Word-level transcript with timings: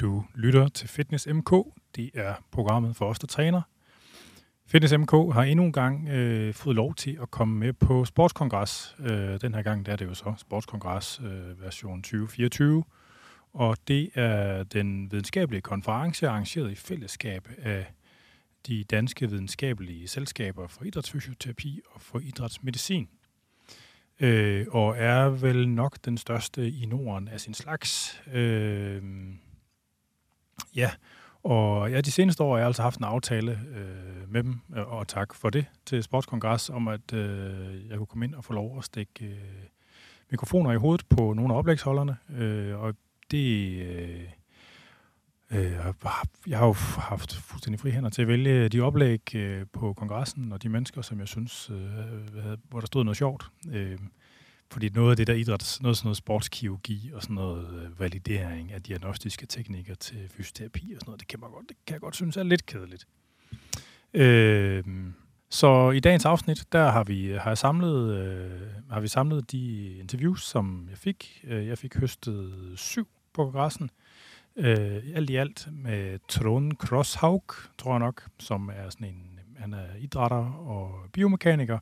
Du 0.00 0.24
lytter 0.34 0.68
til 0.68 0.88
Fitness 0.88 1.26
MK. 1.26 1.52
Det 1.96 2.10
er 2.14 2.34
programmet 2.50 2.96
for 2.96 3.06
os, 3.06 3.18
der 3.18 3.26
træner. 3.26 3.62
Fitness 4.66 4.94
MK 4.98 5.10
har 5.10 5.42
endnu 5.42 5.64
en 5.64 5.72
gang 5.72 6.08
øh, 6.08 6.54
fået 6.54 6.76
lov 6.76 6.94
til 6.94 7.18
at 7.22 7.30
komme 7.30 7.58
med 7.58 7.72
på 7.72 8.04
Sportskongres. 8.04 8.96
Øh, 8.98 9.40
den 9.40 9.54
her 9.54 9.62
gang 9.62 9.86
der 9.86 9.92
er 9.92 9.96
det 9.96 10.04
jo 10.04 10.14
så 10.14 10.34
Sportskongres 10.36 11.20
øh, 11.24 11.62
version 11.62 12.02
2024. 12.02 12.84
Og 13.52 13.76
det 13.88 14.10
er 14.14 14.62
den 14.62 15.12
videnskabelige 15.12 15.60
konference, 15.60 16.28
arrangeret 16.28 16.70
i 16.70 16.74
fællesskab 16.74 17.48
af 17.58 17.86
de 18.66 18.84
danske 18.84 19.30
videnskabelige 19.30 20.08
selskaber 20.08 20.66
for 20.66 20.84
idrætsfysioterapi 20.84 21.80
og 21.90 22.02
for 22.02 22.18
idrætsmedicin. 22.18 23.08
Øh, 24.20 24.66
og 24.70 24.94
er 24.98 25.28
vel 25.28 25.68
nok 25.68 25.98
den 26.04 26.18
største 26.18 26.70
i 26.70 26.86
Norden 26.86 27.28
af 27.28 27.40
sin 27.40 27.54
slags. 27.54 28.22
Øh, 28.32 29.02
ja, 30.76 30.90
og 31.42 31.90
ja, 31.90 32.00
de 32.00 32.10
seneste 32.10 32.42
år 32.42 32.52
har 32.52 32.58
jeg 32.58 32.66
altså 32.66 32.82
haft 32.82 32.98
en 32.98 33.04
aftale 33.04 33.52
øh, 33.52 34.32
med 34.32 34.42
dem, 34.42 34.60
øh, 34.76 34.92
og 34.92 35.08
tak 35.08 35.34
for 35.34 35.50
det, 35.50 35.66
til 35.86 36.02
Sportskongres, 36.02 36.70
om 36.70 36.88
at 36.88 37.12
øh, 37.12 37.88
jeg 37.88 37.96
kunne 37.96 38.06
komme 38.06 38.24
ind 38.24 38.34
og 38.34 38.44
få 38.44 38.52
lov 38.52 38.78
at 38.78 38.84
stikke 38.84 39.26
øh, 39.26 39.36
mikrofoner 40.30 40.72
i 40.72 40.76
hovedet 40.76 41.06
på 41.08 41.32
nogle 41.32 41.54
af 41.54 41.58
oplægsholderne. 41.58 42.16
Øh, 42.36 42.80
og 42.80 42.94
det... 43.30 43.80
Øh, 43.82 44.20
øh, 45.52 45.72
jeg 46.46 46.58
har 46.58 46.66
jo 46.66 46.72
haft 46.98 47.34
fuldstændig 47.34 47.80
fri 47.80 47.90
hænder 47.90 48.10
til 48.10 48.22
at 48.22 48.28
vælge 48.28 48.68
de 48.68 48.80
oplæg 48.80 49.34
øh, 49.34 49.66
på 49.72 49.92
kongressen, 49.92 50.52
og 50.52 50.62
de 50.62 50.68
mennesker, 50.68 51.02
som 51.02 51.20
jeg 51.20 51.28
synes, 51.28 51.70
øh, 51.70 52.56
hvor 52.68 52.80
der 52.80 52.86
stod 52.86 53.04
noget 53.04 53.16
sjovt. 53.16 53.50
Øh, 53.72 53.98
fordi 54.72 54.88
noget 54.88 55.10
af 55.10 55.16
det 55.16 55.26
der 55.26 55.34
idræts, 55.34 55.82
noget 55.82 55.96
sådan 55.96 56.06
noget 56.06 56.16
sportskirurgi 56.16 57.10
og 57.14 57.22
sådan 57.22 57.34
noget 57.34 57.82
øh, 57.82 58.00
validering 58.00 58.72
af 58.72 58.82
diagnostiske 58.82 59.46
teknikker 59.46 59.94
til 59.94 60.28
fysioterapi 60.28 60.92
og 60.94 61.00
sådan 61.00 61.08
noget, 61.10 61.20
det 61.20 61.28
kan, 61.28 61.40
man 61.40 61.50
godt, 61.50 61.68
det 61.68 61.76
kan 61.86 61.92
jeg 61.92 62.00
godt 62.00 62.16
synes 62.16 62.36
er 62.36 62.42
lidt 62.42 62.66
kedeligt. 62.66 63.06
Øh, 64.14 64.84
så 65.50 65.90
i 65.90 66.00
dagens 66.00 66.24
afsnit, 66.24 66.64
der 66.72 66.90
har 66.90 67.04
vi 67.04 67.24
øh, 67.24 67.40
har 67.40 67.50
jeg 67.50 67.58
samlet, 67.58 68.16
øh, 68.16 68.60
har 68.90 69.00
vi 69.00 69.08
samlet 69.08 69.52
de 69.52 69.94
interviews, 69.98 70.44
som 70.44 70.86
jeg 70.90 70.98
fik. 70.98 71.44
Øh, 71.44 71.66
jeg 71.66 71.78
fik 71.78 71.96
høstet 71.96 72.72
syv 72.76 73.08
på 73.32 73.44
kongressen. 73.44 73.90
Øh, 74.56 75.02
alt 75.14 75.30
i 75.30 75.36
alt 75.36 75.68
med 75.72 76.18
Trond 76.28 76.72
Krosshaug, 76.72 77.44
tror 77.78 77.92
jeg 77.92 77.98
nok, 77.98 78.28
som 78.38 78.70
er 78.74 78.90
sådan 78.90 79.06
en, 79.06 79.40
han 79.58 79.74
er 79.74 79.86
idrætter 79.98 80.52
og 80.52 80.94
biomekaniker. 81.12 81.78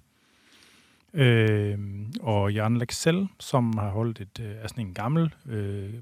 Øh, 1.19 1.79
og 2.21 2.53
Jan 2.53 2.77
Lexell, 2.77 3.29
som 3.41 3.79
har 3.79 3.91
holdt 3.91 4.21
et, 4.21 4.41
øh, 4.41 4.51
er 4.51 4.69
sådan 4.69 4.87
en 4.87 4.95
gammel, 4.95 5.35
øh, 5.47 5.95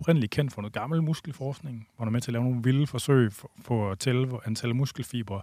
oprindeligt 0.00 0.32
kendt 0.32 0.52
for 0.52 0.62
noget 0.62 0.72
gammel 0.72 1.02
muskelforskning, 1.02 1.88
hvor 1.96 2.04
han 2.04 2.08
er 2.08 2.12
med 2.12 2.20
til 2.20 2.30
at 2.30 2.32
lave 2.32 2.44
nogle 2.44 2.62
vilde 2.62 2.86
forsøg 2.86 3.32
for, 3.32 3.50
for 3.62 3.90
at 3.90 3.98
tælle 3.98 4.28
antal 4.46 4.74
muskelfibre 4.74 5.42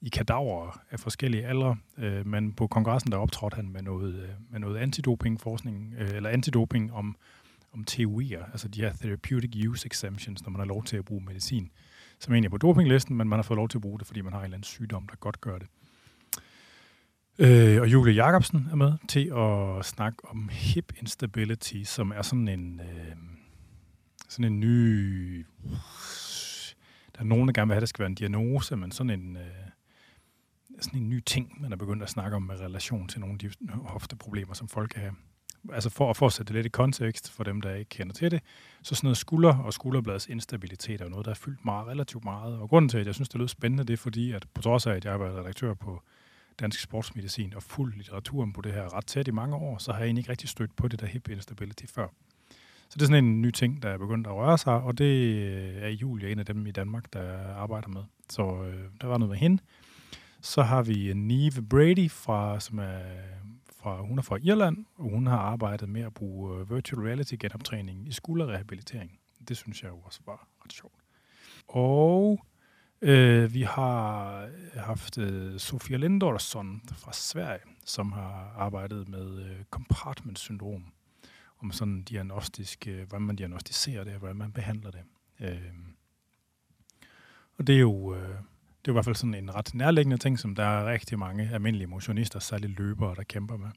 i 0.00 0.08
kadaver 0.08 0.80
af 0.90 1.00
forskellige 1.00 1.46
aldre. 1.46 1.76
Øh, 1.98 2.26
men 2.26 2.52
på 2.52 2.66
kongressen 2.66 3.12
der 3.12 3.18
optrådte 3.18 3.54
han 3.54 3.68
med 3.72 3.82
noget, 3.82 4.14
øh, 4.14 4.28
med 4.50 4.60
noget 4.60 4.78
antidopingforskning, 4.78 5.94
øh, 5.98 6.10
eller 6.14 6.30
antidoping 6.30 6.92
om, 6.92 7.16
om 7.72 7.84
TUI'er, 7.90 8.50
altså 8.52 8.68
de 8.68 8.80
her 8.80 8.92
therapeutic 8.92 9.68
use 9.68 9.86
exemptions, 9.86 10.42
når 10.42 10.50
man 10.50 10.58
har 10.58 10.66
lov 10.66 10.84
til 10.84 10.96
at 10.96 11.04
bruge 11.04 11.24
medicin, 11.26 11.70
som 12.18 12.34
egentlig 12.34 12.48
er 12.48 12.50
på 12.50 12.58
dopinglisten, 12.58 13.16
men 13.16 13.28
man 13.28 13.38
har 13.38 13.42
fået 13.42 13.56
lov 13.56 13.68
til 13.68 13.78
at 13.78 13.82
bruge 13.82 13.98
det, 13.98 14.06
fordi 14.06 14.20
man 14.20 14.32
har 14.32 14.40
en 14.40 14.44
eller 14.44 14.56
anden 14.56 14.64
sygdom, 14.64 15.08
der 15.08 15.16
godt 15.16 15.40
gør 15.40 15.58
det. 15.58 15.66
Øh, 17.44 17.80
og 17.80 17.92
Julie 17.92 18.24
Jacobsen 18.24 18.68
er 18.70 18.76
med 18.76 18.92
til 19.08 19.32
at 19.36 19.84
snakke 19.84 20.18
om 20.24 20.48
hip 20.52 20.92
instability, 21.00 21.82
som 21.84 22.12
er 22.16 22.22
sådan 22.22 22.48
en, 22.48 22.80
øh, 22.80 23.16
sådan 24.28 24.52
en 24.52 24.60
ny... 24.60 25.46
Der 27.14 27.20
er 27.20 27.24
nogen, 27.24 27.48
der 27.48 27.52
gerne 27.52 27.68
vil 27.68 27.74
have, 27.74 27.76
at 27.76 27.80
det 27.80 27.88
skal 27.88 28.02
være 28.02 28.08
en 28.08 28.14
diagnose, 28.14 28.76
men 28.76 28.92
sådan 28.92 29.10
en, 29.10 29.36
øh, 29.36 29.42
sådan 30.80 31.00
en 31.00 31.10
ny 31.10 31.20
ting, 31.26 31.62
man 31.62 31.72
er 31.72 31.76
begyndt 31.76 32.02
at 32.02 32.10
snakke 32.10 32.36
om 32.36 32.42
med 32.42 32.60
relation 32.60 33.08
til 33.08 33.20
nogle 33.20 33.32
af 33.32 33.38
de 33.38 33.50
hofteproblemer, 33.84 34.54
som 34.54 34.68
folk 34.68 34.90
kan 34.90 35.00
have. 35.00 35.14
Altså 35.72 35.90
for 35.90 36.26
at 36.26 36.32
sætte 36.32 36.48
det 36.48 36.58
lidt 36.58 36.66
i 36.66 36.68
kontekst 36.68 37.30
for 37.30 37.44
dem, 37.44 37.60
der 37.60 37.74
ikke 37.74 37.88
kender 37.88 38.12
til 38.12 38.30
det, 38.30 38.40
så 38.82 38.94
sådan 38.94 39.06
noget 39.06 39.16
skulder 39.16 39.56
og 39.56 39.72
skulderbladets 39.72 40.26
instabilitet 40.26 41.00
er 41.00 41.08
noget, 41.08 41.24
der 41.24 41.30
er 41.30 41.34
fyldt 41.34 41.64
meget, 41.64 41.86
relativt 41.86 42.24
meget. 42.24 42.58
Og 42.58 42.68
grunden 42.68 42.88
til, 42.88 42.98
at 42.98 43.06
jeg 43.06 43.14
synes, 43.14 43.28
det 43.28 43.38
lyder 43.38 43.48
spændende, 43.48 43.84
det 43.84 43.92
er 43.92 43.96
fordi, 43.96 44.32
at 44.32 44.46
på 44.54 44.62
trods 44.62 44.86
af, 44.86 44.92
at 44.94 45.04
jeg 45.04 45.12
har 45.12 45.18
været 45.18 45.38
redaktør 45.38 45.74
på 45.74 46.02
dansk 46.60 46.80
sportsmedicin 46.80 47.54
og 47.54 47.62
fuld 47.62 47.94
litteraturen 47.94 48.52
på 48.52 48.60
det 48.60 48.72
her 48.72 48.96
ret 48.96 49.06
tæt 49.06 49.28
i 49.28 49.30
mange 49.30 49.56
år, 49.56 49.78
så 49.78 49.92
har 49.92 49.98
jeg 49.98 50.06
egentlig 50.06 50.20
ikke 50.20 50.30
rigtig 50.30 50.48
stødt 50.48 50.76
på 50.76 50.88
det 50.88 51.00
der 51.00 51.06
hip 51.06 51.28
instability 51.28 51.84
før. 51.94 52.08
Så 52.88 52.98
det 52.98 53.02
er 53.02 53.06
sådan 53.06 53.24
en 53.24 53.42
ny 53.42 53.50
ting, 53.50 53.82
der 53.82 53.88
er 53.88 53.98
begyndt 53.98 54.26
at 54.26 54.32
røre 54.32 54.58
sig, 54.58 54.74
og 54.74 54.98
det 54.98 55.04
øh, 55.04 55.82
er 55.82 55.88
Julia 55.88 56.32
en 56.32 56.38
af 56.38 56.46
dem 56.46 56.66
i 56.66 56.70
Danmark, 56.70 57.12
der 57.12 57.54
arbejder 57.54 57.88
med. 57.88 58.02
Så 58.30 58.42
øh, 58.42 58.84
der 59.00 59.06
var 59.06 59.18
noget 59.18 59.30
med 59.30 59.38
hende. 59.38 59.62
Så 60.40 60.62
har 60.62 60.82
vi 60.82 61.08
øh, 61.08 61.14
Neve 61.14 61.62
Brady, 61.70 62.10
fra, 62.10 62.60
som 62.60 62.78
er 62.78 63.00
fra, 63.82 64.02
hun 64.02 64.18
er 64.18 64.22
fra 64.22 64.38
Irland, 64.42 64.84
og 64.96 65.10
hun 65.10 65.26
har 65.26 65.38
arbejdet 65.38 65.88
med 65.88 66.02
at 66.02 66.14
bruge 66.14 66.60
øh, 66.60 66.70
virtual 66.70 67.02
reality 67.06 67.34
genoptræning 67.40 68.08
i 68.08 68.12
skulderrehabilitering. 68.12 69.18
Det 69.48 69.56
synes 69.56 69.82
jeg 69.82 69.90
jo 69.90 69.98
også 69.98 70.20
var 70.26 70.48
ret 70.64 70.72
sjovt. 70.72 70.94
Og 71.68 72.44
Øh, 73.02 73.54
vi 73.54 73.62
har 73.62 74.42
øh, 74.44 74.82
haft 74.82 75.18
øh, 75.18 75.58
Sofia 75.58 75.96
Lindorsson 75.96 76.80
fra 76.92 77.12
Sverige, 77.12 77.60
som 77.84 78.12
har 78.12 78.54
arbejdet 78.56 79.08
med 79.08 79.44
øh, 79.44 79.64
compartment 79.70 80.38
syndrom, 80.38 80.84
om 81.62 81.72
sådan 81.72 82.02
diagnostisk, 82.02 82.86
øh, 82.88 83.08
hvordan 83.08 83.26
man 83.26 83.36
diagnostiserer 83.36 84.04
det, 84.04 84.12
og 84.12 84.18
hvordan 84.18 84.36
man 84.36 84.52
behandler 84.52 84.90
det. 84.90 85.00
Øh, 85.40 85.72
og 87.58 87.66
det 87.66 87.74
er 87.74 87.80
jo... 87.80 88.14
Øh, 88.14 88.36
det 88.84 88.88
er 88.88 88.92
i 88.92 88.94
hvert 88.94 89.04
fald 89.04 89.16
sådan 89.16 89.34
en 89.34 89.54
ret 89.54 89.74
nærliggende 89.74 90.16
ting, 90.16 90.38
som 90.38 90.54
der 90.54 90.64
er 90.64 90.92
rigtig 90.92 91.18
mange 91.18 91.50
almindelige 91.52 91.86
motionister, 91.86 92.38
særligt 92.38 92.78
løbere, 92.78 93.14
der 93.14 93.22
kæmper 93.22 93.56
med. 93.56 93.68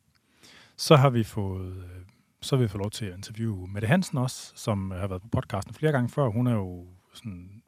Så 0.77 0.95
har 0.95 1.09
vi 1.09 1.23
fået, 1.23 1.75
øh, 1.77 2.05
så 2.41 2.55
har 2.55 2.61
vi 2.61 2.67
fået 2.67 2.81
lov 2.81 2.91
til 2.91 3.05
at 3.05 3.15
interviewe 3.15 3.67
Mette 3.67 3.87
Hansen 3.87 4.17
også, 4.17 4.51
som 4.55 4.91
øh, 4.91 4.99
har 4.99 5.07
været 5.07 5.21
på 5.21 5.27
podcasten 5.27 5.73
flere 5.73 5.91
gange 5.91 6.09
før. 6.09 6.27
Hun 6.27 6.47
er 6.47 6.53
jo 6.53 6.87
sådan, 7.13 7.61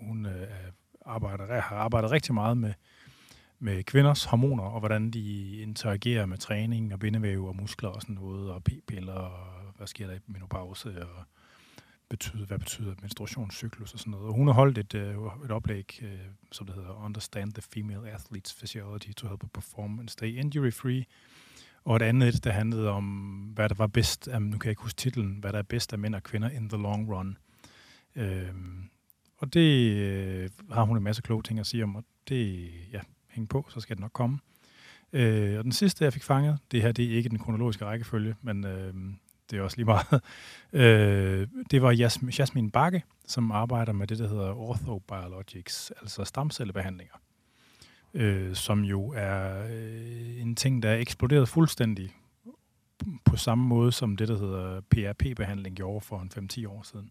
hun 0.00 0.26
er 0.26 0.46
arbejder, 1.08 1.60
har 1.60 1.76
arbejdet 1.76 2.10
rigtig 2.10 2.34
meget 2.34 2.56
med, 2.56 2.72
med 3.58 3.84
kvinders 3.84 4.24
hormoner, 4.24 4.64
og 4.64 4.78
hvordan 4.78 5.10
de 5.10 5.56
interagerer 5.60 6.26
med 6.26 6.38
træning 6.38 6.92
og 6.92 6.98
bindevæv 6.98 7.46
og 7.46 7.56
muskler 7.56 7.88
og 7.88 8.02
sådan 8.02 8.14
noget, 8.14 8.50
og 8.50 8.64
p-piller, 8.64 9.12
og 9.12 9.72
hvad 9.76 9.86
sker 9.86 10.06
der 10.06 10.14
i 10.14 10.18
menopause, 10.26 11.02
og 11.02 11.24
betyder, 12.08 12.46
hvad 12.46 12.58
betyder 12.58 12.94
menstruationscyklus 13.00 13.92
og 13.92 13.98
sådan 13.98 14.10
noget. 14.10 14.26
Og 14.26 14.34
hun 14.34 14.46
har 14.46 14.54
holdt 14.54 14.78
et, 14.78 14.94
øh, 14.94 15.14
et 15.44 15.50
oplæg, 15.50 16.00
øh, 16.02 16.18
som 16.52 16.66
det 16.66 16.74
hedder 16.74 17.04
Understand 17.04 17.52
the 17.52 17.62
Female 17.62 18.12
Athlete's 18.12 18.58
Physiology 18.58 19.14
to 19.14 19.28
Help 19.28 19.44
Perform 19.54 19.98
and 19.98 20.08
Stay 20.08 20.34
Injury 20.34 20.72
Free. 20.72 21.04
Og 21.84 21.96
et 21.96 22.02
andet, 22.02 22.44
der 22.44 22.52
handlede 22.52 22.90
om, 22.90 23.04
hvad 23.54 23.68
der 23.68 23.74
var 23.74 23.86
bedst, 23.86 24.26
nu 24.26 24.58
kan 24.58 24.64
jeg 24.64 24.70
ikke 24.70 24.82
huske 24.82 24.96
titlen, 24.96 25.38
hvad 25.40 25.52
der 25.52 25.58
er 25.58 25.62
bedst 25.62 25.92
af 25.92 25.98
mænd 25.98 26.14
og 26.14 26.22
kvinder 26.22 26.50
in 26.50 26.68
the 26.68 26.82
long 26.82 27.10
run. 27.10 27.36
Øhm, 28.14 28.90
og 29.38 29.54
det 29.54 29.96
øh, 29.96 30.50
har 30.70 30.82
hun 30.82 30.96
en 30.96 31.02
masse 31.02 31.22
kloge 31.22 31.42
ting 31.42 31.58
at 31.58 31.66
sige 31.66 31.82
om, 31.82 31.96
og 31.96 32.04
det, 32.28 32.70
ja, 32.92 33.00
hæng 33.28 33.48
på, 33.48 33.66
så 33.68 33.80
skal 33.80 33.96
det 33.96 34.00
nok 34.00 34.12
komme. 34.12 34.38
Øh, 35.12 35.58
og 35.58 35.64
den 35.64 35.72
sidste, 35.72 36.04
jeg 36.04 36.12
fik 36.12 36.22
fanget, 36.22 36.58
det 36.72 36.82
her, 36.82 36.92
det 36.92 37.04
er 37.04 37.16
ikke 37.16 37.28
den 37.28 37.38
kronologiske 37.38 37.84
rækkefølge, 37.84 38.34
men 38.42 38.64
øh, 38.64 38.94
det 39.50 39.58
er 39.58 39.62
også 39.62 39.76
lige 39.76 39.86
meget. 39.86 40.06
øh, 40.72 41.48
det 41.70 41.82
var 41.82 41.92
Jasmin, 41.92 42.30
Jasmin 42.38 42.70
Bakke, 42.70 43.02
som 43.26 43.50
arbejder 43.50 43.92
med 43.92 44.06
det, 44.06 44.18
der 44.18 44.28
hedder 44.28 44.54
orthobiologics, 44.54 45.92
altså 46.00 46.24
stamcellebehandlinger, 46.24 47.14
øh, 48.14 48.54
som 48.54 48.84
jo 48.84 49.12
er 49.16 49.66
øh, 49.70 50.40
en 50.40 50.56
ting, 50.56 50.82
der 50.82 50.90
er 50.90 50.96
eksploderet 50.96 51.48
fuldstændig 51.48 52.14
på 53.24 53.36
samme 53.36 53.64
måde 53.64 53.92
som 53.92 54.16
det, 54.16 54.28
der 54.28 54.38
hedder 54.38 54.80
PRP-behandling 54.80 55.76
gjorde 55.76 56.00
for 56.00 56.20
en 56.20 56.48
5-10 56.52 56.68
år 56.68 56.82
siden. 56.82 57.10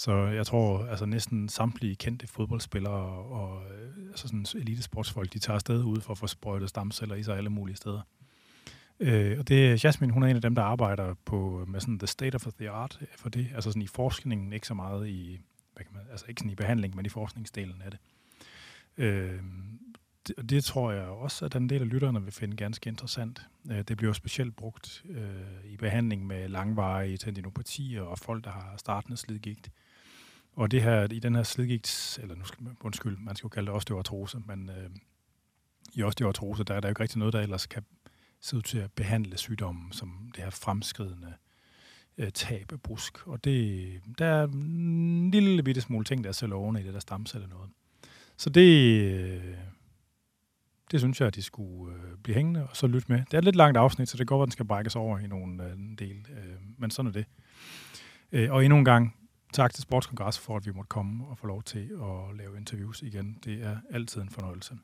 Så 0.00 0.26
jeg 0.26 0.46
tror, 0.46 0.86
altså 0.86 1.06
næsten 1.06 1.48
samtlige 1.48 1.96
kendte 1.96 2.26
fodboldspillere 2.26 3.02
og 3.12 3.62
øh, 3.70 4.08
altså 4.08 4.28
sådan 4.28 4.46
elitesportsfolk, 4.54 5.32
de 5.32 5.38
tager 5.38 5.54
afsted 5.54 5.84
ud 5.84 6.00
for 6.00 6.12
at 6.12 6.18
få 6.18 6.26
sprøjtet 6.26 6.68
stamceller 6.68 7.14
i 7.14 7.22
sig 7.22 7.36
alle 7.36 7.50
mulige 7.50 7.76
steder. 7.76 8.00
Øh, 9.00 9.38
og 9.38 9.48
det 9.48 9.70
er 9.70 9.80
Jasmine, 9.84 10.12
hun 10.12 10.22
er 10.22 10.26
en 10.26 10.36
af 10.36 10.42
dem, 10.42 10.54
der 10.54 10.62
arbejder 10.62 11.14
på 11.24 11.60
øh, 11.60 11.68
med 11.68 11.80
sådan 11.80 11.98
the 11.98 12.06
state 12.06 12.34
of 12.34 12.46
the 12.58 12.70
art 12.70 13.00
for 13.16 13.28
det, 13.28 13.48
altså 13.54 13.70
sådan 13.70 13.82
i 13.82 13.86
forskningen, 13.86 14.52
ikke 14.52 14.66
så 14.66 14.74
meget 14.74 15.08
i, 15.08 15.40
hvad 15.74 15.84
kan 15.84 15.94
man, 15.94 16.02
altså 16.10 16.26
ikke 16.28 16.38
sådan 16.38 16.52
i 16.52 16.54
behandling, 16.54 16.96
men 16.96 17.06
i 17.06 17.08
forskningsdelen 17.08 17.82
af 17.82 17.90
det. 17.90 18.00
Øh, 18.96 19.42
det, 20.26 20.34
og 20.38 20.50
det 20.50 20.64
tror 20.64 20.92
jeg 20.92 21.04
også, 21.04 21.44
at 21.44 21.52
den 21.52 21.68
del 21.68 21.82
af 21.82 21.88
lytterne 21.88 22.22
vil 22.22 22.32
finde 22.32 22.56
ganske 22.56 22.88
interessant. 22.88 23.42
Øh, 23.70 23.82
det 23.82 23.96
bliver 23.96 24.12
specielt 24.12 24.56
brugt 24.56 25.04
øh, 25.08 25.64
i 25.64 25.76
behandling 25.76 26.26
med 26.26 26.48
langvarige 26.48 27.16
tendinopatier 27.16 28.02
og 28.02 28.18
folk, 28.18 28.44
der 28.44 28.50
har 28.50 28.74
startende 28.76 29.16
slidgigt. 29.16 29.70
Og 30.56 30.70
det 30.70 30.82
her, 30.82 31.12
i 31.12 31.18
den 31.18 31.34
her 31.34 31.42
slidgigt, 31.42 32.18
eller 32.22 32.34
nu 32.34 32.44
skal 32.44 32.62
man, 32.62 32.76
undskyld, 32.80 33.16
man 33.18 33.36
skal 33.36 33.46
jo 33.46 33.48
kalde 33.48 33.66
det 33.66 33.74
osteoartrose, 33.74 34.38
men 34.46 34.70
øh, 34.70 34.90
i 35.94 36.02
osteoartrose, 36.02 36.64
der 36.64 36.74
er 36.74 36.80
der 36.80 36.88
jo 36.88 36.90
ikke 36.90 37.02
rigtig 37.02 37.18
noget, 37.18 37.34
der 37.34 37.40
ellers 37.40 37.66
kan 37.66 37.82
se 38.40 38.56
ud 38.56 38.62
til 38.62 38.78
at 38.78 38.92
behandle 38.92 39.38
sygdommen 39.38 39.92
som 39.92 40.30
det 40.34 40.44
her 40.44 40.50
fremskridende 40.50 41.34
øh, 42.18 42.30
tab 42.32 42.72
af 42.72 42.80
brusk. 42.80 43.26
Og 43.26 43.44
det, 43.44 44.00
der 44.18 44.26
er 44.26 44.46
en 44.46 45.30
lille 45.30 45.62
bitte 45.62 45.80
smule 45.80 46.04
ting, 46.04 46.24
der 46.24 46.28
er 46.28 46.34
så 46.34 46.76
i 46.80 46.82
det 46.82 46.94
der 46.94 47.00
stamcelle 47.00 47.48
noget. 47.48 47.70
Så 48.36 48.50
det, 48.50 49.02
øh, 49.02 49.54
det 50.90 51.00
synes 51.00 51.20
jeg, 51.20 51.26
at 51.26 51.34
de 51.34 51.42
skulle 51.42 51.94
øh, 51.94 52.16
blive 52.22 52.34
hængende 52.34 52.66
og 52.68 52.76
så 52.76 52.86
lytte 52.86 53.12
med. 53.12 53.18
Det 53.18 53.34
er 53.34 53.38
et 53.38 53.44
lidt 53.44 53.56
langt 53.56 53.78
afsnit, 53.78 54.08
så 54.08 54.16
det 54.16 54.26
går, 54.26 54.42
at 54.42 54.46
den 54.46 54.52
skal 54.52 54.66
brækkes 54.66 54.96
over 54.96 55.18
i 55.18 55.26
nogle 55.26 55.64
øh, 55.64 55.76
del. 55.98 56.26
Øh, 56.30 56.56
men 56.78 56.90
sådan 56.90 57.08
er 57.08 57.12
det. 57.12 57.26
Øh, 58.32 58.52
og 58.52 58.64
endnu 58.64 58.78
en 58.78 58.84
gang, 58.84 59.14
tak 59.52 59.74
til 59.74 59.82
Sportskongres 59.82 60.38
for, 60.38 60.56
at 60.56 60.66
vi 60.66 60.72
måtte 60.72 60.88
komme 60.88 61.26
og 61.26 61.38
få 61.38 61.46
lov 61.46 61.62
til 61.62 61.90
at 62.02 62.36
lave 62.36 62.56
interviews 62.56 63.02
igen. 63.02 63.38
Det 63.44 63.62
er 63.62 63.76
altid 63.90 64.22
en 64.22 64.30
fornøjelse. 64.30 64.78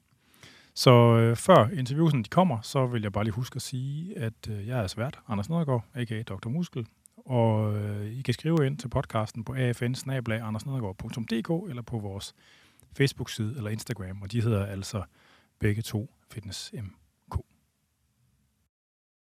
Så 0.75 0.91
øh, 0.91 1.37
før 1.37 1.69
interviewsen 1.69 2.23
de 2.23 2.29
kommer, 2.29 2.61
så 2.61 2.87
vil 2.87 3.03
jeg 3.03 3.13
bare 3.13 3.25
lige 3.25 3.35
huske 3.35 3.57
at 3.57 3.63
sige, 3.63 4.19
at 4.19 4.49
øh, 4.51 4.69
jeg 4.69 4.79
er 4.79 4.87
svært, 4.87 5.21
Anders 5.29 5.49
Nedergaard, 5.49 5.85
a.k.a. 5.95 6.23
Dr. 6.23 6.49
Muskel, 6.49 6.87
og 7.17 7.77
øh, 7.77 8.07
I 8.07 8.23
kan 8.23 8.35
skrive 8.35 8.67
ind 8.67 8.79
til 8.79 8.89
podcasten 8.89 9.45
på 9.45 9.53
afn 9.53 10.57
eller 11.69 11.83
på 11.87 11.99
vores 11.99 12.35
Facebook-side 12.97 13.55
eller 13.57 13.71
Instagram, 13.71 14.23
og 14.23 14.33
de 14.33 14.43
hedder 14.43 14.67
altså 14.67 15.03
begge 15.59 15.83
to 15.83 16.11
Fitness 16.31 16.73
MK. 16.73 17.41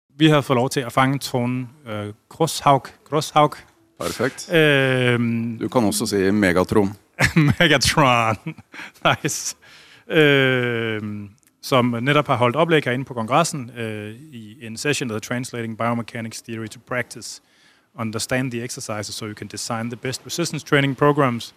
Vi 0.08 0.26
har 0.26 0.40
fået 0.40 0.56
lov 0.56 0.70
til 0.70 0.80
at 0.80 0.92
fange 0.92 1.18
tonen 1.18 1.70
øh, 1.86 2.14
Grosshaug. 2.28 2.86
Grosshaug. 3.04 3.73
Perfekt. 4.00 4.52
Øh, 4.52 5.20
du 5.60 5.68
kan 5.68 5.84
også 5.84 6.06
sige 6.06 6.32
Megatron. 6.32 6.92
Megatron. 7.60 8.36
nice. 9.04 9.56
Øh, 10.10 11.02
som 11.62 11.96
netop 12.02 12.26
har 12.26 12.36
holdt 12.36 12.56
oplæg 12.56 12.84
herinde 12.84 13.04
på 13.04 13.14
kongressen 13.14 13.70
øh, 13.76 14.14
i 14.32 14.66
en 14.66 14.76
session, 14.76 15.08
der 15.08 15.18
Translating 15.18 15.78
Biomechanics 15.78 16.42
Theory 16.42 16.66
to 16.66 16.80
Practice. 16.88 17.42
Understand 17.98 18.50
the 18.50 18.64
exercises 18.64 19.14
so 19.14 19.26
you 19.26 19.34
can 19.34 19.46
design 19.46 19.90
the 19.90 19.96
best 19.96 20.22
resistance 20.26 20.66
training 20.66 20.96
programs. 20.96 21.54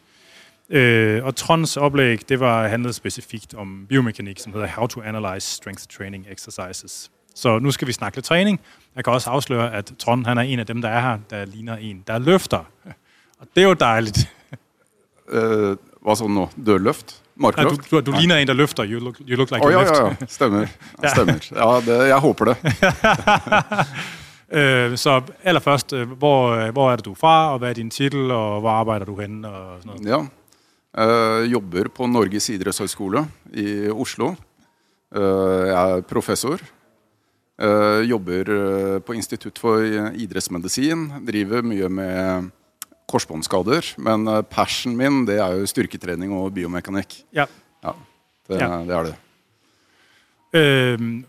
Øh, 0.69 1.25
og 1.25 1.35
Trons 1.35 1.77
oplæg, 1.77 2.29
det 2.29 2.39
var 2.39 2.67
handlet 2.67 2.95
specifikt 2.95 3.53
om 3.53 3.85
biomekanik, 3.89 4.39
som 4.39 4.53
hedder 4.53 4.67
How 4.67 4.87
to 4.87 5.01
Analyze 5.01 5.47
Strength 5.47 5.83
Training 5.97 6.25
Exercises. 6.31 7.11
Så 7.37 7.59
nu 7.59 7.71
skal 7.71 7.87
vi 7.87 7.93
snakke 7.93 8.17
lidt 8.17 8.25
træning. 8.25 8.59
Jeg 8.95 9.03
kan 9.03 9.13
også 9.13 9.29
afsløre, 9.29 9.73
at 9.73 9.91
Trond 9.99 10.25
han 10.25 10.37
er 10.37 10.41
en 10.41 10.59
af 10.59 10.65
dem, 10.65 10.81
der 10.81 10.89
er 10.89 11.01
her, 11.01 11.17
der 11.29 11.45
ligner 11.45 11.75
en, 11.75 12.03
der 12.07 12.19
løfter. 12.19 12.57
Og 13.39 13.47
det 13.55 13.63
er 13.63 13.67
jo 13.67 13.73
dejligt. 13.73 14.33
Uh, 15.33 15.37
hvad 15.37 16.15
så 16.15 16.27
nu? 16.27 16.49
Dørløft? 16.65 17.21
Markløft? 17.35 17.91
Ja, 17.91 17.97
du, 17.97 18.01
du, 18.01 18.11
du 18.11 18.17
ligner 18.17 18.35
en, 18.35 18.47
der 18.47 18.53
løfter. 18.53 18.85
You 18.85 18.99
look, 18.99 19.15
you 19.19 19.37
look 19.37 19.51
like 19.51 19.65
oh, 19.65 19.71
ja, 19.71 19.81
ja, 19.81 20.05
ja. 20.05 20.15
Stemmer. 20.27 20.59
Ja. 21.03 21.09
Stemmer. 21.09 21.33
Ja, 21.55 21.93
det, 21.93 22.07
jeg 22.07 22.17
håber 22.17 22.45
det. 22.45 22.57
øh, 24.59 24.97
så 24.97 25.21
allerførst, 25.43 25.93
øh, 25.93 26.11
hvor, 26.11 26.71
hvor 26.71 26.91
er 26.91 26.95
det 26.95 27.05
du 27.05 27.11
er 27.11 27.15
fra, 27.15 27.53
og 27.53 27.59
hvad 27.59 27.69
er 27.69 27.73
din 27.73 27.89
titel, 27.89 28.31
og 28.31 28.59
hvor 28.59 28.69
arbejder 28.69 29.05
du 29.05 29.19
henne? 29.19 29.49
Og 29.49 29.81
sådan 29.81 30.01
noget? 30.01 30.19
Ja, 30.19 30.27
Uh, 30.97 31.51
jobber 31.51 31.83
på 31.95 32.05
Norges 32.05 32.49
idrettshøgskole 32.49 33.27
i 33.53 33.89
Oslo. 33.89 34.33
Jeg 35.15 35.91
er 35.91 36.01
professor. 36.01 36.57
Uh, 37.57 38.04
jobber 38.09 39.00
på 39.00 39.13
Institutt 39.18 39.59
for 39.59 39.81
idrettsmedisin. 40.13 41.07
Driver 41.25 41.62
mye 41.65 41.89
med 41.89 42.51
korsbåndskader. 43.09 43.95
Men 43.98 44.27
passion 44.51 44.98
min 44.98 45.25
det 45.25 45.39
er 45.39 45.56
jo 45.57 45.65
styrketrening 45.65 46.33
og 46.33 46.54
biomekanikk. 46.54 47.24
Ja. 47.33 47.48
ja, 47.83 47.95
det, 48.50 48.62
ja. 48.62 48.68
det 48.86 48.94
er 49.00 49.09
det. 49.09 49.15
Uh, 50.54 51.24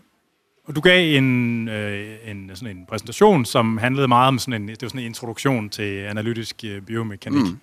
og 0.69 0.75
du 0.75 0.81
gav 0.81 1.17
en, 1.17 1.69
en, 1.69 2.51
sådan 2.53 2.77
en 2.77 2.85
præsentation, 2.85 3.45
som 3.45 3.77
handlede 3.77 4.07
meget 4.07 4.27
om 4.27 4.39
sådan 4.39 4.61
en, 4.61 4.67
det 4.67 4.81
var 4.81 4.89
sådan 4.89 5.01
en 5.01 5.05
introduktion 5.05 5.69
til 5.69 6.05
analytisk 6.05 6.63
biomekanik. 6.85 7.41
Mm. 7.41 7.59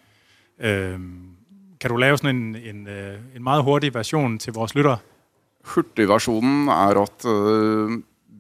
Uh, 0.59 1.01
kan 1.81 1.91
du 1.91 1.97
lave 1.97 2.19
sådan 2.19 2.37
en, 2.37 2.57
en, 2.57 2.89
øh, 2.89 3.19
en 3.37 3.43
meget 3.43 3.63
hurtig 3.63 3.95
version 3.95 4.39
til 4.39 4.53
vores 4.53 4.75
lyttere? 4.75 4.99
Hurtigversionen 5.65 6.69
er 6.69 7.03
at 7.03 7.25
uh, 7.25 7.93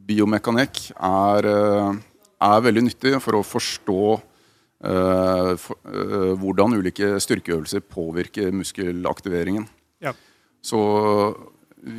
biomekanikk 0.06 0.90
er, 0.94 1.48
uh, 1.50 1.96
er 2.46 2.64
veldig 2.66 2.86
nyttig 2.88 3.16
for 3.24 3.38
å 3.38 3.46
forstå 3.46 4.02
uh, 4.14 5.52
for, 5.60 5.80
uh, 5.88 6.32
hvordan 6.40 6.78
ulike 6.78 7.16
styrkeøvelser 7.22 7.84
påvirker 7.90 8.54
muskelaktiveringen. 8.54 9.66
Ja. 10.04 10.14
Så 10.64 10.80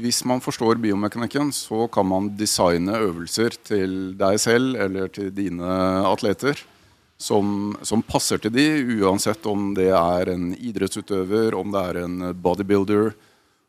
hvis 0.01 0.24
man 0.27 0.42
forstår 0.44 0.81
biomekanikken, 0.83 1.54
så 1.56 1.86
kan 1.92 2.07
man 2.09 2.33
designe 2.39 2.98
øvelser 3.00 3.56
til 3.63 4.18
deg 4.19 4.39
selv 4.44 4.75
eller 4.88 5.12
til 5.13 5.31
dine 5.36 5.77
atleter 6.07 6.59
som, 7.18 7.75
som, 7.81 8.04
passer 8.06 8.42
til 8.42 8.54
de, 8.54 8.65
uansett 9.01 9.45
om 9.50 9.71
det 9.77 9.89
er 9.95 10.30
en 10.33 10.51
idrettsutøver, 10.54 11.56
om 11.57 11.74
det 11.74 11.83
er 11.89 12.01
en 12.04 12.18
bodybuilder, 12.38 13.12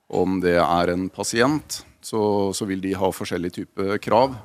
om 0.08 0.38
det 0.44 0.58
er 0.60 0.92
en 0.92 1.08
pasient, 1.12 1.82
så, 2.04 2.22
så 2.54 2.68
vil 2.68 2.82
de 2.82 2.94
ha 2.98 3.10
forskjellige 3.14 3.60
typer 3.62 3.98
krav. 4.02 4.36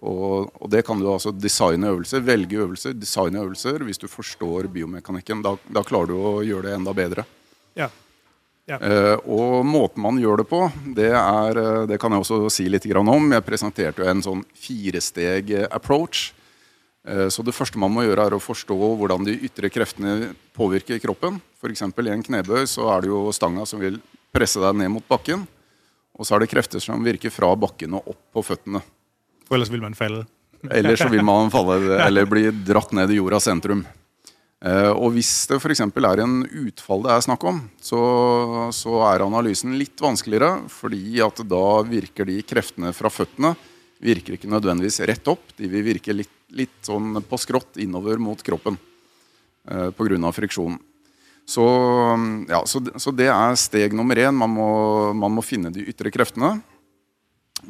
Og, 0.00 0.48
og, 0.56 0.68
det 0.72 0.82
kan 0.86 1.00
du 1.00 1.10
altså 1.12 1.32
designe 1.36 1.90
øvelser, 1.92 2.22
velge 2.24 2.62
øvelser, 2.62 2.94
designe 2.96 3.42
øvelser. 3.42 3.82
Hvis 3.84 4.00
du 4.00 4.08
forstår 4.08 4.70
biomekanikken, 4.72 5.42
da, 5.44 5.56
da 5.68 5.84
klarer 5.84 6.12
du 6.12 6.16
å 6.16 6.38
gjøre 6.46 6.70
det 6.70 6.78
enda 6.78 6.94
bedre. 6.96 7.26
Ja. 7.78 7.90
Ja. 8.70 8.78
Eh, 8.78 9.16
og 9.26 9.64
måten 9.66 10.02
man 10.04 10.18
gjør 10.20 10.42
det 10.42 10.46
på, 10.46 10.60
det, 10.94 11.10
er, 11.10 11.58
eh, 11.58 11.86
det 11.90 11.98
kan 12.00 12.14
jeg 12.14 12.22
også 12.22 12.52
si 12.54 12.68
litt 12.70 12.86
om. 12.94 13.32
Jeg 13.34 13.46
presenterte 13.46 14.02
jo 14.02 14.08
en 14.08 14.22
sånn 14.22 14.44
firesteg 14.54 15.50
approach. 15.68 16.30
Eh, 17.04 17.26
så 17.28 17.42
det 17.42 17.56
første 17.56 17.80
man 17.80 17.92
må 17.92 18.04
gjøre, 18.06 18.28
er 18.28 18.36
å 18.36 18.42
forstå 18.42 18.76
hvordan 19.00 19.26
de 19.26 19.38
ytre 19.48 19.72
kreftene 19.72 20.32
påvirker 20.56 21.00
kroppen. 21.02 21.40
F.eks. 21.60 21.82
i 21.82 22.12
en 22.14 22.24
knebøy 22.24 22.64
så 22.70 22.88
er 22.94 23.02
det 23.02 23.10
jo 23.10 23.26
stanga 23.34 23.66
som 23.66 23.82
vil 23.82 23.98
presse 24.32 24.60
deg 24.62 24.78
ned 24.78 24.94
mot 24.94 25.08
bakken. 25.08 25.44
Og 26.20 26.28
så 26.28 26.36
er 26.36 26.44
det 26.44 26.50
krefter 26.52 26.82
som 26.84 27.00
virker 27.04 27.32
fra 27.32 27.54
bakken 27.56 27.96
og 27.96 28.12
opp 28.12 28.20
på 28.36 28.44
føttene. 28.50 28.82
For 29.48 29.56
ellers 29.56 29.72
vil 29.72 29.82
man 29.82 29.96
falle? 29.96 30.26
Eller 30.68 31.00
så 31.00 31.08
vil 31.08 31.24
man 31.24 31.48
falle, 31.52 31.78
eller 32.06 32.28
bli 32.28 32.44
dratt 32.68 32.92
ned 32.96 33.10
i 33.10 33.16
jordas 33.16 33.48
sentrum. 33.48 33.86
Eh, 34.60 34.90
og 34.92 35.14
hvis 35.14 35.32
det 35.48 35.56
f.eks. 35.56 35.80
er 35.80 36.20
en 36.20 36.42
utfall 36.44 37.06
det 37.06 37.14
er 37.14 37.24
snakk 37.24 37.46
om, 37.48 37.62
så, 37.80 38.00
så 38.76 39.00
er 39.08 39.24
analysen 39.24 39.72
litt 39.80 40.04
vanskeligere. 40.04 40.66
Fordi 40.68 41.22
at 41.24 41.40
da 41.48 41.64
virker 41.88 42.28
de 42.28 42.42
kreftene 42.44 42.92
fra 42.96 43.08
føttene 43.08 43.54
virker 44.00 44.36
ikke 44.36 44.52
nødvendigvis 44.52 45.00
rett 45.08 45.32
opp. 45.32 45.56
De 45.56 45.68
vil 45.72 45.88
virke 45.88 46.12
litt 46.16 46.36
litt 46.56 46.82
sånn 46.86 47.20
på 47.26 47.38
skrått 47.40 47.78
innover 47.82 48.20
mot 48.22 48.40
kroppen 48.42 48.78
eh, 49.68 49.90
pga. 49.94 50.32
friksjon. 50.34 50.78
Så, 51.50 51.64
ja, 52.48 52.62
så, 52.66 52.78
så, 52.96 53.10
det 53.10 53.26
er 53.26 53.56
steg 53.58 53.94
nummer 53.98 54.18
én. 54.22 54.36
Man 54.38 54.52
må, 54.54 54.68
man 55.18 55.32
må, 55.34 55.42
finne 55.42 55.72
de 55.74 55.82
ytre 55.90 56.12
kreftene. 56.14 56.60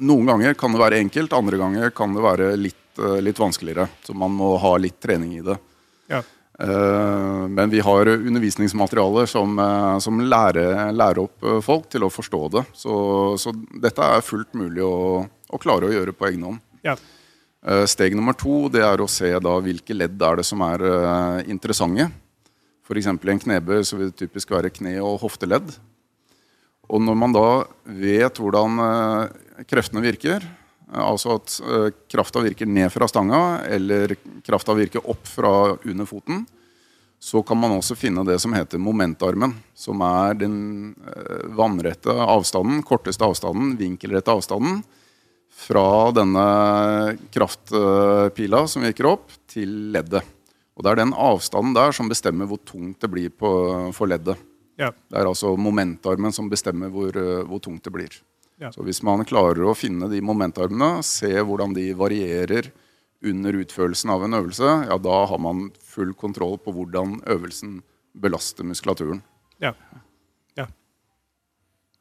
Noen 0.05 0.29
ganger 0.29 0.59
kan 0.61 0.75
det 0.75 0.83
være 0.83 0.99
enkelt, 1.01 1.33
andre 1.33 1.61
ganger 1.63 1.95
kan 1.97 2.13
det 2.13 2.25
være 2.25 2.51
litt, 2.61 3.01
eh, 3.01 3.17
litt 3.25 3.41
vanskeligere. 3.41 3.89
Så 4.05 4.13
man 4.13 4.37
må 4.37 4.53
ha 4.61 4.75
litt 4.77 5.01
trening 5.01 5.33
i 5.39 5.47
det. 5.49 5.57
Ja. 6.13 6.21
Eh, 6.61 7.49
men 7.49 7.73
vi 7.73 7.81
har 7.81 8.13
undervisningsmaterialer 8.19 9.33
som, 9.33 9.57
eh, 9.59 9.97
som 10.05 10.21
lærer, 10.21 10.93
lærer, 10.93 11.25
opp 11.25 11.65
folk 11.65 11.89
til 11.89 12.05
å 12.05 12.13
forstå 12.13 12.45
det. 12.59 12.67
Så, 12.77 12.95
så 13.41 13.57
dette 13.81 14.13
er 14.13 14.29
fullt 14.29 14.53
mulig 14.61 14.85
å, 14.85 15.25
å 15.25 15.65
klare 15.65 15.89
å 15.89 15.95
gjøre 15.97 16.13
på 16.13 16.29
egen 16.29 16.51
hånd. 16.51 16.65
Ja. 16.85 17.01
Steg 17.89 18.15
nummer 18.17 18.33
to 18.37 18.71
det 18.73 18.81
er 18.85 19.01
å 19.01 19.09
se 19.09 19.35
da 19.37 19.61
hvilke 19.61 19.93
ledd 19.93 20.21
er 20.25 20.41
det 20.41 20.47
som 20.49 20.63
er 20.65 20.85
interessante. 21.45 22.07
F.eks. 22.91 23.07
i 23.07 23.11
en 23.31 23.43
knebøy 23.45 23.85
så 23.87 23.95
vil 23.95 24.11
det 24.11 24.19
typisk 24.19 24.51
være 24.51 24.73
kne- 24.75 24.99
og 24.99 25.21
hofteledd. 25.23 25.77
Og 26.91 26.99
når 26.99 27.19
man 27.19 27.35
da 27.37 27.49
vet 27.87 28.41
hvordan 28.43 28.81
uh, 28.83 29.63
kreftene 29.71 30.03
virker, 30.03 30.43
eh, 30.43 31.05
altså 31.05 31.37
at 31.39 31.55
uh, 31.63 31.91
krafta 32.11 32.43
virker 32.43 32.67
ned 32.67 32.91
fra 32.91 33.07
stanga, 33.07 33.61
eller 33.71 34.17
krafta 34.43 34.75
virker 34.75 35.07
opp 35.07 35.23
fra 35.23 35.53
under 35.77 36.09
foten, 36.09 36.43
så 37.23 37.45
kan 37.47 37.61
man 37.63 37.77
også 37.77 37.95
finne 37.95 38.25
det 38.27 38.41
som 38.43 38.57
heter 38.57 38.81
momentarmen. 38.83 39.53
Som 39.77 40.01
er 40.03 40.39
den 40.41 40.57
vannrette 41.53 42.11
avstanden, 42.11 42.81
korteste 42.83 43.27
avstanden, 43.29 43.75
vinkelrette 43.77 44.33
avstanden 44.33 44.81
fra 45.61 46.09
denne 46.17 46.47
kraftpila 47.29 48.65
som 48.73 48.89
virker 48.89 49.11
opp, 49.13 49.37
til 49.53 49.93
leddet. 49.93 50.40
Og 50.81 50.85
Det 50.87 50.93
er 50.95 51.03
den 51.03 51.13
avstanden 51.13 51.75
der 51.77 51.93
som 51.93 52.09
bestemmer 52.09 52.49
hvor 52.49 52.57
tungt 52.65 53.05
det 53.05 53.11
blir 53.13 53.29
på, 53.29 53.51
for 53.93 54.09
leddet. 54.09 54.41
Ja. 54.81 54.89
Det 55.13 55.19
er 55.21 55.29
altså 55.29 55.53
momentarmen 55.61 56.33
som 56.33 56.49
bestemmer 56.49 56.89
hvor, 56.89 57.13
hvor 57.45 57.61
tungt 57.61 57.85
det 57.85 57.93
blir. 57.93 58.17
Ja. 58.57 58.73
Så 58.73 58.81
Hvis 58.87 59.03
man 59.05 59.27
klarer 59.29 59.61
å 59.61 59.77
finne 59.77 60.09
de 60.09 60.23
momentarmene, 60.25 61.03
se 61.05 61.29
hvordan 61.37 61.77
de 61.77 61.91
varierer 61.93 62.73
under 63.21 63.61
utførelsen 63.61 64.09
av 64.13 64.25
en 64.25 64.39
øvelse, 64.41 64.73
ja, 64.89 64.97
da 64.97 65.21
har 65.29 65.39
man 65.39 65.69
full 65.85 66.15
kontroll 66.17 66.57
på 66.65 66.73
hvordan 66.73 67.19
øvelsen 67.29 67.83
belaster 68.17 68.65
muskulaturen. 68.65 69.21
Ja. 69.61 69.75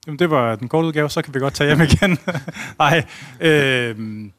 Jamen, 0.07 0.17
det 0.17 0.29
var 0.31 0.55
den 0.55 0.69
korte 0.69 0.87
udgave, 0.87 1.09
så 1.09 1.21
kan 1.21 1.33
vi 1.33 1.39
godt 1.39 1.53
tage 1.53 1.67
hjem 1.67 1.81
igen. 1.81 2.17
Nej, 2.79 3.05
øh, 3.41 4.29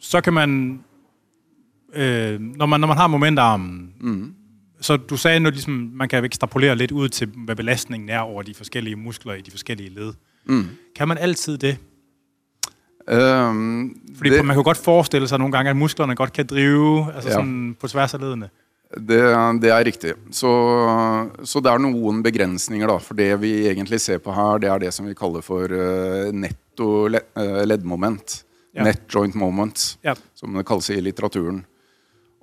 så 0.00 0.20
kan 0.20 0.32
man 0.32 0.84
øh, 1.96 2.40
når, 2.40 2.66
man, 2.66 2.80
når 2.80 2.88
man 2.88 2.96
har 2.96 3.06
momentarmen, 3.06 3.92
mm. 4.00 4.34
så 4.80 4.96
du 4.96 5.16
sagde, 5.16 5.36
at 5.46 5.52
ligesom, 5.52 5.90
man 5.94 6.08
kan 6.08 6.24
ekstrapolere 6.24 6.76
lidt 6.76 6.92
ud 6.92 7.08
til, 7.08 7.28
hvad 7.44 7.56
belastningen 7.56 8.08
er 8.08 8.18
over 8.18 8.42
de 8.42 8.54
forskellige 8.54 8.96
muskler 8.96 9.34
i 9.34 9.40
de 9.40 9.50
forskellige 9.50 9.90
led. 9.90 10.12
Mm. 10.48 10.64
Kan 10.96 11.08
man 11.08 11.18
altid 11.18 11.58
det? 11.58 11.78
Øhm, 13.08 13.94
Fordi 14.16 14.30
det, 14.30 14.44
man 14.44 14.56
kan 14.56 14.64
godt 14.64 14.76
forestille 14.76 15.28
sig 15.28 15.38
nogle 15.38 15.52
gange, 15.52 15.70
at 15.70 15.76
musklerne 15.76 16.14
godt 16.14 16.32
kan 16.32 16.46
drive 16.46 17.12
altså 17.14 17.28
Ja. 17.30 17.34
sådan 17.34 17.76
på 17.80 17.88
tværs 17.88 18.14
af 18.14 18.20
ledene. 18.20 18.48
Det, 18.94 19.08
det 19.62 19.70
er 19.70 19.84
riktig. 19.84 20.12
Så, 20.30 20.50
så 21.44 21.60
det 21.60 21.70
er 21.70 21.78
noen 21.78 22.22
begrensninger, 22.22 22.86
da. 22.86 22.96
For 23.02 23.14
det 23.14 23.40
vi 23.42 23.66
egentlig 23.66 24.00
ser 24.00 24.18
på 24.18 24.32
her, 24.32 24.58
det 24.62 24.68
er 24.70 24.78
det 24.78 24.92
som 24.94 25.06
vi 25.08 25.14
kaller 25.14 25.40
for 25.42 25.66
eh, 25.66 26.32
netto 26.32 27.06
le, 27.06 27.20
eh, 27.38 27.64
leddmoment. 27.66 28.44
Ja. 28.76 28.84
Net 28.84 29.00
joint 29.14 29.34
moment, 29.34 29.98
Ja. 30.04 30.14
som 30.34 30.54
det 30.54 30.66
kalles 30.66 30.90
i 30.90 31.00
litteraturen. 31.00 31.64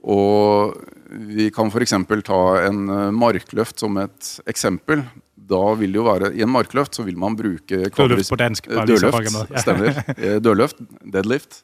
Og 0.03 0.74
vi 1.13 1.50
kan 1.53 1.69
f.eks. 1.72 1.93
ta 2.27 2.39
en 2.65 2.88
eh, 2.89 3.12
markløft 3.15 3.79
som 3.79 3.98
et 4.01 4.31
eksempel. 4.50 5.03
Da 5.36 5.62
vil 5.79 5.93
det 5.93 6.00
jo 6.00 6.07
være, 6.07 6.31
I 6.36 6.43
en 6.45 6.51
markløft 6.51 6.98
så 6.98 7.05
vil 7.07 7.19
man 7.19 7.38
bruke 7.39 7.89
Dødløft 7.89 8.31
på 8.31 8.39
dansk, 8.39 8.67
med. 8.72 9.53
Ja. 9.53 9.63
stemmer. 9.63 10.01
Eh, 10.17 10.39
Dødløft, 10.43 10.81
deadlift. 11.03 11.63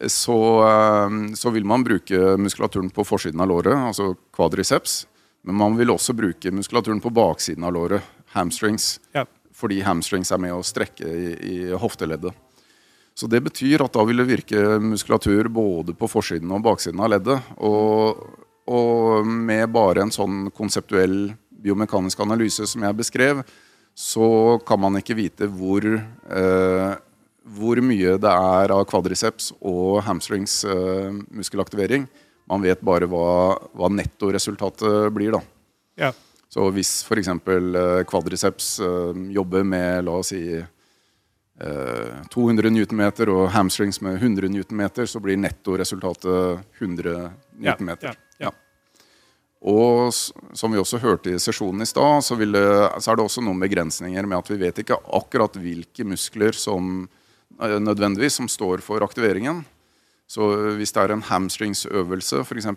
Så, 0.00 0.36
eh, 0.66 1.18
så 1.36 1.52
vil 1.54 1.66
man 1.66 1.84
bruke 1.86 2.36
muskulaturen 2.40 2.90
på 2.94 3.06
forsiden 3.06 3.42
av 3.42 3.50
låret, 3.50 3.74
altså 3.74 4.14
quadriceps. 4.36 5.04
Men 5.42 5.56
man 5.56 5.76
vil 5.78 5.90
også 5.90 6.14
bruke 6.14 6.52
muskulaturen 6.52 7.00
på 7.00 7.12
baksiden 7.16 7.64
av 7.64 7.72
låret, 7.74 8.04
hamstrings. 8.34 8.98
Ja. 9.16 9.24
Fordi 9.56 9.80
hamstrings 9.84 10.30
er 10.32 10.40
med 10.40 10.54
å 10.54 10.62
strekke 10.64 11.08
i, 11.08 11.32
i 11.34 11.56
hofteleddet. 11.76 12.36
Så 13.20 13.28
det 13.28 13.42
betyr 13.44 13.82
at 13.84 13.92
da 13.92 14.04
vil 14.08 14.22
det 14.22 14.30
virke 14.30 14.78
muskulatur 14.80 15.50
både 15.52 15.92
på 15.98 16.08
forsiden 16.08 16.52
og 16.56 16.62
baksiden 16.64 17.02
av 17.04 17.10
leddet. 17.12 17.50
Og, 17.60 18.22
og 18.72 19.28
med 19.28 19.66
bare 19.74 20.06
en 20.06 20.14
sånn 20.14 20.46
konseptuell 20.56 21.34
biomekanisk 21.60 22.22
analyse 22.24 22.64
som 22.70 22.86
jeg 22.86 22.96
beskrev, 22.96 23.42
så 23.92 24.56
kan 24.64 24.80
man 24.80 24.96
ikke 24.96 25.18
vite 25.18 25.50
hvor, 25.52 25.84
eh, 25.84 26.94
hvor 27.60 27.82
mye 27.84 28.16
det 28.22 28.32
er 28.32 28.72
av 28.72 28.86
quadriceps 28.88 29.52
og 29.58 30.00
hamstrings 30.06 30.62
eh, 30.64 31.12
muskelaktivering. 31.28 32.08
Man 32.48 32.64
vet 32.64 32.80
bare 32.80 33.10
hva, 33.10 33.52
hva 33.76 33.92
nettoresultatet 33.92 35.12
blir, 35.12 35.36
da. 35.36 35.44
Ja. 36.06 36.14
Så 36.50 36.72
hvis 36.72 37.02
f.eks. 37.04 37.28
Eh, 37.28 38.02
quadriceps 38.08 38.78
eh, 38.80 39.24
jobber 39.36 39.66
med 39.76 40.08
la 40.08 40.16
oss 40.22 40.32
si 40.32 40.40
eh, 40.56 40.70
200 41.60 42.70
newtonmeter 42.72 43.28
og 43.32 43.50
hamstrings 43.52 44.00
med 44.00 44.16
100 44.22 44.48
newtonmeter, 44.48 45.06
så 45.06 45.20
blir 45.20 45.36
nettoresultatet 45.36 46.62
100 46.80 47.12
Ja, 47.60 47.72
newtonmeter. 47.74 48.14
ja, 48.40 48.46
ja. 48.46 48.50
Og 49.62 50.08
s- 50.12 50.32
som 50.56 50.72
vi 50.72 50.78
også 50.80 50.98
hørte 51.02 51.34
i 51.34 51.38
sesjonen 51.38 51.82
i 51.82 51.86
stad, 51.86 52.22
så, 52.24 52.34
så 52.36 53.10
er 53.12 53.16
det 53.20 53.24
også 53.26 53.42
noen 53.44 53.60
begrensninger 53.60 54.24
med 54.26 54.38
at 54.38 54.48
vi 54.48 54.56
vet 54.62 54.78
ikke 54.80 54.96
akkurat 55.12 55.52
hvilke 55.60 56.04
muskler 56.08 56.52
som 56.56 57.08
eh, 57.60 57.76
nødvendigvis 57.78 58.40
som 58.40 58.48
står 58.48 58.80
for 58.80 59.04
aktiveringen. 59.04 59.64
Så 60.30 60.46
hvis 60.78 60.92
det 60.94 61.02
er 61.02 61.12
en 61.12 61.26
hamstringsøvelse 61.26 62.40
f.eks., 62.46 62.68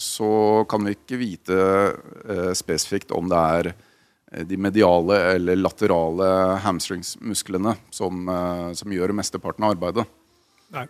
så 0.00 0.64
kan 0.68 0.82
vi 0.88 0.96
ikke 0.96 1.18
vite 1.20 1.58
eh, 2.26 2.52
spesifikt 2.56 3.12
om 3.14 3.28
det 3.30 3.36
er 3.60 3.66
eh, 3.70 3.74
de 4.26 4.56
mediale 4.58 5.18
eller 5.36 5.54
laterale 5.54 6.58
hamstringsmusklene 6.64 7.76
som, 7.94 8.28
eh, 8.28 8.70
som 8.74 8.92
gjør 8.92 9.14
mesteparten 9.14 9.64
av 9.64 9.76
arbeidet. 9.76 10.06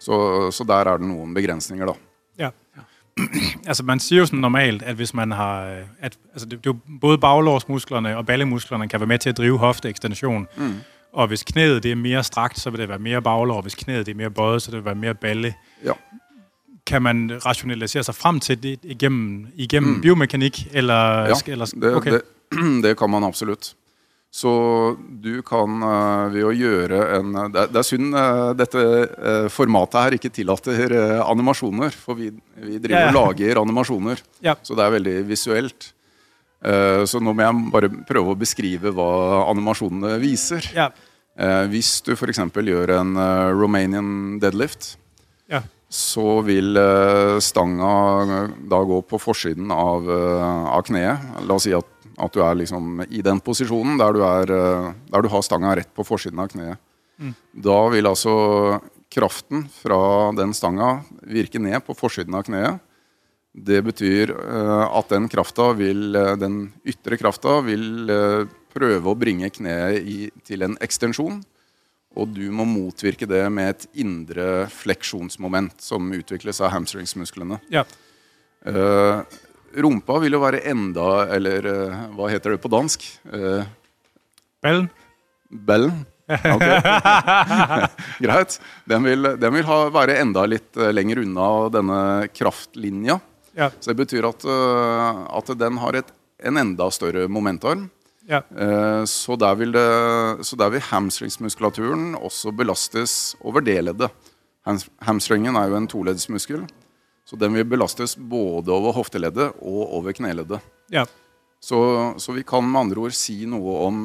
Så, 0.00 0.50
så 0.50 0.64
der 0.64 0.88
er 0.88 0.98
det 0.98 1.06
noen 1.06 1.34
begrensninger, 1.36 1.86
da. 1.86 1.94
Ja. 2.40 2.50
altså 3.68 3.84
man 3.84 4.00
siger 4.00 4.18
jo 4.20 4.26
sådan 4.26 4.40
normalt, 4.40 4.82
at 4.82 4.96
hvis 4.96 5.14
man 5.14 5.30
har, 5.30 5.84
at, 6.00 6.18
altså 6.32 6.48
det, 6.48 6.58
det 6.58 6.66
jo 6.66 6.76
både 7.00 7.18
baglårsmusklerne 7.18 8.16
og 8.16 8.26
ballemusklerne 8.26 8.88
kan 8.88 9.00
være 9.00 9.06
med 9.06 9.18
til 9.18 9.30
at 9.30 9.36
drive 9.36 9.58
hofteekstension. 9.58 10.46
Mm. 10.56 10.74
Og 11.12 11.28
hvis 11.28 11.42
knæet 11.42 11.82
det 11.82 11.90
er 11.90 11.96
mere 11.96 12.24
strakt, 12.24 12.60
så 12.60 12.70
vil 12.70 12.80
det 12.80 12.88
være 12.88 12.98
mere 12.98 13.22
baglår. 13.22 13.62
Hvis 13.62 13.74
knæet 13.74 14.06
det 14.06 14.12
er 14.12 14.16
mere 14.16 14.30
bøjet, 14.30 14.62
så 14.62 14.70
vil 14.70 14.76
det 14.78 14.84
være 14.84 14.94
mere 14.94 15.14
balle. 15.14 15.54
Ja. 15.84 15.92
Kan 16.86 17.02
man 17.02 17.40
rationalisere 17.46 18.02
sig 18.02 18.14
frem 18.14 18.40
til 18.40 18.62
det 18.62 18.78
igennem, 18.82 19.46
igennem 19.54 19.92
mm. 19.94 20.00
biomekanik? 20.00 20.68
Eller, 20.72 21.20
Ja, 21.20 21.32
eller, 21.46 21.96
okay. 21.96 22.12
det, 22.12 22.22
det 22.22 22.35
kan 23.00 23.10
man 23.10 23.24
absolutt. 23.26 23.72
Så 24.36 24.50
du 25.22 25.40
kan 25.46 25.78
eh, 25.86 26.26
ved 26.34 26.44
å 26.44 26.52
gjøre 26.52 26.98
en 27.16 27.30
Det 27.54 27.60
er, 27.62 27.70
det 27.72 27.78
er 27.80 27.86
synd 27.88 28.16
eh, 28.20 28.50
dette 28.58 28.82
eh, 28.82 29.46
formatet 29.48 29.96
her 30.02 30.16
ikke 30.18 30.32
tillater 30.34 30.92
eh, 30.92 31.20
animasjoner. 31.24 31.94
For 31.96 32.18
vi, 32.18 32.30
vi 32.60 32.76
driver 32.82 33.06
Ja, 33.06 33.06
ja. 33.06 33.12
og 33.14 33.16
lager 33.38 33.62
animasjoner, 33.62 34.20
Ja. 34.44 34.56
så 34.62 34.76
det 34.76 34.84
er 34.84 34.96
veldig 34.98 35.16
visuelt. 35.30 35.92
Eh, 36.66 37.04
så 37.08 37.20
nå 37.22 37.32
må 37.36 37.46
jeg 37.46 37.70
bare 37.72 37.90
prøve 38.08 38.34
å 38.34 38.38
beskrive 38.40 38.92
hva 38.96 39.10
animasjonene 39.52 40.16
viser. 40.22 40.72
Ja, 40.76 40.90
Eh, 41.36 41.66
hvis 41.68 41.98
du 42.00 42.14
f.eks. 42.14 42.38
gjør 42.64 42.94
en 42.94 43.10
eh, 43.20 43.50
Romanian 43.52 44.38
deadlift, 44.40 44.94
ja, 45.52 45.58
så 45.92 46.38
vil 46.46 46.72
eh, 46.80 47.36
stanga 47.44 48.46
da 48.64 48.78
gå 48.88 49.02
på 49.04 49.20
forsiden 49.20 49.68
av, 49.68 50.08
eh, 50.08 50.62
av 50.72 50.80
kneet. 50.88 51.26
La 51.44 51.58
oss 51.58 51.66
si 51.68 51.74
at, 51.76 51.84
at 52.16 52.32
du 52.32 52.42
er 52.44 52.58
liksom 52.58 53.04
i 53.08 53.22
den 53.24 53.40
posisjonen 53.44 53.98
der 54.00 54.16
du, 54.16 54.22
er, 54.24 54.52
eh, 54.52 54.90
der 55.12 55.24
du 55.24 55.30
har 55.32 55.44
stanga 55.44 55.74
rett 55.76 55.92
på 55.94 56.06
forsiden 56.06 56.40
av 56.42 56.50
kneet. 56.52 56.82
Da 57.56 57.78
vil 57.88 58.08
altså 58.08 58.32
kraften 59.12 59.62
fra 59.72 60.32
den 60.36 60.52
stanga 60.56 60.98
virke 61.24 61.60
ned 61.62 61.80
på 61.86 61.96
forsiden 61.96 62.36
av 62.36 62.44
kneet. 62.48 62.82
Det 63.56 63.80
betyr 63.86 64.34
eh, 64.36 64.86
at 64.86 65.12
den 65.12 65.28
krafta 65.32 65.70
vil, 65.78 66.10
eh, 66.16 66.34
den 66.40 66.66
ytre 66.84 67.16
krafta 67.20 67.60
vil 67.64 68.10
prøve 68.76 69.08
å 69.08 69.16
bringe 69.16 69.48
kneet 69.52 70.04
i, 70.04 70.16
til 70.44 70.66
en 70.66 70.76
ekstensjon. 70.84 71.40
Og 72.16 72.32
du 72.32 72.46
må 72.52 72.64
motvirke 72.68 73.28
det 73.28 73.44
med 73.52 73.74
et 73.74 73.86
indre 74.00 74.66
fleksjonsmoment 74.72 75.80
som 75.84 76.12
utvikles 76.16 76.62
av 76.64 76.72
hamstringsmusklene. 76.72 77.60
ja. 77.72 77.84
Eh, 78.66 79.20
rumpa 79.82 80.18
vil 80.22 80.32
jo 80.36 80.40
være 80.42 80.60
enda 80.70 81.26
Eller 81.36 81.66
eh, 81.70 81.96
hva 82.16 82.28
heter 82.32 82.54
det 82.54 82.60
på 82.64 82.70
dansk? 82.72 83.04
Eh, 83.32 83.64
Ballen? 84.62 84.88
bellen. 85.50 86.04
Ok. 86.56 86.62
Greit. 88.24 88.56
Den 88.90 89.04
vil, 89.06 89.28
den 89.38 89.54
vil 89.54 89.66
ha, 89.68 89.76
være 89.94 90.16
enda 90.22 90.42
litt 90.50 90.74
eh, 90.80 90.90
lenger 90.94 91.20
unna 91.22 91.48
denne 91.70 91.98
kraftlinja. 92.34 93.20
Ja, 93.56 93.70
Så 93.80 93.92
det 93.92 94.00
betyr 94.02 94.26
at, 94.28 94.42
at 94.44 95.52
den 95.56 95.78
har 95.80 95.96
et, 95.96 96.10
en 96.44 96.58
enda 96.60 96.90
større 96.92 97.24
momentarm. 97.32 97.86
ja, 98.28 98.42
Så 99.08 99.36
der 99.40 99.54
vil, 99.56 99.70
det, 99.72 99.84
så 100.44 100.58
der 100.60 100.74
vil 100.74 100.82
hamstringsmuskulaturen 100.90 102.16
også 102.18 102.52
belastes 102.52 103.34
over 103.40 103.64
det 103.64 103.78
leddet. 103.86 104.10
Hams- 104.66 104.90
Hamstringen 105.08 105.56
er 105.56 105.70
jo 105.70 105.78
en 105.78 105.86
toleddsmuskel, 105.88 106.66
så 107.26 107.36
den 107.36 107.54
vil 107.58 107.64
belastes 107.66 108.14
både 108.16 108.70
over 108.72 108.92
hofteleddet 108.94 109.52
og 109.60 109.92
over 110.00 110.12
kneleddet. 110.16 110.60
ja. 110.92 111.04
Så, 111.66 111.78
så 112.20 112.32
vi 112.36 112.42
kan 112.46 112.62
med 112.68 112.78
andre 112.80 113.00
ord 113.00 113.14
si 113.16 113.40
noe 113.48 113.72
om, 113.88 113.96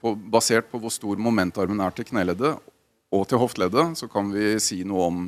på, 0.00 0.12
basert 0.30 0.68
på 0.70 0.78
hvor 0.78 0.92
stor 0.92 1.16
momentarmen 1.18 1.80
er 1.82 1.90
til 1.96 2.04
kneleddet 2.04 2.58
og 3.10 3.24
til 3.30 3.40
hofteleddet, 3.40 3.96
så 3.98 4.06
kan 4.12 4.28
vi 4.30 4.52
si 4.62 4.82
noe 4.86 5.06
om 5.08 5.22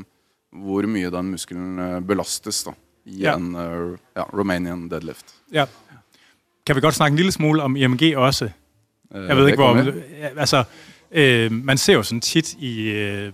hvor 0.53 0.87
mye 0.87 1.11
den 1.11 1.33
muskelen 1.33 1.81
eh, 1.83 1.97
belastes 2.05 2.61
da, 2.69 2.75
i 3.09 3.23
Ja. 3.25 3.33
en 3.41 3.49
eh, 3.57 3.97
ja, 4.21 4.27
Romanian 4.31 4.87
deadlift. 4.93 5.35
ja. 5.51 5.65
Kan 6.67 6.77
vi 6.77 6.81
godt 6.85 6.95
snakke 6.95 7.13
en 7.15 7.17
lille 7.25 7.33
smule 7.33 7.63
om 7.65 7.75
IMG 7.77 8.13
også? 8.17 8.51
Eh, 9.15 9.25
Jeg 9.27 9.37
ved 9.37 9.43
det 9.45 9.51
ikke, 9.51 9.63
hvor... 9.65 10.41
Altså, 10.41 10.65
øh, 11.11 11.53
man 11.53 11.79
ser 11.79 11.95
jo 11.95 12.03
sådan 12.03 12.21
tit 12.21 12.53
i... 12.55 12.91
Øh, 12.93 13.33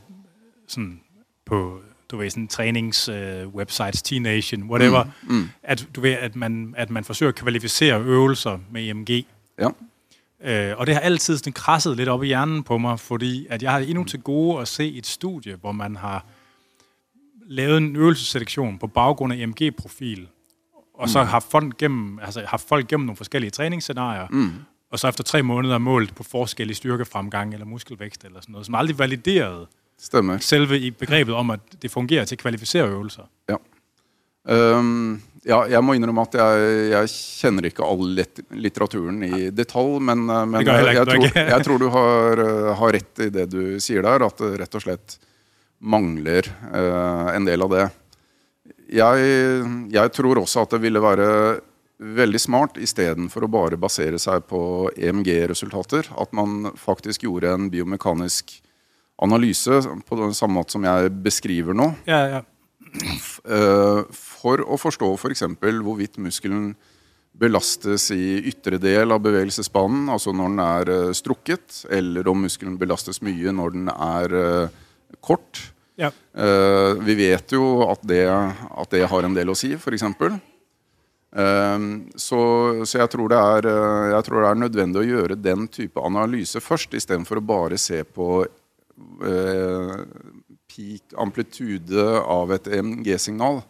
sådan 0.69 1.01
på 1.47 1.81
du 2.11 2.17
ved, 2.17 2.31
sådan 2.31 2.49
trænings 2.49 3.09
øh, 3.09 3.49
websites, 3.49 4.03
T-Nation, 4.03 4.63
whatever, 4.63 5.05
mm, 5.05 5.35
mm. 5.35 5.49
at 5.63 5.89
du 5.95 6.01
ved, 6.01 6.13
at 6.13 6.37
man, 6.37 6.75
at 6.77 6.91
man 6.91 7.05
forsøger 7.05 7.33
at 7.33 7.37
kvalificere 7.37 8.01
øvelser 8.01 8.59
med 8.71 8.83
IMG. 8.83 9.11
Ja. 9.59 9.69
Øh, 10.41 10.79
og 10.79 10.87
det 10.87 10.95
har 10.95 11.01
altid 11.01 11.37
sådan 11.37 11.53
krasset 11.53 11.97
lidt 11.97 12.09
op 12.09 12.23
i 12.23 12.27
hjernen 12.27 12.63
på 12.63 12.79
mig, 12.79 13.01
fordi 13.01 13.47
at 13.51 13.63
jeg 13.63 13.73
har 13.73 13.79
endnu 13.79 14.05
til 14.05 14.21
gode 14.21 14.61
at 14.61 14.69
se 14.69 14.93
et 14.97 15.07
studie, 15.07 15.57
hvor 15.57 15.73
man 15.73 15.97
har 15.97 16.25
lavet 17.47 17.77
en 17.77 17.97
øvelsesselektion 17.97 18.79
på 18.79 18.87
baggrund 18.87 19.33
af 19.33 19.37
IMG-profil, 19.37 20.29
og 20.95 21.09
så 21.09 21.23
har 21.23 21.41
folk 21.41 21.77
gennem, 21.77 22.19
altså, 22.19 22.45
har 22.47 22.57
folk 22.57 22.89
gennem 22.89 23.07
nogle 23.07 23.17
forskellige 23.17 23.51
træningsscenarier, 23.51 24.27
mm. 24.31 24.53
og 24.91 24.99
så 24.99 25.09
efter 25.09 25.25
tre 25.25 25.43
måneder 25.43 25.79
målt 25.79 26.15
på 26.15 26.23
forskel 26.23 26.71
i 26.71 26.75
styrkefremgang 26.75 27.53
eller 27.53 27.67
muskelvækst 27.67 28.25
eller 28.25 28.41
sådan 28.41 28.53
noget, 28.53 28.67
som 28.67 28.75
aldrig 28.75 28.99
validerede 28.99 29.67
Stemmer. 30.01 30.39
selve 30.45 30.77
i 30.79 30.91
begrebet 30.93 31.35
om, 31.35 31.55
at 31.57 31.79
det 31.81 31.91
fungerer 31.93 32.29
til 32.29 32.37
at 32.37 32.43
kvalificere 32.43 32.91
øvelser. 32.91 33.27
Ja. 33.49 33.57
Ehm, 34.49 35.19
ja, 35.47 35.61
jeg 35.71 35.83
må 35.83 35.95
innrømme 35.97 36.25
at 36.27 36.37
jeg, 36.39 36.73
jeg 36.93 37.13
kjenner 37.15 37.69
ikke 37.69 37.87
all 37.87 38.03
lit 38.19 38.43
litteraturen 38.51 39.23
i 39.27 39.47
detalj, 39.55 40.01
men, 40.09 40.27
eh, 40.31 40.43
men 40.47 40.67
jeg 40.67 40.85
jeg, 40.85 40.97
jeg, 40.99 41.07
tror, 41.11 41.39
jeg 41.55 41.67
tror 41.67 41.83
du 41.83 41.87
har, 41.95 42.43
eh, 42.45 42.73
har 42.81 42.97
rett 42.99 43.23
i 43.27 43.31
det 43.35 43.47
du 43.53 43.63
sier 43.83 44.07
der, 44.07 44.27
at 44.27 44.43
det 44.43 44.53
rett 44.63 44.77
og 44.79 44.85
slett 44.85 45.17
mangler 45.81 46.49
eh, 46.73 47.31
en 47.35 47.49
del 47.49 47.63
av 47.63 47.73
det. 47.73 47.87
jeg, 48.97 49.33
jeg 49.93 50.13
tror 50.15 50.39
også 50.43 50.63
at 50.63 50.77
det 50.77 50.83
ville 50.85 51.03
være 51.03 51.31
veldig 51.97 52.41
smart 52.41 52.77
istedenfor 52.77 53.47
å 53.47 53.51
bare 53.51 53.79
basere 53.81 54.19
seg 54.21 54.45
på 54.51 54.91
EMG-resultater. 54.97 56.11
At 56.21 56.33
man 56.37 56.73
faktisk 56.77 57.25
gjorde 57.25 57.55
en 57.55 57.71
biomekanisk 57.73 58.59
analyse 59.23 59.81
på 60.07 60.19
den 60.21 60.35
samme 60.37 60.59
måte 60.61 60.77
som 60.77 60.85
jeg 60.85 61.13
beskriver 61.25 61.77
nå. 61.77 61.93
Ja, 62.09 62.21
ja. 62.37 62.43
Eh, 63.45 64.03
For 64.17 64.63
å 64.63 64.79
forstå 64.81 65.09
f.eks. 65.17 65.43
hvorvidt 65.85 66.21
muskelen 66.23 66.75
belastes 67.37 68.09
i 68.15 68.39
ytre 68.49 68.79
del 68.81 69.13
av 69.13 69.21
bevegelsesbanen, 69.25 70.07
altså 70.13 70.33
når 70.33 70.53
den 70.53 70.63
er 70.65 70.93
eh, 70.95 71.15
strukket, 71.17 71.83
eller 71.93 72.29
om 72.33 72.47
muskelen 72.47 72.79
belastes 72.81 73.21
mye 73.25 73.53
når 73.53 73.75
den 73.77 73.91
er 73.93 74.37
eh, 74.41 74.77
kort. 75.21 75.67
ja. 75.97 76.13
Vi 76.37 77.15
vet 77.17 77.53
jo 77.57 77.87
at 77.89 78.03
det, 78.05 78.27
at 78.29 78.91
det 78.93 79.07
har 79.09 79.25
en 79.25 79.35
del 79.37 79.49
å 79.49 79.55
si, 79.57 79.71
f.eks. 79.79 80.05
Så, 82.21 82.41
så 82.85 82.99
jeg, 83.01 83.09
tror 83.13 83.33
det 83.33 83.39
er, 83.41 83.69
jeg 84.13 84.27
tror 84.27 84.45
det 84.45 84.51
er 84.51 84.61
nødvendig 84.61 85.01
å 85.01 85.07
gjøre 85.07 85.39
den 85.41 85.65
type 85.73 86.01
analyse 86.05 86.61
først, 86.61 86.93
istedenfor 86.97 87.41
å 87.41 87.47
bare 87.49 87.79
se 87.81 88.03
på 88.05 88.45
eh, 89.27 89.95
peak 90.73 91.15
amplitude 91.17 92.05
av 92.23 92.53
et 92.57 92.67
EMG-signal. 92.69 93.63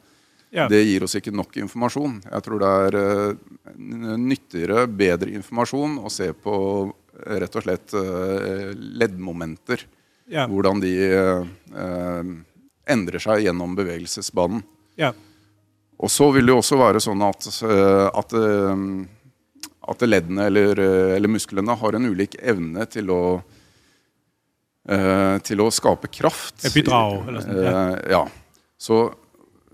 ja. 0.51 0.69
Det 0.71 0.83
gir 0.85 1.05
oss 1.05 1.17
ikke 1.19 1.35
nok 1.35 1.57
informasjon. 1.61 2.21
Jeg 2.31 2.43
tror 2.47 2.63
det 2.63 2.71
er 2.87 2.99
eh, 3.01 3.75
nyttigere, 4.17 4.87
bedre 4.89 5.31
informasjon 5.37 5.99
å 6.07 6.11
se 6.13 6.31
på 6.33 6.57
eh, 7.27 7.37
rett 7.43 7.57
og 7.59 7.67
slett 7.67 7.95
eh, 7.99 8.73
leddmomenter. 8.77 9.87
ja. 10.27 10.47
Hvordan 10.49 10.81
de 10.83 10.95
eh, 11.13 12.35
endrer 12.87 13.19
seg 13.23 13.43
gjennom 13.47 13.75
bevegelsesbanen. 13.79 14.63
ja. 14.97 15.13
Og 15.97 16.11
så 16.13 16.27
vil 16.29 16.45
det 16.45 16.53
jo 16.53 16.59
også 16.61 16.77
være 16.77 17.01
sånn 17.01 17.23
at, 17.25 17.47
eh, 17.65 18.07
at, 18.21 18.33
eh, 18.37 18.81
at 19.89 20.03
leddene 20.05 20.45
eller, 20.51 20.81
eller 21.17 21.31
musklene 21.33 21.73
har 21.81 21.97
en 21.97 22.09
ulik 22.11 22.35
evne 22.43 22.85
til 22.93 23.09
å 23.15 23.21
eh, 24.89 25.37
til 25.47 25.63
å 25.63 25.71
skape 25.75 26.11
kraft. 26.13 26.59
Et 26.65 26.75
bidrag, 26.75 27.29
eller 27.29 27.45
sånn, 27.45 27.63
ja. 27.63 27.75
Eh, 27.75 28.11
ja. 28.15 28.23
Så, 28.79 28.99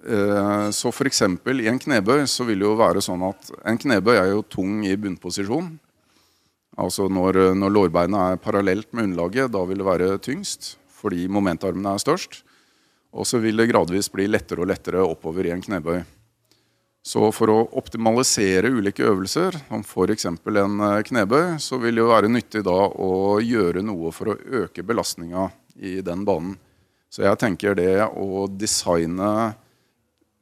eh, 0.07 0.69
så 0.75 0.92
eksempel 1.09 1.62
i 1.62 1.69
en 1.71 1.81
knebøy 1.83 2.26
så 2.31 2.47
vil 2.49 2.62
det 2.62 2.69
jo 2.69 2.76
være 2.81 3.02
sånn 3.04 3.25
at 3.28 3.50
en 3.64 3.81
knebøy 3.81 4.16
er 4.16 4.31
jo 4.33 4.45
tung 4.47 4.85
i 4.87 4.97
bunnposisjon. 4.97 5.75
Altså 6.81 7.09
når, 7.12 7.52
når 7.59 7.75
lårbeina 7.75 8.31
er 8.31 8.40
parallelt 8.40 8.88
med 8.92 9.11
underlaget, 9.11 9.52
da 9.52 9.61
vil 9.69 9.83
det 9.83 9.90
være 9.90 10.16
tyngst 10.25 10.76
fordi 11.02 11.26
momentarmene 11.26 11.97
er 11.97 12.02
størst. 12.02 12.45
Og 13.12 13.26
så 13.28 13.40
vil 13.42 13.59
det 13.59 13.69
gradvis 13.69 14.09
bli 14.12 14.28
lettere 14.31 14.62
og 14.62 14.71
lettere 14.71 15.02
oppover 15.04 15.49
i 15.49 15.52
en 15.52 15.62
knebøy. 15.64 16.04
Så 17.02 17.32
for 17.35 17.50
å 17.50 17.56
optimalisere 17.80 18.71
ulike 18.71 19.02
øvelser, 19.02 19.56
som 19.66 19.82
f.eks. 19.82 20.28
en 20.28 20.85
eh, 20.87 21.00
knebøy, 21.09 21.56
så 21.59 21.80
vil 21.82 21.99
det 21.99 22.04
jo 22.04 22.12
være 22.12 22.30
nyttig 22.30 22.62
da 22.68 22.76
å 22.88 23.40
gjøre 23.42 23.82
noe 23.82 24.12
for 24.14 24.30
å 24.32 24.38
øke 24.62 24.85
belastninga 24.87 25.49
i 25.82 25.97
den 26.04 26.23
banen. 26.28 26.54
Så 27.12 27.25
jeg 27.26 27.40
tenker 27.42 27.75
det 27.76 28.06
å 28.06 28.47
designe 28.47 29.56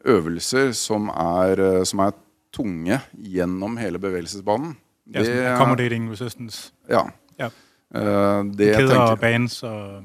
øvelser 0.05 0.75
som 0.77 1.09
er, 1.15 1.65
eh, 1.65 1.83
som 1.89 2.05
er 2.05 2.13
tunge 2.53 3.01
gjennom 3.17 3.79
hele 3.81 4.01
bevegelsesbanen 4.03 4.75
ja 5.11 5.25
sånn 5.25 5.47
accommodating 5.55 6.11
resistance. 6.11 6.71
ja. 6.91 7.09
Ja. 7.39 7.49
Eh, 7.95 8.43
det 8.55 8.75
tenker- 8.77 9.13
og 9.13 9.21
bands 9.21 9.63
og 9.65 10.03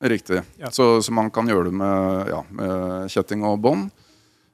Riktig. 0.00 0.42
Ja. 0.56 0.70
Så, 0.70 1.02
så 1.02 1.12
man 1.12 1.30
kan 1.30 1.46
gjøre 1.46 1.64
det 1.64 1.74
med, 1.76 2.28
ja, 2.30 2.38
med 2.48 3.10
kjetting 3.12 3.42
og 3.44 3.58
bånd. 3.60 3.90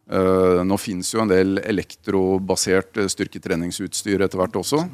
Eh, 0.07 0.61
nå 0.63 0.77
fins 0.79 1.09
jo 1.11 1.23
en 1.25 1.31
del 1.31 1.59
elektrobasert 1.67 3.01
eh, 3.03 3.09
styrketreningsutstyr 3.11 4.23
etter 4.23 4.39
hvert 4.39 4.59
også. 4.61 4.85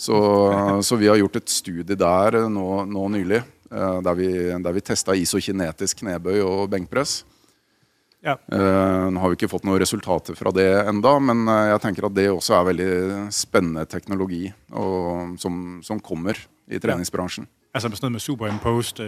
Så, 0.00 0.20
så 0.86 0.96
vi 1.00 1.10
har 1.10 1.18
gjort 1.20 1.36
et 1.42 1.52
studie 1.52 1.98
der 1.98 2.38
eh, 2.38 2.46
nå, 2.48 2.68
nå 2.88 3.08
nylig, 3.18 3.42
eh, 3.68 3.98
der 4.06 4.16
vi, 4.16 4.30
der 4.64 4.76
vi 4.76 4.84
testa 4.84 5.16
isokinetisk 5.16 6.00
knebøy 6.00 6.40
og 6.40 6.70
benkpress. 6.72 7.18
Ja. 8.24 8.38
Eh, 8.52 9.06
nå 9.12 9.20
har 9.20 9.32
vi 9.32 9.36
ikke 9.36 9.50
fått 9.52 9.68
noen 9.68 9.80
resultater 9.80 10.36
fra 10.36 10.52
det 10.56 10.70
enda, 10.88 11.12
men 11.20 11.44
jeg 11.48 11.84
tenker 11.84 12.08
at 12.08 12.16
det 12.16 12.30
også 12.32 12.56
er 12.56 12.68
veldig 12.70 12.90
spennende 13.36 13.84
teknologi 13.92 14.46
og, 14.72 15.36
som, 15.40 15.80
som 15.84 16.00
kommer 16.00 16.40
i 16.64 16.80
treningsbransjen. 16.80 17.48
Altså 17.76 17.92
med 17.92 18.00
noget 18.02 18.16
med 18.16 18.24
superimposed, 18.24 19.04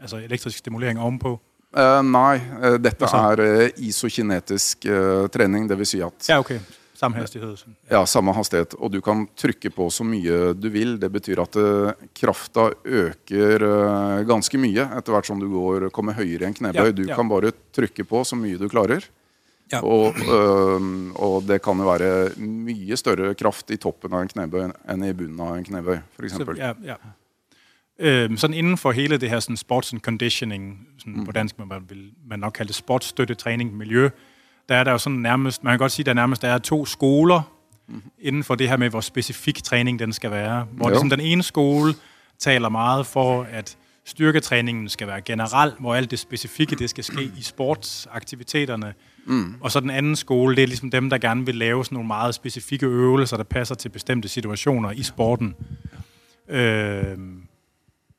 altså 0.00 0.18
elektrisk 0.24 0.58
stimulering 0.58 0.98
ovenpå. 0.98 1.36
Eh, 1.76 2.02
nei, 2.02 2.40
eh, 2.62 2.78
dette 2.80 3.08
er 3.12 3.40
eh, 3.44 3.70
isokinetisk 3.90 4.86
eh, 4.88 5.26
trening. 5.32 5.68
Dvs. 5.68 5.90
Si 5.90 6.02
at 6.02 6.28
Ja, 6.30 6.38
okay. 6.40 6.60
Samme 6.98 7.20
hastighed. 7.20 7.58
Sådan. 7.58 7.74
ja, 7.90 8.00
samme 8.10 8.32
hastighet, 8.34 8.72
og 8.74 8.90
du 8.90 8.98
kan 9.00 9.20
trykke 9.38 9.70
på 9.70 9.84
så 9.94 10.02
mye 10.02 10.52
du 10.58 10.66
vil. 10.74 10.96
Det 10.98 11.10
betyr 11.14 11.38
at 11.44 11.58
eh, 11.60 11.92
krafta 12.18 12.72
øker 12.82 13.62
eh, 13.68 14.24
ganske 14.26 14.58
mye 14.58 14.88
etter 14.96 15.14
hvert 15.14 15.28
som 15.28 15.38
du 15.38 15.46
går, 15.52 15.90
kommer 15.94 16.16
høyere 16.18 16.42
i 16.42 16.48
en 16.48 16.56
knebøy. 16.58 16.88
Ja, 16.88 16.96
Du 16.96 17.04
ja. 17.06 17.14
kan 17.14 17.30
bare 17.30 17.52
trykke 17.76 18.02
på 18.08 18.24
så 18.26 18.34
mye 18.40 18.58
du 18.58 18.66
klarer. 18.72 19.06
Ja. 19.70 19.84
Og, 19.84 20.16
eh, 20.16 20.90
og 21.22 21.46
det 21.46 21.60
kan 21.62 21.78
jo 21.78 21.86
være 21.86 22.10
mye 22.40 22.98
større 22.98 23.30
kraft 23.38 23.70
i 23.70 23.78
toppen 23.78 24.16
av 24.16 24.24
en 24.24 24.32
knebøy 24.34 24.64
enn 24.66 25.04
i 25.06 25.12
bunnen 25.14 25.38
av 25.44 25.54
en 25.54 25.68
knebøy, 25.70 26.00
f.eks. 26.16 26.34
Så, 26.40 26.56
ja, 26.58 26.72
ja. 26.82 26.98
Øhm, 27.98 28.36
sådan 28.36 28.54
inden 28.54 28.76
for 28.76 28.92
hele 28.92 29.16
det 29.16 29.30
her 29.30 29.40
sådan 29.40 29.56
sports 29.56 29.92
and 29.92 30.00
conditioning, 30.00 30.86
sådan 30.98 31.12
mm. 31.12 31.24
på 31.24 31.32
dansk 31.32 31.58
man 31.58 31.68
vil 31.88 32.10
man 32.28 32.38
nok 32.38 32.52
kalde 32.52 32.68
det 32.68 32.76
sportsstøttetræning, 32.76 33.76
miljø, 33.76 34.08
der 34.68 34.74
er 34.74 34.84
der 34.84 34.92
jo 34.92 34.98
sådan 34.98 35.18
nærmest, 35.18 35.64
man 35.64 35.70
kan 35.70 35.78
godt 35.78 35.92
sige, 35.92 36.04
der 36.04 36.14
nærmest 36.14 36.44
er 36.44 36.58
to 36.58 36.86
skoler 36.86 37.52
mm. 37.88 38.02
inden 38.20 38.44
for 38.44 38.54
det 38.54 38.68
her 38.68 38.76
med, 38.76 38.90
hvor 38.90 39.00
specifik 39.00 39.62
træning 39.62 39.98
den 39.98 40.12
skal 40.12 40.30
være. 40.30 40.66
Hvor 40.72 40.88
Jo. 40.88 40.90
det, 40.90 40.98
sådan, 40.98 41.18
den 41.18 41.20
ene 41.26 41.42
skole 41.42 41.94
taler 42.38 42.68
meget 42.68 43.06
for, 43.06 43.46
at 43.50 43.76
styrketræningen 44.04 44.88
skal 44.88 45.06
være 45.06 45.20
generel, 45.20 45.72
hvor 45.80 45.94
alt 45.94 46.10
det 46.10 46.18
specifikke, 46.18 46.76
det 46.76 46.90
skal 46.90 47.04
ske 47.04 47.22
i 47.38 47.42
sportsaktiviteterne. 47.42 48.94
Mm. 49.26 49.54
Og 49.60 49.72
så 49.72 49.80
den 49.80 49.90
anden 49.90 50.16
skole, 50.16 50.56
det 50.56 50.62
er 50.62 50.66
ligesom 50.66 50.90
dem, 50.90 51.10
der 51.10 51.18
gerne 51.18 51.46
vil 51.46 51.54
lave 51.54 51.84
sådan 51.84 51.96
nogle 51.96 52.06
meget 52.06 52.34
specifikke 52.34 52.86
øvelser, 52.86 53.36
der 53.36 53.44
passer 53.44 53.74
til 53.74 53.88
bestemte 53.88 54.28
situationer 54.28 54.90
i 54.90 55.02
sporten. 55.02 55.54
Øh, 56.48 57.18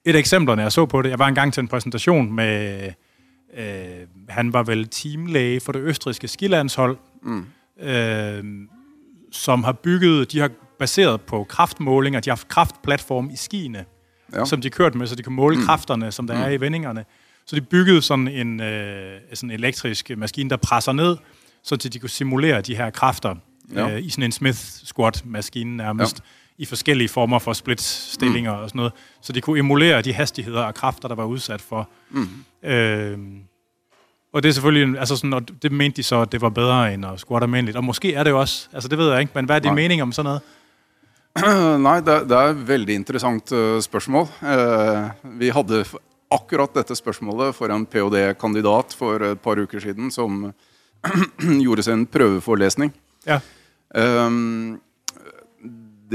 et 0.05 0.15
af 0.15 0.19
eksemplerne, 0.19 0.61
jeg 0.61 0.71
så 0.71 0.85
på 0.85 1.01
det, 1.01 1.09
jeg 1.09 1.19
var 1.19 1.27
engang 1.27 1.53
til 1.53 1.61
en 1.61 1.67
præsentation 1.67 2.33
med, 2.33 2.83
øh, 3.57 3.63
han 4.29 4.53
var 4.53 4.63
vel 4.63 4.87
teamlæge 4.87 5.59
for 5.59 5.71
det 5.71 5.79
østriske 5.79 6.27
skilandshold, 6.27 6.97
mm. 7.23 7.45
øh, 7.81 8.43
som 9.31 9.63
har 9.63 9.71
bygget, 9.71 10.31
de 10.31 10.39
har 10.39 10.49
baseret 10.79 11.21
på 11.21 11.43
kraftmålinger, 11.43 12.19
de 12.19 12.29
har 12.29 12.35
haft 12.35 12.47
kraftplatform 12.47 13.29
i 13.29 13.35
skiene, 13.35 13.85
Ja. 14.33 14.45
som 14.45 14.61
de 14.61 14.69
kørte 14.69 14.97
med, 14.97 15.07
så 15.07 15.15
de 15.15 15.23
kunne 15.23 15.35
måle 15.35 15.55
mm. 15.57 15.63
kræfterne, 15.63 16.11
som 16.11 16.27
der 16.27 16.35
mm. 16.35 16.41
er 16.41 16.49
i 16.49 16.59
vendingerne. 16.61 17.05
Så 17.45 17.55
de 17.55 17.61
byggede 17.61 18.01
sådan 18.01 18.27
en 18.27 18.61
øh, 18.61 19.19
sådan 19.33 19.51
elektrisk 19.51 20.11
maskine, 20.17 20.49
der 20.49 20.57
presser 20.57 20.91
ned, 20.91 21.17
så 21.63 21.75
til 21.75 21.93
de 21.93 21.99
kunne 21.99 22.09
simulere 22.09 22.61
de 22.61 22.75
her 22.75 22.89
kræfter 22.89 23.35
Ja. 23.73 23.89
øh, 23.95 24.05
i 24.05 24.09
sådan 24.09 24.23
en 24.23 24.31
Smith 24.31 24.57
squat-maskine 24.59 25.77
nærmest, 25.77 26.17
ja. 26.19 26.23
I 26.59 26.65
forskellige 26.65 27.09
former 27.09 27.39
for 27.39 27.53
split-stillinger 27.53 28.55
mm. 28.55 28.61
og 28.63 28.69
sådan 28.69 28.79
noget. 28.79 28.93
Så 29.21 29.33
de 29.33 29.41
kunne 29.41 29.59
emulere 29.59 30.01
de 30.01 30.13
hastigheder 30.13 30.63
og 30.63 30.73
kræfter, 30.75 31.07
der 31.07 31.15
var 31.15 31.25
udsat 31.25 31.61
for. 31.61 31.89
Mm. 32.09 32.69
Øh, 32.69 33.17
og 34.33 34.43
det 34.43 34.49
er 34.49 34.53
selvfølgelig, 34.53 34.99
altså 34.99 35.15
sådan, 35.15 35.33
og 35.33 35.41
det 35.63 35.71
mente 35.71 35.97
de 35.97 36.03
så, 36.03 36.21
at 36.21 36.31
det 36.31 36.41
var 36.41 36.49
bedre 36.49 36.93
end 36.93 37.05
at 37.05 37.19
squat 37.19 37.43
almindeligt. 37.43 37.77
Og 37.77 37.83
måske 37.83 38.13
er 38.13 38.23
det 38.23 38.31
jo 38.31 38.39
også, 38.39 38.67
altså 38.73 38.89
det 38.89 38.97
ved 38.97 39.11
jeg 39.11 39.19
ikke, 39.21 39.31
men 39.35 39.45
hvad 39.45 39.55
er 39.55 39.59
din 39.59 39.67
Nej. 39.67 39.75
mening 39.75 40.01
om 40.01 40.11
sådan 40.11 40.27
noget? 40.27 40.41
Nei, 41.87 41.95
det, 42.01 42.29
det 42.29 42.37
er 42.37 42.49
et 42.51 42.67
veldig 42.67 42.95
interessant 42.95 43.51
eh, 43.51 43.81
spørsmål. 43.81 44.27
Eh, 44.43 45.09
vi 45.39 45.49
hadde 45.49 45.81
f- 45.81 45.97
akkurat 46.31 46.69
dette 46.75 46.95
spørsmålet 46.95 47.55
for 47.55 47.65
en 47.71 47.85
ph.d.-kandidat 47.85 48.95
for 48.97 49.15
et 49.31 49.39
par 49.39 49.61
uker 49.61 49.79
siden 49.79 50.11
som 50.11 50.51
gjorde 51.63 51.83
sin 51.83 52.05
prøveforelesning. 52.05 52.93
Ja, 53.27 53.39
Um, 53.97 54.79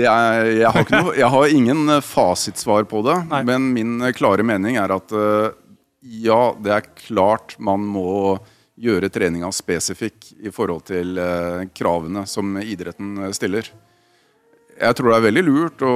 er, 0.03 0.49
jeg, 0.59 0.71
har 0.75 0.89
noe, 0.91 1.13
jeg 1.15 1.31
har 1.31 1.53
ingen 1.55 1.93
eh, 1.95 2.03
fasitsvar 2.03 2.89
på 2.91 3.05
det, 3.07 3.15
Nei. 3.31 3.43
men 3.47 3.69
min 3.77 3.95
eh, 4.03 4.15
klare 4.17 4.43
mening 4.47 4.79
er 4.81 4.91
at 4.91 5.15
eh, 5.15 5.53
ja, 6.25 6.41
det 6.59 6.73
er 6.75 6.89
klart 7.07 7.55
man 7.63 7.85
må 7.87 8.35
gjøre 8.75 9.13
treninga 9.15 9.53
spesifikk 9.55 10.33
i 10.43 10.51
forhold 10.51 10.83
til 10.91 11.15
kravene 11.79 12.25
som 12.27 12.57
idretten 12.59 13.23
stiller. 13.33 13.69
Jeg 14.75 14.99
tror 14.99 15.13
det 15.13 15.19
er 15.21 15.27
veldig 15.29 15.45
lurt 15.47 15.85
å, 15.87 15.93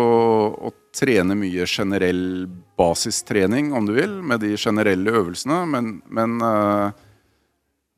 å 0.62 0.70
trene 0.94 1.34
mye 1.36 1.66
generell 1.66 2.46
basistrening, 2.78 3.72
om 3.74 3.90
du 3.90 3.96
vil, 3.98 4.14
med 4.22 4.46
de 4.46 4.54
generelle 4.54 5.10
øvelsene, 5.10 5.58
men, 5.74 5.90
men, 6.06 6.38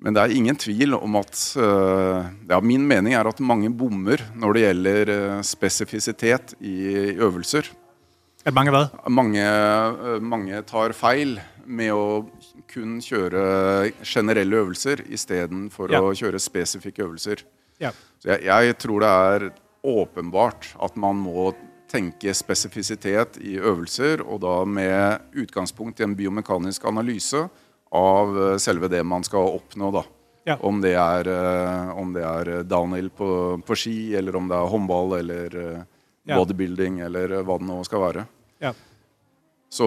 men 0.01 0.17
det 0.17 0.23
er 0.23 0.33
ingen 0.33 0.57
tvil 0.57 0.95
om 0.97 1.17
at 1.21 1.37
eh, 1.61 2.29
ja, 2.49 2.61
Min 2.65 2.87
mening 2.89 3.15
er 3.15 3.29
at 3.29 3.41
mange 3.45 3.69
bommer 3.71 4.23
når 4.35 4.57
det 4.57 4.63
gjelder 4.65 5.13
eh, 5.15 5.43
spesifisitet 5.45 6.55
i 6.61 6.77
øvelser. 7.21 7.69
at 8.45 8.55
mange 8.55 8.71
hvad? 8.73 8.87
Mange, 9.09 9.45
eh, 9.45 10.21
mange 10.21 10.63
tar 10.63 10.93
feil 10.97 11.39
med 11.67 11.93
å 11.93 12.27
kun 12.73 12.99
kjøre 13.05 13.93
generelle 14.03 14.57
øvelser 14.65 15.05
istedenfor 15.07 15.91
Ja. 15.93 16.01
å 16.01 16.15
kjøre 16.17 16.41
spesifikke 16.41 17.05
øvelser. 17.05 17.45
Ja. 17.81 17.91
Så 18.19 18.29
jeg, 18.33 18.45
jeg 18.45 18.79
tror 18.79 19.01
det 19.01 19.11
er 19.11 19.51
åpenbart 19.85 20.75
at 20.83 20.97
man 20.97 21.17
må 21.17 21.53
tenke 21.91 22.33
spesifisitet 22.35 23.37
i 23.43 23.57
øvelser, 23.59 24.23
og 24.23 24.41
da 24.45 24.65
med 24.65 25.21
utgangspunkt 25.35 26.01
i 26.01 26.05
en 26.07 26.15
biomekanisk 26.17 26.85
analyse 26.87 27.49
av 27.93 28.37
eh, 28.53 28.57
selve 28.63 28.89
det 28.93 29.03
man 29.05 29.25
skal 29.27 29.57
oppnå. 29.59 29.91
da. 29.95 30.05
Ja. 30.49 30.57
Om, 30.65 30.81
det 30.81 30.95
er, 30.97 31.29
eh, 31.29 31.91
om 32.01 32.13
det 32.17 32.23
er 32.25 32.63
downhill 32.65 33.11
på, 33.13 33.31
på 33.67 33.77
ski, 33.77 34.15
eller 34.17 34.37
om 34.39 34.47
det 34.49 34.57
er 34.57 34.71
håndball 34.73 35.19
eller 35.21 35.57
eh, 35.65 35.81
Ja. 36.29 36.37
bodybuilding, 36.37 37.01
eller 37.01 37.33
eh, 37.39 37.43
hva 37.43 37.59
det 37.59 37.67
nå 37.69 37.81
skal 37.85 38.01
være. 38.05 38.27
Ja. 38.61 38.73
Så, 39.71 39.87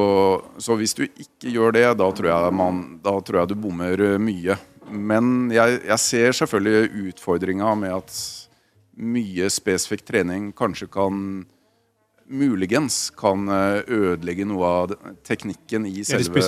så 0.58 0.76
hvis 0.80 0.94
du 0.96 1.04
ikke 1.06 1.52
gjør 1.52 1.74
det, 1.76 1.84
da 2.00 2.08
tror 2.16 2.30
jeg, 2.32 2.54
man, 2.56 2.84
da 3.04 3.18
tror 3.22 3.42
jeg 3.44 3.52
du 3.52 3.56
bommer 3.66 4.00
eh, 4.02 4.18
mye. 4.22 4.56
Men 4.90 5.50
jeg, 5.54 5.82
jeg 5.88 6.00
ser 6.04 6.32
selvfølgelig 6.38 7.10
utfordringa 7.14 7.74
med 7.80 7.94
at 7.98 8.16
mye 9.00 9.48
spesifikk 9.50 10.04
trening 10.06 10.52
kanskje 10.54 10.86
kan 10.94 11.46
Muligens 12.34 13.10
kan 13.20 13.50
eh, 13.52 13.82
ødelegge 13.92 14.46
noe 14.48 14.70
av 14.84 14.94
teknikken 15.28 15.86
i 15.90 16.04
selve 16.08 16.40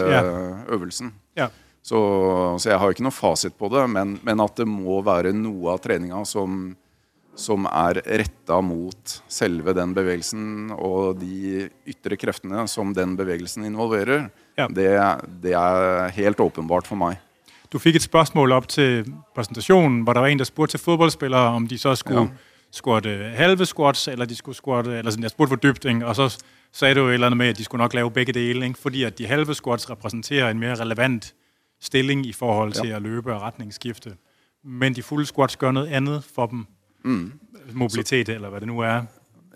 øvelsen. 0.71 1.11
Ja. 1.35 1.49
Så, 1.85 1.99
så 2.57 2.69
jeg 2.71 2.79
har 2.81 2.89
ikke 2.95 3.03
noe 3.05 3.13
fasit 3.13 3.53
på 3.59 3.69
det, 3.69 3.83
men, 3.93 4.15
men 4.25 4.39
at 4.41 4.55
det 4.57 4.65
må 4.67 5.01
være 5.05 5.33
noe 5.37 5.75
av 5.75 5.83
treninga 5.83 6.23
som, 6.25 6.71
som 7.37 7.67
er 7.69 7.99
retta 8.23 8.57
mot 8.65 9.19
selve 9.29 9.73
den 9.77 9.93
bevegelsen 9.93 10.71
og 10.73 11.19
de 11.21 11.67
ytre 11.85 12.17
kreftene 12.17 12.63
som 12.71 12.93
den 12.97 13.13
bevegelsen 13.19 13.67
involverer, 13.69 14.29
Ja. 14.57 14.69
det, 14.71 14.87
det 15.43 15.51
er 15.51 16.09
helt 16.15 16.39
åpenbart 16.39 16.87
for 16.87 16.95
meg. 16.95 17.17
Du 17.69 17.77
fik 17.79 17.95
et 17.99 18.05
spørgsmål 18.05 18.53
op 18.55 18.67
til 18.71 19.03
præsentationen, 19.35 20.01
hvor 20.07 20.13
der 20.13 20.21
var 20.23 20.27
en, 20.31 20.39
der 20.39 20.47
spurgte 20.47 20.77
til 20.77 20.83
fodboldspillere, 20.85 21.53
om 21.57 21.67
de 21.67 21.77
så 21.77 21.95
skulle 21.95 22.21
Ja. 22.21 22.27
squatte 22.71 23.09
halve 23.35 23.65
squats, 23.65 24.07
eller 24.07 24.25
de 24.25 24.35
skulle 24.35 24.55
squatte, 24.55 24.97
eller 24.97 25.11
sådan, 25.11 25.23
jeg 25.23 25.31
spurgte 25.31 25.57
for 25.59 25.89
ikke? 25.89 26.05
og 26.07 26.15
så 26.15 26.37
sagde 26.75 26.95
du 26.95 27.07
et 27.07 27.13
eller 27.13 27.27
andet 27.27 27.37
med, 27.37 27.47
at 27.47 27.57
de 27.57 27.63
skulle 27.63 27.79
nok 27.83 27.93
lave 27.93 28.11
begge 28.11 28.33
dele, 28.33 28.65
ikke? 28.67 28.79
fordi 28.79 29.03
at 29.03 29.17
de 29.17 29.27
halve 29.27 29.55
squats 29.55 29.89
repræsenterer 29.89 30.49
en 30.51 30.59
mere 30.59 30.75
relevant 30.75 31.33
stilling 31.81 32.25
i 32.25 32.33
forhold 32.33 32.71
til 32.73 32.87
Ja. 32.89 32.95
at 32.95 33.01
løbe 33.01 33.33
og 33.33 33.41
retningsskifte. 33.41 34.15
Men 34.63 34.95
de 34.95 35.03
fulde 35.03 35.25
squats 35.25 35.55
gør 35.57 35.71
noget 35.71 35.87
andet 35.87 36.23
for 36.35 36.45
dem. 36.45 36.65
Mm. 37.05 37.31
Mobilitet, 37.73 38.29
eller 38.29 38.49
hvad 38.49 38.59
det 38.59 38.67
nu 38.67 38.79
er. 38.79 39.01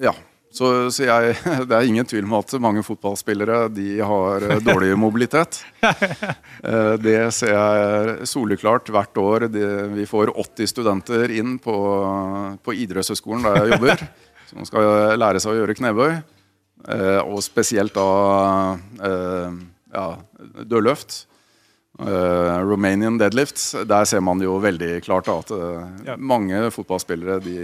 Ja, 0.01 0.11
så, 0.53 0.89
så 0.89 1.03
jeg, 1.03 1.35
det 1.67 1.71
er 1.71 1.81
ingen 1.81 2.05
tvil 2.05 2.23
om 2.23 2.33
at 2.33 2.53
mange 2.61 2.83
fotballspillere 2.83 3.69
de 3.75 3.97
har 3.97 4.45
eh, 4.49 4.61
dårlig 4.65 4.99
mobilitet. 5.05 5.65
Eh, 5.83 6.97
Det 7.03 7.33
ser 7.33 7.53
jeg 7.57 8.27
soleklart 8.27 8.89
hvert 8.89 9.17
år. 9.17 9.39
Det, 9.47 9.95
vi 9.95 10.05
får 10.05 10.31
80 10.57 10.69
studenter 10.69 11.29
inn 11.29 11.57
på, 11.59 11.75
på 12.63 12.71
idrettshøyskolen 12.73 13.43
der 13.43 13.55
jeg 13.63 13.71
jobber, 13.75 14.03
som 14.49 14.65
skal 14.65 15.17
lære 15.19 15.39
seg 15.43 15.51
å 15.53 15.59
gjøre 15.61 15.75
knebøy. 15.77 16.11
Eh, 16.87 17.19
Og 17.27 17.41
spesielt 17.43 17.93
da 17.97 18.77
eh, 19.03 19.57
ja, 19.93 20.05
dørløft. 20.63 21.25
Eh, 21.99 22.57
Romanian 22.63 23.17
deadlift. 23.19 23.59
Der 23.89 24.05
ser 24.07 24.21
man 24.23 24.39
jo 24.41 24.57
veldig 24.63 25.01
klart 25.03 25.27
da, 25.27 25.39
at 25.43 25.51
eh, 25.51 26.11
Ja. 26.11 26.15
mange 26.17 26.69
fotballspillere 26.71 27.39
de 27.43 27.57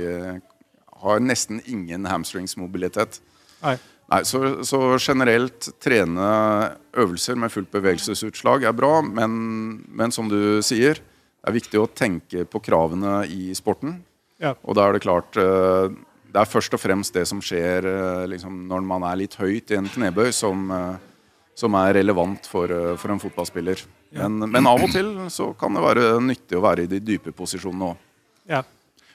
har 1.05 1.19
nesten 1.23 1.61
ingen 1.67 2.05
hamstringsmobilitet. 2.09 3.21
Nej. 3.63 3.77
Nei, 4.11 4.19
så, 4.21 4.61
så 4.61 4.97
generelt 5.01 5.71
trene 5.81 6.25
øvelser 6.93 7.35
med 7.41 7.49
fullt 7.49 7.71
bevegelsesutslag 7.73 8.63
er 8.67 8.75
bra, 8.77 8.99
men, 9.01 9.81
men 9.89 10.11
som 10.13 10.27
du 10.29 10.61
sier, 10.61 10.99
det 10.99 11.49
er 11.49 11.55
viktig 11.55 11.79
å 11.81 11.87
tenke 11.89 12.43
på 12.45 12.61
kravene 12.61 13.23
i 13.25 13.49
sporten. 13.57 13.95
Ja. 14.41 14.51
Og 14.61 14.75
da 14.77 14.85
er 14.89 14.93
det 14.93 15.01
klart 15.07 15.37
eh, 15.41 15.89
Det 16.35 16.41
er 16.41 16.49
først 16.51 16.73
og 16.75 16.79
fremst 16.83 17.15
det 17.15 17.23
som 17.29 17.39
skjer 17.39 17.85
eh, 17.87 18.23
liksom, 18.27 18.65
når 18.67 18.81
man 18.83 19.05
er 19.07 19.15
litt 19.21 19.37
høyt 19.39 19.71
i 19.71 19.77
en 19.79 19.85
knebøy, 19.87 20.33
som, 20.35 20.65
eh, 20.75 20.97
som 21.55 21.77
er 21.79 21.93
relevant 21.95 22.49
for, 22.51 22.67
eh, 22.67 22.97
for 22.99 23.13
en 23.13 23.21
fotballspiller. 23.23 23.85
Men, 24.15 24.41
men 24.51 24.67
av 24.67 24.83
og 24.83 24.91
til 24.91 25.13
så 25.31 25.53
kan 25.59 25.75
det 25.75 25.83
være 25.83 26.09
nyttig 26.23 26.59
å 26.59 26.63
være 26.65 26.83
i 26.83 26.91
de 26.91 26.99
dype 26.99 27.31
posisjonene 27.35 27.93
òg. 27.93 28.01
Ja. 28.51 28.61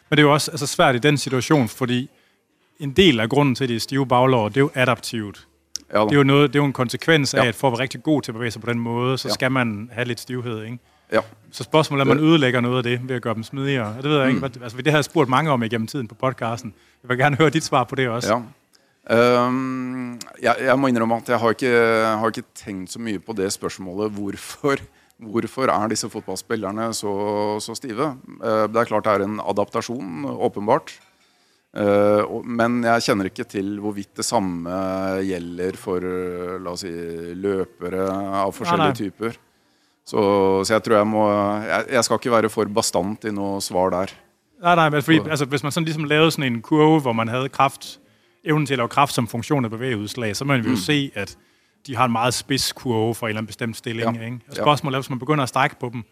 Men 0.09 0.17
det 0.17 0.25
er 0.25 0.29
jo 0.31 0.33
også 0.33 0.51
altså, 0.57 0.67
svært 0.67 0.97
i 0.97 1.03
den 1.05 1.19
situation, 1.21 1.69
fordi 1.69 2.07
en 2.81 2.93
del 2.97 3.21
af 3.21 3.29
grunden 3.29 3.55
til, 3.55 3.75
er 3.77 3.79
stive 3.85 4.07
baglår, 4.09 4.49
det 4.49 4.57
er 4.57 4.67
jo 4.67 4.71
adaptivt. 4.75 5.45
Ja, 5.93 6.05
Det 6.07 6.13
er 6.13 6.17
jo, 6.17 6.23
noget, 6.25 6.53
det 6.53 6.59
er 6.59 6.63
jo 6.63 6.67
en 6.67 6.73
konsekvens 6.73 7.35
af, 7.35 7.43
Ja. 7.45 7.49
at 7.49 7.55
for 7.55 7.69
at 7.69 7.73
være 7.73 7.81
rigtig 7.83 8.03
god 8.03 8.23
til 8.23 8.33
at 8.33 8.35
bevæge 8.35 8.51
sig 8.51 8.63
på 8.63 8.71
den 8.73 8.79
måde, 8.81 9.19
så 9.19 9.29
Ja. 9.29 9.35
skal 9.35 9.53
man 9.53 9.91
have 9.93 10.05
lidt 10.09 10.21
stivhed, 10.21 10.63
ikke? 10.65 10.79
Ja. 11.13 11.21
Så 11.51 11.65
spørgsmålet 11.67 12.07
er, 12.07 12.11
om 12.11 12.17
man 12.17 12.25
ødelægger 12.25 12.61
noget 12.61 12.77
af 12.77 12.83
det 12.83 13.09
ved 13.09 13.17
at 13.17 13.23
gøre 13.23 13.35
dem 13.35 13.43
smidigere. 13.43 13.97
Det 13.97 14.11
ved 14.11 14.19
jeg 14.19 14.29
ikke. 14.29 14.39
Mm. 14.39 14.63
Altså, 14.63 14.77
det 14.77 14.93
har 14.93 14.99
jeg 14.99 15.05
spurgt 15.05 15.29
mange 15.29 15.51
om 15.51 15.63
igennem 15.63 15.87
tiden 15.87 16.09
på 16.09 16.15
podcasten. 16.15 16.75
Jeg 17.03 17.09
vil 17.09 17.19
gerne 17.19 17.37
høre 17.37 17.51
dit 17.51 17.65
svar 17.65 17.85
på 17.85 17.95
det 17.95 18.09
også. 18.09 18.35
Ja. 18.35 18.43
Ehm, 19.11 20.21
jeg, 20.43 20.55
jeg 20.61 20.79
må 20.79 20.91
innrømme 20.91 21.19
at 21.19 21.29
jeg 21.33 21.41
har 21.43 21.57
ikke, 21.57 21.75
har 22.21 22.33
ikke 22.33 22.47
tenkt 22.55 22.93
så 22.93 23.03
mye 23.03 23.19
på 23.19 23.35
det 23.35 23.49
spørsmålet. 23.53 24.13
Hvorfor, 24.15 24.83
hvorfor 25.19 25.73
er 25.73 25.91
disse 25.91 26.11
fotballspillerne 26.13 26.93
så, 26.95 27.13
så 27.65 27.75
stive? 27.75 28.15
Eh, 28.39 28.67
det 28.71 28.83
er 28.83 28.91
klart 28.91 29.09
det 29.09 29.17
er 29.17 29.27
en 29.27 29.41
adaptasjon, 29.43 30.29
åpenbart. 30.31 30.95
Eh, 31.75 32.23
og, 32.23 32.47
men 32.47 32.83
jeg 32.87 33.09
kjenner 33.09 33.31
ikke 33.31 33.49
til 33.51 33.79
hvorvidt 33.83 34.15
det 34.21 34.27
samme 34.27 34.71
gjelder 35.27 35.79
for 35.79 36.07
la 36.63 36.75
oss 36.75 36.87
si, 36.87 36.95
løpere 37.35 38.07
av 38.45 38.55
forskjellige 38.55 38.95
nei. 38.95 39.01
typer. 39.07 39.41
Så, 40.11 40.65
så 40.65 40.75
jeg 40.75 40.83
tror 40.85 40.95
jeg 40.97 41.07
må 41.07 41.31
jeg, 41.57 41.85
jeg 41.93 42.05
skal 42.05 42.15
ikke 42.15 42.31
være 42.31 42.49
for 42.51 42.65
bastant 42.65 43.25
i 43.25 43.31
noe 43.33 43.61
svar 43.63 43.91
der. 43.91 44.07
Nej, 44.63 44.75
nej, 44.75 44.91
men 44.91 45.03
fordi, 45.03 45.17
Så- 45.19 45.31
altså, 45.31 45.45
hvis 45.45 45.63
man 45.63 45.73
sådan 45.73 45.85
ligesom 45.85 46.05
lavede 46.05 46.31
sådan 46.31 46.53
en 46.53 46.63
kurve, 46.63 47.01
hvor 47.01 47.13
man 47.13 47.29
havde 47.29 47.49
kraft, 47.49 48.01
evnen 48.45 48.67
til 48.67 48.75
at 48.75 48.79
lave 48.79 48.89
kraft 48.89 49.13
som 49.15 49.27
funktion 49.29 49.65
af 49.65 49.71
bevægeudslag, 49.71 50.37
så 50.37 50.45
man 50.45 50.65
vil 50.65 50.71
jo 50.71 50.77
se, 50.77 51.11
at 51.15 51.37
de 51.87 51.97
har 51.97 52.05
en 52.05 52.13
meget 52.13 52.35
spids 52.35 52.73
kurve 52.73 53.15
for 53.15 53.27
en 53.27 53.29
eller 53.29 53.39
anden 53.39 53.47
bestemt 53.47 53.77
stilling. 53.77 54.17
Ja. 54.17 54.25
Ikke? 54.25 54.39
Og 54.49 54.57
Ja. 54.57 54.63
spørgsmålet 54.63 54.95
er, 54.97 55.01
hvis 55.01 55.11
man 55.11 55.19
begynder 55.19 55.43
at 55.43 55.49
strække 55.49 55.77
på 55.81 55.91
dem, 55.93 56.03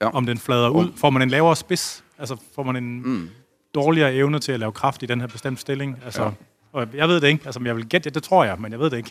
Ja. 0.00 0.10
om 0.10 0.26
den 0.26 0.38
flader 0.38 0.68
ud, 0.68 0.88
får 0.96 1.10
man 1.10 1.22
en 1.22 1.28
lavere 1.30 1.56
spids? 1.56 2.04
Altså 2.18 2.36
får 2.54 2.62
man 2.62 2.76
en 2.76 3.02
mm. 3.02 3.28
dårligere 3.74 4.14
evne 4.14 4.38
til 4.38 4.52
at 4.52 4.60
lave 4.60 4.72
kraft 4.72 5.02
i 5.02 5.06
den 5.06 5.20
her 5.20 5.26
bestemte 5.28 5.60
stilling? 5.60 5.98
Altså, 6.04 6.22
Ja. 6.22 6.30
og 6.72 6.86
jeg 6.94 7.08
ved 7.08 7.20
det 7.20 7.28
ikke. 7.28 7.42
Altså, 7.44 7.60
jeg 7.64 7.76
vil 7.76 7.86
gætte, 7.88 8.10
det 8.10 8.22
tror 8.22 8.44
jeg, 8.44 8.56
men 8.58 8.72
jeg 8.72 8.80
ved 8.80 8.90
det 8.90 8.96
ikke. 8.96 9.10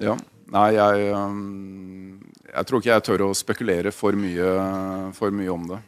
Ja. 0.00 0.14
Nei, 0.52 0.66
jeg, 0.76 1.06
øhm, 1.12 2.18
jeg 2.52 2.68
tror 2.68 2.82
ikke 2.82 2.92
jeg 2.92 3.04
tør 3.06 3.24
å 3.28 3.30
spekulere 3.36 3.92
for 3.94 4.16
mye, 4.18 4.50
for 5.16 5.32
mye 5.34 5.52
om 5.52 5.64
det. 5.70 5.80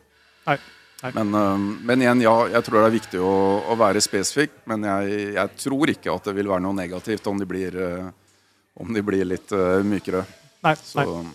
Nej. 0.48 0.58
Nej. 1.04 1.12
Men, 1.18 1.34
øhm, 1.36 1.64
men 1.84 2.00
igjen, 2.00 2.22
ja, 2.24 2.34
jeg 2.54 2.64
tror 2.64 2.78
det 2.80 2.86
er 2.86 2.94
viktig 2.94 3.20
å, 3.20 3.32
å 3.68 3.74
være 3.76 4.00
spesifikk. 4.00 4.54
Men 4.70 4.86
jeg, 4.88 5.18
jeg 5.36 5.50
tror 5.66 5.92
ikke 5.92 6.14
at 6.14 6.30
det 6.30 6.36
vil 6.38 6.48
være 6.48 6.64
noe 6.64 6.76
negativt 6.78 7.26
om 7.28 7.40
de 7.40 7.48
blir, 7.48 7.76
øh, 7.76 8.06
om 8.80 8.94
de 8.96 9.02
blir 9.04 9.26
litt 9.28 9.52
øh, 9.52 9.82
mykere. 9.84 10.24
Nej, 10.64 10.78
Så 10.80 11.04
nej. 11.04 11.34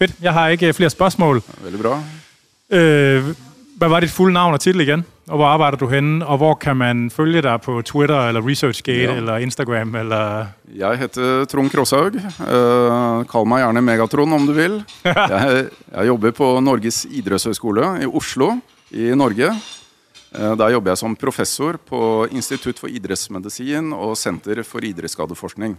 Fedt. 0.00 0.16
Jeg 0.18 0.32
har 0.32 0.56
ikke 0.56 0.72
flere 0.74 0.90
spørgsmål. 0.90 1.42
veldig 1.62 1.80
bra. 1.82 1.94
Øh, 2.72 3.30
hvad 3.78 3.88
var 3.92 4.00
dit 4.00 4.10
fulde 4.10 4.34
navn 4.34 4.54
og 4.56 4.60
titel 4.60 4.80
igen? 4.80 5.04
Og 5.30 5.38
hvor 5.38 5.46
arbejder 5.46 5.78
du 5.78 5.86
henne? 5.86 6.24
Og 6.26 6.40
hvor 6.42 6.54
kan 6.58 6.76
man 6.80 7.04
følge 7.10 7.42
dig 7.46 7.60
på 7.62 7.76
Twitter, 7.86 8.28
eller 8.28 8.42
ResearchGate, 8.42 9.12
Ja. 9.12 9.16
eller 9.16 9.36
Instagram, 9.46 9.94
eller... 9.94 10.46
Jeg 10.74 10.98
heter 10.98 11.44
Trond 11.50 11.70
Krosshaug. 11.70 12.16
Eh, 12.18 13.24
kall 13.30 13.46
meg 13.46 13.62
gjerne 13.62 13.82
Megatron 13.86 14.32
om 14.34 14.46
du 14.48 14.52
vil. 14.56 14.80
Jeg, 15.04 15.68
jeg 15.92 16.06
jobber 16.10 16.34
på 16.34 16.48
Norges 16.62 17.04
idrettshøgskole 17.06 18.02
i 18.02 18.06
Oslo 18.10 18.56
i 18.90 19.10
Norge. 19.14 19.52
Eh, 20.34 20.52
der 20.58 20.74
jobber 20.74 20.90
jeg 20.92 20.98
som 20.98 21.14
professor 21.18 21.78
på 21.78 22.26
Institutt 22.34 22.78
for 22.82 22.90
idrettsmedisin 22.90 23.92
og 23.94 24.16
Senter 24.18 24.62
for 24.66 24.82
idrettsskadeforskning. 24.86 25.76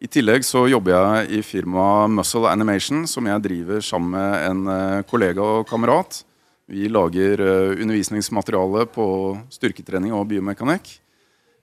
I 0.00 0.06
tillegg 0.06 0.44
så 0.46 0.66
jobber 0.70 0.92
jeg 0.94 1.40
i 1.40 1.42
firmaet 1.42 2.12
Muscle 2.14 2.46
Animation, 2.52 3.02
som 3.10 3.26
jeg 3.26 3.42
driver 3.48 3.80
sammen 3.82 4.12
med 4.14 4.50
en 4.50 4.66
eh, 4.76 5.02
kollega 5.08 5.40
og 5.42 5.66
kamerat. 5.68 6.20
Vi 6.68 6.88
lager 6.88 7.40
eh, 7.40 7.82
undervisningsmateriale 7.82 8.86
på 8.92 9.04
styrketrening 9.50 10.12
og 10.12 10.26
biomekanikk. 10.28 10.90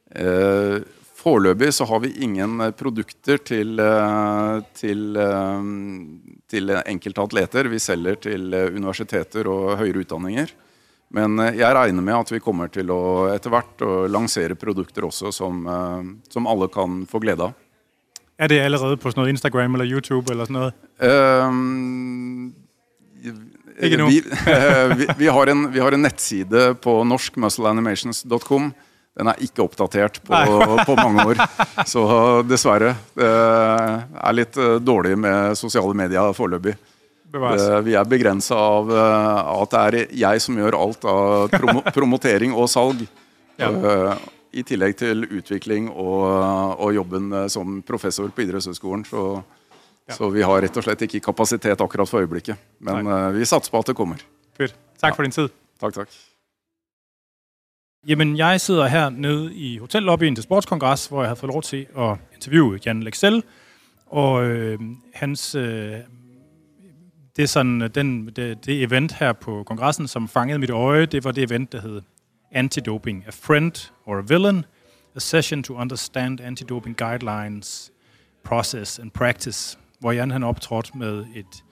Eh, 0.09 0.79
Foreløpig 1.15 1.71
så 1.73 1.85
har 1.89 2.01
vi 2.01 2.11
ingen 2.25 2.59
eh, 2.61 2.73
produkter 2.73 3.37
til, 3.37 3.81
til, 4.73 5.19
til 6.49 6.73
enkelte 6.81 7.25
atleter. 7.27 7.69
Vi 7.69 7.81
selger 7.81 8.17
til 8.27 8.49
universiteter 8.53 9.49
og 9.49 9.75
høyere 9.77 10.01
utdanninger. 10.01 10.55
Men 11.13 11.37
jeg 11.53 11.77
regner 11.77 12.01
med 12.01 12.17
at 12.17 12.33
vi 12.33 12.41
kommer 12.41 12.73
til 12.73 12.89
å 12.89 13.29
etter 13.29 13.53
hvert 13.53 13.85
å 13.85 14.07
lansere 14.09 14.57
produkter 14.57 15.05
også 15.05 15.29
som, 15.31 15.61
som 16.33 16.49
alle 16.49 16.67
kan 16.73 17.03
få 17.07 17.21
glede 17.21 17.45
av. 17.45 17.53
Er 18.41 18.49
det 18.51 18.57
allerede 18.65 18.97
på 18.97 19.13
sådan 19.13 19.21
noget 19.21 19.37
Instagram 19.37 19.77
eller 19.77 19.85
YouTube 19.85 20.33
eller 20.33 20.49
sådan 20.49 20.59
noget? 20.59 20.73
Ehm, 20.99 22.55
Ikke 23.75 23.99
nå. 23.99 24.07
vi, 24.07 24.21
vi, 24.99 25.07
vi, 25.19 25.27
har 25.27 25.51
en, 25.51 25.69
vi 25.71 25.81
har 25.83 25.95
en 25.95 26.05
nettside 26.05 26.73
på 26.83 26.99
norskmuscleanimations.com 27.11 28.73
den 29.15 29.29
er 29.31 29.43
ikke 29.45 29.63
oppdatert 29.63 30.19
på, 30.27 30.35
på, 30.87 30.95
mange 30.99 31.23
år. 31.23 31.39
Så 31.87 32.03
dessverre. 32.47 32.91
Det 33.15 33.29
er 33.29 34.35
litt 34.35 34.59
eh, 34.59 34.75
dårlig 34.83 35.15
med 35.19 35.55
sosiale 35.55 35.95
medier 35.95 36.35
foreløpig. 36.35 36.75
Vi 37.35 37.95
er 37.95 38.07
begrensa 38.07 38.55
av 38.55 38.91
at 38.95 39.73
det 39.73 39.79
er 39.79 40.13
jeg 40.21 40.43
som 40.43 40.59
gjør 40.59 40.77
alt 40.79 41.07
av 41.07 41.49
promo 41.51 41.81
promotering 41.95 42.53
og 42.55 42.69
salg. 42.71 43.01
Ja. 43.59 43.71
I 44.55 44.63
tillegg 44.63 44.95
til 44.99 45.25
utvikling 45.27 45.89
og, 45.91 46.23
og 46.79 46.93
jobben 46.95 47.33
som 47.51 47.81
professor 47.87 48.31
på 48.31 48.45
idrettshøyskolen. 48.45 49.03
Så, 49.07 49.25
ja. 50.09 50.13
så, 50.13 50.29
vi 50.29 50.41
har 50.41 50.61
rett 50.61 50.77
og 50.77 50.85
slett 50.85 51.01
ikke 51.01 51.19
kapasitet 51.19 51.81
akkurat 51.81 52.09
for 52.09 52.19
øyeblikket. 52.19 52.55
Men 52.79 53.05
Nei. 53.05 53.31
vi 53.39 53.45
satser 53.45 53.71
på 53.71 53.79
at 53.83 53.87
det 53.87 53.95
kommer. 53.95 54.21
Fyrt. 54.57 54.75
Takk 55.01 55.15
for 55.15 55.23
din 55.23 55.31
tid. 55.31 55.49
Takk, 55.81 55.93
takk. 55.93 56.09
Jamen, 58.07 58.37
jeg 58.37 58.61
sidder 58.61 58.87
her 58.87 59.09
nede 59.09 59.55
i 59.55 59.77
hotellobbyen 59.77 60.35
til 60.35 60.43
Sportskongres, 60.43 61.07
hvor 61.07 61.21
jeg 61.21 61.29
har 61.29 61.35
fået 61.35 61.53
lov 61.53 61.61
til 61.61 61.87
at 61.97 62.17
interviewe 62.33 62.79
Jan 62.85 63.03
Lexell. 63.03 63.43
Og 64.05 64.45
øh, 64.45 64.79
hans, 65.13 65.55
øh, 65.55 65.97
det, 67.35 67.43
er 67.43 67.47
sådan, 67.47 67.91
den, 67.95 68.27
det, 68.27 68.65
det 68.65 68.83
event 68.83 69.13
her 69.13 69.33
på 69.33 69.63
kongressen, 69.63 70.07
som 70.07 70.27
fangede 70.27 70.59
mit 70.59 70.69
øje, 70.69 71.05
det 71.05 71.23
var 71.23 71.31
det 71.31 71.43
event, 71.43 71.71
der 71.71 71.81
hed 71.81 72.01
Antidoping, 72.51 73.23
A 73.27 73.31
Friend 73.31 73.91
or 74.05 74.17
a 74.17 74.21
Villain, 74.21 74.65
A 75.15 75.19
Session 75.19 75.63
to 75.63 75.73
Understand 75.73 76.41
Antidoping 76.41 77.01
Guidelines, 77.01 77.91
Process 78.43 78.99
and 78.99 79.11
Practice, 79.11 79.77
hvor 79.99 80.11
Jan 80.11 80.31
han 80.31 80.43
optrådte 80.43 80.97
med 80.97 81.25
et, 81.35 81.63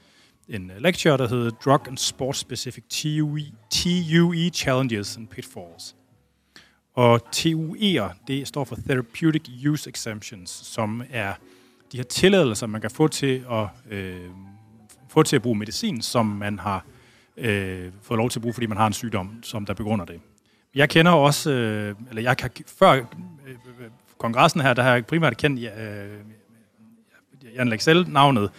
en 0.50 0.72
øh, 0.72 0.82
lecture, 0.82 1.18
der 1.18 1.28
hed 1.28 1.52
Drug 1.66 1.88
and 1.88 1.98
Sport 1.98 2.36
Specific 2.36 2.84
TUE, 2.90 3.42
TUE 3.70 4.50
Challenges 4.50 5.18
and 5.18 5.28
Pitfalls. 5.28 5.96
Og 6.96 7.22
TUE'er, 7.36 8.14
det 8.28 8.48
står 8.48 8.64
for 8.64 8.76
Therapeutic 8.76 9.42
Use 9.68 9.90
Exemptions, 9.90 10.50
som 10.50 11.04
er 11.10 11.34
de 11.92 11.98
her 11.98 12.04
tilladelser, 12.04 12.68
man 12.68 12.82
kan 12.82 12.92
få 12.92 13.08
til 13.08 13.46
at, 13.52 13.68
øh, 13.90 14.30
få 15.10 15.24
til 15.24 15.36
at 15.36 15.42
bruge 15.42 15.58
medicin, 15.58 16.02
som 16.02 16.26
man 16.26 16.60
har 16.60 16.86
øh, 17.38 17.92
fået 18.02 18.18
lov 18.18 18.30
til 18.30 18.40
at 18.40 18.42
bruge, 18.42 18.54
fordi 18.54 18.66
man 18.66 18.78
har 18.78 18.88
en 18.88 18.94
sygdom, 18.94 19.44
som 19.44 19.66
der 19.66 19.74
begrunder 19.74 20.06
det. 20.06 20.22
Jeg 20.76 20.90
kender 20.90 21.12
også, 21.12 21.52
øh, 21.52 21.96
eller 22.10 22.22
jeg 22.22 22.38
kan, 22.38 22.50
før 22.68 22.92
øh, 22.92 23.00
øh 23.48 23.90
kongressen 24.18 24.62
her, 24.62 24.74
der 24.74 24.84
har 24.84 24.94
jeg 24.94 25.06
primært 25.06 25.38
kendt 25.38 25.60
øh, 25.60 26.20
Jan 27.56 27.70
Lexell 27.70 28.06
navnet 28.10 28.50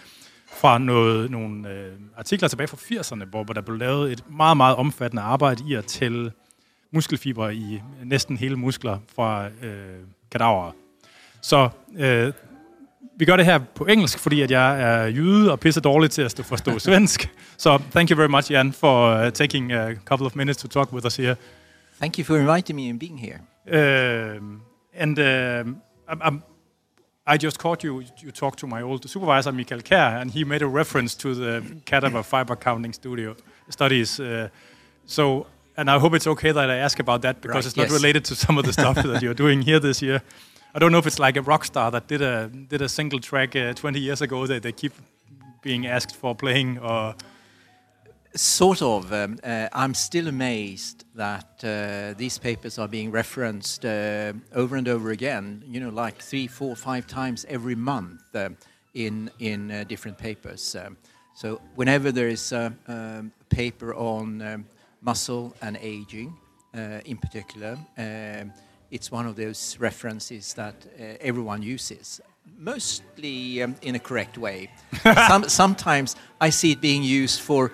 fra 0.46 0.78
noget, 0.78 1.30
nogle 1.30 1.68
øh, 1.68 1.92
artikler 2.16 2.48
tilbage 2.48 2.68
fra 2.68 2.76
80'erne, 2.76 3.24
hvor, 3.24 3.44
hvor 3.44 3.54
der 3.54 3.60
blev 3.60 3.78
lavet 3.78 4.12
et 4.12 4.30
meget, 4.30 4.56
meget 4.56 4.76
omfattende 4.76 5.22
arbejde 5.22 5.64
i 5.68 5.74
at 5.74 5.84
tælle 5.84 6.32
muskelfibre 6.92 7.54
i 7.54 7.82
næsten 8.04 8.36
hele 8.36 8.56
muskler 8.56 8.98
fra 9.16 9.46
øh, 9.46 9.98
kadaver. 10.30 10.72
Så 11.40 11.68
øh, 11.96 12.32
vi 13.16 13.24
gør 13.24 13.36
det 13.36 13.46
her 13.46 13.58
på 13.74 13.84
engelsk, 13.84 14.18
fordi 14.18 14.42
at 14.42 14.50
jeg 14.50 14.82
er 14.82 15.06
jyde 15.06 15.52
og 15.52 15.60
pisse 15.60 15.80
dårlig 15.80 16.10
til 16.10 16.22
at 16.22 16.40
forstå 16.44 16.78
svensk. 16.88 17.30
Så 17.56 17.58
so, 17.58 17.78
thank 17.90 18.10
you 18.10 18.16
very 18.16 18.28
much, 18.28 18.52
Jan, 18.52 18.72
for 18.72 19.24
uh, 19.26 19.32
taking 19.32 19.72
a 19.72 19.94
couple 19.94 20.26
of 20.26 20.36
minutes 20.36 20.62
to 20.62 20.68
talk 20.68 20.92
with 20.92 21.06
us 21.06 21.16
here. 21.16 21.36
Thank 22.00 22.18
you 22.18 22.24
for 22.24 22.36
inviting 22.36 22.76
me 22.76 22.90
and 22.90 23.00
being 23.00 23.20
here. 23.20 23.40
Uh, 23.66 24.40
and 24.94 25.18
uh, 25.18 25.64
I'm, 26.08 26.42
I 27.26 27.38
just 27.38 27.58
caught 27.58 27.82
you. 27.82 28.04
You 28.18 28.30
talked 28.30 28.58
to 28.58 28.66
my 28.66 28.82
old 28.82 29.08
supervisor, 29.08 29.52
Michael 29.52 29.80
Kerr, 29.80 30.18
and 30.20 30.30
he 30.30 30.44
made 30.44 30.62
a 30.62 30.66
reference 30.66 31.14
to 31.16 31.34
the 31.34 31.64
cadaver 31.86 32.22
fiber 32.22 32.56
counting 32.56 32.92
studio 32.92 33.34
studies. 33.70 34.20
Uh, 34.20 34.48
so 35.06 35.46
and 35.76 35.90
I 35.90 35.98
hope 35.98 36.14
it's 36.14 36.26
okay 36.26 36.52
that 36.52 36.70
I 36.70 36.76
ask 36.76 36.98
about 37.00 37.22
that 37.22 37.40
because 37.40 37.56
right, 37.56 37.66
it's 37.66 37.76
not 37.76 37.84
yes. 37.84 37.92
related 37.92 38.24
to 38.26 38.36
some 38.36 38.58
of 38.58 38.64
the 38.64 38.72
stuff 38.72 38.96
that 39.02 39.22
you're 39.22 39.34
doing 39.34 39.62
here 39.62 39.80
this 39.80 40.02
year. 40.02 40.22
I 40.74 40.78
don't 40.78 40.92
know 40.92 40.98
if 40.98 41.06
it's 41.06 41.18
like 41.18 41.36
a 41.36 41.42
rock 41.42 41.64
star 41.64 41.90
that 41.90 42.06
did 42.08 42.22
a 42.22 42.48
did 42.48 42.82
a 42.82 42.88
single 42.88 43.20
track 43.20 43.56
uh, 43.56 43.72
20 43.74 44.00
years 44.00 44.22
ago 44.22 44.46
that 44.46 44.62
they 44.62 44.72
keep 44.72 44.92
being 45.62 45.86
asked 45.86 46.14
for 46.14 46.34
playing 46.34 46.78
or 46.78 47.14
sort 48.34 48.82
of 48.82 49.12
um, 49.12 49.38
uh, 49.44 49.68
i'm 49.72 49.94
still 49.94 50.28
amazed 50.28 51.04
that 51.14 51.62
uh, 51.64 52.14
these 52.18 52.38
papers 52.38 52.78
are 52.78 52.88
being 52.88 53.10
referenced 53.10 53.84
uh, 53.84 54.32
over 54.54 54.76
and 54.76 54.88
over 54.88 55.10
again 55.10 55.62
you 55.66 55.80
know 55.80 55.90
like 55.90 56.20
three 56.20 56.46
four 56.46 56.74
five 56.74 57.06
times 57.06 57.46
every 57.48 57.74
month 57.74 58.22
um, 58.34 58.56
in 58.94 59.30
in 59.38 59.70
uh, 59.70 59.84
different 59.84 60.18
papers 60.18 60.74
um, 60.76 60.96
so 61.34 61.60
whenever 61.74 62.12
there 62.12 62.28
is 62.28 62.52
a, 62.52 62.72
um, 62.88 63.32
paper 63.48 63.94
on 63.94 64.42
um, 64.42 64.64
muscle 65.00 65.54
and 65.62 65.76
aging 65.80 66.36
uh, 66.74 67.00
in 67.04 67.16
particular. 67.16 67.78
It's 68.94 69.10
one 69.10 69.26
of 69.26 69.34
those 69.34 69.76
references 69.80 70.54
that 70.54 70.86
uh, 70.86 71.16
everyone 71.20 71.62
uses, 71.62 72.20
mostly 72.56 73.60
um, 73.60 73.74
in 73.82 73.96
a 73.96 73.98
correct 73.98 74.38
way. 74.38 74.70
Some, 75.26 75.48
sometimes 75.48 76.14
I 76.40 76.50
see 76.50 76.70
it 76.70 76.80
being 76.80 77.02
used 77.02 77.40
for 77.40 77.72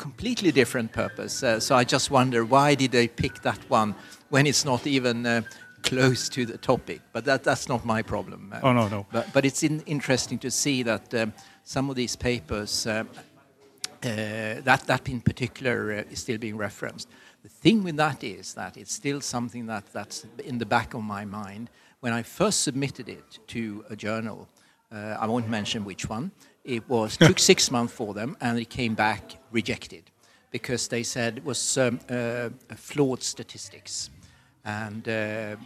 completely 0.00 0.50
different 0.50 0.92
purpose. 0.92 1.42
Uh, 1.42 1.60
so 1.60 1.76
I 1.76 1.84
just 1.84 2.10
wonder 2.10 2.44
why 2.44 2.74
did 2.74 2.90
they 2.90 3.06
pick 3.06 3.42
that 3.42 3.58
one 3.68 3.94
when 4.30 4.46
it's 4.46 4.64
not 4.64 4.86
even 4.86 5.26
uh, 5.26 5.42
close 5.82 6.30
to 6.30 6.46
the 6.46 6.56
topic? 6.56 7.02
But 7.12 7.26
that, 7.26 7.44
that's 7.44 7.68
not 7.68 7.84
my 7.84 8.00
problem. 8.02 8.54
oh 8.62 8.72
no, 8.72 8.88
no. 8.88 9.06
But, 9.12 9.30
but 9.34 9.44
it's 9.44 9.62
in, 9.62 9.80
interesting 9.80 10.38
to 10.38 10.50
see 10.50 10.82
that 10.84 11.14
um, 11.14 11.34
some 11.64 11.90
of 11.90 11.96
these 11.96 12.16
papers 12.16 12.86
uh, 12.86 13.04
uh, 14.02 14.62
that, 14.64 14.84
that 14.86 15.06
in 15.08 15.20
particular 15.20 15.92
uh, 15.92 16.12
is 16.12 16.20
still 16.20 16.38
being 16.38 16.56
referenced. 16.56 17.08
The 17.42 17.50
thing 17.50 17.84
with 17.84 17.96
that 17.96 18.24
is 18.24 18.54
that 18.54 18.78
it's 18.78 18.94
still 18.94 19.20
something 19.20 19.66
that, 19.66 19.92
that's 19.92 20.26
in 20.44 20.56
the 20.56 20.66
back 20.66 20.94
of 20.94 21.02
my 21.02 21.26
mind. 21.26 21.68
When 22.00 22.14
I 22.14 22.22
first 22.22 22.62
submitted 22.62 23.10
it 23.10 23.38
to 23.48 23.84
a 23.90 23.96
journal, 23.96 24.48
uh, 24.90 25.18
I 25.20 25.26
won't 25.26 25.48
mention 25.50 25.84
which 25.84 26.08
one, 26.08 26.30
it 26.64 26.88
was 26.88 27.16
took 27.28 27.38
six 27.38 27.70
months 27.70 27.92
for 27.92 28.14
them 28.14 28.38
and 28.40 28.58
it 28.58 28.70
came 28.70 28.94
back 28.94 29.39
rejected 29.50 30.10
because 30.50 30.88
they 30.88 31.02
said 31.02 31.38
it 31.38 31.44
was 31.44 31.78
um, 31.78 32.00
uh, 32.08 32.50
flawed 32.76 33.22
statistics. 33.22 34.10
And 34.64 35.08
uh, 35.08 35.56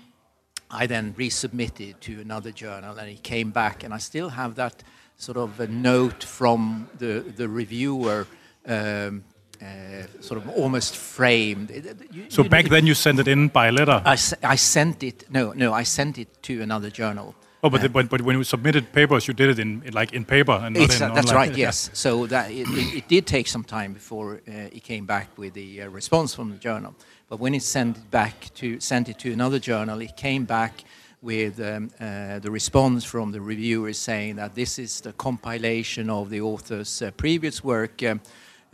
I 0.70 0.86
then 0.86 1.14
resubmitted 1.14 2.00
to 2.00 2.20
another 2.20 2.52
journal 2.52 2.98
and 2.98 3.10
it 3.10 3.22
came 3.22 3.50
back 3.50 3.84
and 3.84 3.94
I 3.94 3.98
still 3.98 4.28
have 4.28 4.54
that 4.56 4.82
sort 5.16 5.38
of 5.38 5.60
a 5.60 5.66
note 5.66 6.22
from 6.24 6.88
the, 6.98 7.24
the 7.36 7.48
reviewer 7.48 8.26
um, 8.66 9.24
uh, 9.62 10.06
sort 10.20 10.42
of 10.42 10.48
almost 10.50 10.96
framed. 10.96 11.70
You, 12.12 12.26
so 12.28 12.42
you, 12.42 12.48
back 12.48 12.66
then 12.66 12.86
you 12.86 12.94
sent 12.94 13.18
it 13.18 13.28
in 13.28 13.48
by 13.48 13.70
letter. 13.70 14.02
I, 14.04 14.18
I 14.42 14.56
sent 14.56 15.02
it. 15.02 15.30
No, 15.30 15.52
no, 15.52 15.72
I 15.72 15.84
sent 15.84 16.18
it 16.18 16.42
to 16.42 16.60
another 16.60 16.90
journal. 16.90 17.34
Oh, 17.64 17.70
but, 17.70 17.80
the, 17.80 17.88
but, 17.88 18.10
but 18.10 18.20
when 18.20 18.36
you 18.36 18.44
submitted 18.44 18.92
papers, 18.92 19.26
you 19.26 19.32
did 19.32 19.48
it 19.48 19.58
in, 19.58 19.82
like 19.94 20.12
in 20.12 20.26
paper 20.26 20.52
and 20.52 20.76
not 20.76 21.00
in 21.00 21.14
That's 21.14 21.32
right. 21.32 21.56
Yes. 21.56 21.88
So 21.94 22.26
that 22.26 22.50
it, 22.50 22.68
it, 22.68 22.96
it, 22.98 23.08
did 23.08 23.26
take 23.26 23.48
some 23.48 23.64
time 23.64 23.94
before 23.94 24.42
uh, 24.46 24.68
it 24.70 24.84
came 24.84 25.06
back 25.06 25.28
with 25.38 25.54
the 25.54 25.80
uh, 25.80 25.88
response 25.88 26.34
from 26.34 26.50
the 26.50 26.58
journal. 26.58 26.94
But 27.30 27.40
when 27.40 27.54
it 27.54 27.62
sent 27.62 27.96
it 27.96 28.10
back 28.10 28.50
to 28.56 28.78
sent 28.80 29.08
it 29.08 29.18
to 29.20 29.32
another 29.32 29.58
journal, 29.58 30.02
it 30.02 30.14
came 30.14 30.44
back 30.44 30.84
with 31.22 31.58
um, 31.58 31.90
uh, 31.98 32.38
the 32.38 32.50
response 32.50 33.02
from 33.02 33.32
the 33.32 33.40
reviewers 33.40 33.96
saying 33.96 34.36
that 34.36 34.54
this 34.54 34.78
is 34.78 35.00
the 35.00 35.14
compilation 35.14 36.10
of 36.10 36.28
the 36.28 36.42
author's 36.42 37.00
uh, 37.00 37.12
previous 37.12 37.64
work. 37.64 38.02
Um, 38.02 38.20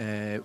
uh, 0.01 0.03
uh 0.03 0.39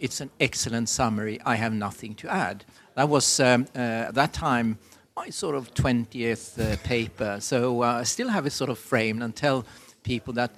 it's 0.00 0.20
an 0.20 0.28
excellent 0.38 0.90
summary. 0.90 1.40
I 1.46 1.54
have 1.54 1.72
nothing 1.72 2.14
to 2.16 2.28
add. 2.28 2.66
That 2.94 3.08
was 3.08 3.40
um, 3.40 3.66
uh, 3.74 4.08
at 4.08 4.14
that 4.16 4.34
time 4.34 4.76
my 5.16 5.30
sort 5.30 5.54
of 5.54 5.72
20th 5.72 6.60
uh, 6.60 6.76
paper. 6.84 7.38
So 7.40 7.82
I 7.82 8.02
still 8.02 8.28
have 8.28 8.44
it 8.44 8.52
sort 8.52 8.68
of 8.68 8.78
framed 8.78 9.22
and 9.22 9.34
tell 9.34 9.64
people 10.02 10.34
that 10.34 10.50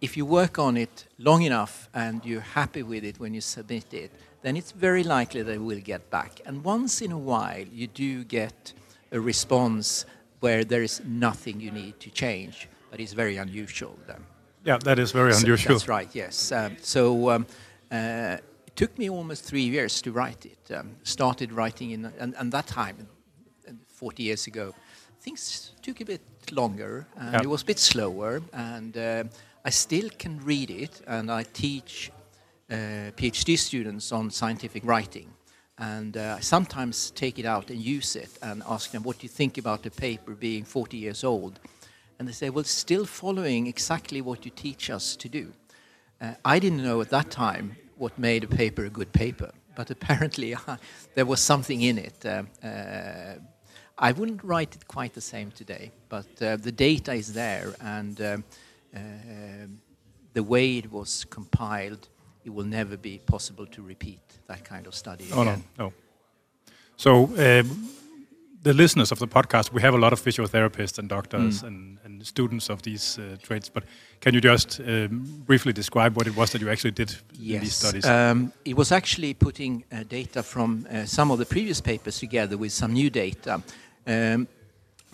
if 0.00 0.16
you 0.16 0.24
work 0.24 0.58
on 0.58 0.76
it 0.76 1.06
long 1.18 1.42
enough 1.42 1.88
and 1.92 2.24
you're 2.24 2.40
happy 2.40 2.82
with 2.84 3.04
it 3.04 3.18
when 3.18 3.34
you 3.34 3.40
submit 3.40 3.92
it, 3.92 4.12
then 4.42 4.56
it's 4.56 4.72
very 4.72 5.02
likely 5.02 5.42
that 5.42 5.60
will 5.60 5.80
get 5.80 6.10
back. 6.10 6.40
And 6.46 6.62
once 6.64 7.00
in 7.00 7.12
a 7.12 7.18
while, 7.18 7.66
you 7.72 7.88
do 7.88 8.24
get 8.24 8.72
a 9.10 9.20
response 9.20 10.06
where 10.40 10.64
there 10.64 10.82
is 10.82 11.00
nothing 11.04 11.60
you 11.60 11.70
need 11.70 11.98
to 12.00 12.10
change, 12.10 12.68
but 12.90 13.00
it's 13.00 13.12
very 13.12 13.36
unusual. 13.36 13.96
Then. 14.06 14.24
Yeah, 14.64 14.78
that 14.78 14.98
is 14.98 15.12
very 15.12 15.32
so 15.32 15.40
unusual. 15.40 15.74
That's 15.74 15.88
right. 15.96 16.08
Yes. 16.12 16.52
Um, 16.52 16.76
so 16.80 17.30
um, 17.30 17.46
uh, 17.90 18.38
it 18.66 18.76
took 18.76 18.96
me 18.98 19.10
almost 19.10 19.44
three 19.44 19.62
years 19.62 20.00
to 20.02 20.12
write 20.12 20.46
it. 20.46 20.74
Um, 20.74 20.96
started 21.02 21.52
writing 21.52 21.90
in, 21.90 22.12
and, 22.18 22.34
and, 22.38 22.50
that 22.52 22.66
time, 22.66 23.06
40 24.02 24.22
years 24.22 24.46
ago, 24.48 24.74
things 25.20 25.70
took 25.80 26.00
a 26.00 26.04
bit 26.04 26.20
longer 26.50 27.06
and 27.16 27.34
yep. 27.34 27.42
it 27.44 27.48
was 27.48 27.62
a 27.62 27.66
bit 27.66 27.78
slower. 27.78 28.42
And 28.52 28.96
uh, 28.96 29.24
I 29.64 29.70
still 29.70 30.10
can 30.18 30.40
read 30.44 30.70
it, 30.70 31.02
and 31.06 31.30
I 31.30 31.44
teach 31.44 32.10
uh, 32.68 32.74
PhD 33.16 33.56
students 33.56 34.10
on 34.10 34.30
scientific 34.30 34.82
writing 34.84 35.28
and 35.78 36.16
uh, 36.16 36.36
I 36.38 36.40
sometimes 36.40 37.10
take 37.10 37.38
it 37.38 37.46
out 37.46 37.70
and 37.70 37.80
use 37.80 38.14
it 38.16 38.30
and 38.42 38.62
ask 38.68 38.90
them, 38.90 39.02
what 39.02 39.18
do 39.18 39.24
you 39.24 39.28
think 39.28 39.58
about 39.58 39.82
the 39.82 39.90
paper 39.90 40.32
being 40.32 40.64
40 40.64 40.96
years 40.96 41.24
old? 41.24 41.58
And 42.18 42.28
they 42.28 42.32
say, 42.32 42.50
well, 42.50 42.64
still 42.64 43.06
following 43.06 43.66
exactly 43.66 44.20
what 44.20 44.44
you 44.44 44.50
teach 44.54 44.90
us 44.90 45.16
to 45.16 45.28
do. 45.28 45.52
Uh, 46.20 46.34
I 46.44 46.58
didn't 46.58 46.84
know 46.84 47.00
at 47.00 47.10
that 47.10 47.30
time 47.30 47.76
what 47.96 48.18
made 48.18 48.44
a 48.44 48.46
paper 48.46 48.84
a 48.84 48.90
good 48.90 49.12
paper, 49.12 49.50
but 49.74 49.90
apparently 49.90 50.54
uh, 50.54 50.76
there 51.14 51.26
was 51.26 51.40
something 51.40 51.80
in 51.82 51.98
it. 51.98 52.24
Uh, 52.24 52.42
uh, 52.64 53.34
I 53.98 54.12
wouldn't 54.12 54.42
write 54.42 54.74
it 54.74 54.86
quite 54.88 55.12
the 55.14 55.20
same 55.20 55.50
today, 55.50 55.90
but 56.08 56.26
uh, 56.42 56.56
the 56.56 56.72
data 56.72 57.12
is 57.12 57.32
there, 57.32 57.74
and 57.80 58.20
um, 58.20 58.44
uh, 58.94 58.98
the 60.32 60.42
way 60.42 60.78
it 60.78 60.90
was 60.90 61.24
compiled, 61.30 62.08
it 62.44 62.50
will 62.50 62.64
never 62.66 62.96
be 62.96 63.18
possible 63.26 63.66
to 63.66 63.82
repeat 63.82 64.20
that 64.46 64.64
kind 64.64 64.86
of 64.86 64.94
study 64.94 65.26
Oh, 65.32 65.42
again. 65.42 65.62
no, 65.78 65.84
no. 65.84 65.92
So, 66.96 67.24
um, 67.36 67.88
the 68.62 68.72
listeners 68.72 69.12
of 69.12 69.18
the 69.18 69.26
podcast, 69.28 69.72
we 69.72 69.82
have 69.82 69.94
a 69.94 69.98
lot 69.98 70.12
of 70.12 70.20
physiotherapists 70.20 70.98
and 70.98 71.08
doctors 71.08 71.62
and, 71.62 71.98
and 72.01 72.01
students 72.24 72.70
of 72.70 72.82
these 72.82 73.18
uh, 73.18 73.36
trades, 73.42 73.68
but 73.68 73.84
can 74.20 74.34
you 74.34 74.40
just 74.40 74.80
um, 74.80 75.42
briefly 75.46 75.72
describe 75.72 76.16
what 76.16 76.26
it 76.26 76.36
was 76.36 76.50
that 76.52 76.60
you 76.60 76.70
actually 76.70 76.92
did 76.92 77.14
in 77.32 77.60
these 77.60 77.74
studies? 77.74 78.04
Um, 78.04 78.52
it 78.64 78.76
was 78.76 78.92
actually 78.92 79.34
putting 79.34 79.84
uh, 79.92 80.04
data 80.08 80.42
from 80.42 80.86
uh, 80.90 81.04
some 81.04 81.30
of 81.30 81.38
the 81.38 81.46
previous 81.46 81.80
papers 81.80 82.18
together 82.18 82.56
with 82.56 82.72
some 82.72 82.92
new 82.92 83.10
data. 83.10 83.62
Um, 84.06 84.48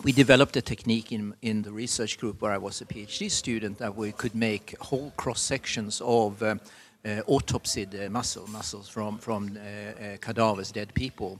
we 0.03 0.11
developed 0.13 0.55
a 0.55 0.61
technique 0.61 1.11
in, 1.11 1.33
in 1.41 1.61
the 1.61 1.71
research 1.71 2.17
group 2.17 2.41
where 2.41 2.53
I 2.53 2.57
was 2.57 2.81
a 2.81 2.85
PhD 2.85 3.29
student 3.29 3.77
that 3.79 3.95
we 3.95 4.11
could 4.13 4.33
make 4.33 4.77
whole 4.79 5.11
cross 5.17 5.41
sections 5.41 6.01
of 6.01 6.41
um, 6.41 6.61
uh, 7.05 7.21
autopsied 7.27 8.05
uh, 8.05 8.09
muscle, 8.09 8.47
muscles 8.47 8.87
from, 8.87 9.17
from 9.17 9.57
uh, 9.57 9.59
uh, 9.59 10.17
cadavers, 10.17 10.71
dead 10.71 10.93
people. 10.93 11.39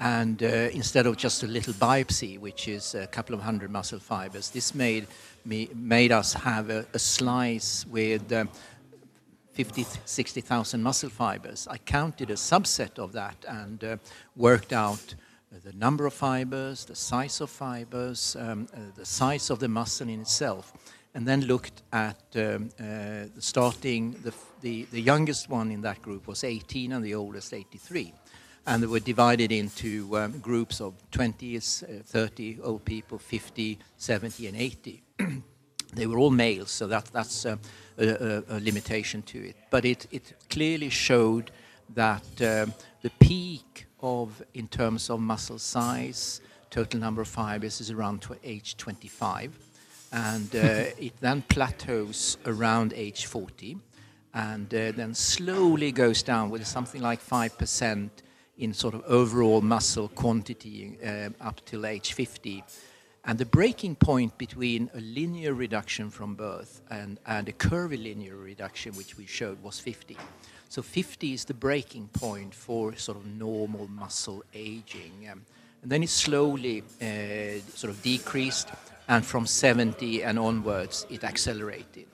And 0.00 0.42
uh, 0.42 0.46
instead 0.72 1.06
of 1.06 1.18
just 1.18 1.42
a 1.42 1.46
little 1.46 1.74
biopsy, 1.74 2.38
which 2.38 2.68
is 2.68 2.94
a 2.94 3.06
couple 3.06 3.34
of 3.34 3.42
hundred 3.42 3.70
muscle 3.70 3.98
fibers, 3.98 4.48
this 4.48 4.74
made, 4.74 5.06
me, 5.44 5.68
made 5.74 6.10
us 6.10 6.32
have 6.32 6.70
a, 6.70 6.86
a 6.94 6.98
slice 6.98 7.86
with 7.86 8.32
um, 8.32 8.48
50, 9.52 9.84
60,000 10.06 10.82
muscle 10.82 11.10
fibers. 11.10 11.68
I 11.70 11.76
counted 11.76 12.30
a 12.30 12.34
subset 12.34 12.98
of 12.98 13.12
that 13.12 13.44
and 13.46 13.84
uh, 13.84 13.96
worked 14.36 14.72
out 14.72 15.14
the 15.64 15.72
number 15.74 16.06
of 16.06 16.14
fibers, 16.14 16.86
the 16.86 16.94
size 16.94 17.42
of 17.42 17.50
fibers, 17.50 18.36
um, 18.38 18.68
uh, 18.72 18.78
the 18.96 19.04
size 19.04 19.50
of 19.50 19.58
the 19.58 19.68
muscle 19.68 20.08
in 20.08 20.20
itself, 20.20 20.72
and 21.14 21.28
then 21.28 21.42
looked 21.42 21.82
at 21.92 22.22
um, 22.36 22.70
uh, 22.80 23.24
starting. 23.38 24.12
The, 24.22 24.32
the, 24.62 24.84
the 24.92 25.02
youngest 25.02 25.50
one 25.50 25.70
in 25.70 25.82
that 25.82 26.00
group 26.00 26.26
was 26.26 26.44
18 26.44 26.92
and 26.92 27.04
the 27.04 27.14
oldest 27.14 27.52
83. 27.52 28.14
And 28.66 28.82
they 28.82 28.86
were 28.86 29.00
divided 29.00 29.52
into 29.52 30.16
um, 30.16 30.38
groups 30.38 30.80
of 30.80 30.94
20, 31.10 31.56
uh, 31.56 31.60
30 32.04 32.58
old 32.62 32.84
people, 32.84 33.18
50, 33.18 33.78
70, 33.96 34.46
and 34.46 34.56
80 34.56 35.02
they 35.94 36.06
were 36.06 36.18
all 36.18 36.30
males, 36.30 36.70
so 36.70 36.86
that, 36.86 37.06
that's 37.06 37.46
uh, 37.46 37.56
a, 37.98 38.08
a, 38.08 38.42
a 38.56 38.60
limitation 38.60 39.22
to 39.22 39.48
it. 39.48 39.56
But 39.70 39.84
it, 39.84 40.06
it 40.10 40.34
clearly 40.48 40.88
showed 40.88 41.50
that 41.94 42.22
um, 42.40 42.72
the 43.02 43.10
peak 43.18 43.86
of, 44.00 44.42
in 44.54 44.68
terms 44.68 45.10
of 45.10 45.20
muscle 45.20 45.58
size, 45.58 46.40
total 46.70 47.00
number 47.00 47.20
of 47.20 47.28
fibers 47.28 47.80
is 47.80 47.90
around 47.90 48.22
tw- 48.22 48.38
age 48.44 48.76
25. 48.76 49.58
And 50.12 50.54
uh, 50.54 50.58
it 50.98 51.20
then 51.20 51.42
plateaus 51.48 52.38
around 52.46 52.92
age 52.94 53.26
40 53.26 53.78
and 54.32 54.72
uh, 54.72 54.92
then 54.92 55.12
slowly 55.12 55.90
goes 55.90 56.22
down 56.22 56.50
with 56.50 56.64
something 56.64 57.02
like 57.02 57.20
5% 57.20 58.08
in 58.60 58.74
sort 58.74 58.94
of 58.94 59.02
overall 59.06 59.62
muscle 59.62 60.08
quantity 60.08 60.96
uh, 61.04 61.30
up 61.40 61.60
till 61.64 61.86
age 61.86 62.12
50. 62.12 62.62
And 63.24 63.38
the 63.38 63.46
breaking 63.46 63.96
point 63.96 64.36
between 64.38 64.90
a 64.94 65.00
linear 65.00 65.54
reduction 65.54 66.10
from 66.10 66.34
birth 66.34 66.80
and, 66.90 67.18
and 67.26 67.48
a 67.48 67.52
curvilinear 67.52 68.36
reduction, 68.36 68.92
which 68.92 69.16
we 69.16 69.26
showed, 69.26 69.62
was 69.62 69.78
50. 69.78 70.16
So 70.68 70.82
50 70.82 71.32
is 71.32 71.44
the 71.44 71.54
breaking 71.54 72.08
point 72.12 72.54
for 72.54 72.94
sort 72.96 73.18
of 73.18 73.26
normal 73.26 73.88
muscle 73.88 74.42
aging. 74.54 75.28
Um, 75.30 75.42
and 75.82 75.90
then 75.90 76.02
it 76.02 76.10
slowly 76.10 76.82
uh, 77.00 77.60
sort 77.74 77.90
of 77.90 78.02
decreased, 78.02 78.68
and 79.08 79.24
from 79.24 79.46
70 79.46 80.22
and 80.22 80.38
onwards, 80.38 81.06
it 81.10 81.24
accelerated. 81.24 82.06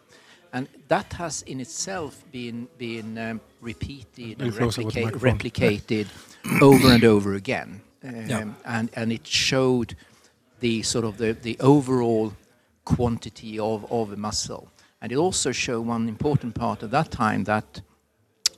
And 0.53 0.69
that 0.89 1.13
has 1.15 1.43
in 1.43 1.61
itself 1.61 2.25
been, 2.31 2.69
been 2.79 3.19
um, 3.19 3.41
repeated 3.61 4.41
and 4.41 4.53
Little 4.53 4.71
closer 4.71 4.85
with 4.85 4.95
replica- 4.95 5.51
replicated 5.51 6.07
over 6.61 6.89
and 6.93 7.05
over 7.05 7.35
again. 7.35 7.81
Um, 8.05 8.27
Yeah. 8.27 8.45
and, 8.65 8.91
and 8.95 9.13
it 9.13 9.27
showed 9.27 9.97
the 10.61 10.83
sort 10.83 11.05
of 11.05 11.17
the, 11.19 11.33
the 11.33 11.57
overall 11.61 12.33
quantity 12.85 13.59
of, 13.59 13.91
of 13.91 14.13
a 14.13 14.17
muscle. 14.17 14.69
And 15.01 15.13
it 15.13 15.17
also 15.17 15.53
showed 15.53 15.87
one 15.87 16.09
important 16.09 16.55
part 16.55 16.83
at 16.83 16.91
that 16.91 17.11
time 17.11 17.45
that 17.45 17.83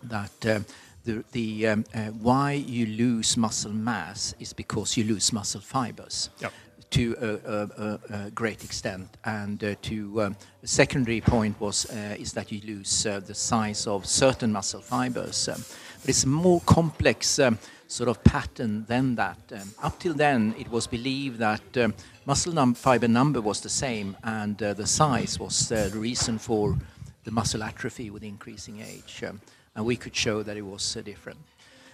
that 0.03 0.47
uh, 0.47 0.61
the, 1.05 1.25
the 1.33 1.67
um, 1.67 1.85
uh, 1.95 2.07
why 2.23 2.53
you 2.53 2.87
lose 2.87 3.37
muscle 3.37 3.73
mass 3.73 4.35
is 4.39 4.53
because 4.53 4.97
you 4.97 5.05
lose 5.05 5.33
muscle 5.33 5.61
fibers 5.61 6.31
Yep. 6.41 6.53
to 6.91 7.17
a, 7.21 7.83
a, 7.83 8.27
a, 8.27 8.31
great 8.31 8.63
extent. 8.65 9.09
And 9.25 9.63
uh, 9.65 9.75
to 9.83 10.23
um, 10.23 10.37
the 10.61 10.69
secondary 10.69 11.21
point 11.21 11.59
was 11.61 11.87
uh, 11.91 12.15
is 12.19 12.33
that 12.35 12.53
you 12.53 12.61
lose 12.65 13.07
uh, 13.07 13.21
the 13.21 13.35
size 13.35 13.87
of 13.87 14.07
certain 14.07 14.53
muscle 14.53 14.81
fibers. 14.83 15.49
Um, 15.49 15.65
but 16.01 16.11
it's 16.11 16.27
more 16.27 16.61
complex 16.67 17.39
um, 17.39 17.59
sort 17.89 18.09
of 18.09 18.23
pattern 18.23 18.85
than 18.87 19.17
that. 19.17 19.39
Um, 19.51 19.73
up 19.83 19.99
till 19.99 20.15
then, 20.15 20.55
it 20.59 20.71
was 20.71 20.87
believed 20.87 21.39
that 21.39 21.77
um, 21.79 21.95
muscle 22.27 22.53
num- 22.53 22.75
fiber 22.75 23.09
number 23.09 23.41
was 23.41 23.61
the 23.61 23.69
same, 23.71 24.17
and 24.23 24.63
uh, 24.63 24.75
the 24.75 24.87
size 24.87 25.41
was 25.41 25.73
uh, 25.73 25.89
the 25.91 25.99
reason 25.99 26.39
for 26.39 26.77
the 27.25 27.31
muscle 27.31 27.63
atrophy 27.63 28.11
with 28.11 28.23
increasing 28.23 28.81
age. 28.81 29.25
Um, 29.27 29.41
and 29.75 29.87
we 29.87 29.97
could 29.97 30.15
show 30.15 30.43
that 30.43 30.57
it 30.57 30.63
was 30.63 30.97
uh, 30.97 31.01
different. 31.01 31.39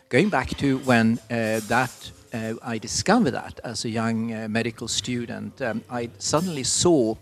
Going 0.08 0.28
back 0.30 0.50
to 0.58 0.78
when 0.78 1.18
uh, 1.30 1.60
that 1.68 2.10
uh, 2.32 2.54
I 2.62 2.78
discovered 2.78 3.32
that 3.32 3.60
as 3.62 3.84
a 3.84 3.88
young 3.88 4.34
uh, 4.34 4.48
medical 4.48 4.88
student, 4.88 5.62
um, 5.62 5.82
I 5.88 6.10
suddenly 6.18 6.64
saw 6.64 7.14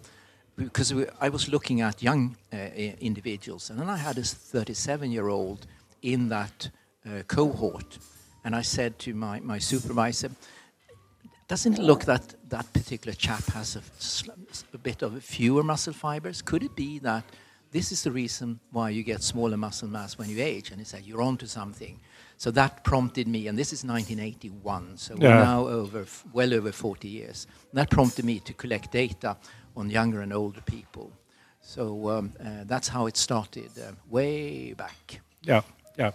because 0.57 0.93
I 1.21 1.29
was 1.29 1.49
looking 1.49 1.81
at 1.81 2.03
young 2.03 2.37
individuals, 3.01 3.71
and 3.71 3.81
then 3.81 3.89
I 3.89 3.97
had 3.97 4.19
a 4.19 4.21
37-year-old 4.21 5.67
in 6.03 6.29
that 6.29 6.69
cohort, 7.27 7.99
and 8.45 8.55
I 8.57 8.63
said 8.63 8.99
to 9.01 9.15
my, 9.15 9.41
my 9.41 9.59
supervisor, 9.59 10.31
doesn't 11.49 11.79
it 11.79 11.83
look 11.83 12.05
that 12.05 12.35
that 12.49 12.73
particular 12.73 13.15
chap 13.15 13.45
has 13.53 13.77
a, 13.77 13.83
a 14.75 14.79
bit 14.79 15.03
of 15.03 15.23
fewer 15.23 15.63
muscle 15.63 15.93
fibers? 15.93 16.41
Could 16.43 16.63
it 16.63 16.75
be 16.75 16.99
that 17.01 17.25
this 17.71 17.93
is 17.93 18.03
the 18.03 18.11
reason 18.11 18.61
why 18.71 18.91
you 18.91 19.03
get 19.03 19.23
smaller 19.23 19.57
muscle 19.57 19.89
mass 19.89 20.19
when 20.19 20.29
you 20.31 20.43
age? 20.43 20.71
And 20.71 20.79
he 20.79 20.85
said, 20.85 21.03
you're 21.05 21.23
onto 21.23 21.47
something. 21.47 22.01
So 22.39 22.51
that 22.53 22.83
prompted 22.85 23.29
me, 23.29 23.47
and 23.47 23.57
this 23.57 23.73
is 23.73 23.85
1981, 23.85 24.97
so 24.97 25.15
we're 25.15 25.29
now 25.29 25.69
over 25.69 26.07
well 26.33 26.53
over 26.55 26.73
40 26.73 27.07
years. 27.07 27.47
That 27.73 27.89
prompted 27.89 28.25
me 28.25 28.41
to 28.41 28.53
collect 28.53 28.91
data 28.91 29.37
on 29.77 29.89
younger 29.91 30.23
and 30.23 30.33
older 30.33 30.61
people. 30.63 31.13
So 31.61 32.11
um, 32.11 32.33
uh, 32.45 32.65
that's 32.65 32.89
how 32.89 33.07
it 33.07 33.17
started, 33.17 33.71
uh, 33.79 33.93
way 34.11 34.73
back. 34.73 35.21
Yeah, 35.43 35.63
yeah. 35.97 36.11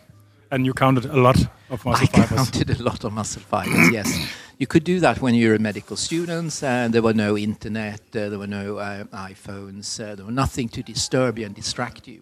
And 0.49 0.65
you 0.65 0.73
counted 0.73 1.05
a 1.05 1.17
lot 1.17 1.38
of 1.69 1.83
muscle 1.86 2.03
I 2.03 2.05
fibers. 2.05 2.31
I 2.31 2.36
counted 2.36 2.69
a 2.79 2.83
lot 2.83 3.03
of 3.03 3.13
muscle 3.13 3.41
fibers. 3.41 3.91
yes, 3.91 4.31
you 4.57 4.67
could 4.67 4.83
do 4.83 4.99
that 5.01 5.21
when 5.21 5.36
you 5.36 5.49
were 5.49 5.55
a 5.55 5.60
medical 5.60 5.97
student, 5.97 6.63
and 6.63 6.93
there 6.93 7.01
were 7.01 7.13
no 7.13 7.38
internet, 7.38 8.01
uh, 8.15 8.29
there 8.29 8.39
were 8.39 8.47
no 8.47 8.77
uh, 8.77 9.03
iPhones, 9.05 9.99
uh, 9.99 10.15
there 10.15 10.25
was 10.25 10.33
nothing 10.33 10.69
to 10.69 10.81
disturb 10.81 11.38
you 11.38 11.45
and 11.45 11.53
distract 11.55 12.07
you. 12.07 12.21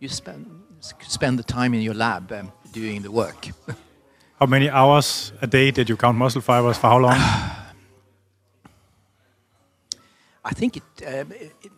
You 0.00 0.08
spend 0.08 0.46
spend 0.80 1.38
the 1.38 1.42
time 1.42 1.74
in 1.74 1.82
your 1.82 1.94
lab 1.94 2.32
um, 2.32 2.52
doing 2.72 3.02
the 3.02 3.10
work. 3.10 3.48
How 4.40 4.46
many 4.46 4.70
hours 4.70 5.32
a 5.42 5.46
day 5.46 5.70
did 5.70 5.88
you 5.88 5.96
count 5.96 6.16
muscle 6.16 6.40
fibers? 6.40 6.78
For 6.78 6.88
how 6.88 6.98
long? 6.98 7.12
I 10.42 10.52
think 10.54 10.78
it, 10.78 10.82
um, 11.06 11.32
it, 11.32 11.52
it 11.62 11.72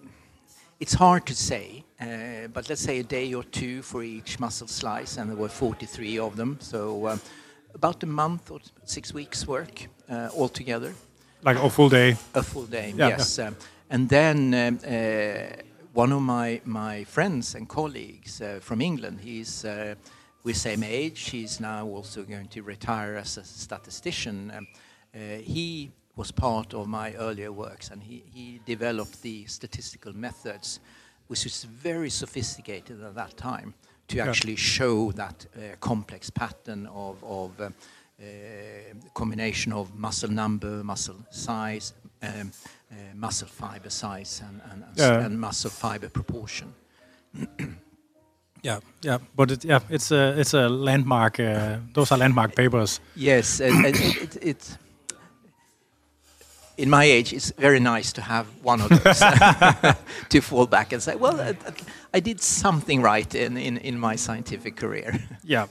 it's 0.79 0.95
hard 0.95 1.27
to 1.27 1.35
say, 1.35 1.82
uh, 2.03 2.49
but 2.53 2.69
let's 2.69 2.83
say 2.83 2.99
a 2.99 3.05
day 3.05 3.33
or 3.35 3.45
two 3.45 3.83
for 3.83 4.03
each 4.03 4.41
muscle 4.41 4.69
slice, 4.69 5.17
and 5.17 5.31
there 5.31 5.37
were 5.37 5.49
43 5.49 6.19
of 6.19 6.37
them, 6.37 6.59
so 6.61 7.09
um, 7.09 7.21
about 7.75 8.03
a 8.03 8.07
month 8.07 8.51
or 8.51 8.61
six 8.85 9.15
weeks 9.15 9.47
work 9.47 9.89
uh, 10.11 10.29
altogether. 10.37 10.93
like 11.43 11.57
a 11.57 11.71
full 11.71 11.89
day? 11.89 12.17
A 12.35 12.43
full 12.43 12.67
day, 12.67 12.93
Yeah, 12.97 13.09
yes. 13.09 13.39
Um, 13.39 13.57
and 13.91 14.09
then 14.09 14.55
um, 14.55 14.79
uh, 14.87 15.63
one 15.93 16.13
of 16.13 16.23
my, 16.23 16.61
my 16.65 17.05
friends 17.05 17.55
and 17.55 17.69
colleagues 17.69 18.41
uh, 18.41 18.59
from 18.61 18.81
England, 18.81 19.21
he's 19.21 19.65
uh, 19.65 19.95
we're 20.45 20.55
same 20.55 20.83
age. 20.83 21.31
He's 21.31 21.61
now 21.61 21.87
also 21.87 22.25
going 22.25 22.49
to 22.49 22.63
retire 22.63 23.17
as 23.17 23.37
a 23.37 23.45
statistician. 23.45 24.53
Um, 24.57 24.67
uh, 25.15 25.37
he 25.41 25.93
was 26.17 26.33
part 26.33 26.75
of 26.75 26.89
my 26.89 27.13
earlier 27.15 27.53
works, 27.53 27.91
and 27.91 28.03
he, 28.03 28.25
he 28.35 28.61
developed 28.67 29.23
the 29.23 29.47
statistical 29.47 30.13
methods, 30.15 30.81
which 31.33 31.45
was 31.45 31.65
very 31.65 32.11
sophisticated 32.11 33.03
at 33.03 33.15
that 33.15 33.35
time, 33.39 33.73
to 34.09 34.19
actually 34.21 34.57
show 34.57 35.13
that 35.13 35.47
uh, 35.57 35.61
complex 35.81 36.29
pattern 36.31 36.87
of, 36.89 37.25
of 37.25 37.59
um, 37.59 37.75
uh, 38.21 38.25
combination 39.15 39.73
of 39.73 39.95
muscle 39.95 40.31
number, 40.31 40.85
muscle 40.85 41.17
size, 41.31 41.95
um, 42.23 42.53
uh, 42.91 42.95
muscle 43.15 43.49
fiber 43.49 43.91
size, 43.91 44.43
and, 44.47 44.61
and, 44.71 44.85
Yeah. 44.95 45.25
and 45.25 45.41
muscle 45.41 45.71
fiber 45.71 46.11
proportion. 46.11 46.75
Yeah, 48.65 48.79
yeah. 49.05 49.19
But 49.35 49.51
it, 49.51 49.65
yeah, 49.65 49.81
it's 49.91 50.13
a 50.13 50.39
it's 50.41 50.55
a 50.55 50.69
landmark. 50.69 51.41
Uh, 51.41 51.79
those 51.95 52.15
are 52.15 52.19
landmark 52.19 52.55
papers. 52.55 53.01
Yes, 53.17 53.61
and, 53.61 53.87
and 53.87 53.97
it, 53.97 54.23
it, 54.23 54.37
it, 54.43 54.79
in 56.77 56.91
my 56.91 57.05
age, 57.05 57.33
it's 57.33 57.53
very 57.59 57.81
nice 57.81 58.13
to 58.13 58.21
have 58.23 58.47
one 58.63 58.81
of 58.81 58.89
those 58.89 59.21
to 60.29 60.41
fall 60.41 60.67
back 60.67 60.93
and 60.93 61.03
say, 61.03 61.15
well, 61.17 61.41
I, 61.41 61.55
I 62.15 62.21
did 62.21 62.41
something 62.41 63.03
right 63.03 63.35
in, 63.35 63.57
in, 63.57 63.79
in 63.79 63.99
my 63.99 64.17
scientific 64.17 64.77
career. 64.77 65.19
Yeah, 65.45 65.67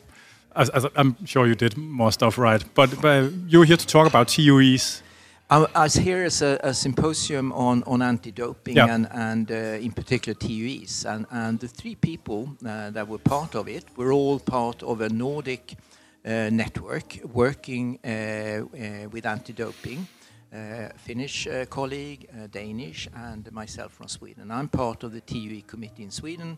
as, 0.55 0.69
as 0.69 0.85
I'm 0.95 1.15
sure 1.25 1.47
you 1.47 1.55
did 1.55 1.77
more 1.77 2.11
stuff 2.11 2.37
right. 2.37 2.63
But, 2.73 3.01
but 3.01 3.31
you're 3.47 3.65
here 3.65 3.77
to 3.77 3.87
talk 3.87 4.07
about 4.07 4.27
TUEs. 4.27 5.01
I, 5.49 5.65
I 5.75 5.83
was 5.83 5.95
here 5.95 6.23
as 6.25 6.41
a, 6.41 6.59
a 6.63 6.73
symposium 6.73 7.51
on, 7.53 7.83
on 7.83 8.01
anti-doping 8.01 8.75
Yeah. 8.75 8.93
and, 8.93 9.07
and 9.11 9.51
uh, 9.51 9.55
in 9.85 9.91
particular 9.91 10.33
TUEs. 10.37 11.05
And, 11.05 11.25
and 11.31 11.59
the 11.59 11.67
three 11.67 11.95
people 11.95 12.49
uh, 12.65 12.91
that 12.91 13.07
were 13.07 13.17
part 13.17 13.55
of 13.55 13.67
it 13.67 13.85
were 13.97 14.11
all 14.13 14.39
part 14.39 14.83
of 14.83 15.01
a 15.01 15.09
Nordic 15.09 15.73
uh, 16.25 16.49
network 16.51 17.19
working 17.33 17.99
uh, 18.03 18.07
uh, 18.09 19.09
with 19.09 19.25
anti-doping. 19.25 19.99
Uh, 19.99 20.20
Finnish 20.97 21.47
uh, 21.47 21.65
colleague, 21.65 22.27
uh, 22.33 22.47
Danish, 22.47 23.07
and 23.15 23.49
myself 23.51 23.93
from 23.93 24.07
Sweden. 24.07 24.51
I'm 24.51 24.67
part 24.67 25.03
of 25.03 25.13
the 25.13 25.21
TUE 25.21 25.61
committee 25.61 26.03
in 26.03 26.11
Sweden, 26.11 26.57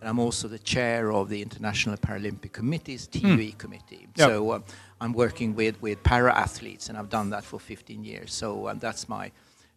and 0.00 0.08
I'm 0.08 0.18
also 0.18 0.48
the 0.48 0.58
chair 0.58 1.12
of 1.12 1.28
the 1.28 1.42
International 1.42 1.96
Paralympic 1.96 2.52
Committee's 2.52 3.06
TUE 3.06 3.52
committee. 3.58 4.08
Yeah. 4.16 4.26
So 4.26 4.50
uh, 4.50 4.60
I'm 5.00 5.12
working 5.12 5.54
with, 5.54 5.80
with 5.82 6.02
para 6.02 6.34
athletes, 6.34 6.88
and 6.88 6.96
I've 6.96 7.10
done 7.10 7.30
that 7.30 7.44
for 7.44 7.60
15 7.60 8.02
years. 8.02 8.32
So 8.32 8.68
um, 8.68 8.78
that's 8.78 9.08
my 9.08 9.30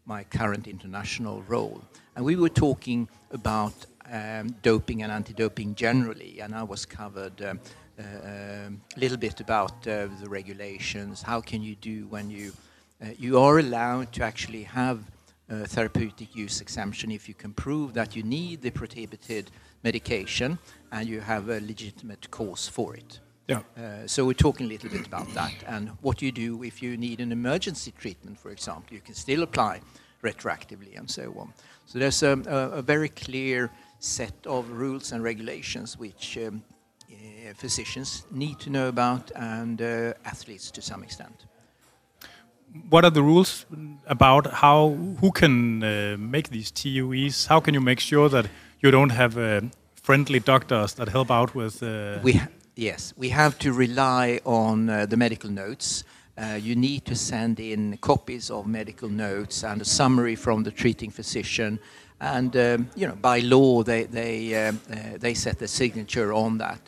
my 0.07 0.24
current 0.24 0.68
international 0.68 1.43
role. 1.43 1.82
And 2.15 2.26
we 2.26 2.38
were 2.38 2.49
talking 2.49 3.09
about 3.32 3.74
um, 4.09 4.55
doping 4.61 5.03
and 5.03 5.11
anti-doping 5.11 5.76
generally, 5.76 6.39
and 6.39 6.55
I 6.55 6.63
was 6.63 6.86
covered 6.86 7.41
um, 7.41 7.59
uh, 7.99 8.03
um, 8.03 8.82
a 8.95 8.99
little 8.99 9.18
bit 9.18 9.41
about 9.41 9.86
uh, 9.86 10.07
the 10.22 10.30
regulations. 10.30 11.22
How 11.22 11.41
can 11.41 11.61
you 11.61 11.76
do 11.76 12.07
when 12.07 12.30
you 12.30 12.53
uh, 12.53 12.66
you 13.18 13.39
are 13.39 13.60
allowed 13.60 14.12
to 14.14 14.24
actually 14.24 14.64
have 14.64 15.00
uh, 15.50 15.64
therapeutic 15.66 16.36
use 16.36 16.62
exemption 16.62 17.12
if 17.12 17.28
you 17.28 17.34
can 17.34 17.54
prove 17.54 17.93
that 17.93 18.16
you 18.16 18.24
need 18.24 18.62
the 18.62 18.72
prohibited 18.72 19.52
medication 19.84 20.60
and 20.91 21.08
you 21.08 21.22
have 21.22 21.50
a 21.50 21.60
legitimate 21.62 22.30
cause 22.32 22.68
for 22.68 22.95
it. 22.95 23.20
Yeah. 23.48 23.62
Uh, 23.78 24.06
so 24.08 24.26
we're 24.26 24.34
talking 24.34 24.66
a 24.66 24.70
little 24.70 24.89
bit 24.89 25.08
about 25.08 25.34
that 25.34 25.54
and 25.68 25.89
what 26.02 26.22
you 26.22 26.34
do 26.34 26.64
if 26.64 26.82
you 26.84 26.98
need 26.98 27.22
an 27.22 27.32
emergency 27.32 27.93
treatment, 27.98 28.38
for 28.38 28.52
example. 28.52 28.93
You 28.93 29.00
can 29.00 29.16
still 29.16 29.43
apply 29.43 29.82
retroactively 30.22 30.98
and 30.98 31.10
so 31.10 31.34
on. 31.38 31.54
So 31.86 32.00
there's 32.00 32.24
a, 32.24 32.41
a, 32.45 32.80
a 32.80 32.82
very 32.82 33.08
clear 33.08 33.72
set 34.00 34.36
of 34.45 34.70
rules 34.70 35.14
and 35.14 35.24
regulations 35.24 35.98
which 35.98 36.38
um, 36.39 36.62
uh, 37.10 37.54
physicians 37.54 38.26
need 38.32 38.60
to 38.60 38.70
know 38.70 38.89
about 38.89 39.32
and 39.36 39.82
uh, 39.82 40.14
athletes 40.26 40.70
to 40.72 40.82
some 40.82 41.04
extent. 41.04 41.45
What 42.89 43.03
are 43.03 43.09
the 43.11 43.22
rules 43.22 43.65
about 44.05 44.47
how 44.53 44.89
who 45.22 45.32
can 45.32 45.84
uh, 45.84 46.15
make 46.18 46.49
these 46.49 46.72
TUEs? 46.72 47.47
How 47.47 47.59
can 47.59 47.74
you 47.74 47.82
make 47.82 47.99
sure 47.99 48.30
that 48.30 48.47
you 48.82 48.91
don't 48.91 49.11
have 49.11 49.38
uh, 49.38 49.61
friendly 49.95 50.39
doctors 50.39 50.93
that 50.93 51.09
help 51.09 51.32
out 51.32 51.55
with? 51.55 51.82
Uh, 51.84 52.20
We 52.24 52.41
yes, 52.76 53.13
we 53.18 53.30
have 53.30 53.57
to 53.59 53.74
rely 53.74 54.39
on 54.45 54.89
uh, 54.89 55.05
the 55.05 55.18
medical 55.18 55.49
notes. 55.49 56.03
Uh, 56.38 56.59
you 56.61 56.76
need 56.76 57.03
to 57.05 57.15
send 57.15 57.59
in 57.59 57.97
copies 57.97 58.51
of 58.51 58.68
medical 58.68 59.09
notes 59.09 59.63
and 59.63 59.82
a 59.82 59.86
summary 59.86 60.36
from 60.36 60.63
the 60.63 60.72
treating 60.72 61.11
physician. 61.11 61.80
And 62.20 62.55
um, 62.55 62.89
you 62.95 63.07
know, 63.07 63.15
by 63.15 63.39
law, 63.39 63.84
they 63.84 64.03
they 64.05 64.68
uh, 64.68 64.74
they 65.20 65.34
set 65.34 65.57
the 65.57 65.68
signature 65.68 66.34
on 66.34 66.57
that. 66.57 66.80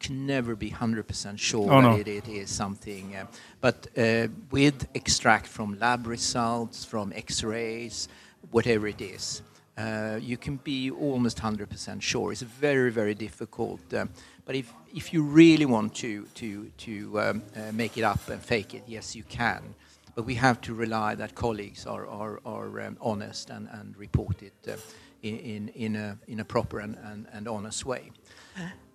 You 0.00 0.06
can 0.06 0.26
never 0.26 0.56
be 0.56 0.70
100% 0.70 1.38
sure 1.38 1.70
Oh, 1.70 1.82
that 1.82 2.08
it, 2.08 2.08
it 2.08 2.28
is 2.28 2.48
something. 2.48 3.14
Uh, 3.14 3.26
but 3.60 3.86
uh, 3.98 4.28
with 4.50 4.88
extract 4.94 5.46
from 5.46 5.78
lab 5.78 6.06
results, 6.06 6.86
from 6.86 7.12
X-rays, 7.14 8.08
whatever 8.50 8.86
it 8.86 9.02
is, 9.02 9.42
uh, 9.76 10.18
you 10.20 10.38
can 10.38 10.56
be 10.56 10.90
almost 10.90 11.38
100% 11.38 12.00
sure. 12.00 12.32
It's 12.32 12.40
very, 12.40 12.90
very 12.90 13.14
difficult. 13.14 13.80
Um, 13.92 14.08
but 14.46 14.54
if, 14.54 14.72
if 14.94 15.12
you 15.12 15.22
really 15.22 15.66
want 15.66 15.94
to, 15.96 16.24
to, 16.36 16.70
to 16.78 17.20
um, 17.20 17.42
uh, 17.54 17.72
make 17.72 17.98
it 17.98 18.02
up 18.02 18.26
and 18.30 18.40
fake 18.40 18.72
it, 18.72 18.84
yes, 18.86 19.14
you 19.14 19.22
can. 19.24 19.74
But 20.14 20.24
we 20.24 20.34
have 20.36 20.62
to 20.62 20.72
rely 20.72 21.14
that 21.16 21.34
colleagues 21.34 21.84
are, 21.84 22.06
are, 22.06 22.40
are 22.46 22.80
um, 22.80 22.96
honest 23.02 23.50
and, 23.50 23.68
and 23.70 23.94
report 23.98 24.42
it 24.42 24.54
uh, 24.66 24.76
in, 25.22 25.38
in, 25.38 25.68
in, 25.68 25.96
a, 25.96 26.18
in 26.26 26.40
a 26.40 26.44
proper 26.44 26.80
and, 26.80 26.96
and, 27.04 27.26
and 27.32 27.46
honest 27.46 27.84
way. 27.84 28.10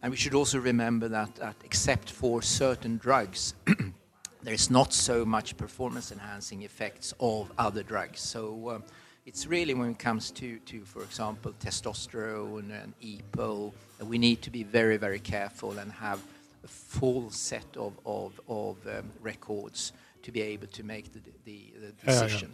And 0.01 0.11
we 0.11 0.17
should 0.17 0.35
also 0.35 0.59
remember 0.59 1.07
that, 1.07 1.35
that 1.35 1.55
except 1.63 2.11
for 2.11 2.41
certain 2.41 2.97
drugs, 2.97 3.55
there's 4.43 4.69
not 4.69 4.93
so 4.93 5.25
much 5.25 5.57
performance 5.57 6.11
enhancing 6.11 6.61
effects 6.61 7.13
of 7.19 7.51
other 7.57 7.81
drugs. 7.81 8.19
So 8.19 8.69
um, 8.69 8.83
it's 9.25 9.47
really 9.47 9.73
when 9.73 9.89
it 9.89 9.99
comes 9.99 10.29
to, 10.31 10.59
to, 10.59 10.85
for 10.85 11.01
example, 11.01 11.53
testosterone 11.59 12.71
and 12.83 12.93
EPO, 13.01 13.73
we 14.03 14.17
need 14.19 14.41
to 14.43 14.51
be 14.51 14.63
very, 14.63 14.97
very 14.97 15.19
careful 15.19 15.79
and 15.79 15.91
have 15.91 16.21
a 16.63 16.67
full 16.67 17.31
set 17.31 17.65
of, 17.75 17.93
of, 18.05 18.39
of 18.47 18.77
um, 18.87 19.09
records 19.21 19.93
to 20.21 20.31
be 20.31 20.41
able 20.41 20.67
to 20.67 20.83
make 20.83 21.11
the, 21.13 21.19
the, 21.45 21.73
the 21.79 21.87
yeah. 21.87 21.93
decision. 22.05 22.51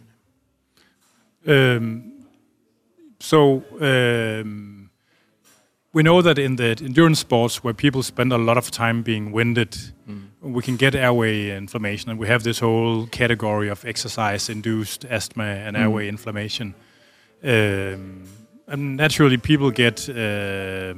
Um, 1.46 2.12
so 3.18 3.62
um, 3.80 4.81
we 5.92 6.02
know 6.02 6.22
that 6.22 6.38
in 6.38 6.56
the 6.56 6.76
endurance 6.82 7.20
sports, 7.20 7.62
where 7.62 7.74
people 7.74 8.02
spend 8.02 8.32
a 8.32 8.38
lot 8.38 8.56
of 8.56 8.70
time 8.70 9.02
being 9.02 9.32
winded, 9.32 9.76
we 10.40 10.62
can 10.62 10.76
get 10.76 10.94
airway 10.94 11.56
inflammation, 11.56 12.10
and 12.10 12.18
we 12.18 12.26
have 12.26 12.42
this 12.42 12.58
whole 12.60 13.06
category 13.06 13.68
of 13.68 13.84
exercise-induced 13.84 15.04
asthma 15.04 15.44
and 15.44 15.76
airway 15.76 16.08
inflammation. 16.08 16.74
Um, 17.44 18.24
and 18.66 18.96
naturally, 18.96 19.36
people 19.36 19.70
get 19.70 20.08
uh, 20.08 20.94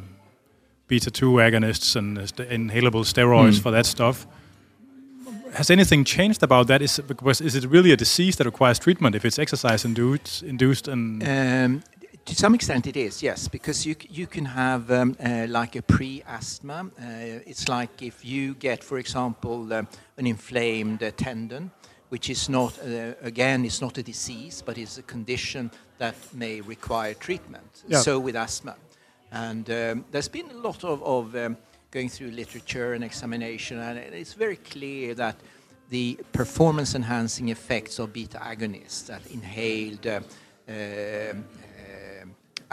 beta 0.86 1.11
two 1.11 1.32
agonists 1.40 1.97
and 1.97 2.18
st- 2.28 2.49
inhalable 2.49 3.05
steroids 3.05 3.61
for 3.61 3.70
that 3.72 3.86
stuff. 3.86 4.26
Has 5.55 5.70
anything 5.70 6.05
changed 6.05 6.42
about 6.42 6.66
that? 6.66 6.82
Is 6.82 7.01
because 7.07 7.40
is 7.40 7.55
it 7.55 7.64
really 7.70 7.92
a 7.92 7.97
disease 7.97 8.36
that 8.36 8.45
requires 8.47 8.78
treatment 8.78 9.14
if 9.14 9.24
it's 9.24 9.38
exercise 9.38 9.84
induced, 9.84 10.42
induced 10.42 10.88
and 10.88 11.22
Um, 11.22 11.82
to 12.25 12.35
some 12.35 12.55
extent, 12.55 12.87
it 12.87 12.97
is 12.97 13.22
yes, 13.22 13.49
because 13.49 13.87
you 13.87 13.97
you 14.11 14.27
can 14.27 14.45
have 14.45 14.91
um, 14.91 15.16
uh, 15.20 15.47
like 15.49 15.77
a 15.77 15.83
pre-asthma. 15.83 16.91
Uh, 16.99 17.51
it's 17.51 17.68
like 17.68 18.03
if 18.03 18.25
you 18.25 18.55
get, 18.55 18.83
for 18.85 18.99
example, 18.99 19.72
um, 19.72 19.87
an 20.16 20.27
inflamed 20.27 21.03
uh, 21.03 21.11
tendon, 21.16 21.70
which 22.09 22.31
is 22.31 22.49
not 22.49 22.79
uh, 22.79 23.14
again, 23.22 23.64
it's 23.64 23.81
not 23.81 23.99
a 23.99 24.03
disease, 24.03 24.62
but 24.64 24.79
it's 24.79 24.99
a 24.99 25.03
condition 25.03 25.70
that 25.99 26.14
may 26.33 26.61
require 26.61 27.14
treatment. 27.14 27.85
Yeah. 27.89 28.01
So 28.01 28.18
with 28.18 28.37
asthma, 28.37 28.77
and 29.31 29.68
um, 29.70 30.05
there's 30.11 30.29
been 30.31 30.51
a 30.51 30.59
lot 30.68 30.85
of, 30.85 31.03
of 31.03 31.35
um, 31.37 31.57
going 31.91 32.09
through 32.09 32.31
literature 32.31 32.95
and 32.95 33.05
examination, 33.05 33.79
and 33.79 33.99
it's 33.99 34.35
very 34.35 34.57
clear 34.57 35.14
that 35.14 35.37
the 35.91 36.18
performance-enhancing 36.33 37.51
effects 37.51 37.99
of 37.99 38.12
beta 38.12 38.39
agonists, 38.39 39.07
that 39.07 39.20
inhaled 39.31 40.07
uh, 40.07 40.20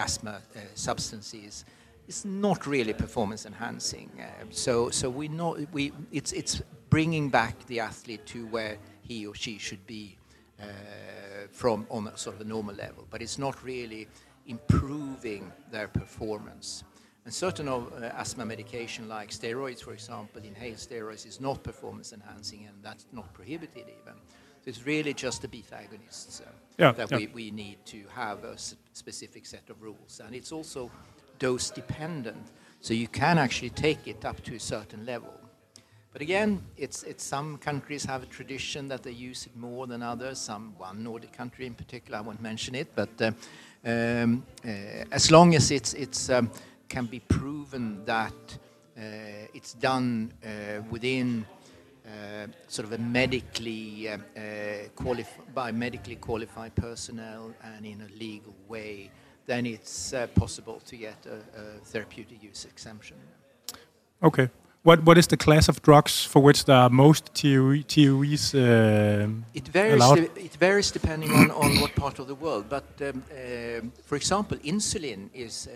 asthma 0.02 0.36
uh, 0.56 0.60
substances, 0.74 1.66
is 2.08 2.26
not 2.26 2.68
really 2.68 2.94
performance-enhancing. 2.94 4.10
Uh, 4.20 4.46
so, 4.50 4.90
so 4.90 5.10
we 5.10 5.28
know 5.28 5.52
we 5.72 5.92
it's 6.12 6.32
it's 6.34 6.62
bringing 6.90 7.32
back 7.32 7.56
the 7.68 7.80
athlete 7.80 8.26
to 8.26 8.40
where 8.56 8.78
he 9.10 9.28
or 9.28 9.36
she 9.36 9.58
should 9.58 9.86
be 9.88 10.18
uh, 10.60 10.66
from 11.52 11.86
on 11.90 12.08
a 12.08 12.18
sort 12.18 12.36
of 12.36 12.42
a 12.42 12.50
normal 12.56 12.76
level, 12.76 13.04
but 13.12 13.22
it's 13.22 13.38
not 13.38 13.56
really 13.64 14.08
improving 14.46 15.52
their 15.72 15.88
performance. 15.88 16.84
And 17.26 17.34
certain 17.34 17.68
of 17.68 17.82
uh, 17.94 18.22
asthma 18.22 18.46
medication, 18.46 19.08
like 19.08 19.30
steroids, 19.30 19.82
for 19.84 19.94
example, 19.94 20.42
inhaled 20.44 20.78
steroids, 20.78 21.26
is 21.26 21.40
not 21.40 21.64
performance 21.64 22.14
enhancing, 22.14 22.66
and 22.68 22.76
that's 22.84 23.06
not 23.12 23.32
prohibited 23.34 23.86
even. 24.00 24.18
So 24.62 24.70
it's 24.72 24.86
really 24.86 25.14
just 25.14 25.42
the 25.42 25.48
beta 25.48 25.76
agonists 25.76 26.42
uh, 26.42 26.46
Yeah, 26.78 26.92
that 26.94 27.12
yeah. 27.12 27.18
We, 27.18 27.28
we 27.28 27.52
need 27.52 27.78
to 27.86 28.00
have 28.16 28.44
a 28.44 28.58
specific 28.94 29.46
set 29.46 29.70
of 29.70 29.82
rules, 29.82 30.22
and 30.26 30.36
it's 30.36 30.52
also 30.52 30.92
dose 31.40 31.70
dependent. 31.70 32.52
So 32.82 32.94
you 32.94 33.08
can 33.08 33.38
actually 33.38 33.70
take 33.70 34.08
it 34.08 34.26
up 34.26 34.44
to 34.44 34.56
a 34.56 34.60
certain 34.60 35.06
level. 35.06 35.34
But 36.14 36.22
again, 36.22 36.62
it's, 36.76 37.04
it's 37.04 37.24
some 37.24 37.58
countries 37.58 38.04
have 38.06 38.24
a 38.24 38.26
tradition 38.26 38.90
that 38.90 39.02
they 39.04 39.12
use 39.12 39.46
it 39.46 39.56
more 39.56 39.88
than 39.88 40.04
others. 40.04 40.40
Some 40.40 40.74
one 40.78 41.04
Nordic 41.04 41.32
country 41.32 41.66
in 41.66 41.74
particular, 41.74 42.18
I 42.18 42.22
won't 42.22 42.42
mention 42.42 42.76
it, 42.76 42.94
but 42.96 43.22
uh, 43.22 43.32
um, 43.86 44.46
uh, 44.66 44.68
as 45.12 45.32
long 45.32 45.56
as 45.56 45.72
it's 45.72 45.94
it's 45.94 46.30
um, 46.30 46.52
can 46.90 47.06
be 47.06 47.20
proven 47.20 48.04
that 48.06 48.34
uh, 48.98 49.02
it's 49.54 49.74
done 49.74 50.34
uh, 50.44 50.82
within 50.90 51.46
sort 52.68 52.88
of 52.88 52.94
a 52.94 52.98
medically 52.98 54.10
uh, 54.10 54.18
uh, 54.38 55.16
by 55.54 55.72
medically 55.72 56.16
qualified 56.16 56.74
personnel 56.76 57.54
and 57.64 57.86
in 57.86 58.02
a 58.02 58.20
legal 58.20 58.54
way, 58.68 59.10
then 59.46 59.66
it's 59.66 60.14
uh, 60.14 60.28
possible 60.28 60.80
to 60.86 60.96
get 60.96 61.26
a, 61.26 61.60
a 61.60 61.64
therapeutic 61.86 62.42
use 62.44 62.66
exemption. 62.66 63.18
Okay. 64.22 64.50
What 64.84 65.04
what 65.04 65.18
is 65.18 65.28
the 65.28 65.38
class 65.38 65.70
of 65.70 65.82
drugs 65.82 66.26
for 66.26 66.42
which 66.42 66.66
there 66.66 66.76
are 66.76 66.90
most 66.90 67.36
TOE, 67.36 67.84
TOEs 67.84 68.56
uh, 68.56 69.28
It 69.54 69.68
varies. 69.68 69.94
allowed? 69.94 70.20
It 70.36 70.58
varies 70.60 70.92
depending 70.92 71.32
on, 71.32 71.52
on 71.52 71.80
what 71.80 71.94
part 71.96 72.20
of 72.20 72.28
the 72.28 72.34
world. 72.34 72.66
But 72.68 72.86
um, 73.02 73.24
uh, 73.32 73.82
for 74.04 74.16
example, 74.16 74.58
insulin 74.64 75.30
is 75.34 75.68
uh, 75.68 75.74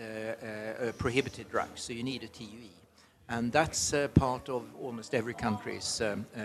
uh, 0.82 0.88
a 0.88 0.92
prohibited 0.92 1.48
drug, 1.50 1.68
so 1.74 1.92
you 1.92 2.02
need 2.02 2.24
a 2.24 2.28
TUE, 2.28 2.68
and 3.28 3.52
that's 3.52 3.92
uh, 3.92 4.08
part 4.08 4.48
of 4.48 4.62
almost 4.80 5.14
every 5.14 5.34
country's 5.34 6.00
um, 6.00 6.26
uh, 6.36 6.40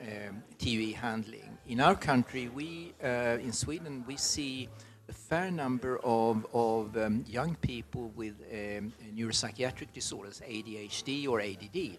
um, 0.00 0.42
TUE 0.58 0.94
handling. 0.94 1.56
In 1.66 1.80
our 1.80 1.94
country, 1.94 2.48
we 2.48 2.92
uh, 3.02 3.38
in 3.40 3.52
Sweden 3.52 4.04
we 4.06 4.16
see 4.16 4.68
a 5.08 5.12
fair 5.12 5.50
number 5.50 5.98
of, 6.02 6.46
of 6.52 6.96
um, 6.96 7.24
young 7.28 7.54
people 7.56 8.10
with 8.16 8.34
um, 8.52 8.92
neuropsychiatric 9.14 9.92
disorders, 9.92 10.42
ADHD 10.46 11.28
or 11.28 11.40
ADD, 11.40 11.98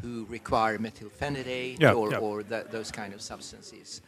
who 0.00 0.24
require 0.28 0.78
methylphenidate 0.78 1.80
Yeah, 1.80 1.92
or, 1.92 2.10
yeah. 2.10 2.18
or 2.18 2.42
tha- 2.42 2.66
those 2.70 2.90
kind 2.90 3.12
of 3.14 3.20
substances. 3.20 4.00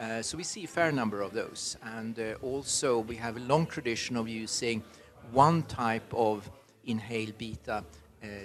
Uh, 0.00 0.20
so 0.20 0.36
we 0.36 0.42
see 0.42 0.64
a 0.64 0.68
fair 0.68 0.90
number 0.90 1.22
of 1.22 1.32
those. 1.32 1.76
And 1.84 2.18
uh, 2.18 2.34
also 2.42 2.98
we 2.98 3.14
have 3.16 3.36
a 3.36 3.40
long 3.40 3.66
tradition 3.66 4.16
of 4.16 4.28
using 4.28 4.82
one 5.30 5.62
type 5.62 6.12
of 6.12 6.50
inhaled 6.84 7.38
beta 7.38 7.84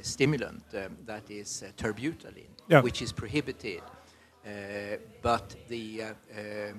stimulant, 0.01 0.63
um, 0.73 0.97
that 1.05 1.30
is 1.30 1.63
uh, 1.63 1.71
terbutaline, 1.78 2.49
Yeah. 2.69 2.82
which 2.82 3.01
is 3.01 3.11
prohibited. 3.13 3.82
Uh, 4.45 4.97
but 5.21 5.55
the 5.67 6.01
uh, 6.03 6.05
uh, 6.07 6.73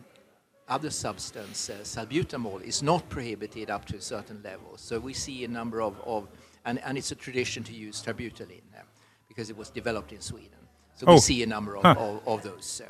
other 0.68 0.90
substance, 0.90 1.70
uh, 1.70 1.74
salbutamol, 1.84 2.62
is 2.62 2.82
not 2.82 3.08
prohibited 3.08 3.70
up 3.70 3.84
to 3.84 3.96
a 3.96 4.00
certain 4.00 4.40
level. 4.42 4.76
So 4.76 4.98
we 4.98 5.14
see 5.14 5.44
a 5.44 5.48
number 5.48 5.80
of, 5.82 5.94
of 6.06 6.28
and, 6.64 6.78
and 6.84 6.98
it's 6.98 7.12
a 7.12 7.14
tradition 7.16 7.62
to 7.64 7.72
use 7.72 8.02
terbutaline 8.02 8.62
uh, 8.76 8.82
because 9.28 9.50
it 9.50 9.56
was 9.56 9.70
developed 9.70 10.12
in 10.12 10.20
Sweden. 10.20 10.58
So 10.96 11.06
Oh. 11.06 11.14
we 11.14 11.20
see 11.20 11.42
a 11.42 11.46
number 11.46 11.76
of, 11.76 11.82
Huh. 11.82 11.94
of, 11.98 12.26
of 12.26 12.42
those. 12.42 12.82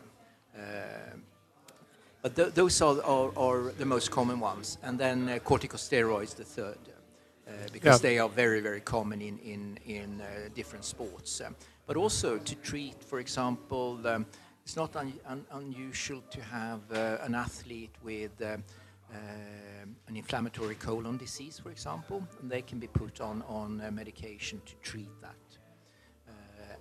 Um, 0.56 1.22
but 2.22 2.34
th- 2.34 2.54
those 2.54 2.80
are, 2.82 3.00
are, 3.04 3.30
are 3.38 3.72
the 3.78 3.84
most 3.84 4.10
common 4.10 4.40
ones. 4.40 4.78
And 4.82 4.98
then 4.98 5.28
uh, 5.28 5.38
corticosteroids, 5.38 6.34
the 6.34 6.44
third, 6.44 6.78
uh, 6.87 6.87
because 7.72 8.02
Yeah. 8.02 8.10
they 8.10 8.18
are 8.18 8.28
very, 8.28 8.60
very 8.60 8.80
common 8.80 9.20
in, 9.22 9.38
in, 9.38 9.78
in 9.86 10.20
uh, 10.20 10.48
different 10.54 10.84
sports. 10.84 11.40
Um, 11.40 11.54
but 11.86 11.96
also 11.96 12.38
to 12.38 12.54
treat, 12.56 13.02
for 13.02 13.18
example, 13.18 13.98
um, 14.06 14.26
it's 14.64 14.76
not 14.76 14.94
un- 14.96 15.20
un- 15.26 15.46
unusual 15.52 16.22
to 16.30 16.40
have 16.42 16.80
uh, 16.92 17.24
an 17.26 17.34
athlete 17.34 17.94
with 18.04 18.32
um, 18.42 18.62
an 20.08 20.16
inflammatory 20.16 20.74
colon 20.74 21.16
disease, 21.16 21.58
for 21.62 21.70
example, 21.70 22.22
and 22.42 22.50
they 22.50 22.62
can 22.62 22.78
be 22.78 22.86
put 22.88 23.20
on, 23.20 23.42
on 23.48 23.80
uh, 23.80 23.90
medication 23.90 24.60
to 24.66 24.74
treat 24.82 25.08
that 25.22 25.58
uh, 26.28 26.32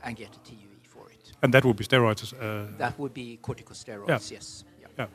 and 0.04 0.18
get 0.18 0.36
a 0.36 0.40
TUE 0.40 0.58
for 0.84 1.10
it. 1.10 1.32
and 1.42 1.54
that 1.54 1.64
would 1.64 1.78
be 1.78 1.86
steroids. 1.86 2.34
Uh, 2.34 2.68
That 2.78 2.98
would 3.00 3.14
be 3.14 3.40
corticosteroids, 3.42 4.08
Yeah. 4.10 4.20
yes. 4.38 4.66
Yeah. 4.82 4.88
yeah. 5.00 5.08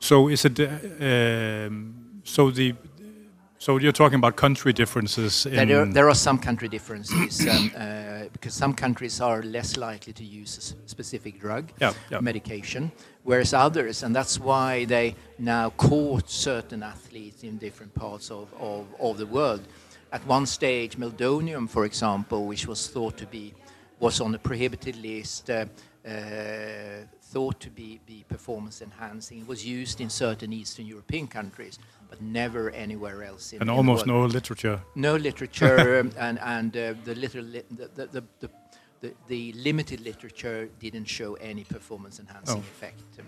So 0.00 0.28
is 0.28 0.44
it? 0.44 0.58
Uh, 0.58 0.66
um, 1.66 1.94
so 2.24 2.50
the. 2.50 2.74
So 3.60 3.76
you're 3.76 3.92
talking 3.92 4.16
about 4.16 4.36
country 4.36 4.72
differences 4.72 5.44
in. 5.44 5.68
There, 5.68 5.82
are, 5.82 5.84
there 5.84 6.08
are 6.08 6.14
some 6.14 6.38
country 6.38 6.66
differences 6.66 7.46
um, 7.46 7.70
uh, 7.76 8.22
because 8.32 8.54
some 8.54 8.72
countries 8.72 9.20
are 9.20 9.42
less 9.42 9.76
likely 9.76 10.14
to 10.14 10.24
use 10.24 10.56
a 10.56 10.88
specific 10.88 11.38
drug, 11.38 11.70
Yeah, 11.78 11.92
yeah. 12.10 12.20
medication, 12.20 12.90
whereas 13.22 13.52
others, 13.52 14.02
and 14.02 14.16
that's 14.16 14.40
why 14.40 14.86
they 14.86 15.14
now 15.38 15.68
court 15.76 16.30
certain 16.30 16.82
athletes 16.82 17.42
in 17.42 17.58
different 17.58 17.92
parts 17.92 18.30
of, 18.30 18.48
of, 18.58 18.86
of 18.98 19.18
the 19.18 19.26
world. 19.26 19.60
At 20.10 20.26
one 20.26 20.46
stage, 20.46 20.96
meldonium, 20.96 21.68
for 21.68 21.84
example, 21.84 22.46
which 22.46 22.66
was 22.66 22.88
thought 22.88 23.18
to 23.18 23.26
be 23.26 23.52
was 23.98 24.22
on 24.22 24.32
the 24.32 24.38
prohibited 24.38 24.96
list, 24.96 25.50
uh, 25.50 25.66
uh, 26.06 26.10
thought 27.32 27.60
to 27.60 27.70
be, 27.70 28.00
be 28.06 28.24
performance 28.28 28.80
enhancing. 28.82 29.40
It 29.40 29.46
was 29.48 29.64
used 29.66 30.00
in 30.00 30.10
certain 30.10 30.52
Eastern 30.52 30.86
European 30.86 31.26
countries, 31.28 31.78
but 32.08 32.20
never 32.20 32.70
anywhere 32.70 33.22
else 33.24 33.52
in, 33.52 33.60
and 33.60 33.70
in 33.70 33.76
almost 33.76 34.06
no 34.06 34.24
literature. 34.26 34.80
no 34.94 35.16
literature 35.16 36.00
um, 36.00 36.10
and 36.18 36.38
and 36.40 36.76
uh, 36.76 36.94
the 37.04 37.14
little 37.14 37.42
li- 37.44 37.64
the, 37.70 37.88
the, 37.94 38.06
the, 38.06 38.22
the, 38.40 38.50
the, 39.00 39.12
the 39.28 39.52
limited 39.52 40.00
literature 40.00 40.68
didn't 40.80 41.06
show 41.08 41.34
any 41.34 41.64
performance 41.64 42.18
enhancing 42.22 42.56
Oh. 42.56 42.60
effect. 42.76 43.18
Um, 43.18 43.26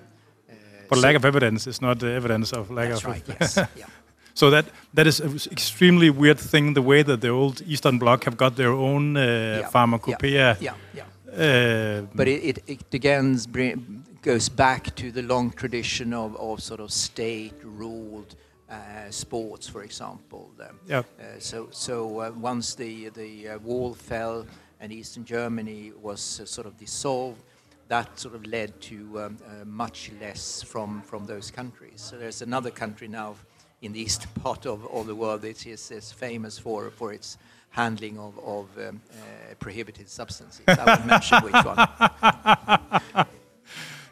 uh, 0.51 0.55
But 0.89 0.99
so- 0.99 1.07
lack 1.07 1.17
of 1.17 1.25
evidence 1.25 1.71
is 1.71 1.81
not 1.81 1.99
the 1.99 2.11
evidence 2.13 2.53
of 2.57 2.71
lack 2.71 2.89
That's 2.89 3.05
of. 3.05 3.11
right. 3.11 3.29
Yes. 3.41 3.57
yeah. 3.77 3.87
So 4.35 4.51
that 4.51 4.65
that 4.95 5.07
is 5.07 5.21
an 5.21 5.35
extremely 5.51 6.09
weird 6.11 6.39
thing. 6.41 6.75
The 6.75 6.81
way 6.83 7.03
that 7.05 7.21
the 7.21 7.29
old 7.29 7.61
Eastern 7.67 7.99
Bloc 7.99 8.25
have 8.25 8.37
got 8.37 8.55
their 8.57 8.73
own 8.73 9.17
uh, 9.17 9.69
pharmacopoeia. 9.71 10.57
Yeah. 10.61 10.75
Yeah. 10.97 11.05
Uh, 11.33 12.03
But 12.15 12.29
it, 12.29 12.45
it, 12.45 12.59
it 12.67 12.95
again 12.95 13.39
bring, 13.51 14.05
goes 14.23 14.49
back 14.49 14.95
to 14.97 15.11
the 15.11 15.23
long 15.23 15.51
tradition 15.51 16.13
of, 16.13 16.37
of 16.37 16.63
sort 16.63 16.81
of 16.81 16.93
state-ruled 16.93 18.37
uh, 18.71 19.11
sports, 19.11 19.69
for 19.69 19.83
example. 19.83 20.51
Yeah. 20.87 20.99
Uh, 20.99 21.39
so, 21.39 21.69
so 21.71 22.21
uh, 22.21 22.31
once 22.33 22.75
the 22.75 23.09
the 23.11 23.49
uh, 23.49 23.59
wall 23.59 23.95
fell 23.95 24.47
and 24.81 24.93
Eastern 24.93 25.25
Germany 25.25 25.93
was 26.03 26.41
uh, 26.41 26.47
sort 26.47 26.67
of 26.67 26.77
dissolved, 26.77 27.43
that 27.89 28.19
sort 28.19 28.35
of 28.35 28.47
led 28.47 28.81
to 28.81 29.21
um, 29.21 29.39
uh, 29.47 29.65
much 29.65 30.11
less 30.21 30.63
from 30.63 31.03
from 31.03 31.27
those 31.27 31.51
countries. 31.51 32.01
So 32.01 32.19
there's 32.19 32.43
another 32.43 32.71
country 32.71 33.09
now 33.09 33.37
in 33.81 33.93
the 33.93 34.01
eastern 34.07 34.31
part 34.43 34.67
of, 34.67 34.87
of 34.87 35.07
the 35.07 35.15
world 35.15 35.43
that 35.43 35.67
is, 35.67 35.91
is 35.91 36.13
famous 36.13 36.59
for 36.59 36.91
for 36.91 37.13
its 37.13 37.39
handling 37.73 38.19
of, 38.19 38.39
of 38.39 38.67
um, 38.79 39.01
uh, 39.11 39.55
prohibited 39.59 40.09
substances. 40.09 40.63
I 40.69 40.85
won't 40.85 41.07
mention 41.07 41.43
which 41.43 41.65
one. 41.65 43.27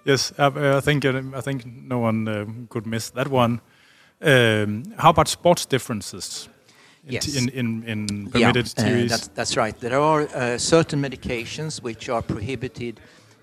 Yes, 0.05 0.33
I, 0.39 0.77
I 0.79 0.81
think 0.81 1.05
uh, 1.05 1.23
I 1.35 1.41
think 1.43 1.67
no 1.67 1.99
one 1.99 2.27
um, 2.29 2.67
could 2.71 2.87
miss 2.87 3.11
that 3.11 3.29
one. 3.29 3.61
Um, 4.23 4.85
how 4.97 5.11
about 5.11 5.29
sports 5.29 5.67
differences? 5.67 6.49
In, 7.07 7.13
Yes. 7.13 7.35
in, 7.35 7.49
in, 7.49 7.83
in 7.85 8.31
permitted 8.31 8.73
yeah, 8.77 9.05
uh, 9.05 9.09
that's, 9.09 9.29
that's 9.29 9.57
right. 9.57 9.79
There 9.81 9.99
are 9.99 10.23
uh, 10.23 10.59
certain 10.59 11.01
medications 11.01 11.83
which 11.83 12.11
are 12.11 12.23
prohibited 12.23 13.01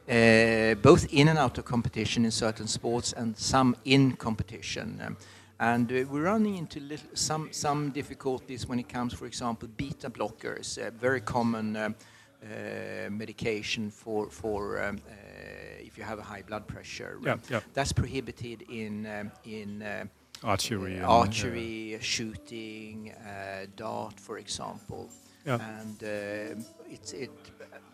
uh, 0.10 0.76
both 0.76 1.12
in 1.12 1.28
and 1.28 1.40
out 1.40 1.58
of 1.58 1.66
competition 1.66 2.24
in 2.26 2.32
certain 2.32 2.68
sports 2.68 3.14
and 3.14 3.36
some 3.38 3.76
in 3.84 4.16
competition. 4.16 5.02
Um, 5.06 5.18
and 5.60 5.92
uh, 5.92 6.06
we're 6.10 6.24
running 6.24 6.58
into 6.58 6.80
little, 6.80 7.10
some, 7.14 7.50
some 7.52 7.90
difficulties 7.92 8.68
when 8.68 8.80
it 8.80 8.88
comes, 8.88 9.14
for 9.14 9.26
example, 9.26 9.68
beta 9.76 10.10
blockers, 10.10 10.78
a 10.78 10.92
very 10.92 11.22
common 11.22 11.76
um, 11.76 11.96
uh, 12.44 13.10
medication 13.10 13.90
for, 13.90 14.30
for 14.30 14.82
um, 14.84 15.00
uh, 15.10 15.14
if 15.80 15.98
you 15.98 16.04
have 16.04 16.20
a 16.20 16.24
high 16.24 16.44
blood 16.44 16.68
pressure. 16.68 17.20
Yeah, 17.24 17.38
yeah. 17.50 17.62
That's 17.74 17.92
prohibited 17.92 18.64
in, 18.70 19.08
um, 19.08 19.32
in 19.46 19.82
uh, 19.82 20.06
Archery. 20.44 21.00
uh, 21.00 21.08
archery, 21.08 21.98
shooting, 22.02 23.12
uh, 23.12 23.66
dart, 23.76 24.20
for 24.20 24.38
example. 24.38 25.10
Yeah. 25.46 25.60
And 25.80 26.04
uh, 26.04 26.62
it's 26.90 27.14
it. 27.14 27.32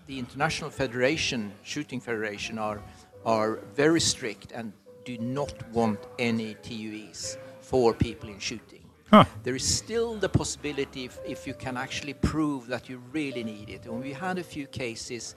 The 0.06 0.20
International 0.20 0.70
Federation, 0.70 1.54
Shooting 1.64 2.02
Federation, 2.02 2.60
are 2.60 2.82
are 3.26 3.60
very 3.74 4.02
strict 4.02 4.52
and 4.52 4.74
do 5.06 5.18
not 5.18 5.54
want 5.72 6.00
any 6.20 6.56
TUEs 6.56 7.38
for 7.64 7.94
people 7.94 8.30
in 8.30 8.40
shooting. 8.40 8.84
Huh. 9.10 9.26
There 9.44 9.56
is 9.56 9.64
still 9.64 10.16
the 10.16 10.30
possibility 10.30 11.06
if, 11.06 11.20
if 11.26 11.48
you 11.48 11.54
can 11.54 11.78
actually 11.78 12.14
prove 12.14 12.68
that 12.68 12.90
you 12.90 13.02
really 13.12 13.44
need 13.44 13.70
it. 13.70 13.86
And 13.86 14.04
we 14.04 14.14
had 14.14 14.38
a 14.38 14.44
few 14.44 14.68
cases 14.68 15.36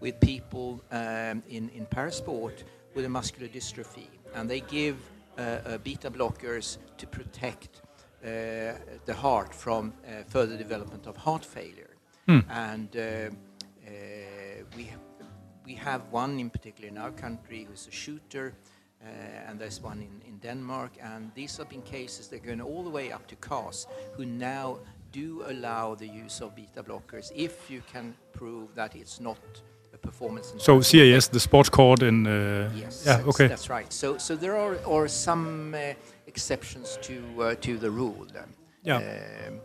with 0.00 0.18
people 0.20 0.82
um, 0.90 1.42
in, 1.48 1.68
in 1.70 1.86
parasport 1.86 2.64
with 2.94 3.04
a 3.04 3.08
muscular 3.08 3.48
dystrophy, 3.48 4.08
and 4.34 4.48
they 4.48 4.60
give 4.60 4.96
uh, 5.36 5.40
uh, 5.42 5.78
beta 5.78 6.10
blockers 6.10 6.78
to 6.96 7.06
protect 7.06 7.82
uh, 8.24 8.72
the 9.04 9.14
heart 9.14 9.54
from 9.54 9.92
uh, 9.92 10.24
further 10.26 10.56
development 10.56 11.06
of 11.06 11.16
heart 11.16 11.44
failure. 11.44 11.90
And 12.50 12.96
uh, 12.96 13.00
uh, 13.00 13.90
we, 14.76 14.84
ha- 14.84 15.26
we 15.64 15.74
have 15.74 16.02
one 16.10 16.38
in 16.40 16.50
particular 16.50 16.88
in 16.88 16.98
our 16.98 17.12
country 17.12 17.66
who's 17.68 17.86
a 17.88 17.90
shooter, 17.90 18.54
and 19.00 19.58
there's 19.58 19.80
one 19.82 19.98
in, 20.02 20.20
in 20.28 20.38
Denmark. 20.38 20.92
And 21.02 21.30
these 21.34 21.56
have 21.58 21.68
been 21.68 21.82
cases 21.82 22.28
that 22.28 22.42
are 22.42 22.46
going 22.46 22.60
all 22.60 22.82
the 22.82 22.90
way 22.90 23.12
up 23.12 23.26
to 23.28 23.36
CAS, 23.36 23.86
who 24.16 24.24
now 24.24 24.78
do 25.12 25.42
allow 25.46 25.94
the 25.94 26.06
use 26.06 26.40
of 26.44 26.54
beta 26.54 26.82
blockers 26.82 27.32
if 27.34 27.70
you 27.70 27.82
can 27.92 28.14
prove 28.32 28.74
that 28.74 28.94
it's 28.94 29.20
not 29.20 29.38
a 29.94 29.96
performance. 29.98 30.52
So. 30.58 30.80
CAS, 30.80 31.28
the 31.28 31.40
sports 31.40 31.70
court 31.70 32.02
in. 32.02 32.26
Uh, 32.26 32.70
Yes. 32.74 33.02
Yeah. 33.06 33.16
that's- 33.16 33.28
Okay. 33.28 33.48
That's 33.48 33.70
right. 33.70 33.92
So, 33.92 34.18
so 34.18 34.36
there 34.36 34.56
are, 34.56 35.08
some 35.08 35.74
uh, 35.74 35.94
exceptions 36.26 36.98
to 37.02 37.14
uh, 37.42 37.54
to 37.60 37.78
the 37.78 37.90
rule. 37.90 38.26
um, 38.36 38.54
Yeah. 38.84 38.96
um, 39.48 39.60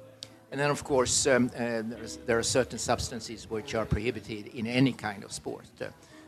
and 0.51 0.59
then, 0.61 0.69
of 0.71 0.83
course, 0.83 1.25
um, 1.35 1.45
uh, 1.55 1.81
there's, 1.89 2.17
there 2.25 2.37
are 2.37 2.43
certain 2.43 2.79
substances 2.79 3.49
which 3.49 3.75
are 3.75 3.85
prohibited 3.85 4.47
in 4.53 4.67
any 4.67 4.93
kind 4.93 5.23
of 5.23 5.31
sport. 5.31 5.65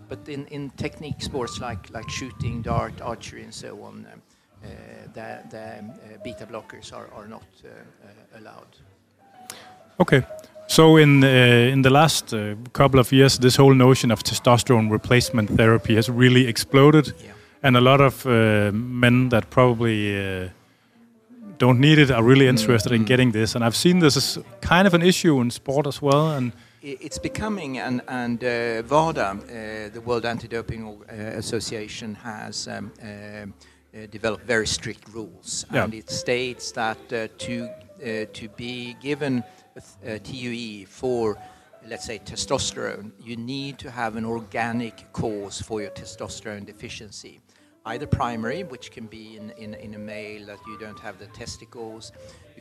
But 0.10 0.28
in, 0.30 0.46
in 0.48 0.70
technique 0.72 1.22
sports 1.22 1.60
like, 1.60 1.90
like 1.92 2.10
shooting, 2.10 2.62
dart, 2.62 3.02
archery, 3.02 3.44
and 3.44 3.54
so 3.54 3.82
on, 3.84 4.06
um, 4.14 4.22
uh, 4.64 4.68
the, 5.14 5.40
the 5.50 5.80
um, 5.80 5.90
uh, 5.92 6.18
beta 6.24 6.46
blockers 6.46 6.92
are, 6.94 7.08
are 7.16 7.28
not 7.28 7.44
uh, 7.64 7.68
uh, 7.70 8.40
allowed. 8.40 8.68
Okay. 10.00 10.24
So 10.68 10.98
in 10.98 11.24
uh, 11.24 11.28
in 11.74 11.84
the 11.84 11.90
last 11.92 12.34
uh, 12.34 12.56
couple 12.74 13.00
of 13.00 13.12
years, 13.12 13.38
this 13.38 13.56
whole 13.58 13.76
notion 13.76 14.12
of 14.12 14.24
testosterone 14.24 14.92
replacement 14.92 15.50
therapy 15.56 15.96
has 15.96 16.10
really 16.10 16.48
exploded, 16.48 17.14
Yeah. 17.24 17.34
and 17.62 17.78
a 17.78 17.82
lot 17.82 18.02
of 18.02 18.26
uh, 18.26 18.72
men 18.74 19.30
that 19.30 19.50
probably 19.50 20.18
uh, 20.18 20.50
don't 21.60 21.80
need 21.80 22.00
it 22.00 22.10
are 22.12 22.24
really 22.24 22.48
interested 22.48 22.92
in 22.92 23.06
getting 23.06 23.32
this. 23.32 23.56
And 23.56 23.64
I've 23.64 23.76
seen 23.76 24.00
this 24.00 24.18
as 24.18 24.40
kind 24.62 24.88
of 24.88 24.94
an 24.94 25.02
issue 25.04 25.40
in 25.42 25.52
sport 25.52 25.86
as 25.88 26.02
well. 26.02 26.32
And 26.32 26.52
It's 26.88 27.18
becoming, 27.18 27.80
and, 27.80 28.04
and 28.08 28.44
uh, 28.44 28.84
WADA, 28.88 29.20
uh, 29.20 29.90
the 29.92 30.02
World 30.02 30.24
Anti-Doping 30.24 30.86
uh, 30.86 31.14
Association, 31.16 32.14
has 32.14 32.68
um, 32.68 32.94
uh, 33.02 33.08
uh, 33.08 34.06
developed 34.12 34.46
very 34.46 34.68
strict 34.68 35.10
rules, 35.12 35.66
Yeah. 35.74 35.86
and 35.86 35.96
it 35.96 36.12
states 36.12 36.72
that 36.74 37.00
uh, 37.12 37.28
to 37.40 37.70
uh, 37.70 38.26
to 38.34 38.50
be 38.56 38.96
given 39.02 39.44
a 40.06 40.20
TUE 40.20 40.86
for, 40.86 41.40
let's 41.88 42.06
say, 42.06 42.20
testosterone, 42.20 43.14
you 43.20 43.36
need 43.36 43.80
to 43.80 43.90
have 43.90 44.16
an 44.16 44.26
organic 44.26 45.12
cause 45.12 45.60
for 45.62 45.82
your 45.82 45.90
testosterone 45.90 46.68
deficiency. 46.68 47.40
Either 47.88 48.06
primary, 48.06 48.64
which 48.64 48.92
can 48.92 49.08
be 49.08 49.38
in, 49.38 49.50
in, 49.58 49.74
in 49.74 49.96
a 49.96 50.00
male 50.00 50.46
that 50.46 50.60
you 50.68 50.78
don't 50.78 51.00
have 51.00 51.18
the 51.18 51.28
testicles, 51.28 52.12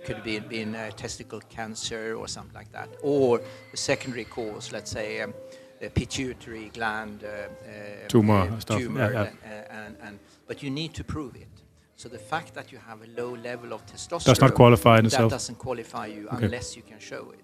could 0.05 0.23
be 0.23 0.39
be 0.41 0.61
in 0.61 0.75
uh, 0.75 0.91
testicle 0.97 1.41
cancer 1.49 2.15
or 2.15 2.29
something 2.29 2.55
like 2.55 2.71
that, 2.73 2.89
or 3.03 3.41
the 3.71 3.77
secondary 3.77 4.25
cause, 4.25 4.73
let's 4.73 4.91
say 4.91 5.21
um, 5.23 5.35
the 5.81 5.91
pituitary 5.91 6.71
gland 6.75 7.25
uh, 7.25 7.29
uh, 7.29 8.09
Tumor 8.09 8.43
uh, 8.51 8.61
stuff, 8.61 8.79
tumor, 8.81 9.13
yeah, 9.13 9.23
yeah. 9.23 9.65
uh, 9.71 9.85
and, 9.87 9.97
and 10.03 10.19
but 10.47 10.63
you 10.63 10.71
need 10.71 10.93
to 10.95 11.05
prove 11.05 11.35
it. 11.37 11.49
So 11.97 12.09
the 12.09 12.19
fact 12.19 12.55
that 12.55 12.73
you 12.73 12.79
have 12.89 12.99
a 13.03 13.21
low 13.21 13.35
level 13.37 13.73
of 13.73 13.81
testosterone 13.87 14.25
Does 14.25 14.41
not 14.41 14.55
qualify 14.55 14.99
in 14.99 15.09
that 15.09 15.31
doesn't 15.31 15.59
qualify 15.59 16.07
you 16.07 16.29
Okay. 16.29 16.47
unless 16.47 16.77
you 16.77 16.83
can 16.83 16.99
show 16.99 17.31
it. 17.33 17.41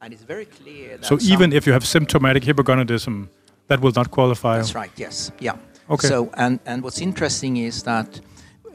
And 0.00 0.12
it's 0.12 0.22
very 0.24 0.46
clear 0.46 0.98
that 0.98 1.06
so 1.06 1.18
even 1.34 1.52
if 1.52 1.66
you 1.66 1.72
have 1.72 1.86
symptomatic 1.86 2.42
hypogonadism, 2.42 3.28
that 3.68 3.80
will 3.80 3.92
not 3.94 4.10
qualify. 4.10 4.56
that's 4.56 4.74
right. 4.74 4.90
Yes. 4.96 5.30
Yeah. 5.40 5.56
Okay. 5.88 6.08
So 6.08 6.30
and 6.34 6.58
and 6.66 6.82
what's 6.82 7.00
interesting 7.00 7.56
is 7.56 7.82
that 7.84 8.20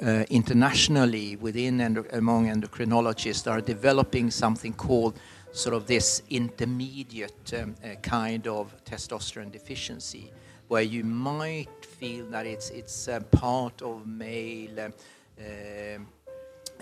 uh, 0.01 0.23
internationally 0.29 1.35
within 1.35 1.81
endo- 1.81 2.05
among 2.13 2.47
endocrinologists 2.47 3.49
are 3.49 3.61
developing 3.61 4.31
something 4.31 4.73
called 4.73 5.19
sort 5.51 5.75
of 5.75 5.87
this 5.87 6.21
intermediate 6.29 7.53
um, 7.53 7.75
uh, 7.83 7.95
kind 8.01 8.47
of 8.47 8.73
testosterone 8.85 9.51
deficiency, 9.51 10.31
where 10.67 10.83
you 10.83 11.03
might 11.03 11.85
feel 11.85 12.25
that 12.27 12.45
it's 12.45 12.69
it's 12.69 13.07
uh, 13.07 13.19
part 13.31 13.81
of 13.81 14.05
male. 14.07 14.79
Um, 14.79 14.93
um, 15.39 16.07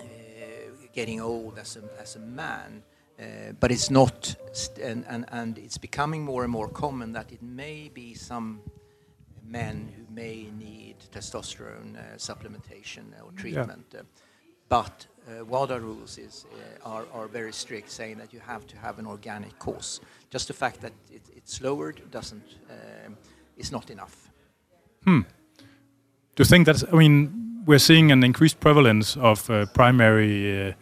uh, 0.00 0.04
getting 0.92 1.20
old 1.20 1.58
as 1.58 1.76
a, 1.76 1.82
as 2.00 2.16
a 2.16 2.18
man, 2.18 2.82
uh, 3.20 3.52
but 3.60 3.70
it's 3.70 3.90
not, 3.90 4.34
and, 4.82 5.04
and, 5.08 5.24
and 5.28 5.58
it's 5.58 5.78
becoming 5.78 6.24
more 6.24 6.42
and 6.42 6.52
more 6.52 6.68
common 6.68 7.12
that 7.12 7.30
it 7.32 7.42
may 7.42 7.88
be 7.92 8.14
some 8.14 8.60
men 9.44 9.92
who 9.96 10.12
may 10.12 10.48
need 10.58 10.87
testosterone 11.12 11.96
uh, 11.96 12.16
supplementation 12.16 13.04
or 13.22 13.32
treatment. 13.36 13.94
Uh, 13.94 14.02
but 14.68 15.06
uh, 15.28 15.44
WADA 15.44 15.80
rules 15.80 16.18
is, 16.18 16.44
uh, 16.52 16.88
are, 16.88 17.06
are 17.12 17.26
very 17.26 17.52
strict, 17.52 17.90
saying 17.90 18.18
that 18.18 18.32
you 18.32 18.40
have 18.40 18.66
to 18.66 18.76
have 18.76 18.98
an 18.98 19.06
organic 19.06 19.58
cause. 19.58 20.00
Just 20.30 20.48
the 20.48 20.54
fact 20.54 20.80
that 20.80 20.92
it, 21.10 21.22
it's 21.36 21.60
lowered 21.60 22.10
doesn't 22.10 22.56
um, 22.70 23.16
is 23.56 23.72
not 23.72 23.90
enough. 23.90 24.30
Do 26.34 26.42
you 26.42 26.44
think 26.44 26.66
that's? 26.66 26.84
I 26.92 26.96
mean, 26.96 27.62
we're 27.66 27.78
seeing 27.78 28.12
an 28.12 28.22
increased 28.24 28.60
prevalence 28.60 29.16
of 29.16 29.50
uh, 29.50 29.66
primary 29.66 30.68
uh, 30.68 30.72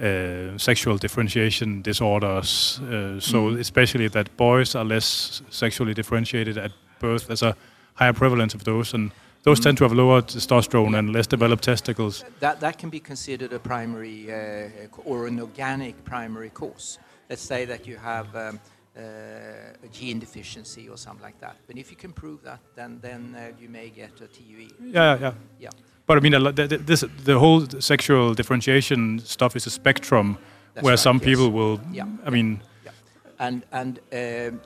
uh, 0.00 0.58
sexual 0.58 0.98
differentiation 0.98 1.82
disorders. 1.82 2.80
Uh, 2.80 3.20
so 3.20 3.48
especially 3.50 4.08
that 4.08 4.36
boys 4.36 4.74
are 4.74 4.84
less 4.84 5.42
sexually 5.50 5.94
differentiated 5.94 6.58
at 6.58 6.72
birth. 6.98 7.26
There's 7.26 7.42
a 7.42 7.56
higher 7.94 8.12
prevalence 8.12 8.54
of 8.54 8.64
those, 8.64 8.94
and 8.94 9.10
those 9.46 9.60
tend 9.60 9.78
to 9.78 9.84
have 9.84 9.92
lower 9.92 10.22
testosterone 10.22 10.98
and 10.98 11.12
less 11.12 11.28
developed 11.28 11.62
testicles. 11.62 12.24
That, 12.40 12.58
that 12.60 12.78
can 12.78 12.90
be 12.90 12.98
considered 12.98 13.52
a 13.52 13.60
primary 13.60 14.32
uh, 14.32 14.88
or 15.04 15.28
an 15.28 15.38
organic 15.40 16.04
primary 16.04 16.50
cause. 16.50 16.98
Let's 17.30 17.42
say 17.42 17.64
that 17.64 17.86
you 17.86 17.96
have 17.96 18.34
um, 18.34 18.58
uh, 18.96 19.00
a 19.00 19.88
gene 19.92 20.18
deficiency 20.18 20.88
or 20.88 20.96
something 20.96 21.22
like 21.22 21.38
that. 21.38 21.58
But 21.68 21.78
if 21.78 21.92
you 21.92 21.96
can 21.96 22.12
prove 22.12 22.42
that, 22.42 22.58
then, 22.74 22.98
then 23.00 23.36
uh, 23.38 23.52
you 23.60 23.68
may 23.68 23.88
get 23.88 24.20
a 24.20 24.26
TUE. 24.26 24.68
Yeah, 24.82 25.16
yeah. 25.20 25.32
Yeah. 25.60 25.70
But 26.06 26.16
I 26.16 26.20
mean, 26.20 26.32
the, 26.32 26.52
the, 26.52 26.78
this, 26.78 27.04
the 27.24 27.38
whole 27.38 27.68
sexual 27.78 28.34
differentiation 28.34 29.20
stuff 29.20 29.54
is 29.54 29.64
a 29.66 29.70
spectrum 29.70 30.38
That's 30.74 30.84
where 30.84 30.92
right, 30.92 30.98
some 30.98 31.18
yes. 31.18 31.24
people 31.24 31.50
will. 31.50 31.80
Yeah. 31.92 32.06
I 32.24 32.30
mean, 32.30 32.60
Yeah. 32.84 32.90
And, 33.38 33.62
and 33.70 34.00
um, 34.12 34.60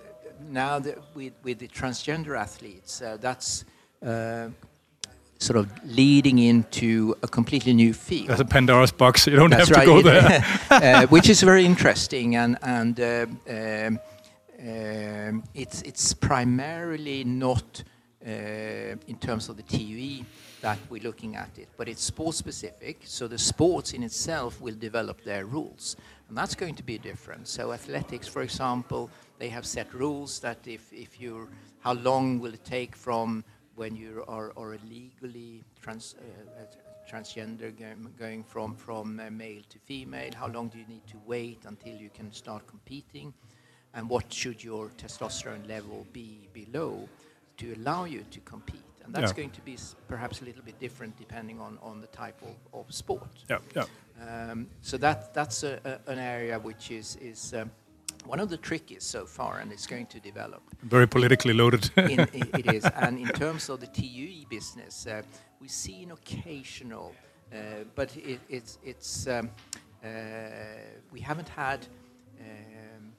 now 0.49 0.79
that 0.79 0.97
with, 1.15 1.35
with 1.43 1.59
the 1.59 1.69
transgender 1.69 2.39
athletes, 2.39 3.03
uh, 3.03 3.19
that's 3.21 3.67
uh, 4.03 4.49
sort 5.41 5.57
of 5.57 5.67
leading 5.85 6.39
into 6.39 7.15
a 7.23 7.27
completely 7.29 7.73
new 7.73 7.93
field. 7.95 8.29
that's 8.29 8.41
a 8.43 8.45
Pandora's 8.45 8.93
box. 8.93 9.27
You 9.27 9.37
don't 9.37 9.51
That's 9.51 9.69
have 9.71 9.81
to 9.81 9.87
go 9.87 9.99
it- 9.99 10.05
there. 10.05 10.45
uh, 10.71 11.07
which 11.15 11.29
is 11.31 11.43
very 11.43 11.65
interesting, 11.65 12.37
and 12.37 12.57
and 12.63 13.01
uh, 13.01 13.27
um, 13.49 13.99
um, 14.63 15.43
it's 15.55 15.83
it's 15.83 16.13
primarily 16.15 17.25
not 17.25 17.83
uh, 18.27 18.31
in 19.09 19.17
terms 19.21 19.49
of 19.49 19.57
the 19.57 19.63
TUE 19.63 20.25
that 20.61 20.79
we're 20.91 21.03
looking 21.03 21.37
at 21.37 21.59
it, 21.59 21.69
but 21.79 21.89
it's 21.89 22.03
sport 22.05 22.35
specific. 22.35 23.01
So 23.05 23.27
the 23.29 23.39
sports 23.39 23.95
in 23.95 24.03
itself 24.03 24.61
will 24.61 24.75
develop 24.79 25.25
their 25.25 25.47
rules, 25.47 25.97
and 26.29 26.37
that's 26.37 26.55
going 26.55 26.75
to 26.75 26.83
be 26.83 26.99
different. 26.99 27.49
So 27.49 27.73
athletics, 27.73 28.29
for 28.29 28.43
example, 28.43 29.09
they 29.39 29.49
have 29.49 29.65
set 29.65 29.93
rules 29.95 30.39
that 30.41 30.59
if 30.67 30.93
if 30.93 31.19
you're 31.21 31.49
how 31.81 31.95
long 31.95 32.41
will 32.41 32.53
it 32.53 32.65
take 32.65 32.95
from 32.95 33.43
when 33.81 33.97
you 33.97 34.23
are, 34.29 34.53
are 34.59 34.77
legally 34.91 35.65
trans, 35.81 36.15
uh, 36.19 36.61
uh, 36.61 36.65
transgender 37.11 37.73
going, 38.19 38.45
from, 38.45 38.75
from 38.75 39.19
uh, 39.19 39.31
male 39.31 39.63
to 39.71 39.79
female? 39.79 40.31
How 40.37 40.49
long 40.49 40.69
do 40.69 40.79
you 40.79 40.85
need 40.87 41.07
to 41.07 41.17
wait 41.25 41.61
until 41.65 41.95
you 41.95 42.11
can 42.11 42.31
start 42.31 42.67
competing? 42.67 43.33
And 43.95 44.11
what 44.11 44.31
should 44.31 44.63
your 44.63 44.91
testosterone 44.99 45.67
level 45.67 46.07
be 46.13 46.47
below 46.53 47.09
to 47.57 47.75
allow 47.77 48.05
you 48.05 48.23
to 48.31 48.41
compete? 48.41 48.85
And 49.03 49.15
that's 49.15 49.31
Yeah. 49.33 49.37
going 49.37 49.51
to 49.53 49.63
be 49.63 49.75
s- 49.75 49.97
perhaps 50.09 50.43
a 50.43 50.45
little 50.45 50.63
bit 50.63 50.79
different 50.79 51.17
depending 51.17 51.59
on, 51.59 51.79
on 51.81 52.03
the 52.03 52.07
type 52.09 52.39
of, 52.43 52.57
of 52.79 52.93
sport. 52.95 53.31
yeah, 53.49 53.59
yeah. 53.75 53.87
Um, 54.23 54.69
so 54.83 54.99
that 54.99 55.33
that's 55.33 55.63
a, 55.63 55.81
a, 56.07 56.11
an 56.13 56.19
area 56.19 56.59
which 56.59 56.91
is 56.91 57.17
is 57.17 57.55
um, 57.55 57.71
one 58.27 58.41
of 58.41 58.49
the 58.49 58.57
trickiest 58.57 59.11
so 59.11 59.25
far, 59.27 59.59
and 59.59 59.73
it's 59.73 59.87
going 59.87 60.07
to 60.07 60.21
develop. 60.21 60.63
Very 60.83 61.07
politically 61.09 61.55
loaded. 61.55 61.91
in, 61.97 62.21
it 62.33 62.73
is, 62.75 62.85
and 62.85 63.19
in 63.19 63.29
terms 63.29 63.69
of 63.69 63.81
the 63.81 63.87
TUE 63.87 64.47
business, 64.49 65.07
uh, 65.07 65.23
we 65.61 65.69
see 65.69 66.03
an 66.03 66.13
occasional, 66.13 67.15
uh, 67.53 67.57
but 67.95 68.17
it, 68.17 68.41
it's 68.49 68.79
it's 68.85 69.27
um, 69.27 69.51
uh, 70.05 70.09
we 71.13 71.21
haven't 71.21 71.49
had. 71.49 71.87
Um, 72.41 73.13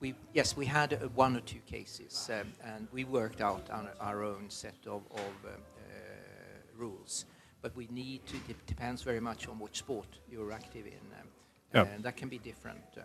we 0.00 0.14
yes, 0.32 0.56
we 0.56 0.66
had 0.66 0.94
uh, 0.94 1.08
one 1.14 1.36
or 1.36 1.40
two 1.40 1.60
cases, 1.66 2.30
um, 2.32 2.52
and 2.64 2.88
we 2.92 3.04
worked 3.04 3.40
out 3.40 3.68
our, 3.70 3.90
our 4.00 4.22
own 4.24 4.48
set 4.48 4.76
of, 4.86 5.02
of 5.10 5.44
um, 5.44 5.62
uh, 5.78 6.76
rules. 6.76 7.24
But 7.62 7.76
we 7.76 7.88
need 7.90 8.24
to. 8.26 8.36
It 8.48 8.66
depends 8.66 9.02
very 9.02 9.20
much 9.20 9.46
on 9.48 9.58
which 9.58 9.78
sport 9.78 10.08
you're 10.30 10.52
active 10.52 10.86
in, 10.86 10.92
um, 11.20 11.28
Yeah. 11.74 11.94
and 11.94 12.02
that 12.04 12.16
can 12.16 12.28
be 12.28 12.38
different. 12.38 12.80
Um, 12.96 13.04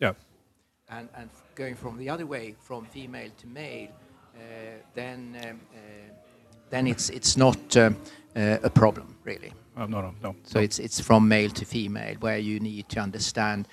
yeah. 0.00 0.12
And, 0.90 1.08
and 1.16 1.30
going 1.54 1.74
from 1.74 1.98
the 1.98 2.08
other 2.08 2.26
way, 2.26 2.54
from 2.60 2.84
female 2.86 3.30
to 3.38 3.46
male, 3.46 3.88
uh, 4.36 4.38
then 4.94 5.36
um, 5.48 5.60
uh, 5.74 5.78
then 6.70 6.86
it's 6.86 7.10
it's 7.10 7.36
not 7.36 7.76
um, 7.76 7.96
uh, 8.36 8.58
a 8.62 8.70
problem 8.70 9.16
really. 9.24 9.52
Oh, 9.76 9.86
no, 9.86 10.00
no, 10.00 10.14
no. 10.22 10.34
So 10.44 10.58
it's 10.58 10.78
it's 10.78 11.00
from 11.00 11.28
male 11.28 11.50
to 11.50 11.64
female, 11.64 12.16
where 12.20 12.38
you 12.38 12.60
need 12.60 12.88
to 12.90 13.00
understand 13.00 13.68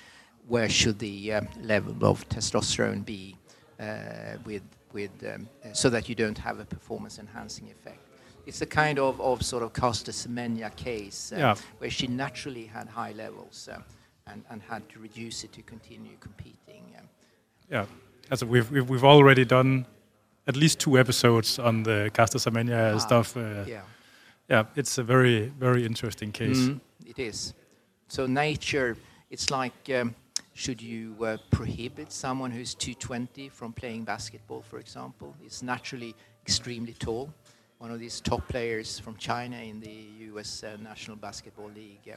where 0.48 0.68
should 0.68 0.98
the 0.98 1.32
um, 1.34 1.48
level 1.62 1.96
of 2.04 2.28
testosterone 2.28 3.04
be 3.04 3.36
uh, 3.80 4.36
with 4.44 4.62
with 4.92 5.10
um, 5.24 5.48
uh, 5.64 5.72
so 5.72 5.90
that 5.90 6.08
you 6.08 6.14
don't 6.14 6.38
have 6.38 6.60
a 6.60 6.64
performance 6.64 7.18
enhancing 7.18 7.70
effect. 7.70 7.98
It's 8.46 8.60
a 8.60 8.66
kind 8.66 8.98
of, 8.98 9.18
of 9.22 9.42
sort 9.42 9.62
of 9.62 9.72
Caster 9.72 10.12
Semenya 10.12 10.74
case 10.76 11.32
uh, 11.32 11.38
Yeah. 11.38 11.54
where 11.78 11.88
she 11.90 12.06
naturally 12.06 12.66
had 12.66 12.88
high 12.88 13.12
levels 13.12 13.70
um, 13.72 13.82
and, 14.26 14.44
and 14.50 14.62
had 14.62 14.88
to 14.90 14.98
reduce 14.98 15.44
it 15.44 15.52
to 15.52 15.62
continue 15.62 16.16
competing. 16.20 16.84
Yeah, 17.70 17.86
as 18.30 18.44
we've, 18.44 18.70
we've 18.70 18.88
we've 18.88 19.04
already 19.04 19.44
done 19.44 19.86
at 20.46 20.56
least 20.56 20.78
two 20.78 20.98
episodes 20.98 21.58
on 21.58 21.82
the 21.82 22.10
Casta 22.12 22.38
Semenya 22.38 22.94
Ah, 22.94 22.98
stuff. 22.98 23.36
Uh, 23.36 23.64
yeah. 23.66 23.80
yeah, 24.48 24.64
it's 24.76 24.98
a 24.98 25.02
very 25.02 25.46
very 25.58 25.84
interesting 25.86 26.30
case. 26.32 26.58
Mm, 26.58 26.80
it 27.06 27.18
is. 27.18 27.54
So 28.08 28.26
nature, 28.26 28.96
it's 29.30 29.50
like, 29.50 29.72
um, 29.98 30.14
should 30.52 30.80
you 30.82 31.16
uh, 31.24 31.38
prohibit 31.50 32.12
someone 32.12 32.50
who's 32.50 32.74
220 32.74 33.48
from 33.48 33.72
playing 33.72 34.04
basketball, 34.04 34.60
for 34.62 34.78
example? 34.78 35.34
He's 35.40 35.62
naturally 35.62 36.14
extremely 36.42 36.92
tall. 36.92 37.32
One 37.78 37.90
of 37.90 37.98
these 37.98 38.20
top 38.20 38.46
players 38.46 38.98
from 38.98 39.16
China 39.16 39.56
in 39.56 39.80
the 39.80 40.06
U.S. 40.32 40.62
Uh, 40.62 40.76
National 40.82 41.16
Basketball 41.16 41.70
League 41.74 42.14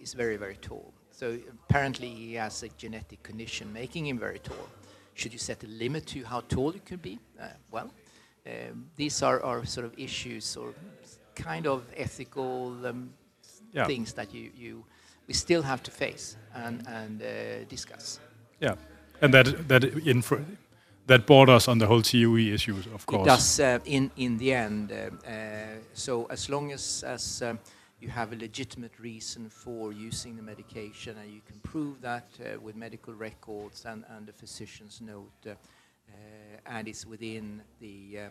is 0.00 0.14
very, 0.14 0.36
very 0.36 0.56
tall. 0.56 0.92
So 1.10 1.38
apparently 1.68 2.08
he 2.08 2.34
has 2.34 2.62
a 2.62 2.68
genetic 2.78 3.22
condition 3.22 3.72
making 3.72 4.06
him 4.06 4.18
very 4.18 4.38
tall. 4.38 4.68
Should 5.14 5.32
you 5.32 5.38
set 5.38 5.62
a 5.64 5.66
limit 5.66 6.06
to 6.06 6.24
how 6.24 6.40
tall 6.48 6.72
you 6.72 6.80
could 6.80 7.02
be? 7.02 7.18
Uh, 7.40 7.46
well, 7.70 7.90
um, 8.46 8.86
these 8.96 9.22
are, 9.22 9.42
are 9.42 9.64
sort 9.64 9.86
of 9.86 9.92
issues 9.98 10.56
or 10.56 10.74
kind 11.34 11.66
of 11.66 11.82
ethical 11.96 12.86
um, 12.86 13.10
Yeah. 13.74 13.86
things 13.86 14.12
that 14.14 14.34
you, 14.34 14.50
you 14.54 14.84
we 15.26 15.34
still 15.34 15.62
have 15.62 15.82
to 15.82 15.90
face 15.90 16.36
and, 16.54 16.86
and 16.86 17.22
uh, 17.22 17.64
discuss. 17.68 18.20
Yeah, 18.60 18.76
and 19.20 19.32
that 19.32 19.68
that 19.68 19.84
in 19.84 20.22
that 21.06 21.26
borders 21.26 21.68
on 21.68 21.78
the 21.78 21.86
whole 21.86 22.02
TOE 22.02 22.54
issues, 22.54 22.86
of 22.94 23.06
course. 23.06 23.22
It 23.22 23.30
does 23.30 23.60
uh, 23.60 23.78
in 23.84 24.10
in 24.16 24.38
the 24.38 24.52
end. 24.54 24.92
Uh, 24.92 24.96
uh, 24.96 25.78
so 25.94 26.26
as 26.30 26.48
long 26.48 26.72
as 26.72 27.04
as 27.04 27.42
um, 27.42 27.58
you 28.02 28.08
have 28.08 28.32
a 28.32 28.36
legitimate 28.36 28.98
reason 28.98 29.48
for 29.48 29.92
using 29.92 30.34
the 30.36 30.42
medication 30.42 31.16
and 31.18 31.32
you 31.32 31.40
can 31.46 31.58
prove 31.60 32.00
that 32.00 32.28
uh, 32.40 32.58
with 32.60 32.74
medical 32.74 33.14
records 33.14 33.84
and, 33.84 34.04
and 34.16 34.26
the 34.26 34.32
physician's 34.32 35.00
note, 35.00 35.30
uh, 35.46 35.54
and 36.66 36.88
it's 36.88 37.06
within 37.06 37.62
the 37.80 38.18
uh, 38.18 38.20
uh, 38.22 38.30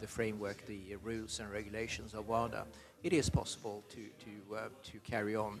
the 0.00 0.06
framework, 0.06 0.64
the 0.66 0.96
rules 1.02 1.40
and 1.40 1.50
regulations 1.50 2.14
of 2.14 2.28
WADA, 2.28 2.64
it 3.02 3.12
is 3.12 3.28
possible 3.28 3.82
to 3.88 4.02
to 4.24 4.56
uh, 4.56 4.68
to 4.90 4.98
carry 5.00 5.34
on. 5.36 5.54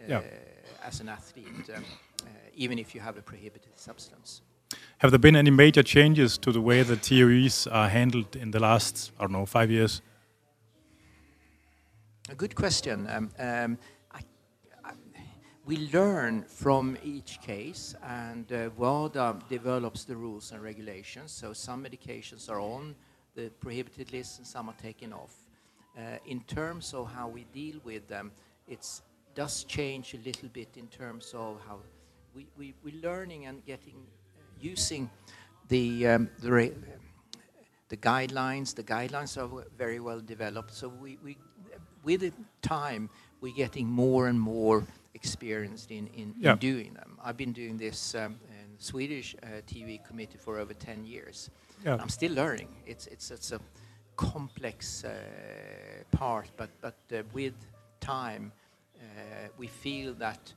Uh, 0.00 0.08
Yeah. 0.08 0.22
As 0.82 1.00
an 1.00 1.08
athlete, 1.08 1.70
um, 1.76 1.84
uh, 2.22 2.28
even 2.62 2.78
if 2.78 2.94
you 2.94 3.02
have 3.02 3.18
a 3.18 3.22
prohibited 3.22 3.78
substance. 3.78 4.42
Have 4.98 5.10
there 5.10 5.20
been 5.20 5.36
any 5.36 5.50
major 5.50 5.82
changes 5.82 6.38
to 6.38 6.52
the 6.52 6.60
way 6.60 6.82
that 6.84 7.02
TOEs 7.02 7.66
are 7.66 7.88
handled 7.88 8.36
in 8.36 8.50
the 8.50 8.58
last, 8.60 9.12
I 9.18 9.22
don't 9.22 9.32
know, 9.32 9.46
five 9.46 9.70
years? 9.70 10.02
A 12.30 12.34
good 12.34 12.54
question. 12.54 13.06
Um, 13.10 13.30
um, 13.38 13.78
I, 14.10 14.20
I, 14.82 14.92
we 15.66 15.90
learn 15.92 16.42
from 16.44 16.96
each 17.04 17.38
case, 17.42 17.94
and 18.02 18.50
uh, 18.50 18.70
WADA 18.78 19.40
develops 19.50 20.04
the 20.04 20.16
rules 20.16 20.50
and 20.50 20.62
regulations. 20.62 21.32
So 21.32 21.52
some 21.52 21.84
medications 21.84 22.48
are 22.48 22.60
on 22.60 22.94
the 23.34 23.50
prohibited 23.60 24.10
list, 24.10 24.38
and 24.38 24.46
some 24.46 24.70
are 24.70 24.76
taken 24.80 25.12
off. 25.12 25.34
Uh, 25.98 26.16
in 26.24 26.40
terms 26.44 26.94
of 26.94 27.12
how 27.12 27.28
we 27.28 27.44
deal 27.52 27.78
with 27.84 28.08
them, 28.08 28.32
it 28.66 28.88
does 29.34 29.64
change 29.64 30.14
a 30.14 30.18
little 30.24 30.48
bit 30.48 30.70
in 30.76 30.86
terms 30.86 31.34
of 31.34 31.60
how 31.68 31.78
we, 32.34 32.46
we, 32.56 32.72
we're 32.82 33.02
learning 33.02 33.44
and 33.44 33.62
getting 33.66 34.06
using 34.58 35.10
the 35.68 36.06
um, 36.06 36.30
the, 36.38 36.72
the 37.90 37.96
guidelines. 37.98 38.74
The 38.74 38.82
guidelines 38.82 39.36
are 39.36 39.66
very 39.76 40.00
well 40.00 40.20
developed. 40.20 40.72
So 40.72 40.88
we, 40.88 41.18
we 41.22 41.36
with 42.04 42.20
the 42.20 42.32
time 42.62 43.08
we're 43.40 43.54
getting 43.54 43.86
more 43.88 44.28
and 44.28 44.40
more 44.40 44.84
experienced 45.14 45.90
in, 45.90 46.06
in, 46.08 46.34
Yeah. 46.38 46.52
in 46.52 46.58
doing 46.58 46.94
them. 46.94 47.18
I've 47.22 47.36
been 47.36 47.52
doing 47.52 47.76
this 47.78 48.14
um, 48.14 48.36
in 48.50 48.78
Swedish 48.78 49.34
uh, 49.42 49.46
TV 49.66 50.04
committee 50.06 50.38
for 50.38 50.58
over 50.58 50.74
10 50.74 51.04
years. 51.04 51.50
Yeah. 51.84 51.96
I'm 52.00 52.08
still 52.08 52.32
learning. 52.32 52.68
It's, 52.86 53.06
it's, 53.06 53.30
it's 53.30 53.52
a 53.52 53.60
complex 54.16 55.04
uh, 55.04 55.10
part, 56.10 56.50
but, 56.56 56.70
but 56.80 56.96
uh, 57.12 57.22
with 57.32 57.54
time, 58.00 58.52
uh, 58.98 59.48
we 59.58 59.66
feel 59.66 60.14
that 60.14 60.52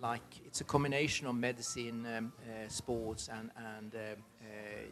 like 0.00 0.22
it's 0.46 0.60
a 0.60 0.64
combination 0.64 1.26
of 1.28 1.34
medicine, 1.36 2.04
um, 2.16 2.32
uh, 2.42 2.68
sports, 2.68 3.28
and, 3.32 3.50
and 3.76 3.94
uh, 3.94 3.98
uh, 3.98 4.46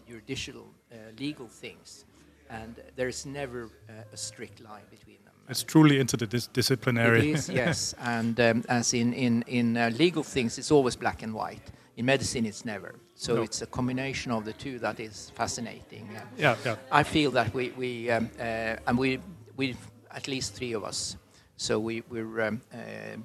judicial 0.08 0.66
uh, 0.92 0.96
legal 1.18 1.48
things. 1.48 2.04
And 2.50 2.74
there 2.96 3.08
is 3.08 3.24
never 3.26 3.70
uh, 3.88 3.92
a 4.12 4.16
strict 4.16 4.60
line 4.60 4.82
between 4.90 5.18
them. 5.24 5.34
It's 5.48 5.62
truly 5.64 5.98
interdisciplinary. 5.98 7.18
It 7.18 7.24
is, 7.24 7.48
yes. 7.48 7.94
And 8.00 8.38
um, 8.40 8.64
as 8.68 8.92
in, 8.92 9.12
in, 9.12 9.42
in 9.46 9.76
uh, 9.76 9.90
legal 9.98 10.22
things, 10.22 10.58
it's 10.58 10.70
always 10.70 10.96
black 10.96 11.22
and 11.22 11.32
white. 11.32 11.70
In 11.96 12.06
medicine, 12.06 12.46
it's 12.46 12.64
never. 12.64 12.94
So 13.14 13.34
No. 13.34 13.42
it's 13.42 13.62
a 13.62 13.66
combination 13.66 14.32
of 14.32 14.44
the 14.44 14.52
two 14.52 14.78
that 14.78 14.98
is 15.00 15.30
fascinating. 15.34 16.08
Uh, 16.16 16.22
yeah, 16.38 16.56
yeah. 16.64 16.76
I 16.90 17.02
feel 17.04 17.30
that 17.32 17.54
we, 17.54 17.70
we 17.76 18.10
um, 18.10 18.30
uh, 18.38 18.76
and 18.86 18.98
we, 18.98 19.20
we, 19.56 19.76
at 20.10 20.26
least 20.26 20.54
three 20.54 20.72
of 20.72 20.82
us, 20.84 21.16
so 21.56 21.78
we, 21.78 22.02
we're, 22.08 22.40
um, 22.48 22.60
uh, 22.72 23.18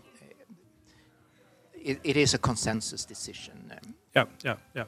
it, 1.73 1.99
it 2.03 2.17
is 2.17 2.33
a 2.33 2.37
consensus 2.37 3.05
decision. 3.05 3.71
Um, 3.71 3.95
Yeah, 4.15 4.25
yeah, 4.43 4.55
yeah. 4.75 4.85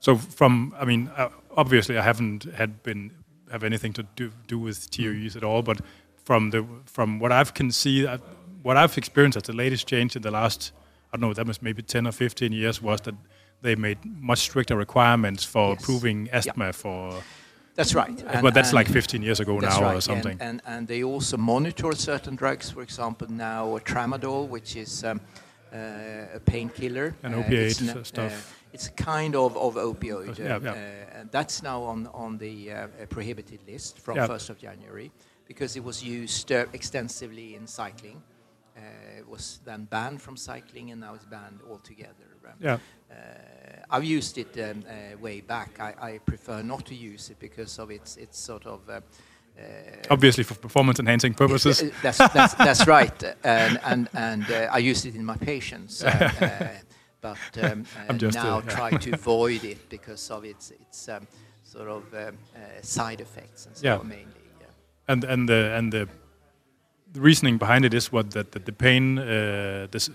So 0.00 0.16
from, 0.16 0.74
I 0.78 0.84
mean, 0.84 1.10
uh, 1.16 1.28
obviously 1.56 1.98
I 1.98 2.02
haven't 2.02 2.44
had 2.54 2.82
been 2.82 3.10
have 3.50 3.64
anything 3.64 3.92
to 3.94 4.02
do 4.16 4.30
do 4.46 4.58
with 4.58 4.90
TOEs 4.90 5.36
at 5.36 5.42
all, 5.44 5.62
but 5.62 5.80
from 6.24 6.50
the 6.50 6.64
from 6.84 7.18
what 7.20 7.30
I've 7.32 7.52
can 7.54 7.70
see, 7.72 8.06
uh, 8.06 8.18
what 8.62 8.76
I've 8.76 8.96
experienced 8.98 9.36
as 9.36 9.42
the 9.44 9.52
latest 9.52 9.86
change 9.88 10.16
in 10.16 10.22
the 10.22 10.30
last, 10.30 10.72
I 11.12 11.16
don't 11.16 11.28
know, 11.28 11.34
that 11.34 11.46
was 11.46 11.60
maybe 11.62 11.82
ten 11.82 12.06
or 12.06 12.12
fifteen 12.12 12.52
years, 12.52 12.82
was 12.82 13.00
that 13.02 13.14
they 13.62 13.74
made 13.76 13.98
much 14.04 14.38
stricter 14.40 14.76
requirements 14.76 15.44
for 15.44 15.72
Yes. 15.74 15.84
proving 15.84 16.28
asthma 16.32 16.72
for. 16.72 17.22
that's 17.74 17.94
right. 17.94 18.22
And- 18.26 18.42
but 18.42 18.54
that's 18.54 18.72
like 18.72 18.88
15 18.88 19.22
years 19.22 19.38
ago 19.40 19.58
now 19.58 19.82
right, 19.82 19.96
or 19.96 20.00
something. 20.00 20.38
And, 20.40 20.60
and, 20.66 20.76
and 20.78 20.88
they 20.88 21.02
also 21.04 21.36
monitor 21.36 21.92
certain 21.94 22.34
drugs, 22.36 22.70
for 22.70 22.82
example, 22.82 23.28
now 23.30 23.78
tramadol, 23.84 24.48
which 24.48 24.76
is 24.76 25.04
um, 25.04 25.20
uh, 25.72 26.36
a 26.36 26.40
painkiller. 26.44 27.14
An 27.22 27.34
Uh, 27.34 27.38
opiate 27.38 27.82
n- 27.82 28.04
stuff. 28.04 28.32
Uh, 28.32 28.55
it's 28.72 28.88
a 28.88 28.92
kind 28.92 29.34
of, 29.34 29.56
of 29.56 29.74
opioid. 29.74 30.38
Yeah, 30.38 30.56
uh, 30.56 30.60
yeah. 30.60 30.70
uh, 30.72 31.20
and 31.20 31.30
that's 31.30 31.62
now 31.62 31.82
on, 31.82 32.08
on 32.12 32.38
the 32.38 32.72
uh, 32.72 32.86
prohibited 33.08 33.60
list 33.66 33.98
from 33.98 34.16
Yeah. 34.16 34.26
1st 34.28 34.50
of 34.50 34.58
January 34.58 35.10
because 35.46 35.76
it 35.76 35.84
was 35.84 36.02
used 36.02 36.50
uh, 36.52 36.66
extensively 36.72 37.54
in 37.54 37.66
cycling. 37.66 38.22
Uh, 38.76 38.80
it 39.18 39.28
was 39.28 39.60
then 39.64 39.84
banned 39.84 40.20
from 40.20 40.36
cycling 40.36 40.90
and 40.90 41.00
now 41.00 41.14
it's 41.14 41.24
banned 41.24 41.60
altogether. 41.70 42.28
Um, 42.46 42.52
Yeah. 42.60 42.78
uh, 43.10 43.14
I've 43.90 44.04
used 44.04 44.38
it 44.38 44.56
um, 44.58 44.84
uh, 44.88 45.16
way 45.18 45.40
back. 45.40 45.80
I, 45.80 45.94
I 46.14 46.18
prefer 46.18 46.62
not 46.62 46.84
to 46.86 46.94
use 46.94 47.30
it 47.30 47.38
because 47.38 47.78
of 47.82 47.90
its 47.90 48.16
its 48.16 48.38
sort 48.38 48.66
of. 48.66 48.80
Uh, 48.88 49.00
uh, 49.58 49.62
Obviously 50.10 50.44
for 50.44 50.54
performance 50.54 50.98
enhancing 51.00 51.34
purposes. 51.34 51.82
uh, 51.82 51.90
that's, 52.02 52.18
that's, 52.18 52.54
that's 52.54 52.86
right, 52.98 53.24
and 53.44 53.80
and 53.84 54.08
and 54.12 54.44
uh, 54.50 54.68
I 54.70 54.78
use 54.90 55.06
it 55.08 55.14
in 55.14 55.24
my 55.24 55.36
patients, 55.36 56.04
uh, 56.04 56.08
uh, 56.40 56.68
but 57.26 57.64
um, 57.72 57.84
uh, 58.08 58.12
uh, 58.12 58.30
now 58.44 58.58
yeah. 58.58 58.74
try 58.76 58.90
to 58.90 59.10
avoid 59.12 59.62
it 59.64 59.88
because 59.88 60.30
of 60.30 60.44
its 60.44 60.70
its 60.70 61.08
um, 61.08 61.26
sort 61.64 61.88
of 61.88 62.02
um, 62.14 62.38
uh, 62.54 62.82
side 62.82 63.20
effects 63.20 63.66
and 63.66 63.76
so 63.76 63.86
Yeah. 63.86 64.00
on 64.00 64.08
mainly. 64.08 64.44
Yeah. 64.60 65.12
and 65.12 65.24
and 65.24 65.48
the 65.48 65.76
and 65.78 65.92
the, 65.92 66.08
reasoning 67.20 67.58
behind 67.58 67.84
it 67.84 67.94
is 67.94 68.12
what 68.12 68.30
that, 68.30 68.52
that 68.52 68.64
the 68.64 68.72
pain, 68.72 69.18
uh, 69.18 69.86
this, 69.90 70.10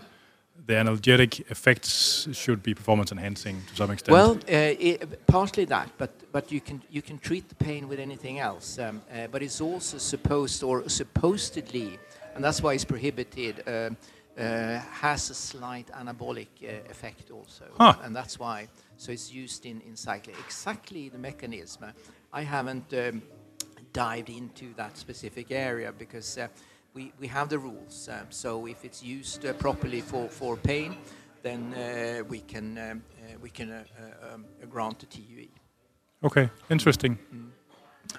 the 0.68 0.74
analgesic 0.74 1.40
effects 1.50 2.28
should 2.34 2.62
be 2.62 2.74
performance 2.74 3.12
enhancing 3.12 3.62
to 3.70 3.76
some 3.76 3.92
extent. 3.92 4.14
Well, 4.14 4.32
uh, 4.48 4.76
it, 4.80 5.26
partly 5.28 5.66
that, 5.66 5.90
but 5.98 6.12
but 6.32 6.52
you 6.52 6.62
can 6.62 6.82
you 6.90 7.02
can 7.02 7.18
treat 7.18 7.50
the 7.50 7.56
pain 7.56 7.88
with 7.88 8.00
anything 8.00 8.40
else. 8.40 8.80
Um, 8.80 9.02
uh, 9.12 9.28
but 9.32 9.42
it's 9.42 9.62
also 9.62 9.98
supposed 9.98 10.64
or 10.64 10.88
supposedly, 10.90 12.00
and 12.36 12.44
that's 12.44 12.62
why 12.62 12.74
it's 12.74 12.86
prohibited. 12.86 13.68
Uh, 13.68 13.90
has 15.02 15.30
a 15.30 15.34
slight 15.34 15.88
anabolic 15.94 16.48
uh, 16.64 16.90
effect 16.92 17.32
also, 17.32 17.66
Huh. 17.78 17.94
and 18.04 18.16
that's 18.16 18.40
why. 18.40 18.68
So 18.98 19.12
it's 19.12 19.32
used 19.34 19.66
in 19.66 19.82
in 19.82 19.96
cycling. 19.96 20.36
Exactly 20.46 21.10
the 21.10 21.18
mechanism. 21.18 21.84
uh, 21.84 21.92
I 22.40 22.44
haven't 22.44 22.94
um, 22.94 23.22
dived 23.94 24.30
into 24.30 24.74
that 24.76 24.98
specific 24.98 25.52
area 25.52 25.92
because 25.92 26.38
uh, 26.42 26.48
we, 26.94 27.12
we 27.20 27.28
have 27.28 27.48
the 27.50 27.58
rules. 27.60 28.08
Um, 28.10 28.28
so 28.30 28.68
if 28.68 28.84
it's 28.86 29.04
used 29.04 29.46
uh, 29.46 29.54
properly 29.54 30.02
for, 30.02 30.30
for 30.30 30.58
pain, 30.58 30.96
then 31.44 31.74
uh, 31.74 32.24
we 32.30 32.40
can 32.40 32.78
um, 32.78 33.04
uh, 33.20 33.38
we 33.42 33.50
can 33.50 33.72
uh, 33.72 33.84
uh, 34.30 34.34
um, 34.36 34.46
grant 34.70 35.04
a 35.04 35.06
TUE. 35.06 35.48
okay, 36.24 36.50
interesting. 36.70 37.18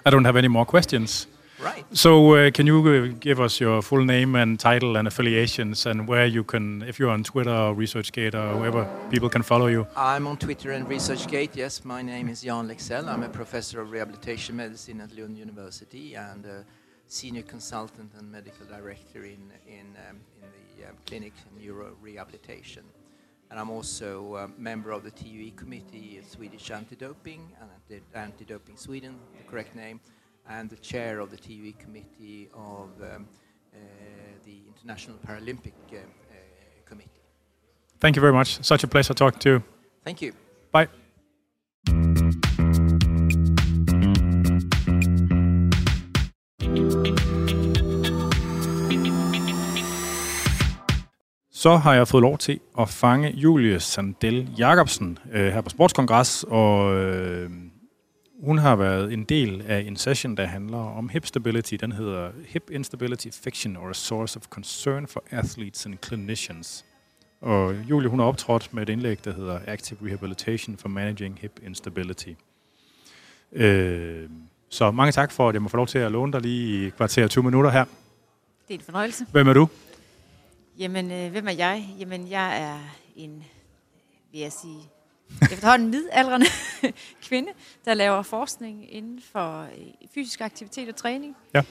I 0.05 0.09
don't 0.09 0.25
have 0.25 0.37
any 0.39 0.47
more 0.49 0.65
questions. 0.65 1.27
Right. 1.63 1.85
So 1.93 2.33
uh, 2.33 2.51
can 2.51 2.67
you 2.67 3.13
give 3.13 3.39
us 3.39 3.61
your 3.61 3.81
full 3.81 4.03
name 4.03 4.35
and 4.35 4.59
title 4.59 4.97
and 4.97 5.07
affiliations 5.07 5.85
and 5.85 6.07
where 6.09 6.25
you 6.25 6.43
can, 6.43 6.81
if 6.83 6.99
you're 6.99 7.09
on 7.09 7.23
Twitter 7.23 7.51
or 7.51 7.73
ResearchGate 7.73 8.35
or 8.35 8.57
wherever 8.57 8.85
people 9.09 9.29
can 9.29 9.43
follow 9.43 9.67
you? 9.67 9.87
I'm 9.95 10.27
on 10.27 10.37
Twitter 10.37 10.71
and 10.71 10.85
ResearchGate. 10.87 11.55
Yes, 11.55 11.85
my 11.85 12.01
name 12.01 12.27
is 12.27 12.41
Jan 12.41 12.67
Lexell. 12.67 13.07
I'm 13.07 13.23
a 13.23 13.29
professor 13.29 13.79
of 13.79 13.91
rehabilitation 13.91 14.57
medicine 14.57 14.99
at 14.99 15.15
Lund 15.17 15.37
University 15.37 16.15
and 16.15 16.45
a 16.45 16.65
senior 17.07 17.43
consultant 17.43 18.11
and 18.17 18.29
medical 18.29 18.65
director 18.65 19.23
in 19.23 19.51
in 19.65 19.95
um, 20.09 20.19
in 20.41 20.49
the 20.77 20.89
um, 20.89 20.95
clinic 21.05 21.33
in 21.45 21.65
neuro 21.65 21.95
rehabilitation. 22.01 22.83
And 23.49 23.59
I'm 23.59 23.69
also 23.69 24.35
a 24.35 24.47
member 24.57 24.91
of 24.91 25.03
the 25.03 25.11
TUE 25.11 25.51
committee, 25.51 26.17
of 26.17 26.25
Swedish 26.27 26.71
Anti-Doping 26.71 27.41
and 27.61 28.01
Anti-Doping 28.15 28.77
Sweden, 28.77 29.19
the 29.37 29.43
correct 29.47 29.75
name, 29.75 29.99
and 30.49 30.69
the 30.69 30.77
chair 30.77 31.19
of 31.19 31.29
the 31.29 31.37
TV 31.37 31.73
committee 31.79 32.49
of 32.53 32.89
um, 33.01 33.27
uh, 33.73 33.77
the 34.45 34.57
International 34.67 35.17
Paralympic 35.27 35.73
uh, 35.91 35.95
uh, 35.95 36.01
Committee. 36.85 37.09
Thank 37.99 38.15
you 38.15 38.21
very 38.21 38.33
much. 38.33 38.63
Such 38.63 38.83
a 38.83 38.87
pleasure 38.87 39.13
talking 39.13 39.39
to 39.39 39.49
you. 39.49 39.63
Thank 40.03 40.21
you. 40.21 40.33
Bye. 40.71 40.87
så 51.63 51.77
har 51.77 51.93
jeg 51.93 52.07
fået 52.07 52.21
lov 52.21 52.37
til 52.37 52.59
at 52.79 52.89
fange 52.89 53.29
Julie 53.29 53.79
Sandel 53.79 54.49
Jacobsen 54.57 55.17
øh, 55.31 55.53
her 55.53 55.61
på 55.61 55.69
Sportskongres, 55.69 56.45
og 56.47 56.95
øh, 56.95 57.49
hun 58.43 58.57
har 58.57 58.75
været 58.75 59.13
en 59.13 59.23
del 59.23 59.61
af 59.67 59.79
en 59.79 59.95
session, 59.95 60.37
der 60.37 60.45
handler 60.45 60.77
om 60.77 61.09
hip 61.09 61.25
stability. 61.25 61.73
Den 61.73 61.91
hedder 61.91 62.31
Hip 62.47 62.69
Instability 62.71 63.27
Fiction 63.43 63.77
or 63.77 63.89
a 63.89 63.93
Source 63.93 64.39
of 64.39 64.47
Concern 64.47 65.07
for 65.07 65.23
Athletes 65.31 65.85
and 65.85 65.97
Clinicians. 66.05 66.85
Og 67.41 67.75
Julie, 67.89 68.09
hun 68.09 68.19
har 68.19 68.25
optrådt 68.25 68.73
med 68.73 68.83
et 68.83 68.89
indlæg, 68.89 69.25
der 69.25 69.33
hedder 69.33 69.59
Active 69.67 69.99
Rehabilitation 70.05 70.77
for 70.77 70.89
Managing 70.89 71.39
Hip 71.41 71.59
Instability. 71.65 72.29
Øh, 73.51 74.29
så 74.69 74.91
mange 74.91 75.11
tak 75.11 75.31
for, 75.31 75.49
at 75.49 75.53
jeg 75.53 75.61
må 75.61 75.69
få 75.69 75.77
lov 75.77 75.87
til 75.87 75.99
at 75.99 76.11
låne 76.11 76.33
dig 76.33 76.41
lige 76.41 76.87
i 76.87 76.89
kvarter 76.89 77.27
20 77.27 77.43
minutter 77.43 77.71
her. 77.71 77.85
Det 78.67 78.73
er 78.73 78.79
en 78.79 78.85
fornøjelse. 78.85 79.25
Hvem 79.31 79.47
er 79.47 79.53
du? 79.53 79.67
Jamen, 80.79 81.11
øh, 81.11 81.31
hvem 81.31 81.47
er 81.47 81.51
jeg? 81.51 81.95
Jamen, 81.99 82.29
jeg 82.29 82.61
er 82.61 82.79
en, 83.15 83.43
vil 84.31 84.41
jeg 84.41 84.51
sige, 84.51 84.79
efterhånden 85.51 85.89
midaldrende 85.89 86.45
kvinde, 87.27 87.51
der 87.85 87.93
laver 87.93 88.21
forskning 88.21 88.93
inden 88.93 89.21
for 89.31 89.61
øh, 89.61 90.07
fysisk 90.13 90.41
aktivitet 90.41 90.89
og 90.89 90.95
træning. 90.95 91.35
Ja. 91.53 91.63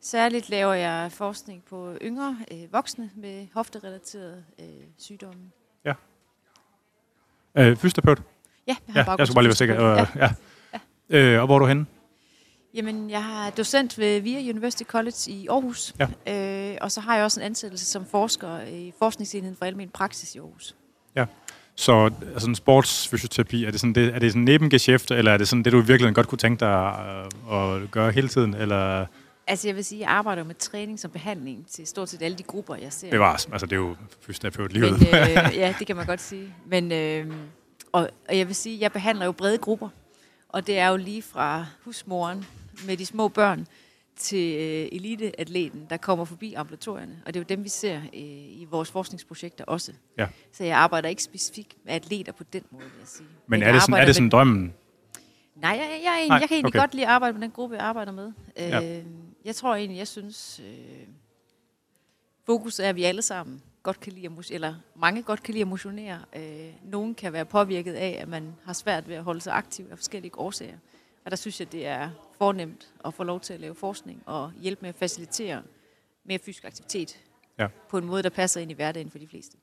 Særligt 0.00 0.48
laver 0.48 0.74
jeg 0.74 1.12
forskning 1.12 1.64
på 1.64 1.96
yngre 2.02 2.38
øh, 2.52 2.72
voksne 2.72 3.10
med 3.16 3.46
hofterelaterede 3.54 4.44
øh, 4.58 4.66
sygdomme. 4.98 5.50
Øh, 7.58 7.76
fysioterapeut? 7.76 8.22
Ja, 8.66 8.76
jeg 8.94 9.04
har 9.04 9.12
Ja, 9.12 9.16
jeg 9.18 9.26
skulle 9.26 9.34
bare 9.34 9.42
lige 9.44 9.48
være 9.48 9.56
sikker. 9.56 9.92
Øh, 9.92 10.06
ja. 10.16 10.30
Øh, 11.10 11.40
og 11.40 11.46
hvor 11.46 11.54
er 11.54 11.58
du 11.58 11.66
henne? 11.66 11.86
Jamen, 12.74 13.10
jeg 13.10 13.46
er 13.46 13.50
docent 13.50 13.98
ved 13.98 14.20
VIA 14.20 14.50
University 14.50 14.82
College 14.82 15.16
i 15.28 15.48
Aarhus. 15.48 15.94
Ja. 16.26 16.72
Øh, 16.72 16.78
og 16.80 16.92
så 16.92 17.00
har 17.00 17.16
jeg 17.16 17.24
også 17.24 17.40
en 17.40 17.46
ansættelse 17.46 17.86
som 17.86 18.06
forsker 18.06 18.60
i 18.60 18.92
Forskningsenheden 18.98 19.56
for 19.56 19.64
Almen 19.64 19.88
Praksis 19.88 20.34
i 20.34 20.38
Aarhus. 20.38 20.76
Så 21.74 22.10
altså 22.32 22.48
en 22.48 22.54
sportsfysioterapi, 22.54 23.64
er 23.64 23.70
det 23.70 23.80
sådan, 23.80 23.94
det, 23.94 24.14
er 24.14 24.18
det 24.18 24.32
sådan 24.32 24.42
nebengeschæft, 24.42 25.10
eller 25.10 25.32
er 25.32 25.36
det 25.36 25.48
sådan 25.48 25.62
det, 25.62 25.72
du 25.72 25.80
virkelig 25.80 26.14
godt 26.14 26.28
kunne 26.28 26.38
tænke 26.38 26.60
dig 26.60 26.94
øh, 27.50 27.82
at 27.82 27.90
gøre 27.90 28.10
hele 28.12 28.28
tiden? 28.28 28.54
Eller 28.54 29.06
Altså, 29.46 29.68
jeg 29.68 29.76
vil 29.76 29.84
sige, 29.84 30.00
jeg 30.00 30.08
arbejder 30.08 30.44
med 30.44 30.54
træning 30.54 31.00
som 31.00 31.10
behandling 31.10 31.66
til 31.70 31.86
stort 31.86 32.08
set 32.08 32.22
alle 32.22 32.38
de 32.38 32.42
grupper, 32.42 32.74
jeg 32.74 32.92
ser. 32.92 33.10
bevares? 33.10 33.48
Altså, 33.52 33.66
det 33.66 33.72
er 33.72 33.76
jo 33.76 33.96
fysioterapeut 34.26 34.72
Men, 34.72 34.80
livet. 34.82 34.92
øh, 35.00 35.56
ja, 35.56 35.74
det 35.78 35.86
kan 35.86 35.96
man 35.96 36.06
godt 36.06 36.20
sige. 36.20 36.54
Men, 36.66 36.92
øh, 36.92 37.26
og, 37.92 38.08
og 38.28 38.38
jeg 38.38 38.46
vil 38.46 38.54
sige, 38.54 38.80
jeg 38.80 38.92
behandler 38.92 39.24
jo 39.24 39.32
brede 39.32 39.58
grupper. 39.58 39.88
Og 40.48 40.66
det 40.66 40.78
er 40.78 40.88
jo 40.88 40.96
lige 40.96 41.22
fra 41.22 41.66
husmoren 41.84 42.44
med 42.86 42.96
de 42.96 43.06
små 43.06 43.28
børn 43.28 43.66
til 44.16 44.54
øh, 44.56 44.88
eliteatleten, 44.92 45.86
der 45.90 45.96
kommer 45.96 46.24
forbi 46.24 46.54
ambulatorierne. 46.54 47.22
Og 47.26 47.34
det 47.34 47.40
er 47.40 47.44
jo 47.44 47.46
dem, 47.56 47.64
vi 47.64 47.68
ser 47.68 47.96
øh, 47.96 48.20
i 48.60 48.66
vores 48.70 48.90
forskningsprojekter 48.90 49.64
også. 49.64 49.92
Ja. 50.18 50.26
Så 50.52 50.64
jeg 50.64 50.76
arbejder 50.76 51.08
ikke 51.08 51.22
specifikt 51.22 51.76
med 51.84 51.92
atleter 51.94 52.32
på 52.32 52.44
den 52.44 52.62
måde, 52.70 52.84
vil 52.84 52.92
jeg 53.00 53.08
sige. 53.08 53.28
Men 53.46 53.60
jeg 53.60 53.68
er 53.68 53.72
det 53.72 53.82
sådan, 53.82 53.94
er 53.94 54.04
det 54.04 54.14
sådan 54.14 54.24
med- 54.24 54.30
drømmen? 54.30 54.74
Nej, 55.56 55.70
jeg, 55.70 55.78
jeg, 56.04 56.12
egentlig, 56.14 56.28
Nej, 56.28 56.38
jeg 56.38 56.48
kan 56.48 56.54
egentlig 56.54 56.68
okay. 56.70 56.78
godt 56.78 56.94
lide 56.94 57.06
at 57.06 57.12
arbejde 57.12 57.32
med 57.34 57.42
den 57.42 57.50
gruppe, 57.50 57.76
jeg 57.76 57.84
arbejder 57.84 58.12
med. 58.12 58.26
Øh, 58.56 58.68
Ja. 58.68 59.02
Jeg 59.44 59.54
tror 59.56 59.74
egentlig, 59.74 59.98
jeg 59.98 60.08
synes, 60.08 60.60
øh, 60.64 61.06
fokus 62.46 62.78
er, 62.78 62.88
at 62.88 62.96
vi 62.96 63.04
alle 63.04 63.22
sammen 63.22 63.62
godt 63.82 64.00
kan 64.00 64.12
lide 64.12 64.26
at 64.26 64.32
motion- 64.32 64.54
eller 64.54 64.74
mange 64.96 65.22
godt 65.22 65.42
kan 65.42 65.52
lide 65.54 65.62
at 65.62 65.68
motionere. 65.68 66.18
Øh, 66.36 66.72
nogen 66.84 67.14
kan 67.14 67.32
være 67.32 67.44
påvirket 67.44 67.92
af, 67.94 68.18
at 68.22 68.28
man 68.28 68.54
har 68.64 68.72
svært 68.72 69.08
ved 69.08 69.14
at 69.14 69.22
holde 69.24 69.40
sig 69.40 69.52
aktiv 69.56 69.86
af 69.90 69.98
forskellige 69.98 70.38
årsager. 70.38 70.76
Og 71.30 71.32
der 71.32 71.36
synes 71.36 71.60
jeg, 71.60 71.72
det 71.72 71.86
er 71.86 72.10
fornemt 72.38 72.88
at 73.04 73.14
få 73.14 73.24
lov 73.24 73.40
til 73.40 73.52
at 73.54 73.60
lave 73.60 73.74
forskning 73.74 74.22
og 74.26 74.52
hjælpe 74.60 74.82
med 74.82 74.88
at 74.88 74.94
facilitere 74.94 75.62
mere 76.24 76.38
fysisk 76.38 76.64
aktivitet 76.64 77.18
Ja. 77.58 77.66
på 77.90 77.98
en 77.98 78.04
måde, 78.04 78.22
der 78.22 78.28
passer 78.28 78.60
ind 78.60 78.70
i 78.70 78.74
hverdagen 78.74 79.10
for 79.10 79.18
de 79.18 79.26
fleste. 79.28 79.56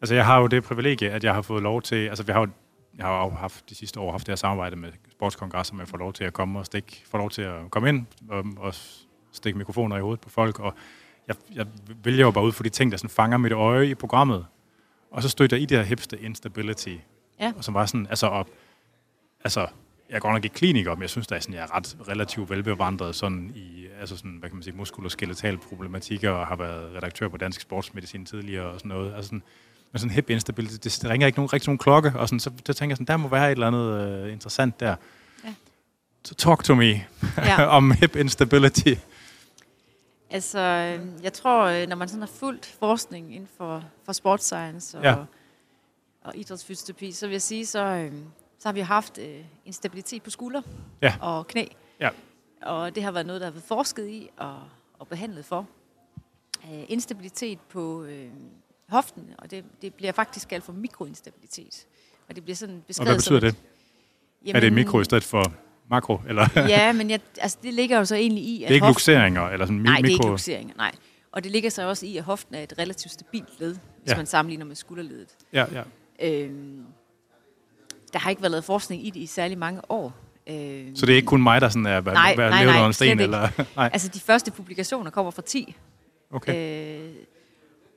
Altså, 0.00 0.14
jeg 0.14 0.26
har 0.26 0.40
jo 0.40 0.46
det 0.46 0.64
privilegie, 0.64 1.10
at 1.10 1.24
jeg 1.24 1.34
har 1.34 1.42
fået 1.42 1.62
lov 1.62 1.82
til... 1.82 2.08
Altså, 2.08 2.24
vi 2.24 2.32
har 2.32 2.40
jo, 2.40 2.48
jeg 2.96 3.06
har 3.06 3.24
jo 3.24 3.30
haft 3.30 3.68
de 3.70 3.74
sidste 3.74 4.00
år 4.00 4.10
haft 4.10 4.26
det 4.26 4.32
her 4.32 4.36
samarbejde 4.36 4.76
med 4.76 4.92
sportskongresser, 5.10 5.74
man 5.74 5.86
får 5.86 5.98
lov 5.98 6.12
til 6.12 6.24
at 6.24 6.32
komme 6.32 6.58
og 6.58 6.66
stikke, 6.66 7.02
får 7.06 7.18
lov 7.18 7.30
til 7.30 7.42
at 7.42 7.70
komme 7.70 7.88
ind 7.88 8.06
og, 8.28 8.44
og 8.56 8.74
stikke 9.32 9.58
mikrofoner 9.58 9.96
i 9.96 10.00
hovedet 10.00 10.20
på 10.20 10.28
folk, 10.30 10.60
og 10.60 10.74
jeg, 11.28 11.36
jeg 11.54 11.66
vælger 12.04 12.24
jo 12.24 12.30
bare 12.30 12.44
ud 12.44 12.52
for 12.52 12.62
de 12.62 12.68
ting, 12.68 12.90
der 12.92 12.98
sådan 12.98 13.10
fanger 13.10 13.36
mit 13.38 13.52
øje 13.52 13.88
i 13.90 13.94
programmet. 13.94 14.46
Og 15.10 15.22
så 15.22 15.28
stødte 15.28 15.54
jeg 15.56 15.62
i 15.62 15.66
det 15.66 15.78
her 15.78 15.84
hipster 15.84 16.16
instability, 16.16 16.96
Ja. 17.40 17.52
og 17.56 17.64
som 17.64 17.74
var 17.74 17.86
sådan, 17.86 18.06
altså, 18.06 18.26
og, 18.26 18.46
altså, 19.44 19.66
jeg 20.12 20.16
er 20.18 20.20
godt 20.20 20.34
nok 20.34 20.44
ikke 20.44 20.54
kliniker, 20.56 20.94
men 20.94 21.02
jeg 21.02 21.10
synes, 21.10 21.26
at 21.26 21.30
jeg, 21.30 21.36
er 21.36 21.40
sådan, 21.40 21.54
jeg 21.54 21.62
er 21.62 21.76
ret 21.76 21.96
relativt 22.08 22.50
velbevandret 22.50 23.14
sådan 23.14 23.52
i 23.54 23.86
altså 24.00 24.16
sådan, 24.16 24.30
hvad 24.30 24.48
kan 24.50 24.56
man 24.56 24.62
sige, 24.62 24.76
muskel- 24.76 25.04
og 25.04 25.10
skeletal 25.10 25.58
problematikker, 25.58 26.30
og 26.30 26.46
har 26.46 26.56
været 26.56 26.94
redaktør 26.96 27.28
på 27.28 27.36
Dansk 27.36 27.60
Sportsmedicin 27.60 28.26
tidligere 28.26 28.66
og 28.66 28.78
sådan 28.78 28.88
noget. 28.88 29.14
Altså 29.14 29.28
sådan, 29.28 29.42
men 29.92 29.98
sådan 29.98 30.14
hip 30.14 30.30
instability, 30.30 30.74
det, 30.84 31.10
ringer 31.10 31.26
ikke 31.26 31.38
nogen, 31.38 31.52
rigtig 31.52 31.68
nogen 31.68 31.78
klokke, 31.78 32.12
og 32.14 32.28
sådan, 32.28 32.40
så, 32.40 32.50
så 32.66 32.72
tænker 32.72 32.90
jeg 32.90 32.96
sådan, 32.96 33.06
der 33.06 33.16
må 33.16 33.28
være 33.28 33.46
et 33.46 33.52
eller 33.52 33.66
andet 33.66 34.24
uh, 34.26 34.32
interessant 34.32 34.80
der. 34.80 34.96
Ja. 35.44 35.54
Så 36.24 36.34
talk 36.34 36.64
to 36.64 36.74
me 36.74 37.04
Ja. 37.36 37.64
om 37.76 37.90
hip 37.90 38.16
instability. 38.16 38.94
Altså, 40.30 40.58
øh, 40.58 41.24
jeg 41.24 41.32
tror, 41.32 41.64
øh, 41.64 41.88
når 41.88 41.96
man 41.96 42.08
sådan 42.08 42.22
har 42.22 42.30
fulgt 42.38 42.76
forskning 42.78 43.34
inden 43.34 43.48
for, 43.56 43.84
for 44.04 44.12
sports 44.12 44.44
science 44.44 44.98
og, 44.98 45.04
Ja. 45.04 45.10
ja. 45.10 45.24
og 46.24 46.36
idrætsfysioterapi, 46.36 47.12
så 47.12 47.26
vil 47.26 47.32
jeg 47.32 47.42
sige, 47.42 47.66
så, 47.66 47.84
øh, 47.84 48.12
så 48.62 48.68
har 48.68 48.72
vi 48.72 48.80
haft 48.80 49.18
øh, 49.18 49.40
en 49.64 49.72
stabilitet 49.72 50.22
på 50.22 50.30
skulder 50.30 50.62
Ja. 51.02 51.14
og 51.20 51.46
knæ. 51.46 51.64
Ja. 52.00 52.08
Og 52.62 52.94
det 52.94 53.02
har 53.02 53.12
været 53.12 53.26
noget, 53.26 53.40
der 53.40 53.46
har 53.46 53.52
været 53.52 53.64
forsket 53.64 54.08
i 54.08 54.30
og, 54.36 54.58
og 54.98 55.08
behandlet 55.08 55.44
for. 55.44 55.66
Øh, 56.72 56.84
instabilitet 56.88 57.58
på 57.60 58.02
øh, 58.04 58.28
hoften, 58.88 59.24
og 59.38 59.50
det, 59.50 59.64
det 59.82 59.94
bliver 59.94 60.12
faktisk 60.12 60.48
kaldt 60.48 60.64
for 60.64 60.72
mikroinstabilitet. 60.72 61.86
Og 62.28 62.34
det 62.36 62.44
bliver 62.44 62.56
sådan 62.56 62.74
Og 62.76 62.82
beskrevet 62.86 63.08
hvad 63.08 63.16
betyder 63.16 63.40
som, 63.50 63.56
det? 64.44 64.54
er 64.56 64.60
det 64.60 64.72
mikro 64.72 65.00
i 65.00 65.04
stedet 65.04 65.24
for 65.24 65.52
makro? 65.90 66.18
Eller? 66.28 66.48
Ja, 66.56 66.92
men 66.92 67.10
jeg, 67.10 67.20
altså, 67.40 67.58
det 67.62 67.74
ligger 67.74 67.98
jo 67.98 68.04
så 68.04 68.14
egentlig 68.14 68.44
i, 68.44 68.62
at 68.64 68.68
det 68.68 68.70
er 68.70 68.74
ikke 68.74 68.86
hoften- 68.86 68.94
luxeringer? 68.94 69.42
Eller 69.48 69.66
sådan 69.66 69.76
Nej, 69.80 69.96
det 69.96 70.04
er 70.04 70.08
ikke 70.08 70.18
mikro... 70.18 70.28
luxeringer, 70.30 70.74
nej. 70.76 70.92
Og 71.32 71.44
det 71.44 71.52
ligger 71.52 71.70
så 71.70 71.88
også 71.88 72.06
i, 72.06 72.16
at 72.16 72.24
hoften 72.24 72.54
er 72.54 72.62
et 72.62 72.72
relativt 72.78 73.12
stabilt 73.12 73.60
led, 73.60 73.76
hvis 74.00 74.10
ja. 74.10 74.16
man 74.16 74.26
sammenligner 74.26 74.64
med 74.64 74.74
skulderledet. 74.76 75.36
Ja, 75.52 75.64
ja. 75.72 75.82
Øhm, 76.28 76.84
der 78.12 78.18
har 78.18 78.30
ikke 78.30 78.42
været 78.42 78.50
lavet 78.50 78.64
forskning 78.64 79.06
i 79.06 79.10
det 79.10 79.20
i 79.20 79.26
særlig 79.26 79.58
mange 79.58 79.80
år. 79.90 80.12
Øhm, 80.46 80.96
Så 80.96 81.06
det 81.06 81.12
er 81.12 81.16
ikke 81.16 81.26
kun 81.26 81.42
mig, 81.42 81.60
der 81.60 81.68
sådan 81.68 81.86
er 81.86 82.00
været 82.00 82.14
Nej, 82.14 82.34
været 82.36 82.50
nej, 82.50 82.64
nej, 82.64 82.74
under 82.74 82.86
en 82.86 82.92
sten? 82.92 83.20
Eller? 83.20 83.48
nej, 83.76 83.90
Altså, 83.92 84.08
de 84.08 84.20
første 84.20 84.50
publikationer 84.50 85.10
kommer 85.10 85.30
fra 85.30 85.42
10, 85.42 85.76
okay. 86.30 86.98
øh, 87.00 87.14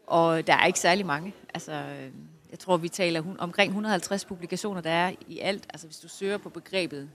og 0.07 0.47
der 0.47 0.53
er 0.53 0.65
ikke 0.65 0.79
særlig 0.79 1.05
mange. 1.05 1.33
Altså, 1.53 1.71
øh, 1.71 2.11
jeg 2.51 2.59
tror, 2.59 2.77
vi 2.77 2.89
taler 2.89 3.23
omkring 3.39 3.69
150 3.69 4.25
publikationer, 4.25 4.81
der 4.81 4.89
er 4.89 5.11
i 5.27 5.39
alt. 5.39 5.65
Altså, 5.69 5.87
hvis 5.87 5.97
du 5.97 6.07
søger 6.07 6.37
på 6.37 6.49
begrebet 6.49 7.09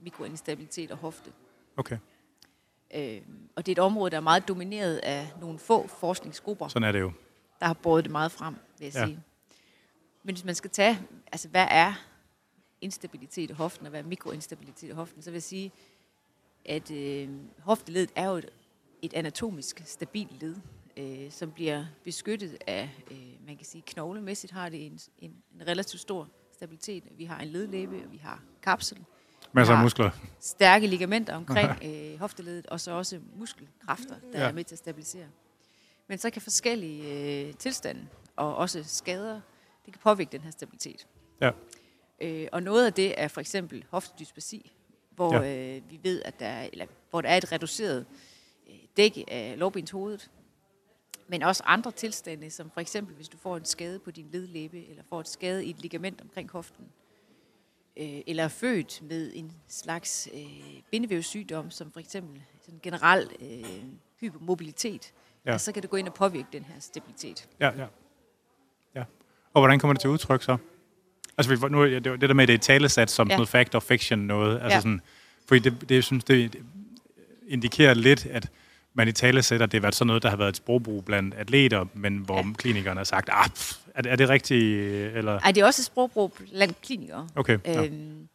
mikroinstabilitet 0.00 0.90
og 0.90 0.96
hofte. 0.98 1.30
okay. 1.76 1.96
Øh, 2.94 3.16
og 3.56 3.66
det 3.66 3.72
er 3.72 3.82
et 3.82 3.84
område, 3.86 4.10
der 4.10 4.16
er 4.16 4.20
meget 4.20 4.48
domineret 4.48 4.96
af 4.96 5.32
nogle 5.40 5.58
få 5.58 5.86
forskningsgrupper. 6.00 6.68
Sådan 6.68 6.88
er 6.88 6.92
det 6.92 7.00
jo. 7.00 7.12
der 7.60 7.66
har 7.66 7.74
båret 7.74 8.04
det 8.04 8.12
meget 8.12 8.32
frem, 8.32 8.54
vil 8.78 8.84
jeg 8.86 8.94
ja. 8.94 9.06
sige. 9.06 9.18
Men 10.22 10.34
hvis 10.34 10.44
man 10.44 10.54
skal 10.54 10.70
tage, 10.70 10.98
altså 11.32 11.48
hvad 11.48 11.66
er 11.70 11.92
instabilitet 12.82 13.50
i 13.50 13.52
hoften, 13.52 13.86
og 13.86 13.90
hvad 13.90 14.00
er 14.00 14.06
mikroinstabilitet 14.06 14.88
i 14.88 14.92
hoften, 14.92 15.22
så 15.22 15.30
vil 15.30 15.36
jeg 15.36 15.42
sige, 15.42 15.72
at 16.64 16.90
øh, 16.90 17.28
hofteledet 17.58 18.10
er 18.16 18.28
jo 18.28 18.36
et, 18.36 18.50
et 19.02 19.14
anatomisk 19.14 19.82
stabilt 19.84 20.42
led, 20.42 20.56
øh, 20.96 21.30
som 21.30 21.52
bliver 21.52 21.84
beskyttet 22.04 22.58
af, 22.66 22.90
øh, 23.10 23.46
man 23.46 23.56
kan 23.56 23.66
sige, 23.66 23.82
knoglemæssigt 23.86 24.52
har 24.52 24.68
det 24.68 24.86
en, 24.86 24.98
en, 25.18 25.34
en 25.54 25.66
relativt 25.66 26.00
stor 26.00 26.28
stabilitet. 26.52 27.04
Vi 27.16 27.24
har 27.24 27.40
en 27.40 27.48
ledlæbe, 27.48 27.96
og 28.04 28.12
vi 28.12 28.18
har 28.18 28.42
kapsel, 28.62 29.04
Masser 29.52 29.74
af 29.74 29.82
muskler. 29.82 30.10
stærke 30.40 30.86
ligamenter 30.86 31.36
omkring 31.36 31.70
øh, 31.86 32.18
hofteledet, 32.18 32.66
og 32.66 32.80
så 32.80 32.90
også 32.90 33.20
muskelkræfter, 33.36 34.14
der 34.32 34.40
ja. 34.40 34.48
er 34.48 34.52
med 34.52 34.64
til 34.64 34.74
at 34.74 34.78
stabilisere. 34.78 35.26
Men 36.08 36.18
så 36.18 36.30
kan 36.30 36.42
forskellige 36.42 37.46
øh, 37.48 37.54
tilstande 37.54 38.06
og 38.36 38.56
også 38.56 38.84
skader, 38.84 39.40
det 39.84 39.92
kan 39.92 40.00
påvirke 40.02 40.32
den 40.32 40.40
her 40.40 40.50
stabilitet. 40.50 41.06
Ja. 41.40 41.50
Øh, 42.22 42.46
og 42.52 42.62
noget 42.62 42.86
af 42.86 42.92
det 42.92 43.20
er 43.20 43.28
for 43.28 43.40
eksempel 43.40 43.84
hoftedysplasi, 43.90 44.72
hvor 45.10 45.34
ja. 45.34 45.76
øh, 45.76 45.90
vi 45.90 46.00
ved, 46.02 46.22
at 46.24 46.40
der 46.40 46.46
er, 46.46 46.68
eller, 46.72 46.86
hvor 47.10 47.20
der 47.20 47.28
er 47.28 47.36
et 47.36 47.52
reduceret 47.52 48.06
øh, 48.68 48.74
dæk 48.96 49.18
af 49.28 49.54
lårbenshovedet, 49.58 50.30
men 51.28 51.42
også 51.42 51.62
andre 51.66 51.90
tilstande, 51.90 52.50
som 52.50 52.70
for 52.70 52.80
eksempel 52.80 53.14
hvis 53.14 53.28
du 53.28 53.38
får 53.38 53.56
en 53.56 53.64
skade 53.64 53.98
på 53.98 54.10
din 54.10 54.28
ledlæbe, 54.32 54.88
eller 54.88 55.02
får 55.08 55.20
et 55.20 55.28
skade 55.28 55.64
i 55.64 55.70
et 55.70 55.82
ligament 55.82 56.20
omkring 56.20 56.50
hoften, 56.50 56.84
øh, 57.96 58.20
eller 58.26 58.44
er 58.44 58.48
født 58.48 59.02
med 59.02 59.32
en 59.34 59.52
slags 59.68 60.28
øh, 60.34 60.82
bindevævssygdom, 60.90 61.70
som 61.70 61.90
for 61.90 62.00
eksempel 62.00 62.42
sådan 62.62 62.80
generel 62.82 63.30
øh, 63.40 63.84
hypermobilitet, 64.20 65.12
ja. 65.46 65.58
så 65.58 65.72
kan 65.72 65.82
det 65.82 65.90
gå 65.90 65.96
ind 65.96 66.08
og 66.08 66.14
påvirke 66.14 66.48
den 66.52 66.64
her 66.64 66.80
stabilitet. 66.80 67.48
Ja, 67.60 67.70
ja. 67.76 67.86
ja. 68.94 69.04
Og 69.54 69.60
hvordan 69.60 69.78
kommer 69.78 69.92
det 69.92 70.00
til 70.00 70.10
udtryk 70.10 70.42
så? 70.42 70.56
Altså, 71.38 71.54
vi- 71.56 71.68
nu, 71.72 71.84
det, 71.86 72.04
det 72.04 72.20
der 72.20 72.34
med, 72.34 72.46
det 72.46 72.54
er 72.54 72.58
talesat 72.58 73.10
som 73.10 73.28
ja. 73.28 73.34
Noget 73.36 73.48
fact 73.48 73.74
or 73.74 73.80
fiction 73.80 74.18
noget. 74.18 74.54
Altså 74.54 74.68
Ja. 74.68 74.80
sådan, 74.80 75.00
fordi 75.46 75.60
det, 75.60 75.88
det, 75.88 75.94
jeg 75.94 76.04
synes, 76.04 76.24
det 76.24 76.56
indikerer 77.48 77.94
lidt, 77.94 78.26
at 78.26 78.50
man 78.94 79.08
i 79.08 79.12
tale 79.12 79.42
sætter, 79.42 79.66
det 79.66 79.74
har 79.74 79.80
været 79.80 79.94
sådan 79.94 80.06
noget, 80.06 80.22
der 80.22 80.28
har 80.30 80.36
været 80.36 80.48
et 80.48 80.56
sprogbrug 80.56 81.04
blandt 81.04 81.34
atleter, 81.34 81.84
men 81.94 82.16
hvor 82.18 82.36
ja. 82.36 82.52
klinikerne 82.58 83.00
har 83.00 83.04
sagt, 83.04 83.28
ah, 83.32 83.48
pff, 83.50 83.76
er, 83.94 84.02
det, 84.02 84.12
er 84.12 84.16
det 84.16 84.28
rigtigt? 84.28 84.80
Eller? 85.16 85.38
Ej, 85.40 85.52
det 85.52 85.60
er 85.60 85.64
også 85.66 85.80
et 85.82 85.86
sprogbrug 85.86 86.32
blandt 86.32 86.80
klinikere. 86.82 87.28
Okay. 87.34 87.58
Ja. 87.64 87.84
Øhm, 87.84 88.28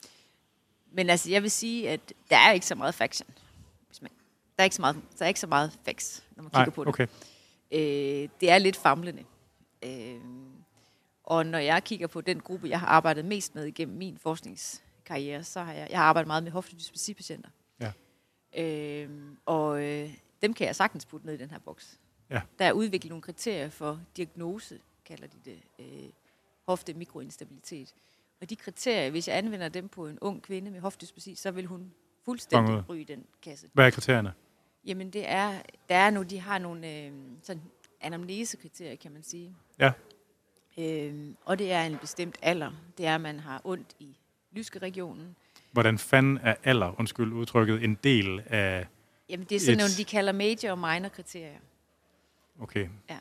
men 0.93 1.09
altså, 1.09 1.29
jeg 1.31 1.43
vil 1.43 1.51
sige, 1.51 1.89
at 1.89 1.99
der 2.29 2.37
er 2.37 2.51
ikke 2.51 2.65
så 2.65 2.75
meget 2.75 2.95
faction. 2.95 3.27
Der, 4.57 4.63
er 4.63 4.63
ikke 4.63 4.75
så 4.75 4.81
meget, 4.81 4.95
der 5.19 5.25
er 5.25 5.27
ikke 5.27 5.39
så 5.39 5.47
meget 5.47 5.71
facts, 5.85 6.23
når 6.35 6.43
man 6.43 6.49
kigger 6.49 6.65
Nej, 6.65 6.69
på 6.69 6.83
det. 6.83 6.87
okay. 6.89 7.07
Øh, 7.71 8.29
det 8.41 8.51
er 8.51 8.57
lidt 8.57 8.75
famlende. 8.75 9.23
Øh, 9.85 9.89
og 11.28 11.45
når 11.45 11.57
jeg 11.57 11.84
kigger 11.84 12.07
på 12.07 12.21
den 12.21 12.39
gruppe, 12.39 12.69
jeg 12.69 12.80
har 12.80 12.88
arbejdet 12.88 13.25
mest 13.25 13.55
med 13.55 13.65
igennem 13.65 13.97
min 13.97 14.17
forskningskarriere, 14.17 15.43
så 15.43 15.61
har 15.61 15.73
jeg, 15.73 15.88
jeg 15.89 15.99
har 15.99 16.05
arbejdet 16.05 16.28
meget 16.28 16.43
med 16.43 16.51
hoftedysplasi-patienter. 16.51 17.49
Ja. 17.80 17.91
Øh, 18.57 19.09
og 19.45 19.84
øh, 19.84 20.13
dem 20.41 20.53
kan 20.53 20.67
jeg 20.67 20.75
sagtens 20.75 21.05
putte 21.05 21.25
ned 21.25 21.34
i 21.34 21.38
den 21.38 21.51
her 21.51 21.59
boks. 21.59 21.99
Ja. 22.30 22.41
Der 22.59 22.65
er 22.65 22.71
udviklet 22.71 23.09
nogle 23.09 23.21
kriterier 23.21 23.69
for 23.69 24.01
diagnose, 24.17 24.80
kalder 25.05 25.28
de 25.28 25.38
det, 25.45 25.59
øh, 25.80 26.09
hofte 26.67 26.93
mikroinstabilitet. 26.93 27.93
Og 28.41 28.49
de 28.49 28.55
kriterier, 28.55 29.11
hvis 29.11 29.28
jeg 29.28 29.38
anvender 29.38 29.69
dem 29.69 29.88
på 29.88 30.07
en 30.07 30.19
ung 30.21 30.43
kvinde 30.43 30.71
med 30.71 30.80
hoftedyspasi, 30.80 31.36
så 31.36 31.51
vil 31.51 31.65
hun 31.65 31.93
fuldstændig 32.25 32.89
ryge 32.89 33.05
den 33.05 33.25
kasse. 33.41 33.69
Hvad 33.73 33.86
er 33.86 33.89
kriterierne? 33.89 34.34
Jamen 34.86 35.09
det 35.09 35.30
er, 35.30 35.61
der 35.89 35.95
er 35.95 36.09
nu, 36.09 36.23
de 36.23 36.39
har 36.39 36.57
nogle 36.57 36.93
øh, 36.93 37.11
sådan 37.43 37.61
anamnesekriterier, 38.01 38.95
kan 38.95 39.11
man 39.11 39.23
sige. 39.23 39.55
Ja. 39.80 39.91
Øhm, 40.78 41.38
og 41.45 41.59
det 41.59 41.71
er 41.71 41.84
en 41.84 41.97
bestemt 41.97 42.38
alder. 42.41 42.71
Det 42.97 43.05
er, 43.05 43.15
at 43.15 43.21
man 43.21 43.39
har 43.39 43.61
ondt 43.63 43.95
i 43.99 44.17
lyskeregionen. 44.51 45.36
Hvordan 45.71 45.97
fanden 45.97 46.38
er 46.38 46.55
alder, 46.63 46.99
undskyld 46.99 47.34
udtrykket, 47.34 47.84
en 47.84 47.95
del 47.95 48.43
af... 48.45 48.88
Jamen 49.30 49.45
det 49.45 49.55
er 49.55 49.59
sådan 49.59 49.73
Et- 49.73 49.78
nogle, 49.78 49.91
de 49.97 50.03
kalder 50.05 50.32
major 50.32 50.71
og 50.71 50.78
minor 50.80 51.09
kriterier. 51.09 51.59
Okay. 52.59 52.89
Ja. 53.09 53.17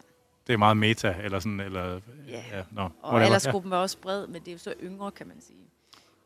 Det 0.46 0.52
er 0.52 0.56
meget 0.56 0.76
meta, 0.76 1.16
eller 1.22 1.38
sådan, 1.38 1.60
eller... 1.60 2.00
Ja. 2.28 2.44
ja 2.50 2.64
no, 2.72 2.82
Og 2.84 2.90
whatever. 3.02 3.20
aldersgruppen 3.24 3.72
er 3.72 3.76
også 3.76 3.98
bred, 3.98 4.26
men 4.26 4.40
det 4.42 4.48
er 4.48 4.52
jo 4.52 4.58
så 4.58 4.74
yngre, 4.82 5.10
kan 5.12 5.26
man 5.26 5.40
sige. 5.40 5.58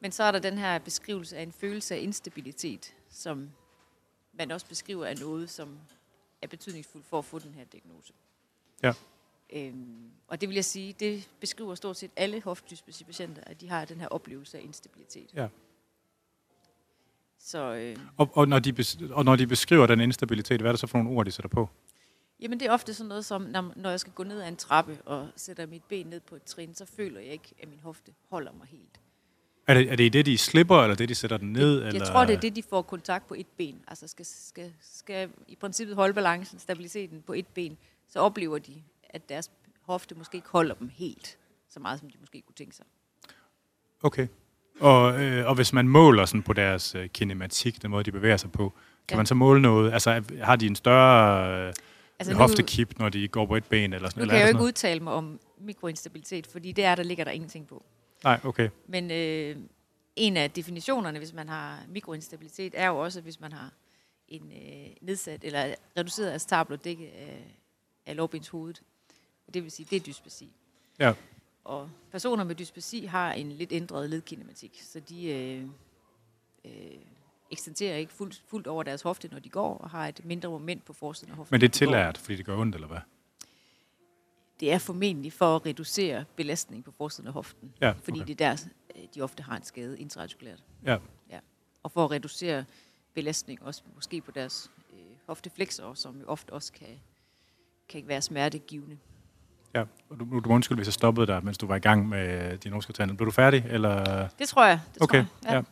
Men 0.01 0.13
så 0.13 0.25
er 0.25 0.33
der 0.33 0.39
den 0.39 0.59
her 0.59 0.79
beskrivelse 0.79 1.37
af 1.37 1.43
en 1.43 1.53
følelse 1.53 1.95
af 1.95 1.99
instabilitet, 2.01 2.95
som 3.11 3.51
man 4.33 4.51
også 4.51 4.67
beskriver 4.67 5.07
af 5.07 5.19
noget, 5.21 5.51
som 5.51 5.79
er 6.43 6.47
betydningsfuldt 6.47 7.07
for 7.07 7.19
at 7.19 7.25
få 7.25 7.39
den 7.39 7.55
her 7.55 7.65
diagnose. 7.65 8.13
Ja. 8.83 8.93
Øhm, 9.53 10.11
og 10.29 10.41
det 10.41 10.49
vil 10.49 10.55
jeg 10.55 10.65
sige, 10.65 10.95
det 11.01 11.29
beskriver 11.41 11.75
stort 11.75 11.97
set 11.97 12.11
alle 12.17 12.43
hoftedysplasi-patienter, 12.43 13.43
at 13.47 13.61
de 13.61 13.69
har 13.69 13.85
den 13.85 14.01
her 14.01 14.09
oplevelse 14.09 14.59
af 14.59 14.63
instabilitet. 14.63 15.31
Ja. 15.35 15.49
Så 17.39 17.75
øh, 17.75 17.97
Og, 18.17 18.31
og, 18.33 18.49
når 18.49 18.59
de 18.59 18.85
og 19.11 19.25
når 19.25 19.37
de 19.37 19.47
beskriver 19.47 19.87
den 19.87 20.01
instabilitet, 20.01 20.61
hvad 20.61 20.71
er 20.71 20.73
det 20.73 20.81
så 20.81 20.87
for 20.87 20.99
nogle 20.99 21.19
ord, 21.19 21.27
de 21.27 21.31
sætter 21.31 21.49
på? 21.49 21.69
Jamen 22.41 22.61
det 22.61 22.67
er 22.67 22.73
ofte 22.73 22.95
sådan 22.95 23.09
noget 23.09 23.25
som, 23.25 23.43
når, 23.43 23.73
når 23.77 23.91
jeg 23.91 24.01
skal 24.01 24.13
gå 24.13 24.23
ned 24.23 24.41
ad 24.41 24.49
en 24.49 24.57
trappe 24.57 24.99
og 25.05 25.29
sætter 25.37 25.67
mit 25.67 25.85
ben 25.85 26.07
ned 26.07 26.21
på 26.21 26.37
et 26.37 26.43
trin, 26.43 26.75
så 26.75 26.85
føler 26.85 27.21
jeg 27.21 27.33
ikke, 27.33 27.55
at 27.63 27.69
min 27.69 27.81
hofte 27.81 28.13
holder 28.29 28.53
mig 28.53 28.67
helt. 28.67 29.01
Er 29.67 29.75
det, 29.75 29.93
er 29.93 29.97
det 29.97 30.13
det, 30.13 30.27
de 30.27 30.39
slipper, 30.39 30.83
eller 30.83 30.97
det, 30.97 31.09
de 31.09 31.15
sætter 31.15 31.37
den 31.37 31.53
ned? 31.53 31.81
Jeg 31.81 31.89
eller? 31.89 32.07
tror, 32.07 32.25
det 32.25 32.37
er 32.37 32.41
det, 32.41 32.57
de 32.57 32.63
får 32.63 32.83
kontakt 32.83 33.29
på 33.29 33.35
et 33.35 33.47
ben. 33.57 33.85
Altså 33.89 34.09
skal, 34.09 34.27
skal, 34.27 34.73
skal 34.81 35.31
i 35.49 35.57
princippet 35.57 35.97
holde 35.97 36.15
balancen, 36.15 36.59
stabiliteten 36.59 37.23
på 37.23 37.33
et 37.33 37.47
ben, 37.47 37.79
så 38.09 38.19
oplever 38.19 38.59
de, 38.59 38.83
at 39.15 39.29
deres 39.29 39.51
hofte 39.81 40.15
måske 40.15 40.37
ikke 40.37 40.49
holder 40.49 40.75
dem 40.75 40.91
helt 40.95 41.39
så 41.69 41.81
meget, 41.81 42.01
som 42.01 42.11
de 42.11 42.19
måske 42.21 42.43
kunne 42.47 42.55
tænke 42.55 42.77
sig. 42.77 42.87
Okay. 44.03 44.27
Og, 44.81 45.23
øh, 45.23 45.47
og 45.47 45.55
hvis 45.55 45.73
man 45.73 45.89
måler 45.89 46.25
sådan 46.25 46.43
på 46.43 46.53
deres 46.53 46.95
øh, 46.95 47.09
kinematik, 47.09 47.83
den 47.83 47.91
måde, 47.91 48.05
de 48.05 48.13
bevæger 48.13 48.37
sig 48.37 48.53
på, 48.53 48.73
kan 49.09 49.15
ja. 49.15 49.17
Man 49.17 49.27
så 49.27 49.35
måle 49.35 49.63
noget? 49.63 49.93
Altså, 49.93 50.23
har 50.43 50.57
de 50.57 50.67
en 50.67 50.77
større 50.77 51.69
øh, 51.69 51.73
Altså, 52.21 52.35
hoftekip, 52.35 52.99
når 52.99 53.09
de 53.09 53.29
går 53.29 53.47
på 53.47 53.57
et 53.57 53.65
ben? 53.65 53.93
Eller 53.93 54.09
sådan, 54.09 54.21
nu 54.21 54.23
eller 54.23 54.33
kan 54.33 54.43
er 54.43 54.47
jeg 54.47 54.53
jo 54.53 54.59
ikke 54.59 54.67
udtale 54.67 55.01
mig 55.01 55.13
om 55.13 55.41
mikroinstabilitet, 55.59 56.47
fordi 56.47 56.73
det 56.73 56.85
er, 56.85 56.95
der 56.95 57.03
ligger 57.03 57.25
der 57.25 57.31
ingenting 57.31 57.67
på. 57.67 57.85
Nej, 58.25 58.41
okay. 58.45 58.69
Men 58.87 59.11
øh, 59.11 59.57
en 60.17 60.37
af 60.37 60.51
definitionerne, 60.51 61.19
hvis 61.19 61.33
man 61.33 61.49
har 61.49 61.79
mikroinstabilitet, 61.89 62.75
er 62.77 62.87
jo 62.87 62.99
også, 62.99 63.21
hvis 63.21 63.41
man 63.41 63.53
har 63.53 63.73
en 64.29 64.53
øh, 64.53 64.87
nedsat 65.01 65.45
eller 65.45 65.75
reduceret 65.97 66.33
acetabel 66.33 66.79
dække 66.79 67.11
af, 67.13 67.57
af 68.07 68.17
lårbenshovedet. 68.17 68.83
Det 69.55 69.63
vil 69.63 69.71
sige, 69.71 69.87
det 69.91 69.97
er 69.97 70.01
dyspasi. 70.01 70.49
Ja. 70.99 71.13
Og 71.65 71.91
personer 72.11 72.45
med 72.45 72.55
dyspasi 72.55 73.05
har 73.05 73.33
en 73.33 73.53
lidt 73.53 73.73
ændret 73.73 74.11
ledkinematik, 74.11 74.81
så 74.85 75.01
de 75.01 75.27
øh, 75.27 75.65
øh, 76.65 76.73
ekstenderer 77.51 77.97
ikke 77.97 78.13
fuldt, 78.13 78.43
fuldt 78.47 78.67
over 78.67 78.83
deres 78.83 79.03
hofte, 79.03 79.29
når 79.29 79.39
de 79.39 79.49
går, 79.49 79.79
og 79.79 79.91
har 79.91 80.09
et 80.09 80.25
mindre 80.25 80.49
moment 80.51 80.85
på 80.85 80.93
forsiden 80.93 81.31
af 81.31 81.37
hoften. 81.37 81.55
Men 81.55 81.61
det 81.61 81.69
er 81.69 81.73
tillært, 81.73 82.19
fordi 82.19 82.37
det 82.37 82.47
gør 82.47 82.57
ondt, 82.57 82.75
eller 82.75 82.89
hvad? 82.89 82.99
Det 84.61 84.73
er 84.73 84.79
formentlig 84.79 85.33
for 85.33 85.57
at 85.57 85.67
reducere 85.67 86.25
belastning 86.37 86.85
på 86.85 86.91
forsiden 86.91 87.27
af 87.27 87.33
hoften, 87.33 87.75
Ja, 87.81 87.91
fordi 87.91 88.21
okay. 88.21 88.27
det 88.27 88.41
er 88.41 88.57
der, 88.57 88.65
øh, 88.97 89.03
de 89.15 89.21
ofte 89.23 89.43
har 89.43 89.57
en 89.57 89.63
skade 89.63 90.01
intraartikulært. 90.01 90.63
Ja. 90.87 90.97
og 91.83 91.93
for 91.93 92.05
at 92.05 92.11
reducere 92.11 92.65
belastning 93.15 93.63
også 93.63 93.83
måske 93.95 94.21
på 94.21 94.31
deres 94.31 94.71
øh, 94.93 94.99
hofteflexorer, 95.27 95.95
som 95.95 96.21
jo 96.21 96.27
ofte 96.27 96.51
også 96.53 96.73
kan, 96.73 97.01
kan 97.89 98.09
være 98.09 98.23
smertegivende. 98.23 98.99
Ja, 99.75 99.85
du, 100.11 100.41
du 100.41 100.49
må 100.49 100.55
undskylde, 100.55 100.79
hvis 100.79 100.87
jeg 100.87 100.93
stoppede 100.95 101.27
dig, 101.27 101.45
mens 101.45 101.59
du 101.59 101.67
var 101.67 101.77
i 101.77 101.79
gang 101.79 102.09
med 102.09 102.59
din 102.59 102.73
norske 102.73 102.93
Blev 102.93 103.17
du 103.19 103.31
færdig, 103.31 103.65
eller? 103.69 104.29
Det 104.39 104.49
tror 104.49 104.65
jeg. 104.67 104.81
Det 104.95 105.03
Okay, 105.03 105.25
tror 105.25 105.51
jeg. 105.51 105.55
ja. 105.55 105.63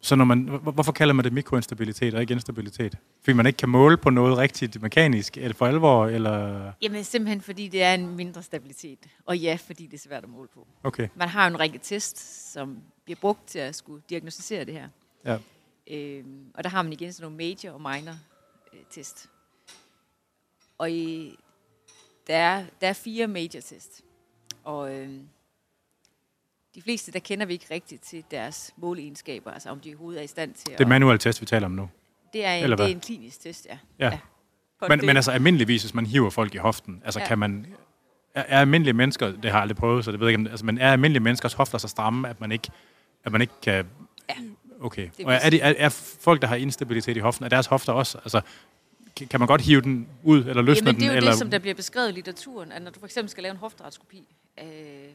Så 0.00 0.16
når 0.16 0.24
man, 0.24 0.40
hvor- 0.42 0.72
hvorfor 0.72 0.92
kalder 0.92 1.14
man 1.14 1.24
det 1.24 1.32
mikroinstabilitet 1.32 2.14
og 2.14 2.20
ikke 2.20 2.34
instabilitet? 2.34 2.98
Fordi 3.24 3.32
man 3.32 3.46
ikke 3.46 3.56
kan 3.56 3.68
måle 3.68 3.96
på 3.96 4.10
noget 4.10 4.38
rigtigt 4.38 4.82
mekanisk, 4.82 5.36
eller 5.36 5.54
for 5.54 5.66
alvor, 5.66 6.06
eller... 6.06 6.72
Jamen 6.82 7.04
simpelthen 7.04 7.40
fordi 7.40 7.68
det 7.68 7.82
er 7.82 7.94
en 7.94 8.16
mindre 8.16 8.42
stabilitet. 8.42 8.98
Og 9.26 9.38
ja, 9.38 9.58
fordi 9.66 9.86
det 9.86 9.94
er 9.94 9.98
svært 10.08 10.22
at 10.24 10.28
måle 10.30 10.48
på. 10.54 10.66
Okay, 10.82 11.08
Man 11.14 11.28
har 11.28 11.44
jo 11.48 11.54
en 11.54 11.60
række 11.60 11.78
test, 11.78 12.52
som 12.52 12.78
bliver 13.04 13.18
brugt 13.20 13.46
til 13.46 13.58
at 13.58 13.74
skulle 13.74 14.02
diagnostisere 14.10 14.64
det 14.64 14.74
her. 14.74 14.88
ja. 15.24 15.38
Øhm, 15.90 16.46
og 16.54 16.64
der 16.64 16.70
har 16.70 16.82
man 16.82 16.92
igen 16.92 17.12
sådan 17.12 17.24
nogle 17.24 17.36
major 17.36 17.72
og 17.74 17.80
minor 17.80 18.14
øh, 18.72 18.80
test. 18.90 19.28
Og 20.78 20.90
i, 20.90 21.34
der, 22.26 22.36
er, 22.36 22.64
der 22.80 22.88
er 22.88 22.92
fire 22.92 23.26
major 23.26 23.60
test. 23.60 24.02
Og 24.64 24.94
øhm, 24.94 25.28
de 26.74 26.82
fleste, 26.82 27.12
der 27.12 27.18
kender 27.18 27.46
vi 27.46 27.52
ikke 27.52 27.66
rigtigt 27.70 28.02
til 28.02 28.24
deres 28.30 28.74
måleegenskaber, 28.76 29.50
altså 29.50 29.68
om 29.70 29.80
de 29.80 29.88
overhovedet 29.88 30.20
er 30.20 30.24
i 30.24 30.26
stand 30.26 30.54
til 30.54 30.66
Det 30.78 30.80
er 30.80 30.86
manuel 30.88 31.18
test, 31.18 31.40
vi 31.40 31.46
taler 31.46 31.66
om 31.66 31.72
nu. 31.72 31.88
Det 32.32 32.44
er 32.44 32.52
en, 32.52 32.62
eller 32.62 32.76
det 32.76 32.82
er 32.82 32.86
hvad? 32.86 32.94
en 32.94 33.00
klinisk 33.00 33.40
test, 33.40 33.66
ja. 33.70 33.78
Ja. 33.98 34.18
På 34.80 34.86
Men, 34.88 35.06
men 35.06 35.16
altså 35.16 35.30
almindeligvis, 35.30 35.82
hvis 35.82 35.94
man 35.94 36.06
hiver 36.06 36.30
folk 36.30 36.54
i 36.54 36.58
hoften, 36.58 37.02
altså 37.04 37.20
Ja. 37.20 37.26
kan 37.26 37.38
man... 37.38 37.66
Er, 38.34 38.40
er 38.48 38.60
almindelige 38.60 38.94
mennesker, 38.94 39.26
det 39.26 39.44
har 39.44 39.50
jeg 39.50 39.60
aldrig 39.60 39.76
prøvet, 39.76 40.04
så 40.04 40.12
det 40.12 40.20
ved 40.20 40.28
jeg 40.28 40.38
ikke, 40.38 40.50
altså, 40.50 40.66
men 40.66 40.78
er 40.78 40.92
almindelige 40.92 41.22
menneskers 41.22 41.52
hofter 41.52 41.78
så 41.78 41.88
stramme, 41.88 42.28
at 42.28 42.40
man 42.40 42.52
ikke, 42.52 42.70
at 43.24 43.32
man 43.32 43.40
ikke 43.40 43.54
kan... 43.62 43.86
Ja. 44.28 44.34
Okay. 44.80 45.08
Det 45.16 45.26
Og 45.26 45.32
er, 45.32 45.36
er, 45.36 45.50
de, 45.50 45.60
er, 45.60 45.74
er 45.78 45.88
folk, 46.20 46.42
der 46.42 46.48
har 46.48 46.56
instabilitet 46.56 47.16
i 47.16 47.20
hoften, 47.20 47.44
er 47.44 47.48
deres 47.48 47.66
hofter 47.66 47.92
også, 47.92 48.18
altså, 48.18 48.40
kan- 49.16 49.40
man 49.40 49.46
godt 49.46 49.60
hive 49.60 49.80
den 49.80 50.08
ud, 50.22 50.44
eller 50.44 50.62
løsne 50.62 50.86
Jamen, 50.88 50.94
den? 50.94 51.00
det 51.00 51.06
er 51.08 51.12
jo 51.12 51.16
eller, 51.16 51.30
det, 51.30 51.38
som 51.38 51.50
der 51.50 51.58
bliver 51.58 51.74
beskrevet 51.74 52.08
i 52.08 52.12
litteraturen, 52.12 52.72
at 52.72 52.82
når 52.82 52.90
du 52.90 52.98
for 53.00 53.06
eksempel 53.06 53.30
skal 53.30 53.42
lave 53.42 53.50
en 53.50 53.56
hofteartroskopi, 53.58 54.24
øh, 54.62 54.66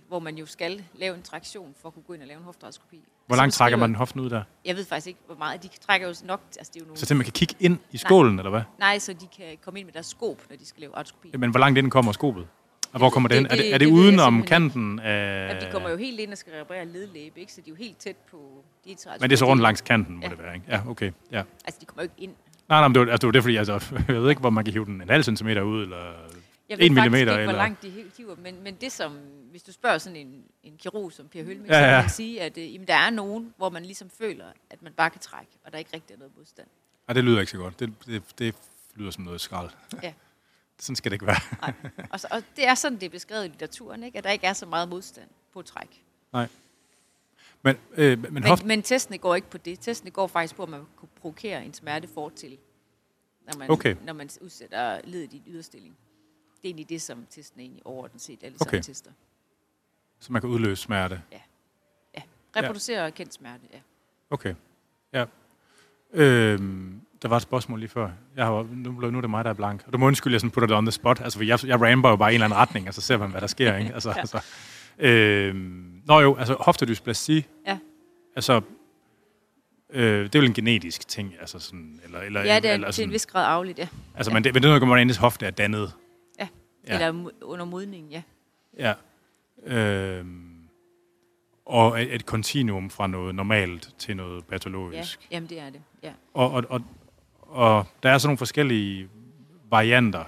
hvor 0.08 0.20
man 0.20 0.38
jo 0.38 0.45
skal 0.45 0.84
lave 0.95 1.16
en 1.16 1.22
traktion 1.22 1.76
for 1.82 1.88
at 1.89 1.93
kunne 1.93 2.04
gå 2.08 2.14
ind 2.14 2.22
og 2.22 2.28
lave 2.28 2.38
en 2.38 2.43
hofteartroskopi. 2.43 2.99
Hvor 3.28 3.36
langt 3.36 3.56
trækker 3.56 3.78
man 3.78 3.95
hoften 3.95 4.20
ud 4.22 4.30
der? 4.30 4.43
Jeg 4.66 4.76
ved 4.76 4.86
faktisk 4.86 5.08
ikke, 5.08 5.20
hvor 5.26 5.36
meget. 5.36 5.64
De 5.64 5.68
trækker 5.88 6.08
jo 6.08 6.14
nok... 6.26 6.41
Altså, 6.58 6.72
det 6.74 6.80
er 6.80 6.84
jo 6.84 6.86
nogle, 6.86 6.99
Så 6.99 7.06
til 7.06 7.16
man 7.16 7.24
kan 7.24 7.34
kigge 7.34 7.56
ind 7.60 7.78
i 7.91 7.97
skålen, 7.97 8.39
eller 8.39 8.49
hvad? 8.49 8.62
Nej, 8.80 8.99
så 8.99 9.14
de 9.14 9.28
kan 9.38 9.58
komme 9.66 9.80
ind 9.80 9.88
med 9.88 9.93
deres 9.93 10.06
skåb, 10.06 10.41
når 10.49 10.56
de 10.58 10.66
skal 10.66 10.82
lave 10.82 10.95
artroskopi. 10.95 11.38
Men 11.38 11.49
hvor 11.52 11.60
langt 11.60 11.78
ind 11.78 11.91
kommer 11.91 12.12
skobet? 12.12 12.47
Og 12.93 12.97
hvor 12.97 13.10
kommer 13.10 13.30
det, 13.30 13.38
det-? 13.38 13.45
Er 13.45 13.49
det, 13.56 13.58
det- 13.58 13.74
er 13.74 13.78
det, 13.78 13.80
det 13.80 13.86
jeg 13.88 13.93
uden 13.93 14.20
om 14.20 14.43
kanten 14.43 14.99
af... 14.99 15.47
Jamen, 15.49 15.64
de 15.64 15.72
kommer 15.72 15.89
jo 15.89 15.97
helt 15.97 16.20
ind 16.20 16.32
og 16.32 16.38
skal 16.38 16.54
reparere 16.54 16.86
ledlæbe, 16.86 17.39
ikke? 17.39 17.54
Så 17.54 17.62
de 17.62 17.70
er 17.70 17.72
jo 17.72 17.76
helt 17.76 17.97
tæt 17.97 18.16
på... 18.32 18.64
De 18.86 18.95
Men 19.20 19.30
det 19.30 19.32
er 19.36 19.38
så 19.38 19.45
rundt 19.45 19.62
langs 19.62 19.82
kanten, 19.82 20.16
må 20.16 20.22
Ja. 20.24 20.30
det 20.30 20.39
være, 20.39 20.54
ikke? 20.56 20.66
Ja, 20.70 20.82
okay. 20.88 21.12
Ja. 21.32 21.43
Altså, 21.66 21.80
de 21.82 21.86
kommer 21.86 22.04
jo 22.04 22.10
ikke 22.18 22.24
ind. 22.24 22.36
Nej, 22.72 22.80
nej, 22.80 22.88
men 22.88 22.95
det 22.95 22.99
var, 23.05 23.11
altså, 23.11 23.22
det 23.22 23.28
var 23.28 23.32
det, 23.32 23.43
fordi 23.43 23.55
altså, 23.55 23.74
jeg 24.07 24.15
ved 24.22 24.30
ikke, 24.30 24.39
hvor 24.39 24.49
man 24.49 24.63
kan 24.65 24.74
hive 24.74 24.86
den 24.86 25.01
en 25.01 25.09
halv 25.09 25.24
centimeter 25.24 25.61
ud, 25.61 25.84
eller... 25.84 25.97
Jeg 25.97 26.11
En 26.15 26.26
ved 26.69 26.78
faktisk 26.80 26.91
millimeter, 26.91 27.22
ikke, 27.22 27.32
hvor 27.32 27.38
eller- 27.51 27.53
langt 27.53 27.82
de 27.84 27.89
hiver, 28.17 28.36
men, 28.36 28.63
men 28.63 28.76
det 28.76 28.91
som... 28.91 29.17
Hvis 29.51 29.63
du 29.63 29.72
spørger 29.74 29.97
sådan 29.97 30.15
en, 30.15 30.43
en 30.63 30.78
kirurg 30.78 31.11
som 31.11 31.28
Per 31.28 31.43
Hølming, 31.43 31.67
Ja, 31.67 31.74
så 31.74 31.78
ja. 31.80 31.86
kan 31.91 32.03
man 32.03 32.09
sige, 32.09 32.41
at 32.41 32.57
øh, 32.57 32.74
jamen, 32.74 32.88
der 32.88 32.93
er 32.95 33.09
nogen, 33.09 33.53
hvor 33.57 33.69
man 33.69 33.84
ligesom 33.86 34.09
føler, 34.09 34.45
at 34.69 34.82
man 34.82 34.93
bare 34.93 35.09
kan 35.09 35.22
trække, 35.22 35.51
og 35.65 35.72
der 35.72 35.78
ikke 35.78 35.89
rigtig 35.93 36.13
er 36.13 36.17
noget 36.17 36.34
modstand. 36.38 36.67
Nej, 37.07 37.13
det 37.13 37.24
lyder 37.24 37.39
ikke 37.39 37.51
så 37.51 37.57
godt. 37.57 37.80
Det, 37.80 37.93
det, 38.05 38.24
det 38.39 38.55
lyder 38.95 39.11
som 39.11 39.24
noget 39.24 39.41
skrald. 39.41 39.69
Ja. 40.03 40.13
Sådan 40.80 40.95
skal 40.95 41.11
det 41.11 41.15
ikke 41.15 41.28
være. 41.28 41.39
Nej. 41.61 41.74
Og, 42.09 42.19
så, 42.19 42.28
og 42.32 42.43
det 42.55 42.67
er 42.67 42.76
sådan, 42.76 42.97
det 42.99 43.05
er 43.05 43.09
beskrevet 43.09 43.45
i 43.45 43.47
litteraturen, 43.47 44.03
ikke? 44.03 44.17
at 44.17 44.24
der 44.24 44.30
ikke 44.30 44.47
er 44.47 44.53
så 44.53 44.65
meget 44.65 44.89
modstand 44.89 45.28
på 45.53 45.61
træk. 45.61 46.01
Men, 47.64 47.76
øh, 47.97 48.20
men, 48.22 48.34
Men, 48.34 48.43
hoft, 48.43 48.66
men 48.66 48.82
testene 48.82 49.18
går 49.18 49.36
ikke 49.36 49.49
på 49.49 49.57
det. 49.57 49.80
Testene 49.80 50.12
går 50.12 50.28
faktisk 50.28 50.55
på, 50.55 50.64
at 50.64 50.70
man 50.70 50.82
kan 50.99 51.09
provokere 51.22 51.66
en 51.66 51.74
smerte 51.74 52.07
fortil, 52.07 52.57
når 53.51 53.57
man, 53.59 53.72
Okay. 53.72 53.95
når 54.05 54.14
man 54.14 54.30
udsætter 54.41 55.01
ledet 55.03 55.34
i 55.34 55.38
en 55.38 55.43
yderstilling. 55.47 55.95
Det 56.62 56.64
er 56.64 56.68
egentlig 56.68 56.89
det, 56.89 57.01
som 57.01 57.26
testene 57.30 57.64
egentlig 57.64 57.86
overordnet 57.86 58.22
set 58.22 58.39
alle 58.43 58.57
Okay. 58.62 58.82
tester. 58.82 59.12
så 60.20 60.32
man 60.34 60.41
kan 60.41 60.49
udløse 60.49 60.82
smerte. 60.82 61.22
Reproducere 62.55 63.03
ja. 63.03 63.09
kendt 63.09 63.34
smerte, 63.34 63.64
ja. 63.74 63.80
Okay. 64.30 64.55
Ja. 65.14 65.26
Øhm, 66.14 67.01
Der 67.22 67.28
var 67.28 67.36
et 67.36 67.41
spørgsmål 67.41 67.80
lige 67.80 67.89
før. 67.89 68.09
Jeg 68.36 68.45
har, 68.45 68.68
nu, 68.72 68.91
nu 68.91 69.18
er 69.18 69.22
det 69.22 69.30
mig, 69.30 69.43
der 69.43 69.49
er 69.49 69.53
blank. 69.53 69.84
Og 69.88 69.93
du 69.93 69.97
må 69.97 70.07
undskylde, 70.07 70.32
at 70.32 70.34
jeg 70.34 70.41
sådan 70.41 70.51
putter 70.51 70.68
det 70.68 70.78
on 70.78 70.86
the 70.86 70.91
spot. 70.91 71.22
Altså, 71.22 71.39
for 71.39 71.43
jeg, 71.43 71.66
jeg 71.66 71.82
ramper 71.82 72.09
jo 72.09 72.16
bare 72.16 72.32
i 72.32 72.36
en 72.36 72.41
eller 72.41 72.45
anden 72.45 72.57
retning, 72.59 72.88
og 72.88 72.93
så 72.93 73.01
ser 73.01 73.18
man, 73.18 73.32
hvad 73.32 73.41
der 73.41 73.47
sker. 73.47 73.78
Ikke? 73.78 73.93
Altså, 73.93 74.09
ja. 74.09 74.20
altså, 74.20 74.41
øh, 75.00 75.56
nå 76.06 76.20
jo, 76.20 76.36
altså 76.36 76.56
hoftedysplasi. 76.60 77.46
Ja. 77.68 77.78
Altså, 78.36 78.62
øh, 79.89 80.24
det 80.24 80.36
er 80.36 80.39
vel 80.39 80.48
en 80.48 80.54
genetisk 80.54 81.08
ting, 81.08 81.34
altså 81.39 81.60
sådan, 81.60 82.00
eller, 82.06 82.20
eller, 82.20 82.42
Ja, 82.42 82.56
det 82.60 82.70
er 82.70 82.74
eller 82.74 82.88
til 82.88 82.96
sådan, 82.96 83.10
en 83.10 83.14
vis 83.14 83.26
grad 83.26 83.46
afligt, 83.46 83.80
ja. 83.80 83.88
Altså, 84.16 84.32
ja. 84.32 84.34
men 84.34 84.44
det, 84.44 84.54
men 84.54 84.64
det 84.64 84.68
er 84.68 84.72
noget, 84.72 84.88
hvordan 84.88 85.08
ens 85.08 85.18
hofte 85.18 85.46
er 85.46 85.52
dannet. 85.52 85.94
ja. 86.39 86.48
Ja. 86.88 86.94
Eller 86.94 87.30
under 87.42 87.66
modning, 87.66 88.10
ja. 88.10 88.22
Ja. 88.78 88.94
Øh, 89.66 90.26
og 91.66 92.02
et, 92.02 92.16
et 92.16 92.26
kontinuum 92.26 92.89
fra 92.89 93.08
noget 93.08 93.36
normalt 93.36 93.94
til 93.98 94.18
noget 94.18 94.36
ja. 94.36 94.42
patologisk. 94.50 95.28
Jamen, 95.32 95.50
det 95.50 95.60
er 95.60 95.70
det, 95.70 95.82
ja. 96.04 96.12
Og, 96.34 96.52
og, 96.52 96.64
og, 96.70 96.82
og 97.39 97.86
der 98.04 98.10
er 98.10 98.18
sådan 98.18 98.28
nogle 98.28 98.38
forskellige 98.38 99.10
varianter, 99.70 100.24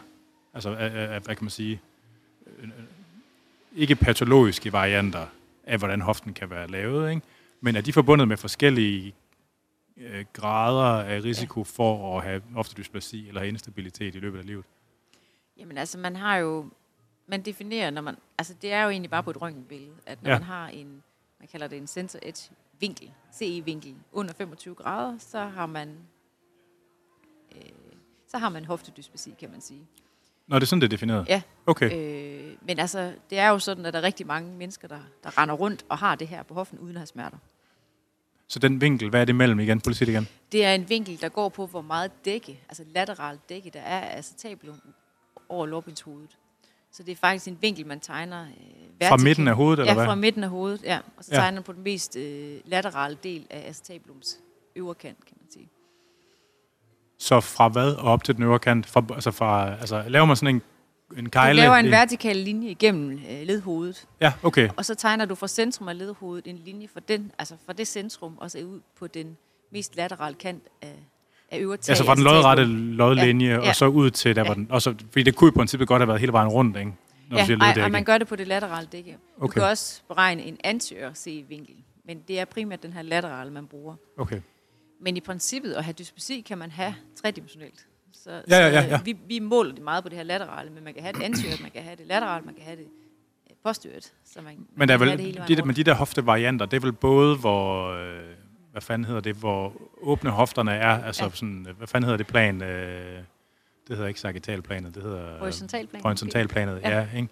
altså, 0.54 0.70
af, 0.70 0.86
af, 0.86 1.16
af, 1.16 1.22
hvad 1.22 1.36
kan 1.36 1.44
man 1.44 1.50
sige, 1.50 1.82
øh, 2.58 2.70
ikke 3.76 3.96
patologiske 3.96 4.74
varianter 4.74 5.26
af, 5.64 5.78
hvordan 5.78 6.02
hoften 6.02 6.34
kan 6.34 6.50
være 6.50 6.68
lavet, 6.68 7.10
ikke? 7.10 7.22
men 7.62 7.76
er 7.76 7.82
de 7.82 7.94
forbundet 7.94 8.28
med 8.28 8.38
forskellige 8.38 9.16
øh, 9.98 10.26
grader 10.34 11.04
af 11.04 11.24
risiko 11.24 11.64
for 11.64 12.18
at 12.18 12.24
have 12.24 12.42
hoftedysplasi 12.54 13.28
eller 13.28 13.42
have 13.42 13.50
instabilitet 13.50 14.16
i 14.16 14.20
løbet 14.20 14.40
af 14.40 14.46
livet? 14.46 14.66
Jamen 15.58 15.78
altså, 15.78 15.98
man 15.98 16.16
har 16.16 16.38
jo, 16.38 16.70
man 17.28 17.42
definerer, 17.42 17.90
når 17.90 18.02
man, 18.02 18.16
altså 18.38 18.54
det 18.62 18.74
er 18.74 18.84
jo 18.84 18.90
egentlig 18.90 19.10
bare 19.12 19.24
på 19.24 19.30
et 19.30 19.42
røntgenbillede, 19.42 19.96
at 20.06 20.24
når 20.24 20.30
Ja. 20.32 20.36
man 20.40 20.44
har 20.48 20.68
en, 20.68 21.04
man 21.40 21.48
kalder 21.52 21.68
det 21.68 21.78
en 21.78 21.88
center 21.88 22.20
edge 22.22 22.50
vinkel, 22.80 23.12
CE-vinkel, 23.34 23.96
under 24.12 24.34
25 24.34 24.76
grader, 24.76 25.18
så 25.18 25.40
har 25.40 25.66
man, 25.66 25.98
øh, 27.56 27.62
så 28.28 28.38
har 28.38 28.50
man 28.50 28.66
hoftedysplasi, 28.66 29.34
kan 29.40 29.52
man 29.52 29.62
sige. 29.62 29.88
Nå, 30.54 30.60
det 30.60 30.64
er 30.64 30.68
sådan, 30.68 30.82
det 30.82 30.88
er 30.88 30.90
defineret? 30.90 31.26
Ja. 31.30 31.42
Okay. 31.66 31.92
Øh, 31.98 32.56
men 32.68 32.80
altså, 32.80 33.14
det 33.30 33.40
er 33.40 33.50
jo 33.50 33.60
sådan, 33.60 33.86
at 33.86 33.94
der 33.94 34.00
er 34.00 34.04
rigtig 34.04 34.28
mange 34.28 34.52
mennesker, 34.58 34.88
der, 34.88 35.00
der 35.24 35.38
render 35.38 35.56
rundt 35.56 35.86
og 35.90 35.98
har 35.98 36.16
det 36.16 36.28
her 36.28 36.44
på 36.44 36.54
hoften, 36.54 36.80
uden 36.80 36.96
at 36.96 37.00
have 37.00 37.08
smerter. 37.08 37.38
Så 38.48 38.60
den 38.60 38.82
vinkel, 38.82 39.10
hvad 39.10 39.22
er 39.22 39.26
det 39.26 39.36
mellem 39.36 39.60
igen? 39.60 39.82
Politik 39.82 40.08
igen. 40.08 40.28
Det 40.52 40.66
er 40.66 40.74
en 40.74 40.90
vinkel, 40.90 41.22
der 41.22 41.30
går 41.30 41.50
på, 41.50 41.66
hvor 41.66 41.82
meget 41.82 42.12
dække, 42.26 42.60
altså 42.70 42.84
lateralt 42.96 43.50
dække, 43.50 43.70
der 43.70 43.80
er 43.80 44.00
af 44.00 44.18
acetabulum 44.18 44.82
over 45.50 45.66
lårbenshovedet. 45.66 46.38
Så 46.92 47.04
det 47.04 47.12
er 47.12 47.16
faktisk 47.16 47.48
en 47.48 47.58
vinkel, 47.62 47.86
man 47.88 48.00
tegner 48.00 48.42
øh, 48.42 48.48
Fra 48.48 48.54
vertikalt. 49.00 49.24
midten 49.24 49.48
af 49.48 49.56
hovedet, 49.56 49.80
eller 49.80 49.92
Ja, 49.92 49.98
hvad? 49.98 50.06
fra 50.06 50.16
midten 50.16 50.44
af 50.44 50.50
hovedet, 50.50 50.84
ja. 50.84 51.00
Og 51.18 51.24
så 51.24 51.30
Ja. 51.34 51.38
tegner 51.40 51.56
man 51.56 51.64
på 51.64 51.74
den 51.74 51.84
mest 51.84 52.16
øh, 52.16 52.56
laterale 52.66 53.18
del 53.24 53.48
af 53.50 53.70
acetabulums 53.70 54.38
øvre 54.76 54.96
kant, 54.96 55.18
kan 55.26 55.33
man 55.33 55.33
sige. 55.33 55.33
Så 57.24 57.40
fra 57.42 57.68
hvad 57.68 57.94
og 57.94 58.12
op 58.12 58.24
til 58.24 58.36
den 58.36 58.44
øvre 58.44 58.60
kant? 58.60 58.86
Fra, 58.90 59.04
altså, 59.14 59.32
fra, 59.32 59.72
altså, 59.80 60.04
laver 60.08 60.26
man 60.26 60.36
sådan 60.36 60.56
en, 60.56 60.62
en 61.18 61.24
Du 61.24 61.30
kejle? 61.30 61.62
laver 61.62 61.76
en 61.76 61.92
vertikal 61.92 62.36
linje 62.36 62.70
igennem 62.70 63.12
øh, 63.12 63.48
ledhovedet, 63.48 64.06
Ja, 64.22 64.34
okay. 64.44 64.70
og 64.78 64.86
så 64.86 64.96
tegner 64.96 65.26
du 65.26 65.36
fra 65.36 65.48
centrum 65.48 65.88
af 65.88 65.98
ledhovedet 65.98 66.48
en 66.48 66.62
linje 66.66 66.88
fra, 66.94 67.00
den, 67.08 67.32
altså 67.40 67.56
fra 67.66 67.74
det 67.74 67.88
centrum, 67.88 68.38
og 68.38 68.52
så 68.52 68.58
ud 68.60 68.80
på 69.00 69.08
den 69.08 69.38
mest 69.72 69.96
laterale 69.96 70.36
kant 70.36 70.64
af, 70.82 70.96
af 71.52 71.60
øvre 71.60 71.78
tag. 71.78 71.92
Altså 71.92 72.06
fra 72.06 72.16
den 72.16 72.24
lodrette 72.24 72.64
lodlinje, 72.66 73.48
ja. 73.48 73.54
Ja. 73.62 73.70
og 73.70 73.76
så 73.76 73.86
ud 73.88 74.10
til 74.12 74.36
der, 74.36 74.42
Ja. 74.42 74.46
hvor 74.48 74.54
den... 74.54 74.68
Og 74.70 74.82
så, 74.82 74.96
fordi 75.12 75.24
det 75.24 75.36
kunne 75.36 75.48
i 75.48 75.52
princippet 75.52 75.88
godt 75.88 76.00
have 76.02 76.08
været 76.08 76.20
hele 76.20 76.34
vejen 76.34 76.48
rundt, 76.50 76.78
ikke? 76.78 76.92
Når 77.30 77.38
du 77.46 77.52
Ja, 77.54 77.58
ej, 77.74 77.84
og 77.84 77.92
man 77.92 78.04
gør 78.04 78.18
det 78.18 78.28
på 78.28 78.36
det 78.36 78.48
laterale 78.48 78.88
dække. 78.92 79.12
Du 79.40 79.46
Okay. 79.46 79.54
kan 79.54 79.64
også 79.70 80.02
beregne 80.08 80.44
en 80.44 80.58
anterior 80.64 81.12
C-vinkel, 81.16 81.76
men 82.06 82.20
det 82.28 82.40
er 82.40 82.46
primært 82.46 82.84
den 82.84 82.94
her 82.94 83.02
laterale, 83.02 83.52
man 83.52 83.68
bruger. 83.68 83.96
Okay. 84.18 84.40
Men 85.02 85.18
i 85.18 85.20
princippet 85.20 85.74
at 85.74 85.84
have 85.84 85.94
dysplasi 85.94 86.42
kan 86.42 86.58
man 86.58 86.72
have 86.72 86.96
tredimensionelt. 87.22 87.86
Så, 88.14 88.30
Ja, 88.32 88.42
ja, 88.50 88.68
ja, 88.68 88.82
ja. 88.82 88.94
øh, 89.00 89.06
Vi, 89.06 89.18
vi 89.28 89.40
måler 89.40 89.74
det 89.74 89.84
meget 89.84 90.04
på 90.04 90.10
det 90.10 90.18
her 90.18 90.24
laterale, 90.24 90.70
men 90.70 90.84
man 90.84 90.94
kan 90.94 91.04
have 91.04 91.14
det 91.14 91.22
anteriort, 91.24 91.62
man 91.62 91.72
kan 91.72 91.84
have 91.84 91.96
det 91.96 92.08
lateralt, 92.08 92.46
man 92.46 92.56
kan 92.56 92.64
have 92.64 92.76
det 92.78 92.88
øh, 93.50 93.56
posteriort. 93.64 94.04
Så 94.04 94.42
man, 94.42 94.46
man 94.46 94.66
Men, 94.76 94.88
der 94.88 94.94
er 94.94 94.98
vel, 94.98 95.10
det 95.18 95.48
de, 95.48 95.56
der- 95.56 95.66
men 95.66 95.76
de 95.76 95.84
der 95.84 95.94
hoftevarianter, 95.94 96.66
det 96.66 96.78
er 96.78 96.82
vel 96.82 96.94
både, 96.94 97.38
hvor... 97.38 97.90
Øh, 97.94 98.20
hvad 98.72 98.82
fanden 98.82 99.06
hedder 99.06 99.22
det? 99.22 99.36
Hvor 99.36 99.74
åbne 100.02 100.30
hofterne 100.30 100.72
er. 100.72 101.04
Altså 101.04 101.24
Ja. 101.24 101.30
sådan... 101.30 101.68
Hvad 101.78 101.88
fanden 101.88 102.04
hedder 102.06 102.18
det 102.18 102.28
plan? 102.28 102.62
Øh, 102.62 103.18
det 103.88 103.96
hedder 103.96 104.08
ikke 104.08 104.20
sagittalplanet, 104.20 104.96
det 104.96 105.04
hedder... 105.04 105.38
Horisontalplanet. 105.40 106.04
Horisontalplanet, 106.04 106.82
ja. 106.84 106.90
Ja. 107.00 107.08
ikke? 107.16 107.30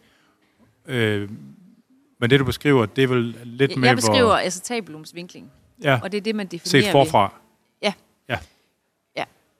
Øh, 0.85 1.29
men 2.19 2.29
det, 2.29 2.39
du 2.39 2.45
beskriver, 2.45 2.85
det 2.85 3.03
er 3.03 3.07
vel 3.07 3.35
lidt 3.43 3.71
Jeg, 3.71 3.79
med, 3.79 3.87
jeg 3.87 3.95
beskriver 3.95 4.23
hvor... 4.25 4.35
acetabulums 4.35 5.15
vinkling, 5.15 5.51
Ja, 5.83 5.99
og 6.03 6.11
det 6.11 6.17
er 6.17 6.21
det, 6.21 6.35
man 6.35 6.47
definerer 6.47 6.83
set 6.83 6.91
forfra. 6.91 7.21
Ved, 7.23 7.29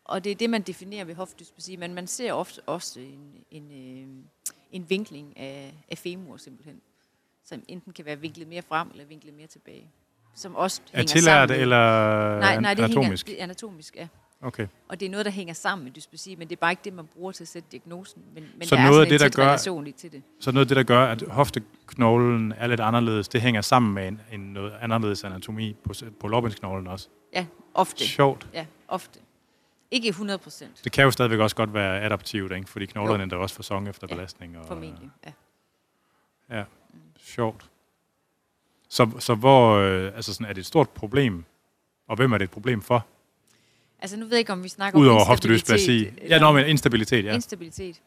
og 0.05 0.23
det 0.23 0.31
er 0.31 0.35
det, 0.35 0.49
man 0.49 0.61
definerer 0.61 1.05
ved 1.05 1.15
hoftedysplasi, 1.15 1.75
men 1.75 1.93
man 1.93 2.07
ser 2.07 2.33
ofte 2.33 2.61
også 2.65 2.99
en, 2.99 3.43
en, 3.51 3.71
øh, 3.71 4.07
en 4.71 4.89
vinkling 4.89 5.37
af, 5.37 5.73
af 5.91 5.97
femur 5.97 6.37
simpelthen, 6.37 6.81
som 7.45 7.63
enten 7.67 7.93
kan 7.93 8.05
være 8.05 8.19
vinklet 8.19 8.47
mere 8.47 8.61
frem 8.61 8.89
eller 8.91 9.05
vinklet 9.05 9.33
mere 9.33 9.47
tilbage, 9.47 9.91
som 10.35 10.55
også 10.55 10.81
Er 10.93 10.97
hænger 10.97 11.07
tillært 11.07 11.49
sammen 11.49 11.61
eller 11.61 12.39
nej, 12.39 12.59
nej, 12.59 12.73
det 12.73 12.83
anatomisk? 12.83 13.27
Hænger, 13.27 13.35
det 13.37 13.39
er 13.39 13.43
anatomisk, 13.43 13.95
ja. 13.95 14.07
Okay. 14.43 14.67
Og 14.87 14.99
det 14.99 15.05
er 15.05 15.09
noget, 15.09 15.25
der 15.25 15.31
hænger 15.31 15.53
sammen 15.53 15.83
med 15.85 15.91
dysplasi, 15.91 16.35
men 16.35 16.49
det 16.49 16.55
er 16.55 16.59
bare 16.59 16.71
ikke 16.71 16.81
det, 16.83 16.93
man 16.93 17.05
bruger 17.07 17.31
til 17.31 17.43
at 17.43 17.47
sætte 17.47 17.67
diagnosen. 17.71 18.23
Men, 18.33 18.43
men 18.57 18.67
Så 18.67 18.75
der 18.75 18.81
noget 18.81 18.95
er 18.97 19.01
af 19.01 19.07
sådan 19.07 19.19
det, 19.19 19.25
en 19.25 19.31
der 19.31 19.83
gør- 19.83 19.91
til 19.91 20.11
det. 20.11 20.23
Så 20.39 20.51
noget 20.51 20.65
af 20.65 20.67
det, 20.67 20.77
der 20.77 20.83
gør, 20.83 21.05
at 21.05 21.21
hofteknoglen 21.21 22.51
er 22.51 22.67
lidt 22.67 22.79
anderledes, 22.79 23.27
det 23.27 23.41
hænger 23.41 23.61
sammen 23.61 23.93
med 23.93 24.07
en, 24.07 24.21
en 24.31 24.39
noget 24.39 24.73
anderledes 24.81 25.23
anatomi 25.23 25.75
på, 25.83 25.93
på 26.19 26.27
lårbensknoglen 26.27 26.87
også. 26.87 27.07
Ja, 27.33 27.45
ofte. 27.73 28.07
Sjovt. 28.07 28.47
Ja, 28.53 28.65
ofte. 28.87 29.19
Ikke 29.91 30.07
100 30.07 30.37
procent, 30.39 30.81
Det 30.83 30.91
kan 30.91 31.03
jo 31.03 31.11
stadigvæk 31.11 31.39
også 31.39 31.55
godt 31.55 31.73
være 31.73 32.01
adaptivt, 32.01 32.51
ikke? 32.51 32.69
fordi 32.69 32.85
knoglerne 32.85 33.23
ændrer 33.23 33.37
også 33.37 33.55
fasong 33.55 33.89
efter 33.89 34.07
Ja, 34.09 34.15
belastning. 34.15 34.57
Og, 34.57 34.65
formentlig. 34.67 35.09
Ja. 35.25 35.31
Ja, 36.57 36.63
sjovt. 37.23 37.65
Så, 38.89 39.09
så 39.19 39.35
hvor, 39.35 39.75
øh, 39.75 40.11
altså 40.15 40.33
sådan, 40.33 40.47
er 40.47 40.53
det 40.53 40.59
et 40.61 40.65
stort 40.65 40.89
problem? 40.89 41.45
Og 42.07 42.15
hvem 42.15 42.31
er 42.33 42.37
det 42.37 42.45
et 42.45 42.51
problem 42.51 42.81
for? 42.81 43.05
Altså 43.99 44.17
nu 44.17 44.25
ved 44.25 44.31
jeg 44.31 44.39
ikke, 44.39 44.53
om 44.53 44.63
vi 44.63 44.69
snakker 44.69 44.99
Udover 44.99 45.21
om 45.21 45.27
hoftedysplasi. 45.27 46.07
Ja, 46.29 46.39
nå, 46.39 46.51
men 46.51 46.65
instabilitet, 46.65 47.25
ja. 47.25 47.33
Instabilitet. 47.33 48.01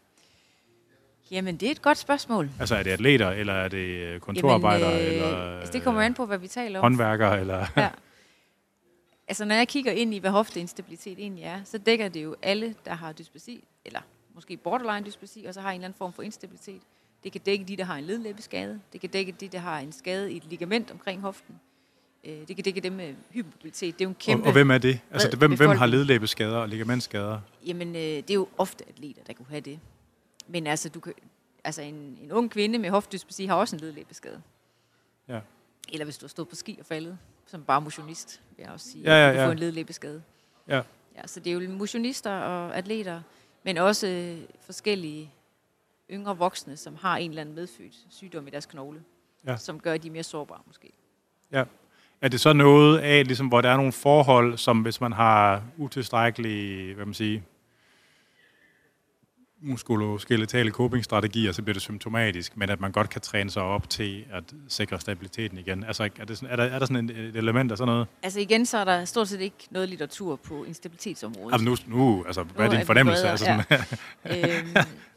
Jamen, 1.31 1.57
det 1.57 1.67
er 1.67 1.71
et 1.71 1.83
godt 1.83 1.99
spørgsmål. 1.99 2.51
Altså 2.61 2.77
er 2.77 2.83
det 2.83 2.91
atleter, 2.91 3.31
eller 3.31 3.53
er 3.53 3.69
det 3.69 3.79
øh, 3.79 4.21
kontorarbejdere, 4.21 4.91
Jamen, 4.91 5.07
øh, 5.07 5.15
eller 5.15 5.59
altså, 5.59 5.73
det 5.73 5.83
kommer 5.83 6.03
an 6.03 6.15
på, 6.15 6.27
hvad 6.27 6.39
vi 6.39 6.49
taler 6.49 6.79
om. 6.79 6.83
håndværkere, 6.83 7.41
eller... 7.41 7.67
Ja. 7.77 7.89
Altså, 9.29 9.45
når 9.45 9.55
jeg 9.55 9.69
kigger 9.69 9.93
ind 9.93 10.15
i, 10.15 10.19
hvad 10.19 10.31
hofteinstabilitet 10.31 11.19
egentlig 11.19 11.45
er, 11.45 11.65
så 11.65 11.79
dækker 11.79 12.09
det 12.09 12.25
jo 12.25 12.37
alle, 12.43 12.75
der 12.85 12.95
har 12.95 13.13
dysplasi, 13.13 13.65
eller 13.85 14.01
måske 14.35 14.57
borderline 14.57 15.07
dysplasi, 15.07 15.45
og 15.45 15.55
så 15.55 15.61
har 15.61 15.71
en 15.71 15.75
eller 15.75 15.85
anden 15.85 15.99
form 15.99 16.13
for 16.13 16.23
instabilitet. 16.23 16.83
Det 17.25 17.33
kan 17.33 17.41
dække 17.47 17.65
de, 17.65 17.77
der 17.77 17.85
har 17.85 17.97
en 17.97 18.05
ledlæbeskade. 18.05 18.81
Det 18.93 19.01
kan 19.01 19.11
dække 19.11 19.33
de, 19.33 19.49
der 19.49 19.59
har 19.59 19.79
en 19.79 19.93
skade 19.93 20.33
i 20.33 20.37
et 20.37 20.45
ligament 20.45 20.91
omkring 20.91 21.21
hoften. 21.21 21.61
Øh, 22.25 22.49
Det 22.49 22.57
kan 22.57 22.65
dække 22.65 22.81
dem 22.81 22.93
med 22.93 23.15
hypermobilitet. 23.31 23.95
Det 23.95 24.01
er 24.01 24.05
jo 24.05 24.09
en 24.09 24.15
kæmpe... 24.15 24.43
og, 24.43 24.47
og 24.47 24.53
hvem 24.53 24.71
er 24.71 24.79
det? 24.79 25.01
Altså, 25.11 25.31
det, 25.31 25.39
hvem, 25.39 25.57
hvem 25.57 25.71
har 25.71 25.87
ledlæbeskader 25.87 26.57
og 26.57 26.69
ligamentskader? 26.69 27.41
Jamen, 27.67 27.89
øh, 27.89 28.03
det 28.03 28.31
er 28.31 28.35
jo 28.35 28.49
ofte 28.59 28.85
atleter, 28.89 29.23
der 29.27 29.33
kunne 29.33 29.47
have 29.49 29.61
det. 29.61 29.81
Men 30.49 30.67
altså, 30.67 30.89
du 30.89 31.01
kan, 31.01 31.13
altså 31.65 31.83
en, 31.83 32.19
en 32.23 32.33
ung 32.33 32.51
kvinde 32.51 32.79
med 32.79 32.91
hoftedysplasi 32.91 33.47
har 33.47 33.55
også 33.55 33.77
en 33.77 33.81
ledlæbeskade. 33.81 34.43
Ja. 35.29 35.41
Eller 35.93 36.05
hvis 36.05 36.19
du 36.19 36.25
har 36.25 36.29
stået 36.29 36.49
på 36.49 36.55
ski 36.55 36.77
og 36.81 36.87
faldet, 36.87 37.19
som 37.47 37.63
bare 37.65 37.81
motionist, 37.81 38.41
vil 38.57 38.63
jeg 38.65 38.73
også 38.73 38.91
sige, 38.91 39.05
Ja, 39.05 39.11
ja, 39.13 39.29
at 39.29 39.33
du 39.33 39.35
kan 39.35 39.41
ja. 39.43 39.47
få 39.47 39.53
en 39.53 39.59
ledlæbeskade. 39.59 40.23
Ja. 40.69 40.83
Ja, 41.17 41.27
så 41.27 41.41
det 41.41 41.53
er 41.53 41.55
jo 41.61 41.71
motionister 41.71 42.31
og 42.31 42.77
atleter, 42.77 43.23
men 43.63 43.77
også 43.79 44.37
forskellige 44.61 45.31
yngre 46.11 46.37
voksne, 46.39 46.77
som 46.77 46.97
har 47.01 47.17
en 47.17 47.31
eller 47.31 47.41
anden 47.41 47.55
medfødt 47.55 47.95
sygdom 48.11 48.47
i 48.47 48.51
deres 48.51 48.67
knogle, 48.67 49.01
Ja. 49.47 49.57
som 49.57 49.81
gør, 49.81 49.93
at 49.93 50.03
de 50.03 50.09
er 50.09 50.13
mere 50.13 50.23
sårbare 50.23 50.61
måske. 50.67 50.93
Er 52.21 52.29
det 52.29 52.41
så 52.41 52.53
noget 52.53 52.99
af, 52.99 53.27
ligesom, 53.27 53.49
hvor 53.49 53.61
der 53.61 53.69
er 53.71 53.77
nogle 53.77 53.93
forhold, 53.93 54.59
som 54.59 54.83
hvis 54.83 55.01
man 55.01 55.13
har 55.13 55.63
utilstrækkelige, 55.77 56.95
hvad 56.95 57.05
man 57.05 57.15
siger, 57.15 57.41
muskuloskeletale 59.65 60.71
copingstrategier, 60.71 61.53
så 61.53 61.63
bliver 61.63 61.73
det 61.73 61.83
symptomatisk, 61.83 62.57
men 62.57 62.71
at 62.71 62.81
man 62.81 62.93
godt 62.93 63.11
kan 63.11 63.21
træne 63.21 63.51
sig 63.51 63.63
op 63.63 63.91
til 63.91 64.25
at 64.33 64.45
sikre 64.69 65.01
stabiliteten 65.01 65.59
igen. 65.59 65.85
Altså, 65.85 66.03
er, 66.19 66.25
det 66.25 66.39
sådan, 66.39 66.53
er, 66.53 66.57
der, 66.57 66.65
er 66.65 66.79
der 66.79 66.87
sådan 66.87 67.11
et, 67.11 67.37
element 67.37 67.73
af 67.73 67.79
sådan 67.79 67.93
noget? 67.93 68.07
Altså 68.23 68.41
igen, 68.41 68.67
så 68.67 68.79
er 68.79 68.85
der 68.85 69.05
stort 69.05 69.29
set 69.29 69.41
ikke 69.41 69.57
noget 69.71 69.89
litteratur 69.89 70.37
på 70.37 70.65
instabilitetsområdet. 70.65 71.53
Altså 71.53 71.65
nu, 71.89 71.97
nu 71.97 72.25
altså, 72.27 72.43
hvad 72.43 72.65
er 72.65 72.69
Nu 72.69 72.75
er 72.75 72.79
din 72.79 72.87
fornemmelse? 72.87 73.23
bredere, 73.23 73.31
Altså, 73.31 73.65
sådan, 74.25 74.61
øhm, 74.61 74.77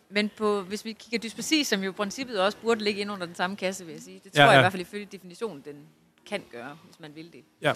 men 0.09 0.29
på, 0.37 0.61
hvis 0.61 0.85
vi 0.85 0.93
kigger 0.93 1.19
dysplasi, 1.19 1.63
som 1.63 1.83
jo 1.83 1.89
i 1.89 1.93
princippet 1.93 2.39
også 2.39 2.57
burde 2.61 2.83
ligge 2.83 3.01
ind 3.01 3.11
under 3.11 3.25
den 3.25 3.35
samme 3.35 3.55
kasse, 3.55 3.85
vil 3.85 3.93
jeg 3.93 4.01
sige. 4.01 4.21
Det 4.23 4.31
tror 4.31 4.41
Ja, 4.41 4.45
ja, 4.45 4.51
ja. 4.51 4.51
jeg 4.51 4.55
ja. 4.55 4.59
i 4.59 4.63
hvert 4.63 4.71
fald 4.71 4.81
ifølge 4.81 5.07
definitionen, 5.11 5.61
den 5.65 5.75
kan 6.25 6.41
gøre, 6.51 6.77
hvis 6.85 6.99
man 6.99 7.11
vil 7.15 7.33
det. 7.33 7.43
Ja. 7.61 7.73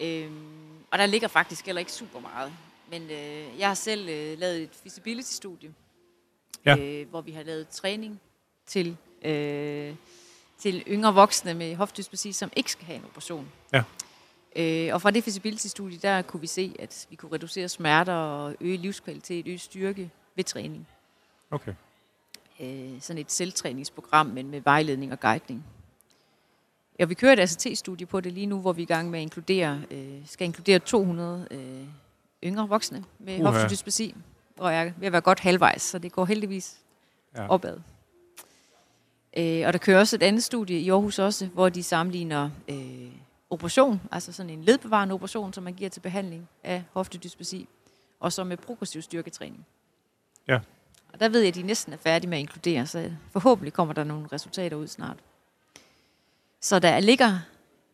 Øhm, 0.00 0.32
og 0.90 0.98
der 0.98 1.06
ligger 1.06 1.28
faktisk 1.28 1.66
heller 1.66 1.80
ikke 1.80 1.92
super 1.92 2.20
meget. 2.20 2.52
Men 2.90 3.02
øh, 3.02 3.58
jeg 3.58 3.68
har 3.68 3.74
selv 3.74 4.08
øh, 4.08 4.38
lavet 4.38 4.62
et 4.62 4.70
feasibility-studie, 4.82 5.70
Ja. 6.66 6.76
øh, 6.76 7.08
hvor 7.08 7.20
vi 7.20 7.32
har 7.32 7.42
lavet 7.42 7.68
træning 7.68 8.20
til, 8.66 8.96
øh, 9.22 9.94
til 10.58 10.82
yngre 10.88 11.14
voksne 11.14 11.54
med 11.54 11.76
hoftdysplasi, 11.76 12.32
som 12.32 12.50
ikke 12.56 12.72
skal 12.72 12.86
have 12.86 12.96
en 12.96 13.04
operation. 13.04 13.48
Ja. 13.72 13.82
Øh, 14.56 14.94
og 14.94 15.02
fra 15.02 15.10
det 15.10 15.24
feasibility-studie, 15.24 15.98
der 15.98 16.22
kunne 16.22 16.40
vi 16.40 16.46
se, 16.46 16.76
at 16.78 17.06
vi 17.10 17.16
kunne 17.16 17.32
reducere 17.32 17.68
smerter 17.68 18.12
og 18.12 18.56
øge 18.60 18.76
livskvalitet, 18.76 19.46
øge 19.46 19.58
styrke 19.58 20.10
ved 20.36 20.44
træning. 20.44 20.88
Okay. 21.50 21.74
Øh, 22.60 23.00
sådan 23.00 23.20
et 23.20 23.32
selvtræningsprogram, 23.32 24.26
men 24.26 24.50
med 24.50 24.60
vejledning 24.60 25.12
og 25.12 25.20
guidning. 25.20 25.64
Ja, 26.98 27.04
vi 27.04 27.14
kører 27.14 27.32
et 27.32 27.38
ACT-studie 27.38 28.06
på 28.06 28.20
det 28.20 28.32
lige 28.32 28.46
nu, 28.46 28.60
hvor 28.60 28.72
vi 28.72 28.82
er 28.82 28.86
i 28.86 28.86
gang 28.86 29.10
med 29.10 29.18
at 29.18 29.22
inkludere, 29.22 29.82
øh, 29.90 30.26
skal 30.26 30.44
inkludere 30.44 30.78
200 30.78 31.48
øh, 31.50 31.84
yngre 32.44 32.68
voksne 32.68 33.04
med 33.18 33.40
Uha. 33.40 33.50
hoftedysplasi, 33.50 34.14
og 34.60 34.72
jeg 34.72 34.86
er 34.86 34.92
ved 34.98 35.06
at 35.06 35.12
være 35.12 35.20
godt 35.20 35.40
halvvejs, 35.40 35.82
så 35.82 35.98
det 35.98 36.12
går 36.12 36.24
heldigvis 36.24 36.76
Ja. 37.36 37.42
ja. 37.42 37.48
opad. 37.48 37.78
Øh, 39.36 39.66
og 39.66 39.72
der 39.72 39.78
kører 39.78 39.98
også 39.98 40.16
et 40.16 40.22
andet 40.22 40.42
studie 40.42 40.78
i 40.78 40.90
Aarhus 40.90 41.18
også, 41.18 41.46
hvor 41.46 41.68
de 41.68 41.82
sammenligner 41.82 42.50
øh, 42.68 43.10
operation, 43.50 44.00
altså 44.12 44.32
sådan 44.32 44.50
en 44.50 44.64
ledbevarende 44.64 45.14
operation, 45.14 45.52
som 45.52 45.64
man 45.64 45.74
giver 45.74 45.90
til 45.90 46.00
behandling 46.00 46.48
af 46.64 46.82
hoftedysplasi, 46.92 47.68
og 48.20 48.32
så 48.32 48.44
med 48.44 48.56
progressiv 48.56 49.02
styrketræning. 49.02 49.66
Ja. 50.48 50.58
Og 51.12 51.20
der 51.20 51.28
ved 51.28 51.40
jeg, 51.40 51.48
at 51.48 51.54
de 51.54 51.62
næsten 51.62 51.92
er 51.92 51.96
færdige 51.96 52.30
med 52.30 52.38
at 52.38 52.40
inkludere, 52.40 52.86
så 52.86 53.12
forhåbentlig 53.30 53.72
kommer 53.72 53.94
der 53.94 54.04
nogle 54.04 54.28
resultater 54.32 54.76
ud 54.76 54.86
snart. 54.86 55.16
Så 56.60 56.78
der 56.78 57.00
ligger, 57.00 57.38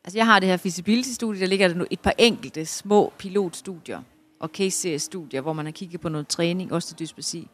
altså 0.05 0.18
jeg 0.18 0.26
har 0.26 0.40
det 0.40 0.48
her 0.48 0.56
feasibility-studie, 0.56 1.40
der 1.40 1.47
ligger 1.47 1.68
der 1.68 1.74
nu 1.74 1.86
et 1.90 2.01
par 2.01 2.14
enkelte 2.18 2.66
små 2.66 3.12
pilotstudier 3.18 4.02
og 4.40 4.48
case-serie-studier, 4.48 5.40
hvor 5.40 5.52
man 5.52 5.64
har 5.64 5.72
kigget 5.72 6.00
på 6.00 6.08
noget 6.08 6.28
træning, 6.28 6.72
også 6.72 6.88
til 6.88 6.98
dysplasi, 6.98 7.48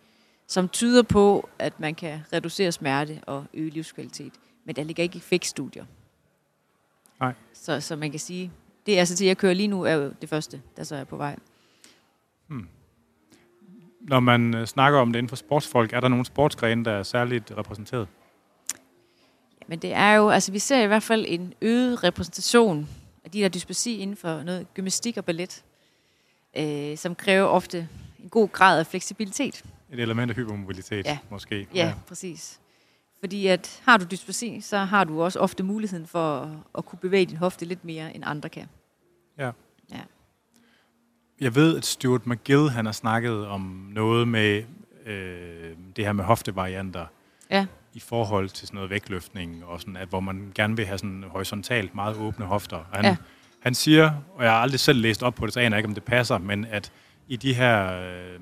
som 0.46 0.68
tyder 0.68 1.02
på, 1.02 1.48
at 1.58 1.80
man 1.80 1.94
kan 1.94 2.20
reducere 2.32 2.72
smerte 2.72 3.20
og 3.26 3.44
øge 3.54 3.70
livskvalitet. 3.70 4.32
Men 4.64 4.76
der 4.76 4.84
ligger 4.84 5.02
ikke 5.02 5.16
effektstudier. 5.16 5.84
Nej. 7.20 7.34
Så, 7.52 7.80
så 7.80 7.96
man 7.96 8.10
kan 8.10 8.20
sige, 8.20 8.52
det 8.86 8.98
er 8.98 9.04
til, 9.04 9.26
jeg 9.26 9.38
kører 9.38 9.54
lige 9.54 9.68
nu, 9.68 9.82
er 9.82 9.92
jo 9.92 10.12
det 10.20 10.28
første, 10.28 10.62
der 10.76 10.84
så 10.84 10.96
er 10.96 11.04
på 11.04 11.16
vej. 11.16 11.36
Når 14.00 14.20
man 14.20 14.54
øh, 14.54 14.66
snakker 14.66 14.98
om 14.98 15.12
det 15.12 15.18
inden 15.18 15.28
for 15.28 15.36
sportsfolk, 15.36 15.92
er 15.92 16.00
der 16.00 16.08
nogle 16.08 16.24
sportsgrene, 16.24 16.84
der 16.84 16.92
er 16.92 17.02
særligt 17.02 17.52
repræsenteret? 17.56 18.08
Men 19.66 19.78
det 19.78 19.92
er 19.92 20.12
jo, 20.12 20.28
altså 20.28 20.52
vi 20.52 20.58
ser 20.58 20.82
i 20.82 20.86
hvert 20.86 21.02
fald 21.02 21.24
en 21.28 21.54
øget 21.60 22.04
repræsentation 22.04 22.88
af 23.24 23.30
de 23.30 23.40
der 23.40 23.48
dysplasi 23.48 23.98
inden 23.98 24.16
for 24.16 24.42
noget 24.42 24.74
gymnastik 24.74 25.16
og 25.16 25.24
ballet, 25.24 25.64
øh, 26.56 26.96
som 26.98 27.14
kræver 27.14 27.46
ofte 27.46 27.88
en 28.22 28.28
god 28.28 28.48
grad 28.48 28.78
af 28.78 28.86
fleksibilitet. 28.86 29.64
Et 29.92 30.00
element 30.00 30.30
af 30.30 30.36
hypermobilitet, 30.36 31.06
Ja. 31.06 31.18
måske. 31.30 31.66
Ja, 31.74 31.86
ja, 31.86 31.94
præcis. 32.08 32.60
Fordi 33.20 33.46
at 33.46 33.80
har 33.84 33.96
du 33.96 34.04
dysplasi, 34.10 34.60
så 34.60 34.78
har 34.78 35.04
du 35.04 35.22
også 35.22 35.38
ofte 35.38 35.62
muligheden 35.62 36.06
for 36.06 36.40
at, 36.40 36.48
at 36.78 36.84
kunne 36.86 36.98
bevæge 36.98 37.26
din 37.26 37.36
hofte 37.36 37.64
lidt 37.64 37.84
mere, 37.84 38.14
end 38.14 38.22
andre 38.26 38.48
kan. 38.48 38.66
Ja. 39.38 39.50
Ja. 39.92 40.00
Jeg 41.40 41.54
ved, 41.54 41.76
at 41.76 41.84
Stuart 41.84 42.26
McGill 42.26 42.70
han 42.70 42.84
har 42.84 42.92
snakket 42.92 43.46
om 43.46 43.60
noget 43.92 44.28
med 44.28 44.64
øh, 45.06 45.76
det 45.96 46.04
her 46.04 46.12
med 46.12 46.24
hoftevarianter 46.24 47.06
Ja. 47.50 47.66
i 47.94 48.00
forhold 48.00 48.48
til 48.48 48.66
sådan 48.66 48.74
noget 48.76 48.90
vægtløftning, 48.90 49.64
og 49.64 49.80
sådan, 49.80 49.96
at, 49.96 50.08
hvor 50.08 50.20
man 50.20 50.52
gerne 50.54 50.76
vil 50.76 50.86
have 50.86 50.98
sådan 50.98 51.24
horisontalt 51.28 51.94
meget 51.94 52.16
åbne 52.16 52.44
hofter. 52.46 52.76
Og 52.76 52.86
han, 52.92 53.04
Ja. 53.04 53.16
Han 53.62 53.74
siger, 53.74 54.10
og 54.34 54.44
jeg 54.44 54.52
har 54.52 54.58
aldrig 54.58 54.80
selv 54.80 54.98
læst 55.00 55.22
op 55.22 55.34
på 55.34 55.46
det, 55.46 55.54
så 55.54 55.60
aner 55.60 55.76
jeg 55.76 55.78
ikke, 55.78 55.88
om 55.88 55.94
det 55.94 56.04
passer, 56.04 56.38
men 56.38 56.64
at 56.64 56.92
i 57.28 57.36
de 57.36 57.54
her, 57.54 57.92
øh, 58.00 58.40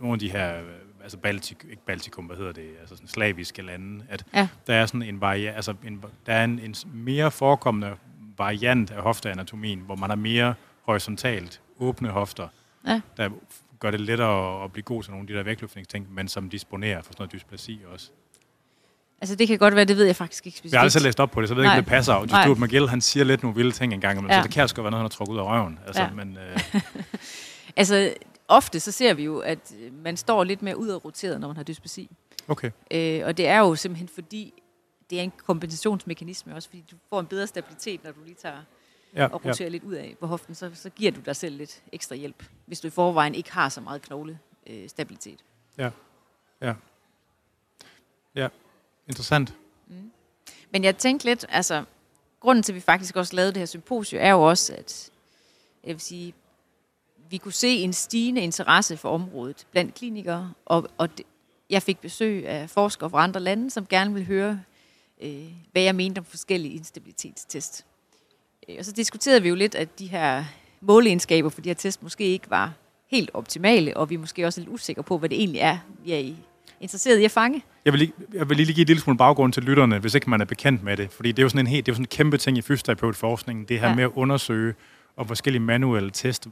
nogle 0.00 0.12
af 0.12 0.18
de 0.18 0.30
her, 0.30 0.56
øh, 0.60 0.66
altså 1.02 1.18
Baltik, 1.18 1.56
ikke 1.70 1.84
Baltikum, 1.86 2.24
hvad 2.24 2.36
hedder 2.36 2.52
det, 2.52 2.70
altså 2.80 2.94
sådan 2.96 3.08
slaviske 3.08 3.62
lande, 3.62 4.04
at 4.08 4.24
Ja. 4.34 4.48
der 4.66 4.74
er 4.74 4.86
sådan 4.86 5.02
en 5.02 5.20
variant, 5.20 5.56
altså 5.56 5.74
en, 5.86 6.04
der 6.26 6.32
er 6.34 6.44
en, 6.44 6.58
en 6.58 6.74
mere 6.92 7.30
forekommende 7.30 7.96
variant 8.38 8.90
af 8.90 9.02
hofteanatomien, 9.02 9.80
hvor 9.80 9.96
man 9.96 10.10
har 10.10 10.16
mere 10.16 10.54
horisontalt 10.82 11.60
åbne 11.78 12.08
hofter, 12.08 12.48
Ja. 12.86 13.00
der 13.16 13.30
gør 13.78 13.90
det 13.90 14.00
lettere 14.00 14.64
at 14.64 14.72
blive 14.72 14.82
god 14.82 15.02
til 15.02 15.10
nogle 15.12 15.22
af 15.22 15.26
de 15.26 15.34
der 15.34 15.42
vægtløftningsting, 15.42 16.12
men 16.14 16.28
som 16.28 16.50
disponerer 16.50 17.02
for 17.02 17.12
sådan 17.12 17.16
noget 17.22 17.32
dysplasi 17.32 17.80
også. 17.92 18.10
Altså 19.20 19.34
det 19.36 19.48
kan 19.48 19.58
godt 19.58 19.74
være, 19.74 19.84
det 19.84 19.96
ved 19.96 20.04
jeg 20.04 20.16
faktisk 20.16 20.46
ikke 20.46 20.58
specifikt. 20.58 20.72
Jeg 20.72 20.80
har 20.80 20.84
aldrig 20.84 21.02
læst 21.02 21.20
op 21.20 21.30
på 21.30 21.40
det, 21.40 21.48
så 21.48 21.54
jeg 21.54 21.56
ved 21.56 21.64
ikke, 21.64 21.68
Nej. 21.68 21.78
om 21.78 21.84
det 21.84 21.90
passer. 21.90 22.14
Og. 22.14 22.28
Stuart 22.28 22.58
McGill, 22.58 22.88
han 22.88 23.00
siger 23.00 23.24
lidt 23.24 23.42
nogle 23.42 23.56
vilde 23.56 23.72
ting 23.72 23.94
engang, 23.94 24.22
men 24.22 24.30
ja. 24.30 24.36
Ja. 24.36 24.42
så 24.42 24.46
det 24.46 24.54
kan 24.54 24.62
også 24.62 24.74
godt 24.74 24.84
være 24.84 24.90
noget, 24.90 25.00
han 25.00 25.04
har 25.04 25.08
trukket 25.08 25.32
ud 25.34 25.38
af 25.38 25.42
røven. 25.42 25.78
Altså, 25.86 26.02
Ja. 26.02 26.10
men, 26.10 26.36
øh, 26.36 26.80
Altså 27.76 28.14
ofte 28.48 28.80
så 28.80 28.92
ser 28.92 29.14
vi 29.14 29.24
jo, 29.24 29.38
at 29.38 29.74
man 29.92 30.16
står 30.16 30.44
lidt 30.44 30.62
mere 30.62 30.76
udadroteret, 30.78 31.40
når 31.40 31.48
man 31.48 31.56
har 31.56 31.64
dysplasi. 31.64 32.10
okay. 32.48 32.70
Øh, 32.90 33.22
og 33.24 33.36
det 33.36 33.46
er 33.46 33.58
jo 33.58 33.74
simpelthen 33.74 34.08
fordi, 34.08 34.62
det 35.10 35.18
er 35.18 35.22
en 35.22 35.32
kompensationsmekanisme 35.46 36.54
også, 36.54 36.68
fordi 36.68 36.84
du 36.90 36.96
får 37.10 37.20
en 37.20 37.26
bedre 37.26 37.46
stabilitet, 37.46 38.04
når 38.04 38.10
du 38.12 38.20
lige 38.24 38.36
tager 38.42 38.62
Ja, 39.16 39.24
og 39.26 39.40
ja. 39.44 39.50
roterer 39.50 39.68
lidt 39.68 39.84
ud 39.84 39.94
af 39.94 40.16
på 40.20 40.26
hoften, 40.26 40.54
så, 40.54 40.70
så 40.74 40.90
giver 40.90 41.12
du 41.12 41.20
dig 41.20 41.36
selv 41.36 41.56
lidt 41.56 41.82
ekstra 41.92 42.14
hjælp, 42.16 42.44
hvis 42.66 42.80
du 42.80 42.86
i 42.86 42.90
forvejen 42.90 43.34
ikke 43.34 43.52
har 43.52 43.68
så 43.68 43.80
meget 43.80 44.02
knogle 44.02 44.38
øh, 44.66 44.88
stabilitet. 44.88 45.38
Interessant. 49.08 49.54
Mm. 49.88 50.10
Men 50.72 50.84
jeg 50.84 50.96
tænkte 50.96 51.26
lidt, 51.26 51.46
altså, 51.48 51.84
grunden 52.40 52.62
til, 52.62 52.72
at 52.72 52.76
vi 52.76 52.80
faktisk 52.80 53.16
også 53.16 53.36
lavede 53.36 53.52
det 53.52 53.58
her 53.58 53.66
symposium, 53.66 54.22
er 54.22 54.30
jo 54.30 54.42
også, 54.42 54.72
at 54.74 55.10
jeg 55.84 55.92
vil 55.94 56.00
sige, 56.00 56.34
vi 57.30 57.36
kunne 57.36 57.52
se 57.52 57.68
en 57.68 57.92
stigende 57.92 58.40
interesse 58.40 58.96
for 58.96 59.08
området 59.10 59.66
blandt 59.70 59.94
klinikere, 59.94 60.52
og, 60.64 60.88
og 60.98 61.18
det, 61.18 61.26
jeg 61.70 61.82
fik 61.82 61.98
besøg 61.98 62.48
af 62.48 62.70
forskere 62.70 63.10
fra 63.10 63.22
andre 63.22 63.40
lande, 63.40 63.70
som 63.70 63.86
gerne 63.86 64.12
ville 64.14 64.26
høre, 64.26 64.60
øh, 65.20 65.44
hvad 65.72 65.82
jeg 65.82 65.94
mente 65.94 66.18
om 66.18 66.24
forskellige 66.24 66.74
instabilitetstest. 66.74 67.86
Øh, 68.68 68.76
og 68.78 68.84
så 68.84 68.92
diskuterede 68.92 69.42
vi 69.42 69.48
jo 69.48 69.54
lidt, 69.54 69.74
at 69.74 69.98
de 69.98 70.06
her 70.06 70.44
måleegenskaber 70.80 71.48
for 71.48 71.60
de 71.60 71.68
her 71.68 71.74
test 71.74 72.02
måske 72.02 72.24
ikke 72.24 72.50
var 72.50 72.72
helt 73.08 73.30
optimale, 73.34 73.96
og 73.96 74.10
vi 74.10 74.14
er 74.14 74.18
måske 74.18 74.46
også 74.46 74.60
lidt 74.60 74.70
usikre 74.70 75.02
på, 75.02 75.18
hvad 75.18 75.28
det 75.28 75.38
egentlig 75.38 75.60
er, 75.60 75.78
vi 76.04 76.12
er 76.12 76.18
i- 76.18 76.36
interesseret 76.80 77.18
i 77.18 77.24
at 77.24 77.30
fange. 77.30 77.62
Jeg 77.84 77.92
vil, 77.92 77.98
lige, 77.98 78.12
jeg 78.34 78.48
vil 78.48 78.56
lige 78.56 78.74
give 78.74 78.82
et 78.82 78.88
lille 78.88 79.02
smule 79.02 79.18
baggrund 79.18 79.52
til 79.52 79.62
lytterne, 79.62 79.98
hvis 79.98 80.14
ikke 80.14 80.30
man 80.30 80.40
er 80.40 80.44
bekendt 80.44 80.82
med 80.82 80.96
det. 80.96 81.12
Fordi 81.12 81.32
det 81.32 81.38
er 81.38 81.42
jo 81.42 81.48
sådan 81.48 81.60
en, 81.60 81.66
helt, 81.66 81.86
det 81.86 81.92
er 81.92 81.94
jo 81.94 81.96
sådan 81.96 82.04
en 82.04 82.16
kæmpe 82.16 82.36
ting 82.36 82.58
i 82.58 82.62
fysioterapeutforskningen, 82.62 83.64
det 83.64 83.80
her 83.80 83.88
ja. 83.88 83.94
Med 83.94 84.04
at 84.04 84.10
undersøge 84.14 84.74
og 85.16 85.26
forskellige 85.26 85.62
manuelle 85.62 86.10
test, 86.10 86.48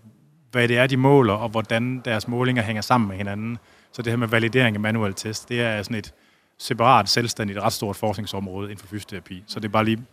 hvad 0.51 0.69
det 0.69 0.79
er, 0.79 0.87
de 0.87 0.97
måler, 0.97 1.35
og 1.35 1.49
hvordan 1.49 2.01
deres 2.05 2.29
målinger 2.29 2.63
hænger 2.63 2.83
sammen 2.83 3.09
med 3.09 3.17
hinanden. 3.17 3.59
Så 3.93 4.03
det 4.03 4.13
her 4.13 4.17
med 4.17 4.29
validering 4.29 4.77
af 4.77 4.81
manuelle 4.81 5.15
test, 5.15 5.49
det 5.49 5.61
er 5.61 5.83
sådan 5.83 5.97
et 5.97 6.15
separat, 6.59 7.09
selvstændigt, 7.09 7.59
ret 7.59 7.73
stort 7.73 7.97
forskningsområde 7.97 8.71
inden 8.71 8.79
for 8.79 8.87
fysioterapi. 8.87 9.45
Så 9.47 9.61
det 9.61 9.69
er 9.69 9.73
bare 9.73 9.85
lige 9.85 10.05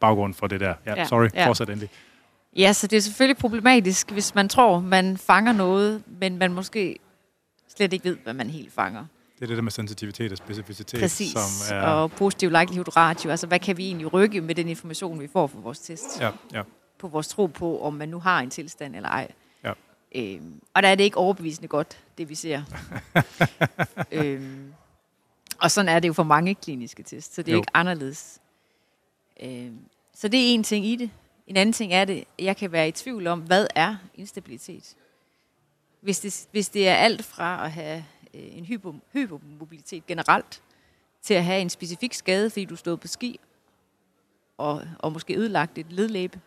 baggrund 0.00 0.34
for 0.34 0.46
det 0.46 0.60
der. 0.60 0.74
Ja 0.86 0.94
Ja, 0.96 1.04
sorry, 1.04 1.28
ja. 1.34 1.48
fortsæt 1.48 1.68
endelig. 1.68 1.90
Ja, 2.56 2.72
så 2.72 2.86
det 2.86 2.96
er 2.96 3.00
selvfølgelig 3.00 3.36
problematisk, 3.36 4.10
hvis 4.10 4.34
man 4.34 4.48
tror, 4.48 4.80
man 4.80 5.16
fanger 5.16 5.52
noget, 5.52 6.02
men 6.20 6.38
man 6.38 6.52
måske 6.52 6.98
slet 7.76 7.92
ikke 7.92 8.04
ved, 8.04 8.16
hvad 8.24 8.34
man 8.34 8.50
helt 8.50 8.72
fanger. 8.72 9.04
Det 9.38 9.42
er 9.42 9.46
det 9.46 9.56
der 9.56 9.62
med 9.62 9.72
sensitivitet 9.72 10.32
og 10.32 10.38
specificitet, 10.38 11.00
Præcis. 11.00 11.32
som 11.32 11.76
er... 11.76 11.80
Og 11.82 12.12
positiv 12.12 12.50
likelihood 12.50 12.96
ratio, 12.96 13.30
altså 13.30 13.46
hvad 13.46 13.58
kan 13.58 13.76
vi 13.76 13.86
egentlig 13.86 14.12
rykke 14.12 14.40
med 14.40 14.54
den 14.54 14.68
information, 14.68 15.20
vi 15.20 15.28
får 15.32 15.46
fra 15.46 15.58
vores 15.60 15.78
test? 15.78 16.20
Ja, 16.20 16.30
ja. 16.52 16.62
På 16.98 17.08
vores 17.08 17.28
tro 17.28 17.46
på, 17.46 17.82
om 17.82 17.94
man 17.94 18.08
nu 18.08 18.18
har 18.20 18.40
en 18.40 18.50
tilstand 18.50 18.96
eller 18.96 19.08
ej. 19.08 19.32
Ja. 19.64 19.72
Øhm, 20.14 20.60
og 20.74 20.82
der 20.82 20.88
er 20.88 20.94
det 20.94 21.04
ikke 21.04 21.16
overbevisende 21.16 21.68
godt, 21.68 21.98
det 22.18 22.28
vi 22.28 22.34
ser. 22.34 22.62
øhm, 24.12 24.72
og 25.58 25.70
sådan 25.70 25.88
er 25.88 26.00
det 26.00 26.08
jo 26.08 26.12
for 26.12 26.22
mange 26.22 26.54
kliniske 26.54 27.02
test, 27.02 27.34
så 27.34 27.42
det 27.42 27.48
er 27.48 27.52
Jo. 27.52 27.58
ikke 27.60 27.70
anderledes. 27.76 28.38
Øhm, 29.42 29.78
så 30.14 30.28
det 30.28 30.40
er 30.40 30.54
en 30.54 30.62
ting 30.64 30.86
i 30.86 30.96
det. 30.96 31.10
En 31.46 31.56
anden 31.56 31.72
ting 31.72 31.92
er 31.92 32.04
det, 32.04 32.24
at 32.38 32.44
jeg 32.44 32.56
kan 32.56 32.72
være 32.72 32.88
i 32.88 32.92
tvivl 32.92 33.26
om, 33.26 33.40
hvad 33.40 33.66
er 33.74 33.96
instabilitet? 34.14 34.94
Hvis 36.00 36.20
det, 36.20 36.46
hvis 36.50 36.68
det 36.68 36.88
er 36.88 36.94
alt 36.94 37.24
fra 37.24 37.64
at 37.64 37.72
have 37.72 38.04
en 38.36 38.64
hypo, 38.64 38.94
hypomobilitet 39.12 40.06
generelt, 40.06 40.62
til 41.22 41.34
at 41.34 41.44
have 41.44 41.60
en 41.60 41.70
specifik 41.70 42.14
skade, 42.14 42.50
fordi 42.50 42.64
du 42.64 42.76
stod 42.76 42.96
på 42.96 43.06
ski, 43.08 43.40
og, 44.58 44.82
og 44.98 45.12
måske 45.12 45.36
ødelagt 45.36 45.78
et 45.78 45.92
ledlæbe, 45.92 46.40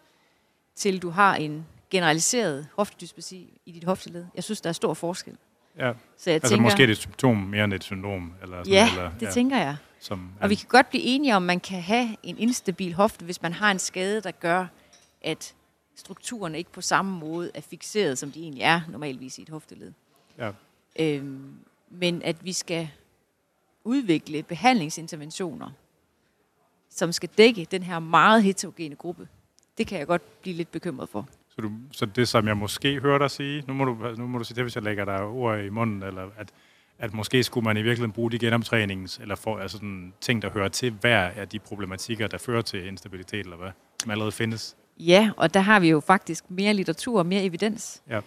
til 0.76 1.02
du 1.02 1.10
har 1.10 1.36
en 1.36 1.66
generaliseret 1.90 2.68
hoftedysplasi 2.76 3.60
i 3.66 3.72
dit 3.72 3.84
hofteled. 3.84 4.26
Jeg 4.36 4.44
synes, 4.44 4.62
der 4.62 4.70
er 4.70 4.74
stor 4.74 4.94
forskel. 4.94 5.38
ja. 5.78 5.94
Så 6.18 6.30
jeg 6.30 6.36
Altså 6.36 6.50
tænker, 6.50 6.64
måske 6.64 6.82
er 6.84 6.88
det 6.88 6.94
et 6.94 6.98
symptom 6.98 7.38
mere 7.38 7.64
end 7.64 7.74
et 7.74 7.84
syndrom. 7.84 8.34
Eller 8.42 8.58
sådan, 8.64 8.74
ja, 8.74 8.90
eller, 8.90 9.12
det 9.20 9.30
tænker 9.30 9.58
jeg. 9.58 9.76
Som, 10.00 10.32
Og 10.42 10.50
vi 10.50 10.56
kan 10.56 10.68
godt 10.70 10.90
blive 10.90 11.04
enige 11.04 11.36
om, 11.36 11.44
at 11.44 11.48
man 11.48 11.60
kan 11.60 11.82
have 11.82 12.16
en 12.24 12.38
instabil 12.38 12.94
hofte, 12.94 13.26
hvis 13.26 13.42
man 13.42 13.54
har 13.54 13.72
en 13.72 13.80
skade, 13.80 14.22
der 14.22 14.32
gør, 14.32 14.66
at 15.22 15.56
strukturerne 15.96 16.58
ikke 16.58 16.72
på 16.72 16.82
samme 16.82 17.20
måde 17.20 17.52
er 17.54 17.62
fixeret, 17.62 18.18
som 18.18 18.32
de 18.32 18.40
egentlig 18.42 18.62
er 18.64 18.82
normalvis 18.90 19.38
i 19.38 19.42
et 19.42 19.50
hofteled. 19.50 19.94
Ja. 20.38 20.52
Øhm, 21.00 21.54
men 21.92 22.22
at 22.22 22.46
vi 22.46 22.54
skal 22.54 22.90
udvikle 23.84 24.44
behandlingsinterventioner, 24.44 25.70
som 26.90 27.12
skal 27.12 27.30
dække 27.38 27.68
den 27.72 27.84
her 27.84 28.00
meget 28.00 28.44
heterogene 28.44 28.96
gruppe, 28.96 29.28
det 29.78 29.88
kan 29.88 30.00
jeg 30.00 30.08
godt 30.08 30.42
blive 30.42 30.56
lidt 30.56 30.72
bekymret 30.72 31.10
for. 31.10 31.28
Så, 31.50 31.62
du, 31.62 31.72
så 31.92 32.06
det, 32.06 32.28
som 32.28 32.48
jeg 32.48 32.58
måske 32.58 33.00
hører 33.00 33.18
dig 33.18 33.32
sige, 33.32 33.64
nu 33.68 33.74
må 33.74 33.86
du, 33.86 34.16
nu 34.18 34.28
må 34.28 34.38
du 34.38 34.44
sige 34.44 34.56
det, 34.56 34.64
hvis 34.64 34.76
jeg 34.76 34.84
lægger 34.84 35.06
dig 35.06 35.22
ord 35.22 35.60
i 35.60 35.70
munden, 35.70 36.04
eller 36.04 36.30
at, 36.38 36.52
at 37.00 37.14
måske 37.14 37.44
skulle 37.44 37.64
man 37.64 37.78
i 37.78 37.82
virkeligheden 37.82 38.12
bruge 38.12 38.32
de 38.32 38.40
genoptrænings, 38.40 39.18
eller 39.18 39.36
for, 39.36 39.58
altså 39.58 39.78
sådan, 39.78 40.14
ting, 40.22 40.42
der 40.42 40.50
hører 40.50 40.68
til 40.68 40.92
hver 40.92 41.20
af 41.20 41.48
de 41.48 41.60
problematikker, 41.60 42.28
der 42.28 42.38
fører 42.38 42.62
til 42.62 42.88
instabilitet, 42.88 43.40
eller 43.40 43.58
hvad, 43.58 43.72
som 44.02 44.12
allerede 44.12 44.32
findes. 44.32 44.76
Ja, 44.98 45.32
og 45.38 45.54
der 45.54 45.60
har 45.60 45.80
vi 45.80 45.90
jo 45.90 46.00
faktisk 46.00 46.52
mere 46.52 46.74
litteratur 46.74 47.20
og 47.20 47.26
mere 47.26 47.44
evidens. 47.44 48.04
Ja. 48.10 48.20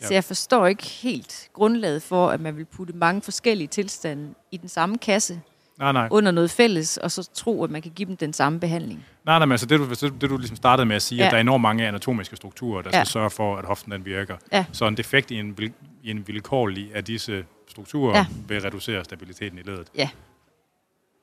Så 0.00 0.14
jeg 0.14 0.24
forstår 0.24 0.66
ikke 0.66 0.84
helt 0.86 1.48
grundlaget 1.52 2.02
for, 2.02 2.28
at 2.30 2.40
man 2.40 2.56
vil 2.56 2.64
putte 2.64 2.92
mange 2.92 3.22
forskellige 3.22 3.68
tilstande 3.68 4.34
i 4.52 4.56
den 4.56 4.68
samme 4.68 4.98
kasse 4.98 5.40
Nej, 5.78 5.92
nej. 5.92 6.08
under 6.10 6.30
noget 6.32 6.50
fælles, 6.50 6.96
og 6.96 7.10
så 7.10 7.30
tro, 7.34 7.64
at 7.64 7.70
man 7.70 7.82
kan 7.82 7.90
give 7.92 8.08
dem 8.08 8.16
den 8.16 8.32
samme 8.32 8.60
behandling. 8.60 9.04
Nej, 9.24 9.38
nej, 9.38 9.46
men 9.46 9.52
altså 9.52 9.66
det, 9.66 9.78
du, 9.80 9.88
det, 9.90 10.00
det, 10.20 10.30
du 10.30 10.36
ligesom 10.36 10.56
startede 10.56 10.86
med 10.86 10.96
at 10.96 11.02
sige, 11.02 11.18
ja. 11.18 11.24
At 11.26 11.30
der 11.30 11.36
er 11.36 11.40
enormt 11.40 11.62
mange 11.62 11.86
anatomiske 11.88 12.36
strukturer, 12.36 12.82
der 12.82 12.90
Ja. 12.92 12.98
skal 13.04 13.12
sørge 13.12 13.30
for, 13.30 13.56
at 13.56 13.64
hoften 13.64 13.92
den 13.92 14.04
virker. 14.04 14.36
Ja. 14.52 14.64
Så 14.72 14.86
en 14.86 14.96
defekt 14.96 15.30
i 15.30 15.34
en, 15.34 15.58
vil- 15.58 15.72
i 16.02 16.10
en 16.10 16.28
vilkårlig 16.28 16.90
af 16.94 17.04
disse 17.04 17.44
strukturer. 17.68 18.16
Ja. 18.16 18.26
vil 18.48 18.60
reducere 18.62 19.04
stabiliteten 19.04 19.58
i 19.58 19.62
ledet. 19.62 19.88
Ja. 19.94 20.08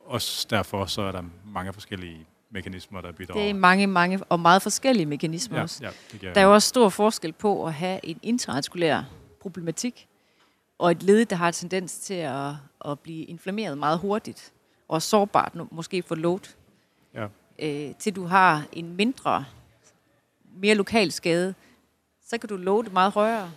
Også 0.06 0.47
derfor 0.49 0.85
så 0.85 1.02
er 1.02 1.11
der 1.11 1.23
mange 1.45 1.73
forskellige 1.73 2.26
mekanismer, 2.49 3.01
der 3.01 3.11
bidrager. 3.11 3.41
Det 3.41 3.49
er 3.49 3.53
mange, 3.53 3.88
mange 3.88 4.23
og 4.23 4.39
meget 4.39 4.61
forskellige 4.61 5.05
mekanismer 5.05 5.57
ja, 5.57 5.63
også. 5.63 5.84
ja, 5.84 5.89
det 6.11 6.22
Der 6.22 6.41
er 6.41 6.45
jo 6.45 6.53
også 6.53 6.67
stor 6.69 6.89
forskel 6.89 7.34
på 7.34 7.65
at 7.65 7.73
have 7.73 7.99
en 8.03 8.19
intraartikulær 8.23 9.03
problematik, 9.41 10.07
og 10.77 10.91
et 10.91 11.03
led, 11.03 11.26
der 11.26 11.35
har 11.35 11.51
tendens 11.51 11.99
til 11.99 12.13
at, 12.13 12.51
at 12.85 12.99
blive 12.99 13.23
inflammeret 13.26 13.77
meget 13.77 13.99
hurtigt, 13.99 14.53
og 14.88 15.01
sårbart, 15.01 15.51
måske 15.72 16.03
for 16.03 16.15
load, 16.15 16.39
Ja. 17.13 17.27
øh, 17.59 17.95
til 17.99 18.15
du 18.15 18.26
har 18.26 18.63
en 18.73 18.95
mindre, 18.95 19.45
mere 20.57 20.76
lokal 20.76 21.11
skade, 21.11 21.53
så 22.27 22.38
kan 22.38 22.49
du 22.49 22.55
loade 22.57 22.89
meget 22.89 23.11
højere. 23.11 23.51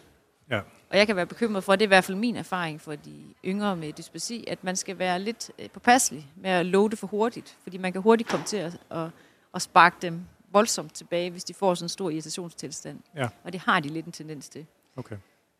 Og 0.91 0.99
jeg 0.99 1.07
kan 1.07 1.17
være 1.17 1.27
bekymret 1.27 1.65
for, 1.65 1.73
det 1.77 1.83
er 1.83 1.87
i 1.87 1.89
hvert 1.89 2.05
fald 2.05 2.17
min 2.17 2.37
erfaring 2.37 2.81
for 2.81 2.95
de 2.95 3.23
yngre 3.45 3.77
med 3.77 3.93
dysplasi, 3.93 4.45
at 4.49 4.65
man 4.65 4.77
skal 4.77 4.99
være 4.99 5.21
lidt 5.21 5.51
øh, 5.59 5.71
påpasselig 5.71 6.27
med 6.37 6.51
at 6.51 6.67
loade 6.67 6.97
for 6.97 7.07
hurtigt, 7.07 7.57
fordi 7.63 7.79
man 7.79 7.93
kan 7.93 8.03
hurtigt 8.03 8.29
komme 8.31 8.47
til 8.47 8.57
at, 8.57 8.79
at, 8.91 9.07
at 9.55 9.63
sparke 9.63 9.97
dem 10.03 10.21
voldsomt 10.53 10.95
tilbage, 10.95 11.31
hvis 11.31 11.45
de 11.45 11.55
får 11.55 11.75
sådan 11.75 11.85
en 11.85 11.89
stor 11.89 12.11
irritationstilstand. 12.11 13.01
Ja. 13.17 13.29
Og 13.45 13.53
det 13.53 13.61
har 13.61 13.81
de 13.81 13.89
lidt 13.89 14.07
en 14.07 14.13
tendens 14.13 14.49
til. 14.49 14.67
Okay. 14.97 15.17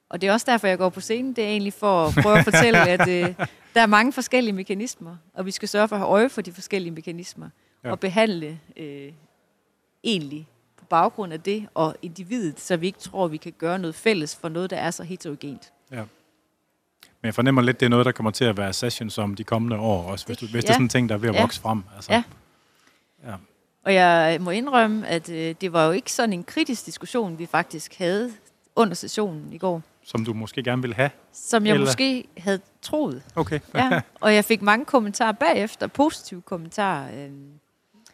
Og 0.09 0.21
det 0.21 0.29
er 0.29 0.33
også 0.33 0.47
derfor, 0.51 0.67
jeg 0.67 0.79
går 0.79 0.89
på 0.89 1.01
scenen. 1.01 1.33
Det 1.33 1.45
er 1.45 1.49
egentlig 1.49 1.73
for 1.73 2.07
at 2.07 2.15
prøve 2.23 2.39
at 2.39 2.45
fortælle, 2.45 2.79
at 2.89 3.09
øh, 3.09 3.35
der 3.75 3.81
er 3.83 3.87
mange 3.87 4.13
forskellige 4.13 4.55
mekanismer, 4.55 5.17
og 5.35 5.47
vi 5.47 5.51
skal 5.51 5.69
sørge 5.69 5.89
for 5.89 5.97
at 5.97 6.01
have 6.01 6.11
øje 6.11 6.29
for 6.29 6.43
de 6.43 6.53
forskellige 6.53 6.93
mekanismer, 6.93 7.49
Ja. 7.85 7.91
og 7.91 8.01
behandle 8.01 8.61
øh, 8.77 9.13
egentlig 10.05 10.49
baggrund 10.91 11.33
af 11.33 11.41
det, 11.41 11.67
og 11.75 11.97
individet, 12.03 12.61
så 12.61 12.77
vi 12.77 12.87
ikke 12.87 12.99
tror, 12.99 13.25
at 13.25 13.33
vi 13.33 13.37
kan 13.37 13.53
gøre 13.59 13.79
noget 13.79 13.95
fælles 13.95 14.37
for 14.37 14.49
noget, 14.49 14.71
der 14.71 14.77
er 14.77 14.91
så 14.91 15.03
heterogent. 15.03 15.73
Men 17.21 17.27
jeg 17.27 17.35
fornemmer 17.35 17.63
lidt, 17.63 17.81
det 17.81 17.87
er 17.87 17.91
noget, 17.91 18.07
der 18.07 18.13
kommer 18.13 18.31
til 18.31 18.45
at 18.45 18.57
være 18.57 18.73
sessions 18.73 19.19
om 19.19 19.35
de 19.35 19.45
kommende 19.45 19.77
år 19.79 20.11
også, 20.11 20.27
hvis, 20.27 20.37
du, 20.39 20.47
hvis 20.47 20.65
det 20.65 20.71
er 20.71 20.73
Ja. 20.73 20.75
sådan 20.75 20.85
en 20.85 20.89
ting, 20.89 21.09
der 21.09 21.15
er 21.15 21.19
ved 21.19 21.29
at 21.29 21.35
Ja. 21.35 21.41
vokse 21.41 21.61
frem. 21.61 21.83
Altså. 21.97 22.13
Ja. 22.13 22.23
ja. 23.27 23.35
Og 23.85 23.95
jeg 23.95 24.39
må 24.41 24.51
indrømme, 24.51 25.07
at 25.07 25.29
øh, 25.31 25.55
det 25.61 25.73
var 25.73 25.87
jo 25.87 25.93
ikke 25.93 26.13
sådan 26.13 26.33
en 26.33 26.45
kritisk 26.45 26.87
diskussion, 26.87 27.39
vi 27.39 27.47
faktisk 27.47 27.99
havde 27.99 28.33
under 28.77 28.95
sessionen 28.95 29.53
i 29.53 29.59
går, 29.59 29.83
Som 30.05 30.25
du 30.25 30.33
måske 30.35 30.63
gerne 30.63 30.83
vil 30.83 30.95
have. 30.95 31.11
som 31.33 31.67
jeg 31.67 31.73
Eller- 31.75 31.87
måske 31.87 32.25
havde 32.39 32.61
troet. 32.83 33.23
Okay. 33.37 33.61
Ja, 33.75 34.01
og 34.21 34.35
jeg 34.35 34.45
fik 34.45 34.63
mange 34.63 34.85
kommentarer 34.85 35.33
bagefter, 35.33 35.87
positive 35.87 36.43
kommentarer. 36.43 37.25
øhm. 37.25 37.51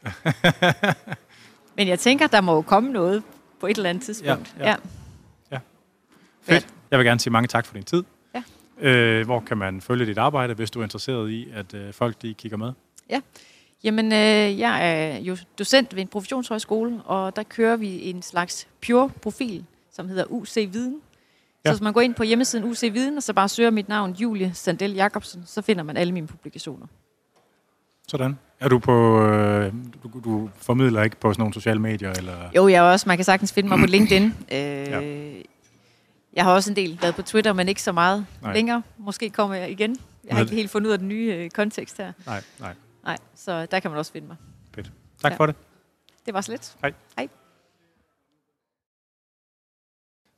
Men 1.77 1.89
jeg 1.89 1.99
tænker, 1.99 2.27
der 2.27 2.41
må 2.41 2.55
jo 2.55 2.63
komme 2.63 2.93
noget 2.93 3.23
på 3.61 3.67
et 3.67 3.77
eller 3.77 3.91
andet 3.91 4.05
tidspunkt. 4.05 4.55
Ja, 4.59 4.69
ja. 4.69 4.77
Fedt. 6.43 6.67
Jeg 6.91 6.99
vil 6.99 7.07
gerne 7.07 7.21
sige 7.21 7.33
mange 7.33 7.49
tak 7.49 7.67
for 7.67 7.75
din 7.75 7.83
tid. 7.83 8.05
Ja. 8.35 8.43
Øh, 8.79 9.25
hvor 9.25 9.41
kan 9.41 9.59
man 9.59 9.81
følge 9.81 10.07
dit 10.07 10.19
arbejde, 10.19 10.55
hvis 10.55 10.71
du 10.71 10.81
er 10.81 10.83
interesseret 10.85 11.31
i, 11.31 11.49
at 11.55 11.75
øh, 11.75 11.93
folk 11.93 12.23
de 12.23 12.35
kigger 12.35 12.59
med? 12.59 12.73
Jamen, 13.85 14.13
øh, 14.13 14.59
jeg 14.59 14.91
er 14.91 15.19
jo 15.19 15.37
docent 15.59 15.95
ved 15.95 16.03
en 16.03 16.09
professionshøjskole, 16.09 17.03
og 17.05 17.37
der 17.37 17.43
kører 17.43 17.77
vi 17.77 18.11
en 18.11 18.23
slags 18.23 18.69
pure-profil, 18.87 19.65
som 19.93 20.09
hedder 20.09 20.25
UC 20.29 20.69
Viden. 20.73 21.01
Ja. 21.65 21.71
Så 21.71 21.75
hvis 21.75 21.83
man 21.83 21.93
går 21.93 22.01
ind 22.01 22.15
på 22.15 22.23
hjemmesiden 22.23 22.65
UC 22.65 22.83
Viden, 22.93 23.17
og 23.17 23.23
så 23.23 23.33
bare 23.33 23.49
søger 23.49 23.71
mit 23.71 23.89
navn, 23.89 24.13
Julie 24.13 24.55
Sandel 24.55 24.95
Jacobsen, 24.95 25.43
så 25.47 25.63
finder 25.63 25.83
man 25.83 25.97
alle 25.97 26.13
mine 26.13 26.27
publikationer. 26.27 26.87
Sådan. 28.09 28.39
Er 28.61 28.69
du 28.69 28.79
på... 28.79 29.23
Øh, 29.27 29.73
du, 30.03 30.21
du 30.25 30.51
formidler 30.57 31.03
ikke 31.03 31.17
på 31.17 31.33
sådan 31.33 31.41
nogle 31.41 31.55
sociale 31.55 31.81
medier? 31.81 32.11
Eller? 32.13 32.51
Jo, 32.57 32.69
jeg 32.69 32.77
er 32.89 32.93
også, 32.93 33.09
man 33.09 33.17
kan 33.19 33.25
sagtens 33.25 33.53
finde 33.53 33.69
mig 33.69 33.79
på 33.79 33.87
LinkedIn. 33.87 34.23
Øh, 34.53 34.59
Ja. 34.59 35.33
Jeg 36.37 36.45
har 36.45 36.53
også 36.53 36.71
en 36.71 36.77
del 36.77 36.99
været 37.03 37.15
på 37.15 37.23
Twitter, 37.23 37.53
men 37.53 37.69
ikke 37.69 37.83
så 37.83 37.93
meget 37.93 38.27
Nej. 38.43 38.53
Længere. 38.55 38.83
Måske 38.99 39.31
kommer 39.31 39.57
jeg 39.57 39.71
igen. 39.71 39.97
Jeg 40.25 40.37
har 40.37 40.43
ikke 40.43 40.55
helt 40.55 40.71
fundet 40.71 40.89
ud 40.89 40.93
af 40.93 40.99
den 40.99 41.09
nye 41.09 41.35
øh, 41.39 41.51
kontekst 41.51 41.99
her. 41.99 42.13
Nej, 42.27 42.43
nej. 42.61 42.75
Nej, 43.05 43.17
så 43.35 43.67
der 43.67 43.81
kan 43.81 43.91
man 43.91 43.99
også 43.99 44.13
finde 44.13 44.27
mig. 44.27 44.37
Tak 45.23 45.33
Ja. 45.33 45.37
for 45.37 45.47
det. 45.47 45.55
Det 46.27 46.35
var 46.35 46.41
slet. 46.41 46.77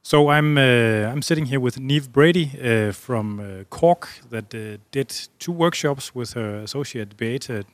So 0.07 0.29
I'm 0.29 0.57
uh, 0.57 1.11
I'm 1.11 1.21
sitting 1.21 1.47
here 1.47 1.59
with 1.59 1.81
Neve 1.81 2.13
Brady 2.13 2.47
uh, 2.63 2.93
from 2.93 3.41
uh, 3.41 3.65
Cork 3.71 4.09
that 4.31 4.55
uh, 4.55 4.79
did 4.93 5.09
two 5.41 5.51
workshops 5.51 6.15
with 6.15 6.35
her 6.35 6.63
associate 6.63 7.17
Beata 7.17 7.65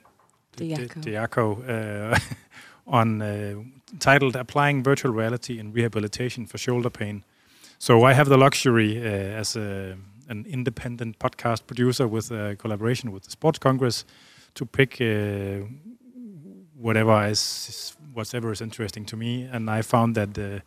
Diaco. 0.57 1.03
Diaco 1.03 1.47
uh, 1.69 2.19
on 2.87 3.21
uh, 3.21 3.57
titled 3.99 4.35
"Applying 4.35 4.83
Virtual 4.83 5.13
Reality 5.13 5.59
in 5.59 5.75
Rehabilitation 5.75 6.47
for 6.47 6.57
Shoulder 6.57 6.89
Pain." 6.89 7.23
So 7.79 8.05
I 8.05 8.15
have 8.15 8.31
the 8.31 8.39
luxury 8.39 8.97
uh, 8.97 9.41
as 9.41 9.55
a, 9.55 9.99
an 10.31 10.47
independent 10.49 11.19
podcast 11.19 11.67
producer 11.67 12.09
with 12.09 12.31
a 12.31 12.57
collaboration 12.57 13.13
with 13.13 13.25
the 13.25 13.31
Sports 13.31 13.59
Congress 13.59 14.07
to 14.55 14.65
pick 14.65 15.03
uh, 15.03 15.67
whatever 16.79 17.27
is 17.27 17.95
whatever 18.15 18.53
is 18.53 18.63
interesting 18.63 19.05
to 19.05 19.19
me, 19.19 19.43
and 19.53 19.69
I 19.69 19.83
found 19.83 20.15
that. 20.15 20.39
Uh, 20.39 20.61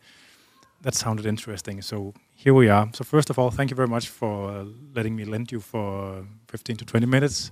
that 0.82 0.94
sounded 0.94 1.26
interesting. 1.26 1.82
So 1.82 2.14
here 2.34 2.54
we 2.54 2.68
are. 2.68 2.88
So 2.92 3.04
first 3.04 3.30
of 3.30 3.38
all, 3.38 3.50
thank 3.50 3.70
you 3.70 3.76
very 3.76 3.88
much 3.88 4.08
for 4.08 4.50
uh, 4.50 4.64
letting 4.94 5.16
me 5.16 5.24
lend 5.24 5.52
you 5.52 5.60
for 5.60 6.18
uh, 6.18 6.22
15 6.48 6.76
to 6.76 6.84
20 6.84 7.06
minutes. 7.06 7.50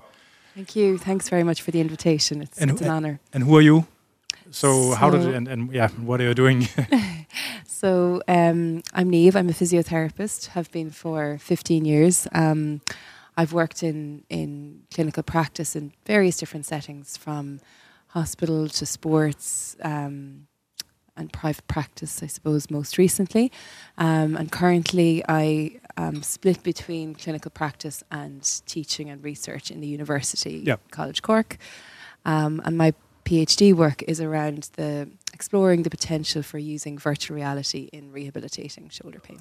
Thank 0.55 0.77
you. 0.77 0.99
Thanks 0.99 1.29
very 1.29 1.43
much 1.43 1.63
for 1.63 1.71
the 1.71 1.81
invitation. 1.81 2.43
It's, 2.43 2.59
And 2.59 2.71
it's 2.71 2.81
an 2.81 2.89
honor. 2.89 3.21
And 3.33 3.43
who 3.43 3.57
are 3.57 3.63
you? 3.63 3.87
So, 4.51 4.93
how 4.93 5.11
did 5.11 5.23
it, 5.23 5.35
and, 5.35 5.49
and 5.49 5.73
yeah, 5.73 5.89
what 5.89 6.21
are 6.21 6.25
you 6.25 6.35
doing? 6.35 6.69
So 7.85 8.23
um, 8.29 8.83
I'm 8.95 9.11
Neve. 9.11 9.37
I'm 9.37 9.51
a 9.51 9.53
physiotherapist. 9.53 10.47
Have 10.47 10.73
been 10.73 10.89
for 10.89 11.37
15 11.37 11.85
years. 11.85 12.27
Um, 12.33 12.81
I've 13.37 13.53
worked 13.53 13.83
in 13.83 14.25
in 14.31 14.85
clinical 14.95 15.23
practice 15.23 15.77
in 15.77 15.93
various 16.07 16.39
different 16.39 16.65
settings, 16.65 17.19
from 17.19 17.61
hospital 18.07 18.71
to 18.71 18.87
sports. 18.87 19.77
Um, 19.83 20.47
and 21.17 21.33
private 21.33 21.67
practice, 21.69 22.23
I 22.23 22.27
suppose, 22.27 22.71
most 22.71 22.99
recently. 22.99 23.53
Um, 23.99 24.37
and 24.37 24.51
currently, 24.51 25.23
I 25.29 25.79
am 25.97 26.23
split 26.23 26.63
between 26.63 27.15
clinical 27.15 27.51
practice 27.51 28.03
and 28.11 28.43
teaching 28.67 29.09
and 29.11 29.23
research 29.23 29.71
in 29.71 29.81
the 29.81 29.87
University 29.87 30.63
Yep. 30.67 30.81
College 30.91 31.23
Cork. 31.23 31.57
Um, 32.25 32.61
and 32.65 32.77
my 32.77 32.95
PhD 33.25 33.73
work 33.73 34.03
is 34.09 34.21
around 34.21 34.71
the 34.77 35.09
exploring 35.33 35.83
the 35.83 35.91
potential 35.91 36.43
for 36.43 36.59
using 36.59 36.99
virtual 36.99 37.37
reality 37.37 37.89
in 37.93 38.13
rehabilitating 38.13 38.89
shoulder 38.91 39.19
pain. 39.21 39.41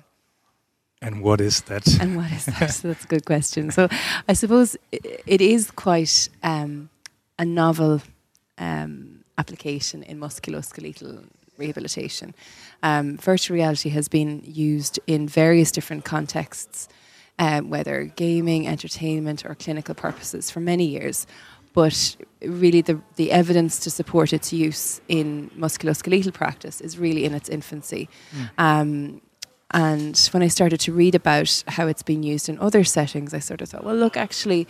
and 1.02 1.22
what 1.22 1.42
is 1.42 1.62
that? 1.64 1.86
And 2.02 2.16
what 2.16 2.32
is 2.32 2.46
that? 2.46 2.68
so 2.72 2.88
that's 2.90 3.04
a 3.04 3.08
good 3.08 3.26
question. 3.26 3.72
So 3.72 3.88
I 4.30 4.34
suppose 4.34 4.78
i- 4.94 5.00
it 5.28 5.42
is 5.42 5.70
quite 5.72 6.30
um, 6.44 6.90
a 7.38 7.44
novel 7.46 8.02
um, 8.58 9.24
application 9.38 10.04
in 10.04 10.20
musculoskeletal 10.20 11.26
rehabilitation. 11.58 12.34
Um, 12.82 13.18
virtual 13.18 13.56
reality 13.56 13.90
has 13.90 14.08
been 14.08 14.42
used 14.46 15.00
in 15.08 15.28
various 15.28 15.72
different 15.72 16.06
contexts, 16.06 16.88
um, 17.40 17.70
whether 17.70 18.06
gaming, 18.16 18.68
entertainment, 18.68 19.46
or 19.46 19.56
clinical 19.56 19.96
purposes 19.96 20.52
for 20.52 20.60
many 20.60 20.86
years. 20.86 21.28
But 21.74 22.16
really, 22.42 22.82
the, 22.82 23.02
the 23.16 23.32
evidence 23.32 23.80
to 23.80 23.90
support 23.90 24.32
its 24.32 24.54
use 24.54 25.02
in 25.08 25.50
musculoskeletal 25.58 26.34
practice 26.34 26.82
is 26.82 27.00
really 27.00 27.26
in 27.26 27.34
its 27.34 27.50
infancy. 27.50 28.10
Um, 28.58 29.22
and 29.72 30.16
when 30.32 30.44
I 30.44 30.50
started 30.50 30.80
to 30.82 30.94
read 30.94 31.16
about 31.16 31.64
how 31.68 31.88
it's 31.88 32.04
been 32.04 32.22
used 32.22 32.48
in 32.48 32.60
other 32.60 32.84
settings, 32.84 33.34
I 33.34 33.40
sort 33.40 33.62
of 33.62 33.70
thought, 33.70 33.84
well, 33.84 33.96
look, 33.96 34.16
actually, 34.16 34.68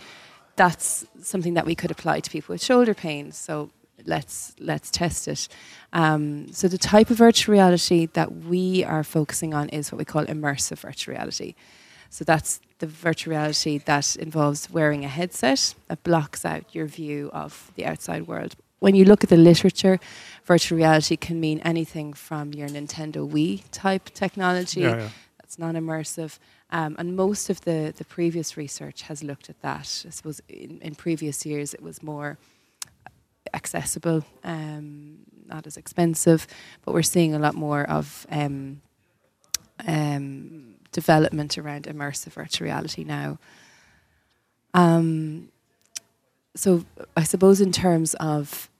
that's 0.56 1.06
something 1.20 1.52
that 1.54 1.66
we 1.66 1.74
could 1.74 1.90
apply 1.90 2.20
to 2.20 2.30
people 2.30 2.54
with 2.54 2.64
shoulder 2.64 2.94
pain. 2.94 3.32
So 3.32 3.70
let's 4.06 4.54
let's 4.58 4.90
test 4.90 5.28
it. 5.28 5.48
Um, 5.92 6.52
so 6.52 6.68
the 6.68 6.78
type 6.78 7.10
of 7.10 7.18
virtual 7.18 7.52
reality 7.52 8.06
that 8.14 8.44
we 8.44 8.84
are 8.84 9.04
focusing 9.04 9.54
on 9.54 9.68
is 9.68 9.92
what 9.92 9.98
we 9.98 10.04
call 10.04 10.24
immersive 10.26 10.78
virtual 10.78 11.14
reality. 11.14 11.54
So 12.10 12.24
that's 12.24 12.60
the 12.78 12.86
virtual 12.86 13.32
reality 13.32 13.78
that 13.78 14.16
involves 14.16 14.70
wearing 14.70 15.04
a 15.04 15.08
headset 15.08 15.74
that 15.88 16.02
blocks 16.04 16.44
out 16.44 16.74
your 16.74 16.86
view 16.86 17.30
of 17.32 17.72
the 17.74 17.86
outside 17.86 18.28
world. 18.28 18.54
When 18.78 18.94
you 18.94 19.04
look 19.04 19.24
at 19.24 19.30
the 19.30 19.36
literature, 19.36 19.98
virtual 20.44 20.78
reality 20.78 21.16
can 21.16 21.40
mean 21.40 21.60
anything 21.60 22.12
from 22.12 22.52
your 22.52 22.68
Nintendo 22.68 23.28
Wii 23.28 23.62
type 23.72 24.10
technology 24.14 24.80
yeah, 24.80 24.96
yeah. 24.96 25.08
that's 25.38 25.58
non 25.58 25.74
immersive. 25.74 26.38
Um, 26.70 26.94
and 26.98 27.16
most 27.16 27.50
of 27.50 27.60
the, 27.62 27.94
the 27.96 28.04
previous 28.04 28.56
research 28.56 29.02
has 29.02 29.22
looked 29.22 29.48
at 29.48 29.60
that. 29.62 30.04
I 30.06 30.10
suppose 30.10 30.40
in, 30.48 30.80
in 30.82 30.94
previous 30.94 31.46
years 31.46 31.72
it 31.72 31.82
was 31.82 32.02
more 32.02 32.38
accessible, 33.52 34.24
um, 34.42 35.18
not 35.46 35.66
as 35.66 35.76
expensive, 35.76 36.46
but 36.84 36.94
we're 36.94 37.02
seeing 37.02 37.34
a 37.34 37.38
lot 37.38 37.54
more 37.54 37.84
of 37.84 38.26
um, 38.30 38.80
um, 39.86 40.74
development 40.92 41.58
around 41.58 41.84
immersive 41.84 42.32
virtual 42.32 42.66
reality 42.66 43.04
now. 43.04 43.38
Um, 44.72 45.48
so 46.56 46.84
I 47.16 47.24
suppose 47.24 47.60
in 47.60 47.72
terms 47.72 48.14
of 48.14 48.70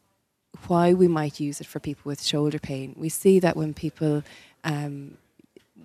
why 0.69 0.95
we 0.95 1.09
might 1.09 1.41
use 1.41 1.61
it 1.61 1.67
for 1.67 1.81
people 1.81 2.09
with 2.09 2.23
shoulder 2.23 2.59
pain, 2.59 2.95
we 2.97 3.09
see 3.09 3.39
that 3.41 3.57
when 3.57 3.75
people 3.75 4.23
um, 4.63 5.17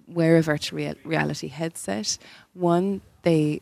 wear 0.08 0.38
a 0.38 0.42
virtual 0.42 0.78
rea- 0.78 0.96
reality 1.04 1.48
headset, 1.48 2.18
one, 2.54 3.02
they, 3.24 3.62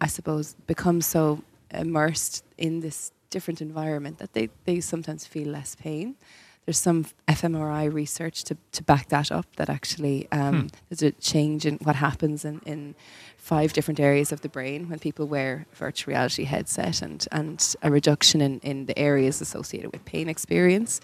I 0.00 0.06
suppose, 0.06 0.54
become 0.66 1.00
so 1.00 1.42
immersed 1.72 2.44
in 2.58 2.80
this 2.80 3.12
different 3.30 3.60
environment 3.60 4.18
that 4.18 4.32
they, 4.32 4.48
they 4.64 4.80
sometimes 4.80 5.26
feel 5.26 5.48
less 5.48 5.74
pain. 5.74 6.16
There's 6.66 6.78
some 6.78 7.06
fMRI 7.26 7.92
research 7.92 8.44
to, 8.44 8.56
to 8.72 8.82
back 8.82 9.08
that 9.08 9.32
up 9.32 9.46
that 9.56 9.68
actually 9.70 10.28
um, 10.30 10.60
Hmm. 10.60 10.66
there's 10.88 11.02
a 11.02 11.10
change 11.12 11.64
in 11.66 11.78
what 11.82 11.96
happens 11.96 12.44
in, 12.44 12.60
in 12.66 12.94
five 13.36 13.72
different 13.72 13.98
areas 13.98 14.30
of 14.32 14.40
the 14.42 14.48
brain 14.48 14.88
when 14.90 14.98
people 14.98 15.26
wear 15.26 15.66
virtual 15.72 16.12
reality 16.12 16.44
headset 16.44 17.02
and, 17.02 17.26
and 17.32 17.74
a 17.82 17.90
reduction 17.90 18.40
in, 18.40 18.60
in 18.60 18.86
the 18.86 18.96
areas 18.98 19.40
associated 19.40 19.90
with 19.92 20.04
pain 20.04 20.28
experience. 20.28 21.00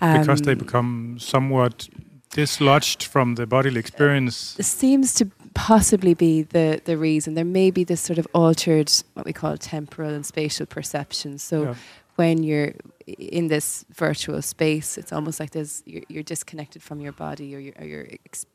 because 0.00 0.42
they 0.42 0.52
Um, 0.52 0.58
become 0.58 1.16
somewhat 1.18 1.88
dislodged 2.30 3.02
from 3.02 3.34
the 3.34 3.46
bodily 3.46 3.78
experience. 3.80 4.54
This 4.54 4.68
seems 4.68 5.12
to 5.14 5.24
possibly 5.54 6.14
be 6.14 6.42
the, 6.42 6.80
the 6.84 6.96
reason. 6.96 7.34
There 7.34 7.44
may 7.44 7.70
be 7.70 7.84
this 7.84 8.00
sort 8.00 8.18
of 8.18 8.26
altered, 8.34 8.90
what 9.14 9.26
we 9.26 9.32
call 9.32 9.56
temporal 9.56 10.10
and 10.10 10.24
spatial 10.24 10.66
perception. 10.66 11.38
So 11.38 11.62
Yeah. 11.62 11.74
when 12.16 12.42
you're 12.42 12.74
in 13.06 13.48
this 13.48 13.84
virtual 13.92 14.40
space, 14.42 14.96
it's 14.98 15.12
almost 15.12 15.40
like 15.40 15.50
there's 15.50 15.82
you're, 15.86 16.02
you're 16.08 16.22
disconnected 16.22 16.82
from 16.82 17.00
your 17.00 17.12
body 17.12 17.54
or 17.54 17.58
your, 17.58 17.74
or 17.78 17.84
your, 17.84 18.06
ex, 18.24 18.46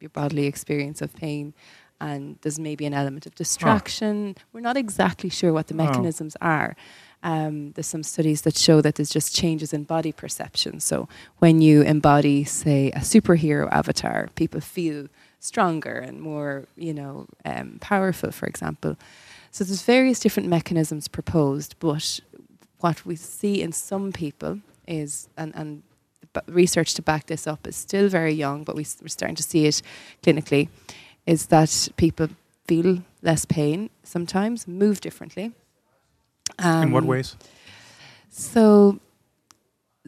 your 0.00 0.10
bodily 0.10 0.46
experience 0.46 1.00
of 1.02 1.14
pain. 1.14 1.54
And 2.00 2.38
there's 2.42 2.58
maybe 2.58 2.84
an 2.86 2.92
element 2.94 3.24
of 3.26 3.34
distraction. 3.34 4.36
We're 4.52 4.60
not 4.60 4.76
exactly 4.76 5.30
sure 5.30 5.52
what 5.52 5.68
the 5.68 5.74
Oh. 5.74 5.78
mechanisms 5.78 6.36
are. 6.40 6.76
Um, 7.22 7.72
there's 7.72 7.86
some 7.86 8.02
studies 8.02 8.42
that 8.42 8.56
show 8.58 8.82
that 8.82 8.96
there's 8.96 9.08
just 9.08 9.34
changes 9.34 9.72
in 9.72 9.84
body 9.84 10.12
perception. 10.12 10.80
So 10.80 11.08
when 11.38 11.62
you 11.62 11.80
embody, 11.82 12.44
say, 12.44 12.90
a 12.90 12.98
superhero 12.98 13.66
avatar, 13.72 14.28
people 14.34 14.60
feel 14.60 15.06
stronger 15.44 15.98
and 15.98 16.20
more, 16.20 16.64
you 16.76 16.94
know, 16.94 17.26
um, 17.44 17.78
powerful, 17.80 18.30
for 18.32 18.46
example. 18.46 18.96
So 19.50 19.64
there's 19.64 19.82
various 19.82 20.18
different 20.20 20.48
mechanisms 20.48 21.08
proposed, 21.08 21.74
but 21.78 22.20
what 22.80 23.04
we 23.06 23.16
see 23.16 23.60
in 23.62 23.72
some 23.72 24.10
people 24.12 24.60
is, 24.88 25.28
and, 25.36 25.54
and 25.54 25.82
research 26.48 26.94
to 26.94 27.02
back 27.02 27.26
this 27.26 27.46
up 27.46 27.66
is 27.66 27.76
still 27.76 28.08
very 28.08 28.32
young, 28.32 28.64
but 28.64 28.74
we, 28.74 28.84
we're 29.00 29.08
starting 29.08 29.36
to 29.36 29.42
see 29.42 29.66
it 29.66 29.82
clinically, 30.22 30.68
is 31.26 31.46
that 31.46 31.88
people 31.96 32.28
feel 32.66 33.02
less 33.22 33.44
pain 33.44 33.90
sometimes, 34.02 34.66
move 34.66 35.00
differently. 35.00 35.52
In 36.58 36.90
what 36.90 37.02
Um, 37.02 37.06
ways? 37.08 37.36
so, 38.30 38.98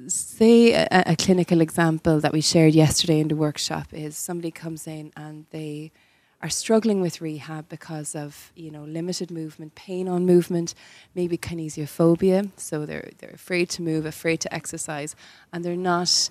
say 0.08 0.72
a, 0.72 0.88
a 0.90 1.16
clinical 1.16 1.60
example 1.60 2.20
that 2.20 2.32
we 2.32 2.40
shared 2.40 2.74
yesterday 2.74 3.20
in 3.20 3.28
the 3.28 3.36
workshop 3.36 3.88
is 3.92 4.16
somebody 4.16 4.50
comes 4.50 4.86
in 4.86 5.12
and 5.16 5.46
they 5.50 5.92
are 6.42 6.50
struggling 6.50 7.00
with 7.00 7.20
rehab 7.20 7.68
because 7.68 8.14
of 8.14 8.52
you 8.54 8.70
know 8.70 8.84
limited 8.84 9.30
movement, 9.30 9.74
pain 9.74 10.08
on 10.08 10.26
movement, 10.26 10.74
maybe 11.14 11.38
kinesiophobia. 11.38 12.50
So 12.56 12.84
they're 12.86 13.10
they're 13.18 13.30
afraid 13.30 13.70
to 13.70 13.82
move, 13.82 14.04
afraid 14.04 14.40
to 14.40 14.54
exercise, 14.54 15.16
and 15.52 15.64
they're 15.64 15.76
not 15.76 16.28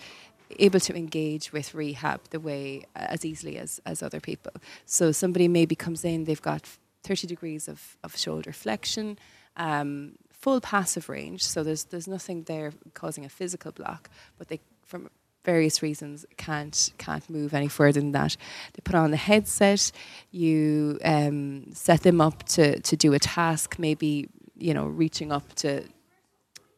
able 0.59 0.79
to 0.79 0.95
engage 0.95 1.51
with 1.51 1.73
rehab 1.73 2.21
the 2.29 2.39
way 2.39 2.85
as 2.95 3.25
easily 3.25 3.57
as 3.57 3.81
as 3.85 4.03
other 4.03 4.19
people. 4.19 4.53
So 4.85 5.11
somebody 5.11 5.47
maybe 5.47 5.75
comes 5.75 6.05
in, 6.05 6.25
they've 6.25 6.41
got 6.41 6.69
30 7.03 7.27
degrees 7.27 7.67
of, 7.67 7.97
of 8.03 8.17
shoulder 8.17 8.51
flexion, 8.51 9.19
um, 9.57 10.13
full 10.45 10.61
passive 10.61 11.09
range. 11.09 11.41
So 11.43 11.63
there's 11.63 11.85
there's 11.85 12.07
nothing 12.07 12.43
there 12.43 12.71
causing 12.93 13.25
a 13.25 13.29
physical 13.39 13.71
block, 13.71 14.01
but 14.37 14.47
they 14.49 14.59
from 14.85 15.09
various 15.43 15.81
reasons 15.81 16.17
can't 16.37 16.77
can't 17.05 17.27
move 17.37 17.51
any 17.55 17.69
further 17.79 17.99
than 17.99 18.11
that. 18.11 18.37
They 18.73 18.81
put 18.89 18.95
on 19.03 19.09
the 19.09 19.23
headset. 19.31 19.91
You 20.29 20.99
um, 21.03 21.73
set 21.73 22.01
them 22.07 22.21
up 22.27 22.37
to 22.55 22.79
to 22.89 22.95
do 22.95 23.09
a 23.13 23.19
task, 23.39 23.79
maybe 23.79 24.29
you 24.67 24.73
know 24.75 24.85
reaching 25.03 25.31
up 25.31 25.47
to 25.63 25.69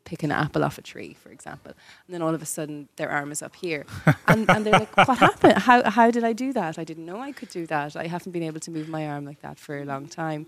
pick 0.06 0.24
an 0.24 0.32
apple 0.32 0.64
off 0.64 0.78
a 0.78 0.82
tree, 0.82 1.14
for 1.24 1.32
example, 1.38 1.74
and 2.06 2.12
then 2.14 2.22
all 2.22 2.34
of 2.38 2.42
a 2.42 2.50
sudden 2.56 2.88
their 2.96 3.10
arm 3.10 3.30
is 3.36 3.42
up 3.42 3.56
here, 3.66 3.84
and, 4.32 4.50
and 4.50 4.60
they're 4.66 4.80
like, 4.84 4.96
"What 5.10 5.18
happened? 5.18 5.58
How 5.70 5.78
how 5.98 6.08
did 6.16 6.24
I 6.24 6.34
do 6.46 6.54
that? 6.54 6.80
I 6.80 6.86
didn't 6.86 7.08
know 7.12 7.20
I 7.30 7.34
could 7.34 7.52
do 7.60 7.64
that. 7.68 7.98
I 8.04 8.08
haven't 8.08 8.32
been 8.32 8.48
able 8.52 8.62
to 8.62 8.72
move 8.72 8.88
my 8.88 9.04
arm 9.14 9.26
like 9.26 9.42
that 9.42 9.60
for 9.60 9.74
a 9.84 9.86
long 9.94 10.08
time." 10.08 10.46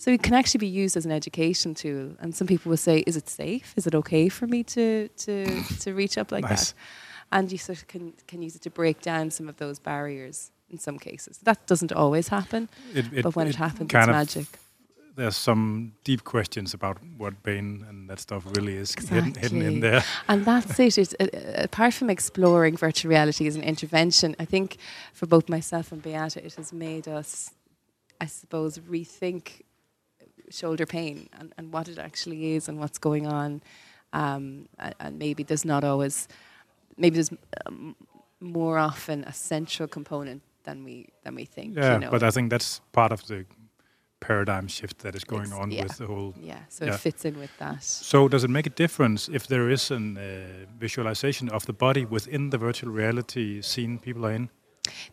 So 0.00 0.10
it 0.10 0.22
can 0.22 0.34
actually 0.34 0.60
be 0.68 0.82
used 0.84 0.96
as 0.96 1.04
an 1.04 1.12
education 1.12 1.74
tool, 1.74 2.06
and 2.20 2.34
some 2.34 2.46
people 2.46 2.70
will 2.70 2.78
say, 2.88 2.96
"Is 3.10 3.16
it 3.16 3.28
safe? 3.28 3.68
Is 3.76 3.86
it 3.86 3.94
okay 3.94 4.30
for 4.30 4.46
me 4.54 4.60
to 4.74 4.84
to 5.24 5.32
to 5.84 5.88
reach 6.00 6.16
up 6.20 6.32
like 6.32 6.48
Nice. 6.50 6.72
that?" 6.72 6.74
And 7.36 7.52
you 7.52 7.58
sort 7.58 7.78
of 7.82 7.86
can 7.92 8.12
can 8.30 8.40
use 8.46 8.54
it 8.56 8.62
to 8.62 8.70
break 8.70 8.96
down 9.10 9.30
some 9.30 9.48
of 9.50 9.56
those 9.56 9.78
barriers 9.90 10.50
in 10.72 10.78
some 10.78 10.98
cases. 10.98 11.38
That 11.42 11.58
doesn't 11.66 11.92
always 11.92 12.28
happen, 12.28 12.68
It, 12.94 13.04
it, 13.12 13.22
but 13.24 13.36
when 13.36 13.46
it, 13.48 13.56
happens, 13.56 13.92
it's 13.94 14.06
magic. 14.06 14.46
there's 15.16 15.36
some 15.36 15.92
deep 16.04 16.22
questions 16.24 16.74
about 16.74 16.96
what 17.18 17.34
pain 17.42 17.84
and 17.88 18.08
that 18.08 18.20
stuff 18.20 18.42
really 18.56 18.76
is 18.76 18.94
hidden, 18.94 19.34
hidden 19.34 19.62
in 19.62 19.80
there. 19.80 20.02
And 20.28 20.44
that's 20.44 20.78
it. 20.80 20.96
It's, 20.98 21.14
uh, 21.20 21.24
uh, 21.24 21.64
apart 21.64 21.92
from 21.94 22.08
exploring 22.10 22.76
virtual 22.78 23.10
reality 23.10 23.46
as 23.48 23.56
an 23.56 23.62
intervention, 23.62 24.34
I 24.38 24.46
think 24.46 24.76
for 25.12 25.26
both 25.26 25.48
myself 25.48 25.92
and 25.92 26.00
Beata, 26.02 26.38
it 26.46 26.54
has 26.54 26.72
made 26.72 27.06
us, 27.08 27.50
I 28.24 28.26
suppose, 28.26 28.78
rethink 28.78 29.62
shoulder 30.50 30.86
pain 30.86 31.28
and, 31.38 31.52
and 31.56 31.72
what 31.72 31.88
it 31.88 31.98
actually 31.98 32.54
is 32.54 32.68
and 32.68 32.78
what's 32.78 32.98
going 32.98 33.26
on. 33.26 33.62
Um, 34.12 34.68
and, 34.78 35.18
maybe 35.18 35.42
there's 35.44 35.64
not 35.64 35.84
always, 35.84 36.28
maybe 36.96 37.14
there's 37.14 37.30
um, 37.66 37.94
more 38.40 38.78
often 38.78 39.24
a 39.24 39.32
central 39.32 39.88
component 39.88 40.42
than 40.64 40.84
we 40.84 41.08
than 41.24 41.34
we 41.34 41.44
think. 41.44 41.76
Yeah, 41.76 41.94
you 41.94 42.00
know? 42.00 42.10
but 42.10 42.22
I 42.22 42.30
think 42.30 42.50
that's 42.50 42.80
part 42.92 43.12
of 43.12 43.26
the 43.26 43.46
paradigm 44.20 44.68
shift 44.68 44.98
that 44.98 45.14
is 45.14 45.24
going 45.24 45.52
Ex- 45.52 45.52
on 45.52 45.70
yeah. 45.70 45.82
with 45.84 45.96
the 45.96 46.06
whole. 46.06 46.34
yeah, 46.40 46.60
so 46.68 46.84
yeah. 46.84 46.94
it 46.94 47.00
fits 47.00 47.24
in 47.24 47.38
with 47.38 47.56
that. 47.58 47.82
So 47.82 48.28
does 48.28 48.44
it 48.44 48.50
make 48.50 48.66
a 48.66 48.70
difference 48.70 49.28
if 49.28 49.46
there 49.46 49.70
is 49.70 49.90
a 49.90 49.96
uh, 49.96 50.66
visualization 50.78 51.48
of 51.48 51.64
the 51.64 51.72
body 51.72 52.04
within 52.04 52.50
the 52.50 52.58
virtual 52.58 52.92
reality 52.92 53.62
scene 53.62 53.98
people 53.98 54.26
are 54.26 54.32
in? 54.32 54.50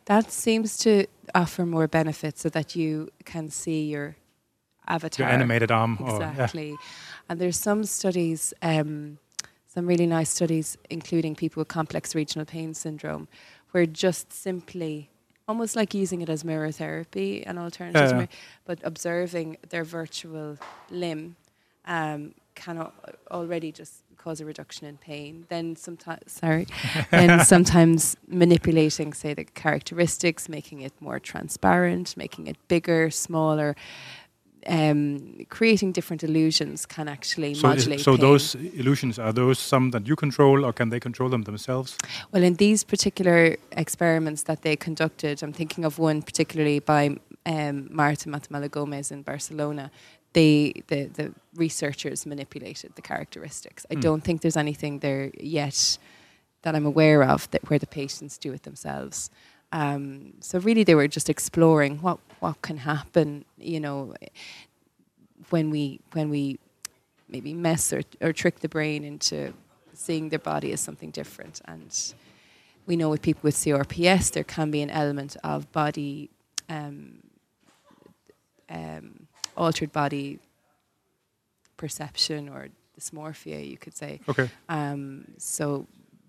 That 0.05 0.31
seems 0.31 0.77
to 0.80 1.05
offer 1.34 1.65
more 1.65 1.88
benefits 1.88 2.41
so 2.41 2.49
that 2.49 2.76
you 2.76 3.09
can 3.26 3.49
see 3.49 3.84
your 3.84 4.15
avatar. 4.88 5.26
Your 5.26 5.34
animated 5.34 5.72
arm, 5.72 5.97
or 6.01 6.19
yeah. 6.19 6.31
Exactly. 6.31 6.76
And 7.30 7.39
there's 7.41 7.57
some 7.59 7.84
studies, 7.84 8.53
um, 8.61 9.18
some 9.68 9.85
really 9.88 10.07
nice 10.07 10.30
studies, 10.30 10.77
including 10.89 11.35
people 11.35 11.61
with 11.61 11.68
complex 11.68 12.15
regional 12.15 12.45
pain 12.45 12.73
syndrome, 12.73 13.27
where 13.72 13.85
just 13.85 14.31
simply, 14.31 15.09
almost 15.47 15.76
like 15.76 15.93
using 15.93 16.22
it 16.22 16.30
as 16.30 16.43
mirror 16.43 16.72
therapy, 16.72 17.43
an 17.45 17.57
alternative, 17.57 18.01
Yeah, 18.01 18.07
yeah. 18.09 18.15
mirror, 18.15 18.30
but 18.65 18.80
observing 18.84 19.57
their 19.69 19.84
virtual 19.84 20.57
limb 20.89 21.35
um, 21.85 22.34
can 22.55 22.88
already 23.30 23.72
just 23.72 24.03
cause 24.18 24.41
a 24.41 24.45
reduction 24.45 24.88
in 24.88 24.97
pain. 24.97 25.45
Then 25.47 25.76
sometimes, 25.76 26.31
sorry, 26.31 26.65
then 27.11 27.45
sometimes 27.45 28.18
manipulating, 28.27 29.14
say, 29.14 29.34
the 29.34 29.43
characteristics, 29.43 30.49
making 30.49 30.81
it 30.81 30.93
more 30.99 31.19
transparent, 31.19 32.18
making 32.18 32.47
it 32.47 32.57
bigger, 32.68 33.09
smaller, 33.11 33.76
um, 34.65 35.45
creating 35.49 35.91
different 35.93 36.23
illusions 36.23 36.85
can 36.85 37.07
actually 37.07 37.53
So, 37.53 37.59
is- 37.59 37.63
modulate 37.63 37.99
so 38.01 38.11
pain. 38.11 38.21
those 38.21 38.55
illusions 38.55 39.19
are 39.19 39.31
those 39.34 39.59
some 39.59 39.91
that 39.91 40.07
you 40.07 40.15
control, 40.15 40.65
or 40.65 40.73
can 40.73 40.89
they 40.89 40.99
control 40.99 41.29
them 41.29 41.43
themselves? 41.43 41.97
Well, 42.31 42.43
in 42.43 42.55
these 42.55 42.84
particular 42.84 43.57
experiments 43.71 44.43
that 44.43 44.61
they 44.61 44.75
conducted, 44.75 45.43
I'm 45.43 45.53
thinking 45.53 45.85
of 45.85 45.99
one 45.99 46.21
particularly 46.21 46.79
by 46.79 47.17
um, 47.45 47.88
Marta 47.91 48.29
Matamala 48.29 48.69
Gomez 48.69 49.11
in 49.11 49.21
Barcelona. 49.23 49.89
They, 50.34 50.73
the, 50.88 51.05
the 51.05 51.34
researchers 51.55 52.25
manipulated 52.25 52.95
the 52.95 53.01
characteristics. 53.01 53.85
I 53.89 53.95
Hmm. 53.95 54.01
don't 54.01 54.23
think 54.23 54.41
there's 54.41 54.57
anything 54.57 54.99
there 54.99 55.31
yet 55.39 55.97
that 56.63 56.75
I'm 56.75 56.85
aware 56.85 57.23
of 57.23 57.49
that 57.51 57.69
where 57.69 57.79
the 57.79 57.88
patients 57.88 58.38
do 58.38 58.51
it 58.53 58.63
themselves. 58.63 59.29
Um, 59.72 60.34
so 60.39 60.60
really, 60.60 60.84
they 60.84 60.95
were 60.95 61.07
just 61.07 61.30
exploring 61.30 61.99
what 62.02 62.19
what 62.39 62.61
can 62.61 62.77
happen, 62.77 63.45
you 63.57 63.80
know, 63.80 64.14
when 65.49 65.69
we 65.69 65.99
when 66.14 66.30
we 66.30 66.60
maybe 67.30 67.53
mess 67.53 67.91
or, 67.91 68.02
or 68.22 68.31
trick 68.31 68.61
the 68.61 68.69
brain 68.69 69.03
into 69.03 69.53
seeing 69.94 70.30
their 70.30 70.39
body 70.39 70.72
as 70.72 70.80
something 70.80 71.11
different. 71.11 71.61
And 71.65 72.14
we 72.85 72.95
know 72.95 73.10
with 73.10 73.22
people 73.22 73.41
with 73.44 73.56
CRPS, 73.56 74.31
there 74.31 74.44
can 74.44 74.72
be 74.72 74.81
an 74.81 74.89
element 74.89 75.35
of 75.44 75.69
body, 75.72 76.30
um, 76.69 77.19
um, 78.69 79.27
altered 79.57 79.91
body 79.91 80.39
perception 81.76 82.48
or 82.49 82.69
dysmorphia, 82.98 83.68
you 83.68 83.77
could 83.77 83.95
say. 83.95 84.22
Okay. 84.30 84.49
Um, 84.69 85.26
so 85.38 85.88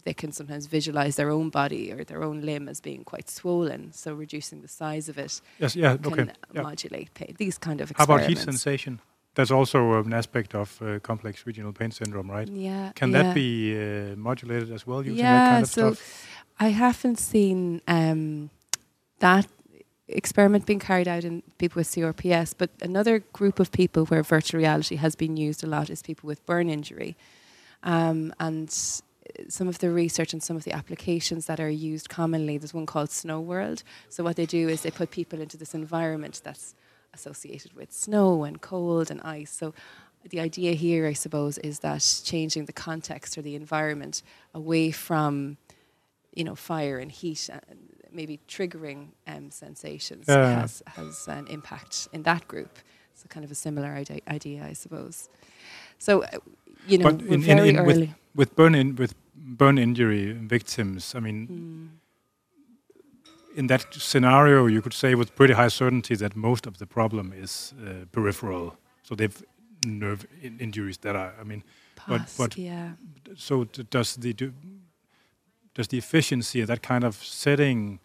they 0.09 0.15
can 0.15 0.33
sometimes 0.33 0.65
visualize 0.67 1.15
their 1.17 1.31
own 1.39 1.51
body 1.51 1.85
or 1.93 2.03
their 2.03 2.23
own 2.29 2.41
limb 2.41 2.67
as 2.73 2.81
being 2.81 3.03
quite 3.05 3.29
swollen. 3.29 3.93
So 3.93 4.09
reducing 4.15 4.63
the 4.63 4.73
size 4.81 5.07
of 5.11 5.17
it 5.19 5.33
Yes. 5.63 5.77
Yeah. 5.77 5.99
can 5.99 6.13
Okay. 6.13 6.27
Yeah. 6.55 6.63
modulate 6.63 7.11
pain. 7.19 7.35
These 7.45 7.59
kind 7.59 7.79
of 7.83 7.93
How 7.95 8.05
about 8.05 8.23
heat 8.29 8.39
sensation? 8.39 9.01
That's 9.37 9.51
also 9.59 9.79
an 10.07 10.15
aspect 10.15 10.55
of 10.55 10.69
uh, 10.81 10.99
complex 11.11 11.47
regional 11.47 11.73
pain 11.81 11.91
syndrome, 11.91 12.31
right? 12.31 12.49
Yeah. 12.49 12.93
Can 13.01 13.11
yeah. 13.11 13.23
that 13.23 13.35
be 13.35 13.77
uh, 13.77 14.17
modulated 14.17 14.71
as 14.73 14.87
well 14.87 15.01
using 15.05 15.19
yeah, 15.19 15.35
that 15.39 15.51
kind 15.51 15.63
of 15.65 15.71
so 15.71 15.93
stuff? 15.93 16.27
I 16.67 16.69
haven't 16.85 17.19
seen 17.19 17.83
um, 17.87 18.49
that 19.19 19.47
experiment 20.09 20.65
being 20.65 20.81
carried 20.91 21.09
out 21.15 21.23
in 21.29 21.43
people 21.59 21.81
with 21.81 21.89
CRPS, 21.89 22.55
but 22.57 22.71
another 22.81 23.19
group 23.39 23.61
of 23.61 23.71
people 23.71 24.07
where 24.07 24.23
virtual 24.23 24.59
reality 24.59 24.97
has 24.97 25.15
been 25.15 25.37
used 25.37 25.63
a 25.63 25.67
lot 25.67 25.91
is 25.91 26.03
people 26.03 26.27
with 26.27 26.41
burn 26.47 26.71
injury. 26.71 27.15
Um, 27.83 28.33
and 28.41 28.71
some 29.49 29.69
of 29.69 29.79
the 29.79 29.91
research 29.91 30.33
and 30.33 30.43
some 30.43 30.57
of 30.57 30.65
the 30.65 30.73
applications 30.73 31.47
that 31.47 31.61
are 31.61 31.71
used 31.71 32.09
commonly, 32.09 32.59
there's 32.59 32.75
one 32.75 32.87
called 32.87 33.11
Snow 33.11 33.41
World. 33.41 33.83
So 34.09 34.25
what 34.25 34.37
they 34.37 34.47
do 34.47 34.69
is 34.69 34.83
they 34.83 34.91
put 34.91 35.11
people 35.11 35.41
into 35.41 35.57
this 35.57 35.75
environment 35.75 36.41
that's 36.45 36.75
associated 37.15 37.73
with 37.75 37.93
snow 37.93 38.45
and 38.45 38.61
cold 38.61 39.11
and 39.11 39.21
ice. 39.23 39.51
So 39.51 39.75
the 40.29 40.41
idea 40.41 40.73
here, 40.75 41.07
I 41.07 41.13
suppose, 41.15 41.59
is 41.59 41.79
that 41.81 42.23
changing 42.25 42.65
the 42.67 42.73
context 42.73 43.39
or 43.39 43.43
the 43.43 43.55
environment 43.55 44.23
away 44.55 44.91
from, 44.91 45.57
you 46.35 46.45
know, 46.45 46.55
fire 46.55 46.99
and 46.99 47.11
heat, 47.11 47.49
and 47.49 47.63
maybe 48.13 48.41
triggering 48.49 49.09
um, 49.27 49.51
sensations 49.51 50.25
Yeah. 50.29 50.61
has 50.61 50.83
has 50.87 51.29
an 51.29 51.47
impact 51.47 52.09
in 52.13 52.23
that 52.25 52.47
group. 52.49 52.79
So 53.15 53.27
kind 53.29 53.45
of 53.45 53.51
a 53.51 53.55
similar 53.55 53.91
ide- 53.95 54.23
idea, 54.29 54.65
I 54.65 54.73
suppose. 54.75 55.29
So, 55.99 56.23
uh, 56.25 56.29
you 56.87 56.99
know, 56.99 57.09
in- 57.09 57.27
in- 57.35 57.43
very 57.43 57.69
in 57.71 57.85
with- 57.87 57.97
early. 57.97 58.15
with 58.35 58.59
in 58.59 58.95
with 58.97 59.15
burn 59.39 59.79
injury 59.79 60.33
victims, 60.33 61.15
I 61.15 61.21
mean, 61.21 61.47
Mm. 61.49 61.89
in 63.59 63.67
that 63.69 63.95
scenario, 63.95 64.67
you 64.67 64.81
could 64.83 64.95
say 64.95 65.15
with 65.15 65.35
pretty 65.35 65.55
high 65.55 65.69
certainty 65.71 66.17
that 66.17 66.37
most 66.37 66.67
of 66.67 66.77
the 66.79 66.87
problem 66.87 67.33
is 67.33 67.75
uh, 67.81 68.05
peripheral. 68.13 68.77
So 69.03 69.15
they've 69.15 69.43
nerve 69.87 70.27
in- 70.43 70.59
injuries 70.61 70.99
that 70.99 71.17
are. 71.17 71.35
I 71.41 71.45
mean, 71.45 71.63
but- 72.09 72.35
but- 72.39 72.57
yeah. 72.59 72.93
so 73.37 73.65
does 73.91 74.17
the 74.17 74.33
do, 74.33 74.53
does 75.75 75.89
the 75.89 75.99
efficiency 75.99 76.61
of 76.63 76.67
that 76.67 76.83
kind 76.83 77.05
of 77.05 77.15
setting 77.15 78.01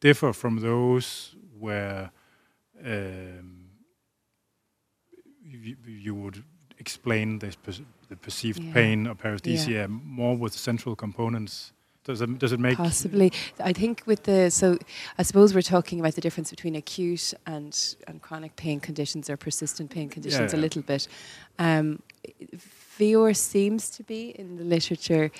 differ 0.00 0.32
from 0.32 0.60
those 0.60 1.36
where 1.60 2.10
um, 2.84 3.70
you, 5.44 5.76
you 5.86 6.14
would 6.14 6.42
explain 6.78 7.38
this 7.38 7.56
the 8.12 8.16
perceived 8.16 8.60
Yeah. 8.60 8.72
pain 8.78 9.06
or 9.08 9.14
paresthesia 9.14 9.88
more 10.20 10.36
with 10.36 10.52
central 10.52 10.94
components? 10.96 11.72
Does 12.04 12.20
it 12.20 12.38
does 12.38 12.52
it 12.52 12.58
make 12.58 12.76
Possibly. 12.76 13.32
I 13.60 13.72
think 13.72 14.02
with 14.06 14.22
the 14.24 14.50
so 14.50 14.76
I 15.20 15.22
suppose 15.22 15.54
we're 15.54 15.70
talking 15.76 16.00
about 16.00 16.14
the 16.14 16.20
difference 16.20 16.50
between 16.50 16.74
acute 16.74 17.32
and 17.46 17.72
and 18.08 18.20
chronic 18.20 18.56
pain 18.56 18.80
conditions 18.80 19.30
or 19.30 19.36
persistent 19.36 19.90
pain 19.90 20.08
conditions 20.08 20.52
a 20.52 20.56
yeah. 20.56 20.62
little 20.62 20.82
bit. 20.82 21.08
Um, 21.58 22.02
VR 22.98 23.34
seems 23.36 23.88
to 23.90 24.02
be 24.02 24.22
in 24.40 24.56
the 24.56 24.64
literature 24.64 25.30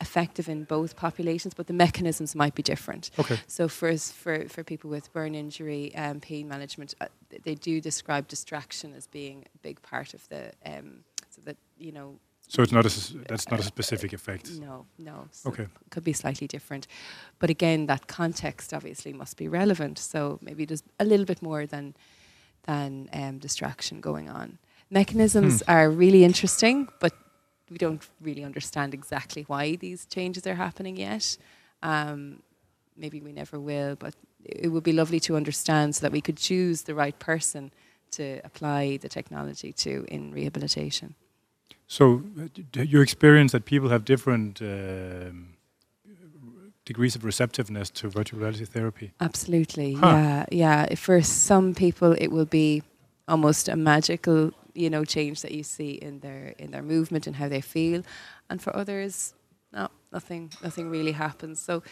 effective 0.00 0.48
in 0.48 0.64
both 0.64 0.96
populations, 0.96 1.54
but 1.54 1.66
the 1.66 1.72
mechanisms 1.72 2.34
might 2.34 2.54
be 2.54 2.62
different. 2.62 3.10
okay? 3.18 3.38
So 3.46 3.68
for 3.68 3.96
for 3.96 4.48
for 4.48 4.62
people 4.64 4.90
with 4.90 5.12
burn 5.12 5.34
injury 5.34 5.94
um, 5.96 6.20
pain 6.20 6.46
management, 6.48 6.94
uh, 7.00 7.06
they 7.44 7.56
do 7.56 7.80
describe 7.80 8.28
distraction 8.28 8.94
as 8.94 9.06
being 9.08 9.44
a 9.56 9.58
big 9.58 9.82
part 9.82 10.14
of 10.14 10.28
the 10.28 10.52
um, 10.64 11.04
that 11.44 11.56
you 11.78 11.92
know 11.92 12.18
So 12.48 12.62
it's 12.62 12.72
not 12.72 12.84
a 12.86 12.90
that's 13.28 13.48
not 13.50 13.60
a 13.60 13.62
specific 13.62 14.12
effect. 14.12 14.50
no 14.60 14.84
no 14.98 15.26
so 15.30 15.48
Okay. 15.50 15.66
could 15.90 16.04
be 16.04 16.12
slightly 16.12 16.46
different. 16.46 16.86
But 17.38 17.50
again, 17.50 17.86
that 17.86 18.06
context 18.06 18.72
obviously 18.74 19.12
must 19.12 19.36
be 19.36 19.48
relevant. 19.48 19.98
So 19.98 20.38
maybe 20.40 20.64
there's 20.66 20.82
a 20.98 21.04
little 21.04 21.26
bit 21.26 21.42
more 21.42 21.66
than 21.66 21.94
than 22.66 23.08
um, 23.12 23.38
distraction 23.38 24.00
going 24.00 24.28
on. 24.30 24.58
Mechanisms 24.90 25.62
are 25.66 25.90
really 25.90 26.22
interesting, 26.24 26.88
but 27.00 27.12
we 27.70 27.78
don't 27.78 28.06
really 28.20 28.44
understand 28.44 28.94
exactly 28.94 29.42
why 29.48 29.76
these 29.76 30.06
changes 30.06 30.46
are 30.46 30.54
happening 30.54 30.96
yet. 30.96 31.38
Um, 31.82 32.42
maybe 32.96 33.20
we 33.20 33.32
never 33.32 33.58
will, 33.58 33.96
but 33.96 34.14
it 34.44 34.68
would 34.68 34.84
be 34.84 34.92
lovely 34.92 35.20
to 35.20 35.36
understand 35.36 35.94
so 35.94 36.00
that 36.02 36.12
we 36.12 36.20
could 36.20 36.36
choose 36.36 36.82
the 36.82 36.94
right 36.94 37.18
person 37.18 37.72
to 38.10 38.40
apply 38.44 38.98
the 38.98 39.08
technology 39.08 39.72
to 39.72 40.04
in 40.08 40.30
rehabilitation. 40.32 41.14
So 41.92 42.22
uh, 42.40 42.82
you 42.82 43.02
experience 43.02 43.52
that 43.52 43.66
people 43.66 43.90
have 43.90 44.06
different 44.06 44.62
um, 44.62 45.48
degrees 46.86 47.14
of 47.14 47.22
receptiveness 47.22 47.90
to 47.90 48.08
virtual 48.08 48.40
reality 48.40 48.64
therapy. 48.64 49.12
Absolutely. 49.20 49.92
Huh. 49.92 50.06
Yeah. 50.06 50.46
Yeah. 50.50 50.94
For 50.94 51.20
some 51.20 51.74
people 51.74 52.12
it 52.18 52.28
will 52.28 52.46
be 52.46 52.82
almost 53.28 53.68
a 53.68 53.76
magical, 53.76 54.52
you 54.72 54.88
know, 54.88 55.04
change 55.04 55.42
that 55.42 55.52
you 55.52 55.62
see 55.62 55.90
in 55.90 56.20
their 56.20 56.54
in 56.58 56.70
their 56.70 56.82
movement 56.82 57.26
and 57.26 57.36
how 57.36 57.48
they 57.50 57.60
feel. 57.60 58.02
And 58.48 58.62
for 58.62 58.74
others, 58.74 59.34
no, 59.70 59.88
nothing 60.10 60.50
nothing 60.62 60.88
really 60.88 61.12
happens. 61.12 61.60
So, 61.60 61.82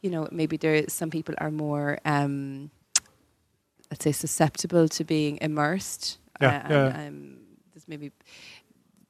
you 0.00 0.08
know, 0.08 0.28
maybe 0.32 0.56
there 0.56 0.88
some 0.88 1.10
people 1.10 1.34
are 1.36 1.50
more 1.50 1.98
um 2.06 2.70
let's 3.90 4.02
say 4.04 4.12
susceptible 4.12 4.88
to 4.88 5.04
being 5.04 5.36
immersed. 5.42 6.16
Yeah, 6.40 6.48
uh, 6.48 6.72
yeah. 6.72 6.98
And, 7.00 7.08
um, 7.08 7.42
there's 7.72 7.88
maybe 7.88 8.12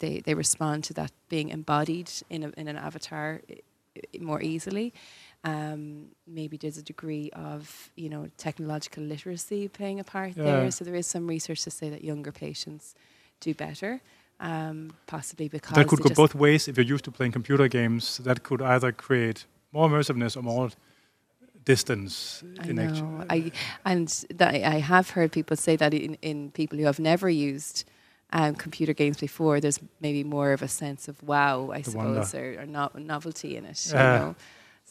they 0.03 0.21
they 0.27 0.35
respond 0.35 0.85
to 0.89 0.93
that 1.01 1.13
being 1.35 1.49
embodied 1.59 2.11
in 2.29 2.41
a, 2.47 2.49
in 2.61 2.67
an 2.69 2.77
avatar 2.89 3.41
more 4.21 4.43
easily. 4.53 4.93
Um, 5.45 6.09
maybe 6.27 6.57
there's 6.63 6.79
a 6.85 6.87
degree 6.93 7.29
of 7.51 7.91
you 8.03 8.09
know 8.13 8.23
technological 8.37 9.03
literacy 9.13 9.69
playing 9.79 9.99
a 10.01 10.05
part 10.05 10.33
Yeah. 10.37 10.45
there. 10.49 10.71
So 10.71 10.85
there 10.85 10.99
is 11.03 11.07
some 11.07 11.25
research 11.35 11.61
to 11.65 11.71
say 11.71 11.91
that 11.95 12.03
younger 12.11 12.33
patients 12.33 12.95
do 13.47 13.55
better, 13.55 14.01
um, 14.41 14.77
possibly 15.07 15.49
because 15.49 15.75
that 15.77 15.89
could 15.89 16.03
go 16.03 16.11
both 16.25 16.35
ways. 16.35 16.69
If 16.69 16.77
you're 16.77 16.93
used 16.95 17.05
to 17.05 17.11
playing 17.11 17.33
computer 17.33 17.69
games, 17.69 18.19
that 18.19 18.39
could 18.43 18.63
either 18.75 18.93
create 18.93 19.47
more 19.73 19.89
immersiveness 19.89 20.37
or 20.37 20.43
more 20.43 20.71
distance 21.65 22.45
I 22.65 22.71
in 22.71 22.79
action. 22.79 23.07
know. 23.07 23.25
I 23.31 23.53
and 23.85 24.09
I 24.41 24.81
have 24.93 25.07
heard 25.17 25.31
people 25.31 25.57
say 25.57 25.77
that 25.77 25.93
in, 25.95 26.17
in 26.23 26.51
people 26.51 26.79
who 26.79 26.87
have 26.87 27.01
never 27.13 27.29
used 27.53 27.85
um, 28.33 28.55
computer 28.55 28.95
games 28.95 29.19
before, 29.19 29.61
there's 29.61 29.81
maybe 30.01 30.25
more 30.25 30.53
of 30.53 30.63
a 30.63 30.69
sense 30.69 31.09
of 31.09 31.23
wow, 31.23 31.71
I 31.71 31.83
The 31.83 31.91
wonder. 31.97 32.25
suppose, 32.25 32.35
or, 32.35 32.61
or 32.63 32.67
no, 32.67 32.91
novelty 32.95 33.57
in 33.57 33.65
it. 33.65 33.87
Yeah. 33.93 34.13
You 34.15 34.19
know? 34.21 34.35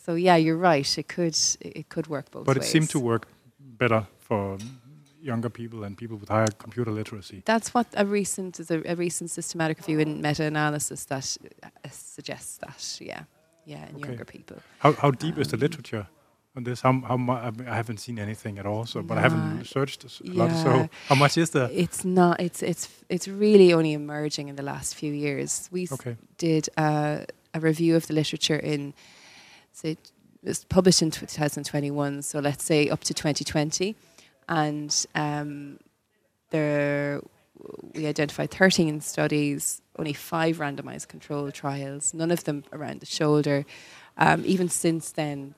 So 0.05 0.15
yeah, 0.15 0.35
you're 0.35 0.57
right. 0.57 0.97
It 0.97 1.07
could 1.07 1.37
it 1.59 1.89
could 1.89 2.07
work 2.07 2.31
both 2.31 2.45
but 2.45 2.57
it 2.57 2.61
ways. 2.61 2.69
seemed 2.71 2.89
to 2.91 2.99
work 2.99 3.27
better 3.59 4.05
for 4.19 4.57
younger 5.23 5.49
people 5.49 5.83
and 5.83 5.95
people 5.95 6.17
with 6.17 6.29
higher 6.29 6.47
computer 6.57 6.91
literacy. 6.91 7.41
That's 7.45 7.73
what 7.75 7.85
a 7.95 8.05
recent 8.05 8.59
is 8.59 8.71
a, 8.71 8.81
a 8.85 8.95
recent 8.95 9.29
systematic 9.29 9.77
review 9.79 9.99
and 9.99 10.21
meta-analysis 10.21 11.05
that 11.05 11.37
uh, 11.63 11.67
suggests 11.91 12.57
that. 12.57 12.97
Yeah, 12.99 13.23
yeah, 13.65 13.87
in 13.89 13.95
Okay. 13.95 14.07
younger 14.07 14.25
people. 14.25 14.57
How, 14.79 14.93
how 14.93 15.11
deep 15.11 15.37
is 15.37 15.47
the 15.47 15.57
Um, 15.57 15.61
literature 15.61 16.07
on 16.55 16.63
this? 16.63 16.81
How, 16.81 16.93
how 17.01 17.17
mu- 17.17 17.33
I 17.33 17.51
haven't 17.75 17.97
seen 17.99 18.19
anything 18.19 18.59
at 18.59 18.65
all, 18.65 18.85
so 18.85 19.01
but 19.01 19.17
I 19.17 19.21
haven't 19.21 19.53
No. 19.53 19.59
researched 19.59 20.05
s- 20.05 20.21
a 20.25 20.29
lot. 20.31 20.51
So 20.51 20.89
how 21.07 21.15
much 21.15 21.37
is 21.37 21.51
there? 21.51 21.69
It's 21.71 22.03
not. 22.05 22.39
It's 22.41 22.61
it's 22.61 22.89
it's 23.09 23.27
really 23.27 23.73
only 23.73 23.93
emerging 23.93 24.49
in 24.49 24.55
the 24.55 24.63
last 24.63 24.95
few 24.95 25.13
years. 25.13 25.69
We 25.71 25.83
s- 25.83 25.91
Okay. 25.93 26.15
did 26.37 26.67
uh, 26.77 27.25
a 27.53 27.59
review 27.59 27.95
of 27.95 28.07
the 28.07 28.13
literature 28.13 28.57
in, 28.57 28.93
say, 29.73 29.91
it 29.91 30.11
was 30.43 30.63
published 30.65 31.01
in 31.01 31.11
2021. 31.11 32.21
So 32.23 32.39
let's 32.39 32.63
say 32.63 32.89
up 32.89 33.01
to 33.05 33.13
2020, 33.13 33.95
and 34.49 35.05
um, 35.15 35.79
there 36.49 37.21
we 37.93 38.07
identified 38.07 38.49
13 38.51 39.01
studies, 39.01 39.81
only 39.99 40.13
five 40.13 40.57
randomized 40.57 41.07
controlled 41.07 41.53
trials, 41.53 42.13
none 42.13 42.31
of 42.31 42.43
them 42.43 42.63
around 42.73 42.99
the 43.01 43.05
shoulder. 43.05 43.65
Um, 44.17 44.43
even 44.45 44.67
since 44.67 45.11
then, 45.11 45.53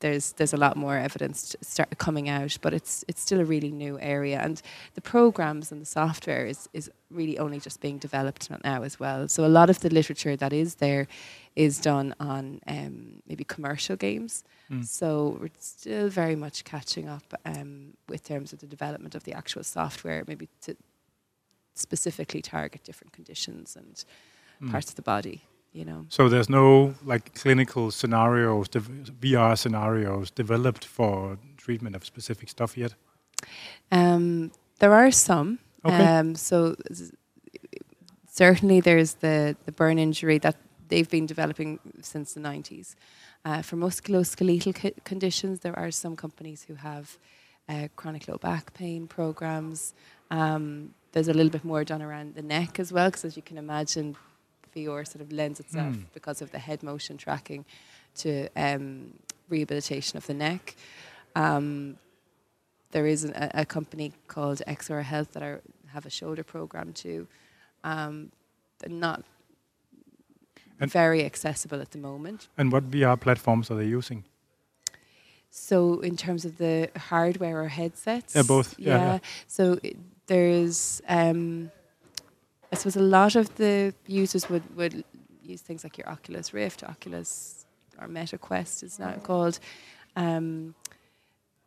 there's 0.00 0.32
there's 0.32 0.52
a 0.52 0.56
lot 0.56 0.76
more 0.76 0.96
evidence 0.98 1.56
start 1.62 1.96
coming 1.98 2.28
out, 2.28 2.58
but 2.60 2.74
it's 2.74 3.04
it's 3.08 3.20
still 3.20 3.40
a 3.40 3.44
really 3.44 3.70
new 3.70 3.98
area, 4.00 4.38
and 4.40 4.60
the 4.94 5.00
programs 5.00 5.72
and 5.72 5.80
the 5.80 5.86
software 5.86 6.46
is 6.46 6.68
is 6.72 6.90
really 7.10 7.38
only 7.38 7.58
just 7.60 7.80
being 7.80 7.98
developed 7.98 8.50
now 8.64 8.82
as 8.82 9.00
well. 9.00 9.28
So 9.28 9.44
a 9.44 9.48
lot 9.48 9.70
of 9.70 9.78
the 9.80 9.88
literature 9.88 10.36
that 10.36 10.52
is 10.52 10.74
there 10.76 11.06
is 11.54 11.80
done 11.80 12.14
on 12.20 12.60
um, 12.66 13.22
maybe 13.28 13.44
commercial 13.44 13.96
games. 13.96 14.44
Mm. 14.70 14.84
So 14.84 15.38
we're 15.40 15.50
still 15.58 16.08
very 16.10 16.36
much 16.36 16.64
catching 16.64 17.08
up 17.08 17.22
um, 17.44 17.94
with 18.08 18.22
terms 18.24 18.52
of 18.52 18.58
the 18.58 18.66
development 18.66 19.14
of 19.14 19.22
the 19.24 19.32
actual 19.32 19.64
software, 19.64 20.24
maybe 20.26 20.48
to 20.62 20.76
specifically 21.74 22.42
target 22.42 22.84
different 22.84 23.12
conditions 23.12 23.76
and 23.76 24.04
Mm. 24.60 24.70
parts 24.70 24.88
of 24.88 24.94
the 24.96 25.02
body. 25.02 25.42
You 25.72 25.84
know. 25.84 26.06
So 26.08 26.28
there's 26.28 26.48
no 26.48 26.94
like 27.04 27.34
clinical 27.34 27.90
scenarios, 27.90 28.68
VR 28.68 29.56
scenarios 29.58 30.30
developed 30.30 30.84
for 30.84 31.38
treatment 31.56 31.96
of 31.96 32.04
specific 32.04 32.48
stuff 32.48 32.76
yet. 32.76 32.94
Um, 33.92 34.52
there 34.78 34.94
are 34.94 35.10
some. 35.10 35.58
Okay. 35.84 36.04
Um, 36.04 36.34
so 36.34 36.76
certainly 38.36 38.80
there's 38.80 39.14
the, 39.14 39.56
the 39.64 39.72
burn 39.72 39.98
injury 39.98 40.38
that 40.38 40.56
they've 40.88 41.08
been 41.08 41.26
developing 41.26 41.78
since 42.00 42.34
the 42.34 42.40
90s. 42.40 42.94
Uh, 43.44 43.62
for 43.62 43.76
musculoskeletal 43.76 44.74
co- 44.74 45.00
conditions, 45.04 45.60
there 45.60 45.78
are 45.78 45.90
some 45.90 46.16
companies 46.16 46.64
who 46.66 46.74
have 46.74 47.18
uh, 47.68 47.88
chronic 47.96 48.28
low 48.28 48.36
back 48.36 48.74
pain 48.74 49.06
programs. 49.06 49.94
Um, 50.30 50.94
there's 51.12 51.28
a 51.28 51.34
little 51.34 51.50
bit 51.50 51.64
more 51.64 51.84
done 51.84 52.02
around 52.02 52.34
the 52.34 52.42
neck 52.42 52.78
as 52.78 52.92
well, 52.92 53.08
because 53.08 53.24
as 53.24 53.36
you 53.36 53.42
can 53.42 53.58
imagine, 53.58 54.16
VR 54.76 55.06
sort 55.06 55.22
of 55.22 55.32
lends 55.32 55.58
itself 55.60 55.94
Mm. 55.96 56.04
because 56.14 56.42
of 56.44 56.50
the 56.50 56.58
head 56.58 56.82
motion 56.82 57.16
tracking 57.16 57.64
to 58.22 58.48
um, 58.56 59.12
rehabilitation 59.48 60.16
of 60.18 60.26
the 60.26 60.34
neck. 60.34 60.74
Um, 61.34 61.96
there 62.92 63.06
is 63.06 63.24
an, 63.24 63.32
a, 63.34 63.50
a 63.62 63.64
company 63.66 64.12
called 64.28 64.62
XR 64.66 65.02
Health 65.02 65.32
that 65.32 65.42
are, 65.42 65.60
have 65.94 66.06
a 66.06 66.10
shoulder 66.10 66.44
program 66.44 66.92
too. 66.92 67.26
Um, 67.84 68.30
they're 68.78 68.98
not 69.08 69.22
And- 70.80 70.90
very 70.90 71.24
accessible 71.24 71.80
at 71.80 71.90
the 71.90 71.98
moment. 71.98 72.48
And 72.58 72.72
what 72.72 72.90
VR 72.90 73.16
platforms 73.20 73.70
are 73.70 73.76
they 73.76 73.86
using? 73.86 74.24
So, 75.50 76.00
in 76.00 76.16
terms 76.16 76.44
of 76.44 76.58
the 76.58 76.90
hardware 77.10 77.62
or 77.62 77.68
headsets, 77.68 78.34
Yeah, 78.34 78.42
both. 78.46 78.78
Yeah, 78.78 78.98
yeah. 78.98 79.18
So 79.46 79.78
it, 79.82 79.96
there's, 80.26 81.00
um, 81.08 81.70
I 82.72 82.76
suppose, 82.76 82.96
a 82.96 83.00
lot 83.00 83.36
of 83.36 83.54
the 83.56 83.94
users 84.06 84.48
would 84.48 84.76
would 84.76 85.04
use 85.42 85.60
things 85.60 85.84
like 85.84 85.98
your 85.98 86.08
Oculus 86.08 86.52
Rift, 86.52 86.82
Oculus 86.82 87.66
or 88.00 88.08
Meta 88.08 88.38
Quest 88.38 88.82
is 88.82 88.98
now 88.98 89.12
called. 89.22 89.58
Um, 90.16 90.74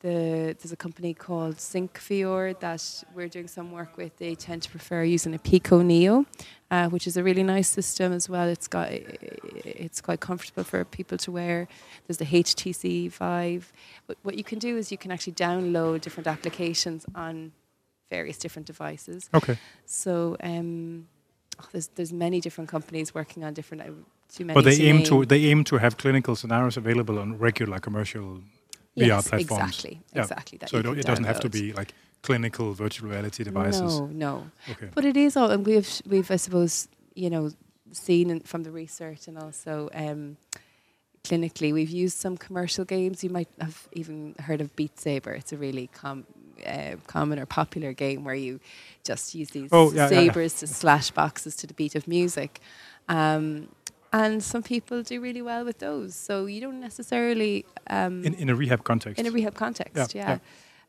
the, 0.01 0.55
there's 0.57 0.71
a 0.71 0.77
company 0.77 1.13
called 1.13 1.57
SyncVR 1.57 2.57
that 2.61 3.03
we're 3.13 3.27
doing 3.27 3.49
some 3.49 3.73
work 3.73 3.97
with. 3.97 4.15
They 4.17 4.33
tend 4.33 4.61
to 4.61 4.69
prefer 4.69 5.03
using 5.03 5.33
a 5.33 5.39
Pico 5.39 5.81
Neo, 5.81 6.25
uh, 6.71 6.87
which 6.87 7.05
is 7.05 7.17
a 7.17 7.23
really 7.23 7.43
nice 7.43 7.67
system 7.67 8.13
as 8.13 8.29
well. 8.29 8.47
It's 8.47 8.67
got 8.67 8.91
it's 8.91 9.99
quite 9.99 10.21
comfortable 10.21 10.63
for 10.63 10.85
people 10.85 11.17
to 11.17 11.31
wear. 11.31 11.67
There's 12.07 12.17
the 12.17 12.25
HTC 12.25 13.11
Vive. 13.11 13.73
But 14.07 14.17
what 14.23 14.37
you 14.37 14.43
can 14.43 14.57
do 14.57 14.77
is 14.77 14.89
you 14.89 14.97
can 14.97 15.11
actually 15.11 15.33
download 15.33 15.99
different 16.01 16.27
applications 16.27 17.05
on 17.13 17.51
various 18.09 18.37
different 18.37 18.67
devices. 18.67 19.29
Okay. 19.33 19.57
So 19.85 20.35
um, 20.43 21.07
oh, 21.61 21.65
there's 21.71 21.87
there's 21.95 22.13
many 22.13 22.39
different 22.41 22.69
companies 22.69 23.13
working 23.13 23.43
on 23.43 23.53
different. 23.53 23.83
uh, 23.83 23.91
Too 24.35 24.45
many 24.45 24.53
But 24.57 24.65
they 24.65 24.77
to 24.77 24.83
aim 24.89 25.03
to 25.03 25.25
they 25.25 25.45
aim 25.51 25.63
to 25.63 25.77
have 25.77 25.95
clinical 25.97 26.35
scenarios 26.35 26.77
available 26.77 27.17
on 27.19 27.37
regular 27.39 27.79
commercial 27.79 28.25
VR 28.97 29.07
Yes, 29.07 29.27
platforms. 29.29 29.63
Exactly, 29.63 30.01
Yeah. 30.15 30.21
exactly. 30.23 30.57
That 30.59 30.69
so 30.69 30.77
it, 30.77 30.85
it 30.99 31.05
doesn't 31.05 31.25
have 31.25 31.39
to 31.39 31.49
be 31.49 31.73
like 31.73 31.93
clinical 32.21 32.73
virtual 32.73 33.09
reality 33.09 33.43
devices. 33.43 33.99
No, 33.99 34.05
no. 34.07 34.51
Okay. 34.71 34.89
But 34.95 35.05
it 35.05 35.15
is 35.17 35.37
all, 35.37 35.49
and 35.51 35.65
we've 35.65 35.89
we've 36.11 36.29
I 36.31 36.37
suppose 36.37 36.87
you 37.15 37.29
know 37.29 37.51
seen 37.91 38.39
from 38.41 38.63
the 38.63 38.71
research 38.71 39.27
and 39.27 39.37
also 39.37 39.89
um, 39.95 40.37
clinically 41.23 41.73
we've 41.73 41.89
used 42.05 42.17
some 42.17 42.37
commercial 42.37 42.85
games. 42.85 43.23
You 43.23 43.29
might 43.31 43.49
have 43.59 43.87
even 43.93 44.35
heard 44.47 44.61
of 44.61 44.75
Beat 44.75 44.99
Saber. 44.99 45.31
It's 45.33 45.53
a 45.53 45.57
really 45.57 45.87
com- 46.01 46.25
uh, 46.65 46.95
common 47.07 47.39
or 47.39 47.45
popular 47.45 47.93
game 47.93 48.23
where 48.23 48.35
you 48.35 48.59
just 49.03 49.33
use 49.35 49.49
these 49.51 49.69
Oh, 49.71 49.91
yeah, 49.91 50.09
yeah, 50.09 50.19
yeah. 50.21 50.27
sabers 50.31 50.53
to 50.59 50.67
slash 50.67 51.11
boxes 51.11 51.55
to 51.57 51.67
the 51.67 51.73
beat 51.73 51.95
of 51.95 52.07
music. 52.07 52.59
Um, 53.07 53.67
and 54.11 54.41
some 54.43 54.63
people 54.63 55.03
do 55.03 55.21
really 55.21 55.41
well 55.41 55.63
with 55.65 55.77
those. 55.79 56.15
So 56.15 56.45
you 56.47 56.61
don't 56.61 56.79
necessarily 56.79 57.65
um, 57.89 58.23
In 58.25 58.33
in 58.35 58.49
a 58.49 58.55
rehab 58.55 58.83
context. 58.83 59.19
in 59.19 59.27
a 59.27 59.31
rehab 59.31 59.53
context, 59.55 60.15
Yeah, 60.15 60.37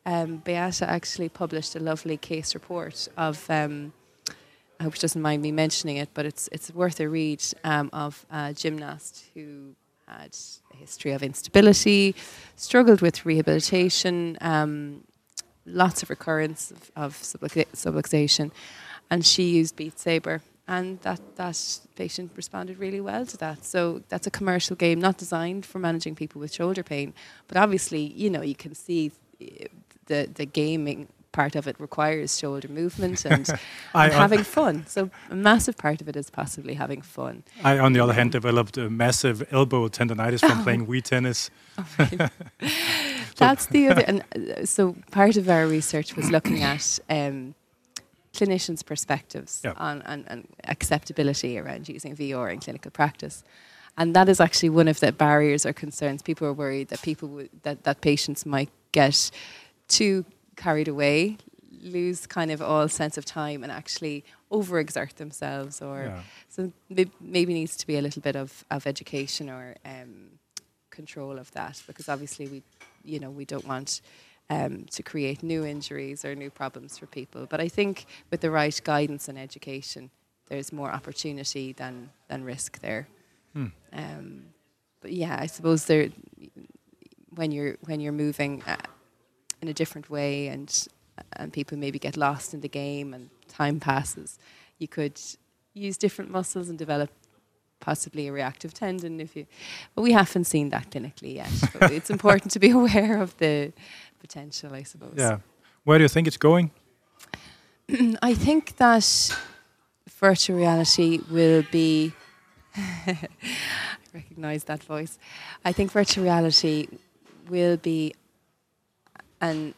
yeah. 0.05 0.21
Um, 0.21 0.37
Beata 0.37 0.89
actually 0.89 1.29
published 1.29 1.75
a 1.75 1.79
lovely 1.79 2.17
case 2.17 2.55
report 2.55 3.07
of. 3.17 3.47
Um, 3.49 3.93
I 4.79 4.83
hope 4.83 4.95
she 4.95 5.01
doesn't 5.01 5.21
mind 5.21 5.43
me 5.43 5.51
mentioning 5.51 5.97
it, 5.97 6.09
but 6.15 6.25
it's 6.25 6.49
it's 6.51 6.71
worth 6.73 6.99
a 6.99 7.07
read 7.07 7.43
um, 7.63 7.89
of 7.93 8.25
a 8.31 8.51
gymnast 8.53 9.23
who 9.35 9.75
had 10.07 10.35
a 10.73 10.77
history 10.77 11.11
of 11.11 11.21
instability, 11.21 12.15
struggled 12.55 13.01
with 13.01 13.23
rehabilitation, 13.25 14.37
um, 14.41 15.03
lots 15.65 16.03
of 16.03 16.09
recurrence 16.09 16.71
of, 16.71 16.91
of 16.95 17.21
subluxation, 17.21 18.51
and 19.09 19.25
she 19.25 19.43
used 19.49 19.75
Beat 19.75 19.99
Saber, 19.99 20.41
and 20.67 20.99
that 21.01 21.19
that 21.35 21.79
patient 21.95 22.31
responded 22.35 22.79
really 22.79 23.01
well 23.01 23.25
to 23.25 23.37
that. 23.37 23.65
So 23.65 24.03
that's 24.09 24.27
a 24.27 24.31
commercial 24.31 24.75
game, 24.75 24.99
not 24.99 25.17
designed 25.17 25.65
for 25.65 25.79
managing 25.79 26.15
people 26.15 26.39
with 26.39 26.53
shoulder 26.53 26.83
pain, 26.83 27.13
but 27.47 27.57
obviously, 27.57 28.01
you 28.01 28.29
know, 28.29 28.41
you 28.41 28.55
can 28.55 28.73
see 28.75 29.11
eh, 29.39 29.67
the 30.05 30.29
the 30.33 30.45
gaming 30.45 31.07
part 31.31 31.55
of 31.55 31.67
it 31.67 31.75
requires 31.79 32.37
shoulder 32.37 32.67
movement 32.67 33.25
and, 33.33 33.49
I, 33.93 34.05
and 34.05 34.13
having 34.13 34.43
fun. 34.43 34.85
So 34.87 35.09
a 35.29 35.35
massive 35.35 35.77
part 35.77 36.01
of 36.01 36.09
it 36.09 36.15
is 36.15 36.29
possibly 36.29 36.73
having 36.73 37.01
fun. 37.01 37.43
I, 37.63 37.79
on 37.79 37.93
the 37.93 37.99
other 37.99 38.13
hand, 38.13 38.31
developed 38.31 38.77
a 38.77 38.89
massive 38.89 39.47
elbow 39.51 39.87
tendonitis 39.87 40.41
from 40.41 40.63
playing 40.65 40.87
Wii 40.87 41.03
tennis. 41.03 41.49
That's 43.41 43.65
the 43.67 43.87
other. 43.89 44.03
And 44.07 44.23
uh, 44.35 44.65
so 44.65 44.95
part 45.11 45.35
of 45.37 45.49
our 45.49 45.67
research 45.67 46.15
was 46.15 46.29
looking 46.31 46.61
at 46.63 46.99
um, 47.09 47.55
clinicians' 48.33 48.85
perspectives 48.85 49.61
Yeah. 49.63 49.73
on, 49.77 50.01
on, 50.03 50.25
on 50.29 50.47
acceptability 50.65 51.57
around 51.59 51.89
using 51.89 52.15
VR 52.15 52.51
in 52.53 52.59
clinical 52.59 52.91
practice. 52.91 53.43
And 53.97 54.15
that 54.15 54.29
is 54.29 54.39
actually 54.39 54.69
one 54.69 54.87
of 54.87 54.99
the 55.01 55.11
barriers 55.11 55.65
or 55.65 55.73
concerns. 55.73 56.21
People 56.21 56.47
are 56.47 56.53
worried 56.53 56.87
that 56.89 57.01
people 57.01 57.27
would, 57.29 57.49
that, 57.63 57.83
that 57.83 57.99
patients 58.01 58.45
might 58.45 58.69
get 58.93 59.29
too 59.89 60.23
carried 60.55 60.87
away, 60.87 61.37
lose 61.83 62.25
kind 62.27 62.51
of 62.51 62.61
all 62.61 62.87
sense 62.87 63.17
of 63.17 63.25
time, 63.25 63.63
and 63.63 63.71
actually 63.71 64.23
overexert 64.51 65.15
themselves. 65.15 65.81
Or 65.81 66.03
Yeah. 66.05 66.21
so 66.47 66.71
maybe 67.19 67.53
needs 67.53 67.75
to 67.77 67.85
be 67.87 67.97
a 67.97 68.01
little 68.01 68.21
bit 68.21 68.35
of, 68.37 68.63
of 68.71 68.87
education 68.87 69.49
or 69.49 69.75
um, 69.85 70.39
control 70.89 71.37
of 71.37 71.51
that, 71.51 71.81
because 71.87 72.07
obviously 72.07 72.47
we, 72.47 72.63
you 73.03 73.19
know, 73.19 73.29
we 73.29 73.45
don't 73.45 73.65
want 73.67 74.01
um, 74.49 74.85
to 74.91 75.01
create 75.03 75.43
new 75.43 75.65
injuries 75.65 76.25
or 76.25 76.35
new 76.35 76.49
problems 76.49 76.97
for 76.97 77.05
people. 77.05 77.45
But 77.45 77.61
I 77.61 77.69
think 77.69 78.05
with 78.29 78.41
the 78.41 78.51
right 78.51 78.79
guidance 78.83 79.27
and 79.29 79.37
education, 79.37 80.11
there's 80.47 80.73
more 80.73 80.91
opportunity 80.91 81.71
than 81.73 82.09
than 82.27 82.43
risk 82.43 82.79
there. 82.79 83.07
Hmm. 83.53 83.67
Um, 83.93 84.43
but 85.01 85.13
yeah, 85.13 85.37
I 85.39 85.47
suppose 85.47 85.85
there, 85.85 86.09
when 87.33 87.51
you're 87.51 87.77
when 87.85 88.01
you're 88.01 88.11
moving 88.11 88.61
uh, 88.67 88.75
in 89.61 89.67
a 89.69 89.73
different 89.73 90.09
way 90.09 90.47
and 90.47 90.87
and 91.33 91.53
people 91.53 91.77
maybe 91.77 91.99
get 91.99 92.17
lost 92.17 92.53
in 92.53 92.61
the 92.61 92.69
game 92.69 93.13
and 93.13 93.29
time 93.47 93.79
passes, 93.79 94.37
you 94.79 94.87
could 94.87 95.19
use 95.73 95.97
different 95.97 96.29
muscles 96.29 96.69
and 96.69 96.77
develop 96.77 97.09
possibly 97.81 98.27
a 98.27 98.31
reactive 98.31 98.73
tendon 98.73 99.19
if 99.19 99.35
you 99.35 99.45
but 99.95 100.01
we 100.03 100.11
haven't 100.13 100.45
seen 100.45 100.69
that 100.69 100.89
clinically 100.91 101.35
yet 101.35 101.51
but 101.77 101.91
it's 101.97 102.09
important 102.09 102.51
to 102.51 102.59
be 102.59 102.69
aware 102.81 103.21
of 103.21 103.35
the 103.37 103.73
potential 104.19 104.73
i 104.73 104.83
suppose 104.83 105.13
Yeah. 105.17 105.37
Where 105.83 105.97
do 105.97 106.03
you 106.03 106.09
think 106.09 106.27
it's 106.27 106.37
going? 106.37 106.69
I 108.21 108.33
think 108.35 108.75
that 108.77 109.35
virtual 110.19 110.57
reality 110.57 111.19
will 111.31 111.63
be. 111.71 112.13
I 112.77 113.17
recognize 114.13 114.63
that 114.65 114.83
voice. 114.83 115.17
I 115.65 115.71
think 115.73 115.91
virtual 115.91 116.23
reality 116.23 116.87
will 117.49 117.77
be 117.77 118.13
an 119.39 119.73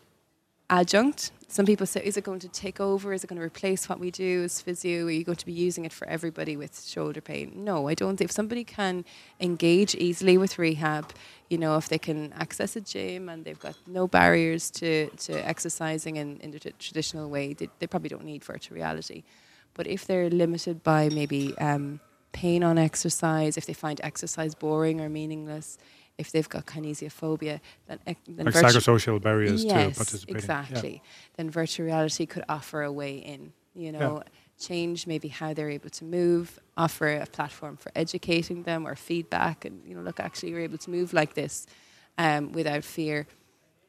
adjunct. 0.69 1.31
Some 1.53 1.67
people 1.67 1.85
say, 1.85 2.01
is 2.03 2.17
it 2.17 2.23
going 2.23 2.39
to 2.39 2.47
take 2.47 2.79
over? 2.79 3.13
Is 3.13 3.23
it 3.23 3.27
going 3.27 3.39
to 3.39 3.45
replace 3.45 3.87
what 3.87 3.99
we 3.99 4.09
do 4.09 4.43
as 4.43 4.59
physio? 4.59 5.05
Are 5.05 5.11
you 5.11 5.23
going 5.23 5.35
to 5.35 5.45
be 5.45 5.51
using 5.51 5.85
it 5.85 5.93
for 5.93 6.07
everybody 6.07 6.57
with 6.57 6.83
shoulder 6.83 7.21
pain? 7.21 7.51
No, 7.63 7.87
I 7.87 7.93
don't. 7.93 8.17
Think 8.17 8.31
if 8.31 8.35
somebody 8.35 8.63
can 8.63 9.05
engage 9.39 9.93
easily 9.93 10.35
with 10.35 10.57
rehab, 10.57 11.13
you 11.51 11.59
know, 11.59 11.77
if 11.77 11.89
they 11.89 11.99
can 11.99 12.33
access 12.33 12.75
a 12.75 12.81
gym 12.81 13.29
and 13.29 13.45
they've 13.45 13.59
got 13.59 13.75
no 13.85 14.07
barriers 14.07 14.71
to, 14.71 15.09
to 15.25 15.47
exercising 15.47 16.15
in, 16.15 16.39
in 16.39 16.49
the 16.49 16.59
t- 16.59 16.73
traditional 16.79 17.29
way, 17.29 17.53
they, 17.53 17.69
they 17.77 17.85
probably 17.85 18.09
don't 18.09 18.25
need 18.25 18.43
virtual 18.43 18.73
reality. 18.73 19.21
But 19.75 19.85
if 19.85 20.07
they're 20.07 20.31
limited 20.31 20.81
by 20.81 21.09
maybe 21.09 21.55
um, 21.59 21.99
pain 22.31 22.63
on 22.63 22.79
exercise, 22.79 23.57
if 23.57 23.67
they 23.67 23.73
find 23.73 24.01
exercise 24.03 24.55
boring 24.55 24.99
or 25.01 25.07
meaningless, 25.07 25.77
if 26.17 26.31
they've 26.31 26.47
got 26.47 26.65
kinesiophobia, 26.65 27.59
then, 27.87 27.99
then 28.05 28.45
Like 28.45 28.53
virtu- 28.53 28.67
psychosocial 28.77 29.21
barriers 29.21 29.61
to 29.63 29.67
yes, 29.67 29.97
participating. 29.97 30.35
exactly. 30.35 31.01
Then 31.37 31.49
virtual 31.49 31.85
reality 31.87 32.25
could 32.25 32.43
offer 32.47 32.83
a 32.83 32.91
way 32.91 33.17
in. 33.17 33.53
You 33.75 33.91
know, 33.91 34.21
change 34.59 35.07
maybe 35.07 35.27
how 35.29 35.55
they're 35.55 35.71
able 35.71 35.89
to 35.89 36.05
move, 36.05 36.59
offer 36.77 37.07
a 37.07 37.25
platform 37.25 37.75
for 37.75 37.91
educating 37.95 38.61
them 38.61 38.85
or 38.85 38.95
feedback, 38.95 39.65
and 39.65 39.81
you 39.83 39.95
know, 39.95 40.01
look, 40.01 40.19
actually, 40.19 40.51
you're 40.51 40.59
able 40.59 40.77
to 40.77 40.91
move 40.91 41.11
like 41.11 41.33
this 41.33 41.65
um, 42.19 42.51
without 42.51 42.83
fear. 42.83 43.25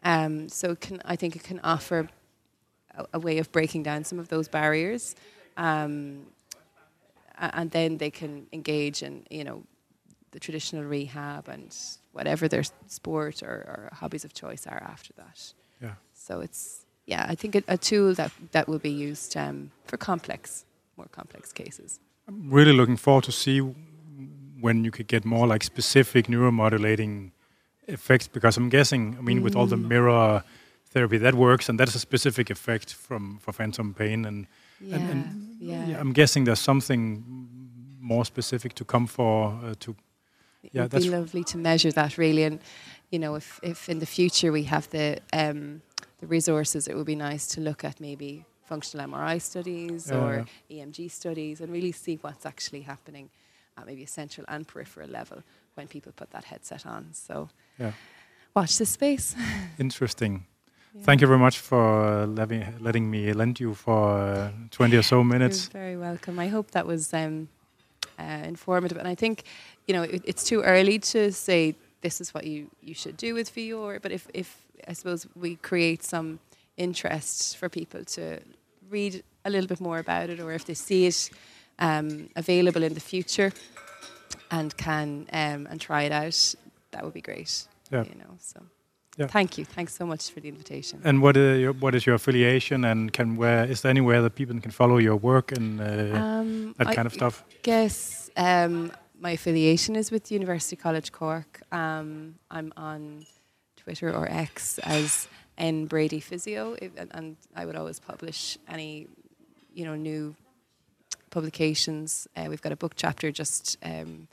Um, 0.03 0.49
so, 0.49 0.71
it 0.71 0.81
can 0.81 1.03
I 1.05 1.17
think 1.17 1.37
it 1.37 1.43
can 1.43 1.61
offer 1.63 2.09
a, 2.97 3.05
a 3.13 3.19
way 3.19 3.37
of 3.37 3.53
breaking 3.53 3.83
down 3.83 4.05
some 4.05 4.19
of 4.19 4.29
those 4.29 4.49
barriers, 4.49 5.15
um, 5.59 6.27
and 7.39 7.71
then 7.71 7.99
they 7.99 8.11
can 8.11 8.47
engage 8.53 9.03
in 9.03 9.27
you 9.31 9.45
know 9.45 9.65
the 10.31 10.41
traditional 10.41 10.85
rehab 10.85 11.49
and 11.49 11.77
whatever 12.15 12.49
their 12.49 12.63
sport 12.87 13.43
or, 13.43 13.57
or 13.73 13.89
hobbies 14.01 14.25
of 14.25 14.33
choice 14.33 14.67
are 14.73 14.83
after 14.93 15.13
that. 15.17 15.55
Yeah. 15.83 15.95
So 16.15 16.41
it's 16.41 16.87
yeah, 17.07 17.27
I 17.33 17.35
think 17.37 17.55
a, 17.55 17.63
a 17.69 17.77
tool 17.77 18.15
that 18.15 18.31
that 18.53 18.67
will 18.69 18.79
be 18.81 18.91
used 19.11 19.37
um, 19.37 19.71
for 19.85 19.97
complex 19.99 20.65
more 20.97 21.09
complex 21.11 21.53
cases. 21.53 22.01
I'm 22.29 22.51
really 22.55 22.73
looking 22.73 22.97
forward 22.99 23.25
to 23.25 23.33
see 23.33 23.61
when 24.61 24.85
you 24.85 24.91
could 24.91 25.09
get 25.09 25.25
more 25.25 25.47
like 25.53 25.65
specific 25.65 26.27
neuromodulating 26.29 27.31
effects 27.89 28.29
because 28.29 28.57
I'm 28.57 28.71
guessing, 28.71 29.17
I 29.19 29.23
mean, 29.23 29.43
with 29.43 29.57
all 29.57 29.67
the 29.67 29.77
Mm. 29.77 29.89
mirror 29.89 30.43
therapy 30.95 31.19
that 31.19 31.35
works 31.35 31.69
and 31.69 31.79
that's 31.81 31.95
a 31.95 31.99
specific 31.99 32.51
effect 32.51 32.95
from 32.95 33.39
for 33.41 33.53
phantom 33.53 33.93
pain 33.95 34.25
and, 34.25 34.47
Yeah, 34.81 34.97
and, 34.97 35.11
and 35.11 35.25
yeah. 35.61 35.89
yeah, 35.89 36.01
I'm 36.01 36.13
guessing 36.13 36.45
there's 36.47 36.63
something 36.63 37.25
more 38.01 38.25
specific 38.25 38.73
to 38.75 38.85
come 38.85 39.07
for 39.07 39.59
uh, 39.65 39.75
to 39.81 39.95
it 40.65 40.73
yeah, 40.73 40.83
would 40.83 40.91
be 40.91 41.09
lovely 41.11 41.45
to 41.45 41.59
measure 41.59 41.93
that 41.93 42.19
really, 42.19 42.45
and 42.45 42.61
you 43.11 43.19
know, 43.19 43.35
if 43.37 43.61
if 43.63 43.89
in 43.89 43.99
the 43.99 44.07
future 44.07 44.53
we 44.53 44.65
have 44.65 44.89
the 44.91 45.19
um, 45.33 45.83
the 46.21 46.27
resources, 46.27 46.89
it 46.89 46.95
would 46.97 47.07
be 47.07 47.17
nice 47.17 47.47
to 47.55 47.61
look 47.61 47.85
at 47.85 48.01
maybe 48.01 48.45
functional 48.65 49.07
MRI 49.07 49.39
studies 49.41 50.11
Yeah, 50.11 50.19
or 50.19 50.45
EMG 50.71 51.11
studies 51.11 51.61
and 51.61 51.73
really 51.73 51.93
see 51.93 52.19
what's 52.23 52.47
actually 52.47 52.83
happening 52.83 53.29
at 53.77 53.87
maybe 53.87 54.03
a 54.05 54.07
central 54.07 54.45
and 54.49 54.67
peripheral 54.67 55.09
level 55.11 55.43
when 55.75 55.87
people 55.87 56.13
put 56.17 56.31
that 56.31 56.45
headset 56.45 56.87
on. 56.87 57.09
So 57.13 57.49
Yeah. 57.79 57.93
watch 58.55 58.79
this 58.79 58.91
space. 58.91 59.35
interesting. 59.79 60.47
Thank 61.03 61.21
you 61.21 61.27
very 61.27 61.39
much 61.41 61.59
for 61.59 62.25
letting, 62.27 62.65
letting 62.81 63.11
me 63.11 63.33
lend 63.33 63.59
you 63.61 63.75
for 63.75 64.17
uh, 64.19 64.51
20 64.71 64.97
or 64.97 65.03
so 65.03 65.25
minutes. 65.35 65.69
You're 65.75 65.83
very 65.83 65.97
welcome. 65.97 66.39
I 66.39 66.47
hope 66.49 66.71
that 66.71 66.87
was 66.87 67.13
um, 67.13 67.49
uh, 68.19 68.43
informative. 68.45 68.99
And 68.99 69.09
I 69.09 69.15
think, 69.15 69.45
you 69.87 69.95
know, 69.95 70.03
it, 70.03 70.23
it's 70.25 70.45
too 70.45 70.63
early 70.63 70.99
to 70.99 71.33
say 71.33 71.75
this 72.01 72.21
is 72.21 72.35
what 72.35 72.45
you, 72.45 72.71
you 72.83 72.95
should 72.95 73.17
do 73.17 73.35
with 73.35 73.55
VR. 73.55 74.01
But 74.01 74.13
if, 74.13 74.29
if 74.35 74.65
I 74.87 74.93
suppose 74.93 75.27
we 75.35 75.57
create 75.57 76.03
some 76.03 76.39
interest 76.77 77.57
for 77.57 77.69
people 77.69 78.05
to 78.05 78.41
read 78.91 79.23
a 79.45 79.51
little 79.51 79.69
bit 79.69 79.81
more 79.81 79.99
about 79.99 80.31
it, 80.31 80.41
or 80.41 80.53
if 80.53 80.65
they 80.65 80.75
see 80.75 81.07
it 81.07 81.31
um, 81.79 82.29
available 82.37 82.83
in 82.83 82.95
the 82.95 83.01
future 83.01 83.53
and 84.51 84.77
can 84.77 85.27
um, 85.33 85.67
and 85.71 85.81
try 85.81 86.03
it 86.03 86.13
out, 86.13 86.55
that 86.91 87.05
would 87.05 87.15
be 87.15 87.21
great. 87.21 87.67
Yeah. 87.91 88.05
You 88.05 88.15
know, 88.17 88.37
so. 88.39 88.61
Yeah. 89.17 89.29
Thank 89.29 89.59
you. 89.59 89.65
Thanks 89.65 89.95
so 89.95 90.05
much 90.07 90.31
for 90.31 90.41
the 90.41 90.49
invitation. 90.49 91.01
And 91.05 91.23
what, 91.23 91.37
uh, 91.37 91.41
your, 91.41 91.73
what 91.73 91.95
is 91.95 92.05
your 92.07 92.17
affiliation 92.17 92.85
and 92.85 93.13
can 93.13 93.37
where 93.37 93.65
is 93.65 93.81
there 93.83 93.91
anywhere 93.91 94.21
that 94.23 94.35
people 94.35 94.59
can 94.61 94.71
follow 94.73 94.99
your 94.99 95.17
work 95.17 95.53
and 95.53 95.81
uh, 95.81 96.17
Um, 96.19 96.75
that 96.79 96.89
I- 96.89 96.95
kind 96.95 97.07
of 97.07 97.13
stuff? 97.13 97.45
guess 97.63 98.29
um, 98.37 98.91
my 99.21 99.31
affiliation 99.31 99.95
is 99.97 100.11
with 100.11 100.33
University 100.33 100.77
College 100.77 101.13
Cork. 101.13 101.63
Um, 101.71 102.35
I'm 102.51 102.73
on 102.77 103.27
Twitter 103.77 104.11
or 104.13 104.27
X 104.31 104.79
as 104.83 105.29
N 105.59 105.87
Brady 105.87 106.19
Physio, 106.21 106.75
and, 106.97 107.11
and 107.13 107.37
I 107.55 107.65
would 107.67 107.77
always 107.77 108.01
publish 108.01 108.59
any, 108.69 109.07
you 109.73 109.85
know, 109.85 109.95
new 109.95 110.35
publications. 111.31 112.29
Uh, 112.37 112.47
we've 112.49 112.63
got 112.63 112.73
a 112.73 112.77
book 112.77 112.93
chapter 112.97 113.31
just 113.31 113.77
um, 113.83 114.29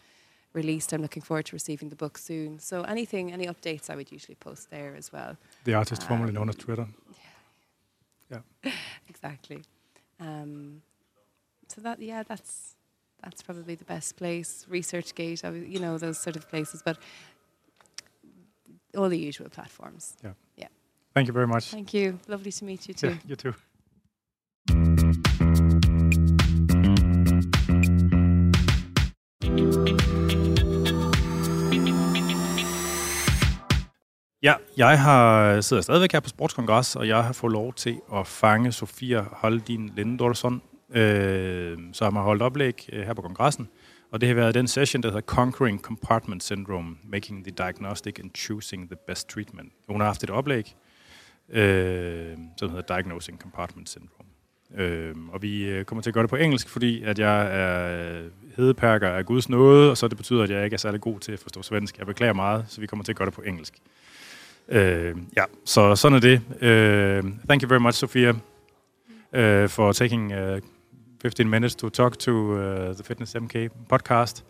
released. 0.53 0.93
I'm 0.93 1.01
looking 1.01 1.21
forward 1.21 1.45
to 1.47 1.55
receiving 1.55 1.89
the 1.89 1.95
book 1.95 2.17
soon. 2.17 2.59
So 2.59 2.83
anything, 2.83 3.31
any 3.31 3.47
updates, 3.47 3.89
I 3.89 3.95
would 3.95 4.11
usually 4.11 4.35
post 4.35 4.69
there 4.69 4.95
as 4.95 5.11
well. 5.11 5.37
The 5.63 5.73
artist 5.73 6.03
formerly 6.03 6.29
um, 6.29 6.35
known 6.35 6.49
as 6.49 6.55
Twitter. 6.55 6.87
Yeah. 8.29 8.39
yeah. 8.63 8.71
exactly. 9.09 9.63
Um, 10.19 10.81
so 11.67 11.81
that 11.81 12.01
yeah, 12.01 12.23
that's 12.23 12.75
that's 13.23 13.41
probably 13.41 13.75
the 13.75 13.85
best 13.85 14.17
place. 14.17 14.65
ResearchGate, 14.69 15.71
you 15.71 15.79
know, 15.79 15.97
those 15.97 16.19
sort 16.19 16.35
of 16.35 16.49
places, 16.49 16.81
but 16.83 16.97
all 18.97 19.09
the 19.09 19.17
usual 19.17 19.49
platforms. 19.49 20.17
Yeah. 20.23 20.31
Yeah. 20.57 20.67
Thank 21.13 21.27
you 21.27 21.33
very 21.33 21.47
much. 21.47 21.65
Thank 21.65 21.93
you. 21.93 22.19
Lovely 22.27 22.51
to 22.51 22.65
meet 22.65 22.87
you 22.87 22.93
too. 22.93 23.09
Yeah, 23.09 23.17
you 23.27 23.35
too. 23.35 23.53
Ja, 34.43 34.53
jeg 34.77 35.01
har 35.01 35.61
sidder 35.61 35.81
stadigvæk 35.81 36.11
her 36.11 36.19
på 36.19 36.29
Sportskongres, 36.29 36.95
og 36.95 37.07
jeg 37.07 37.23
har 37.23 37.33
fået 37.33 37.53
lov 37.53 37.73
til 37.73 37.99
at 38.13 38.27
fange 38.27 38.71
Sofia 38.71 39.25
Holdin 39.31 39.91
Lindorsson, 39.95 40.61
øh, 40.93 41.77
som 41.93 42.15
har 42.15 42.23
holdt 42.23 42.41
oplæg 42.41 42.89
øh, 42.93 43.05
her 43.05 43.13
på 43.13 43.21
kongressen. 43.21 43.69
Og 44.11 44.21
det 44.21 44.29
har 44.29 44.35
været 44.35 44.53
den 44.53 44.67
session, 44.67 45.03
der 45.03 45.09
hedder 45.09 45.21
Conquering 45.21 45.79
Compartment 45.81 46.43
Syndrome, 46.43 46.95
Making 47.03 47.43
the 47.43 47.53
Diagnostic 47.57 48.19
and 48.19 48.31
Choosing 48.35 48.89
the 48.89 48.97
Best 49.07 49.29
Treatment. 49.29 49.73
Hun 49.89 50.01
har 50.01 50.07
haft 50.07 50.23
et 50.23 50.29
oplæg, 50.29 50.75
øh, 51.49 52.37
som 52.57 52.69
hedder 52.69 52.95
Diagnosing 52.95 53.39
Compartment 53.39 53.89
Syndrome. 53.89 54.29
Øh, 54.77 55.15
og 55.33 55.41
vi 55.41 55.63
øh, 55.63 55.85
kommer 55.85 56.01
til 56.01 56.09
at 56.09 56.13
gøre 56.13 56.23
det 56.23 56.29
på 56.29 56.35
engelsk, 56.35 56.69
fordi 56.69 57.03
at 57.03 57.19
jeg 57.19 57.47
er 57.51 58.19
øh, 58.19 58.25
hedepærker 58.57 59.09
af 59.09 59.25
Guds 59.25 59.49
nåde, 59.49 59.91
og 59.91 59.97
så 59.97 60.07
det 60.07 60.17
betyder, 60.17 60.43
at 60.43 60.49
jeg 60.49 60.63
ikke 60.63 60.73
er 60.73 60.77
særlig 60.77 61.01
god 61.01 61.19
til 61.19 61.31
at 61.31 61.39
forstå 61.39 61.61
svensk. 61.61 61.97
Jeg 61.97 62.05
beklager 62.05 62.33
meget, 62.33 62.65
så 62.67 62.81
vi 62.81 62.87
kommer 62.87 63.03
til 63.03 63.11
at 63.11 63.15
gøre 63.15 63.25
det 63.25 63.33
på 63.33 63.41
engelsk. 63.41 63.73
Øh, 64.71 65.15
ja, 65.37 65.43
så 65.65 65.95
sådan 65.95 66.15
er 66.15 66.19
det. 66.19 66.41
Øh, 66.61 67.23
thank 67.49 67.63
you 67.63 67.69
very 67.69 67.81
much, 67.81 67.97
Sofia, 67.97 68.29
uh, 68.29 69.69
for 69.69 69.91
taking 69.91 70.33
uh, 70.33 70.59
15 71.21 71.49
minutes 71.49 71.75
to 71.75 71.89
talk 71.89 72.19
to 72.19 72.31
uh, 72.31 72.95
the 72.95 73.03
Fitness 73.03 73.35
MK 73.35 73.55
podcast. 73.93 74.43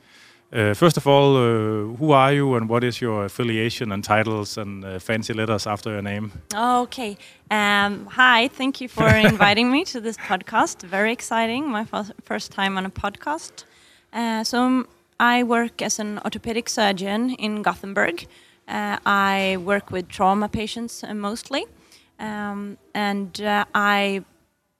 Uh, 0.53 0.73
first 0.75 0.97
of 0.97 1.07
all, 1.07 1.35
uh, 1.37 1.97
who 1.99 2.11
are 2.11 2.33
you 2.33 2.55
and 2.55 2.69
what 2.69 2.83
is 2.83 3.01
your 3.01 3.25
affiliation 3.25 3.91
and 3.91 4.03
titles 4.03 4.57
and 4.57 4.83
uh, 4.83 4.99
fancy 4.99 5.33
letters 5.33 5.65
after 5.65 5.91
your 5.91 6.01
name? 6.01 6.31
Okay. 6.53 7.17
Um, 7.49 8.05
hi, 8.07 8.49
thank 8.49 8.81
you 8.81 8.89
for 8.89 9.07
inviting 9.31 9.71
me 9.71 9.85
to 9.85 10.01
this 10.01 10.17
podcast. 10.17 10.83
Very 10.83 11.11
exciting. 11.13 11.69
My 11.69 11.85
fir- 11.85 12.13
first 12.23 12.51
time 12.51 12.77
on 12.77 12.85
a 12.85 12.89
podcast. 12.89 13.63
Uh, 14.13 14.43
so, 14.43 14.57
um, 14.59 14.87
I 15.19 15.43
work 15.43 15.81
as 15.81 15.99
an 15.99 16.19
orthopedic 16.25 16.67
surgeon 16.67 17.29
in 17.39 17.61
Gothenburg. 17.61 18.27
Uh, 18.71 18.97
I 19.05 19.57
work 19.65 19.91
with 19.91 20.07
trauma 20.07 20.47
patients 20.47 21.03
uh, 21.03 21.13
mostly. 21.13 21.65
Um, 22.19 22.77
and 22.93 23.41
uh, 23.41 23.65
I 23.75 24.23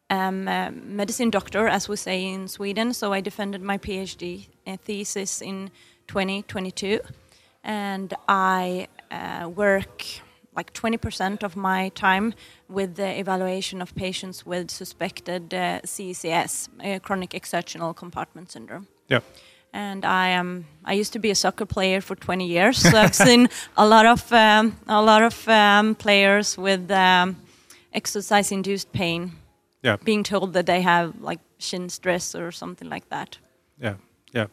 am 0.10 0.48
a 0.48 0.72
medicine 0.72 1.30
doctor, 1.30 1.68
as 1.68 1.90
we 1.90 1.98
say 1.98 2.26
in 2.26 2.48
Sweden. 2.48 2.94
So, 2.94 3.12
I 3.12 3.22
defended 3.22 3.62
my 3.62 3.78
PhD 3.78 4.48
uh, 4.66 4.78
thesis 4.78 5.42
in 5.42 5.72
2022. 6.08 7.02
And 7.64 8.14
I 8.28 8.88
work 9.56 10.06
like 10.56 10.74
20% 10.74 11.44
of 11.44 11.56
my 11.56 11.90
time 11.90 12.34
with 12.68 12.96
the 12.96 13.20
evaluation 13.20 13.82
of 13.82 13.96
patients 13.96 14.46
with 14.46 14.70
suspected 14.70 15.54
uh, 15.54 15.82
CCS, 15.86 16.70
uh, 16.84 17.00
chronic 17.00 17.34
exertional 17.34 17.94
compartment 17.94 18.52
syndrome. 18.52 18.88
Yeah. 19.08 19.22
And 19.74 20.04
I 20.04 20.30
am. 20.30 20.66
I 20.84 20.94
used 20.94 21.14
to 21.14 21.20
be 21.20 21.32
a 21.32 21.36
soccer 21.36 21.66
player 21.66 22.02
for 22.02 22.16
20 22.16 22.46
years, 22.46 22.78
so 22.78 22.98
I've 22.98 23.16
seen 23.28 23.48
a 23.78 23.88
lot 23.88 24.06
of 24.06 24.32
um, 24.34 24.78
a 24.88 25.02
lot 25.02 25.24
of 25.24 25.48
um, 25.48 25.96
players 25.96 26.58
with 26.58 26.92
um, 26.92 27.38
exercise-induced 27.94 28.92
pain. 28.92 29.32
Yeah. 29.84 29.98
Being 30.04 30.24
told 30.24 30.54
that 30.54 30.66
they 30.66 30.82
have 30.82 31.14
like 31.22 31.40
shin 31.58 31.90
stress 31.90 32.36
or 32.36 32.52
something 32.52 32.90
like 32.90 33.08
that. 33.10 33.38
Yeah, 33.80 33.96
yeah. 34.34 34.48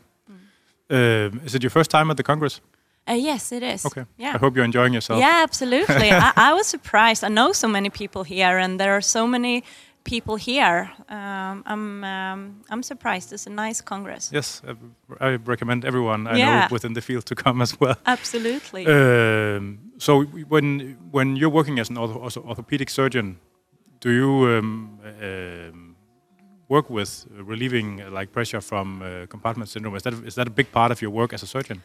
Uh, 0.91 1.31
is 1.45 1.55
it 1.55 1.63
your 1.63 1.71
first 1.71 1.91
time 1.91 2.11
at 2.11 2.17
the 2.17 2.23
Congress? 2.23 2.61
Uh, 3.09 3.15
yes, 3.15 3.53
it 3.53 3.63
is. 3.63 3.87
Okay. 3.87 4.05
Yeah. 4.19 4.33
I 4.35 4.39
hope 4.39 4.55
you're 4.55 4.65
enjoying 4.65 4.93
yourself. 4.93 5.21
Yeah, 5.21 5.41
absolutely. 5.43 6.11
I, 6.13 6.33
I 6.37 6.55
was 6.55 6.67
surprised. 6.67 7.25
I 7.25 7.29
know 7.29 7.53
so 7.53 7.69
many 7.69 7.91
people 7.91 8.23
here, 8.23 8.59
and 8.59 8.79
there 8.79 8.93
are 8.93 9.01
so 9.01 9.27
many 9.27 9.65
people 10.09 10.37
here. 10.37 10.91
Um, 11.09 11.63
I'm 11.73 12.05
um, 12.05 12.41
I'm 12.71 12.83
surprised. 12.83 13.33
It's 13.33 13.47
a 13.47 13.51
nice 13.51 13.81
congress. 13.83 14.31
Yes, 14.33 14.63
uh, 14.67 14.75
I 15.21 15.37
recommend 15.45 15.85
everyone 15.85 16.27
I 16.27 16.39
know 16.39 16.67
within 16.71 16.95
the 16.95 17.01
field 17.01 17.25
to 17.27 17.35
come 17.35 17.63
as 17.63 17.73
well. 17.81 17.97
Absolutely. 18.07 18.87
Um, 18.87 19.79
so 19.99 20.25
when 20.53 20.97
when 21.11 21.37
you're 21.37 21.55
working 21.61 21.79
as 21.81 21.91
an 21.91 21.97
ortho- 21.97 22.21
ortho- 22.27 22.45
orthopedic 22.49 22.91
surgeon, 22.91 23.37
do 24.01 24.11
you 24.11 24.31
um, 24.59 24.99
um, 25.23 25.97
work 26.69 26.91
with 26.91 27.27
relieving 27.53 28.01
uh, 28.01 28.11
like 28.19 28.33
pressure 28.33 28.61
from 28.61 29.03
uh, 29.03 29.27
compartment 29.27 29.69
syndrome? 29.71 29.97
Is 29.97 30.03
that 30.03 30.15
is 30.27 30.35
that 30.35 30.47
a 30.47 30.55
big 30.61 30.71
part 30.73 30.91
of 30.93 30.99
your 31.03 31.11
work 31.11 31.33
as 31.33 31.43
a 31.43 31.47
surgeon? 31.47 31.83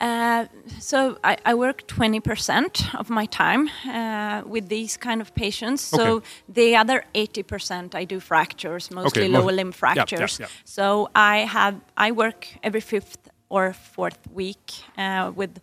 Uh, 0.00 0.46
so 0.80 1.16
I, 1.24 1.36
I 1.46 1.54
work 1.54 1.86
20% 1.86 2.94
of 2.98 3.08
my 3.10 3.26
time 3.26 3.70
uh, 3.86 4.42
with 4.46 4.68
these 4.68 4.96
kind 4.98 5.20
of 5.20 5.34
patients. 5.34 5.82
So 5.82 6.16
Okay. 6.16 6.26
the 6.48 6.76
other 6.76 7.04
80% 7.14 7.94
I 7.94 8.04
do 8.04 8.20
fractures, 8.20 8.90
mostly 8.90 9.28
mo- 9.28 9.38
lower 9.40 9.52
limb 9.52 9.68
yeah, 9.68 9.94
yeah, 9.94 10.04
fractures. 10.04 10.38
yeah. 10.40 10.48
So 10.64 11.08
I 11.14 11.46
have 11.46 11.74
I 11.96 12.10
work 12.12 12.48
every 12.62 12.80
fifth 12.80 13.28
or 13.48 13.72
fourth 13.72 14.18
week 14.32 14.72
uh, 14.98 15.32
with 15.34 15.60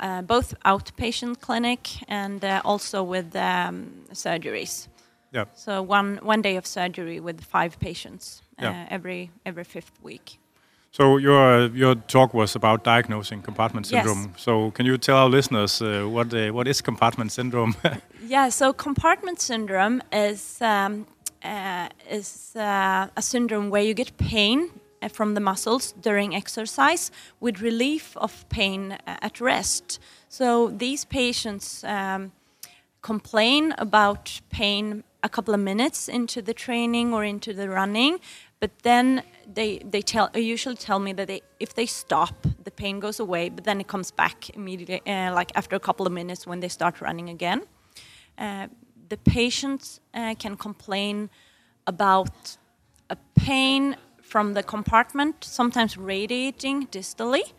uh, 0.00 0.22
both 0.22 0.54
outpatient 0.64 1.40
clinic 1.40 1.88
and 2.08 2.44
uh, 2.44 2.60
also 2.64 3.02
with 3.02 3.34
um, 3.36 3.90
surgeries. 4.12 4.88
Yeah. 5.34 5.46
So 5.54 5.82
one 5.82 6.18
one 6.22 6.42
day 6.42 6.56
of 6.56 6.66
surgery 6.66 7.20
with 7.20 7.40
five 7.44 7.78
patients 7.78 8.42
uh, 8.58 8.64
Yeah. 8.64 8.86
every 8.90 9.30
every 9.44 9.64
fifth 9.64 9.98
week. 10.02 10.38
So 10.92 11.16
your 11.16 11.70
your 11.74 11.94
talk 11.94 12.34
was 12.34 12.54
about 12.54 12.84
diagnosing 12.84 13.42
compartment 13.42 13.86
Yes. 13.86 14.04
syndrome. 14.04 14.34
So 14.36 14.70
can 14.72 14.86
you 14.86 14.98
tell 14.98 15.16
our 15.16 15.30
listeners 15.30 15.80
uh, 15.80 16.04
what 16.06 16.34
uh, 16.34 16.52
what 16.52 16.68
is 16.68 16.82
compartment 16.82 17.32
syndrome? 17.32 17.74
Yeah, 18.28 18.50
so 18.50 18.72
compartment 18.72 19.40
syndrome 19.40 20.02
is 20.12 20.58
um, 20.60 21.06
uh, 21.44 21.88
is 22.10 22.52
uh, 22.56 23.08
a 23.16 23.22
syndrome 23.22 23.70
where 23.70 23.82
you 23.82 23.94
get 23.94 24.16
pain 24.16 24.70
uh, 25.02 25.08
from 25.08 25.34
the 25.34 25.40
muscles 25.40 25.94
during 26.02 26.34
exercise 26.34 27.10
with 27.40 27.60
relief 27.62 28.16
of 28.16 28.44
pain 28.48 28.92
uh, 28.92 29.16
at 29.26 29.40
rest. 29.40 29.98
So 30.28 30.70
these 30.78 31.04
patients 31.06 31.84
um, 31.84 32.32
complain 33.00 33.74
about 33.78 34.40
pain 34.50 35.04
a 35.22 35.28
couple 35.28 35.54
of 35.54 35.60
minutes 35.60 36.08
into 36.08 36.42
the 36.42 36.54
training 36.54 37.14
or 37.14 37.24
into 37.24 37.52
the 37.52 37.68
running, 37.68 38.20
but 38.60 38.70
then 38.82 39.22
they 39.46 39.78
they 39.78 40.02
tell 40.02 40.30
usually 40.34 40.76
tell 40.76 40.98
me 40.98 41.12
that 41.12 41.26
they, 41.28 41.42
if 41.60 41.74
they 41.74 41.86
stop, 41.86 42.46
the 42.64 42.70
pain 42.70 43.00
goes 43.00 43.20
away, 43.20 43.48
but 43.48 43.64
then 43.64 43.80
it 43.80 43.88
comes 43.88 44.10
back 44.10 44.50
immediately, 44.50 45.00
uh, 45.06 45.34
like 45.34 45.52
after 45.54 45.76
a 45.76 45.80
couple 45.80 46.06
of 46.06 46.12
minutes 46.12 46.46
when 46.46 46.60
they 46.60 46.68
start 46.68 47.00
running 47.00 47.28
again. 47.28 47.62
Uh, 48.38 48.66
the 49.08 49.16
patients 49.16 50.00
uh, 50.14 50.34
can 50.38 50.56
complain 50.56 51.28
about 51.86 52.56
a 53.10 53.16
pain 53.34 53.96
from 54.22 54.54
the 54.54 54.62
compartment, 54.62 55.44
sometimes 55.44 55.98
radiating 55.98 56.86
distally. 56.86 57.52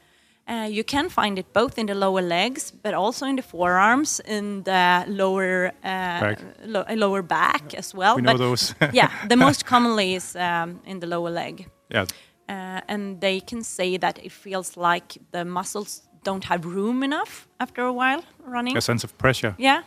Uh, 0.50 0.68
you 0.70 0.84
can 0.84 1.10
find 1.10 1.38
it 1.40 1.46
both 1.54 1.78
in 1.78 1.86
the 1.86 1.94
lower 1.96 2.22
legs, 2.22 2.72
but 2.84 2.94
also 2.94 3.26
in 3.26 3.36
the 3.36 3.42
forearms, 3.42 4.20
in 4.26 4.64
the 4.64 5.06
lower 5.08 5.68
uh, 5.84 6.20
Back. 6.20 6.40
lo- 6.66 6.84
uh, 6.90 6.96
lower 6.96 7.22
back 7.24 7.74
as 7.78 7.94
well. 7.96 8.16
We 8.16 8.22
know 8.22 8.34
But 8.34 8.40
those. 8.40 8.76
yeah, 8.94 9.10
the 9.30 9.36
most 9.46 9.66
commonly 9.66 10.16
is 10.16 10.36
um, 10.36 10.80
in 10.86 11.00
the 11.00 11.08
lower 11.08 11.30
leg, 11.32 11.68
yeah. 11.90 12.06
uh, 12.50 12.82
and 12.88 13.22
they 13.22 13.40
can 13.40 13.64
say 13.64 13.98
that 13.98 14.20
it 14.24 14.32
feels 14.32 14.76
like 14.76 15.18
the 15.32 15.46
muscles 15.46 16.02
don't 16.24 16.44
have 16.46 16.66
room 16.66 17.04
enough 17.04 17.48
after 17.60 17.82
a 17.86 17.94
while 17.94 18.22
running. 18.46 18.78
A 18.78 18.82
sense 18.82 19.04
of 19.06 19.18
pressure. 19.18 19.56
Yeah. 19.58 19.82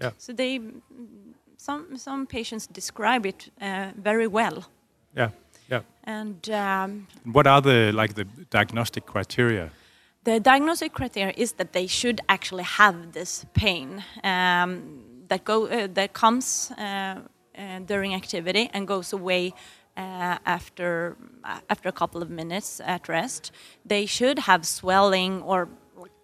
Yeah. 0.00 0.10
So 0.18 0.32
they, 0.34 0.60
some 1.56 1.96
some 1.96 2.26
patients 2.26 2.66
describe 2.66 3.28
it 3.28 3.50
uh, 3.62 3.92
very 4.04 4.26
well, 4.26 4.64
Yeah. 5.16 5.30
Yeah. 5.70 5.80
and 6.06 6.48
um, 6.50 7.06
What 7.32 7.46
are 7.46 7.62
the 7.62 7.92
like 7.92 8.12
the 8.14 8.24
diagnostic 8.50 9.06
criteria? 9.06 9.70
The 10.24 10.38
diagnostic 10.40 10.92
criteria 10.92 11.34
is 11.36 11.52
that 11.52 11.72
they 11.72 11.86
should 11.86 12.20
actually 12.28 12.62
have 12.62 13.12
this 13.12 13.44
pain 13.54 14.04
um, 14.22 15.02
that 15.28 15.44
go 15.44 15.66
uh, 15.66 15.88
that 15.94 16.12
comes 16.12 16.70
uh, 16.72 16.82
uh, 16.82 17.78
during 17.86 18.14
activity 18.14 18.70
and 18.72 18.86
goes 18.86 19.12
away 19.12 19.52
uh, 19.96 20.38
after 20.46 21.16
after 21.68 21.88
a 21.88 21.92
couple 21.92 22.22
of 22.22 22.30
minutes 22.30 22.80
at 22.84 23.08
rest. 23.08 23.52
They 23.84 24.06
should 24.06 24.38
have 24.40 24.64
swelling 24.64 25.42
or 25.42 25.68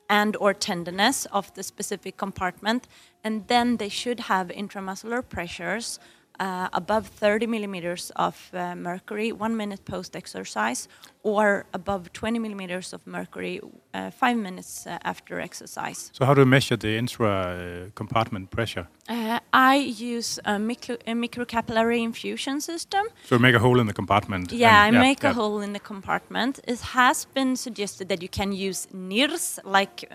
and 0.08 0.36
or 0.36 0.54
tenderness 0.54 1.26
of 1.26 1.52
the 1.54 1.62
specific 1.62 2.16
compartment, 2.16 2.88
and 3.24 3.46
then 3.48 3.76
they 3.76 3.88
should 3.88 4.20
have 4.20 4.48
intramuscular 4.48 5.28
pressures 5.28 5.98
uh, 6.40 6.68
above 6.72 7.06
30 7.08 7.46
millimeters 7.46 8.10
of 8.16 8.50
uh, 8.52 8.74
mercury 8.74 9.32
one 9.32 9.56
minute 9.56 9.84
post 9.84 10.16
exercise, 10.16 10.88
or 11.22 11.64
above 11.74 12.12
20 12.12 12.38
millimeters 12.38 12.92
of 12.92 13.06
mercury 13.06 13.60
uh, 13.94 14.10
five 14.10 14.36
minutes 14.36 14.86
uh, 14.86 14.98
after 15.02 15.40
exercise. 15.40 16.10
So 16.12 16.24
how 16.24 16.34
do 16.34 16.40
you 16.40 16.46
measure 16.46 16.76
the 16.76 16.96
intra 16.96 17.28
uh, 17.28 17.90
compartment 17.94 18.50
pressure? 18.50 18.86
Uh, 19.08 19.40
I 19.52 19.76
use 19.76 20.38
a, 20.44 20.58
micro, 20.58 20.96
a 21.06 21.12
microcapillary 21.12 22.02
infusion 22.02 22.60
system. 22.60 23.06
So 23.24 23.36
you 23.36 23.40
make 23.40 23.54
a 23.54 23.58
hole 23.58 23.80
in 23.80 23.86
the 23.86 23.94
compartment. 23.94 24.52
Yeah, 24.52 24.82
I 24.82 24.90
make 24.90 25.22
yeah. 25.22 25.30
a 25.30 25.34
hole 25.34 25.60
in 25.60 25.72
the 25.72 25.80
compartment. 25.80 26.60
It 26.64 26.80
has 26.80 27.26
been 27.26 27.56
suggested 27.56 28.08
that 28.08 28.22
you 28.22 28.28
can 28.28 28.52
use 28.52 28.86
NIRS, 28.92 29.58
like 29.64 30.08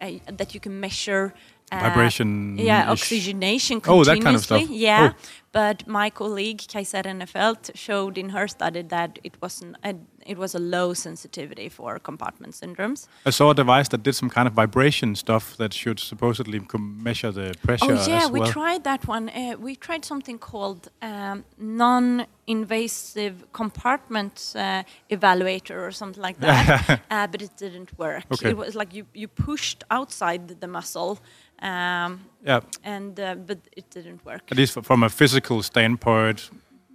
that 0.00 0.54
you 0.54 0.60
can 0.60 0.78
measure 0.80 1.32
Vibration 1.70 2.56
Yeah, 2.58 2.90
oxygenation 2.92 3.80
Oh, 3.86 4.04
that 4.04 4.20
kind 4.22 4.36
of 4.36 4.42
stuff. 4.42 4.68
Yeah, 4.70 5.12
Oh. 5.12 5.16
but 5.52 5.86
my 5.86 6.10
colleague 6.10 6.62
Kaiser 6.72 7.02
KaiserEnnefelt 7.02 7.70
showed 7.74 8.16
in 8.18 8.28
her 8.30 8.46
study 8.48 8.82
that 8.82 9.18
it 9.24 9.34
wasn't. 9.42 9.76
A, 9.84 9.94
it 10.26 10.38
was 10.38 10.54
a 10.54 10.58
low 10.58 10.94
sensitivity 10.94 11.68
for 11.68 11.98
compartment 11.98 12.54
syndromes. 12.54 13.06
I 13.24 13.30
saw 13.30 13.50
a 13.50 13.54
device 13.54 13.88
that 13.88 14.02
did 14.02 14.14
some 14.14 14.30
kind 14.30 14.46
of 14.48 14.54
vibration 14.54 15.14
stuff 15.16 15.56
that 15.56 15.72
should 15.74 15.98
supposedly 16.00 16.60
measure 16.78 17.32
the 17.32 17.54
pressure 17.62 17.92
Oh 17.92 18.06
yeah, 18.08 18.24
as 18.24 18.30
we 18.30 18.40
tried 18.50 18.84
that 18.84 19.06
one. 19.08 19.28
Uh, 19.28 19.54
we 19.58 19.74
tried 19.76 20.04
something 20.04 20.38
called 20.38 20.88
um, 21.02 21.44
non-invasive 22.46 23.34
compartment 23.52 24.52
uh, 24.56 24.82
evaluator 25.10 25.76
or 25.86 25.90
something 25.92 26.22
like 26.22 26.38
that, 26.46 27.00
uh, 27.10 27.26
but 27.26 27.42
it 27.42 27.56
didn't 27.56 27.96
work. 27.98 28.24
Okay. 28.32 28.50
It 28.50 28.56
was 28.56 28.74
like 28.74 28.94
you, 28.94 29.06
you 29.14 29.28
pushed 29.28 29.84
outside 29.90 30.60
the 30.60 30.68
muscle, 30.68 31.18
um, 31.62 32.20
yeah, 32.44 32.60
and 32.84 33.18
uh, 33.18 33.34
but 33.34 33.58
it 33.76 33.90
didn't 33.90 34.24
work. 34.24 34.42
at 34.50 34.56
least 34.56 34.78
from 34.82 35.02
a 35.02 35.08
physical 35.08 35.62
standpoint, 35.62 36.50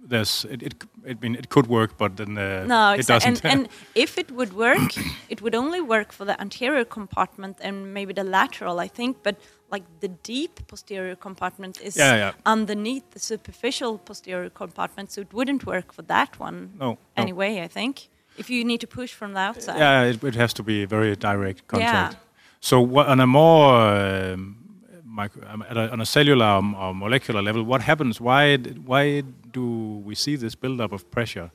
there's 0.08 0.44
it. 0.50 0.62
it 0.62 0.84
I 1.08 1.14
mean, 1.20 1.34
it 1.34 1.48
could 1.48 1.66
work, 1.66 1.96
but 1.98 2.16
then 2.16 2.38
uh, 2.38 2.64
No, 2.66 2.92
it 2.92 3.06
doesn't. 3.06 3.44
And, 3.44 3.52
and 3.52 3.68
if 3.94 4.18
it 4.18 4.30
would 4.30 4.52
work, 4.52 4.96
it 5.28 5.42
would 5.42 5.54
only 5.54 5.80
work 5.80 6.12
for 6.12 6.24
the 6.24 6.40
anterior 6.40 6.84
compartment 6.84 7.58
and 7.60 7.92
maybe 7.92 8.12
the 8.12 8.24
lateral, 8.24 8.78
I 8.78 8.88
think. 8.88 9.16
But 9.22 9.36
like 9.72 9.84
the 10.00 10.08
deep 10.08 10.60
posterior 10.68 11.16
compartment 11.16 11.80
is 11.80 11.96
Yeah, 11.96 12.16
yeah. 12.16 12.32
underneath 12.46 13.10
the 13.10 13.18
superficial 13.18 13.98
posterior 13.98 14.50
compartment, 14.50 15.10
so 15.10 15.20
it 15.20 15.32
wouldn't 15.32 15.66
work 15.66 15.92
for 15.92 16.02
that 16.02 16.38
one 16.38 16.70
no, 16.78 16.90
no. 16.90 16.98
anyway. 17.16 17.60
I 17.64 17.68
think 17.68 18.08
if 18.36 18.48
you 18.50 18.64
need 18.64 18.80
to 18.80 18.86
push 18.86 19.12
from 19.12 19.32
the 19.32 19.40
outside. 19.40 19.78
Yeah, 19.78 20.02
it, 20.04 20.22
it 20.22 20.34
has 20.34 20.52
to 20.54 20.62
be 20.62 20.84
very 20.84 21.16
direct 21.16 21.66
contact. 21.66 22.14
Yeah. 22.14 22.18
So 22.62 22.80
what, 22.80 23.08
on 23.08 23.18
a 23.18 23.26
more 23.26 23.74
um, 23.74 24.56
micro, 25.04 25.42
um, 25.48 25.64
a, 25.68 25.90
on 25.90 26.00
a 26.00 26.06
cellular 26.06 26.46
or, 26.46 26.62
or 26.76 26.94
molecular 26.94 27.42
level, 27.42 27.64
what 27.64 27.82
happens? 27.82 28.20
Why 28.20 28.56
why 28.56 29.24
do 29.52 29.64
we 30.06 30.14
see 30.14 30.36
this 30.36 30.54
buildup 30.54 30.92
of 30.92 31.10
pressure? 31.10 31.50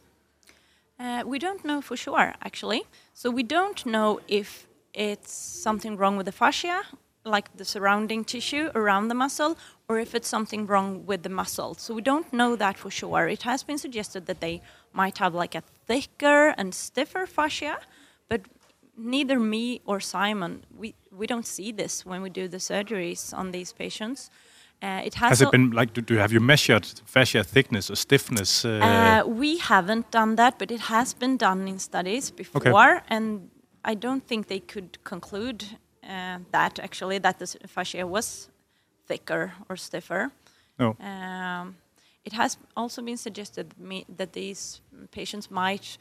Uh, 0.99 1.23
we 1.25 1.39
don't 1.39 1.63
know 1.63 1.81
for 1.81 1.95
sure, 1.95 2.33
actually. 2.41 2.81
So 3.13 3.31
we 3.31 3.43
don't 3.43 3.85
know 3.85 4.19
if 4.27 4.67
it's 4.93 5.31
something 5.31 5.95
wrong 5.95 6.17
with 6.17 6.25
the 6.25 6.33
fascia, 6.33 6.81
like 7.23 7.55
the 7.55 7.65
surrounding 7.65 8.25
tissue 8.25 8.69
around 8.75 9.07
the 9.07 9.15
muscle, 9.15 9.57
or 9.87 9.99
if 9.99 10.13
it's 10.13 10.27
something 10.27 10.67
wrong 10.67 11.05
with 11.05 11.23
the 11.23 11.29
muscle. 11.29 11.75
So 11.75 11.93
we 11.93 12.01
don't 12.01 12.33
know 12.33 12.57
that 12.57 12.77
for 12.77 12.91
sure. 12.91 13.29
It 13.29 13.43
has 13.43 13.63
been 13.63 13.77
suggested 13.77 14.25
that 14.25 14.41
they 14.41 14.61
might 14.91 15.19
have 15.19 15.33
like 15.33 15.55
a 15.55 15.63
thicker 15.85 16.53
and 16.57 16.75
stiffer 16.75 17.25
fascia, 17.25 17.77
but 18.27 18.41
neither 18.97 19.39
me 19.39 19.81
or 19.85 19.99
Simon, 19.99 20.63
we, 20.75 20.95
we 21.11 21.27
don't 21.27 21.45
see 21.45 21.71
this 21.71 22.05
when 22.05 22.21
we 22.21 22.29
do 22.29 22.47
the 22.47 22.57
surgeries 22.57 23.33
on 23.33 23.51
these 23.51 23.71
patients. 23.73 24.29
Uh, 24.81 25.01
it 25.03 25.15
has, 25.15 25.29
Has 25.29 25.41
it 25.41 25.51
been 25.51 25.71
like? 25.71 25.93
Do, 25.93 26.01
do 26.01 26.15
have 26.17 26.31
you 26.31 26.39
measured 26.39 26.85
fascia 27.05 27.43
thickness 27.43 27.89
or 27.89 27.95
stiffness? 27.95 28.63
Uh, 28.63 28.69
uh, 28.69 29.27
we 29.27 29.57
haven't 29.57 30.11
done 30.11 30.35
that, 30.35 30.59
but 30.59 30.71
it 30.71 30.81
has 30.81 31.15
been 31.15 31.35
done 31.35 31.67
in 31.67 31.79
studies 31.79 32.29
before, 32.29 33.01
and 33.07 33.49
I 33.83 33.95
don't 33.95 34.23
think 34.27 34.47
they 34.47 34.59
could 34.59 35.03
conclude 35.03 35.65
uh, 36.03 36.39
that 36.51 36.79
actually 36.79 37.17
that 37.19 37.39
the 37.39 37.47
fascia 37.67 38.05
was 38.05 38.49
thicker 39.07 39.53
or 39.67 39.77
stiffer. 39.77 40.31
no. 40.77 40.95
Um, 40.99 41.77
it 42.23 42.33
has 42.33 42.57
also 42.75 43.01
been 43.01 43.17
suggested 43.17 43.73
me 43.79 44.05
that 44.17 44.33
these 44.33 44.81
patients 45.11 45.49
might 45.49 45.97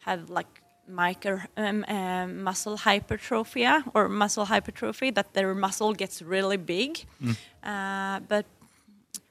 have 0.00 0.28
like 0.28 0.62
micro 0.88 1.40
um, 1.56 1.84
um, 1.88 2.42
muscle 2.42 2.76
hypertrophy 2.76 3.66
or 3.94 4.08
muscle 4.08 4.44
hypertrophy 4.44 5.10
that 5.12 5.32
their 5.34 5.54
muscle 5.54 5.92
gets 5.94 6.22
really 6.22 6.56
big, 6.56 7.04
uh, 7.62 8.20
but 8.28 8.44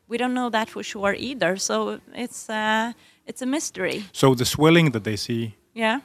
we 0.07 0.17
don't 0.17 0.33
know 0.33 0.49
that 0.49 0.69
for 0.69 0.83
sure 0.83 1.15
either. 1.17 1.57
So 1.57 1.99
it's 2.15 2.49
uh, 2.49 2.93
it's 3.25 3.41
a 3.41 3.45
mystery. 3.45 4.03
So 4.11 4.35
the 4.35 4.45
swelling 4.45 4.91
that 4.91 5.03
they 5.03 5.17
see, 5.17 5.55
Yeah. 5.73 5.99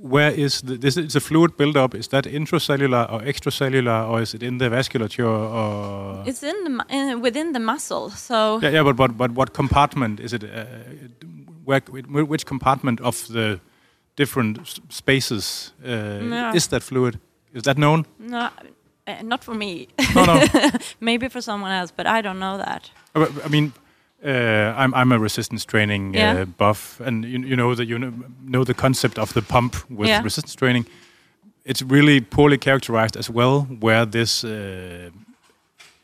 where 0.00 0.30
is 0.30 0.60
the, 0.62 0.76
this? 0.78 0.96
Is 0.96 1.16
a 1.16 1.20
fluid 1.20 1.56
buildup? 1.56 1.94
Is 1.94 2.08
that 2.08 2.24
intracellular 2.26 3.12
or 3.12 3.20
extracellular, 3.22 4.08
or 4.08 4.22
is 4.22 4.34
it 4.34 4.42
in 4.42 4.58
the 4.58 4.68
vasculature? 4.70 5.26
Or 5.26 6.22
It's 6.26 6.42
in 6.42 6.64
the 6.64 6.84
in, 6.88 7.20
within 7.22 7.52
the 7.52 7.60
muscle. 7.60 8.10
So 8.10 8.60
yeah, 8.62 8.72
yeah, 8.72 8.82
but 8.84 8.96
but 8.96 9.16
but 9.16 9.30
what 9.32 9.52
compartment 9.52 10.20
is 10.20 10.32
it? 10.32 10.44
Uh, 10.44 10.64
where, 11.64 11.80
which 12.26 12.44
compartment 12.46 13.00
of 13.00 13.26
the 13.28 13.58
different 14.16 14.58
spaces 14.88 15.72
uh, 15.84 15.88
No. 16.22 16.52
is 16.54 16.66
that 16.68 16.82
fluid? 16.82 17.18
Is 17.52 17.62
that 17.62 17.76
known? 17.76 18.04
no, 18.18 18.48
uh, 19.06 19.22
not 19.22 19.44
for 19.44 19.54
me. 19.54 19.86
No, 20.14 20.24
no. 20.24 20.40
Maybe 21.00 21.28
for 21.28 21.40
someone 21.42 21.70
else, 21.80 21.92
but 21.96 22.06
I 22.06 22.22
don't 22.22 22.38
know 22.38 22.58
that. 22.58 22.90
Uh, 23.14 23.26
I 23.44 23.48
mean, 23.48 23.72
uh, 24.24 24.74
I'm 24.76 24.94
I'm 24.94 25.12
a 25.12 25.18
resistance 25.18 25.64
training 25.66 26.16
uh, 26.16 26.18
Yeah. 26.20 26.44
buff, 26.56 27.00
and 27.00 27.24
you, 27.24 27.38
you 27.46 27.56
know 27.56 27.74
that 27.74 27.86
you 27.88 27.98
know, 27.98 28.12
know 28.42 28.64
the 28.64 28.74
concept 28.74 29.18
of 29.18 29.32
the 29.32 29.42
pump 29.42 29.74
with 29.90 30.08
Yeah. 30.08 30.22
resistance 30.24 30.54
training. 30.56 30.86
It's 31.64 31.82
really 31.82 32.20
poorly 32.20 32.58
characterized 32.58 33.16
as 33.16 33.30
well, 33.30 33.66
where 33.80 34.06
this 34.10 34.44
uh, 34.44 35.10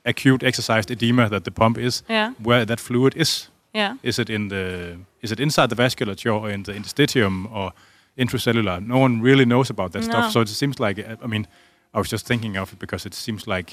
acute 0.04 0.46
exercised 0.46 0.90
edema 0.90 1.28
that 1.28 1.42
the 1.44 1.50
pump 1.50 1.78
is, 1.78 2.02
Yeah. 2.08 2.32
where 2.42 2.64
that 2.66 2.80
fluid 2.80 3.14
is. 3.16 3.50
Yeah. 3.74 3.96
Is 4.02 4.18
it 4.18 4.28
in 4.30 4.48
the 4.48 4.96
is 5.22 5.30
it 5.30 5.40
inside 5.40 5.66
the 5.68 5.76
vasculature 5.76 6.32
or 6.34 6.50
in 6.50 6.62
the 6.62 6.72
interstitium 6.72 7.46
or 7.52 7.72
intracellular? 8.16 8.80
No 8.86 8.98
one 8.98 9.20
really 9.22 9.44
knows 9.44 9.70
about 9.70 9.92
that 9.92 10.02
No. 10.02 10.08
stuff. 10.10 10.32
So 10.32 10.40
it 10.40 10.48
seems 10.48 10.78
like 10.80 10.98
I 11.24 11.26
mean, 11.26 11.46
I 11.94 11.98
was 11.98 12.08
just 12.12 12.26
thinking 12.26 12.56
of 12.58 12.72
it 12.72 12.78
because 12.78 13.06
it 13.06 13.14
seems 13.14 13.46
like 13.46 13.72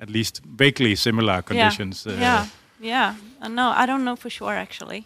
at 0.00 0.10
least 0.10 0.40
vaguely 0.58 0.94
similar 0.96 1.42
conditions. 1.42 2.04
Yeah. 2.06 2.14
uh, 2.14 2.20
yeah. 2.20 2.46
Yeah. 2.80 3.14
Uh, 3.42 3.48
no, 3.48 3.72
I 3.82 3.86
don't 3.86 4.04
know 4.04 4.16
for 4.16 4.30
sure 4.30 4.52
actually. 4.54 5.04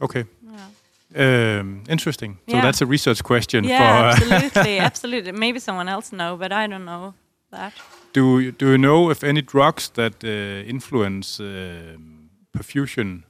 Okay. 0.00 0.24
Yeah. 0.42 1.58
Um, 1.60 1.82
interesting. 1.88 2.38
So 2.48 2.56
Yeah. 2.56 2.62
that's 2.64 2.82
a 2.82 2.86
research 2.86 3.22
question 3.22 3.64
Yeah, 3.64 3.78
for. 3.78 4.22
absolutely, 4.22 4.78
absolutely. 4.90 5.32
Maybe 5.32 5.58
someone 5.60 5.88
else 5.88 6.10
know, 6.16 6.36
but 6.36 6.52
I 6.52 6.66
don't 6.66 6.84
know 6.84 7.14
that. 7.50 7.72
do 8.12 8.40
you, 8.40 8.52
do 8.52 8.66
you 8.70 8.78
know 8.78 9.10
if 9.10 9.22
any 9.22 9.42
drugs 9.42 9.90
that 9.90 10.24
uh, 10.24 10.68
influence 10.68 11.40
um 11.42 12.30
perfusion, 12.52 13.22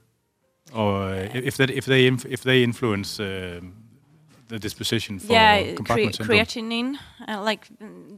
or 0.73 1.13
if 1.33 1.55
that 1.57 1.69
if 1.69 1.85
they 1.85 2.07
inf- 2.07 2.25
if 2.25 2.41
they 2.41 2.63
influence 2.63 3.19
um 3.23 3.73
the 4.47 4.59
disposition 4.59 5.19
for 5.19 5.33
yeah, 5.33 5.63
cre- 5.63 5.75
compartment 5.75 6.15
syndrome? 6.15 6.37
creatinine, 6.39 6.97
uh, 7.27 7.41
like 7.41 7.67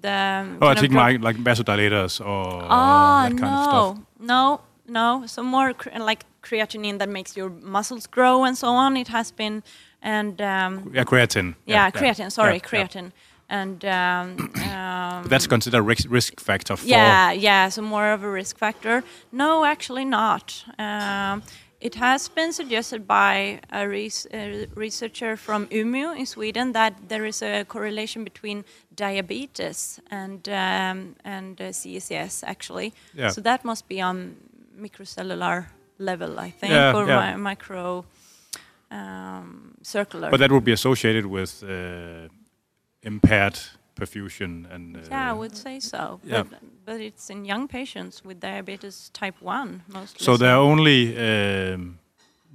the. 0.01 0.57
Oh, 0.61 0.67
I 0.67 0.75
think 0.75 0.93
my, 0.93 1.11
like 1.13 1.37
vasodilators 1.37 2.19
or 2.25 2.61
that 2.61 3.29
kind 3.29 3.41
no, 3.41 3.47
of 3.47 3.63
stuff. 3.63 3.97
no, 4.19 4.25
no. 4.27 4.61
No. 4.91 5.25
So 5.27 5.43
more 5.43 5.73
cre- 5.73 5.99
like 5.99 6.25
creatinine 6.41 6.97
that 6.99 7.09
makes 7.09 7.37
your 7.37 7.49
muscles 7.49 8.07
grow 8.07 8.43
and 8.43 8.57
so 8.57 8.69
on. 8.69 8.97
It 8.97 9.07
has 9.09 9.31
been, 9.31 9.61
and 10.01 10.41
um, 10.41 10.91
Yeah, 10.93 11.03
creatine. 11.03 11.55
yeah, 11.67 11.91
creatine. 11.91 12.31
Sorry, 12.31 12.55
yeah, 12.55 12.61
yeah. 12.73 12.87
creatine, 12.87 13.11
and 13.49 13.85
um, 13.85 14.51
um, 14.71 15.23
that's 15.27 15.45
considered 15.47 15.83
risk, 15.83 16.07
risk 16.09 16.39
factor 16.39 16.75
for. 16.75 16.87
yeah, 16.87 17.31
yeah. 17.31 17.69
So 17.69 17.83
more 17.83 18.11
of 18.13 18.23
a 18.23 18.29
risk 18.29 18.57
factor. 18.57 19.03
No, 19.31 19.63
actually 19.63 20.05
not. 20.05 20.63
It 21.81 21.95
has 21.95 22.27
been 22.29 22.51
suggested 22.51 23.07
by 23.07 23.59
a, 23.71 23.87
res- 23.87 24.27
a 24.33 24.67
researcher 24.75 25.37
from 25.37 25.67
Umeå 25.67 26.13
in 26.17 26.25
Sweden 26.25 26.73
that 26.73 26.93
there 27.07 27.25
is 27.25 27.41
a 27.41 27.63
correlation 27.63 28.23
between 28.25 28.65
diabetes 28.95 29.99
and 30.11 30.47
um, 30.49 31.15
and 31.23 31.61
uh, 31.61 31.71
CCS 31.71 32.43
actually. 32.43 32.91
Yeah. 33.15 33.29
So 33.31 33.41
that 33.41 33.63
must 33.63 33.87
be 33.87 34.01
on 34.01 34.35
microcellular 34.77 35.67
level, 35.99 36.39
I 36.39 36.51
think, 36.51 36.71
Yeah, 36.73 36.93
or 36.95 37.07
yeah. 37.07 37.35
mi- 37.35 37.41
micro 37.41 38.03
um, 38.91 39.75
circular. 39.81 40.29
But 40.31 40.39
that 40.39 40.51
would 40.51 40.63
be 40.65 40.73
associated 40.73 41.25
with 41.25 41.63
uh, 41.63 42.27
impaired 43.03 43.57
perfusion 43.99 44.65
and. 44.73 44.95
Uh, 44.97 45.01
yeah, 45.11 45.29
I 45.31 45.33
would 45.33 45.55
say 45.57 45.79
so. 45.79 46.19
yeah. 46.23 46.43
But, 46.43 46.59
but 46.85 46.99
it's 47.01 47.29
in 47.29 47.45
young 47.45 47.67
patients 47.67 48.23
with 48.25 48.39
diabetes 48.39 49.09
type 49.13 49.35
1 49.41 49.81
mostly. 49.87 50.25
So 50.25 50.37
there 50.37 50.51
are 50.51 50.61
only 50.71 51.15
um, 51.17 51.99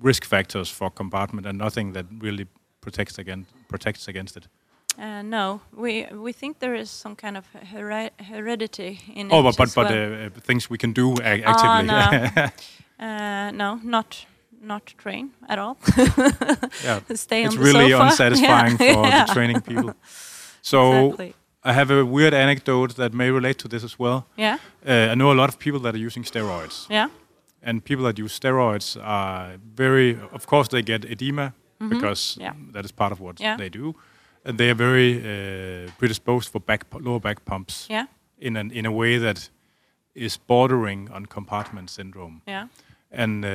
risk 0.03 0.25
factors 0.25 0.71
for 0.71 0.91
compartment 0.91 1.47
and 1.47 1.59
nothing 1.59 1.93
that 1.95 2.07
really 2.23 2.47
protects 2.81 3.19
against 3.19 3.51
protects 3.69 4.09
against 4.09 4.37
it. 4.37 4.49
Uh, 4.99 5.23
no, 5.23 5.61
we 5.77 6.07
we 6.13 6.33
think 6.33 6.59
there 6.59 6.75
is 6.81 6.91
some 6.91 7.17
kind 7.17 7.37
of 7.37 7.45
heri- 7.73 8.11
heredity 8.31 8.99
in 9.15 9.29
Oh, 9.33 9.39
it. 9.41 9.43
but 9.43 9.57
but, 9.57 9.75
but 9.75 9.91
well. 9.91 10.27
uh, 10.27 10.41
things 10.47 10.71
we 10.71 10.77
can 10.79 10.93
do 10.93 11.15
Ah, 11.23 11.51
actively. 11.53 11.87
no. 11.87 12.49
uh, 13.07 13.51
no, 13.53 13.81
not 13.83 14.27
not 14.63 14.95
train 14.99 15.31
at 15.49 15.59
all. 15.59 15.77
yeah, 16.85 17.01
Stay 17.15 17.45
it's 17.45 17.55
the 17.57 17.61
really 17.61 17.91
sofa. 17.91 18.05
unsatisfying 18.11 18.77
Yeah. 18.81 18.95
for 18.95 19.07
Yeah. 19.07 19.25
the 19.27 19.33
training 19.33 19.61
people. 19.63 19.95
So 20.65 20.79
exactly. 20.81 21.35
I 21.63 21.73
have 21.73 21.91
a 21.91 22.05
weird 22.05 22.33
anecdote 22.35 22.95
that 22.97 23.13
may 23.13 23.31
relate 23.31 23.55
to 23.59 23.69
this 23.69 23.85
as 23.85 23.99
well. 23.99 24.25
Yeah, 24.39 24.59
Uh, 24.87 25.13
I 25.13 25.15
know 25.15 25.31
a 25.33 25.35
lot 25.35 25.49
of 25.49 25.57
people 25.59 25.81
that 25.81 25.95
are 25.95 26.07
using 26.07 26.25
steroids. 26.25 26.87
yeah, 26.91 27.09
and 27.63 27.81
people 27.85 28.05
that 28.05 28.19
use 28.19 28.39
steroids 28.39 28.97
are 29.03 29.59
very 29.77 30.19
of 30.33 30.47
course 30.47 30.69
they 30.69 30.83
get 30.83 31.05
edema 31.05 31.53
because 31.89 32.41
Yeah. 32.41 32.55
that 32.73 32.85
is 32.85 32.93
part 32.93 33.13
of 33.13 33.19
what 33.21 33.41
Yeah. 33.41 33.57
they 33.59 33.69
do 33.71 33.95
and 34.45 34.59
they 34.59 34.71
are 34.71 34.77
very 34.79 35.11
uh, 35.19 35.91
predisposed 35.99 36.49
for 36.53 36.61
back 36.61 36.85
lower 37.01 37.21
back 37.21 37.45
pumps 37.45 37.87
yeah, 37.91 38.07
in 38.39 38.57
an 38.57 38.71
in 38.71 38.87
a 38.87 38.91
way 38.91 39.19
that 39.21 39.51
is 40.15 40.39
bordering 40.47 41.11
on 41.13 41.27
compartment 41.27 41.91
syndrome 41.91 42.41
yeah. 42.49 42.69
and 43.11 43.45
uh, 43.45 43.51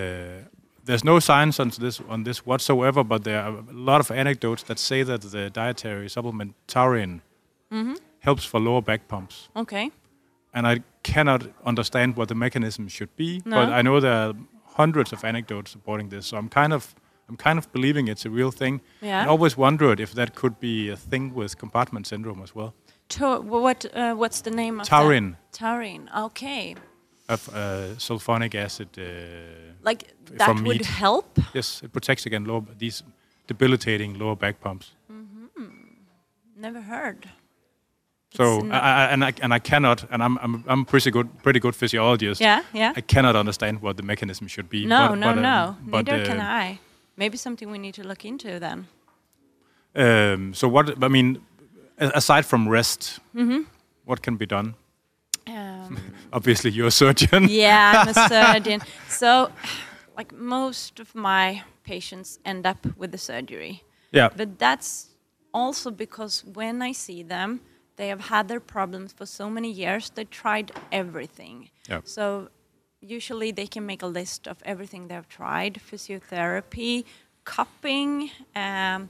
there's 0.90 1.04
no 1.04 1.20
science 1.20 1.62
on 1.64 1.70
this 1.80 2.02
on 2.10 2.24
this 2.24 2.40
whatsoever 2.46 3.04
but 3.04 3.24
there 3.24 3.40
are 3.46 3.54
a 3.58 3.74
lot 3.90 4.00
of 4.02 4.12
anecdotes 4.12 4.64
that 4.64 4.80
say 4.80 5.04
that 5.04 5.22
the 5.22 5.50
dietary 5.50 6.10
supplement 6.10 6.54
taurine 6.68 7.22
helps 8.20 8.44
for 8.46 8.60
lower 8.60 8.82
back 8.82 9.02
pumps 9.08 9.50
Okay. 9.56 9.92
and 10.54 10.68
I 10.68 10.76
cannot 11.04 11.42
understand 11.66 12.16
what 12.18 12.28
the 12.28 12.36
mechanism 12.36 12.88
should 12.90 13.10
be. 13.16 13.42
No. 13.46 13.56
But 13.58 13.70
I 13.80 13.82
know 13.82 14.00
there 14.00 14.14
are 14.28 14.34
hundreds 14.78 15.14
of 15.14 15.24
anecdotes 15.24 15.72
supporting 15.72 16.10
this, 16.10 16.26
so 16.28 16.38
I'm 16.38 16.50
kind 16.50 16.74
of 16.74 16.96
I'm 17.30 17.38
kind 17.38 17.58
of 17.60 17.66
believing 17.72 18.08
it's 18.10 18.26
a 18.26 18.30
real 18.30 18.52
thing. 18.52 18.82
Yeah. 19.02 19.24
I 19.24 19.28
always 19.28 19.56
wondered 19.58 20.00
if 20.00 20.12
that 20.14 20.30
could 20.36 20.56
be 20.60 20.90
a 20.92 20.96
thing 20.96 21.34
with 21.36 21.58
compartment 21.60 22.08
syndrome 22.08 22.42
as 22.44 22.56
well. 22.56 22.74
To, 23.10 23.26
what 23.42 23.86
uh, 23.94 24.16
what's 24.22 24.42
the 24.42 24.52
name 24.52 24.80
of 24.82 24.88
Taurine 24.88 25.30
that? 25.32 25.60
Taurine. 25.60 26.10
Okay. 26.26 26.76
Of 27.30 27.48
uh, 27.50 27.96
sulfonic 27.98 28.56
acid. 28.56 28.88
Uh, 28.98 29.04
Like 29.86 30.04
that 30.38 30.48
would 30.56 30.64
meat. 30.64 30.86
help. 30.86 31.26
yes, 31.54 31.82
it 31.84 31.92
protects 31.92 32.26
against 32.26 32.48
lower, 32.48 32.64
these 32.78 33.04
debilitating 33.48 34.18
lower 34.20 34.36
back 34.36 34.60
pumps. 34.60 34.92
Never 36.56 36.82
heard. 36.82 37.30
So 38.36 38.44
I, 38.70 38.78
I, 38.78 39.14
and 39.14 39.24
I 39.24 39.34
and 39.42 39.54
I 39.54 39.60
cannot, 39.60 40.04
and 40.12 40.22
I'm 40.22 40.38
I'm 40.44 40.64
I'm 40.68 40.86
pretty 40.86 41.10
good 41.12 41.28
pretty 41.44 41.60
good 41.60 41.76
physiologist. 41.76 42.42
Yeah, 42.42 42.62
yeah. 42.74 42.94
I 42.98 43.02
cannot 43.02 43.36
understand 43.36 43.82
what 43.82 43.96
the 43.98 44.04
mechanism 44.04 44.48
should 44.48 44.70
be. 44.70 44.86
No, 44.86 45.08
but, 45.10 45.16
no, 45.20 45.28
but, 45.28 45.38
um, 45.38 45.42
no. 45.44 45.76
but, 45.92 46.06
Neither 46.06 46.22
uh, 46.24 46.26
can 46.26 46.40
I. 46.66 46.80
Maybe 47.16 47.38
something 47.38 47.72
we 47.72 47.78
need 47.78 47.94
to 47.96 48.04
look 48.08 48.26
into 48.26 48.60
then. 48.60 48.88
Um, 49.96 50.54
so 50.54 50.68
what? 50.68 51.04
I 51.04 51.08
mean, 51.08 51.38
aside 51.98 52.44
from 52.46 52.68
rest, 52.72 53.20
Mm-hmm. 53.36 53.62
what 54.06 54.22
can 54.22 54.38
be 54.38 54.46
done? 54.46 54.74
Um, 55.50 55.98
Obviously, 56.34 56.72
you're 56.72 56.88
a 56.88 56.92
surgeon. 56.92 57.48
yeah, 57.50 58.04
I'm 58.06 58.10
a 58.10 58.30
surgeon. 58.30 58.82
So, 59.08 59.52
like 60.18 60.34
most 60.34 61.00
of 61.00 61.16
my 61.16 61.64
patients 61.84 62.40
end 62.46 62.66
up 62.66 62.86
with 62.98 63.12
the 63.12 63.18
surgery. 63.18 63.84
Yeah. 64.12 64.30
But 64.36 64.60
that's 64.60 65.10
also 65.54 65.92
because 65.92 66.44
when 66.46 66.82
I 66.82 66.92
see 66.92 67.24
them, 67.24 67.62
they 67.96 68.10
have 68.10 68.22
had 68.22 68.48
their 68.48 68.60
problems 68.60 69.14
for 69.14 69.26
so 69.26 69.50
many 69.50 69.72
years. 69.72 70.10
They 70.10 70.26
tried 70.26 70.72
everything. 70.92 71.70
Yeah. 71.90 72.02
So 72.04 72.50
usually 73.02 73.52
they 73.52 73.68
can 73.68 73.86
make 73.86 74.02
a 74.02 74.08
list 74.08 74.48
of 74.48 74.58
everything 74.64 75.08
they've 75.08 75.28
tried: 75.28 75.82
physiotherapy, 75.92 77.06
cupping. 77.44 78.32
Um, 78.56 79.10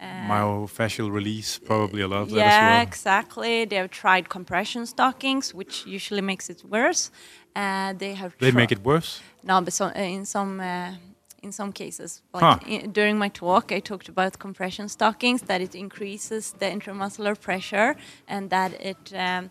Myofascial 0.00 1.10
release, 1.12 1.58
probably 1.58 2.02
a 2.02 2.08
lot 2.08 2.22
of 2.22 2.30
that 2.30 2.36
yeah, 2.38 2.54
as 2.54 2.60
well. 2.62 2.80
exactly. 2.82 3.64
They 3.66 3.76
have 3.76 3.90
tried 3.90 4.28
compression 4.28 4.86
stockings, 4.86 5.54
which 5.54 5.84
usually 5.86 6.22
makes 6.22 6.48
it 6.50 6.62
worse. 6.64 7.10
Uh, 7.56 7.92
they 7.98 8.14
have. 8.14 8.32
They 8.38 8.50
make 8.52 8.72
it 8.72 8.82
worse. 8.84 9.20
no, 9.42 9.60
but 9.60 9.72
so, 9.72 9.86
uh, 9.86 9.92
in 10.18 10.24
some 10.24 10.60
uh, 10.60 10.92
in 11.42 11.52
some 11.52 11.72
cases, 11.72 12.22
like 12.34 12.44
Huh. 12.44 12.58
i- 12.74 12.86
during 12.92 13.18
my 13.18 13.28
talk, 13.30 13.72
I 13.72 13.80
talked 13.80 14.08
about 14.08 14.38
compression 14.38 14.88
stockings 14.88 15.42
that 15.42 15.60
it 15.60 15.74
increases 15.74 16.52
the 16.58 16.66
intramuscular 16.66 17.34
pressure 17.40 17.94
and 18.28 18.50
that 18.50 18.72
it 18.80 19.12
um, 19.14 19.50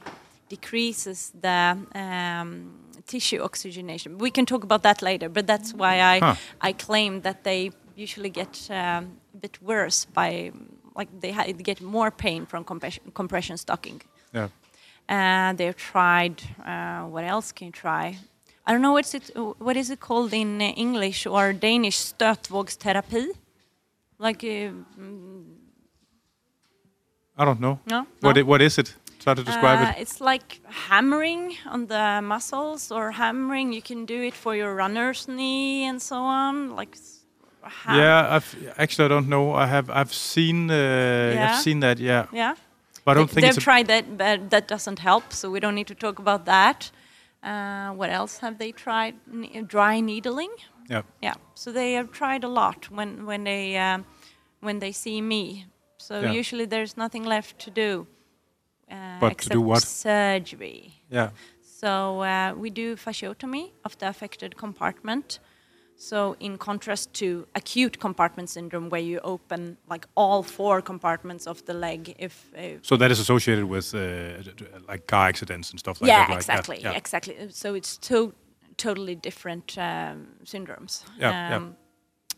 decreases 0.49 1.31
the 1.41 1.77
um, 1.95 2.71
tissue 3.07 3.41
oxygenation. 3.41 4.17
We 4.17 4.30
can 4.31 4.45
talk 4.45 4.63
about 4.63 4.81
that 4.84 5.01
later, 5.01 5.30
but 5.30 5.45
that's 5.47 5.73
why 5.73 5.95
I 6.15 6.19
Huh. 6.19 6.35
I 6.69 6.73
claim 6.73 7.21
that 7.21 7.43
they 7.43 7.71
usually 8.03 8.30
get 8.30 8.53
um, 8.69 9.03
a 9.34 9.38
bit 9.41 9.55
worse 9.61 10.05
by 10.13 10.51
like 10.99 11.09
they 11.21 11.31
get 11.63 11.81
more 11.81 12.11
pain 12.11 12.45
from 12.45 12.63
compression, 12.63 13.03
compression 13.13 13.57
stocking. 13.57 14.01
Yeah. 14.34 14.47
And 15.07 15.57
they've 15.57 15.76
tried. 15.93 16.35
Uh, 16.65 17.03
what 17.13 17.23
else 17.23 17.51
can 17.51 17.65
you 17.67 17.71
try? 17.73 18.17
I 18.67 18.71
don't 18.71 18.81
know 18.81 18.93
what's 18.93 19.13
it. 19.13 19.31
What 19.67 19.76
is 19.76 19.89
it 19.89 19.99
called 19.99 20.34
in 20.34 20.61
English 20.61 21.26
or 21.26 21.53
Danish? 21.53 21.97
Stötvågsterapi. 21.97 23.23
Like 24.19 24.43
uh, 24.43 24.71
I 27.38 27.45
don't 27.45 27.59
know. 27.59 27.80
no. 27.85 28.05
What 28.21 28.35
no? 28.35 28.41
i- 28.41 28.43
what 28.43 28.61
is 28.61 28.77
it? 28.77 28.95
Try 29.19 29.34
to 29.34 29.43
describe 29.43 29.80
Uh, 29.80 29.89
it. 29.91 30.01
It's 30.01 30.21
like 30.21 30.61
hammering 30.89 31.57
on 31.65 31.88
the 31.88 32.21
muscles 32.21 32.91
or 32.91 33.11
hammering. 33.11 33.73
You 33.73 33.81
can 33.81 34.05
do 34.05 34.21
it 34.23 34.34
for 34.34 34.55
your 34.55 34.76
runner's 34.76 35.27
knee 35.27 35.85
and 35.89 36.01
so 36.01 36.15
on. 36.17 36.76
Like 36.76 36.97
Yeah, 37.88 38.36
I've 38.36 38.56
actually 38.77 39.06
I 39.06 39.07
don't 39.10 39.27
know. 39.27 39.53
I 39.53 39.65
have 39.68 39.90
I've 39.90 40.14
seen 40.14 40.69
uh, 40.72 40.73
Yeah. 40.73 41.52
I've 41.52 41.61
seen 41.64 41.80
that. 41.81 41.99
Yeah, 41.99 42.26
Yeah. 42.31 42.56
but 43.06 43.11
I 43.11 43.14
don't 43.19 43.30
They- 43.30 43.41
think 43.41 43.53
they've 43.56 43.64
tried 43.64 43.88
that, 43.88 44.18
but 44.18 44.49
that 44.49 44.68
doesn't 44.68 44.99
help. 44.99 45.23
So 45.34 45.52
we 45.52 45.60
don't 45.60 45.76
need 45.76 45.88
to 45.88 45.95
talk 45.95 46.19
about 46.19 46.45
that. 46.45 46.91
Uh, 47.44 47.90
what 47.95 48.10
else 48.10 48.40
have 48.41 48.57
they 48.57 48.72
tried? 48.73 49.14
N- 49.31 49.65
dry 49.68 50.02
needling. 50.02 50.52
yeah. 50.91 51.03
Yeah. 51.22 51.36
So 51.53 51.72
they 51.72 51.94
have 51.94 52.07
tried 52.11 52.44
a 52.44 52.48
lot 52.48 52.90
when 52.91 53.26
when 53.26 53.44
they 53.44 53.77
um, 53.77 54.06
when 54.61 54.80
they 54.80 54.91
see 54.94 55.22
me. 55.22 55.65
So 55.98 56.14
Yeah. 56.22 56.40
usually 56.40 56.65
there's 56.68 56.95
nothing 56.98 57.27
left 57.27 57.57
to 57.65 57.72
do. 57.72 58.07
Uh, 58.91 59.19
But 59.19 59.38
to 59.38 59.49
do 59.49 59.61
what? 59.61 59.84
Surgery. 59.84 60.94
Yeah. 61.11 61.30
So 61.81 62.22
uh, 62.23 62.53
we 62.61 62.69
do 62.69 62.95
fasciotomy 62.95 63.72
of 63.84 63.95
the 63.98 64.07
affected 64.07 64.56
compartment. 64.56 65.40
So 66.01 66.38
in 66.39 66.57
contrast 66.57 67.13
to 67.15 67.45
acute 67.55 67.99
compartment 67.99 68.49
syndrome, 68.49 68.89
where 68.89 69.01
you 69.01 69.19
open 69.19 69.77
like 69.89 70.07
all 70.15 70.43
four 70.43 70.81
compartments 70.81 71.45
of 71.45 71.63
the 71.65 71.73
leg, 71.73 72.15
if 72.17 72.34
uh, 72.57 72.81
So 72.81 72.97
that 72.97 73.11
is 73.11 73.19
associated 73.19 73.65
with 73.65 73.93
uh, 73.93 73.99
like 74.88 75.07
car 75.07 75.27
accidents 75.27 75.71
and 75.71 75.80
stuff 75.80 76.01
like 76.01 76.07
yeah, 76.07 76.21
that. 76.21 76.30
Like, 76.30 76.39
exactly, 76.39 76.80
Yeah. 76.81 76.97
exactly. 76.97 77.35
So 77.49 77.76
it's 77.76 77.97
two 77.97 78.34
totally 78.77 79.15
different 79.15 79.77
um, 79.77 80.27
syndromes. 80.45 81.03
Yeah, 81.19 81.49
yeah. 81.49 81.57
Um, 81.57 81.76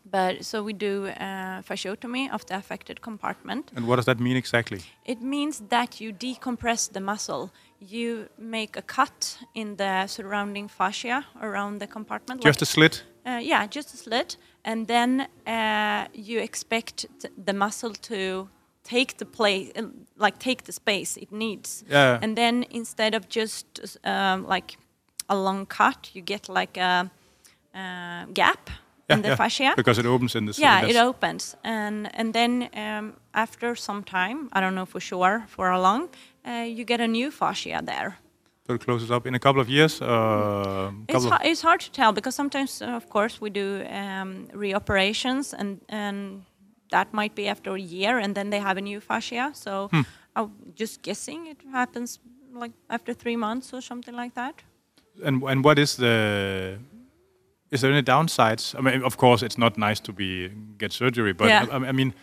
But 0.04 0.44
so 0.46 0.64
we 0.64 0.74
do 0.74 1.06
uh, 1.06 1.62
fasciotomy 1.62 2.32
of 2.34 2.46
the 2.46 2.56
affected 2.56 3.02
compartment. 3.02 3.72
And 3.76 3.86
what 3.86 3.98
does 3.98 4.06
that 4.06 4.20
mean 4.20 4.36
exactly? 4.36 4.80
It 5.06 5.22
means 5.22 5.62
that 5.70 6.02
you 6.02 6.14
decompress 6.14 6.90
the 6.92 7.00
muscle. 7.00 7.52
You 7.80 8.28
make 8.38 8.76
a 8.76 8.82
cut 8.82 9.38
in 9.54 9.76
the 9.76 10.08
surrounding 10.08 10.70
fascia 10.70 11.26
around 11.40 11.80
the 11.80 11.88
compartment. 11.88 12.42
Just 12.44 12.62
a 12.62 12.66
slit? 12.66 13.04
Uh, 13.26 13.40
yeah, 13.42 13.68
just 13.68 13.94
a 13.94 13.98
slit, 13.98 14.38
and 14.64 14.88
then 14.88 15.28
uh, 15.48 16.08
you 16.14 16.40
expect 16.40 17.06
the 17.46 17.54
muscle 17.54 17.94
to 17.94 18.50
take 18.84 19.18
the 19.18 19.26
place, 19.26 19.72
uh, 19.76 19.84
like 20.18 20.38
take 20.40 20.64
the 20.64 20.72
space 20.72 21.18
it 21.18 21.32
needs. 21.32 21.84
Yeah. 21.90 22.20
And 22.22 22.36
then 22.36 22.66
instead 22.72 23.14
of 23.14 23.30
just 23.30 23.66
um, 24.04 24.46
like 24.48 24.78
a 25.28 25.36
long 25.36 25.66
cut, 25.68 26.10
you 26.14 26.22
get 26.24 26.50
like 26.50 26.78
a, 26.78 27.12
uh 27.76 28.26
gap 28.34 28.70
Yeah, 29.10 29.18
in 29.18 29.22
the 29.22 29.30
yeah, 29.30 29.38
fascia. 29.38 29.74
Because 29.76 30.00
it 30.00 30.06
opens 30.06 30.36
in 30.36 30.46
the 30.46 30.54
slit. 30.54 30.64
Yeah, 30.64 30.90
it 30.90 30.96
opens, 30.96 31.56
and 31.64 32.08
and 32.14 32.34
then 32.34 32.70
um, 32.74 33.14
after 33.34 33.76
some 33.76 34.04
time, 34.04 34.50
I 34.54 34.60
don't 34.62 34.74
know 34.74 34.86
for 34.86 35.00
sure 35.02 35.44
for 35.48 35.70
how 35.70 35.82
long, 35.82 36.10
uh, 36.48 36.66
you 36.78 36.86
get 36.86 37.00
a 37.00 37.08
new 37.08 37.32
fascia 37.32 37.82
there. 37.86 38.18
So 38.72 38.76
it 38.76 38.86
closes 38.86 39.12
up 39.12 39.26
in 39.28 39.36
a 39.36 39.40
couple 39.40 39.62
of 39.62 39.68
years? 39.70 40.02
Uh, 40.02 40.92
It's, 41.08 41.14
couple 41.14 41.28
of- 41.28 41.32
ha- 41.34 41.50
it's 41.52 41.62
hard 41.62 41.80
to 41.82 41.92
tell 41.92 42.14
because 42.14 42.36
sometimes, 42.36 42.82
uh, 42.82 42.96
of 42.96 43.10
course, 43.10 43.42
we 43.42 43.50
do 43.50 43.84
um, 43.90 44.48
reoperations, 44.54 45.54
and 45.54 45.80
and 45.90 46.44
that 46.92 47.08
might 47.14 47.36
be 47.36 47.50
after 47.50 47.72
a 47.76 47.80
year, 47.82 48.18
and 48.24 48.34
then 48.36 48.50
they 48.50 48.60
have 48.62 48.78
a 48.78 48.82
new 48.82 49.02
fascia. 49.02 49.52
So 49.54 49.88
Hmm. 49.92 50.02
I'm 50.36 50.50
just 50.80 51.02
guessing 51.04 51.48
it 51.48 51.58
happens 51.72 52.20
like 52.62 52.74
after 52.90 53.14
three 53.16 53.38
months 53.38 53.74
or 53.74 53.82
something 53.82 54.16
like 54.22 54.34
that. 54.36 54.54
and 55.26 55.44
and 55.44 55.64
what 55.66 55.78
is 55.78 55.96
the 55.96 56.78
is 57.72 57.82
there 57.82 57.92
any 57.94 58.04
downsides? 58.04 58.76
I 58.78 58.82
mean, 58.82 59.04
of 59.04 59.16
course, 59.18 59.46
it's 59.46 59.58
not 59.58 59.78
nice 59.78 60.02
to 60.02 60.14
be 60.14 60.50
get 60.78 60.94
surgery, 60.94 61.34
but 61.34 61.48
Yeah. 61.48 61.68
I, 61.72 61.90
I 61.90 61.92
mean, 61.92 62.14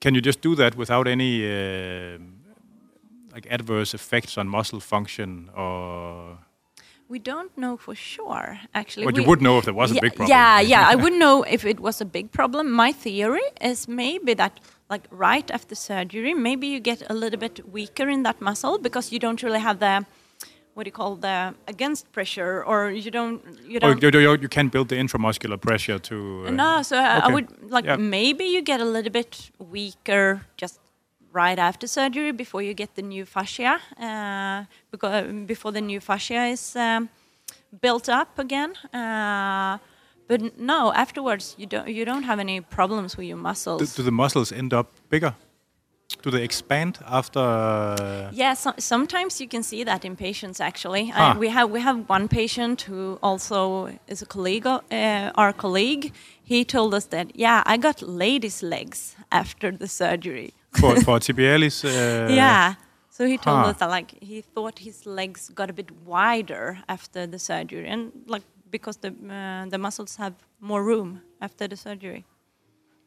can 0.00 0.14
you 0.14 0.20
just 0.26 0.42
do 0.42 0.54
that 0.54 0.74
without 0.76 1.06
any 1.06 1.44
uh, 1.44 2.18
like 3.36 3.46
adverse 3.50 3.92
effects 3.94 4.38
on 4.38 4.48
muscle 4.48 4.80
function, 4.80 5.50
or 5.54 6.38
We 7.08 7.18
don't 7.20 7.52
know 7.56 7.76
for 7.76 7.94
sure, 7.94 8.58
actually. 8.80 9.06
But 9.06 9.16
you 9.16 9.24
would 9.30 9.40
know 9.46 9.58
if 9.58 9.64
there 9.66 9.74
was 9.82 9.90
a 9.92 10.00
big 10.06 10.14
problem. 10.16 10.36
Yeah, 10.36 10.60
yeah, 10.74 10.92
I 10.92 10.94
wouldn't 11.02 11.20
know 11.26 11.44
if 11.56 11.64
it 11.64 11.78
was 11.78 12.00
a 12.00 12.04
big 12.04 12.26
problem. 12.38 12.64
My 12.84 12.90
theory 13.04 13.46
is 13.60 13.86
maybe 13.86 14.34
that, 14.34 14.52
like 14.92 15.04
right 15.26 15.48
after 15.56 15.74
surgery, 15.74 16.34
maybe 16.34 16.66
you 16.66 16.80
get 16.80 17.00
a 17.08 17.14
little 17.22 17.38
bit 17.46 17.56
weaker 17.76 18.08
in 18.08 18.22
that 18.24 18.40
muscle 18.40 18.78
because 18.78 19.12
you 19.12 19.20
don't 19.20 19.40
really 19.46 19.60
have 19.68 19.78
the, 19.78 20.04
what 20.74 20.82
do 20.84 20.88
you 20.88 20.92
call 21.02 21.14
the 21.16 21.54
against 21.68 22.10
pressure, 22.12 22.64
or 22.70 22.90
you 22.90 23.10
don't, 23.18 23.40
you 23.72 23.78
don't. 23.78 24.02
you, 24.02 24.20
you, 24.20 24.36
you 24.44 24.48
can't 24.48 24.72
build 24.72 24.88
the 24.88 24.96
intramuscular 24.96 25.58
pressure 25.60 25.98
to? 26.08 26.16
Uh, 26.48 26.50
no, 26.50 26.82
so 26.82 26.96
I, 26.96 27.18
I 27.26 27.28
would 27.34 27.48
like 27.70 27.84
Yeah. 27.84 27.96
maybe 28.18 28.44
you 28.54 28.62
get 28.62 28.80
a 28.80 28.84
little 28.96 29.12
bit 29.12 29.50
weaker 29.58 30.40
just 30.56 30.80
right 31.36 31.58
after 31.58 31.86
surgery 31.86 32.32
before 32.32 32.62
you 32.62 32.74
get 32.74 32.94
the 32.94 33.02
new 33.02 33.24
fascia, 33.26 33.78
uh, 34.00 34.64
because 34.90 35.24
before 35.46 35.72
the 35.72 35.80
new 35.80 36.00
fascia 36.00 36.42
is 36.46 36.74
um, 36.76 37.08
built 37.80 38.08
up 38.08 38.38
again. 38.38 38.72
Uh, 38.92 39.78
but 40.28 40.40
no, 40.58 40.92
afterwards 40.94 41.54
you 41.58 41.66
don't 41.66 41.88
you 41.88 42.04
don't 42.04 42.24
have 42.24 42.40
any 42.40 42.60
problems 42.60 43.16
with 43.16 43.26
your 43.28 43.38
muscles. 43.48 43.94
do 43.96 44.02
the 44.02 44.10
muscles 44.22 44.52
end 44.52 44.72
up 44.72 44.86
bigger? 45.10 45.34
Do 46.22 46.30
they 46.30 46.42
expand 46.44 46.98
after? 47.06 47.40
Uh, 47.40 48.30
Yeah, 48.32 48.54
so, 48.54 48.72
sometimes 48.78 49.40
you 49.40 49.48
can 49.48 49.62
see 49.62 49.84
that 49.84 50.04
in 50.04 50.16
patients. 50.16 50.60
Actually, 50.60 51.12
Ah. 51.14 51.36
we 51.38 51.48
have 51.48 51.68
we 51.70 51.80
have 51.80 51.98
one 52.08 52.26
patient 52.28 52.82
who 52.88 53.18
also 53.22 53.88
is 54.08 54.22
a 54.22 54.26
colleague, 54.26 54.66
uh, 54.66 55.40
our 55.40 55.52
colleague. 55.52 56.12
He 56.42 56.64
told 56.64 56.94
us 56.94 57.06
that 57.06 57.26
yeah, 57.34 57.62
I 57.74 57.76
got 57.78 58.02
ladies' 58.02 58.62
legs 58.62 59.16
after 59.30 59.76
the 59.76 59.86
surgery. 59.88 60.50
For 60.76 60.96
for 61.02 61.18
tibialis? 61.18 61.84
Uh, 61.84 62.32
yeah. 62.32 62.74
So 63.10 63.26
he 63.26 63.38
told 63.38 63.58
huh. 63.58 63.70
us 63.70 63.76
that 63.78 63.90
like 63.90 64.22
he 64.22 64.42
thought 64.42 64.78
his 64.78 65.06
legs 65.06 65.50
got 65.54 65.70
a 65.70 65.72
bit 65.72 65.90
wider 66.04 66.78
after 66.88 67.26
the 67.26 67.38
surgery, 67.38 67.88
and 67.88 68.12
like 68.26 68.42
because 68.70 68.98
the 68.98 69.08
uh, 69.08 69.70
the 69.70 69.78
muscles 69.78 70.16
have 70.16 70.34
more 70.60 70.82
room 70.84 71.22
after 71.40 71.68
the 71.68 71.76
surgery. 71.76 72.24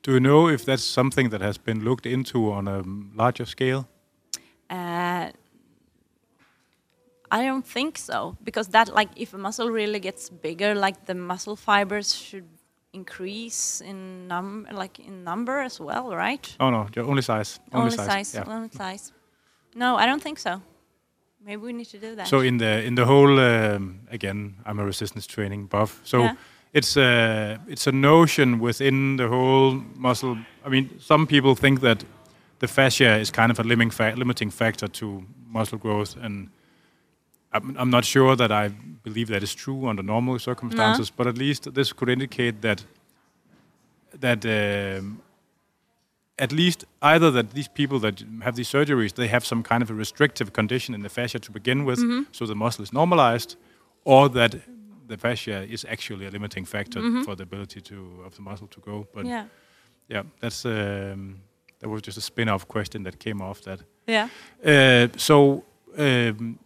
Do 0.01 0.13
you 0.13 0.19
know 0.19 0.47
if 0.47 0.63
that's 0.65 0.83
something 0.83 1.29
that 1.29 1.41
has 1.41 1.57
been 1.57 1.83
looked 1.83 2.05
into 2.05 2.51
on 2.51 2.67
a 2.67 2.81
larger 3.15 3.45
scale? 3.45 3.87
Uh, 4.69 5.29
I 7.31 7.43
don't 7.43 7.65
think 7.65 7.97
so 7.97 8.37
because 8.43 8.69
that 8.69 8.93
like 8.93 9.09
if 9.15 9.33
a 9.33 9.37
muscle 9.37 9.69
really 9.69 9.99
gets 9.99 10.29
bigger, 10.29 10.73
like 10.73 11.05
the 11.05 11.15
muscle 11.15 11.55
fibers 11.55 12.15
should 12.15 12.47
increase 12.93 13.81
in 13.81 14.27
num 14.27 14.67
like 14.71 14.99
in 14.99 15.23
number 15.23 15.59
as 15.59 15.79
well, 15.79 16.15
right? 16.15 16.55
Oh 16.59 16.69
no, 16.69 16.87
only 16.97 17.21
size. 17.21 17.59
Only, 17.73 17.91
size, 17.91 18.33
Yeah. 18.35 18.43
only 18.47 18.69
size. 18.69 19.13
No, 19.75 19.95
I 19.95 20.05
don't 20.05 20.21
think 20.21 20.39
so. 20.39 20.61
Maybe 21.45 21.61
we 21.61 21.73
need 21.73 21.89
to 21.91 21.97
do 21.99 22.15
that. 22.15 22.27
So 22.27 22.39
in 22.41 22.57
the 22.57 22.83
in 22.85 22.95
the 22.95 23.05
whole 23.05 23.39
um, 23.39 23.99
again, 24.11 24.55
I'm 24.65 24.79
a 24.79 24.85
resistance 24.85 25.27
training 25.27 25.67
buff. 25.69 25.99
So 26.03 26.17
Yeah. 26.19 26.35
it's 26.73 26.97
a 26.97 27.57
it's 27.67 27.87
a 27.87 27.91
notion 27.91 28.59
within 28.59 29.17
the 29.17 29.27
whole 29.27 29.81
muscle. 29.95 30.37
I 30.65 30.69
mean, 30.69 30.89
some 30.99 31.25
people 31.27 31.55
think 31.55 31.79
that 31.81 32.03
the 32.59 32.67
fascia 32.67 33.19
is 33.19 33.31
kind 33.31 33.51
of 33.51 33.59
a 33.59 33.63
limiting 33.63 34.51
factor 34.51 34.87
to 34.87 35.23
muscle 35.53 35.77
growth, 35.77 36.17
and 36.23 36.49
I'm, 37.51 37.75
I'm 37.77 37.89
not 37.89 38.05
sure 38.05 38.35
that 38.35 38.51
I 38.51 38.69
believe 39.03 39.27
that 39.27 39.43
is 39.43 39.55
true 39.55 39.87
under 39.87 40.03
normal 40.03 40.39
circumstances. 40.39 41.09
But 41.09 41.27
at 41.27 41.37
least 41.37 41.73
this 41.73 41.93
could 41.93 42.09
indicate 42.09 42.61
that 42.61 42.85
that. 44.19 44.45
Um, 44.45 45.21
at 46.41 46.53
least 46.53 46.85
either 47.01 47.29
that 47.31 47.51
these 47.51 47.67
people 47.67 47.99
that 47.99 48.23
have 48.43 48.55
these 48.55 48.69
surgeries 48.69 49.13
they 49.13 49.27
have 49.27 49.45
some 49.45 49.61
kind 49.61 49.83
of 49.83 49.89
a 49.89 49.93
restrictive 49.93 50.53
condition 50.53 50.95
in 50.95 51.01
the 51.01 51.09
fascia 51.09 51.37
to 51.39 51.51
begin 51.51 51.83
with 51.85 51.99
Mm-hmm. 51.99 52.21
so 52.31 52.45
the 52.45 52.55
muscle 52.55 52.81
is 52.83 52.93
normalized 52.93 53.57
or 54.05 54.29
that 54.29 54.55
the 55.07 55.17
fascia 55.17 55.63
is 55.69 55.85
actually 55.89 56.25
a 56.27 56.29
limiting 56.31 56.63
factor 56.65 57.01
for 57.25 57.35
the 57.35 57.43
ability 57.43 57.81
to 57.81 58.23
of 58.25 58.35
the 58.35 58.41
muscle 58.41 58.67
to 58.67 58.79
go 58.79 59.05
but 59.13 59.25
yeah, 59.25 59.45
yeah 60.07 60.23
that's 60.39 60.65
um, 60.65 61.41
that 61.79 61.89
was 61.89 62.01
just 62.01 62.17
a 62.17 62.21
spin-off 62.21 62.65
question 62.67 63.03
that 63.03 63.19
came 63.19 63.41
off 63.41 63.61
that 63.63 63.79
yeah. 64.07 64.29
uh, 64.65 65.07
so 65.17 65.63
um, 65.97 66.57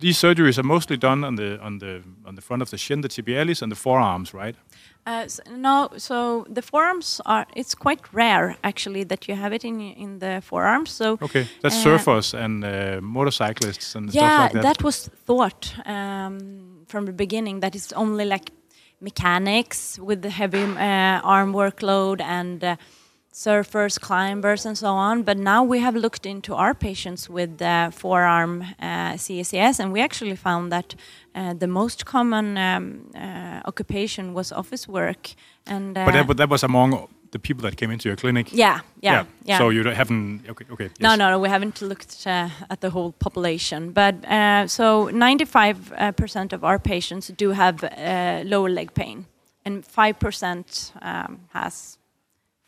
these 0.00 0.18
surgeries 0.18 0.58
are 0.58 0.66
mostly 0.66 0.96
done 0.96 1.26
on 1.26 1.36
the 1.36 1.58
on 1.60 1.78
the 1.78 2.02
on 2.28 2.34
the 2.34 2.42
front 2.42 2.62
of 2.62 2.68
the 2.70 2.76
shin 2.78 3.00
the 3.02 3.08
tibialis 3.08 3.62
and 3.62 3.70
the 3.72 3.76
forearms 3.76 4.34
right 4.34 4.56
Uh, 5.06 5.24
s 5.24 5.40
no, 5.66 5.88
so 5.96 6.16
the 6.56 6.62
forearms 6.62 7.20
are. 7.24 7.44
It's 7.60 7.74
quite 7.84 8.02
rare 8.12 8.46
actually 8.62 9.04
that 9.06 9.20
you 9.28 9.36
have 9.42 9.54
it 9.56 9.64
in 9.64 9.80
in 9.80 10.18
the 10.18 10.40
forearms. 10.50 10.90
So 10.96 11.06
okay 11.26 11.44
that's 11.62 11.78
Uh, 11.78 11.84
surfers 11.86 12.34
and 12.34 12.64
uh, 12.64 12.70
motorcyclists 13.16 13.96
and 13.96 14.04
yeah, 14.14 14.30
stuff 14.30 14.40
like 14.44 14.52
that, 14.54 14.62
that 14.68 14.82
was 14.82 15.10
thought 15.26 15.62
um, 15.86 16.36
from 16.86 17.04
the 17.06 17.12
beginning 17.12 17.60
that 17.62 17.74
it's 17.74 17.92
only 17.96 18.24
like 18.24 18.46
mechanics 19.00 19.98
with 20.08 20.20
the 20.22 20.30
heavy 20.30 20.62
uh, 20.62 21.34
arm 21.34 21.52
workload 21.52 22.20
and 22.20 22.62
uh, 22.62 22.76
surfers, 23.32 23.98
climbers, 24.00 24.66
and 24.66 24.76
so 24.76 24.88
on. 24.88 25.22
But 25.22 25.38
now 25.38 25.62
we 25.62 25.78
have 25.80 25.94
looked 25.94 26.26
into 26.26 26.54
our 26.54 26.74
patients 26.74 27.28
with 27.30 27.62
uh, 27.62 27.90
forearm 27.90 28.62
uh, 28.62 29.16
CSCS, 29.16 29.80
and 29.80 29.92
we 29.92 30.00
actually 30.00 30.36
found 30.36 30.72
that 30.72 30.94
uh, 31.34 31.54
the 31.54 31.66
most 31.68 32.04
common 32.04 32.56
um, 32.58 33.10
uh, 33.14 33.60
occupation 33.64 34.34
was 34.34 34.52
office 34.52 34.88
work. 34.88 35.34
And 35.66 35.96
uh, 35.96 36.04
But 36.04 36.12
that, 36.14 36.26
but 36.26 36.36
that 36.38 36.48
was 36.50 36.62
among 36.64 37.08
the 37.30 37.38
people 37.38 37.62
that 37.62 37.76
came 37.76 37.92
into 37.92 38.08
your 38.08 38.16
clinic. 38.16 38.52
yeah, 38.52 38.80
yeah, 39.00 39.24
yeah. 39.44 39.58
So 39.58 39.68
you 39.70 39.84
don't- 39.84 39.94
haven't. 39.94 40.42
Okay. 40.50 40.64
Okay. 40.72 40.88
No, 41.00 41.10
yes. 41.10 41.18
no, 41.18 41.30
no, 41.30 41.38
we 41.38 41.48
haven't 41.48 41.80
looked 41.80 42.26
uh, 42.26 42.48
at 42.68 42.80
the 42.80 42.90
whole 42.90 43.12
population. 43.12 43.92
But 43.92 44.14
uh, 44.24 44.66
so 44.66 45.08
95 45.12 45.92
uh, 45.96 46.12
percent 46.12 46.52
of 46.52 46.64
our 46.64 46.78
patients 46.80 47.28
do 47.36 47.50
have 47.52 47.84
uh, 47.84 48.42
lower 48.44 48.68
leg 48.68 48.92
pain, 48.94 49.26
and 49.64 49.84
5% 49.84 50.92
um, 51.02 51.38
has 51.52 51.98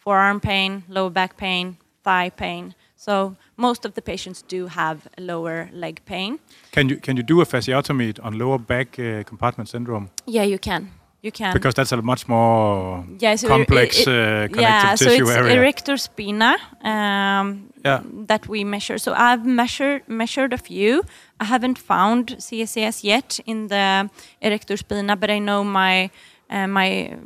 forearm 0.05 0.41
pain, 0.41 0.83
lower 0.89 1.11
back 1.11 1.37
pain, 1.37 1.77
thigh 2.05 2.31
pain. 2.31 2.75
So 2.97 3.37
most 3.57 3.85
of 3.85 3.93
the 3.95 4.03
patients 4.03 4.43
do 4.49 4.67
have 4.69 4.99
lower 5.19 5.69
leg 5.73 6.01
pain. 6.05 6.39
Can 6.73 6.89
you 6.89 6.97
can 7.01 7.17
you 7.17 7.23
do 7.23 7.41
a 7.41 7.45
fasciotomy 7.45 8.19
on 8.23 8.39
lower 8.39 8.59
back 8.59 8.99
uh, 8.99 9.23
compartment 9.25 9.69
syndrome? 9.69 10.09
Yeah, 10.27 10.47
you 10.47 10.59
can. 10.59 10.89
You 11.23 11.31
can. 11.33 11.53
Because 11.53 11.75
that's 11.75 11.93
a 11.93 12.03
much 12.03 12.27
more 12.29 13.05
yeah, 13.23 13.37
so 13.37 13.49
complex 13.49 13.99
it- 14.01 14.09
it- 14.09 14.09
uh, 14.09 14.49
connective 14.49 14.61
yeah, 14.61 14.95
so 14.97 15.09
it's 15.11 15.31
area. 15.31 15.55
erector 15.57 15.97
spina 15.97 16.57
um, 16.83 17.69
Yeah. 17.85 18.01
that 18.27 18.49
we 18.49 18.65
measure. 18.65 18.99
So 18.99 19.13
I've 19.13 19.45
measured 19.47 20.03
measured 20.09 20.53
a 20.53 20.59
few. 20.59 21.03
I 21.41 21.45
haven't 21.45 21.79
found 21.79 22.37
CSCS 22.39 23.05
yet 23.05 23.41
in 23.47 23.69
the 23.69 24.09
erector 24.41 24.77
spina, 24.77 25.17
but 25.17 25.31
I 25.31 25.39
know 25.39 25.63
my 25.65 26.11
uh, 26.51 26.67
my 26.67 27.17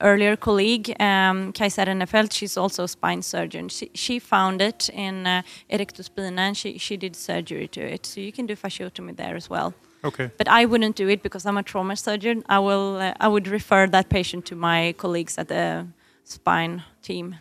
earlier 0.00 0.36
colleague 0.36 0.90
um, 1.00 1.52
Kajsa 1.52 1.86
Rennefelt, 1.86 2.32
she's 2.32 2.56
also 2.56 2.84
a 2.84 2.88
spine 2.88 3.22
surgeon. 3.22 3.68
She, 3.68 3.90
she 3.94 4.18
found 4.18 4.60
it 4.60 4.88
in 4.90 5.26
uh, 5.26 5.42
erector 5.68 6.02
spina 6.02 6.42
and 6.42 6.56
she, 6.56 6.78
she 6.78 6.96
did 6.96 7.16
surgery 7.16 7.68
to 7.68 7.80
it. 7.80 8.06
So 8.06 8.20
you 8.20 8.32
can 8.32 8.46
do 8.46 8.54
fasciotomy 8.56 9.16
there 9.16 9.36
as 9.36 9.50
well. 9.50 9.74
Okay. 10.04 10.30
But 10.38 10.48
I 10.48 10.64
wouldn't 10.64 10.94
do 10.96 11.08
it 11.08 11.22
because 11.22 11.44
I'm 11.44 11.56
a 11.58 11.62
trauma 11.62 11.96
surgeon. 11.96 12.44
I 12.48 12.60
will. 12.60 12.96
Uh, 12.96 13.14
I 13.18 13.26
would 13.26 13.48
refer 13.48 13.88
that 13.88 14.08
patient 14.08 14.46
to 14.46 14.54
my 14.54 14.94
colleagues 14.96 15.36
at 15.38 15.48
the 15.48 15.88
spine 16.22 16.84
team. 17.02 17.36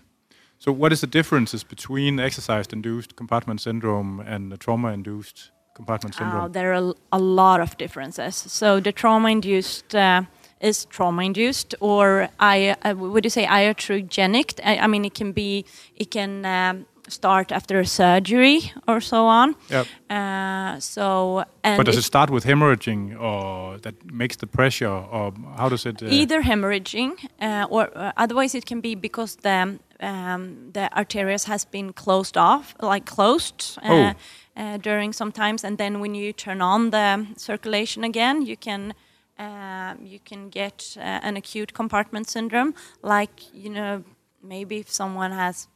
So, 0.58 0.72
what 0.72 0.92
is 0.92 1.02
the 1.02 1.08
differences 1.08 1.64
between 1.64 2.20
exercise-induced 2.20 3.16
compartment 3.16 3.62
syndrome 3.62 4.20
and 4.20 4.52
the 4.52 4.58
trauma-induced 4.58 5.52
compartment 5.76 6.16
Uh, 6.16 6.18
syndrome? 6.18 6.52
there 6.52 6.74
are 6.74 6.94
a 7.12 7.20
lot 7.20 7.62
of 7.62 7.78
differences. 7.78 8.36
So 8.36 8.80
the 8.80 8.92
trauma-induced 8.92 9.94
uh, 9.94 10.24
is 10.62 10.86
trauma-induced, 10.86 11.76
or 11.80 12.30
I 12.40 12.76
uh, 12.84 12.96
would 12.96 13.24
you 13.26 13.30
say 13.30 13.46
iatrogenic? 13.46 14.60
I, 14.64 14.78
I 14.78 14.88
mean, 14.88 15.06
it 15.06 15.14
can 15.14 15.32
be, 15.32 15.66
it 15.96 16.12
can 16.12 16.46
um, 16.46 16.86
start 17.08 17.52
after 17.52 17.80
a 17.80 17.86
surgery 17.86 18.72
or 18.88 19.00
so 19.02 19.26
on. 19.28 19.56
Yep. 19.70 19.88
Uh, 20.10 20.80
so 20.80 21.44
and 21.64 21.78
But 21.78 21.86
does 21.86 21.96
it- 21.96 22.00
it 22.00 22.04
start 22.04 22.30
with 22.30 22.46
hemorrhaging, 22.46 23.20
or 23.20 23.78
that 23.80 23.96
makes 24.12 24.36
the 24.38 24.48
pressure, 24.48 24.90
or 24.90 25.34
how 25.58 25.70
does 25.70 25.86
it? 25.86 26.02
Uh, 26.02 26.08
either 26.10 26.42
hemorrhaging 26.42 27.12
uh, 27.42 27.68
or 27.70 27.90
uh, 27.96 28.12
otherwise 28.18 28.56
it 28.58 28.66
can 28.66 28.82
be 28.82 28.96
because 28.96 29.38
the 29.38 29.80
um, 30.00 30.72
the 30.74 30.90
arterials 30.96 31.46
has 31.46 31.66
been 31.66 31.92
closed 31.94 32.38
off 32.38 32.76
like 32.82 33.06
closed 33.06 33.80
uh, 33.84 33.90
Oh. 33.90 34.14
uh, 34.62 34.78
during 34.78 35.14
some 35.14 35.32
times 35.32 35.64
and 35.64 35.78
then 35.78 36.00
when 36.00 36.14
you 36.16 36.34
turn 36.34 36.62
on 36.62 36.92
the 36.92 37.26
circulation 37.36 38.04
again 38.04 38.46
you 38.46 38.56
can 38.58 38.94
um, 39.40 39.98
you 40.04 40.20
can 40.30 40.50
get 40.50 40.96
uh, 40.98 41.02
an 41.28 41.38
acute 41.38 41.74
compartment 41.74 42.30
syndrome 42.30 42.74
like 43.02 43.54
you 43.54 43.70
know 43.70 44.04
maybe 44.44 44.78
if 44.78 44.90
someone 44.90 45.32
has 45.32 45.68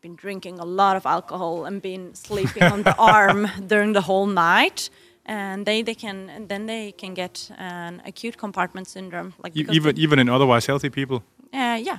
been 0.00 0.16
drinking 0.16 0.58
a 0.58 0.64
lot 0.64 0.96
of 0.96 1.06
alcohol 1.06 1.64
and 1.64 1.80
been 1.80 2.14
sleeping 2.14 2.62
on 2.64 2.82
the 2.82 2.94
arm 3.14 3.48
during 3.66 3.92
the 3.92 4.00
whole 4.00 4.26
night 4.26 4.90
and 5.26 5.64
they, 5.66 5.82
they 5.82 5.94
can 5.94 6.28
and 6.30 6.48
then 6.48 6.66
they 6.66 6.92
can 6.92 7.14
get 7.14 7.50
an 7.58 8.02
acute 8.04 8.36
compartment 8.36 8.88
syndrome 8.88 9.32
like 9.42 9.56
e- 9.56 9.66
even 9.70 9.96
even 9.96 10.18
in 10.18 10.28
otherwise 10.28 10.66
healthy 10.66 10.90
people, 10.90 11.22
uh, 11.54 11.78
yeah 11.80 11.98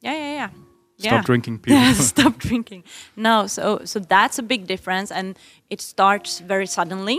yeah 0.00 0.12
yeah 0.12 0.34
yeah 0.34 0.48
stop 0.98 1.12
yeah. 1.12 1.22
drinking 1.22 1.58
people. 1.62 1.80
Yeah, 1.80 1.92
stop 1.92 2.38
drinking. 2.38 2.84
No, 3.16 3.46
so 3.46 3.80
so 3.84 3.98
that's 3.98 4.38
a 4.38 4.42
big 4.42 4.66
difference, 4.66 5.10
and 5.14 5.36
it 5.68 5.80
starts 5.82 6.38
very 6.40 6.66
suddenly, 6.66 7.18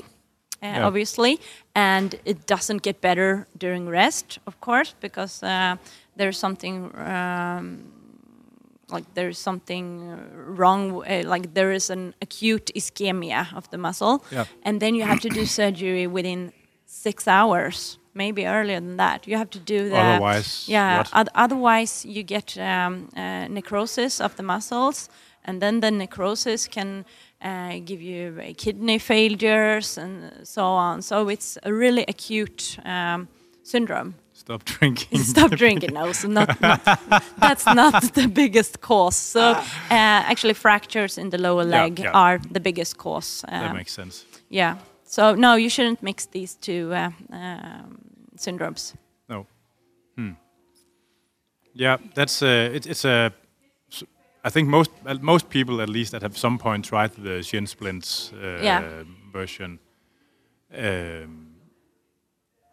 uh, 0.64 0.66
Yeah. 0.66 0.88
obviously, 0.88 1.40
and 1.76 2.16
it 2.26 2.46
doesn't 2.48 2.82
get 2.82 3.02
better 3.02 3.48
during 3.58 3.90
rest, 3.90 4.40
of 4.48 4.60
course, 4.62 4.96
because 5.00 5.44
uh, 5.44 5.76
there's 6.16 6.38
something. 6.38 6.92
Um, 6.98 7.92
like 8.92 9.06
there's 9.16 9.40
something 9.40 10.16
wrong, 10.58 11.04
uh, 11.08 11.24
like 11.26 11.56
there 11.56 11.72
is 11.72 11.90
an 11.90 12.14
acute 12.22 12.72
ischemia 12.76 13.52
of 13.56 13.68
the 13.72 13.78
muscle, 13.80 14.24
Yeah. 14.32 14.46
and 14.64 14.80
then 14.80 14.94
you 14.94 15.04
have 15.06 15.20
to 15.22 15.30
do 15.30 15.46
surgery 15.62 16.06
within 16.06 16.52
six 16.86 17.28
hours, 17.28 17.98
maybe 18.14 18.46
earlier 18.46 18.80
than 18.80 18.98
that. 18.98 19.26
You 19.28 19.38
have 19.38 19.50
to 19.50 19.60
do 19.60 19.90
the 19.90 19.98
Otherwise, 19.98 20.66
yeah. 20.70 21.04
oth- 21.16 21.30
otherwise, 21.34 22.06
you 22.06 22.22
get 22.24 22.58
um, 22.60 23.10
uh, 23.18 23.48
necrosis 23.48 24.22
of 24.22 24.36
the 24.36 24.44
muscles, 24.44 25.10
and 25.44 25.62
then 25.62 25.80
the 25.80 25.90
necrosis 25.90 26.68
can 26.68 27.06
uh, 27.46 27.80
give 27.86 28.02
you 28.02 28.38
uh, 28.42 28.54
kidney 28.58 29.00
failures 29.00 29.98
and 29.98 30.32
so 30.44 30.64
on. 30.64 31.02
So 31.02 31.30
it's 31.30 31.58
a 31.64 31.72
really 31.72 32.04
acute 32.08 32.78
um, 32.86 33.28
syndrome. 33.64 34.14
Stop 34.34 34.64
drinking. 34.66 35.20
Stop 35.24 35.52
drinking. 35.52 35.94
No, 35.94 36.12
so 36.12 36.28
not, 36.28 36.62
not 36.62 36.84
that's 37.40 37.66
not 37.66 38.14
the 38.14 38.28
biggest 38.28 38.82
cause. 38.82 39.16
So 39.16 39.42
uh, 39.42 39.62
actually, 39.92 40.54
fractures 40.54 41.18
in 41.18 41.30
the 41.30 41.38
lower 41.38 41.64
leg 41.64 42.00
yeah. 42.00 42.12
are 42.12 42.40
the 42.52 42.60
biggest 42.60 42.98
cause. 42.98 43.44
that 43.50 43.70
Um, 43.72 43.78
makes 43.78 43.94
sense. 43.94 44.26
yeah. 44.50 44.76
So 45.04 45.36
no, 45.36 45.56
you 45.56 45.70
shouldn't 45.70 46.02
mix 46.02 46.26
these 46.28 46.56
two 46.56 46.92
uh, 46.94 47.10
um, 47.32 47.98
syndromes. 48.38 48.94
No. 49.30 49.46
Hmm. 50.18 50.34
Yeah, 51.74 51.98
that's 52.14 52.42
uh, 52.42 52.76
it, 52.76 52.86
it's 52.86 53.06
a. 53.06 53.32
I 54.46 54.50
think 54.50 54.70
most 54.70 54.92
most 55.22 55.50
people, 55.50 55.82
at 55.82 55.90
least, 55.90 56.12
that 56.12 56.22
have 56.22 56.38
some 56.38 56.58
point 56.58 56.86
tried 56.86 57.12
the 57.24 57.42
shin 57.44 57.68
splints 57.68 58.32
uh, 58.34 58.60
Yeah. 58.64 59.04
version, 59.34 59.80
um, 60.74 61.48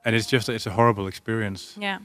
and 0.04 0.14
it's 0.14 0.26
just 0.32 0.48
it's 0.48 0.66
a 0.66 0.70
horrible 0.70 1.06
experience. 1.08 1.76
Yeah. 1.80 1.98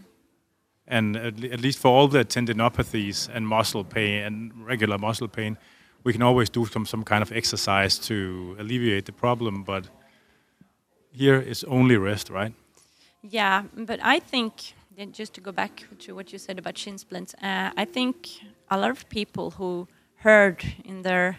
And 0.87 1.15
at, 1.17 1.43
at 1.43 1.59
least 1.59 1.79
for 1.79 1.89
all 1.89 2.07
the 2.07 2.23
tendinopathies 2.25 3.29
and 3.35 3.45
muscle 3.45 3.83
pain 3.83 4.23
and 4.25 4.51
regular 4.67 4.97
muscle 4.97 5.27
pain, 5.27 5.57
we 6.03 6.13
can 6.13 6.21
always 6.21 6.49
do 6.49 6.65
some 6.65 6.85
some 6.85 7.03
kind 7.03 7.21
of 7.21 7.31
exercise 7.31 7.99
to 8.07 8.55
alleviate 8.59 9.01
the 9.05 9.11
problem. 9.13 9.63
But 9.63 9.89
here 11.11 11.35
it's 11.51 11.63
only 11.67 11.97
rest, 11.97 12.29
right? 12.29 12.53
Yeah, 13.21 13.63
but 13.75 13.99
I 14.01 14.19
think 14.19 14.51
just 15.05 15.33
to 15.33 15.41
go 15.41 15.51
back 15.51 15.85
to 15.99 16.15
what 16.15 16.33
you 16.33 16.39
said 16.39 16.57
about 16.57 16.77
shin 16.77 16.97
splints, 16.97 17.35
uh, 17.35 17.71
I 17.77 17.85
think 17.85 18.27
a 18.69 18.77
lot 18.77 18.89
of 18.89 19.07
people 19.09 19.51
who 19.51 19.87
heard 20.15 20.63
in 20.83 21.03
their 21.03 21.37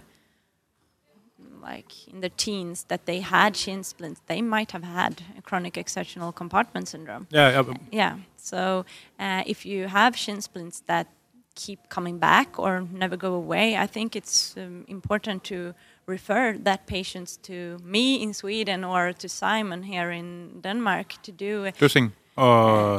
like 1.60 2.08
in 2.08 2.20
their 2.20 2.30
teens 2.36 2.84
that 2.88 3.04
they 3.06 3.20
had 3.20 3.56
shin 3.56 3.82
splints, 3.82 4.20
they 4.26 4.40
might 4.40 4.70
have 4.72 4.84
had 4.84 5.22
a 5.36 5.42
chronic 5.42 5.76
exertional 5.76 6.32
compartment 6.32 6.88
syndrome. 6.88 7.26
Yeah. 7.30 7.60
uh, 7.60 7.74
Yeah. 7.90 8.18
So 8.36 8.84
uh, 9.18 9.42
if 9.46 9.66
you 9.66 9.88
have 9.88 10.16
shin 10.16 10.40
splints 10.40 10.82
that 10.86 11.08
keep 11.54 11.88
coming 11.88 12.18
back 12.18 12.58
or 12.58 12.86
never 12.92 13.16
go 13.16 13.34
away, 13.34 13.76
I 13.76 13.86
think 13.86 14.14
it's 14.14 14.56
um, 14.56 14.84
important 14.86 15.42
to 15.44 15.74
refer 16.06 16.56
that 16.62 16.86
patients 16.86 17.36
to 17.42 17.78
me 17.82 18.22
in 18.22 18.32
Sweden 18.32 18.84
or 18.84 19.12
to 19.12 19.28
Simon 19.28 19.82
here 19.82 20.12
in 20.12 20.60
Denmark 20.60 21.14
to 21.22 21.32
do. 21.32 21.66
uh, 21.66 21.72
Dussing. 21.72 22.12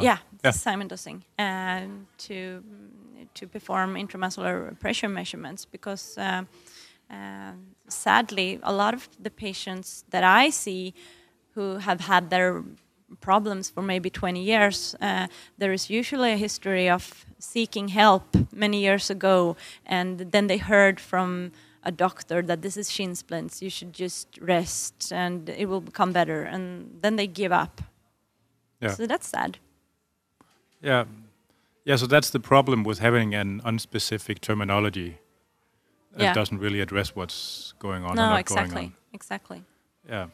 Yeah, 0.03 0.17
yeah. 0.43 0.51
Simon 0.51 0.87
Dussing, 0.87 1.21
um, 1.37 2.07
to 2.17 2.63
to 3.33 3.47
perform 3.47 3.95
intramuscular 3.95 4.79
pressure 4.79 5.09
measurements 5.09 5.65
because. 5.65 6.17
Uh, 6.17 6.43
uh, 7.11 7.53
sadly, 7.87 8.59
a 8.61 8.71
lot 8.71 8.93
of 8.93 9.09
the 9.19 9.31
patients 9.31 10.03
that 10.11 10.23
I 10.23 10.51
see 10.51 10.93
who 11.55 11.77
have 11.77 12.01
had 12.01 12.29
their 12.29 12.63
problems 13.21 13.69
for 13.69 13.81
maybe 13.81 14.09
20 14.09 14.41
years, 14.41 14.95
uh, 15.01 15.27
there 15.57 15.73
is 15.73 15.89
usually 15.89 16.31
a 16.31 16.37
history 16.37 16.89
of 16.89 17.25
seeking 17.39 17.87
help 17.87 18.35
many 18.53 18.79
years 18.79 19.09
ago, 19.09 19.55
and 19.85 20.19
then 20.31 20.47
they 20.47 20.57
heard 20.57 20.99
from 20.99 21.51
a 21.83 21.91
doctor 21.91 22.41
that 22.41 22.61
this 22.61 22.77
is 22.77 22.91
shin 22.91 23.15
splints, 23.15 23.61
you 23.61 23.69
should 23.69 23.93
just 23.93 24.27
rest 24.41 25.11
and 25.11 25.49
it 25.49 25.67
will 25.67 25.81
become 25.81 26.11
better, 26.11 26.43
and 26.43 26.99
then 27.01 27.15
they 27.15 27.25
give 27.25 27.51
up. 27.51 27.81
Yeah. 28.81 28.91
So 28.91 29.07
that's 29.07 29.27
sad. 29.27 29.57
Yeah. 30.81 31.05
Yeah, 31.85 31.95
so 31.97 32.07
that's 32.07 32.29
the 32.29 32.39
problem 32.39 32.83
with 32.83 32.99
having 32.99 33.33
an 33.35 33.61
unspecific 33.65 34.39
terminology 34.41 35.17
that 36.11 36.23
Yeah. 36.23 36.33
doesn't 36.33 36.59
really 36.59 36.81
address 36.81 37.15
what's 37.15 37.73
going 37.79 38.03
on 38.03 38.11
or 38.11 38.15
no, 38.15 38.29
not 38.29 38.39
exactly, 38.39 38.75
going 38.75 38.93
exactly. 39.13 39.63
Yeah. 40.07 40.27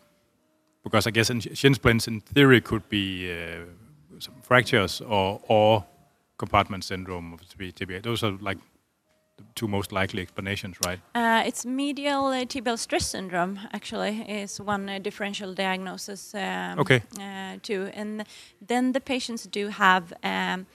Because 0.84 1.08
I 1.08 1.12
guess 1.12 1.30
in 1.30 1.40
sh- 1.42 1.48
shin 1.54 1.74
splints 1.74 2.08
in 2.08 2.22
theory 2.22 2.62
could 2.62 2.88
be 2.90 3.32
uh, 3.32 3.66
some 4.20 4.36
fractures 4.42 5.02
or 5.02 5.42
or 5.48 5.86
compartment 6.38 6.84
syndrome 6.84 7.34
of. 7.34 7.42
TBA. 7.42 8.02
Those 8.04 8.24
are 8.24 8.32
like 8.42 8.58
the 9.38 9.44
two 9.56 9.68
most 9.68 9.92
likely 9.92 10.22
explanations, 10.22 10.78
right? 10.86 11.00
Uh, 11.14 11.44
it's 11.48 11.66
medial 11.66 12.26
uh, 12.28 12.46
tibial 12.46 12.78
stress 12.78 13.06
syndrome. 13.08 13.60
Actually, 13.74 14.22
is 14.28 14.62
one 14.62 14.90
uh, 14.90 15.00
differential 15.00 15.54
diagnosis. 15.54 16.34
Um, 16.34 16.80
Okay. 16.80 17.02
Uh, 17.20 17.58
too, 17.62 17.90
and 17.94 18.24
then 18.68 18.92
the 18.94 19.02
patients 19.02 19.48
do 19.48 19.70
have 19.70 20.14
um, 20.24 20.66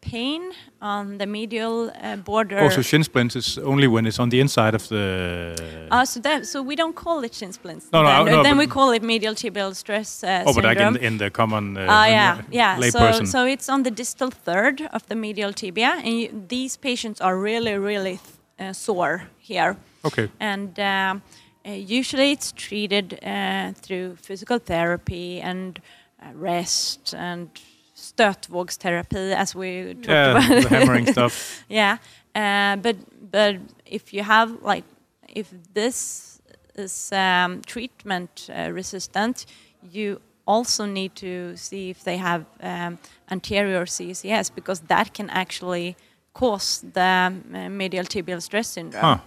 pain 0.00 0.52
on 0.80 1.18
the 1.18 1.26
medial 1.26 1.90
uh, 2.02 2.16
border. 2.16 2.58
Also, 2.58 2.82
shin 2.82 3.02
splints 3.04 3.36
is 3.36 3.58
only 3.58 3.86
when 3.86 4.06
it's 4.06 4.18
on 4.18 4.28
the 4.28 4.40
inside 4.40 4.74
of 4.74 4.88
the. 4.88 5.88
Uh, 5.90 6.04
so, 6.04 6.20
that, 6.20 6.46
so 6.46 6.62
we 6.62 6.76
don't 6.76 6.94
call 6.94 7.24
it 7.24 7.34
shin 7.34 7.52
splints. 7.52 7.86
No, 7.92 8.02
no, 8.02 8.24
then, 8.24 8.34
no, 8.34 8.42
then 8.42 8.58
we 8.58 8.66
call 8.66 8.90
it 8.90 9.02
medial 9.02 9.34
tibial 9.34 9.74
stress 9.74 10.22
uh, 10.22 10.44
oh, 10.46 10.54
but 10.54 10.64
syndrome. 10.64 10.94
like 10.94 11.02
in, 11.02 11.06
in 11.06 11.18
the 11.18 11.30
common 11.30 11.76
uh, 11.76 11.86
Ah, 11.88 12.06
yeah, 12.06 12.42
yeah. 12.50 12.90
So, 12.90 13.24
so 13.24 13.46
it's 13.46 13.68
on 13.68 13.82
the 13.82 13.90
distal 13.90 14.30
third 14.30 14.82
of 14.92 15.06
the 15.08 15.14
medial 15.14 15.52
tibia, 15.52 16.00
and 16.04 16.20
you, 16.20 16.44
these 16.48 16.76
patients 16.76 17.20
are 17.20 17.38
really, 17.38 17.76
really 17.78 18.20
uh, 18.58 18.72
sore 18.72 19.28
here. 19.38 19.76
okay. 20.04 20.28
And 20.40 20.78
um, 20.78 21.22
uh, 21.66 21.70
usually 21.72 22.32
it's 22.32 22.52
treated 22.52 23.18
uh, 23.24 23.72
through 23.72 24.16
physical 24.16 24.58
therapy 24.58 25.40
and 25.40 25.80
uh, 26.22 26.28
rest 26.34 27.14
and 27.14 27.48
stötvågsterapi, 27.96 29.32
as 29.34 29.54
we 29.54 29.94
talked 29.94 30.06
Yeah, 30.08 30.30
about. 30.36 30.62
the 30.62 30.68
hammering 30.68 31.06
stuff. 31.06 31.64
yeah, 31.68 31.96
uh, 32.34 32.76
but 32.82 32.96
but 33.30 33.56
if 33.86 34.12
you 34.12 34.22
have 34.22 34.52
like 34.62 34.84
if 35.28 35.48
this 35.74 36.40
is 36.74 37.10
um, 37.12 37.62
treatment 37.66 38.48
uh, 38.50 38.70
resistant, 38.74 39.46
you 39.92 40.20
also 40.46 40.86
need 40.86 41.10
to 41.14 41.56
see 41.56 41.90
if 41.90 42.02
they 42.04 42.18
have 42.18 42.44
um, 42.62 42.98
anterior 43.30 43.86
CCS 43.86 44.50
because 44.54 44.80
that 44.88 45.12
can 45.14 45.30
actually 45.30 45.96
cause 46.32 46.84
the 46.92 47.32
um, 47.54 47.76
medial 47.76 48.04
tibial 48.04 48.40
stress 48.40 48.68
syndrome. 48.68 49.02
Huh. 49.02 49.18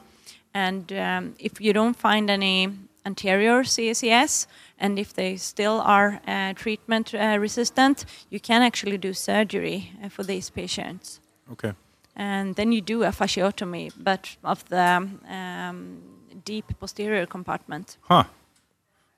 And 0.54 0.92
um, 0.94 1.34
if 1.40 1.60
you 1.60 1.74
don't 1.74 1.96
find 1.98 2.30
any 2.30 2.70
anterior 3.06 3.64
CACS, 3.64 4.48
and 4.80 4.98
if 4.98 5.14
they 5.14 5.38
still 5.38 5.82
are 5.82 6.22
uh, 6.28 6.54
treatment 6.54 7.14
uh, 7.14 7.38
resistant, 7.40 8.06
you 8.30 8.40
can 8.40 8.62
actually 8.62 8.98
do 8.98 9.14
surgery 9.14 9.92
uh, 10.04 10.10
for 10.10 10.24
these 10.24 10.50
patients. 10.50 11.20
Okay. 11.52 11.74
And 12.16 12.56
then 12.56 12.72
you 12.72 12.82
do 12.82 13.04
a 13.04 13.12
fasciotomy, 13.12 13.92
but 13.98 14.38
of 14.44 14.68
the 14.70 15.08
um, 15.30 16.02
deep 16.46 16.66
posterior 16.80 17.26
compartment. 17.26 17.98
Huh. 18.02 18.24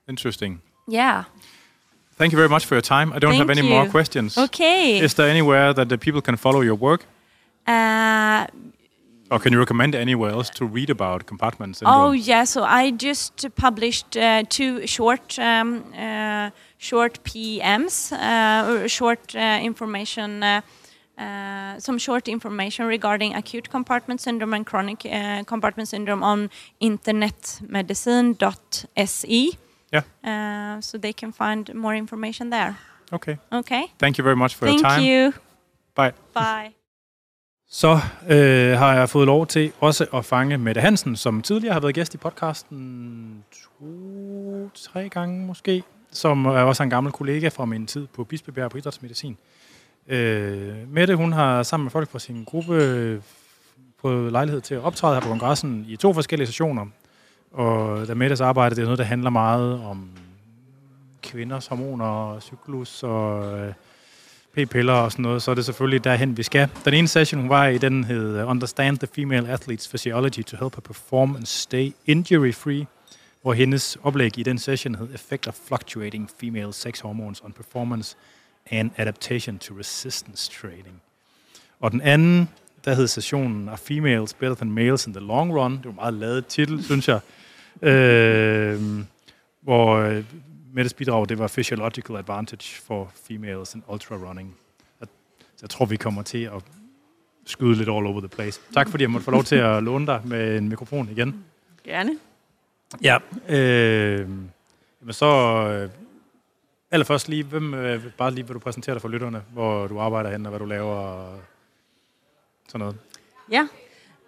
Interesting. 0.08 0.60
Yeah. 0.86 1.24
Thank 2.16 2.32
you 2.32 2.36
very 2.36 2.48
much 2.48 2.66
for 2.66 2.74
your 2.74 2.82
time. 2.82 3.12
I 3.12 3.18
don't 3.18 3.34
have 3.34 3.46
Thank 3.46 3.58
any 3.58 3.68
more 3.68 3.88
questions. 3.88 4.38
Okay. 4.38 4.98
Is 4.98 5.14
there 5.14 5.28
anywhere 5.28 5.72
that 5.72 5.88
the 5.88 5.98
people 5.98 6.20
can 6.20 6.36
follow 6.36 6.60
your 6.60 6.74
work? 6.76 7.06
Uh, 7.66 8.46
Or 9.32 9.38
can 9.38 9.52
you 9.52 9.58
recommend 9.58 9.94
anywhere 9.94 10.30
else 10.30 10.50
to 10.50 10.66
read 10.66 10.90
about 10.90 11.26
compartment 11.26 11.76
syndrome? 11.76 12.00
Oh 12.00 12.12
yeah, 12.12 12.44
so 12.44 12.64
I 12.64 12.90
just 12.90 13.46
published 13.56 14.14
uh, 14.14 14.42
two 14.50 14.86
short 14.86 15.38
um, 15.38 15.84
uh, 15.96 16.50
short 16.76 17.24
PMs, 17.24 18.12
uh, 18.12 18.86
short 18.88 19.34
uh, 19.34 19.58
information, 19.62 20.42
uh, 20.42 20.60
uh, 21.16 21.78
some 21.78 21.96
short 21.96 22.28
information 22.28 22.84
regarding 22.86 23.34
acute 23.34 23.70
compartment 23.70 24.20
syndrome 24.20 24.52
and 24.52 24.66
chronic 24.66 25.06
uh, 25.06 25.44
compartment 25.44 25.88
syndrome 25.88 26.22
on 26.22 26.50
internetmedicine.se. 26.82 29.58
Yeah. 29.92 30.02
Uh, 30.22 30.78
so 30.82 30.98
they 30.98 31.14
can 31.14 31.32
find 31.32 31.74
more 31.74 31.94
information 31.94 32.50
there. 32.50 32.76
Okay. 33.10 33.38
Okay. 33.50 33.86
Thank 33.98 34.18
you 34.18 34.24
very 34.24 34.36
much 34.36 34.56
for 34.56 34.66
Thank 34.66 34.80
your 34.80 34.90
time. 34.90 34.98
Thank 34.98 35.08
you. 35.08 35.32
Bye. 35.94 36.12
Bye. 36.34 36.74
Så 37.74 37.98
øh, 38.28 38.78
har 38.78 38.94
jeg 38.94 39.08
fået 39.08 39.26
lov 39.26 39.46
til 39.46 39.72
også 39.80 40.06
at 40.14 40.24
fange 40.24 40.58
Mette 40.58 40.80
Hansen, 40.80 41.16
som 41.16 41.42
tidligere 41.42 41.72
har 41.72 41.80
været 41.80 41.94
gæst 41.94 42.14
i 42.14 42.16
podcasten 42.16 43.44
to, 43.52 44.70
tre 44.74 45.08
gange 45.08 45.46
måske, 45.46 45.82
som 46.10 46.46
er 46.46 46.50
også 46.50 46.82
en 46.82 46.90
gammel 46.90 47.12
kollega 47.12 47.48
fra 47.48 47.64
min 47.64 47.86
tid 47.86 48.06
på 48.06 48.24
Bispebjerg 48.24 48.70
på 48.70 48.78
Idrætsmedicin. 48.78 49.36
Øh, 50.08 50.88
Mette, 50.88 51.14
hun 51.14 51.32
har 51.32 51.62
sammen 51.62 51.84
med 51.84 51.90
folk 51.90 52.10
fra 52.10 52.18
sin 52.18 52.44
gruppe 52.44 53.22
fået 54.00 54.32
lejlighed 54.32 54.60
til 54.60 54.74
at 54.74 54.80
optræde 54.80 55.14
her 55.14 55.20
på 55.20 55.28
kongressen 55.28 55.84
i 55.88 55.96
to 55.96 56.12
forskellige 56.12 56.46
sessioner. 56.46 56.86
Og 57.52 58.08
da 58.08 58.14
Mettes 58.14 58.40
arbejde, 58.40 58.74
det 58.74 58.80
er 58.80 58.86
noget, 58.86 58.98
der 58.98 59.04
handler 59.04 59.30
meget 59.30 59.80
om 59.84 60.08
kvinders 61.22 61.66
hormoner, 61.66 62.40
cyklus 62.40 63.02
og 63.02 63.58
øh, 63.58 63.72
p-piller 64.54 64.92
og 64.92 65.12
sådan 65.12 65.22
noget, 65.22 65.42
så 65.42 65.50
er 65.50 65.54
det 65.54 65.64
selvfølgelig 65.64 66.04
derhen, 66.04 66.36
vi 66.36 66.42
skal. 66.42 66.68
Den 66.84 66.94
ene 66.94 67.08
session, 67.08 67.40
hun 67.40 67.50
var 67.50 67.66
i, 67.66 67.78
den 67.78 68.04
hed 68.04 68.44
Understand 68.44 68.98
the 68.98 69.08
Female 69.14 69.54
Athlete's 69.54 69.88
Physiology 69.88 70.42
to 70.44 70.56
Help 70.56 70.74
Her 70.74 70.80
Perform 70.80 71.36
and 71.36 71.46
Stay 71.46 71.92
Injury-Free, 72.08 72.84
hvor 73.42 73.52
hendes 73.52 73.98
oplæg 74.02 74.38
i 74.38 74.42
den 74.42 74.58
session 74.58 74.94
hed 74.94 75.14
Effect 75.14 75.48
of 75.48 75.54
Fluctuating 75.68 76.30
Female 76.40 76.72
Sex 76.72 77.00
Hormones 77.00 77.40
on 77.40 77.52
Performance 77.52 78.16
and 78.70 78.90
Adaptation 78.96 79.58
to 79.58 79.74
Resistance 79.78 80.50
Training. 80.60 81.02
Og 81.80 81.92
den 81.92 82.00
anden, 82.00 82.48
der 82.84 82.94
hed 82.94 83.06
sessionen 83.06 83.68
Are 83.68 83.78
Females 83.78 84.34
Better 84.34 84.56
Than 84.56 84.72
Males 84.72 85.06
in 85.06 85.12
the 85.12 85.26
Long 85.26 85.54
Run? 85.54 85.72
Det 85.76 85.84
var 85.84 85.90
en 85.90 85.96
meget 85.96 86.14
lavet 86.14 86.46
titel, 86.46 86.84
synes 86.84 87.08
jeg. 87.08 87.20
Øhm, 87.82 88.98
øh, 88.98 89.04
hvor 89.62 90.22
Mettes 90.74 90.94
bidrag, 90.94 91.28
det 91.28 91.38
var 91.38 91.48
Physiological 91.48 92.16
Advantage 92.16 92.82
for 92.82 93.12
Females 93.28 93.74
in 93.74 93.84
Ultra 93.88 94.16
Running. 94.16 94.56
Jeg, 95.00 95.08
jeg 95.62 95.70
tror, 95.70 95.84
vi 95.86 95.96
kommer 95.96 96.22
til 96.22 96.42
at 96.44 96.62
skyde 97.46 97.74
lidt 97.74 97.88
all 97.88 98.06
over 98.06 98.20
the 98.20 98.28
place. 98.28 98.60
Tak 98.74 98.88
fordi 98.88 99.02
jeg 99.02 99.10
måtte 99.10 99.24
få 99.24 99.30
lov 99.30 99.44
til 99.44 99.56
at 99.56 99.82
låne 99.82 100.06
dig 100.06 100.20
med 100.24 100.58
en 100.58 100.68
mikrofon 100.68 101.08
igen. 101.08 101.44
Gerne. 101.84 102.18
Ja, 103.02 103.18
øh, 103.48 104.28
men 105.00 105.12
så 105.12 105.26
øh, 105.26 105.90
allerførst 106.90 107.28
lige, 107.28 107.44
hvem, 107.44 107.74
øh, 107.74 108.04
bare 108.18 108.30
lige 108.30 108.46
vil 108.46 108.54
du 108.54 108.58
præsentere 108.58 108.94
dig 108.94 109.02
for 109.02 109.08
lytterne, 109.08 109.42
hvor 109.52 109.86
du 109.86 110.00
arbejder 110.00 110.30
hen 110.30 110.46
og 110.46 110.50
hvad 110.50 110.60
du 110.60 110.66
laver 110.66 110.94
og 110.94 111.40
sådan 112.68 112.78
noget. 112.78 112.96
Ja. 113.50 113.68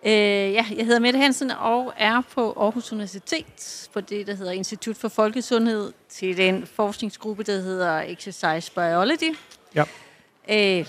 Øh, 0.07 0.13
ja, 0.53 0.67
jeg 0.77 0.85
hedder 0.87 0.99
Mette 0.99 1.19
Hansen 1.19 1.51
og 1.51 1.93
er 1.97 2.21
på 2.35 2.53
Aarhus 2.61 2.93
Universitet 2.93 3.89
på 3.93 4.01
det, 4.01 4.27
der 4.27 4.35
hedder 4.35 4.53
Institut 4.53 4.97
for 4.97 5.09
Folkesundhed 5.09 5.93
til 6.09 6.37
den 6.37 6.67
forskningsgruppe, 6.67 7.43
der 7.43 7.61
hedder 7.61 8.01
Exercise 8.01 8.73
Biology. 8.73 9.37
Ja. 9.75 9.85
Øh, 10.51 10.87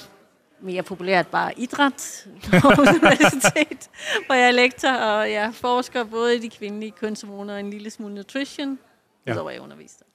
mere 0.62 0.84
populært 0.84 1.28
bare 1.28 1.60
idræt 1.60 2.28
på 2.50 2.56
Aarhus 2.68 2.88
Universitet, 3.02 3.90
hvor 4.26 4.36
jeg 4.36 4.48
er 4.48 4.52
lektor, 4.52 4.90
og 4.92 5.32
jeg 5.32 5.54
forsker 5.54 6.04
både 6.04 6.36
i 6.36 6.40
de 6.40 6.50
kvindelige 6.50 6.92
kønshormoner 6.92 7.54
og 7.54 7.60
en 7.60 7.70
lille 7.70 7.90
smule 7.90 8.16
nutrition, 8.16 8.80
Ja. 9.26 9.32
ja. 9.32 9.36
udover 9.36 9.52
jeg 9.52 9.62
underviser. 9.62 10.06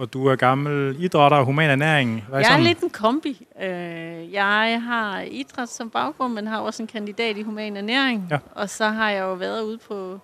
Og 0.00 0.12
du 0.12 0.26
er 0.26 0.36
gammel 0.36 0.96
idrætter 1.04 1.38
og 1.38 1.44
human 1.44 1.70
ernæring. 1.70 2.24
Hvad 2.28 2.38
Jeg 2.38 2.46
er 2.46 2.50
sådan? 2.50 2.64
lidt 2.64 2.78
en 2.80 2.90
kombi. 2.90 3.46
Øh, 3.62 4.32
jeg 4.32 4.82
har 4.82 5.20
idræt 5.20 5.68
som 5.68 5.90
baggrund, 5.90 6.32
men 6.32 6.46
har 6.46 6.58
også 6.60 6.82
en 6.82 6.86
kandidat 6.86 7.36
i 7.36 7.42
human 7.42 7.76
ernæring. 7.76 8.26
Ja. 8.30 8.38
Og 8.54 8.70
så 8.70 8.88
har 8.88 9.10
jeg 9.10 9.20
jo 9.20 9.32
været 9.32 9.62
ude 9.62 9.78
på 9.78 10.18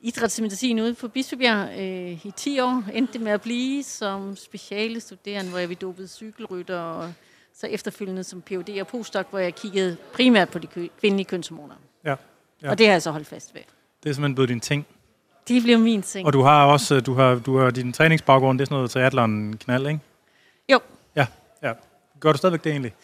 idrætsmedicin 0.00 0.80
ude 0.80 0.94
på 0.94 1.08
Bispebjerg 1.08 1.68
øh, 1.78 2.26
i 2.26 2.32
10 2.36 2.60
år. 2.60 2.84
Endte 2.94 3.12
det 3.12 3.20
med 3.20 3.32
at 3.32 3.40
blive 3.40 3.82
som 3.82 4.36
speciale 4.36 5.00
studerende, 5.00 5.50
hvor 5.50 5.58
jeg 5.58 5.68
blev 5.68 5.76
dopet 5.76 6.10
cykelrytter, 6.10 6.80
og 6.80 7.12
så 7.54 7.66
efterfølgende 7.66 8.24
som 8.24 8.42
Ph.D. 8.42 8.80
og 8.80 8.86
postdoc, 8.86 9.26
hvor 9.30 9.38
jeg 9.38 9.54
kiggede 9.54 9.96
primært 10.12 10.48
på 10.48 10.58
de 10.58 10.66
kvindelige 11.00 11.24
kønshormoner. 11.24 11.74
Ja. 12.04 12.14
Ja. 12.62 12.70
Og 12.70 12.78
det 12.78 12.86
har 12.86 12.92
jeg 12.92 13.02
så 13.02 13.10
holdt 13.10 13.26
fast 13.26 13.54
ved. 13.54 13.62
Det 14.02 14.10
er 14.10 14.14
simpelthen 14.14 14.34
blevet 14.34 14.48
din 14.48 14.60
ting. 14.60 14.86
Det 15.48 15.62
blev 15.62 15.78
min 15.78 16.02
ting. 16.02 16.26
Og 16.26 16.32
du 16.32 16.42
har 16.42 16.64
også, 16.66 16.94
øh, 16.94 17.06
du 17.06 17.14
har, 17.14 17.34
du 17.34 17.58
har 17.58 17.70
din 17.70 17.92
træningsbaggrund, 17.92 18.58
det 18.58 18.64
er 18.64 18.66
sådan 18.66 18.74
noget 18.76 18.90
triathlon 18.90 19.54
knald, 19.60 19.86
ikke? 19.86 20.00
Jo. 20.72 20.80
Ja, 21.16 21.26
ja. 21.62 21.72
Gør 22.20 22.32
du 22.32 22.38
stadigvæk 22.38 22.64
det 22.64 22.70
egentlig? 22.70 22.94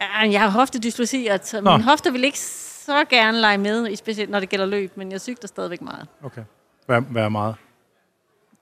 Ja, 0.00 0.30
jeg 0.30 0.40
har 0.40 0.48
hoftedysplasi, 0.48 1.26
og 1.26 1.36
t- 1.36 1.60
min 1.60 1.80
hofter 1.80 2.10
vil 2.10 2.24
ikke 2.24 2.38
så 2.38 3.04
gerne 3.04 3.40
lege 3.40 3.58
med, 3.58 3.96
specielt 3.96 4.30
når 4.30 4.40
det 4.40 4.48
gælder 4.48 4.66
løb, 4.66 4.96
men 4.96 5.12
jeg 5.12 5.20
cykler 5.20 5.46
stadigvæk 5.48 5.82
meget. 5.82 6.06
Okay. 6.22 6.42
Hvad, 6.86 7.00
hvad 7.00 7.22
er 7.22 7.28
meget? 7.28 7.54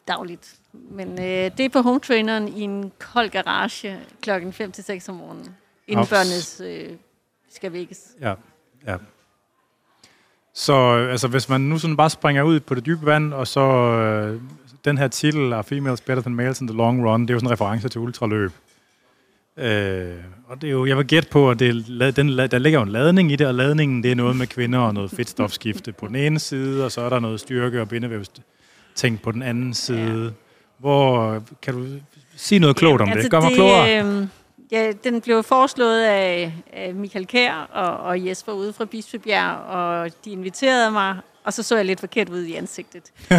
dagligt. 0.09 0.55
Men 0.73 1.09
øh, 1.21 1.27
det 1.57 1.61
er 1.61 1.69
på 1.69 1.81
home 1.81 2.01
traineren 2.01 2.49
i 2.49 2.61
en 2.61 2.93
kold 2.99 3.31
garage 3.31 3.99
klokken 4.23 4.53
5 4.53 4.73
til 4.73 4.85
6 4.85 5.09
om 5.09 5.15
morgenen. 5.15 5.57
Inden 5.87 6.03
Ups. 6.03 6.11
børnenes 6.11 6.61
øh, 6.65 6.97
skal 7.51 7.73
vækkes. 7.73 8.09
Ja, 8.21 8.35
ja. 8.87 8.97
Så 10.59 10.73
øh, 10.73 11.11
altså, 11.11 11.29
hvis 11.29 11.49
man 11.49 11.61
nu 11.61 11.79
sådan 11.79 11.97
bare 11.97 12.11
springer 12.11 12.43
ud 12.43 12.61
på 12.61 12.75
det 12.75 12.87
dybe 12.87 13.07
vand, 13.07 13.33
og 13.33 13.47
så 13.47 13.61
øh, 13.61 14.41
den 14.85 14.99
her 14.99 15.09
titel 15.09 15.53
er 15.53 15.63
Females 15.63 16.01
Better 16.01 16.23
Than 16.23 16.35
Males 16.35 16.61
in 16.61 16.67
the 16.67 16.77
Long 16.77 17.07
Run, 17.07 17.23
det 17.23 17.31
er 17.31 17.35
jo 17.35 17.39
sådan 17.39 17.49
en 17.49 17.53
reference 17.53 17.89
til 17.89 18.01
ultraløb. 18.01 18.53
Øh, 19.57 20.15
og 20.49 20.61
det 20.63 20.69
er 20.69 20.71
jo, 20.71 20.87
jeg 20.87 20.97
vil 20.97 21.07
gætte 21.07 21.29
på, 21.29 21.51
at 21.51 21.59
det 21.59 21.69
er, 22.01 22.11
den, 22.11 22.29
der 22.29 22.59
ligger 22.59 22.79
jo 22.79 22.83
en 22.83 22.93
ladning 22.93 23.33
i 23.33 23.37
det, 23.37 23.47
og 23.47 23.55
ladningen 23.55 24.03
det 24.03 24.11
er 24.11 24.15
noget 24.15 24.37
med 24.37 24.47
kvinder 24.47 24.79
og 24.79 24.95
noget 24.95 25.11
fedtstofskifte 25.11 25.93
på 25.93 26.07
den 26.07 26.17
ene 26.17 26.39
side, 26.39 26.85
og 26.85 26.93
så 26.93 27.01
er 27.01 27.09
der 27.09 27.21
noget 27.21 27.41
styrke 27.41 27.81
og 27.81 27.89
bindevævsting 27.89 29.23
på 29.23 29.33
den 29.33 29.43
anden 29.43 29.75
side. 29.75 30.25
Ja. 30.25 30.31
Hvor 30.79 31.39
kan 31.63 31.75
du 31.75 31.87
sige 32.37 32.59
noget 32.59 32.77
klogt 32.77 33.03
om 33.03 33.09
det? 33.09 33.31
Gør 33.31 33.41
mig 33.41 33.53
klogere. 33.55 34.05
Øh, 34.05 34.27
ja, 34.71 34.93
den 35.05 35.21
blev 35.21 35.43
foreslået 35.43 36.03
af, 36.03 36.53
af 36.73 36.95
Michael 36.95 37.27
Kær 37.27 37.55
og, 37.73 37.97
og 38.07 38.27
Jesper 38.27 38.53
ude 38.53 38.73
fra 38.73 38.85
Bispebjerg, 38.85 39.57
og 39.57 40.11
de 40.25 40.31
inviterede 40.31 40.91
mig, 40.91 41.17
og 41.45 41.53
så 41.53 41.63
så 41.63 41.77
jeg 41.77 41.85
lidt 41.85 42.01
forkert 42.01 42.29
ud 42.29 42.43
i 42.45 42.55
ansigtet. 42.55 43.03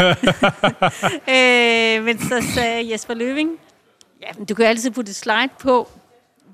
øh, 1.29 2.03
men 2.05 2.19
så 2.19 2.43
sagde 2.53 2.91
Jesper 2.91 3.13
Løving, 3.13 3.49
ja, 4.21 4.27
men 4.37 4.45
du 4.45 4.55
kan 4.55 4.65
altid 4.65 4.91
putte 4.91 5.09
et 5.09 5.15
slide 5.15 5.49
på, 5.59 5.89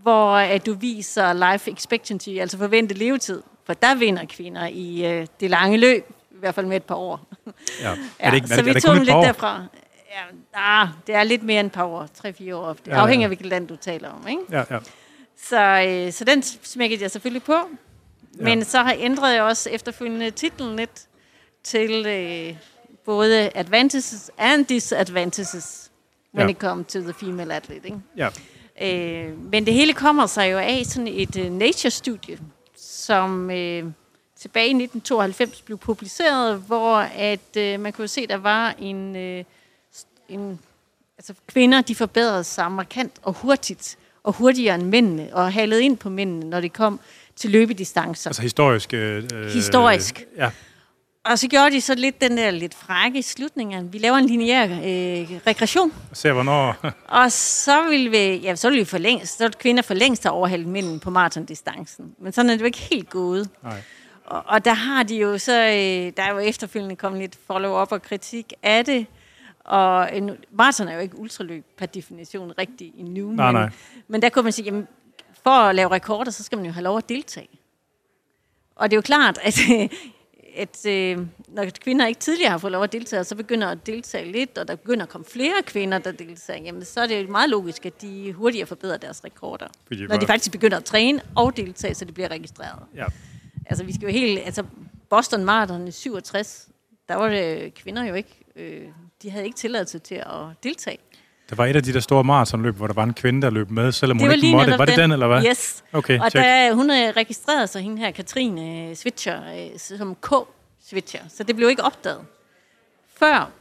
hvor 0.02 0.36
at 0.36 0.66
du 0.66 0.74
viser 0.74 1.52
life 1.52 1.72
expectancy, 1.72 2.30
altså 2.30 2.58
forventet 2.58 2.98
levetid. 2.98 3.42
For 3.66 3.74
der 3.74 3.96
vinder 3.96 4.26
kvinder 4.26 4.68
i 4.68 5.06
øh, 5.06 5.28
det 5.40 5.50
lange 5.50 5.78
løb, 5.78 6.06
i 6.32 6.36
hvert 6.40 6.56
fald 6.56 6.66
med 6.66 6.76
et 6.78 6.84
par 6.84 6.96
år. 6.96 7.20
Ja. 7.82 7.90
Ja, 7.90 7.96
er 8.20 8.30
det 8.30 8.36
ikke, 8.36 8.48
så 8.48 8.54
er, 8.54 8.58
det- 8.58 8.66
vi 8.66 8.70
er 8.70 8.80
tog 8.80 8.96
den 8.96 9.04
lidt 9.04 9.16
derfra. 9.16 9.64
Ja, 10.16 10.22
ah, 10.54 10.88
det 11.08 11.16
er 11.16 11.24
lidt 11.24 11.44
mere 11.44 11.60
end 11.60 11.68
et 11.68 11.72
par 11.74 11.84
år, 11.86 12.08
3-4 12.28 12.54
år. 12.56 12.74
Det 12.74 12.88
Ja, 12.88 12.96
ja. 12.96 13.02
afhænger 13.02 13.26
af, 13.26 13.30
hvilket 13.30 13.48
land 13.48 13.68
du 13.68 13.76
taler 13.76 14.10
om. 14.10 14.28
Ikke? 14.28 14.42
Ja, 14.52 14.64
ja. 14.72 14.80
Så, 15.38 15.62
øh, 15.88 16.12
så 16.14 16.24
den 16.24 16.44
smækkede 16.44 17.02
jeg 17.02 17.12
selvfølgelig 17.12 17.44
på. 17.44 17.56
Men 18.40 18.64
så 18.64 18.78
har 18.80 18.96
ændret 19.00 19.34
jeg 19.34 19.44
også 19.44 19.70
efterfølgende 19.70 20.32
titlen 20.32 20.76
lidt 20.76 21.02
til 21.64 22.06
øh, 22.06 22.56
både 23.06 23.52
advantages 23.56 24.32
and 24.38 24.66
disadvantages 24.66 25.92
when 26.36 26.48
Ja. 26.50 26.52
it 26.52 26.58
comes 26.60 26.88
to 26.94 27.00
the 27.02 27.14
female 27.14 27.54
athlete. 27.56 27.86
Ikke? 27.86 28.00
ja. 28.18 28.30
Øh, 28.82 29.38
men 29.52 29.66
det 29.66 29.74
hele 29.74 29.94
kommer 29.94 30.26
sig 30.26 30.52
jo 30.52 30.58
af 30.58 30.82
sådan 30.86 31.08
et 31.08 31.36
uh, 31.36 31.52
Nature-studie, 31.52 32.38
som 32.78 33.52
øh, 33.52 33.84
tilbage 34.40 34.68
i 34.68 34.84
1992 34.84 35.62
blev 35.62 35.78
publiceret, 35.78 36.58
hvor 36.60 36.96
at 36.98 37.58
øh, 37.58 37.80
man 37.80 37.94
kunne 37.94 38.08
se, 38.08 38.28
der 38.28 38.38
var 38.38 38.76
en, 38.80 39.16
øh, 39.16 39.44
en 40.30 40.60
altså 41.18 41.34
kvinder, 41.48 41.82
de 41.82 41.96
forbedrede 41.96 42.44
sig 42.44 42.72
markant 42.72 43.14
og 43.24 43.34
hurtigt, 43.34 43.98
og 44.24 44.34
hurtigere 44.34 44.76
end 44.76 44.84
mændene, 44.84 45.30
og 45.34 45.54
halede 45.54 45.84
ind 45.84 45.98
på 45.98 46.10
mændene, 46.10 46.50
når 46.50 46.62
det 46.62 46.74
kom 46.74 47.00
til 47.36 47.50
løbedistancer. 47.52 48.30
Altså 48.30 48.42
historisk. 48.42 48.94
Øh, 48.94 49.24
Historisk. 49.54 50.24
Ja, 50.38 50.52
og 51.26 51.40
så 51.40 51.48
gjorde 51.48 51.72
de 51.72 51.82
så 51.82 51.96
lidt 51.96 52.22
den 52.22 52.38
der 52.38 52.52
lidt 52.52 52.74
frække 52.74 53.20
i 53.20 53.22
slutningen. 53.22 53.94
Vi 53.94 53.98
laver 53.98 54.18
en 54.18 54.26
lineær 54.26 54.64
øh, 54.64 55.40
regression. 55.48 55.94
Se 56.14 56.32
hvornår... 56.32 56.76
Og 57.24 57.32
så 57.32 57.90
vil 57.90 58.12
vi, 58.12 58.18
ja, 58.18 58.56
så 58.56 58.70
vil 58.70 58.80
vi 58.80 58.86
for 58.86 58.98
længst, 58.98 59.38
så 59.38 59.44
vil 59.44 59.54
kvinder 59.54 59.84
for 59.84 59.94
længst 59.94 60.24
have 60.24 60.34
overhældt 60.34 60.68
mændene 60.68 61.00
på 61.00 61.10
maratondistancen. 61.10 62.16
Men 62.20 62.34
sådan 62.34 62.50
er 62.50 62.54
det 62.54 62.62
jo 62.62 62.66
ikke 62.66 62.78
helt 62.78 63.10
gået. 63.10 63.50
Nej. 63.64 63.82
Og, 64.26 64.44
og 64.46 64.66
der 64.66 64.74
har 64.74 65.04
de 65.04 65.16
jo 65.16 65.38
så, 65.38 65.62
øh, 65.62 66.14
der 66.18 66.24
er 66.24 66.34
jo 66.34 66.40
efterfølgende 66.40 66.96
kommet 66.96 67.22
lidt 67.22 67.38
follow-up 67.48 67.92
og 67.92 68.02
kritik 68.02 68.54
af 68.64 68.86
det. 68.86 69.06
Og 69.66 70.18
en, 70.18 70.32
maraton 70.52 70.88
er 70.88 70.94
jo 70.94 71.00
ikke 71.00 71.20
ultraløb 71.20 71.66
per 71.78 71.86
definition 71.86 72.54
rigtig 72.58 72.94
endnu. 72.98 73.32
Nej, 73.32 73.52
men, 73.52 73.62
nej. 73.62 73.70
men 74.08 74.22
der 74.22 74.30
kunne 74.30 74.44
man 74.44 74.52
sige, 74.52 74.66
jamen, 74.66 74.88
for 75.44 75.50
at 75.50 75.76
lave 75.76 75.92
rekorder, 75.92 76.32
så 76.32 76.44
skal 76.44 76.58
man 76.58 76.66
jo 76.66 76.72
have 76.72 76.84
lov 76.84 76.98
at 76.98 77.10
deltage. 77.10 77.50
Og 78.76 78.92
det 78.92 78.96
er 78.96 78.98
jo 78.98 79.02
klart, 79.02 79.40
at, 79.44 79.60
at 80.64 80.86
øh, 80.86 81.28
når 81.48 81.66
kvinder 81.82 82.08
ikke 82.08 82.20
tidligere 82.20 82.52
har 82.52 82.58
fået 82.58 82.72
lov 82.72 82.84
at 82.84 82.92
deltage, 82.92 83.24
så 83.24 83.36
begynder 83.36 83.68
at 83.68 83.86
deltage 83.86 84.32
lidt, 84.32 84.58
og 84.58 84.68
der 84.68 84.76
begynder 84.76 85.04
at 85.04 85.10
komme 85.10 85.26
flere 85.26 85.64
kvinder, 85.66 85.98
der 85.98 86.12
deltager, 86.12 86.64
jamen, 86.64 86.86
så 86.86 87.02
er 87.02 87.08
det 87.08 87.24
jo 87.24 87.32
meget 87.32 87.50
logisk, 87.50 87.86
at 87.86 88.02
de 88.02 88.34
hurtigere 88.34 88.68
forbedrer 88.68 88.98
deres 88.98 89.24
rekorder. 89.24 89.68
Fordi 89.88 90.08
Når 90.08 90.18
de 90.18 90.28
faktisk 90.28 90.52
begynder 90.52 90.78
at 90.78 90.86
træne 90.86 91.22
og 91.36 91.58
deltage, 91.58 91.96
så 91.96 92.06
det 92.06 92.14
bliver 92.14 92.30
registreret. 92.32 92.84
Ja. 92.96 93.06
Altså, 93.66 93.84
vi 93.84 93.94
skal 93.94 94.06
jo 94.06 94.12
helt... 94.12 94.40
Altså, 94.46 94.64
Boston 95.10 95.46
Marathon 95.46 95.88
i 95.88 95.92
67, 95.92 96.70
der 97.10 97.16
var 97.16 97.30
det 97.30 97.74
kvinder 97.74 98.04
jo 98.04 98.14
ikke... 98.14 98.46
Øh, 98.56 98.88
de 99.26 99.32
havde 99.32 99.46
ikke 99.46 99.58
tilladelse 99.58 100.00
til 100.00 100.16
at 100.16 100.64
deltage. 100.64 100.98
Der 101.50 101.56
var 101.56 101.66
et 101.66 101.76
af 101.76 101.84
de 101.84 101.94
der 101.94 102.00
store 102.00 102.24
maratonløb, 102.24 102.76
hvor 102.76 102.88
der 102.88 102.94
var 102.94 103.04
en 103.04 103.14
kvinde, 103.14 103.42
der 103.42 103.50
løb 103.50 103.70
med, 103.72 103.92
selvom 103.92 104.20
hun 104.20 104.32
ikke 104.32 104.52
måtte. 104.52 104.78
Var 104.78 104.86
det 104.86 104.98
den, 104.98 105.12
eller 105.12 105.28
hvad? 105.28 105.44
Yes. 105.46 105.84
Okay, 105.94 106.20
og 106.20 106.32
check. 106.32 106.46
der, 106.46 106.74
hun 106.74 106.92
registrerede 106.92 107.68
sig, 107.68 107.82
hende 107.82 107.98
her, 107.98 108.12
Katrine 108.12 108.90
øh, 108.90 108.96
Switcher, 108.96 109.42
øh, 109.56 109.80
som 109.80 110.16
K-Switcher. 110.26 111.20
Så 111.30 111.44
det 111.44 111.56
blev 111.56 111.70
ikke 111.70 111.84
opdaget. 111.84 112.20
Før, 113.20 113.52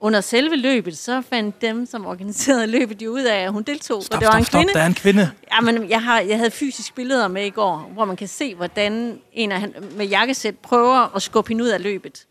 under 0.00 0.20
selve 0.20 0.56
løbet, 0.56 0.98
så 0.98 1.22
fandt 1.30 1.62
dem, 1.62 1.86
som 1.86 2.06
organiserede 2.06 2.66
løbet, 2.78 3.02
jo 3.02 3.10
ud 3.10 3.22
af, 3.22 3.38
at 3.38 3.52
hun 3.52 3.62
deltog. 3.62 4.02
Stop, 4.02 4.16
og 4.16 4.20
det 4.20 4.26
var 4.26 4.32
stop, 4.32 4.38
en 4.38 4.44
stop, 4.44 4.58
kvinde. 4.58 4.74
der 4.74 4.80
er 4.80 4.86
en 4.86 4.94
kvinde. 4.94 5.30
Jamen, 5.54 5.90
jeg, 5.90 6.02
har, 6.02 6.20
jeg 6.20 6.36
havde 6.36 6.50
fysisk 6.50 6.94
billeder 6.94 7.28
med 7.28 7.46
i 7.46 7.50
går, 7.50 7.90
hvor 7.92 8.04
man 8.04 8.16
kan 8.16 8.28
se, 8.28 8.54
hvordan 8.54 9.18
en 9.32 9.52
af 9.52 9.60
han, 9.60 9.74
med 9.96 10.06
jakkesæt 10.06 10.58
prøver 10.58 11.16
at 11.16 11.22
skubbe 11.22 11.48
hende 11.48 11.64
ud 11.64 11.68
af 11.68 11.82
løbet. 11.82 12.26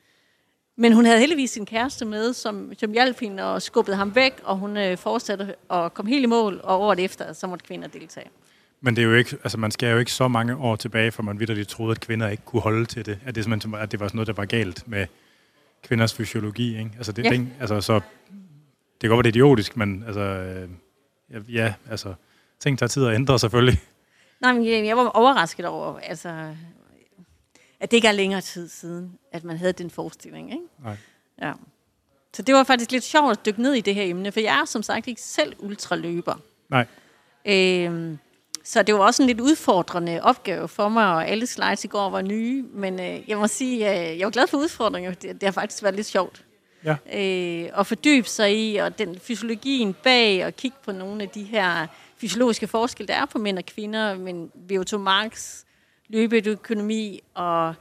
Men 0.79 0.93
hun 0.93 1.05
havde 1.05 1.19
heldigvis 1.19 1.51
sin 1.51 1.65
kæreste 1.65 2.05
med, 2.05 2.33
som, 2.33 2.71
som 2.77 2.91
hjalp 2.91 3.19
hende 3.19 3.53
og 3.53 3.61
skubbede 3.61 3.97
ham 3.97 4.15
væk, 4.15 4.33
og 4.43 4.57
hun 4.57 4.77
øh, 4.77 4.97
fortsatte 4.97 5.55
og 5.69 5.93
kom 5.93 6.05
helt 6.05 6.23
i 6.23 6.27
mål, 6.27 6.59
og 6.63 6.81
året 6.81 6.99
efter, 6.99 7.33
så 7.33 7.47
måtte 7.47 7.65
kvinder 7.65 7.87
deltage. 7.87 8.27
Men 8.81 8.95
det 8.95 9.01
er 9.01 9.05
jo 9.05 9.13
ikke, 9.13 9.37
altså 9.43 9.57
man 9.57 9.71
skal 9.71 9.91
jo 9.91 9.97
ikke 9.97 10.11
så 10.11 10.27
mange 10.27 10.55
år 10.55 10.75
tilbage, 10.75 11.11
for 11.11 11.23
man 11.23 11.39
vidderligt 11.39 11.69
troede, 11.69 11.91
at 11.91 11.99
kvinder 11.99 12.27
ikke 12.27 12.43
kunne 12.45 12.61
holde 12.61 12.85
til 12.85 13.05
det. 13.05 13.19
At 13.25 13.35
det, 13.35 13.47
at 13.77 13.91
det 13.91 13.99
var 13.99 14.07
sådan 14.07 14.17
noget, 14.17 14.27
der 14.27 14.33
var 14.33 14.45
galt 14.45 14.87
med 14.87 15.05
kvinders 15.83 16.13
fysiologi. 16.13 16.77
Ikke? 16.77 16.91
Altså, 16.97 17.11
det, 17.11 17.25
Ja. 17.25 17.29
det, 17.29 17.47
altså, 17.59 17.81
så, 17.81 17.93
det 17.93 18.03
kan 19.01 19.09
godt 19.09 19.17
være, 19.17 19.23
det 19.31 19.39
er 19.39 19.43
idiotisk, 19.43 19.77
men 19.77 20.03
altså, 20.07 20.21
øh, 20.21 21.55
ja, 21.55 21.73
altså, 21.89 22.13
ting 22.59 22.79
tager 22.79 22.87
tid 22.87 23.05
at 23.05 23.15
ændre 23.15 23.39
selvfølgelig. 23.39 23.79
Nej, 24.41 24.53
men 24.53 24.85
jeg 24.85 24.97
var 24.97 25.05
overrasket 25.05 25.65
over, 25.65 25.99
altså, 25.99 26.29
at 27.79 27.91
det 27.91 27.97
ikke 27.97 28.07
er 28.07 28.11
længere 28.11 28.41
tid 28.41 28.69
siden, 28.69 29.19
at 29.31 29.43
man 29.43 29.57
havde 29.57 29.73
den 29.73 29.89
forestilling. 29.89 30.51
Ikke? 30.51 30.63
Nej. 30.83 30.97
Ja. 31.41 31.53
Så 32.33 32.41
det 32.41 32.55
var 32.55 32.63
faktisk 32.63 32.91
lidt 32.91 33.03
sjovt 33.03 33.31
at 33.31 33.45
dykke 33.45 33.61
ned 33.61 33.73
i 33.73 33.81
det 33.81 33.95
her 33.95 34.03
emne, 34.03 34.31
for 34.31 34.39
jeg 34.39 34.59
er 34.59 34.65
som 34.65 34.83
sagt 34.83 35.07
ikke 35.07 35.21
selv 35.21 35.55
ultraløber. 35.59 36.35
Nej. 36.69 36.85
Øhm, 37.45 38.17
så 38.63 38.83
det 38.83 38.95
var 38.95 39.01
også 39.01 39.23
en 39.23 39.27
lidt 39.27 39.39
udfordrende 39.39 40.19
opgave 40.23 40.67
for 40.67 40.89
mig, 40.89 41.05
og 41.07 41.27
alle 41.27 41.47
slides 41.47 41.83
i 41.83 41.87
går 41.87 42.09
var 42.09 42.21
nye, 42.21 42.65
men 42.73 42.99
øh, 42.99 43.29
jeg 43.29 43.37
må 43.37 43.47
sige, 43.47 43.89
øh, 43.89 44.19
jeg 44.19 44.25
var 44.25 44.31
glad 44.31 44.47
for 44.47 44.57
udfordringen. 44.57 45.13
Det, 45.13 45.23
det 45.23 45.43
har 45.43 45.51
faktisk 45.51 45.83
været 45.83 45.95
lidt 45.95 46.07
sjovt. 46.07 46.45
Ja. 46.83 46.95
Øh, 47.13 47.79
at 47.79 47.87
fordybe 47.87 48.27
sig 48.27 48.57
i, 48.57 48.75
og 48.75 48.97
den 48.97 49.19
fysiologien 49.19 49.93
bag, 49.93 50.45
og 50.45 50.55
kigge 50.55 50.77
på 50.85 50.91
nogle 50.91 51.23
af 51.23 51.29
de 51.29 51.43
her 51.43 51.87
fysiologiske 52.17 52.67
forskelle, 52.67 53.07
der 53.07 53.13
er 53.13 53.25
på 53.25 53.37
mænd 53.37 53.57
og 53.57 53.65
kvinder, 53.65 54.17
men 54.17 54.51
VO2 54.71 54.97
max, 54.97 55.63
løbeøkonomi, 56.09 57.19
og 57.33 57.75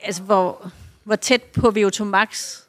altså, 0.00 0.22
hvor, 0.22 0.70
hvor 1.04 1.16
tæt 1.16 1.42
på 1.42 1.68
VO2 1.76 2.04
max 2.04 2.60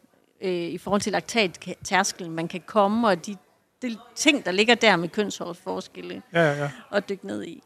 øh, 0.41 0.51
i 0.51 0.77
forhold 0.77 1.01
til 1.01 1.11
laktattærskelen 1.11 2.31
man 2.31 2.47
kan 2.47 2.61
komme, 2.65 3.07
og 3.07 3.25
de, 3.25 3.35
de 3.81 3.97
ting, 4.15 4.45
der 4.45 4.51
ligger 4.51 4.75
der 4.75 4.95
med 4.95 5.09
kønshårsforskelle, 5.09 6.21
Ja, 6.33 6.41
ja, 6.41 6.53
ja. 6.63 6.69
og 6.89 7.09
dykke 7.09 7.27
ned 7.27 7.43
i. 7.43 7.63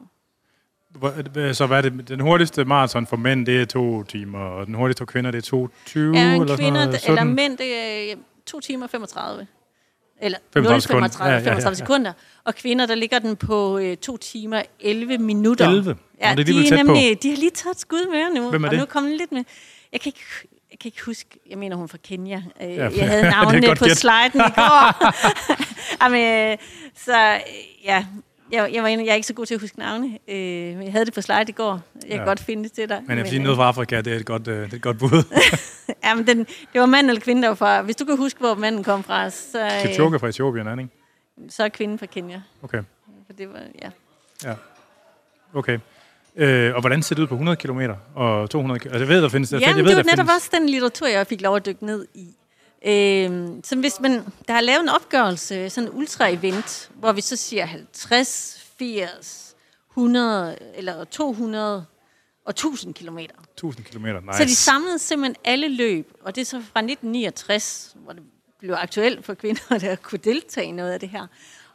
Så 1.53 1.65
hvad 1.67 1.77
er 1.77 1.81
det? 1.81 2.07
Den 2.07 2.19
hurtigste 2.19 2.65
maraton 2.65 3.07
for 3.07 3.17
mænd, 3.17 3.45
det 3.45 3.61
er 3.61 3.65
to 3.65 4.03
timer, 4.03 4.39
og 4.39 4.65
den 4.65 4.73
hurtigste 4.73 5.01
for 5.01 5.05
kvinder, 5.05 5.31
det 5.31 5.37
er 5.37 5.41
22 5.41 6.17
Er 6.17 6.21
eller 6.21 6.33
en 6.41 6.47
sådan 6.47 6.57
kvinder, 6.57 6.71
noget, 6.85 6.87
eller 7.07 7.21
17? 7.21 7.35
mænd, 7.35 7.57
det 7.57 8.11
er 8.11 8.15
2 8.45 8.59
timer 8.59 8.87
35. 8.87 9.47
Eller 10.21 10.37
35 10.53 10.81
sekunder. 10.81 11.07
0,35 11.09 11.23
Ja, 11.23 11.29
ja, 11.29 11.33
ja, 11.33 11.39
35 11.39 11.69
ja. 11.69 11.73
sekunder. 11.75 12.13
Og 12.45 12.55
kvinder, 12.55 12.85
der 12.85 12.95
ligger 12.95 13.19
den 13.19 13.35
på 13.35 13.79
2 14.01 14.17
timer 14.17 14.61
11 14.79 15.17
minutter. 15.17 15.67
11? 15.69 15.95
Ja, 16.21 16.25
det 16.25 16.31
er 16.31 16.35
de, 16.35 16.39
alligevel 16.41 16.65
er 16.73 16.77
tæt 16.77 16.85
på. 16.85 16.93
nemlig, 16.93 17.23
de 17.23 17.29
har 17.29 17.37
lige 17.37 17.49
taget 17.49 17.73
et 17.75 17.79
skud 17.79 18.11
mere 18.11 18.29
nu. 18.41 18.49
Hvem 18.49 18.63
er 18.63 18.67
og 18.67 18.71
det? 18.71 18.79
nu 18.79 18.85
kommer 18.85 19.09
lidt 19.09 19.31
med. 19.31 19.43
Jeg 19.91 20.01
kan 20.01 20.09
ikke, 20.09 20.19
jeg 20.71 20.79
kan 20.79 20.87
ikke 20.87 21.01
huske, 21.05 21.29
jeg 21.49 21.57
mener 21.57 21.75
hun 21.75 21.83
er 21.83 21.87
fra 21.87 21.97
Kenya. 22.07 22.43
Ja, 22.59 22.67
jeg 22.67 23.09
havde 23.09 23.21
det 23.21 23.27
et 23.27 23.31
navnene 23.31 23.67
godt 23.67 23.79
på 23.79 23.85
gæt. 23.85 23.97
sliden 23.97 24.31
i 24.35 24.51
går. 24.55 25.13
Jamen, 26.03 26.51
øh, 26.51 26.57
så 27.05 27.11
øh, 27.33 27.39
ja, 27.85 28.05
jeg, 28.51 28.69
jeg, 28.73 28.83
var, 28.83 28.89
jeg 28.89 29.07
er 29.07 29.13
ikke 29.13 29.27
så 29.27 29.33
god 29.33 29.45
til 29.45 29.53
at 29.55 29.61
huske 29.61 29.79
navne, 29.79 30.07
øh, 30.27 30.35
men 30.77 30.83
jeg 30.83 30.91
havde 30.91 31.05
det 31.05 31.13
på 31.13 31.21
slide 31.21 31.45
i 31.47 31.51
går. 31.51 31.71
Jeg 31.95 32.09
kan 32.09 32.19
Ja. 32.19 32.23
godt 32.25 32.39
finde 32.39 32.63
det 32.63 32.71
til 32.71 32.89
dig. 32.89 33.01
Men 33.07 33.17
jeg 33.17 33.23
vil 33.23 33.29
sige, 33.29 33.39
øh, 33.39 33.43
noget 33.43 33.57
fra 33.57 33.67
Afrika, 33.67 34.01
det 34.01 34.13
er 34.13 34.17
et 34.17 34.25
godt, 34.25 34.47
øh, 34.47 34.55
det 34.65 34.71
er 34.71 34.75
et 34.75 34.81
godt 34.81 34.97
bud. 34.99 35.23
Jamen, 36.03 36.27
den, 36.27 36.37
det 36.73 36.81
var 36.81 36.85
mand 36.85 37.07
eller 37.09 37.21
kvinde, 37.21 37.41
der 37.41 37.47
var 37.47 37.55
fra. 37.55 37.81
Hvis 37.81 37.95
du 37.95 38.05
kan 38.05 38.17
huske, 38.17 38.39
hvor 38.39 38.55
manden 38.55 38.83
kom 38.83 39.03
fra, 39.03 39.29
så, 39.29 39.63
øh, 39.65 39.81
Kipchoge 39.81 40.19
fra 40.19 40.27
Etiopien, 40.27 40.67
er 40.67 40.71
ikke? 40.77 40.89
Så 41.49 41.63
er 41.63 41.69
kvinden 41.69 41.99
fra 41.99 42.05
Kenya. 42.05 42.41
Okay, 42.63 42.83
For 43.25 43.33
det 43.33 43.49
var, 43.49 43.59
ja. 43.81 43.89
ja. 44.43 44.55
Okay. 45.53 45.79
Øh, 46.35 46.75
og 46.75 46.81
hvordan 46.81 47.03
ser 47.03 47.15
det 47.15 47.21
ud 47.21 47.27
på 47.27 47.33
100 47.35 47.55
km 47.57 47.81
og 48.15 48.49
200 48.49 48.79
km? 48.79 48.87
Altså, 48.87 48.99
jeg 48.99 49.07
ved, 49.07 49.21
der 49.21 49.29
findes... 49.29 49.51
jeg 49.51 49.61
Jamen, 49.61 49.75
ved, 49.75 49.83
det 49.83 49.97
var 49.97 50.03
der 50.03 50.11
netop 50.11 50.25
findes, 50.25 50.35
også 50.35 50.49
den 50.53 50.69
litteratur, 50.69 51.07
jeg 51.07 51.27
fik 51.27 51.41
lov 51.41 51.55
at 51.55 51.65
dykke 51.65 51.85
ned 51.85 52.07
i. 52.13 52.35
Øhm, 52.85 53.63
så 53.63 53.75
hvis 53.75 53.99
man, 53.99 54.11
der 54.47 54.53
har 54.53 54.61
lavet 54.61 54.81
en 54.81 54.89
opgørelse, 54.89 55.69
sådan 55.69 55.89
en 55.89 55.95
ultra-event, 55.95 56.89
hvor 56.93 57.11
vi 57.11 57.21
så 57.21 57.35
siger 57.35 57.65
50, 57.65 58.67
80, 58.79 59.55
100 59.91 60.57
eller 60.75 61.03
200 61.03 61.85
og 62.45 62.49
1000 62.49 62.93
kilometer. 62.93 63.35
1000 63.53 63.85
km, 63.85 64.05
nice. 64.05 64.37
Så 64.37 64.43
de 64.43 64.55
samlede 64.55 64.99
simpelthen 64.99 65.35
alle 65.45 65.75
løb, 65.75 66.13
og 66.21 66.35
det 66.35 66.41
er 66.41 66.45
så 66.45 66.51
fra 66.51 66.79
1969, 66.79 67.95
hvor 68.03 68.13
det 68.13 68.23
blev 68.61 68.73
aktuelt 68.79 69.25
for 69.25 69.33
kvinder, 69.33 69.77
der 69.79 69.95
kunne 69.95 70.19
deltage 70.23 70.67
i 70.67 70.71
noget 70.71 70.91
af 70.91 70.99
det 70.99 71.09
her. 71.09 71.27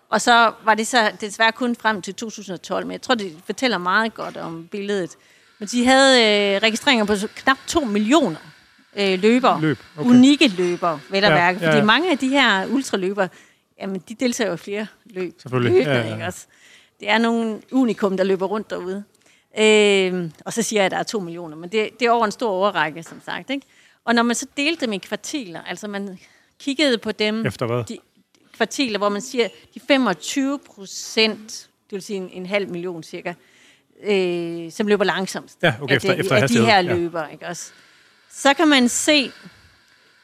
Og 0.09 0.21
så 0.21 0.53
var 0.65 0.75
det 0.75 0.87
så 0.87 1.11
desværre 1.21 1.53
kun 1.53 1.77
frem 1.77 2.03
til 2.03 2.15
2012, 2.15 2.87
men 2.87 2.93
jeg 2.93 3.03
tror, 3.03 3.15
det 3.15 3.37
fortæller 3.47 3.79
meget 3.79 4.15
godt 4.15 4.37
om 4.37 4.69
billedet. 4.71 5.17
Men 5.59 5.69
de 5.69 5.87
havde 5.87 6.21
øh, 6.55 6.63
registreringer 6.63 7.05
på 7.05 7.15
knap 7.35 7.59
2 7.67 7.81
millioner 7.81 8.39
øh, 8.97 9.19
løbere. 9.19 9.61
Løb, 9.61 9.79
okay. 9.97 10.11
Unikke 10.11 10.49
løbere, 10.49 11.01
vel 11.11 11.25
at 11.25 11.31
Ja, 11.31 11.37
mærke. 11.37 11.59
ja, 11.61 11.67
Fordi 11.67 11.79
ja. 11.79 11.85
mange 11.85 12.11
af 12.11 12.19
de 12.19 12.29
her 12.29 12.67
ultraløbere, 12.67 13.29
jamen, 13.81 14.03
de 14.09 14.15
deltager 14.15 14.49
jo 14.49 14.55
i 14.55 14.59
flere 14.59 14.87
løb. 15.05 15.35
Selvfølgelig, 15.43 15.73
Løbende, 15.73 15.93
ja, 15.95 16.01
ja, 16.01 16.07
ja. 16.07 16.13
Ikke 16.15 16.27
også? 16.27 16.47
Det 17.01 17.11
er 17.11 17.19
nogle 17.19 17.61
unikum, 17.73 18.17
der 18.17 18.25
løber 18.25 18.47
rundt 18.47 18.71
derude. 18.71 19.05
Øh, 19.59 20.31
og 20.45 20.53
så 20.53 20.63
siger 20.63 20.81
jeg, 20.81 20.87
at 20.87 20.91
der 20.93 20.99
er 20.99 21.03
to 21.03 21.21
millioner, 21.21 21.57
men 21.57 21.73
det, 21.73 21.91
det 22.01 22.07
er 22.07 22.11
over 22.11 22.25
en 22.25 22.33
stor 22.33 22.51
overrække, 22.51 23.03
som 23.03 23.21
sagt. 23.25 23.51
Ikke? 23.51 23.67
Og 24.05 24.15
når 24.15 24.23
man 24.23 24.35
så 24.35 24.47
delte 24.57 24.81
dem 24.87 24.93
i 24.93 24.99
kvartiler, 24.99 25.63
altså 25.63 25.89
man 25.89 26.19
kiggede 26.61 26.99
på 26.99 27.13
dem, 27.13 27.47
Efter 27.47 27.67
hvad? 27.67 27.85
de 27.85 27.99
kvartiler, 28.57 28.99
hvor 28.99 29.09
man 29.09 29.21
siger, 29.21 29.49
de 29.75 29.81
25 29.89 30.59
procent, 30.59 31.69
det 31.85 31.93
vil 31.93 32.03
sige 32.03 32.17
en, 32.17 32.31
en 32.33 32.47
halv 32.47 32.69
million 32.69 33.03
cirka, 33.03 33.35
øh, 34.05 34.73
som 34.73 34.87
løber 34.87 35.05
langsomst 35.05 35.59
Ja, 35.63 35.75
okay, 35.81 35.93
af, 35.93 35.97
efter- 35.97 36.13
de, 36.15 36.19
efter 36.21 36.37
af 36.37 36.49
de 36.49 36.61
her 36.67 36.75
ja. 36.75 36.81
løbere. 36.83 37.33
Ikke 37.33 37.47
også? 37.47 37.73
Så 38.31 38.55
kan 38.55 38.69
man 38.69 38.89
se, 38.89 39.31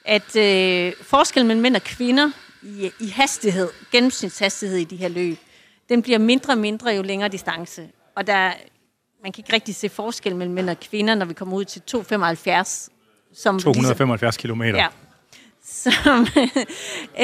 at 0.05 0.37
øh, 0.37 0.93
forskellen 1.03 1.49
mellem 1.49 1.63
mænd 1.63 1.77
og 1.77 1.83
kvinder 1.83 2.31
i, 2.63 2.91
i 3.01 3.09
hastighed, 3.09 3.69
gennemsnitshastighed 3.93 4.79
i 4.79 4.85
de 4.85 4.97
her 4.97 5.09
løb, 5.09 5.39
den 5.89 6.03
bliver 6.03 6.19
mindre 6.19 6.53
og 6.53 6.59
mindre 6.59 6.91
jo 6.91 7.03
længere 7.03 7.29
distance. 7.29 7.89
Og 8.17 8.27
der, 8.27 8.53
man 9.23 9.33
kan 9.33 9.41
ikke 9.45 9.53
rigtig 9.53 9.75
se 9.75 9.89
forskel 9.89 10.37
mellem 10.37 10.55
mænd 10.55 10.71
og 10.71 10.81
kvinder, 10.81 11.15
når 11.15 11.27
vi 11.27 11.35
kommer 11.35 11.57
ud 11.57 11.65
til 11.65 11.83
2,75. 11.91 12.89
Som 13.35 13.59
275 13.59 14.37
km. 14.37 14.63
Ja. 14.63 14.87
Som, 15.73 16.21
øh, 16.37 16.47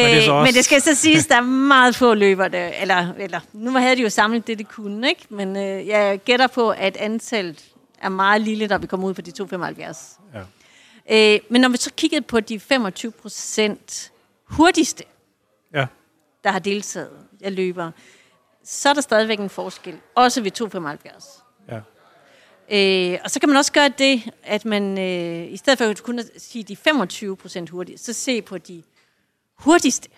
det 0.05 0.25
så 0.25 0.33
også- 0.33 0.33
men 0.45 0.55
det 0.55 0.65
skal 0.65 0.81
så 0.83 0.95
siges, 0.95 1.27
der 1.27 1.35
er 1.37 1.41
meget 1.41 1.97
få 1.97 2.15
løbere, 2.15 2.49
der, 2.49 2.69
eller, 2.69 3.13
eller 3.19 3.41
nu 3.53 3.71
havde 3.71 3.97
de 3.97 4.03
jo 4.03 4.11
samlet 4.11 4.47
det, 4.47 4.59
de 4.59 4.65
kunne, 4.65 5.09
ikke? 5.09 5.27
men 5.31 5.57
øh, 5.57 5.87
jeg 5.87 6.21
gætter 6.25 6.47
på, 6.47 6.71
at 6.71 6.97
antallet 6.97 7.65
er 8.03 8.09
meget 8.09 8.41
lille, 8.41 8.67
når 8.67 8.79
vi 8.79 8.87
kommer 8.87 9.09
ud 9.09 9.15
på 9.15 9.23
de 9.23 9.33
2,75. 9.43 10.19
Ja. 10.35 11.35
Øh, 11.35 11.41
men 11.51 11.61
når 11.61 11.69
vi 11.69 11.77
så 11.77 11.91
kiggede 11.97 12.23
på 12.23 12.41
de 12.41 12.61
25 12.61 13.13
procent 13.13 14.13
hurtigste, 14.45 15.05
ja. 15.75 15.87
der 16.45 16.51
har 16.51 16.59
deltaget 16.59 17.11
af 17.41 17.55
løbere, 17.57 17.93
så 18.65 18.89
er 18.89 18.95
der 18.95 19.01
stadigvæk 19.01 19.39
en 19.41 19.51
forskel, 19.51 19.95
også 20.15 20.41
ved 20.43 20.53
2,75. 20.61 21.43
ja. 21.75 21.81
Øh, 22.71 23.19
og 23.25 23.31
så 23.31 23.41
kan 23.41 23.49
man 23.49 23.57
også 23.57 23.73
gøre 23.73 23.89
det, 23.89 24.31
at 24.43 24.65
man 24.65 24.99
øh, 24.99 25.53
i 25.53 25.57
stedet 25.57 25.79
for 25.79 25.95
kun 26.03 26.19
at 26.19 26.31
sige 26.37 26.65
de 26.65 26.77
25 26.77 27.37
procent 27.37 27.71
hurtigt, 27.71 28.01
så 28.01 28.13
se 28.13 28.43
på 28.43 28.59
de 28.59 28.83
hurtigste. 29.55 30.09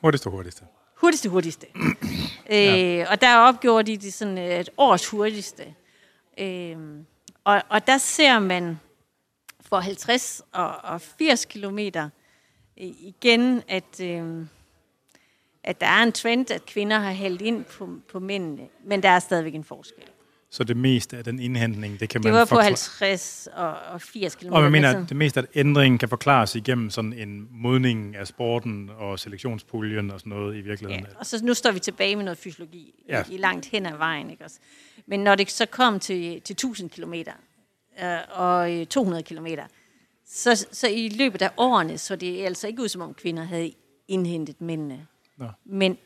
Hurtigste, 0.00 0.30
hurtigste. 0.30 0.64
Hurtigste, 0.96 1.28
hurtigste. 1.28 1.66
ja. 2.50 3.00
øh, 3.00 3.06
og 3.10 3.20
der 3.20 3.36
opgjorde 3.36 3.92
de 3.92 3.96
det 3.96 4.14
sådan 4.14 4.38
et 4.38 4.70
års 4.78 5.08
hurtigste. 5.08 5.74
Øh, 6.38 6.76
og, 7.44 7.62
og 7.68 7.86
der 7.86 7.98
ser 7.98 8.38
man 8.38 8.80
for 9.60 9.80
50 9.80 10.42
og, 10.52 10.76
og 10.76 11.00
80 11.00 11.44
kilometer 11.44 12.10
øh, 12.80 12.86
igen, 12.86 13.62
at, 13.68 14.00
øh, 14.00 14.46
at 15.64 15.80
der 15.80 15.86
er 15.86 16.02
en 16.02 16.12
trend, 16.12 16.50
at 16.50 16.66
kvinder 16.66 16.98
har 16.98 17.12
hældt 17.12 17.42
ind 17.42 17.64
på, 17.64 17.88
på 18.12 18.18
mændene, 18.20 18.68
men 18.84 19.02
der 19.02 19.08
er 19.08 19.18
stadigvæk 19.18 19.54
en 19.54 19.64
forskel. 19.64 20.04
Så 20.54 20.64
det 20.64 20.76
meste 20.76 21.16
af 21.16 21.24
den 21.24 21.38
indhentning, 21.40 22.00
det 22.00 22.08
kan 22.08 22.22
Det 22.22 22.30
man 22.30 22.38
var 22.38 22.44
på 22.44 22.54
forkla- 22.54 22.62
50 22.62 23.48
og, 23.52 23.74
og 23.92 24.00
80 24.02 24.34
km. 24.34 24.52
Og 24.52 24.62
man 24.62 24.72
mener, 24.72 24.96
at 25.02 25.08
det 25.08 25.16
meste 25.16 25.40
af 25.40 25.44
ændringen 25.54 25.98
kan 25.98 26.08
forklares 26.08 26.54
igennem 26.54 26.90
sådan 26.90 27.12
en 27.12 27.48
modning 27.50 28.16
af 28.16 28.26
sporten 28.26 28.90
og 28.98 29.18
selektionspuljen 29.18 30.10
og 30.10 30.20
sådan 30.20 30.30
noget 30.30 30.56
i 30.56 30.60
virkeligheden. 30.60 31.06
Ja, 31.12 31.18
og 31.18 31.26
så 31.26 31.44
nu 31.44 31.54
står 31.54 31.70
vi 31.72 31.78
tilbage 31.78 32.16
med 32.16 32.24
noget 32.24 32.38
fysiologi 32.38 32.94
Ja. 33.08 33.22
i, 33.30 33.36
langt 33.36 33.66
hen 33.66 33.86
ad 33.86 33.96
vejen. 33.96 34.30
Ikke 34.30 34.44
også? 34.44 34.58
Men 35.06 35.20
når 35.20 35.34
det 35.34 35.50
så 35.50 35.66
kom 35.66 36.00
til, 36.00 36.40
til 36.40 36.52
1000 36.54 36.90
km 36.90 37.14
øh, 37.14 38.18
og 38.32 38.72
øh, 38.80 38.86
200 38.86 39.22
km, 39.22 39.46
så, 40.26 40.66
så 40.72 40.88
i 40.88 41.08
løbet 41.08 41.42
af 41.42 41.50
årene 41.56 41.98
så 41.98 42.16
det 42.16 42.44
altså 42.44 42.66
ikke 42.66 42.82
ud, 42.82 42.88
som 42.88 43.00
om 43.02 43.14
kvinder 43.14 43.44
havde 43.44 43.72
indhentet 44.08 44.60
mændene. 44.60 45.06
Nå. 45.36 45.46
Men 45.64 45.98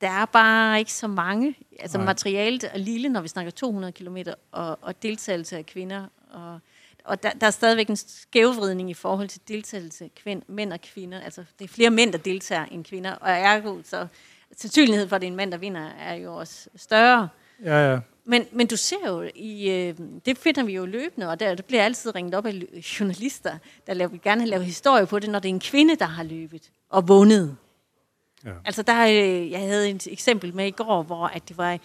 der 0.00 0.10
er 0.10 0.24
bare 0.24 0.78
ikke 0.78 0.92
så 0.92 1.06
mange. 1.06 1.54
Altså 1.80 1.98
Nej. 1.98 2.04
materialet 2.04 2.64
er 2.72 2.78
lille, 2.78 3.08
når 3.08 3.20
vi 3.20 3.28
snakker 3.28 3.50
200 3.50 3.92
km, 3.92 4.16
og, 4.52 4.78
og 4.82 5.02
deltagelse 5.02 5.56
af 5.56 5.66
kvinder. 5.66 6.06
Og, 6.30 6.60
og 7.04 7.22
der, 7.22 7.30
der 7.30 7.46
er 7.46 7.50
stadigvæk 7.50 7.88
en 7.88 7.96
skævvridning 7.96 8.90
i 8.90 8.94
forhold 8.94 9.28
til 9.28 9.40
deltagelse 9.48 10.04
af 10.04 10.10
kvind, 10.16 10.42
mænd 10.46 10.72
og 10.72 10.80
kvinder. 10.80 11.20
Altså, 11.20 11.44
det 11.58 11.64
er 11.64 11.68
flere 11.68 11.90
mænd, 11.90 12.12
der 12.12 12.18
deltager 12.18 12.64
end 12.64 12.84
kvinder, 12.84 13.12
og 13.12 13.30
ergo, 13.30 13.78
så 13.84 14.06
sandsynligheden 14.56 15.08
for, 15.08 15.16
at 15.16 15.22
det 15.22 15.26
er 15.26 15.30
en 15.30 15.36
mand, 15.36 15.52
der 15.52 15.58
vinder, 15.58 15.90
er 16.00 16.14
jo 16.14 16.36
også 16.36 16.68
større. 16.76 17.28
Ja, 17.64 17.92
ja. 17.92 17.98
Men, 18.24 18.46
men 18.52 18.66
du 18.66 18.76
ser 18.76 18.96
jo, 19.06 19.30
i, 19.34 19.70
øh, 19.70 19.94
det 20.26 20.38
finder 20.38 20.64
vi 20.64 20.74
jo 20.74 20.86
løbende, 20.86 21.28
og 21.28 21.40
der, 21.40 21.54
der 21.54 21.62
bliver 21.62 21.84
altid 21.84 22.14
ringet 22.14 22.34
op 22.34 22.46
af 22.46 22.52
journalister, 23.00 23.58
der 23.86 23.94
laver, 23.94 24.10
gerne 24.22 24.46
lave 24.46 24.64
historie 24.64 25.06
på 25.06 25.18
det, 25.18 25.30
når 25.30 25.38
det 25.38 25.48
er 25.48 25.54
en 25.54 25.60
kvinde, 25.60 25.96
der 25.96 26.06
har 26.06 26.22
løbet 26.22 26.70
og 26.90 27.08
vundet. 27.08 27.56
Ja. 28.46 28.50
Altså 28.64 28.82
der, 28.82 29.06
øh, 29.06 29.50
jeg 29.50 29.60
havde 29.60 29.90
et 29.90 30.06
eksempel 30.10 30.54
med 30.54 30.66
i 30.66 30.70
går, 30.70 31.02
hvor 31.02 31.26
at 31.26 31.48
det 31.48 31.58
var 31.58 31.78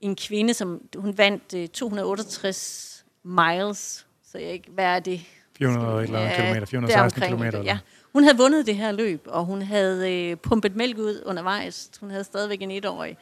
en 0.00 0.16
kvinde, 0.16 0.54
som 0.54 0.80
hun 0.96 1.18
vandt 1.18 1.54
øh, 1.56 1.68
268 1.68 3.04
miles, 3.24 4.06
så 4.32 4.38
jeg 4.38 4.50
ikke, 4.52 4.70
hvad 4.74 4.84
er 4.84 4.98
det? 4.98 5.20
400 5.58 5.88
og 5.94 6.00
et 6.00 6.04
eller 6.04 6.20
Ja, 6.20 6.34
kilometer, 6.36 6.66
416 6.66 7.22
deromkring, 7.22 7.52
kilometer. 7.52 7.72
Ja. 7.72 7.78
Hun 8.12 8.22
havde 8.22 8.36
vundet 8.36 8.66
det 8.66 8.76
her 8.76 8.92
løb, 8.92 9.22
og 9.26 9.44
hun 9.44 9.62
havde 9.62 10.12
øh, 10.30 10.36
pumpet 10.36 10.76
mælk 10.76 10.98
ud 10.98 11.22
undervejs. 11.26 11.90
Hun 12.00 12.10
havde 12.10 12.24
stadigvæk 12.24 12.62
en 12.62 12.70
etårig 12.70 13.16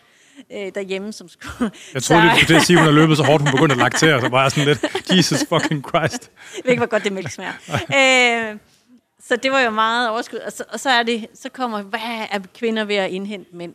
øh, 0.52 0.72
derhjemme, 0.74 1.12
som 1.12 1.28
skulle... 1.28 1.70
Jeg 1.94 2.02
troede, 2.02 2.22
du 2.22 2.28
skulle 2.28 2.46
til 2.46 2.54
at 2.54 2.62
sige, 2.62 2.78
at 2.78 2.84
hun 2.84 2.94
har 2.94 3.00
løbet 3.00 3.16
så 3.16 3.22
hårdt, 3.22 3.42
hun 3.42 3.50
begyndte 3.52 3.72
at 3.72 3.78
laktere, 3.78 4.20
så 4.20 4.28
var 4.28 4.42
jeg 4.42 4.50
sådan 4.50 4.64
lidt, 4.66 5.10
Jesus 5.16 5.38
fucking 5.48 5.88
Christ. 5.88 6.22
Jeg 6.56 6.62
ved 6.64 6.70
ikke, 6.70 6.80
hvor 6.80 6.86
godt 6.86 7.04
det 7.04 7.12
mælk 7.12 7.30
smager. 7.30 7.52
øh, 8.52 8.56
så 9.28 9.36
det 9.36 9.50
var 9.50 9.60
jo 9.60 9.70
meget 9.70 10.10
overskud. 10.10 10.38
Og 10.38 10.52
så, 10.52 10.64
og 10.72 10.80
så, 10.80 10.90
er 10.90 11.02
det, 11.02 11.28
så 11.34 11.48
kommer, 11.48 11.82
hvad 11.82 12.00
er 12.30 12.38
kvinder 12.54 12.84
ved 12.84 12.96
at 12.96 13.10
indhente 13.10 13.56
mænd? 13.56 13.74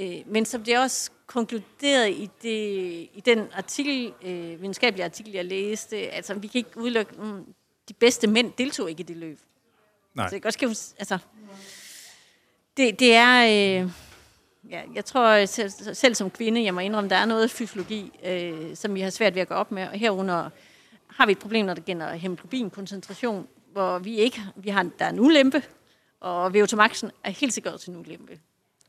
Øh, 0.00 0.16
men 0.26 0.44
som 0.44 0.64
det 0.64 0.74
er 0.74 0.80
også 0.80 1.10
konkluderet 1.26 2.10
i, 2.10 2.30
det, 2.42 3.08
i 3.14 3.22
den 3.24 3.48
artikel, 3.54 4.12
øh, 4.22 4.60
videnskabelige 4.60 5.04
artikel, 5.04 5.32
jeg 5.32 5.44
læste, 5.44 5.96
altså 5.96 6.34
vi 6.34 6.46
kan 6.46 6.58
ikke 6.58 6.78
udelukke, 6.78 7.12
mm, 7.18 7.54
de 7.88 7.94
bedste 7.94 8.26
mænd 8.26 8.52
deltog 8.58 8.90
ikke 8.90 9.00
i 9.00 9.04
det 9.04 9.16
løb. 9.16 9.38
Nej. 10.14 10.28
Så 10.28 10.34
jeg 10.34 10.42
kan 10.42 10.52
godt 10.52 10.70
huske, 10.70 10.94
altså, 10.98 11.18
det, 12.76 13.00
det 13.00 13.14
er, 13.14 13.44
øh, 13.44 13.90
ja, 14.70 14.82
jeg 14.94 15.04
tror 15.04 15.46
selv, 15.46 15.70
selv 15.94 16.14
som 16.14 16.30
kvinde, 16.30 16.64
jeg 16.64 16.74
må 16.74 16.80
indrømme, 16.80 17.10
der 17.10 17.16
er 17.16 17.26
noget 17.26 17.50
fysiologi, 17.50 18.12
øh, 18.24 18.76
som 18.76 18.94
vi 18.94 19.00
har 19.00 19.10
svært 19.10 19.34
ved 19.34 19.42
at 19.42 19.48
gå 19.48 19.54
op 19.54 19.72
med, 19.72 19.88
og 19.88 19.98
herunder 19.98 20.50
har 21.06 21.26
vi 21.26 21.32
et 21.32 21.38
problem, 21.38 21.66
når 21.66 21.74
det 21.74 21.84
gælder 21.84 22.12
hemoglobinkoncentration, 22.12 23.48
hvor 23.76 23.98
vi 23.98 24.16
ikke, 24.16 24.42
vi 24.56 24.70
har, 24.70 24.82
der 24.98 25.04
er 25.04 25.08
en 25.10 25.20
ulempe, 25.20 25.62
og 26.20 26.46
VO2maxen 26.46 27.08
er 27.24 27.30
helt 27.30 27.52
sikkert 27.52 27.74
også 27.74 27.90
en 27.90 27.96
ulempe. 27.96 28.38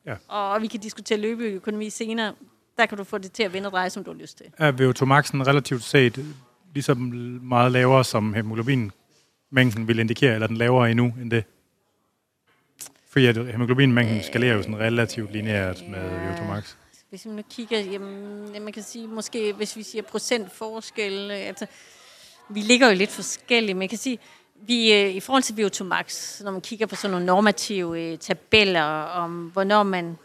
Ja. 0.05 0.15
Og 0.27 0.61
vi 0.61 0.68
kan 0.68 0.80
diskutere 0.80 1.18
løbeøkonomi 1.18 1.89
senere. 1.89 2.34
Der 2.77 2.85
kan 2.85 2.97
du 2.97 3.03
få 3.03 3.18
det 3.18 3.31
til 3.31 3.43
at 3.43 3.53
vende 3.53 3.68
og 3.68 3.72
dreje, 3.72 3.89
som 3.89 4.03
du 4.03 4.11
har 4.11 4.18
lyst 4.19 4.38
til. 4.38 4.45
Er 4.57 4.72
VO2maxen 4.72 5.47
relativt 5.47 5.84
set 5.84 6.26
lige 6.73 6.84
så 6.84 6.93
meget 6.93 7.72
lavere, 7.72 8.03
som 8.03 8.34
hemoglobinmængden 8.34 9.88
vil 9.88 9.99
indikere, 9.99 10.34
eller 10.34 10.45
er 10.45 10.47
den 10.47 10.57
lavere 10.57 10.91
endnu 10.91 11.14
end 11.22 11.31
det? 11.31 11.43
Fordi 13.09 13.26
at 13.26 13.47
hemoglobinmængden 13.47 14.23
skalerer 14.23 14.55
jo 14.55 14.61
sådan 14.61 14.80
relativt 14.80 15.31
lineært 15.31 15.84
med 15.89 15.99
VO2 15.99 16.43
max. 16.47 16.76
Hvis 17.09 17.26
vi 17.26 17.31
nu 17.31 17.41
kigger, 17.49 17.80
jamen, 17.80 18.53
ja, 18.53 18.59
man 18.59 18.73
kan 18.73 18.84
sige, 18.84 19.07
måske 19.07 19.53
hvis 19.53 19.76
vi 19.76 19.84
siger 19.84 20.01
procentforskel, 20.01 21.31
øh, 21.31 21.47
altså, 21.47 21.65
vi 22.49 22.59
ligger 22.59 22.88
jo 22.88 22.95
lidt 22.95 23.09
forskelligt, 23.09 23.76
men 23.76 23.81
jeg 23.81 23.89
kan 23.89 23.97
sige, 23.97 24.19
vi, 24.61 24.93
øh, 24.93 25.15
i 25.15 25.19
forhold 25.19 25.43
til 25.43 25.53
VO2 25.53 25.84
max, 25.84 26.41
når 26.41 26.51
man 26.51 26.61
kigger 26.61 26.85
på 26.85 26.95
sådan 26.95 27.11
nogle 27.11 27.25
normative 27.25 28.01
øh, 28.01 28.17
tabeller 28.17 28.84
om, 29.03 29.49
hvornår 29.53 29.84
man 29.84 30.17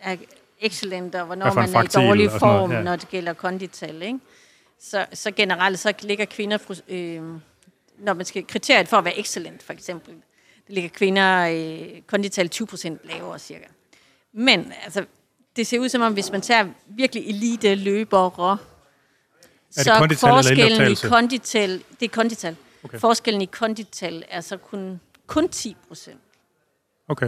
er 0.00 0.16
excellent, 0.60 1.14
og 1.14 1.26
hvornår 1.26 1.54
man 1.54 1.74
er 1.74 1.82
i 1.82 1.86
dårlig 1.86 2.30
sådan 2.30 2.40
noget, 2.48 2.60
form, 2.60 2.72
ja. 2.72 2.82
når 2.82 2.96
det 2.96 3.08
gælder 3.08 3.32
kondital, 3.32 4.02
ikke? 4.02 4.18
Så, 4.80 5.06
så 5.12 5.30
generelt 5.30 5.78
så 5.78 5.92
ligger 6.02 6.24
kvinder, 6.24 6.80
øh, 6.88 7.22
når 7.98 8.14
man 8.14 8.24
skal 8.24 8.46
kriteriet 8.46 8.88
for 8.88 8.96
at 8.96 9.04
være 9.04 9.18
excellent, 9.18 9.62
for 9.62 9.72
eksempel, 9.72 10.14
det 10.66 10.74
ligger 10.74 10.90
kvinder 10.90 11.46
øh, 11.46 12.02
kondital 12.06 12.50
20% 12.54 12.88
lavere 13.04 13.38
cirka. 13.38 13.64
Men 14.32 14.72
altså, 14.84 15.04
det 15.56 15.66
ser 15.66 15.78
ud 15.78 15.88
som 15.88 16.02
om, 16.02 16.12
hvis 16.12 16.32
man 16.32 16.40
tager 16.40 16.66
virkelig 16.86 17.28
elite 17.28 17.74
løbere, 17.74 18.58
så 19.70 19.94
eller 19.94 20.16
forskellen 20.16 20.92
i 20.92 20.94
kondital, 20.94 21.82
det 22.00 22.06
er 22.06 22.08
kondital. 22.08 22.56
Okay. 22.84 22.98
Forskellen 22.98 23.42
i 23.42 23.46
kondital 23.46 24.24
er 24.28 24.40
så 24.40 24.56
kun, 24.56 25.00
kun 25.26 25.48
10 25.48 25.76
procent. 25.88 26.20
Okay. 27.08 27.26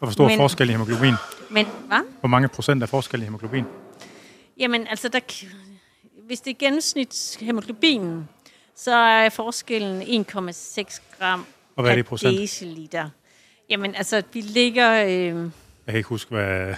Og 0.00 0.06
hvor 0.06 0.10
stor 0.10 0.28
Men, 0.28 0.36
forskel 0.38 0.68
i 0.68 0.72
hemoglobin? 0.72 1.14
Men 1.50 1.66
hvad? 1.86 2.00
Hvor 2.20 2.28
mange 2.28 2.48
procent 2.48 2.82
er 2.82 2.86
forskel 2.86 3.20
i 3.20 3.24
hemoglobin? 3.24 3.64
Jamen, 4.58 4.86
altså, 4.86 5.08
der, 5.08 5.20
hvis 6.26 6.40
det 6.40 6.50
er 6.50 6.54
gennemsnitshemoglobinen, 6.58 8.28
så 8.74 8.94
er 8.94 9.28
forskellen 9.28 10.02
1,6 10.02 11.00
gram 11.18 11.46
Og 11.76 11.82
hvad 11.82 11.90
er 11.90 11.94
det 11.94 12.02
i 12.02 12.02
procent? 12.02 12.38
deciliter. 12.38 13.10
Jamen, 13.70 13.94
altså, 13.94 14.22
vi 14.32 14.40
ligger... 14.40 15.04
Øh, 15.04 15.08
Jeg 15.10 15.50
kan 15.86 15.96
ikke 15.96 16.08
huske, 16.08 16.30
hvad, 16.30 16.74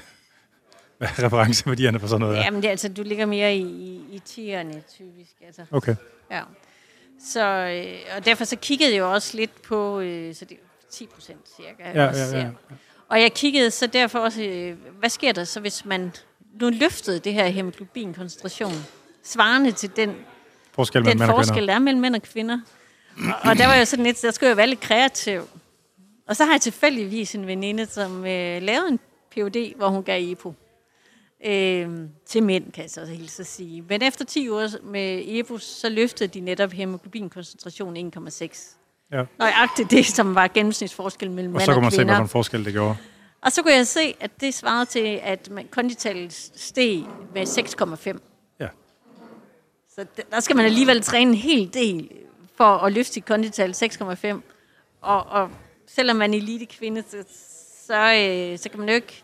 hvad 0.98 1.09
referenceværdierne 1.26 2.00
for 2.00 2.06
sådan 2.06 2.20
noget 2.20 2.38
er. 2.38 2.42
jamen, 2.44 2.62
det, 2.62 2.66
er 2.68 2.70
altså, 2.70 2.88
du 2.88 3.02
ligger 3.02 3.26
mere 3.26 3.56
i, 3.56 3.62
i, 3.62 4.04
i 4.14 4.18
tierne, 4.18 4.82
typisk. 4.96 5.32
Altså. 5.46 5.64
Okay. 5.70 5.96
Ja. 6.30 6.42
Så, 7.24 7.46
øh, 7.46 8.16
og 8.16 8.24
derfor 8.24 8.44
så 8.44 8.56
kiggede 8.56 8.94
jeg 8.94 9.04
også 9.04 9.36
lidt 9.36 9.62
på, 9.62 10.00
øh, 10.00 10.34
så 10.34 10.44
det 10.44 10.54
er 10.54 10.90
10 10.90 11.06
procent 11.06 11.40
cirka. 11.56 12.00
Ja, 12.00 12.08
også, 12.08 12.36
ja, 12.36 12.38
ja. 12.38 12.48
Og 13.08 13.20
jeg 13.20 13.32
kiggede 13.32 13.70
så 13.70 13.86
derfor 13.86 14.18
også, 14.18 14.42
øh, 14.42 14.76
hvad 14.98 15.10
sker 15.10 15.32
der 15.32 15.44
så, 15.44 15.60
hvis 15.60 15.84
man 15.84 16.12
nu 16.60 16.70
løftede 16.70 17.18
det 17.18 17.34
her 17.34 17.46
hemoglobinkoncentration, 17.46 18.72
svarende 19.22 19.72
til 19.72 19.96
den, 19.96 20.16
Forskel 20.72 21.04
den 21.04 21.18
forskel, 21.18 21.54
kvinder. 21.54 21.66
der 21.66 21.74
er 21.74 21.78
mellem 21.78 22.00
mænd 22.00 22.14
og 22.14 22.22
kvinder. 22.22 22.60
Og, 23.16 23.50
og 23.50 23.58
der 23.58 23.66
var 23.66 23.74
jeg 23.74 23.88
sådan 23.88 24.04
lidt, 24.04 24.22
der 24.22 24.30
skulle 24.30 24.48
jeg 24.48 24.56
være 24.56 24.66
lidt 24.66 24.80
kreativ. 24.80 25.48
Og 26.28 26.36
så 26.36 26.44
har 26.44 26.52
jeg 26.52 26.60
tilfældigvis 26.60 27.34
en 27.34 27.46
veninde, 27.46 27.86
som 27.86 28.26
øh, 28.26 28.62
lavede 28.62 28.88
en 28.88 29.00
PhD, 29.30 29.76
hvor 29.76 29.88
hun 29.88 30.02
gav 30.02 30.32
EPO. 30.32 30.54
Øh, 31.47 31.90
til 32.27 32.43
mænd, 32.43 32.73
kan 32.73 32.82
jeg 32.82 32.90
så 32.90 33.05
hilse 33.05 33.40
at 33.43 33.47
sige. 33.47 33.82
Men 33.89 34.02
efter 34.02 34.24
10 34.24 34.48
år 34.48 34.85
med 34.85 35.23
EPO, 35.27 35.59
så 35.59 35.89
løftede 35.89 36.28
de 36.28 36.40
netop 36.40 36.73
hemoglobinkoncentrationen 36.73 38.12
1,6. 38.19 38.77
Ja. 39.12 39.24
Nøjagtigt 39.39 39.90
det, 39.90 40.06
som 40.06 40.35
var 40.35 40.48
gennemsnitsforskellen 40.48 41.36
mellem 41.36 41.55
Og 41.55 41.59
mænd 41.59 41.64
så 41.64 41.70
og 41.70 41.74
kunne 41.74 41.82
man 41.82 41.90
se, 41.90 41.97
kvinder. 41.97 42.14
hvilken 42.14 42.28
forskel 42.28 42.64
det 42.64 42.73
gjorde. 42.73 42.97
Og 43.43 43.52
så 43.52 43.62
kunne 43.62 43.74
jeg 43.74 43.86
se, 43.86 44.14
at 44.20 44.31
det 44.40 44.55
svarede 44.55 44.86
til, 44.86 45.20
at 45.23 45.51
man- 45.51 45.69
kondital 45.70 46.27
steg 46.31 47.05
med 47.35 47.47
6,5. 47.47 48.19
Ja. 48.60 48.69
Så 49.94 50.06
der 50.31 50.40
skal 50.40 50.56
man 50.56 50.64
alligevel 50.64 51.02
træne 51.02 51.31
en 51.31 51.36
hel 51.36 51.74
del 51.74 52.09
for 52.56 52.64
at 52.64 52.93
løfte 52.93 53.12
sit 53.12 53.24
kondital 53.24 53.70
6,5. 53.74 54.40
Og, 55.01 55.27
og 55.27 55.51
selvom 55.86 56.16
man 56.16 56.35
er 56.35 56.39
elite 56.39 56.66
kvinde, 56.66 57.05
så, 57.10 57.16
så, 57.86 57.94
øh, 58.14 58.59
så 58.59 58.69
kan 58.69 58.78
man 58.81 58.89
jo 58.89 58.94
ikke... 58.94 59.23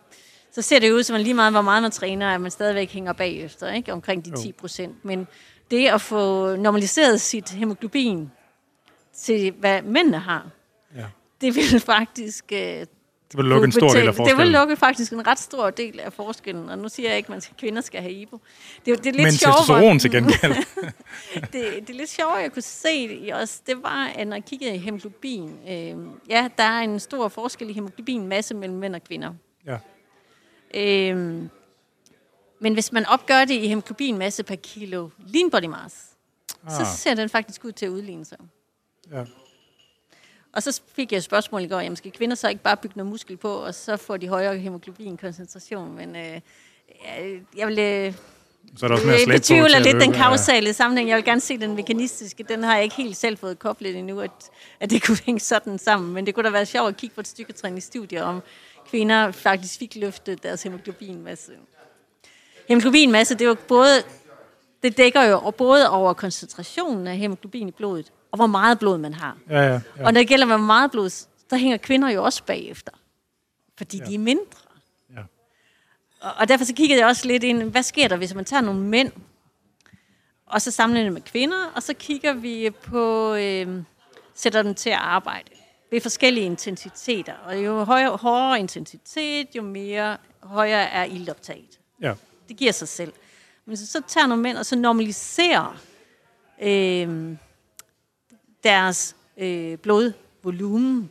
Så 0.52 0.62
ser 0.62 0.78
det 0.78 0.90
ud 0.92 1.02
som, 1.02 1.16
at 1.16 1.22
lige 1.22 1.34
meget 1.34 1.52
hvor 1.52 1.62
meget 1.62 1.82
man 1.82 1.90
træner, 1.90 2.34
at 2.34 2.40
man 2.40 2.50
stadigvæk 2.50 2.90
hænger 2.90 3.12
bagefter, 3.12 3.72
ikke? 3.72 3.92
omkring 3.92 4.24
de 4.24 4.30
Jo. 4.30 4.36
10 4.36 4.52
procent. 4.52 5.04
Men 5.04 5.26
det 5.70 5.86
at 5.88 6.00
få 6.00 6.56
normaliseret 6.56 7.20
sit 7.20 7.50
hemoglobin 7.50 8.30
til, 9.16 9.50
hvad 9.58 9.82
mændene 9.82 10.18
har, 10.18 10.50
Ja. 10.96 11.04
det 11.40 11.54
vil 11.56 11.80
faktisk 11.80 12.44
øh, 12.52 12.58
Det 12.58 12.86
vil 13.36 13.44
lukke 13.44 13.64
en 13.64 13.72
stor 13.72 13.88
del 13.88 14.08
af 14.08 14.14
forskellen. 14.14 14.38
Det 14.38 14.44
vil 14.46 14.52
lukke 14.52 14.76
faktisk 14.76 15.12
en 15.12 15.26
ret 15.26 15.38
stor 15.38 15.70
del 15.70 16.00
af 16.00 16.12
forskellen, 16.12 16.68
og 16.68 16.78
nu 16.78 16.88
siger 16.88 17.08
jeg 17.08 17.16
ikke, 17.18 17.32
at 17.34 17.52
kvinder 17.58 17.80
skal 17.82 18.00
have 18.00 18.12
IBO. 18.12 18.38
Det, 18.86 18.98
det 18.98 19.06
er 19.06 19.12
lidt 19.12 19.22
Men 19.22 19.32
testosteron 19.32 19.98
til 19.98 20.10
gengæld. 20.10 20.54
det, 21.34 21.52
det 21.52 21.90
er 21.90 21.94
lidt 21.94 22.10
sjovere, 22.10 22.34
jeg 22.36 22.52
kunne 22.52 22.62
se 22.62 22.94
i 22.94 23.32
os, 23.32 23.60
det 23.60 23.82
var, 23.82 24.06
at 24.16 24.28
når 24.28 24.36
jeg 24.36 24.44
kiggede 24.44 24.74
i 24.74 24.78
hemoglobin, 24.78 25.58
øh, 25.68 25.96
ja, 26.30 26.48
der 26.58 26.64
er 26.64 26.80
en 26.80 27.00
stor 27.00 27.28
forskel 27.28 27.70
i 27.70 27.72
hemoglobinmasse 27.72 28.54
mellem 28.54 28.78
mænd 28.78 28.94
og 28.94 29.04
kvinder. 29.04 29.32
ja. 29.66 29.76
Øh, 30.74 31.42
men 32.60 32.72
hvis 32.72 32.92
man 32.92 33.06
opgør 33.06 33.44
det 33.44 33.54
i 33.54 33.68
hemoglobinmasse 33.68 34.42
per 34.42 34.56
kilo 34.56 35.08
lean 35.26 35.50
body 35.50 35.64
mass, 35.64 35.96
ah. 36.66 36.72
så 36.72 36.96
ser 36.96 37.14
den 37.14 37.28
faktisk 37.28 37.64
ud 37.64 37.72
til 37.72 37.86
at 37.86 37.90
udligne 37.90 38.24
sig. 38.24 38.38
Ja. 39.12 39.24
Og 40.52 40.62
så 40.62 40.80
fik 40.96 41.12
jeg 41.12 41.18
et 41.18 41.24
spørgsmål 41.24 41.62
i 41.62 41.66
går, 41.68 41.80
jamen 41.80 41.96
skal 41.96 42.12
kvinder 42.12 42.36
så 42.36 42.48
ikke 42.48 42.62
bare 42.62 42.76
bygge 42.76 42.96
noget 42.96 43.10
muskel 43.10 43.36
på, 43.36 43.52
og 43.52 43.74
så 43.74 43.96
får 43.96 44.16
de 44.16 44.28
højere 44.28 44.58
hemoglobinkoncentration? 44.58 45.96
Men 45.96 46.16
øh, 46.16 46.40
jeg, 47.56 47.66
vil... 47.66 47.78
Øh, 47.78 48.14
Så 48.76 48.86
er 48.86 48.88
der 48.88 48.94
også 48.94 49.06
mere 49.06 49.16
jeg 49.26 49.28
betvivler 49.28 49.78
lidt 49.78 50.00
den 50.00 50.10
løbe, 50.10 50.16
ja. 50.16 50.28
kausale 50.28 50.72
sammenhæng. 50.72 51.08
Jeg 51.08 51.16
vil 51.16 51.24
gerne 51.24 51.40
se 51.40 51.58
den 51.58 51.76
mekanistiske. 51.76 52.42
Den 52.42 52.62
har 52.62 52.74
jeg 52.74 52.84
ikke 52.84 52.96
helt 52.96 53.16
selv 53.16 53.38
fået 53.38 53.58
koblet 53.58 53.96
endnu, 53.96 54.20
at, 54.20 54.50
at 54.80 54.90
det 54.90 55.02
kunne 55.06 55.18
hænge 55.26 55.40
sådan 55.40 55.78
sammen. 55.78 56.14
Men 56.14 56.26
det 56.26 56.34
kunne 56.34 56.44
da 56.44 56.50
være 56.50 56.66
sjovt 56.66 56.88
at 56.88 56.96
kigge 56.96 57.14
på 57.14 57.20
et 57.20 57.28
styrketræningsstudie 57.28 58.24
om 58.24 58.42
kvinder 58.90 59.30
faktisk 59.30 59.78
fik 59.78 59.96
løftet 59.96 60.42
deres 60.42 60.62
hemoglobinmasse. 60.62 61.52
Hemoglobinmasse, 62.68 63.34
det 63.34 63.44
er 63.44 63.48
jo 63.48 63.56
både, 63.68 64.02
det 64.82 64.96
dækker 64.96 65.22
jo 65.22 65.50
både 65.50 65.90
over 65.90 66.12
koncentrationen 66.12 67.06
af 67.06 67.16
hemoglobin 67.16 67.68
i 67.68 67.70
blodet, 67.70 68.12
og 68.30 68.36
hvor 68.36 68.46
meget 68.46 68.78
blod 68.78 68.98
man 68.98 69.14
har. 69.14 69.36
Ja, 69.50 69.60
ja, 69.60 69.72
Ja. 69.72 69.80
Og 70.06 70.12
når 70.12 70.20
det 70.20 70.28
gælder 70.28 70.46
med 70.46 70.58
meget 70.58 70.90
blod, 70.90 71.26
der 71.50 71.56
hænger 71.56 71.76
kvinder 71.76 72.10
jo 72.10 72.24
også 72.24 72.44
bagefter. 72.44 72.92
Fordi 73.78 73.98
ja. 73.98 74.04
de 74.04 74.14
er 74.14 74.18
mindre. 74.18 74.60
Ja. 75.14 75.20
Og, 76.20 76.32
og 76.36 76.48
derfor 76.48 76.64
så 76.64 76.74
kiggede 76.74 77.00
jeg 77.00 77.08
også 77.08 77.26
lidt 77.26 77.44
ind, 77.44 77.62
hvad 77.62 77.82
sker 77.82 78.08
der, 78.08 78.16
hvis 78.16 78.34
man 78.34 78.44
tager 78.44 78.60
nogle 78.60 78.80
mænd, 78.80 79.12
og 80.46 80.62
så 80.62 80.70
sammenligner 80.70 81.10
det 81.10 81.12
med 81.12 81.22
kvinder, 81.22 81.72
og 81.74 81.82
så 81.82 81.94
kigger 81.94 82.32
vi 82.32 82.70
på, 82.70 83.34
øh, 83.34 83.82
sætter 84.34 84.62
dem 84.62 84.74
til 84.74 84.90
at 84.90 84.96
arbejde 84.96 85.50
ved 85.90 86.00
forskellige 86.00 86.46
intensiteter. 86.46 87.34
Og 87.34 87.64
jo 87.64 87.84
højere, 87.84 88.16
hårdere 88.16 88.58
intensitet, 88.58 89.48
jo 89.56 89.62
mere 89.62 90.16
højere 90.42 90.90
er 90.90 91.04
ildoptaget. 91.04 91.80
ja. 92.02 92.14
Det 92.48 92.56
giver 92.56 92.72
sig 92.72 92.88
selv. 92.88 93.12
Men 93.64 93.76
så, 93.76 93.86
så 93.86 94.02
tager 94.08 94.26
nogle 94.26 94.42
mænd 94.42 94.56
og 94.56 94.66
så 94.66 94.76
normaliserer 94.76 95.80
øh, 96.62 97.36
deres 98.64 99.16
øh, 99.36 99.78
blodvolumen 99.78 101.10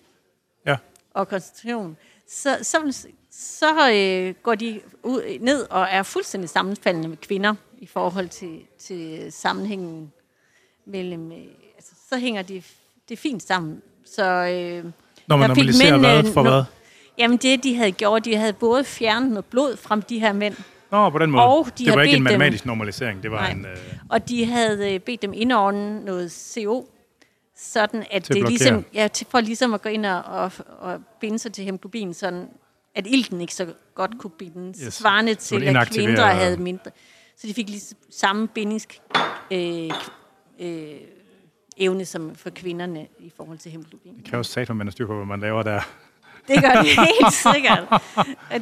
ja. 0.66 0.78
og 1.14 1.28
koncentration, 1.28 1.98
så, 2.28 2.58
så, 2.62 3.08
så 3.32 3.92
øh, 3.92 4.36
går 4.44 4.56
de 4.56 4.82
ud, 5.04 5.40
ned 5.40 5.68
og 5.70 5.88
er 5.92 6.04
fuldstændig 6.04 6.50
sammenfaldende 6.50 7.08
med 7.08 7.18
kvinder 7.18 7.56
i 7.78 7.86
forhold 7.86 8.30
til, 8.30 8.62
til 8.80 9.32
sammenhængen 9.32 10.14
mellem... 10.86 11.32
Øh, 11.32 11.48
altså, 11.76 11.92
så 12.10 12.18
hænger 12.18 12.42
de, 12.42 12.64
det 13.10 13.20
fint 13.20 13.44
sammen. 13.44 13.82
Så, 14.16 14.24
øh, 14.24 14.86
Når 15.28 15.38
man 15.38 15.50
normaliserer 15.50 15.98
mændene 15.98 16.22
hvad 16.22 16.34
for 16.34 16.42
no- 16.44 16.50
hvad? 16.50 16.64
Jamen 17.18 17.38
det, 17.38 17.64
de 17.64 17.76
havde 17.76 17.92
gjort, 17.92 18.26
de 18.26 18.36
havde 18.36 18.54
både 18.54 18.84
fjernet 18.84 19.30
noget 19.30 19.46
blod 19.46 19.78
fra 19.78 19.96
de 20.10 20.20
her 20.20 20.34
mænd, 20.34 20.56
Nå, 20.92 21.10
på 21.10 21.18
den 21.20 21.32
måde. 21.32 21.44
Og 21.44 21.68
de 21.78 21.86
det 21.86 21.96
var 21.96 22.02
ikke 22.02 22.18
en 22.18 22.24
bedt 22.24 22.32
dem- 22.32 22.40
matematisk 22.40 22.66
normalisering, 22.66 23.24
det 23.24 23.32
var 23.32 23.42
Nej. 23.42 23.52
en... 23.52 23.66
Øh, 23.66 23.78
Og 24.10 24.30
de 24.30 24.46
havde 24.46 24.94
øh, 24.94 25.00
bedt 25.00 25.22
dem 25.22 25.34
indordne 25.34 26.06
noget 26.06 26.32
CO, 26.32 26.90
sådan 27.58 28.00
at 28.02 28.08
at 28.12 28.28
det 28.28 28.32
blokere. 28.34 28.50
ligesom, 28.50 28.86
ja, 28.94 29.08
til, 29.08 29.28
for 29.30 29.40
ligesom 29.40 29.74
at 29.74 29.82
gå 29.82 29.90
ind 29.90 30.06
og, 30.06 30.22
og, 30.24 30.52
og 30.80 31.00
binde 31.22 31.40
sig 31.40 31.54
til 31.54 31.64
hemoglobin, 31.64 32.14
sådan 32.14 32.48
at 32.96 33.08
ilten 33.08 33.42
ikke 33.42 33.56
så 33.56 33.68
godt 33.96 34.12
kunne 34.20 34.32
binde, 34.40 34.84
Yes. 34.86 34.94
svarende 34.94 35.36
til, 35.36 35.64
at 35.64 35.88
kvinder 35.90 36.26
havde 36.26 36.58
mindre. 36.58 36.92
Så 37.38 37.48
de 37.48 37.54
fik 37.54 37.70
ligesom 37.70 37.98
samme 38.12 38.48
bindings 38.48 38.88
øh, 39.52 39.92
øh, 40.60 40.90
evne 41.78 42.06
som 42.06 42.36
for 42.36 42.50
kvinderne 42.50 43.08
i 43.20 43.32
forhold 43.38 43.58
til 43.58 43.72
hemoglobin. 43.72 44.22
kan 44.26 44.38
jo 44.38 44.44
sat, 44.44 44.76
man 44.76 44.88
har 44.88 44.92
styr 44.92 45.08
på, 45.08 45.16
hvad 45.16 45.26
man 45.26 45.40
laver 45.40 45.64
der. 45.64 45.82
Det 46.48 46.64
gør 46.64 46.70
det 46.82 46.86
helt 47.08 47.34
sikkert. 47.34 48.02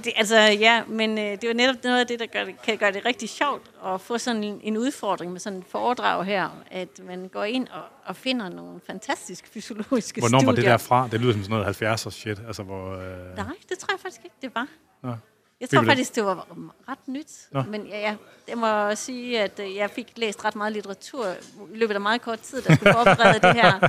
Det, 0.05 0.13
altså, 0.15 0.37
ja, 0.37 0.83
men 0.87 1.17
øh, 1.17 1.23
det 1.23 1.43
er 1.43 1.47
jo 1.47 1.53
netop 1.53 1.75
noget 1.83 1.99
af 1.99 2.07
det, 2.07 2.19
der 2.19 2.25
gør 2.25 2.43
det, 2.45 2.61
kan 2.61 2.77
gøre 2.77 2.91
det 2.91 3.05
rigtig 3.05 3.29
sjovt 3.29 3.71
at 3.85 4.01
få 4.01 4.17
sådan 4.17 4.43
en, 4.43 4.59
en 4.63 4.77
udfordring 4.77 5.31
med 5.31 5.39
sådan 5.39 5.59
et 5.59 5.65
foredrag 5.69 6.25
her, 6.25 6.49
at 6.71 6.89
man 7.07 7.27
går 7.27 7.43
ind 7.43 7.67
og, 7.67 7.81
og 8.05 8.15
finder 8.15 8.49
nogle 8.49 8.79
fantastiske 8.87 9.47
fysiologiske 9.49 10.21
Hvornår 10.21 10.39
studier. 10.39 10.45
var 10.51 10.55
det 10.55 10.65
der 10.65 10.77
fra? 10.77 11.07
Det 11.11 11.21
lyder 11.21 11.33
som 11.33 11.43
sådan 11.43 11.57
noget 11.59 11.81
70'er 11.81 12.09
shit. 12.09 12.41
Altså, 12.47 12.63
hvor, 12.63 12.91
øh, 12.93 13.35
Nej, 13.35 13.45
det 13.69 13.77
tror 13.79 13.93
jeg 13.93 13.99
faktisk 13.99 14.21
ikke, 14.23 14.35
det 14.41 14.51
var. 14.55 14.67
Nå. 15.03 15.13
Jeg 15.61 15.69
tror 15.69 15.83
faktisk, 15.83 16.15
det 16.15 16.25
var 16.25 16.47
ret 16.89 17.07
nyt. 17.07 17.47
Nå. 17.51 17.61
Men 17.61 17.87
ja, 17.87 17.99
ja, 17.99 18.15
jeg 18.47 18.57
må 18.57 18.95
sige, 18.95 19.41
at 19.41 19.59
øh, 19.59 19.75
jeg 19.75 19.89
fik 19.89 20.07
læst 20.15 20.45
ret 20.45 20.55
meget 20.55 20.73
litteratur 20.73 21.27
i 21.73 21.77
løbet 21.77 21.93
af 21.93 22.01
meget 22.01 22.21
kort 22.21 22.39
tid, 22.39 22.61
der 22.61 22.75
skulle 22.75 22.93
forberede 22.93 23.39
det 23.39 23.53
her. 23.53 23.79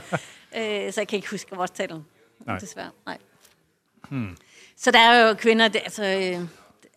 Øh, 0.56 0.92
så 0.92 1.00
jeg 1.00 1.08
kan 1.08 1.16
ikke 1.16 1.30
huske 1.30 1.56
vores 1.56 1.70
tal. 1.70 2.02
Nej. 2.46 2.58
Desværre. 2.58 2.90
Nej. 3.06 3.18
Hmm. 4.08 4.36
Så 4.76 4.90
der 4.90 4.98
er 4.98 5.28
jo 5.28 5.34
kvinder, 5.34 5.68
det, 5.68 5.80
altså, 5.84 6.04
øh, 6.04 6.48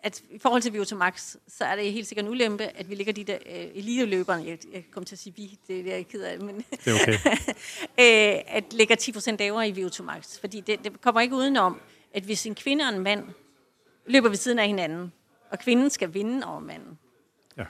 at 0.03 0.21
i 0.29 0.39
forhold 0.39 0.61
til 0.61 0.71
Biotomax, 0.71 1.35
så 1.47 1.65
er 1.65 1.75
det 1.75 1.93
helt 1.93 2.07
sikkert 2.07 2.25
en 2.25 2.31
ulempe, 2.31 2.63
at 2.63 2.89
vi 2.89 2.95
ligger 2.95 3.13
de 3.13 3.23
der 3.23 3.37
øh, 3.45 3.65
eliteløberne, 3.75 4.45
jeg, 4.45 4.57
jeg 4.73 4.83
kom 4.91 5.05
til 5.05 5.15
at 5.15 5.19
sige 5.19 5.35
vi, 5.35 5.59
det 5.67 5.79
er 5.79 5.83
det, 5.83 5.89
jeg 5.91 5.99
er 5.99 6.03
ked 6.03 6.21
af, 6.21 6.39
men 6.39 6.65
det 6.85 6.87
er 6.87 7.01
okay. 7.01 7.13
øh, 8.35 8.41
at 8.47 8.73
ligger 8.73 8.95
10% 8.95 9.35
lavere 9.39 9.67
i 9.67 9.73
Biotomax. 9.73 10.39
Fordi 10.39 10.61
det, 10.61 10.83
det 10.83 11.01
kommer 11.01 11.21
ikke 11.21 11.35
udenom, 11.35 11.81
at 12.13 12.23
hvis 12.23 12.45
en 12.45 12.55
kvinde 12.55 12.83
og 12.83 12.89
en 12.95 12.99
mand 12.99 13.23
løber 14.09 14.29
ved 14.29 14.37
siden 14.37 14.59
af 14.59 14.67
hinanden, 14.67 15.13
og 15.51 15.59
kvinden 15.59 15.89
skal 15.89 16.13
vinde 16.13 16.47
over 16.47 16.59
manden, 16.59 16.97
Ja. 17.57 17.63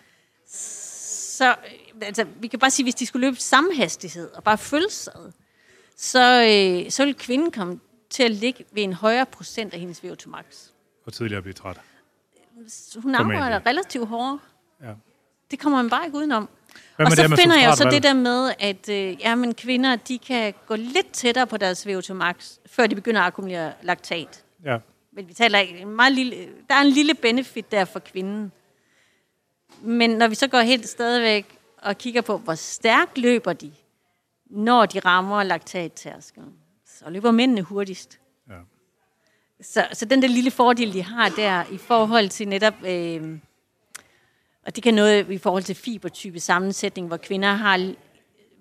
så, 0.46 1.56
altså, 2.02 2.26
vi 2.40 2.48
kan 2.48 2.60
bare 2.60 2.72
sige, 2.72 2.86
hvis 2.86 2.96
de 2.96 3.06
skulle 3.06 3.28
løbe 3.28 3.36
samme 3.38 3.76
hastighed, 3.76 4.32
og 4.32 4.44
bare 4.44 4.58
følges 4.58 5.08
ad, 5.08 5.32
så, 5.96 6.44
øh, 6.86 6.92
så 6.92 7.06
vil 7.06 7.16
kvinden 7.16 7.52
komme 7.52 7.80
til 8.10 8.24
at 8.24 8.32
ligge 8.32 8.66
ved 8.72 8.84
en 8.84 8.94
højere 8.94 9.26
procent 9.26 9.74
af 9.74 9.80
hendes 9.80 10.04
VO2 10.04 10.30
max. 10.30 10.46
Og 11.06 11.14
tidligere 11.14 11.42
blive 11.42 11.54
træt. 11.54 11.82
Hun 13.04 13.16
arbejder 13.16 13.66
relativt 13.66 14.08
hårdere. 14.08 14.40
Ja. 14.84 14.94
Det 15.52 15.60
kommer 15.60 15.82
man 15.82 15.90
bare 15.90 16.06
ikke 16.06 16.18
udenom. 16.18 16.50
Hvad 16.96 17.06
og 17.06 17.12
så 17.12 17.28
det 17.28 17.40
finder 17.40 17.60
jeg 17.60 17.70
jo 17.70 17.76
så 17.76 17.90
det 17.90 18.04
der 18.04 18.14
med, 18.14 18.54
at 18.60 18.90
øh, 18.90 19.22
jamen, 19.22 19.54
kvinder 19.56 19.96
de 19.96 20.20
kan 20.20 20.54
gå 20.68 20.76
lidt 20.76 21.12
tættere 21.12 21.48
på 21.48 21.58
deres 21.58 21.88
VO2 21.88 22.14
max, 22.14 22.58
før 22.66 22.88
de 22.88 22.96
begynder 22.96 23.22
at 23.22 23.28
akkumulere 23.28 23.74
laktat. 23.82 24.44
Ja. 24.66 24.78
Men 25.20 25.28
vi 25.28 25.34
taler 25.34 25.60
ikke 25.60 25.80
en 25.80 25.88
meget 25.88 26.14
lille, 26.14 26.36
der 26.70 26.76
er 26.76 26.82
en 26.82 26.90
lille 26.90 27.14
benefit 27.14 27.72
der 27.72 27.86
for 27.86 28.00
kvinden. 28.00 28.52
Men 29.82 30.10
når 30.10 30.28
vi 30.28 30.36
så 30.36 30.48
går 30.48 30.60
helt 30.60 30.88
stadigvæk 30.88 31.58
og 31.78 31.98
kigger 31.98 32.22
på, 32.22 32.38
hvor 32.38 32.56
stærkt 32.56 33.18
løber 33.18 33.54
de, 33.54 33.72
når 34.46 34.86
de 34.86 35.00
rammer 35.00 35.44
laktattærskelen, 35.44 36.54
så 36.86 37.10
løber 37.10 37.32
mændene 37.32 37.62
hurtigst. 37.62 38.20
Ja. 38.50 38.54
Så, 39.62 39.88
så 39.94 40.06
den 40.06 40.22
der 40.22 40.28
lille 40.28 40.52
fordel, 40.52 40.94
de 40.94 41.04
har 41.04 41.30
der 41.30 41.64
i 41.72 41.78
forhold 41.78 42.30
til 42.30 42.48
netop, 42.48 42.84
øh, 42.86 43.40
og 44.66 44.76
det 44.76 44.84
kan 44.84 44.94
noget 44.94 45.32
i 45.32 45.38
forhold 45.38 45.64
til 45.64 45.76
fibertype 45.76 46.40
sammensætning, 46.40 47.08
hvor 47.08 47.18
kvinder 47.18 47.54
har, 47.54 47.94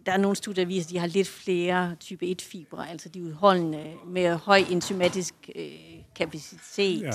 der 0.08 0.14
er 0.14 0.18
nogle 0.18 0.36
studier, 0.36 0.64
der 0.64 0.68
viser, 0.68 0.86
at 0.86 0.90
de 0.90 0.98
har 0.98 1.06
lidt 1.06 1.28
flere 1.28 1.94
type 2.00 2.26
1 2.26 2.42
fibre, 2.42 2.90
altså 2.90 3.08
de 3.08 3.22
udholdende 3.22 3.92
med 4.06 4.36
høj 4.36 4.64
enzymatisk 4.70 5.34
øh, 5.56 5.68
kapacitet. 6.16 7.00
Ja. 7.00 7.06
Ja. 7.06 7.12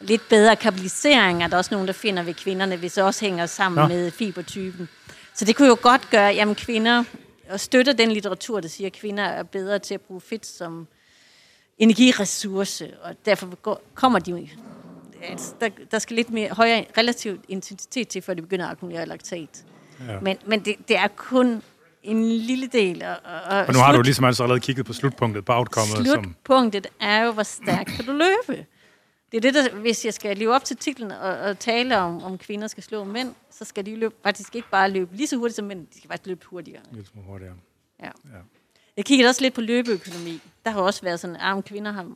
Lidt 0.00 0.28
bedre 0.28 0.56
kabilisering 0.56 1.42
er 1.42 1.46
der 1.46 1.56
også 1.56 1.74
nogen, 1.74 1.86
der 1.86 1.92
finder 1.92 2.22
ved 2.22 2.34
kvinderne, 2.34 2.76
hvis 2.76 2.92
det 2.92 3.04
også 3.04 3.24
hænger 3.24 3.46
sammen. 3.46 3.82
Nå. 3.82 3.88
med 3.88 4.10
fibertypen. 4.10 4.88
Så 5.34 5.44
det 5.44 5.56
kunne 5.56 5.68
jo 5.68 5.76
godt 5.82 6.10
gøre, 6.10 6.34
jamen 6.34 6.54
kvinder, 6.54 7.04
og 7.50 7.60
støtter 7.60 7.92
den 7.92 8.12
litteratur, 8.12 8.60
der 8.60 8.68
siger, 8.68 8.86
at 8.86 8.92
kvinder 8.92 9.24
er 9.24 9.42
bedre 9.42 9.78
til 9.78 9.94
at 9.94 10.00
bruge 10.00 10.20
fedt 10.20 10.46
som 10.46 10.86
energiressource, 11.78 12.96
og 13.02 13.14
derfor 13.26 13.54
går- 13.54 13.82
kommer 13.94 14.18
de 14.18 14.48
altså, 15.22 15.54
der, 15.60 15.68
der 15.90 15.98
skal 15.98 16.16
lidt 16.16 16.30
mere 16.30 16.48
højere 16.48 16.84
relativ 16.98 17.38
intensitet 17.48 18.08
til, 18.08 18.22
før 18.22 18.34
de 18.34 18.42
begynder 18.42 18.64
at 18.64 18.70
akkumulere 18.70 19.06
laktat. 19.06 19.64
Ja. 20.00 20.12
Ja. 20.12 20.20
Men, 20.20 20.36
men 20.46 20.64
det, 20.64 20.74
det 20.88 20.96
er 20.96 21.08
kun 21.08 21.62
en 22.06 22.32
lille 22.32 22.66
del. 22.66 23.02
Og, 23.02 23.16
og, 23.24 23.58
Og 23.66 23.72
nu 23.72 23.78
har 23.78 23.92
du 23.96 24.02
ligesom 24.02 24.24
altså 24.24 24.42
allerede 24.42 24.60
kigget 24.60 24.86
på 24.86 24.92
slutpunktet 24.92 25.44
på 25.44 25.52
outcomet. 25.52 25.88
Som, 25.88 26.04
Slutpunktet 26.04 26.86
er 27.00 27.24
jo, 27.24 27.32
hvor 27.32 27.42
stærkt 27.42 27.90
kan 27.90 28.04
du 28.04 28.12
løbe? 28.12 28.66
Det 29.32 29.36
er 29.36 29.40
det, 29.40 29.54
der, 29.54 29.74
hvis 29.74 30.04
jeg 30.04 30.14
skal 30.14 30.36
leve 30.36 30.54
op 30.54 30.64
til 30.64 30.76
titlen 30.76 31.10
og, 31.12 31.38
og 31.38 31.58
tale 31.58 31.98
om, 31.98 32.22
om 32.22 32.38
kvinder 32.38 32.68
skal 32.68 32.82
slå 32.82 33.04
mænd, 33.04 33.34
så 33.50 33.64
skal 33.64 33.86
de 33.86 33.96
løbe, 33.96 34.14
faktisk 34.22 34.54
ikke 34.54 34.70
bare 34.70 34.90
løbe 34.90 35.16
lige 35.16 35.26
så 35.26 35.36
hurtigt 35.36 35.56
som 35.56 35.64
mænd, 35.64 35.86
de 35.86 35.98
skal 35.98 36.08
faktisk 36.08 36.26
løbe 36.26 36.46
hurtigere. 36.46 36.82
smule 36.90 37.26
hurtigere. 37.26 37.54
Ja. 38.00 38.06
Ja. 38.06 38.38
Jeg 38.96 39.04
kiggede 39.04 39.28
også 39.28 39.42
lidt 39.42 39.54
på 39.54 39.60
løbeøkonomi. 39.60 40.40
Der 40.64 40.70
har 40.70 40.80
også 40.80 41.02
været 41.02 41.20
sådan, 41.20 41.36
at 41.36 41.64
kvinder 41.64 41.92
har, 41.92 42.06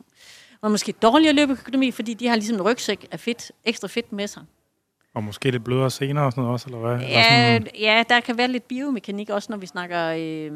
har 0.63 0.69
måske 0.69 0.91
dårligere 0.91 1.33
løbeøkonomi, 1.33 1.91
fordi 1.91 2.13
de 2.13 2.27
har 2.27 2.35
ligesom 2.35 2.55
en 2.55 2.61
rygsæk 2.61 3.07
af 3.11 3.19
fedt, 3.19 3.51
ekstra 3.63 3.87
fedt 3.87 4.11
med 4.11 4.27
sig. 4.27 4.43
Og 5.13 5.23
måske 5.23 5.51
lidt 5.51 5.63
blødere 5.63 5.91
senere 5.91 6.25
og 6.25 6.31
sådan 6.31 6.41
noget 6.41 6.53
også, 6.53 6.67
eller 6.69 6.79
hvad? 6.79 7.07
Ja, 7.07 7.23
sådan 7.23 7.67
ja, 7.79 8.03
der 8.09 8.19
kan 8.19 8.37
være 8.37 8.47
lidt 8.47 8.67
biomekanik 8.67 9.29
også, 9.29 9.51
når 9.51 9.57
vi 9.57 9.65
snakker, 9.65 10.05
øh, 10.07 10.51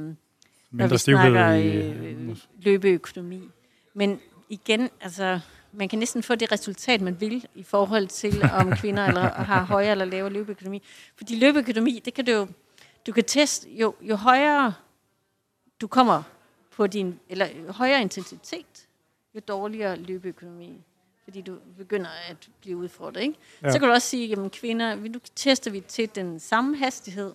når 0.72 0.88
vi 0.88 0.98
snakker 0.98 1.54
i... 1.54 1.78
øh, 1.78 2.38
løbeøkonomi. 2.62 3.50
Men 3.94 4.20
igen, 4.50 4.90
altså, 5.02 5.40
man 5.72 5.90
kan 5.90 6.00
næsten 6.00 6.24
få 6.24 6.36
det 6.36 6.52
resultat, 6.52 7.02
man 7.02 7.22
vil, 7.22 7.46
i 7.56 7.64
forhold 7.64 8.08
til, 8.08 8.50
om 8.54 8.72
kvinder 8.82 9.06
eller, 9.06 9.30
har 9.30 9.64
højere 9.66 9.92
eller 9.92 10.06
lavere 10.06 10.34
løbeøkonomi. 10.34 10.82
Fordi 11.16 11.36
løbeøkonomi, 11.36 12.02
det 12.06 12.14
kan 12.14 12.26
du 12.26 12.32
jo, 12.32 12.48
du 13.08 13.12
kan 13.12 13.24
teste, 13.24 13.70
jo, 13.72 13.96
jo 14.02 14.16
højere 14.16 14.74
du 15.82 15.88
kommer 15.88 16.24
på 16.76 16.88
din, 16.88 17.20
eller 17.30 17.48
højere 17.72 18.02
intensitet, 18.02 18.88
jo 19.36 19.42
dårligere 19.48 19.96
løbeøkonomi. 19.96 20.82
Fordi 21.26 21.42
du 21.42 21.58
begynder 21.78 22.10
at 22.30 22.50
blive 22.62 22.78
udfordret, 22.78 23.22
ikke? 23.22 23.36
Ja. 23.64 23.72
Så 23.72 23.80
kan 23.80 23.88
du 23.88 23.94
også 23.94 24.10
sige, 24.10 24.28
jamen 24.28 24.50
kvinder, 24.50 24.96
nu 24.96 25.20
tester 25.36 25.72
vi 25.72 25.80
til 25.80 26.10
den 26.16 26.40
samme 26.40 26.78
hastighed. 26.78 27.34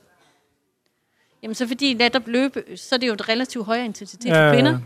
Jamen 1.42 1.54
så 1.54 1.68
fordi 1.68 1.94
netop 1.94 2.26
løbe, 2.26 2.76
så 2.76 2.94
er 2.94 2.98
det 2.98 3.08
jo 3.08 3.12
et 3.12 3.28
relativt 3.28 3.64
højere 3.64 3.84
intensitet 3.84 4.28
Ja, 4.30 4.48
for 4.48 4.54
kvinder. 4.54 4.78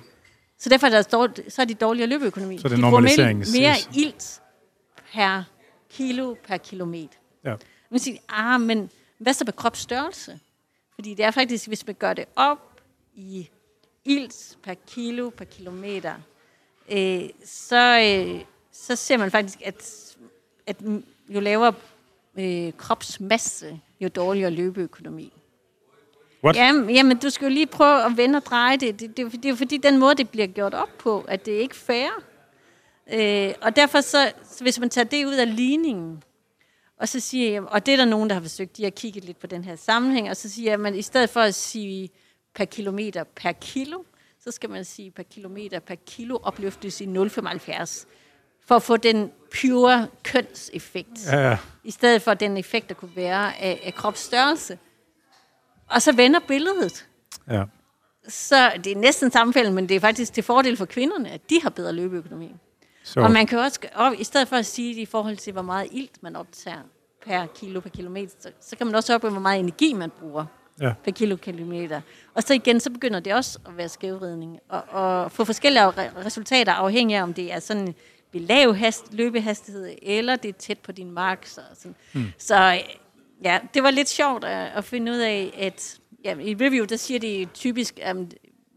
Så 0.59 0.69
derfor 0.69 0.87
er 0.87 0.91
der 0.91 1.03
dårlig, 1.03 1.53
så 1.53 1.63
er 1.63 1.67
de 1.67 1.75
dårligere 1.75 2.09
løbeøkonomi. 2.09 2.59
Så 2.59 2.69
det 2.69 2.73
er 2.73 2.77
de 2.77 2.83
bruger 2.83 3.01
mere, 3.01 3.35
mere 3.35 3.75
ilt 3.95 4.41
per 5.13 5.43
kilo 5.91 6.35
per 6.47 6.57
kilometer. 6.57 7.19
Ja. 7.45 7.55
Man 7.91 8.01
siger, 8.01 8.19
ah, 8.29 8.61
men 8.61 8.91
hvad 9.19 9.35
så 9.35 9.45
med 9.45 9.53
kropsstørrelse? 9.53 10.41
Fordi 10.95 11.15
det 11.15 11.25
er 11.25 11.31
faktisk, 11.31 11.69
hvis 11.69 11.87
man 11.87 11.97
gør 11.99 12.13
det 12.13 12.25
op 12.37 12.81
i 13.15 13.49
ilt 14.05 14.59
per 14.63 14.75
kilo 14.75 15.31
per 15.31 15.45
kilometer, 15.45 16.15
øh, 16.91 17.29
så, 17.45 18.01
øh, 18.01 18.41
så 18.75 18.97
ser 18.97 19.17
man 19.17 19.31
faktisk, 19.31 19.63
at, 19.65 20.15
at 20.67 20.77
jo 21.29 21.41
lavere 21.41 21.75
øh, 22.39 22.73
kropsmasse, 22.77 23.81
jo 24.01 24.09
dårligere 24.09 24.51
løbeøkonomi. 24.51 25.33
What? 26.45 26.57
Jamen, 26.57 26.91
jamen, 26.91 27.19
du 27.19 27.31
skal 27.31 27.45
jo 27.45 27.51
lige 27.51 27.67
prøve 27.67 28.05
at 28.05 28.17
vende 28.17 28.37
og 28.37 28.45
dreje 28.45 28.77
det. 28.77 29.01
Det, 29.01 29.17
det, 29.17 29.33
det 29.33 29.45
er 29.45 29.49
jo 29.49 29.57
fordi, 29.57 29.77
den 29.77 29.99
måde, 29.99 30.15
det 30.15 30.29
bliver 30.31 30.47
gjort 30.47 30.75
op 30.75 30.89
på, 30.99 31.21
at 31.29 31.47
det 31.47 31.57
er 31.57 31.61
ikke 31.61 31.77
fair. 31.77 32.09
Øh, 33.13 33.55
og 33.61 33.77
derfor 33.77 34.01
så, 34.01 34.33
så, 34.51 34.65
hvis 34.65 34.81
man 34.81 34.91
tager 34.91 35.05
det 35.05 35.25
ud 35.25 35.35
af 35.35 35.57
ligningen, 35.57 36.23
og 36.97 37.09
så 37.09 37.21
siger 37.21 37.51
jeg, 37.51 37.63
og 37.63 37.87
det 37.87 37.93
er 37.93 37.97
der 37.97 38.05
nogen, 38.05 38.31
der 38.31 38.35
har 38.35 38.43
forsøgt, 38.43 38.77
de 38.77 38.83
har 38.83 38.91
kigget 38.91 39.25
lidt 39.25 39.39
på 39.39 39.47
den 39.47 39.65
her 39.65 39.77
sammenhæng, 39.77 40.31
og 40.31 40.37
så 40.37 40.51
siger 40.51 40.67
jeg, 40.67 40.75
at 40.75 40.81
man 40.81 40.95
i 40.95 41.03
stedet 41.03 41.31
for 41.31 41.41
at 41.41 41.55
sige 41.55 42.11
per 42.55 42.65
kilometer 42.65 43.25
per 43.25 43.53
kilo, 43.53 44.03
så 44.41 44.51
skal 44.51 44.71
man 44.71 44.85
sige 44.85 45.11
per 45.11 45.23
kilometer 45.23 45.79
per 45.79 45.95
kilo 45.95 46.39
opløftes 46.43 47.01
i 47.01 47.05
0,75 47.05 48.07
for 48.67 48.77
at 48.77 48.83
få 48.83 48.97
den 48.97 49.33
pure 49.61 50.07
kønseffekt 50.23 51.27
Ja, 51.27 51.49
ja. 51.51 51.59
i 51.85 51.91
stedet 51.91 52.23
for 52.23 52.35
den 52.35 52.57
effekt, 52.57 52.89
der 52.89 52.95
kunne 52.95 53.17
være 53.17 53.57
af, 53.61 53.81
af 53.85 53.95
kropsstørrelse. 53.95 54.79
Og 55.91 56.03
så 56.03 56.13
vender 56.13 56.41
billedet. 56.49 57.07
ja. 57.51 57.65
Så 58.29 58.73
det 58.85 58.93
er 58.93 58.97
næsten 58.97 59.31
sammenfældet, 59.31 59.73
men 59.73 59.89
det 59.89 59.95
er 59.97 60.01
faktisk 60.01 60.33
til 60.33 60.43
fordel 60.43 60.77
for 60.77 60.85
kvinderne, 60.85 61.31
at 61.31 61.51
de 61.51 61.61
har 61.63 61.71
bedre 61.71 61.93
løbeøkonomi. 61.93 62.55
Så, 63.03 63.21
Og 63.21 63.31
man 63.31 63.47
kan 63.47 63.59
også, 63.59 63.81
op, 63.95 64.13
i 64.19 64.25
stedet 64.25 64.49
for 64.49 64.57
at 64.57 64.67
sige 64.67 64.95
det 64.95 65.01
i 65.01 65.07
forhold 65.07 65.37
til, 65.37 65.53
hvor 65.53 65.63
meget 65.63 65.89
ilt 65.93 66.23
man 66.23 66.37
optager 66.37 66.79
per 67.27 67.47
kilo 67.47 67.81
per 67.81 67.89
kilometer, 67.91 68.33
så, 68.41 68.51
så 68.61 68.77
kan 68.77 68.87
man 68.87 68.95
også 68.97 69.15
op 69.15 69.21
hvor 69.21 69.31
meget 69.31 69.61
energi 69.61 69.93
man 69.93 70.11
bruger 70.11 70.45
Ja. 70.81 70.93
per 71.05 71.11
kilo 71.11 71.37
kilometer. 71.37 72.01
Og 72.35 72.43
så 72.43 72.55
igen, 72.55 72.81
så 72.81 72.91
begynder 72.91 73.21
det 73.21 73.35
også 73.35 73.59
at 73.67 73.77
være 73.77 73.89
skævridning. 73.89 74.59
Og, 74.69 74.83
og 74.89 75.33
få 75.33 75.45
forskellige 75.45 75.89
re- 75.89 76.25
resultater 76.27 76.73
afhængig 76.73 77.17
af, 77.17 77.23
om 77.23 77.35
det 77.35 77.53
er 77.53 77.61
sådan 77.61 77.95
ved 78.35 78.41
lav 78.41 78.75
hast, 78.75 79.13
løbehastighed, 79.13 79.89
eller 80.03 80.37
det 80.37 80.49
er 80.49 80.53
tæt 80.53 80.79
på 80.79 80.93
din 80.93 81.11
mark. 81.11 81.47
Så, 81.47 81.61
sådan. 81.75 81.95
Mm. 82.13 82.25
så 82.39 82.73
øh, 82.75 82.95
ja, 83.45 83.59
det 83.75 83.83
var 83.83 83.91
lidt 83.91 84.09
sjovt 84.09 84.45
at, 84.45 84.71
at 84.77 84.85
finde 84.85 85.13
ud 85.13 85.19
af, 85.19 85.55
at 85.59 85.99
ja, 86.25 86.37
i 86.39 86.55
review, 86.55 86.85
der 86.85 86.97
siger 86.97 87.21
de 87.21 87.47
typisk, 87.55 87.99
at 88.03 88.17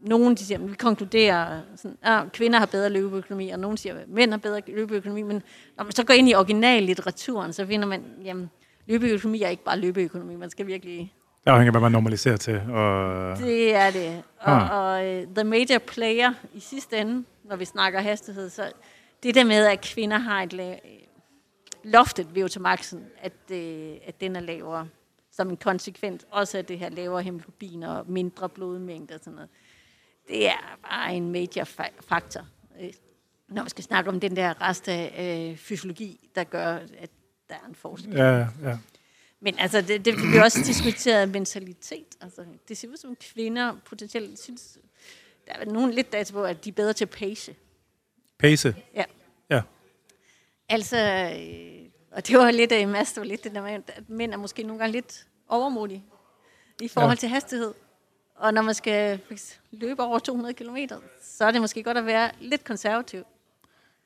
nogen 0.00 0.34
de 0.34 0.44
siger, 0.44 0.58
at 0.58 0.70
vi 0.70 0.74
konkluderer, 0.74 1.60
sådan, 1.76 1.96
at 2.02 2.32
kvinder 2.32 2.58
har 2.58 2.66
bedre 2.66 2.90
løbeøkonomi, 2.90 3.50
og 3.50 3.58
nogen 3.58 3.76
siger, 3.76 3.94
at 3.94 4.08
mænd 4.08 4.30
har 4.30 4.38
bedre 4.38 4.60
løbeøkonomi, 4.66 5.22
men 5.22 5.42
når 5.76 5.84
man 5.84 5.92
så 5.92 6.04
går 6.04 6.14
ind 6.14 6.28
i 6.28 6.34
originallitteraturen, 6.34 7.52
så 7.52 7.66
finder 7.66 7.86
man, 7.88 8.04
jamen, 8.24 8.50
løbeøkonomi 8.86 9.42
er 9.42 9.48
ikke 9.48 9.64
bare 9.64 9.78
løbeøkonomi, 9.78 10.36
man 10.36 10.50
skal 10.50 10.66
virkelig 10.66 11.12
det 11.44 11.50
afhænger 11.50 11.70
af, 11.70 11.72
hvad 11.72 11.80
man 11.80 11.92
normaliserer 11.92 12.36
til. 12.36 12.62
Og, 12.70 13.38
det 13.38 13.74
er 13.74 13.90
det. 13.90 14.22
Og, 14.38 14.52
Ah. 14.52 14.78
og 14.78 15.18
uh, 15.18 15.34
the 15.34 15.44
major 15.44 15.78
player 15.86 16.32
i 16.54 16.60
sidste 16.60 16.98
ende, 16.98 17.24
når 17.44 17.56
vi 17.56 17.64
snakker 17.64 18.00
hastighed, 18.00 18.50
så 18.50 18.62
det 19.22 19.34
der 19.34 19.44
med, 19.44 19.66
at 19.66 19.80
kvinder 19.80 20.18
har 20.18 20.42
et 20.42 20.54
la- 20.54 21.08
loftet 21.84 22.26
VO2 22.36 22.58
maxen, 22.58 23.06
at, 23.20 23.32
uh, 23.50 23.96
at 24.06 24.20
den 24.20 24.36
er 24.36 24.40
lavere, 24.40 24.88
som 25.30 25.50
en 25.50 25.56
konsekvens 25.56 26.26
også 26.30 26.58
af 26.58 26.64
det 26.64 26.78
her 26.78 26.88
lavere 26.88 27.22
hemoglobin 27.22 27.82
og 27.82 28.04
mindre 28.10 28.48
blodmængde 28.48 29.14
og 29.14 29.20
sådan 29.20 29.32
noget. 29.34 29.50
Det 30.28 30.46
er 30.46 30.78
bare 30.90 31.14
en 31.14 31.30
major 31.32 31.64
fa- 31.64 32.00
faktor, 32.08 32.46
øh, 32.80 32.92
når 33.48 33.62
vi 33.64 33.70
skal 33.70 33.84
snakke 33.84 34.10
om 34.10 34.20
den 34.20 34.36
der 34.36 34.62
rest 34.68 34.88
af 34.88 35.48
øh, 35.50 35.56
fysiologi, 35.56 36.30
der 36.34 36.44
gør, 36.44 36.74
at 36.98 37.10
der 37.48 37.54
er 37.54 37.68
en 37.68 37.74
forskel. 37.74 38.12
ja, 38.12 38.46
ja. 38.62 38.78
Men 39.40 39.58
altså, 39.58 39.80
det, 39.80 40.04
det 40.04 40.14
bliver 40.16 40.42
også 40.44 40.58
diskuteret 40.66 41.28
mentalitet. 41.28 42.06
Altså, 42.20 42.44
det 42.68 42.76
ser 42.76 42.88
ud 42.88 42.96
som 42.96 43.16
kvinder 43.16 43.76
potentielt 43.84 44.38
synes, 44.38 44.78
der 45.46 45.52
er 45.52 45.64
nogen 45.64 45.90
lidt 45.90 46.12
data 46.12 46.32
på, 46.32 46.44
at 46.44 46.64
de 46.64 46.68
er 46.68 46.72
bedre 46.72 46.92
til 46.92 47.04
at 47.04 47.10
pace. 47.10 47.54
Pace. 48.38 48.74
Ja. 48.94 49.04
Ja. 49.50 49.62
Altså, 50.68 50.96
øh, 50.96 51.88
og 52.12 52.26
det 52.26 52.38
var 52.38 52.50
lidt 52.50 52.72
af 52.72 52.88
Mads, 52.88 53.12
det 53.12 53.20
var 53.20 53.26
lidt 53.26 53.44
det 53.44 53.54
der 53.54 53.62
med, 53.62 53.72
at 53.72 54.08
mænd 54.08 54.32
er 54.32 54.36
måske 54.36 54.62
nogle 54.62 54.78
gange 54.78 54.92
lidt 54.92 55.26
overmodige 55.48 56.04
i 56.80 56.88
forhold 56.88 57.10
Ja. 57.10 57.20
til 57.20 57.28
hastighed. 57.28 57.74
Og 58.36 58.54
når 58.54 58.62
man 58.62 58.74
skal 58.74 59.20
løbe 59.70 60.02
over 60.02 60.18
200 60.18 60.54
km, 60.54 60.76
så 61.22 61.44
er 61.44 61.50
det 61.50 61.60
måske 61.60 61.82
godt 61.82 61.96
at 61.98 62.06
være 62.06 62.30
lidt 62.40 62.64
konservativ. 62.64 63.24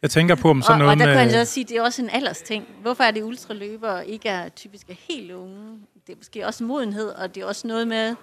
Jeg 0.02 0.11
tænker 0.11 0.35
på, 0.35 0.51
om 0.51 0.62
sådan 0.62 0.73
og, 0.73 0.78
noget 0.78 0.93
og 0.93 0.99
der 1.07 1.15
kan 1.15 1.27
med... 1.33 1.41
også 1.41 1.52
sige, 1.52 1.65
at 1.65 1.69
det 1.69 1.77
er 1.77 1.83
også 1.83 2.02
en 2.02 2.11
aldersting. 2.11 2.67
Hvorfor 2.83 3.05
er 3.05 3.11
det 3.11 3.23
ultraløbere 3.23 4.09
ikke 4.09 4.28
er 4.28 4.49
typisk 4.49 4.91
er 4.91 4.94
helt 4.94 5.31
unge? 5.31 5.78
Det 6.07 6.12
er 6.12 6.17
måske 6.17 6.47
også 6.47 6.65
modenhed, 6.65 7.09
og 7.09 7.35
det 7.35 7.43
er 7.43 7.47
også 7.47 7.67
noget 7.67 7.89
med, 7.89 8.15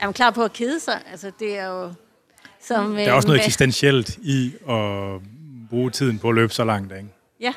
er 0.00 0.04
man 0.06 0.12
klar 0.12 0.30
på 0.30 0.44
at 0.44 0.52
kede 0.52 0.80
sig? 0.80 1.02
Altså, 1.10 1.32
det 1.38 1.58
er 1.58 1.66
jo... 1.66 1.92
Som, 2.66 2.94
Der 2.94 3.08
er 3.08 3.12
også 3.12 3.28
noget 3.28 3.40
øh, 3.40 3.44
eksistentielt 3.46 4.18
i 4.22 4.52
at 4.68 5.20
bruge 5.70 5.90
tiden 5.90 6.18
på 6.18 6.28
at 6.28 6.34
løbe 6.34 6.52
så 6.52 6.64
langt, 6.64 6.92
ikke? 6.92 7.08
Ja. 7.40 7.54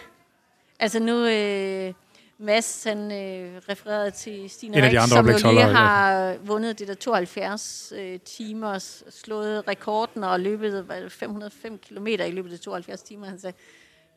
Altså 0.80 1.00
nu, 1.00 1.26
øh, 1.26 1.94
Mads, 2.38 2.84
han 2.84 3.12
øh, 3.12 3.62
refererede 3.70 4.12
til 4.12 4.50
Stine 4.50 4.78
En 4.78 4.84
af 4.84 4.90
de 4.90 4.98
som 4.98 5.04
jo 5.04 5.08
lige 5.08 5.20
oplægsholdere, 5.20 5.68
ja. 5.68 5.74
har 5.74 6.36
vundet 6.38 6.80
det 6.80 6.88
der 6.88 6.94
72 6.94 7.94
øh, 7.96 8.20
timer, 8.20 8.78
slået 9.10 9.68
rekorden 9.68 10.24
og 10.24 10.40
løbet 10.40 10.84
hvad, 10.84 10.98
er 10.98 11.02
det, 11.02 11.12
505 11.12 11.78
km 11.78 12.08
i 12.08 12.32
løbet 12.32 12.54
af 12.54 12.60
72 12.60 13.02
timer. 13.02 13.26
Han 13.26 13.40
sagde, 13.40 13.58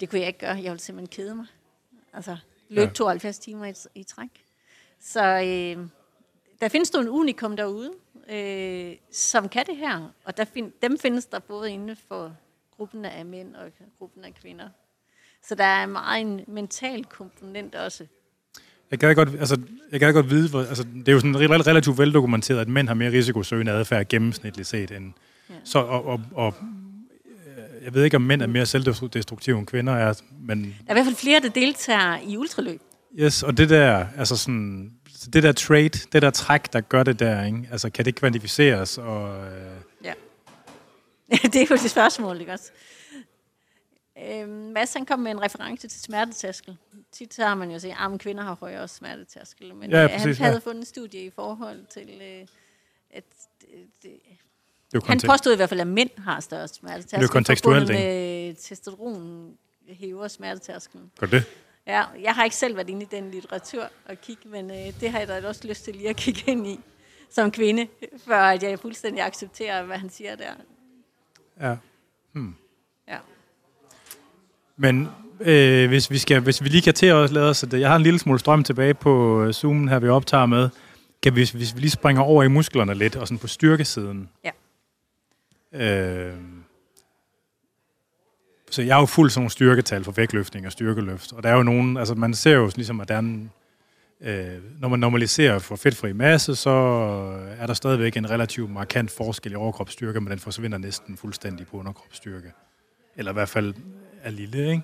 det 0.00 0.10
kunne 0.10 0.20
jeg 0.20 0.26
ikke 0.26 0.38
gøre, 0.38 0.54
jeg 0.54 0.70
ville 0.70 0.80
simpelthen 0.80 1.24
kede 1.24 1.34
mig. 1.34 1.46
Altså, 2.14 2.36
løb 2.68 2.88
ja. 2.88 2.92
72 2.92 3.38
timer 3.38 3.66
i, 3.66 3.74
i 3.94 4.02
træk. 4.02 4.30
Så 5.00 5.24
øh, 5.24 5.86
der 6.60 6.68
findes 6.68 6.92
nogle 6.92 7.10
unikum 7.10 7.56
derude, 7.56 7.92
øh, 8.31 8.92
som 9.12 9.49
kan 9.49 9.65
det 9.67 9.76
her. 9.76 10.12
Og 10.25 10.36
der 10.36 10.44
find, 10.44 10.73
dem 10.83 10.99
findes 10.99 11.26
der 11.26 11.39
både 11.39 11.70
inden 11.73 11.97
for 12.09 12.33
gruppen 12.76 13.05
af 13.05 13.25
mænd 13.25 13.55
og 13.57 13.70
gruppen 13.99 14.25
af 14.25 14.34
kvinder. 14.42 14.68
Så 15.49 15.55
der 15.55 15.65
er 15.65 15.86
meget 15.86 16.20
en 16.20 16.41
mental 16.49 17.05
komponent 17.05 17.75
også. 17.75 18.07
Jeg 18.91 18.99
gad 18.99 19.15
godt, 19.15 19.28
altså, 19.28 19.60
jeg 19.92 20.01
gad 20.01 20.12
godt 20.12 20.31
vide, 20.31 20.49
hvor, 20.51 20.60
altså, 20.60 20.83
det 20.94 21.09
er 21.09 21.12
jo 21.12 21.20
sådan 21.20 21.36
rel- 21.36 21.62
relativt 21.67 21.99
veldokumenteret, 21.99 22.60
at 22.60 22.68
mænd 22.68 22.89
har 22.89 22.94
mere 22.94 23.10
risikosøgende 23.12 23.73
adfærd 23.73 24.09
gennemsnitligt 24.09 24.68
set 24.68 24.91
end... 24.91 25.12
Ja. 25.49 25.55
Ja. 25.55 25.60
Så, 25.65 25.78
og, 25.78 26.05
og, 26.07 26.20
og, 26.34 26.55
øh, 27.47 27.84
jeg 27.84 27.94
ved 27.94 28.05
ikke, 28.05 28.17
om 28.17 28.23
mænd 28.23 28.42
er 28.42 28.47
mere 28.47 28.67
selvdestruktive 28.67 29.59
end 29.59 29.67
kvinder 29.67 29.92
er, 29.92 30.23
men 30.41 30.59
Der 30.65 30.68
er 30.86 30.92
i 30.92 30.94
hvert 30.94 31.05
fald 31.07 31.17
flere, 31.17 31.41
der 31.41 31.49
deltager 31.49 32.18
i 32.26 32.36
ultraløb. 32.36 32.81
yes, 33.18 33.42
og 33.42 33.57
det 33.59 33.70
der, 33.70 34.07
altså 34.17 34.36
sådan, 34.36 34.92
det 35.31 35.42
der 35.42 35.52
trade, 35.52 35.89
det 35.89 36.23
der 36.23 36.31
træk, 36.31 36.73
der 36.73 36.81
gør 36.81 37.02
det 37.02 37.18
der, 37.18 37.44
ikke? 37.44 37.68
Altså, 37.73 37.91
kan 37.91 38.05
det 38.05 38.15
kvantificeres? 38.15 38.99
Og, 38.99 39.47
øh, 39.47 39.76
Ja. 40.05 40.12
det 41.42 41.57
er 41.57 41.67
jo 41.70 41.76
det 41.76 41.91
spørgsmål, 41.91 42.41
ikke 42.41 42.52
også? 42.52 42.70
Øhm, 44.28 44.49
Mads 44.51 44.92
han 44.92 45.07
kom 45.07 45.18
med 45.18 45.31
en 45.31 45.42
reference 45.42 45.89
til 45.89 46.01
smertetærskel. 46.01 46.76
Tit 47.12 47.34
så 47.34 47.44
har 47.44 47.55
man 47.55 47.70
jo 47.70 47.78
set, 47.78 47.94
at 48.15 48.20
kvinder 48.20 48.42
har 48.44 48.57
højere 48.60 48.89
smertetærskel. 48.89 49.75
Men 49.75 49.91
Ja, 49.91 50.05
øh, 50.05 50.10
præcis, 50.10 50.39
han 50.39 50.44
havde 50.44 50.60
ja. 50.65 50.70
fundet 50.70 50.81
en 50.81 50.86
studie 50.86 51.20
i 51.25 51.31
forhold 51.31 51.86
til, 51.91 52.09
øh, 52.23 52.47
at 53.10 53.25
det, 53.60 53.68
det, 54.02 54.10
det 54.92 55.05
han 55.07 55.20
påstod 55.26 55.52
i 55.52 55.57
hvert 55.57 55.68
fald, 55.68 55.81
at 55.81 55.86
mænd 55.86 56.10
har 56.18 56.41
større 56.41 56.68
smertetærskel. 56.68 57.10
Det 57.10 57.17
er 57.17 57.23
jo 57.23 57.33
kontekstuelt, 57.33 57.81
forbundet 57.86 58.05
med 58.05 58.55
testosteron 58.55 59.57
hæver 59.89 60.28
smertetærskelen. 60.28 61.10
Gør 61.18 61.26
det? 61.26 61.44
Ja, 61.86 62.04
jeg 62.22 62.34
har 62.34 62.44
ikke 62.44 62.56
selv 62.56 62.76
været 62.76 62.90
inde 62.90 63.02
i 63.02 63.08
den 63.10 63.30
litteratur 63.30 63.82
og 64.08 64.20
kigge, 64.20 64.48
men 64.48 64.70
øh, 64.70 65.00
det 65.00 65.10
har 65.10 65.18
jeg 65.18 65.28
da 65.28 65.48
også 65.48 65.68
lyst 65.68 65.84
til 65.84 65.94
lige 65.94 66.08
at 66.08 66.16
kigge 66.16 66.42
ind 66.46 66.66
i 66.66 66.80
som 67.30 67.50
kvinde, 67.50 67.86
før 68.26 68.40
at 68.40 68.62
jeg 68.62 68.78
fuldstændig 68.78 69.22
accepterer, 69.24 69.82
hvad 69.82 69.96
han 69.96 70.10
siger 70.10 70.36
der. 70.36 70.52
Ja. 71.60 71.76
Ja. 73.08 73.18
Men 74.76 75.08
øh, 75.40 75.88
hvis, 75.88 76.10
vi 76.10 76.18
skal, 76.18 76.40
hvis 76.40 76.62
vi 76.62 76.68
lige 76.68 76.82
kan 76.82 76.94
til 76.94 77.06
at 77.06 77.30
lade 77.30 77.48
os, 77.50 77.64
jeg 77.72 77.88
har 77.88 77.96
en 77.96 78.02
lille 78.02 78.18
smule 78.18 78.38
strøm 78.38 78.64
tilbage 78.64 78.94
på 78.94 79.42
øh, 79.42 79.52
Zoomen 79.52 79.88
her, 79.88 79.98
vi 79.98 80.08
optager 80.08 80.46
med. 80.46 80.68
Kan 81.22 81.36
vi, 81.36 81.50
hvis 81.54 81.74
vi 81.74 81.80
lige 81.80 81.90
springer 81.90 82.22
over 82.22 82.42
i 82.42 82.48
musklerne 82.48 82.94
lidt, 82.94 83.16
og 83.16 83.28
sådan 83.28 83.38
på 83.38 83.46
styrkesiden. 83.46 84.28
Ja. 84.44 84.50
Øh, 85.72 86.36
så 88.73 88.83
jeg 88.83 88.94
har 88.94 89.01
jo 89.01 89.07
fuldt 89.07 89.33
sådan 89.33 89.41
nogle 89.41 89.51
styrketal 89.51 90.05
for 90.05 90.12
vægtløftning 90.12 90.67
og 90.67 90.73
styrkeløft, 90.73 91.33
og 91.33 91.42
der 91.42 91.49
er 91.49 91.57
jo 91.57 91.62
nogen, 91.62 91.97
altså 91.97 92.15
man 92.15 92.34
ser 92.34 92.55
jo 92.57 92.70
ligesom, 92.76 93.01
at 93.01 93.09
der 93.09 93.15
er 93.15 93.18
en, 93.18 93.51
øh, 94.20 94.81
når 94.81 94.89
man 94.89 95.01
normaliserer 95.01 95.59
for 95.59 95.76
fedtfri 95.76 96.12
masse, 96.12 96.57
så 96.57 96.70
er 97.59 97.67
der 97.67 97.75
stadigvæk 97.75 98.17
en 98.17 98.31
relativt 98.31 98.70
markant 98.70 99.10
forskel 99.10 99.52
i 99.52 99.55
overkropsstyrke, 99.55 100.20
men 100.20 100.31
den 100.31 100.39
forsvinder 100.39 100.78
næsten 100.78 101.17
fuldstændig 101.17 101.67
på 101.67 101.76
underkropsstyrke. 101.76 102.52
Eller 103.17 103.33
i 103.33 103.34
hvert 103.34 103.49
fald 103.49 103.75
er 104.23 104.31
lille, 104.31 104.70
ikke? 104.70 104.83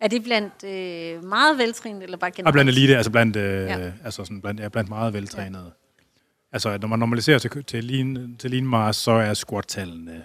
Er 0.00 0.08
det 0.08 0.24
blandt 0.24 0.64
øh, 0.64 1.24
meget 1.28 1.58
veltrænet, 1.58 2.02
eller 2.02 2.16
bare 2.16 2.30
generelt? 2.30 2.46
Og 2.46 2.52
blandt 2.52 2.70
elite, 2.70 2.96
altså 2.96 3.10
blandt, 3.10 3.36
øh, 3.36 3.42
Ja. 3.44 3.78
ja. 3.78 3.92
altså 4.04 4.24
sådan 4.24 4.40
blandt, 4.40 4.60
ja, 4.60 4.68
blandt 4.68 4.90
meget 4.90 5.12
veltrænede. 5.12 5.64
Ja. 5.64 6.04
Altså, 6.52 6.78
når 6.80 6.88
man 6.88 6.98
normaliserer 6.98 7.38
til, 7.38 7.64
til, 7.64 7.84
lean, 7.84 8.36
til 8.38 8.50
lean 8.50 8.66
mass, 8.66 8.98
så 8.98 9.10
er 9.10 9.34
squat-tallene 9.34 10.22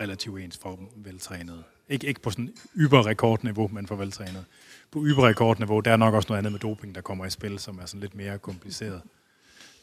relativt 0.00 0.40
ens 0.40 0.58
for 0.62 0.80
veltrænede. 0.96 1.62
Ikke, 1.88 2.06
ikke 2.06 2.20
på 2.20 2.30
sådan 2.30 2.54
yberrekordniveau, 2.76 3.68
men 3.72 3.86
for 3.86 3.96
veltrænede. 3.96 4.44
På 4.90 5.04
yberrekordniveau, 5.06 5.80
der 5.80 5.90
er 5.92 5.96
nok 5.96 6.14
også 6.14 6.26
noget 6.28 6.38
andet 6.38 6.52
med 6.52 6.60
doping, 6.60 6.94
der 6.94 7.00
kommer 7.00 7.26
i 7.26 7.30
spil, 7.30 7.58
som 7.58 7.78
er 7.78 7.86
sådan 7.86 8.00
lidt 8.00 8.14
mere 8.14 8.38
kompliceret. 8.38 9.02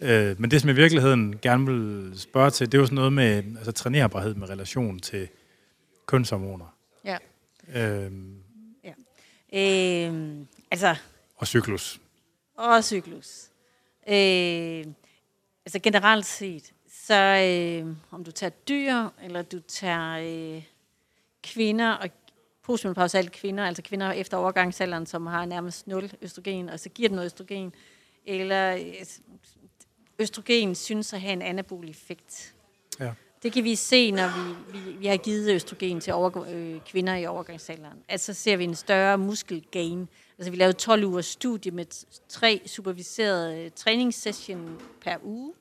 Øh, 0.02 0.42
men 0.42 0.52
det, 0.52 0.62
som 0.62 0.68
jeg 0.68 0.78
i 0.78 0.82
virkeligheden 0.82 1.38
gerne 1.42 1.66
vil 1.66 2.14
spørge 2.20 2.50
til, 2.52 2.72
det 2.72 2.78
er 2.78 2.80
jo 2.80 2.86
sådan 2.86 2.96
noget 2.96 3.14
med 3.14 3.44
altså, 3.58 3.72
trænerbarhed 3.72 4.36
med 4.36 4.50
relation 4.50 5.00
til 5.00 5.28
kønshormoner 6.06 6.76
Ja. 7.06 7.18
øh, 7.76 8.12
Øh, 9.54 10.38
altså, 10.72 10.96
og 11.36 11.48
cyklus. 11.48 12.02
og 12.58 12.84
cyklus. 12.84 13.48
Øh, 14.08 14.86
altså 15.66 15.80
generelt 15.84 16.26
set, 16.26 16.74
så 17.08 17.16
øh, 17.16 17.96
om 18.12 18.24
du 18.24 18.32
tager 18.32 18.50
dyr, 18.50 19.08
eller 19.24 19.42
du 19.42 19.60
tager 19.60 20.18
øh, 20.56 20.64
kvinder, 21.44 21.92
og 21.92 22.10
postmenopausale 22.64 23.30
kvinder, 23.30 23.66
altså 23.66 23.82
kvinder 23.84 24.12
efter 24.12 24.38
overgangsalderen, 24.38 25.06
som 25.06 25.26
har 25.26 25.46
nærmest 25.46 25.88
0 25.88 26.12
østrogen, 26.22 26.70
og 26.70 26.80
så 26.80 26.90
giver 26.90 27.10
den 27.10 27.16
noget 27.16 27.26
østrogen, 27.26 27.74
eller 28.26 28.76
øh, 28.76 29.06
østrogen 30.20 30.76
synes 30.76 31.14
at 31.14 31.22
have 31.22 31.34
en 31.34 31.42
anabol 31.42 31.90
effekt. 31.90 32.56
Ja. 33.00 33.14
Det 33.44 33.54
kan 33.54 33.64
vi 33.64 33.76
se, 33.76 34.12
når 34.12 34.28
vi, 34.28 34.80
vi, 34.80 34.92
vi 34.92 35.06
har 35.06 35.18
givet 35.18 35.54
østrogen 35.54 36.00
til 36.00 36.14
over, 36.14 36.46
øh, 36.50 36.80
kvinder 36.86 37.16
i 37.16 37.26
overgangsalderen. 37.26 37.98
Altså 38.10 38.34
ser 38.34 38.58
vi 38.58 38.64
en 38.64 38.76
større 38.76 39.18
muskelgain. 39.18 40.10
Altså 40.38 40.52
vi 40.52 40.58
lavede 40.58 40.74
12 40.74 41.04
ugers 41.04 41.26
studie 41.26 41.72
med 41.72 41.86
tre 42.30 42.62
superviserede 42.66 43.60
øh, 43.60 43.72
træningssession 43.76 44.82
per 45.02 45.16
uge. 45.24 45.54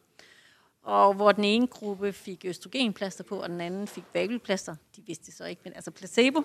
Og 0.82 1.14
hvor 1.14 1.32
den 1.32 1.44
ene 1.44 1.66
gruppe 1.66 2.12
fik 2.12 2.44
østrogenplaster 2.44 3.24
på, 3.24 3.42
og 3.42 3.48
den 3.48 3.60
anden 3.60 3.86
fik 3.88 4.04
vabelplaster. 4.14 4.76
De 4.96 5.02
vidste 5.06 5.26
det 5.26 5.34
så 5.34 5.44
ikke, 5.44 5.60
men 5.64 5.72
altså 5.74 5.90
placebo. 5.90 6.42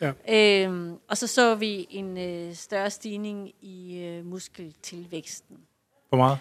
Ja. 0.00 0.12
Øhm, 0.28 0.98
og 1.08 1.16
så 1.18 1.26
så 1.26 1.54
vi 1.54 1.86
en 1.90 2.18
øh, 2.18 2.54
større 2.54 2.90
stigning 2.90 3.52
i 3.60 3.98
øh, 3.98 4.24
muskeltilvæksten. 4.26 5.56
Hvor 6.08 6.18
meget? 6.18 6.38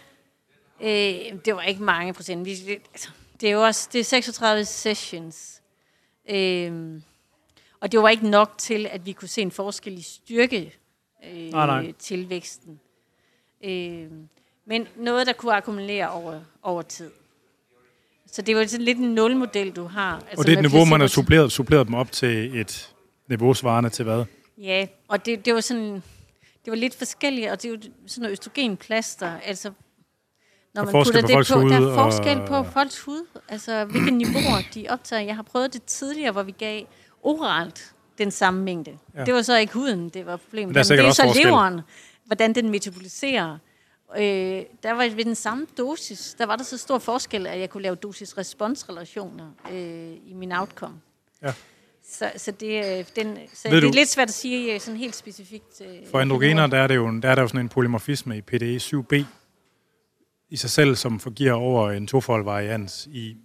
Øh, 0.81 1.39
det 1.45 1.55
var 1.55 1.61
ikke 1.61 1.83
mange 1.83 2.13
procent. 2.13 2.45
Vi, 2.45 2.55
det- 2.55 2.81
altså, 2.93 3.09
det 3.41 3.49
er 3.49 3.53
jo 3.53 3.63
også 3.63 3.89
det 3.93 3.99
er 3.99 4.03
36 4.03 4.65
sessions. 4.65 5.61
Øh, 6.29 7.01
og 7.79 7.91
det 7.91 7.99
var 7.99 8.09
ikke 8.09 8.29
nok 8.29 8.53
til, 8.57 8.85
at 8.87 9.05
vi 9.05 9.11
kunne 9.11 9.27
se 9.27 9.41
en 9.41 9.51
forskel 9.51 9.97
i 9.97 10.01
styrke 10.01 10.73
øh, 11.25 11.51
Nej, 11.51 11.65
nej. 11.65 11.91
tilvæksten. 11.99 12.79
Øh, 13.63 14.11
men 14.65 14.87
noget, 14.95 15.27
der 15.27 15.33
kunne 15.33 15.53
akkumulere 15.53 16.09
over, 16.11 16.41
over 16.61 16.81
tid. 16.81 17.11
Så 18.35 18.41
det 18.41 18.55
var 18.55 18.65
sådan 18.65 18.85
lidt 18.85 18.97
en 18.97 19.15
nulmodel, 19.15 19.71
du 19.71 19.85
har. 19.87 20.15
Altså 20.15 20.35
Og 20.37 20.45
det 20.45 20.53
er 20.53 20.57
et 20.57 20.61
niveau, 20.71 20.85
man 20.85 20.99
har 20.99 21.07
suppleret, 21.07 21.51
suppleret 21.51 21.87
dem 21.87 21.93
op 21.95 22.11
til 22.11 22.59
et 22.59 22.89
niveau 23.29 23.53
svarende 23.53 23.89
til 23.89 24.05
hvad? 24.05 24.23
Ja, 24.57 24.87
og 25.07 25.25
det, 25.25 25.45
det 25.45 25.53
var 25.53 25.59
sådan, 25.61 25.93
det 26.65 26.71
var 26.71 26.75
lidt 26.75 26.95
forskelligt, 26.97 27.51
og 27.51 27.61
det 27.61 27.67
er 27.69 27.73
jo 27.73 27.77
sådan 28.07 28.21
noget 28.21 28.31
østrogenplaster, 28.31 29.31
altså 29.45 29.69
når 30.73 30.81
Der 30.83 30.89
er 30.89 30.93
man 30.93 31.03
putter 31.03 31.21
på 31.21 31.27
det 31.27 31.47
på, 31.47 31.59
der 31.59 31.79
hud 31.79 31.89
er 31.89 31.93
forskel 31.95 32.41
og- 32.41 32.47
på 32.47 32.63
folks 32.71 32.99
hud, 32.99 33.25
altså 33.49 33.85
hvilke 33.85 34.11
niveauer 34.23 34.61
de 34.73 34.85
optager. 34.89 35.21
Jeg 35.21 35.35
har 35.35 35.43
prøvet 35.43 35.73
det 35.73 35.83
tidligere, 35.83 36.31
hvor 36.31 36.43
vi 36.43 36.51
gav 36.51 36.81
oralt 37.23 37.93
den 38.17 38.31
samme 38.31 38.63
mængde. 38.63 38.97
Ja. 39.17 39.25
Det 39.25 39.33
var 39.33 39.41
så 39.41 39.57
ikke 39.57 39.73
huden, 39.73 40.09
det 40.09 40.25
var 40.25 40.37
problemet. 40.37 40.67
Men 40.67 40.75
der 40.75 40.81
er 40.81 40.95
Men 40.95 40.97
det 40.99 41.05
er 41.07 41.11
så 41.11 41.23
forskel. 41.23 41.45
leveren, 41.45 41.81
hvordan 42.25 42.55
den 42.55 42.69
metaboliserer. 42.69 43.57
Øh, 44.17 44.23
der 44.83 44.91
var 44.93 45.15
ved 45.15 45.25
den 45.25 45.35
samme 45.35 45.67
dosis, 45.77 46.35
der 46.37 46.45
var 46.45 46.55
der 46.55 46.63
så 46.63 46.77
stor 46.77 46.97
forskel, 46.99 47.47
at 47.47 47.59
jeg 47.59 47.69
kunne 47.69 47.83
lave 47.83 47.95
dosis-respons-relationer 47.95 49.51
øh, 49.71 50.11
i 50.29 50.33
min 50.33 50.51
outcome. 50.51 50.95
Ja. 51.43 51.53
Så, 52.09 52.31
så, 52.37 52.51
det, 52.51 52.99
øh, 52.99 53.05
den, 53.15 53.37
så 53.53 53.69
Ved 53.69 53.77
det 53.81 53.87
er 53.87 53.91
du- 53.91 53.95
lidt 53.95 54.09
svært 54.09 54.27
at 54.27 54.33
sige 54.33 54.73
øh, 54.73 54.79
sådan 54.79 54.99
helt 54.99 55.15
specifikt. 55.15 55.81
øh, 55.81 55.87
For 56.11 56.19
androgener, 56.19 56.67
der 56.67 56.77
er, 56.77 56.87
det 56.87 56.95
jo, 56.95 57.19
der 57.19 57.29
er 57.29 57.35
der 57.35 57.41
jo 57.41 57.47
sådan 57.47 57.61
en 57.61 57.69
polymorfisme 57.69 58.37
i 58.37 58.41
PDE 58.41 58.77
7B 58.77 59.23
i 60.49 60.57
sig 60.57 60.69
selv, 60.69 60.95
som 60.95 61.19
forgiver 61.19 61.53
over 61.53 61.91
en 61.91 62.07
tofold 62.07 62.43
varians 62.43 63.07
i, 63.11 63.35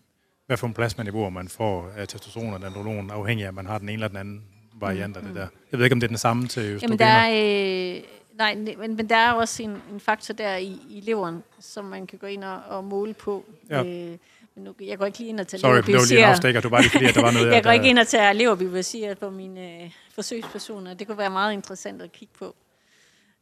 hvad 0.47 0.57
for 0.57 0.67
en 0.67 0.75
plasmaniveau 0.75 1.31
man 1.31 1.49
får 1.49 1.91
af 1.97 2.09
testosteron 2.09 2.55
og 2.55 2.65
androgen, 2.67 3.11
afhængig 3.11 3.45
af, 3.45 3.49
om 3.49 3.55
man 3.55 3.67
har 3.67 3.79
den 3.79 3.89
ene 3.89 3.95
eller 3.95 4.09
den 4.09 4.17
anden 4.17 4.43
variant 4.75 5.17
af 5.17 5.23
det 5.23 5.35
der. 5.35 5.47
Jeg 5.73 5.79
ved 5.79 5.85
ikke, 5.87 5.95
om 5.95 6.01
det 6.01 6.07
er 6.07 6.09
den 6.09 6.19
samme 6.19 6.49
til 6.49 6.63
Jamen, 6.63 6.75
østrogener. 6.77 6.97
der 6.97 7.07
er, 7.07 7.97
øh, 7.97 8.03
nej, 8.41 8.55
ne- 8.55 8.77
men, 8.77 8.97
men 8.97 9.09
der 9.09 9.17
er 9.17 9.33
også 9.33 9.63
en, 9.63 9.83
en 9.93 10.01
faktor 10.01 10.35
der 10.35 10.57
i, 10.57 10.79
i 10.91 11.01
leveren, 11.01 11.43
som 11.61 11.85
man 11.85 12.07
kan 12.07 12.19
gå 12.19 12.27
ind 12.27 12.45
og, 12.45 12.63
og 12.69 12.85
måle 12.85 13.15
på. 13.15 13.45
Ja. 13.71 13.83
Øh, 13.85 14.19
men 14.55 14.65
nu, 14.65 14.75
jeg 14.81 14.99
går 14.99 15.07
ikke 15.07 15.19
lige 15.19 15.29
ind 15.29 15.41
og 15.41 15.49
tager 15.49 15.61
Sorry, 15.61 15.77
det 15.77 15.95
var 15.95 16.07
lige 16.09 16.19
en 16.19 16.25
afstikker. 16.25 16.61
Det 16.61 16.71
var 16.71 16.81
lige 16.81 16.91
fordi, 16.91 17.05
at 17.05 17.15
der 17.15 17.23
var 17.23 17.31
noget... 17.31 17.47
jeg 17.55 17.63
går 17.63 17.71
der- 17.71 17.75
ikke 17.75 17.89
ind 17.89 17.99
og 17.99 18.07
tager 18.09 18.33
leverbiopsier 18.33 19.15
på 19.15 19.31
mine 19.31 19.83
øh, 19.83 19.91
forsøgspersoner. 20.15 20.95
Det 20.95 21.07
kunne 21.07 21.19
være 21.19 21.31
meget 21.31 21.53
interessant 21.53 22.03
at 22.03 22.13
kigge 22.13 22.35
på. 22.39 22.55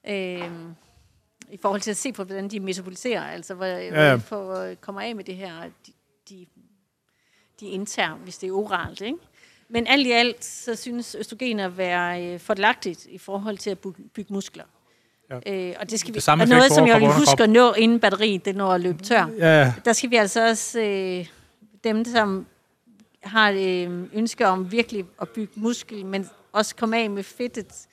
Øh, 0.09 0.51
I 1.52 1.57
forhold 1.62 1.81
til 1.81 1.91
at 1.91 1.97
se 1.97 2.12
på, 2.12 2.25
hvordan 2.25 2.49
de 2.49 2.60
metaboliserer, 2.60 3.25
altså 3.25 3.55
hvor, 3.55 3.65
ja, 3.67 3.78
ja. 3.85 4.09
ja. 4.10 4.15
for 4.15 4.52
at 4.55 4.81
komme 4.81 5.05
af 5.05 5.17
med 5.17 5.25
det 5.25 5.36
her, 5.36 5.52
de, 5.86 5.93
de, 6.28 6.47
de 7.60 7.67
indtager, 7.67 8.15
hvis 8.15 8.39
det 8.39 8.49
er 8.49 8.52
oralt. 8.52 9.01
Ikke? 9.01 9.18
Men 9.68 9.86
alt 9.86 10.07
i 10.07 10.10
alt, 10.10 10.44
så 10.44 10.75
synes 10.77 11.15
østrogen 11.18 11.60
at 11.60 11.77
være 11.78 12.27
øh, 12.27 12.41
fordelagtigt 12.41 13.07
i 13.07 13.18
forhold 13.18 13.59
til 13.59 13.70
at 13.70 13.78
bygge 14.15 14.33
muskler. 14.35 14.65
Ja. 15.31 15.68
Øh, 15.68 15.74
og 15.81 15.90
det 15.90 16.00
skal 16.00 16.08
vi, 16.08 16.15
Det 16.15 16.23
samme 16.23 16.44
og 16.44 16.48
noget, 16.48 16.73
som 16.73 16.86
jeg 16.86 17.00
vil 17.00 17.08
huske 17.08 17.42
at 17.42 17.50
nå, 17.50 17.73
inden 17.73 18.00
batteriet 18.00 18.44
det 18.44 18.57
når 18.57 18.73
at 18.73 18.81
løbe 18.81 19.02
tør. 19.02 19.31
Ja, 19.39 19.73
Der 19.84 19.92
skal 19.92 20.10
vi 20.10 20.16
altså 20.16 20.48
også, 20.48 20.81
øh, 20.81 21.26
dem 21.84 22.05
som 22.05 22.47
har 23.23 23.50
et 23.50 23.89
øh, 23.89 24.05
ønske 24.12 24.47
om 24.47 24.73
virkelig 24.73 25.05
at 25.23 25.28
bygge 25.28 25.52
muskel, 25.57 26.07
men 26.07 26.28
også 26.52 26.76
komme 26.76 26.98
af 26.98 27.10
med 27.10 27.23
fedtet, 27.23 27.86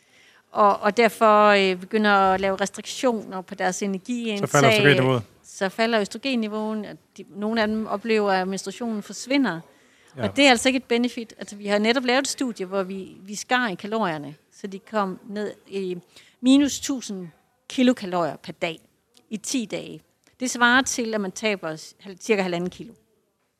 og, 0.51 0.80
og 0.80 0.97
derfor 0.97 1.47
øh, 1.47 1.75
begynder 1.80 2.11
at 2.11 2.41
lave 2.41 2.55
restriktioner 2.55 3.41
på 3.41 3.55
deres 3.55 3.83
energiindtag. 3.83 4.47
så 4.49 4.51
falder 4.51 4.69
østrogenniveauet. 4.72 5.23
Så 5.43 5.69
falder 5.69 6.01
østrogenniveauet. 6.01 6.85
og 6.85 6.97
De, 7.17 7.25
nogle 7.35 7.61
af 7.61 7.67
dem 7.67 7.88
oplever, 7.88 8.31
at 8.31 8.47
menstruationen 8.47 9.03
forsvinder. 9.03 9.59
Ja. 10.17 10.23
Og 10.23 10.35
det 10.35 10.45
er 10.45 10.49
altså 10.49 10.69
ikke 10.69 10.77
et 10.77 10.83
benefit. 10.83 11.33
Altså, 11.39 11.55
vi 11.55 11.67
har 11.67 11.80
netop 11.80 12.05
lavet 12.05 12.19
et 12.22 12.27
studie, 12.27 12.65
hvor 12.65 12.83
vi, 12.83 13.17
vi 13.22 13.35
skar 13.35 13.67
i 13.67 13.75
kalorierne, 13.75 14.35
så 14.61 14.67
de 14.67 14.80
kom 14.80 15.19
ned 15.30 15.51
i 15.67 15.97
minus 16.45 16.77
1000 16.77 17.27
kilokalorier 17.69 18.35
per 18.35 18.51
dag 18.51 18.80
i 19.30 19.38
10 19.38 19.65
dage. 19.65 20.01
Det 20.40 20.51
svarer 20.51 20.82
til, 20.82 21.14
at 21.14 21.22
man 21.22 21.32
taber 21.32 21.93
cirka 22.19 22.41
halvanden 22.41 22.69
kilo. 22.69 22.93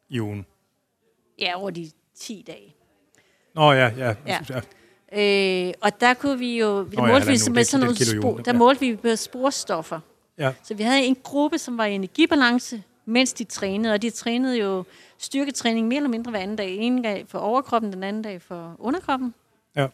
i 0.10 0.20
ugen. 0.20 0.46
Ja, 1.40 1.60
over 1.60 1.70
de 1.70 1.92
10 2.16 2.44
dage. 2.48 2.76
Nå 3.56 3.72
ja, 3.72 3.92
ja. 3.98 4.16
Ja. 4.28 4.40
ja. 4.50 4.62
Øh, 5.68 5.74
og 5.82 6.02
der 6.02 6.14
kunne 6.14 6.40
vi 6.40 6.60
jo, 6.60 6.68
der 6.68 6.98
Nå 6.98 7.06
ja, 7.06 7.12
målte 7.12 7.28
vi 7.28 7.32
halvanden 7.32 7.50
uge, 7.50 7.54
med 7.54 7.60
det 7.60 7.68
sådan 7.68 7.86
nogle 7.86 8.22
spor, 8.22 8.38
der 8.38 8.52
ja. 8.54 8.58
målte 8.58 8.80
vi 8.80 8.96
på 8.96 9.16
sporstoffer. 9.16 10.00
ja. 10.38 10.54
Så 10.64 10.74
vi 10.74 10.84
havde 10.84 11.06
en 11.06 11.18
gruppe, 11.24 11.58
som 11.58 11.78
var 11.78 11.86
i 11.86 11.94
energibalance, 11.96 12.84
mens 13.06 13.34
de 13.34 13.44
trænede, 13.44 13.94
og 13.94 14.02
de 14.02 14.10
trænede 14.10 14.58
jo 14.58 14.84
styrketræning 15.18 15.88
mere 15.88 15.98
eller 15.98 16.10
mindre 16.10 16.32
hver 16.32 16.40
anden 16.40 16.56
dag. 16.56 16.78
En 16.78 17.02
dag 17.02 17.26
for 17.28 17.40
overkroppen, 17.40 17.94
den 17.94 18.04
anden 18.04 18.22
dag 18.22 18.42
for 18.42 18.76
underkroppen. 18.80 19.34
Ja. 19.76 19.88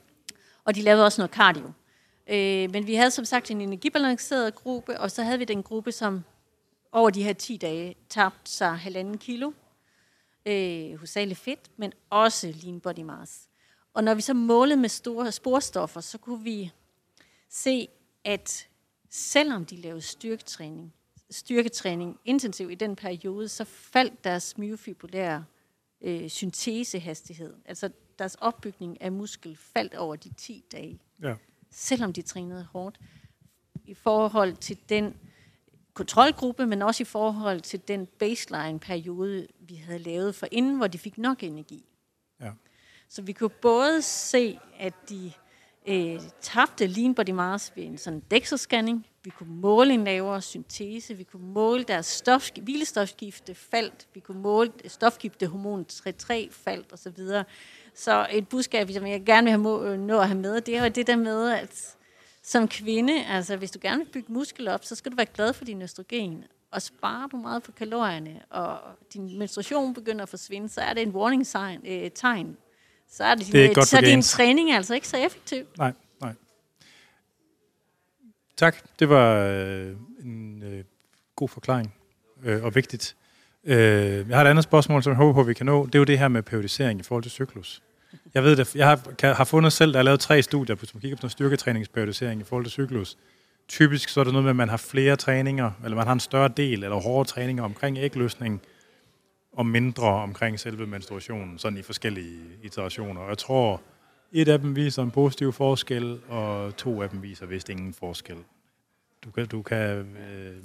Og 0.65 0.75
de 0.75 0.81
lavede 0.81 1.05
også 1.05 1.21
noget 1.21 1.31
cardio. 1.31 1.71
Øh, 2.27 2.71
men 2.71 2.87
vi 2.87 2.95
havde 2.95 3.11
som 3.11 3.25
sagt 3.25 3.51
en 3.51 3.61
energibalanceret 3.61 4.55
gruppe, 4.55 4.99
og 4.99 5.11
så 5.11 5.23
havde 5.23 5.39
vi 5.39 5.45
den 5.45 5.63
gruppe, 5.63 5.91
som 5.91 6.23
over 6.91 7.09
de 7.09 7.23
her 7.23 7.33
10 7.33 7.57
dage 7.57 7.95
tabte 8.09 8.51
sig 8.51 8.77
halvanden 8.77 9.17
kilo. 9.17 9.51
Øh, 10.45 10.95
hovedsageligt 10.95 11.39
fedt, 11.39 11.71
men 11.77 11.93
også 12.09 12.53
lean 12.63 12.79
body 12.79 12.99
mass. 12.99 13.49
Og 13.93 14.03
når 14.03 14.13
vi 14.13 14.21
så 14.21 14.33
målede 14.33 14.77
med 14.77 14.89
store 14.89 15.31
sporstoffer, 15.31 16.01
så 16.01 16.17
kunne 16.17 16.43
vi 16.43 16.71
se, 17.49 17.87
at 18.23 18.67
selvom 19.09 19.65
de 19.65 19.75
lavede 19.75 20.01
styrketræning, 20.01 20.93
styrketræning 21.29 22.19
intensiv 22.25 22.71
i 22.71 22.75
den 22.75 22.95
periode, 22.95 23.47
så 23.47 23.63
faldt 23.63 24.23
deres 24.23 24.57
myofibulære 24.57 25.45
øh, 26.01 26.29
syntesehastighed, 26.29 27.53
altså 27.65 27.89
deres 28.19 28.35
opbygning 28.35 29.01
af 29.01 29.11
muskel, 29.11 29.57
faldt 29.57 29.95
over 29.95 30.15
de 30.15 30.33
10 30.33 30.63
dage, 30.71 30.99
ja 31.23 31.35
selvom 31.71 32.13
de 32.13 32.21
trænede 32.21 32.67
hårdt, 32.71 32.99
i 33.85 33.93
forhold 33.93 34.55
til 34.55 34.77
den 34.89 35.15
kontrolgruppe, 35.93 36.65
men 36.65 36.81
også 36.81 37.03
i 37.03 37.05
forhold 37.05 37.61
til 37.61 37.81
den 37.87 38.05
baseline-periode, 38.05 39.47
vi 39.59 39.75
havde 39.75 39.99
lavet 39.99 40.35
for 40.35 40.47
inden, 40.51 40.77
hvor 40.77 40.87
de 40.87 40.97
fik 40.97 41.17
nok 41.17 41.43
energi. 41.43 41.85
Ja. 42.41 42.51
Så 43.09 43.21
vi 43.21 43.33
kunne 43.33 43.49
både 43.49 44.01
se, 44.01 44.59
at 44.79 44.93
de 45.09 45.31
øh, 45.87 46.19
tabte 46.41 46.87
lean 46.87 47.15
body 47.15 47.29
mass 47.29 47.71
ved 47.75 47.83
en 47.83 47.97
sådan 47.97 48.23
DEXA-scanning. 48.33 49.07
Vi 49.23 49.29
kunne 49.29 49.55
måle 49.55 49.93
en 49.93 50.03
lavere 50.03 50.41
syntese. 50.41 51.13
Vi 51.13 51.23
kunne 51.23 51.47
måle 51.47 51.83
deres 51.83 52.05
stof, 52.05 52.49
hvilestofskifte 52.61 53.55
faldt. 53.55 54.07
Vi 54.13 54.19
kunne 54.19 54.41
måle 54.41 54.71
stofskifte 54.87 55.47
hormon 55.47 55.85
3 56.17 56.49
faldt 56.51 56.93
osv. 56.93 57.43
Så 57.95 58.27
et 58.31 58.47
budskab, 58.47 58.91
som 58.91 59.07
jeg 59.07 59.25
gerne 59.25 59.45
vil 59.45 59.51
have 59.51 59.61
må, 59.61 59.83
øh, 59.83 59.99
nå 59.99 60.19
at 60.19 60.27
have 60.27 60.39
med, 60.39 60.61
det 60.61 60.77
er 60.77 60.83
jo 60.83 60.89
det 60.89 61.07
der 61.07 61.15
med, 61.15 61.49
at 61.49 61.95
som 62.43 62.67
kvinde, 62.67 63.25
altså 63.25 63.57
hvis 63.57 63.71
du 63.71 63.79
gerne 63.81 64.03
vil 64.03 64.11
bygge 64.11 64.33
muskel 64.33 64.67
op, 64.67 64.85
så 64.85 64.95
skal 64.95 65.11
du 65.11 65.15
være 65.15 65.25
glad 65.25 65.53
for 65.53 65.65
din 65.65 65.81
østrogen. 65.81 66.43
Og 66.71 66.81
sparer 66.81 67.27
du 67.27 67.37
meget 67.37 67.63
på 67.63 67.71
kalorierne, 67.71 68.41
og 68.49 68.79
din 69.13 69.39
menstruation 69.39 69.93
begynder 69.93 70.23
at 70.23 70.29
forsvinde, 70.29 70.69
så 70.69 70.81
er 70.81 70.93
det 70.93 71.03
en 71.03 71.11
warning 71.11 71.47
sign, 71.47 71.81
øh, 71.85 72.11
tegn. 72.11 72.57
Så 73.09 73.23
er, 73.23 73.35
det, 73.35 73.51
Det 73.51 73.65
er 73.65 73.73
godt 73.73 73.87
så 73.87 74.01
din 74.01 74.21
træning 74.21 74.71
altså 74.71 74.93
ikke 74.93 75.07
så 75.07 75.17
effektiv. 75.17 75.65
Nej, 75.77 75.93
nej. 76.21 76.33
Tak. 78.57 78.77
Det 78.99 79.09
var 79.09 79.35
øh, 79.35 79.95
en 80.19 80.63
øh, 80.63 80.83
god 81.35 81.49
forklaring 81.49 81.95
øh, 82.43 82.63
og 82.63 82.75
vigtigt. 82.75 83.15
Øh, 83.65 84.29
jeg 84.29 84.37
har 84.37 84.45
et 84.45 84.49
andet 84.49 84.63
spørgsmål, 84.63 85.03
som 85.03 85.11
jeg 85.11 85.17
håber 85.17 85.33
på, 85.33 85.43
vi 85.43 85.53
kan 85.53 85.65
nå. 85.65 85.85
Det 85.85 85.95
er 85.95 85.99
jo 85.99 86.05
det 86.05 86.19
her 86.19 86.27
med 86.27 86.43
periodisering 86.43 86.99
i 86.99 87.03
forhold 87.03 87.23
til 87.23 87.31
cyklus. 87.31 87.81
Jeg 88.33 88.43
ved 88.43 88.55
det, 88.55 88.75
jeg 88.75 88.87
har, 88.87 88.99
kan, 89.17 89.35
har 89.35 89.43
fundet 89.43 89.73
selv, 89.73 89.91
der 89.91 89.97
har 89.97 90.03
lavet 90.03 90.19
tre 90.19 90.41
studier, 90.41 90.75
på, 90.75 90.85
som 90.85 90.99
kigger 90.99 91.15
på 91.15 91.21
sådan 91.21 91.29
styrketræningsperiodisering 91.29 92.41
i 92.41 92.43
forhold 92.43 92.65
til 92.65 92.71
cyklus. 92.71 93.17
Typisk 93.67 94.09
så 94.09 94.19
er 94.19 94.23
det 94.23 94.33
noget 94.33 94.43
med, 94.43 94.49
at 94.49 94.55
man 94.55 94.69
har 94.69 94.77
flere 94.77 95.15
træninger, 95.15 95.71
eller 95.83 95.95
man 95.95 96.05
har 96.05 96.13
en 96.13 96.19
større 96.19 96.47
del, 96.57 96.83
eller 96.83 97.01
hårde 97.01 97.29
træninger 97.29 97.63
omkring 97.63 97.97
ægløsning, 97.97 98.61
og 99.53 99.65
mindre 99.65 100.07
omkring 100.07 100.59
selve 100.59 100.87
menstruationen, 100.87 101.59
sådan 101.59 101.77
i 101.77 101.81
forskellige 101.81 102.39
iterationer. 102.63 103.21
Og 103.21 103.29
jeg 103.29 103.37
tror, 103.37 103.81
et 104.31 104.47
af 104.47 104.59
dem 104.59 104.75
viser 104.75 105.03
en 105.03 105.11
positiv 105.11 105.53
forskel, 105.53 106.19
og 106.29 106.77
to 106.77 107.01
af 107.01 107.09
dem 107.09 107.23
viser 107.23 107.45
vist 107.45 107.69
ingen 107.69 107.93
forskel. 107.93 108.35
Du 109.25 109.31
kan, 109.31 109.47
du 109.47 109.61
kan 109.61 109.77
øh, 109.77 110.55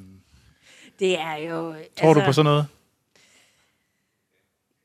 Det 0.99 1.20
er 1.20 1.36
jo... 1.36 1.75
tror 1.97 2.08
altså, 2.08 2.20
du 2.20 2.26
på 2.26 2.33
sådan 2.33 2.44
noget? 2.44 2.66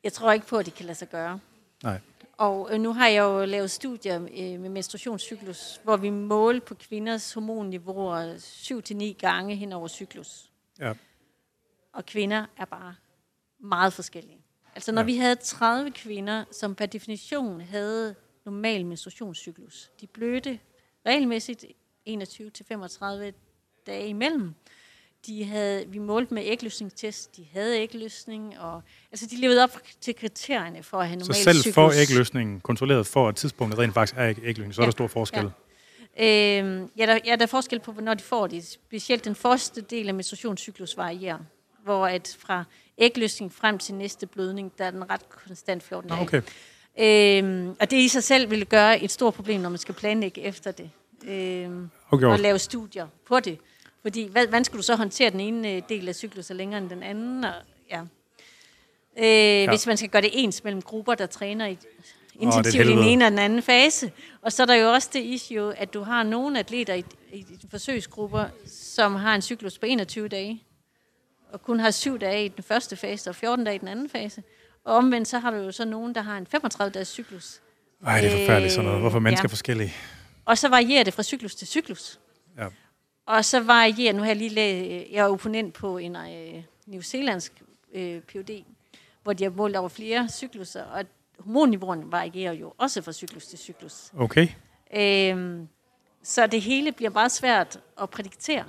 Jeg 0.04 0.14
tror 0.14 0.32
ikke 0.32 0.46
på, 0.48 0.58
at 0.58 0.66
det 0.66 0.74
kan 0.74 0.86
lade 0.86 0.98
sig 0.98 1.10
gøre. 1.10 1.40
Nej. 1.84 2.00
Og 2.38 2.70
øh, 2.74 2.80
nu 2.82 2.94
har 2.94 3.08
jeg 3.08 3.22
jo 3.22 3.46
lavet 3.46 3.72
studier 3.72 4.16
øh, 4.22 4.60
med 4.60 4.70
menstruationscyklus, 4.70 5.80
hvor 5.84 5.98
vi 5.98 6.10
måler 6.10 6.60
på 6.60 6.76
kvinders 6.76 7.34
hormonniveauer 7.34 8.36
7-9 9.16 9.20
gange 9.20 9.56
hen 9.56 9.74
over 9.74 9.88
cyklus. 9.88 10.52
Ja. 10.80 10.94
Og 11.94 12.06
kvinder 12.06 12.46
er 12.58 12.66
bare 12.66 12.96
meget 13.60 13.94
forskellige. 13.94 14.38
Altså 14.76 14.92
når 14.92 15.02
Ja. 15.02 15.06
vi 15.06 15.18
havde 15.18 15.36
30 15.36 15.92
kvinder, 15.92 16.44
som 16.52 16.76
per 16.76 16.86
definition 16.86 17.62
havde 17.62 18.16
normal 18.46 18.86
menstruationscyklus, 18.86 19.92
de 20.02 20.08
blødte 20.08 20.60
regelmæssigt 21.06 21.66
21-35 22.10 23.34
dage 23.88 24.08
imellem. 24.08 24.54
De 25.26 25.44
havde, 25.46 25.86
vi 25.88 25.98
målte 26.00 26.34
med 26.34 26.44
ægløsningstest, 26.46 27.38
de 27.38 27.46
havde 27.54 27.80
ægløsning, 27.80 28.60
og 28.60 28.82
altså 29.12 29.26
de 29.32 29.36
levede 29.42 29.64
op 29.64 29.78
til 30.02 30.16
kriterierne 30.16 30.84
for 30.84 30.98
at 31.00 31.08
have 31.08 31.20
Så 31.20 31.26
normal 31.26 31.36
selv 31.44 31.58
cyklus. 31.58 31.74
for 31.76 31.92
ægløsningen, 31.92 32.60
kontrolleret 32.60 33.08
for, 33.08 33.28
at 33.28 33.36
tidspunktet 33.36 33.80
rent 33.80 33.94
faktisk 33.94 34.14
er 34.18 34.34
ægløsning, 34.44 34.76
så 34.76 34.82
er 34.82 34.84
Ja. 34.84 34.88
der 34.88 34.92
stor 34.92 35.08
forskel. 35.08 35.52
Ja. 36.18 36.60
Øhm, 36.60 36.90
ja, 36.98 37.06
der, 37.06 37.20
ja, 37.26 37.36
der 37.36 37.42
er 37.42 37.46
forskel 37.48 37.80
på, 37.80 37.92
hvornår 37.92 38.14
de 38.14 38.24
får 38.24 38.48
det. 38.48 38.66
Specielt 38.68 39.26
den 39.26 39.36
første 39.36 39.82
del 39.82 40.08
af 40.08 40.14
menstruationscyklus 40.14 40.98
varierer, 40.98 41.40
hvor 41.84 42.08
at 42.08 42.38
fra 42.40 42.64
ægløsning 42.98 43.54
frem 43.54 43.78
til 43.78 43.96
næste 43.96 44.28
blødning, 44.28 44.72
der 44.78 44.86
er 44.86 44.92
den 44.92 45.10
ret 45.10 45.30
konstant 45.30 45.84
14 45.84 46.10
Nå, 46.10 46.16
dage. 46.16 46.24
okay. 46.28 46.42
Øhm, 47.00 47.70
og 47.80 47.92
det 47.92 47.98
i 47.98 48.08
sig 48.08 48.24
selv 48.24 48.50
vil 48.52 48.66
gøre 48.66 49.04
et 49.04 49.12
stort 49.12 49.34
problem, 49.34 49.62
når 49.62 49.70
man 49.70 49.78
skal 49.80 49.96
planlægge 49.96 50.42
efter 50.42 50.72
det. 50.72 50.90
Øhm, 51.28 51.90
Okay. 52.12 52.26
og 52.28 52.40
lave 52.40 52.60
studier 52.60 53.08
på 53.28 53.40
det. 53.40 53.58
Fordi, 54.02 54.28
hvad, 54.28 54.48
hvordan 54.48 54.64
skulle 54.64 54.80
du 54.80 54.84
så 54.86 54.96
håndtere 54.96 55.30
den 55.30 55.40
ene 55.40 55.72
øh, 55.72 55.82
del 55.90 56.08
af 56.10 56.16
cyklusen 56.16 56.58
længere 56.58 56.82
end 56.82 56.90
den 56.90 57.04
anden? 57.04 57.44
Og, 57.44 57.54
ja. 57.90 58.02
Øh, 59.18 59.64
ja. 59.64 59.70
Hvis 59.70 59.88
man 59.88 59.98
skal 59.98 60.10
gøre 60.10 60.22
det 60.22 60.30
ens 60.34 60.64
mellem 60.64 60.82
grupper, 60.82 61.16
der 61.16 61.26
træner 61.26 61.68
i, 61.68 61.78
intensivt 62.40 62.86
i 62.86 62.90
den 62.90 63.04
ene 63.04 63.26
og 63.26 63.32
den 63.32 63.40
anden 63.40 63.62
fase. 63.62 64.12
Og 64.42 64.52
så 64.52 64.62
er 64.64 64.66
der 64.66 64.76
jo 64.76 64.92
også 64.92 65.10
det 65.14 65.20
issue, 65.20 65.76
at 65.76 65.94
du 65.94 66.04
har 66.04 66.24
nogle 66.24 66.60
atleter 66.60 66.94
i, 66.94 67.04
i 67.34 67.46
forsøgsgrupper, 67.72 68.46
som 68.68 69.16
har 69.16 69.36
en 69.36 69.42
cyklus 69.42 69.78
på 69.78 69.86
21 69.86 70.28
dage, 70.28 70.64
og 71.54 71.62
kun 71.62 71.80
har 71.80 71.92
7 71.92 72.20
dage 72.20 72.46
i 72.46 72.48
den 72.48 72.64
første 72.64 72.96
fase, 72.96 73.30
og 73.30 73.36
14 73.36 73.66
dage 73.66 73.76
i 73.76 73.80
den 73.80 73.88
anden 73.88 74.10
fase. 74.10 74.44
Og 74.86 74.96
omvendt 74.96 75.28
så 75.28 75.40
har 75.40 75.52
du 75.52 75.58
jo 75.58 75.72
så 75.72 75.86
nogen, 75.86 76.16
der 76.16 76.22
har 76.22 76.38
en 76.38 76.48
35-dages 76.56 77.08
cyklus. 77.08 77.62
Ej, 78.06 78.22
det 78.22 78.34
er 78.34 78.38
forfærdeligt 78.38 78.74
sådan 78.74 78.86
noget. 78.86 79.02
Hvorfor 79.02 79.18
er 79.18 79.22
mennesker 79.22 79.46
ja. 79.46 79.52
forskellige? 79.52 79.94
Og 80.46 80.58
så 80.58 80.70
varierer 80.70 81.04
det 81.04 81.14
fra 81.14 81.24
cyklus 81.24 81.56
til 81.56 81.68
cyklus. 81.68 82.20
Ja. 82.58 82.68
Og 83.32 83.46
så 83.46 83.60
varierer, 83.60 84.14
nu 84.14 84.20
har 84.20 84.28
jeg 84.28 84.36
lige 84.36 84.50
læst, 84.50 85.12
jeg 85.12 85.20
er 85.20 85.32
opponent 85.32 85.74
på 85.74 85.98
en 85.98 86.16
øh, 86.16 86.64
New 86.86 87.02
Zealandsk 87.02 87.64
øh, 87.94 88.22
PhD, 88.22 88.64
hvor 89.24 89.34
de 89.34 89.44
har 89.44 89.52
målt 89.52 89.76
over 89.76 89.90
flere 89.90 90.30
cykluser, 90.30 90.84
og 90.84 91.06
hormonniveauerne 91.40 92.12
varierer 92.12 92.54
jo 92.54 92.74
også 92.78 93.02
fra 93.02 93.12
cyklus 93.12 93.48
til 93.48 93.60
cyklus. 93.60 94.12
Okay. 94.18 94.48
Øhm, 94.96 95.68
så 96.24 96.48
det 96.48 96.62
hele 96.62 96.92
bliver 96.92 97.10
bare 97.10 97.30
svært 97.30 97.80
at 98.02 98.10
prædiktere. 98.10 98.66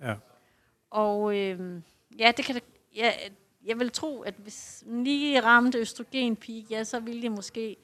Ja. 0.00 0.14
Og 0.90 1.36
øhm, 1.36 1.82
ja, 2.18 2.32
det 2.36 2.44
kan 2.44 2.60
ja, 2.96 3.12
jeg 3.66 3.78
vil 3.78 3.90
tro, 3.90 4.20
at 4.20 4.34
hvis 4.38 4.84
lige 4.86 5.40
ramte 5.40 5.78
østrogenpeak, 5.78 6.70
ja, 6.70 6.84
så 6.84 7.00
ville 7.00 7.22
det 7.22 7.32
måske 7.32 7.76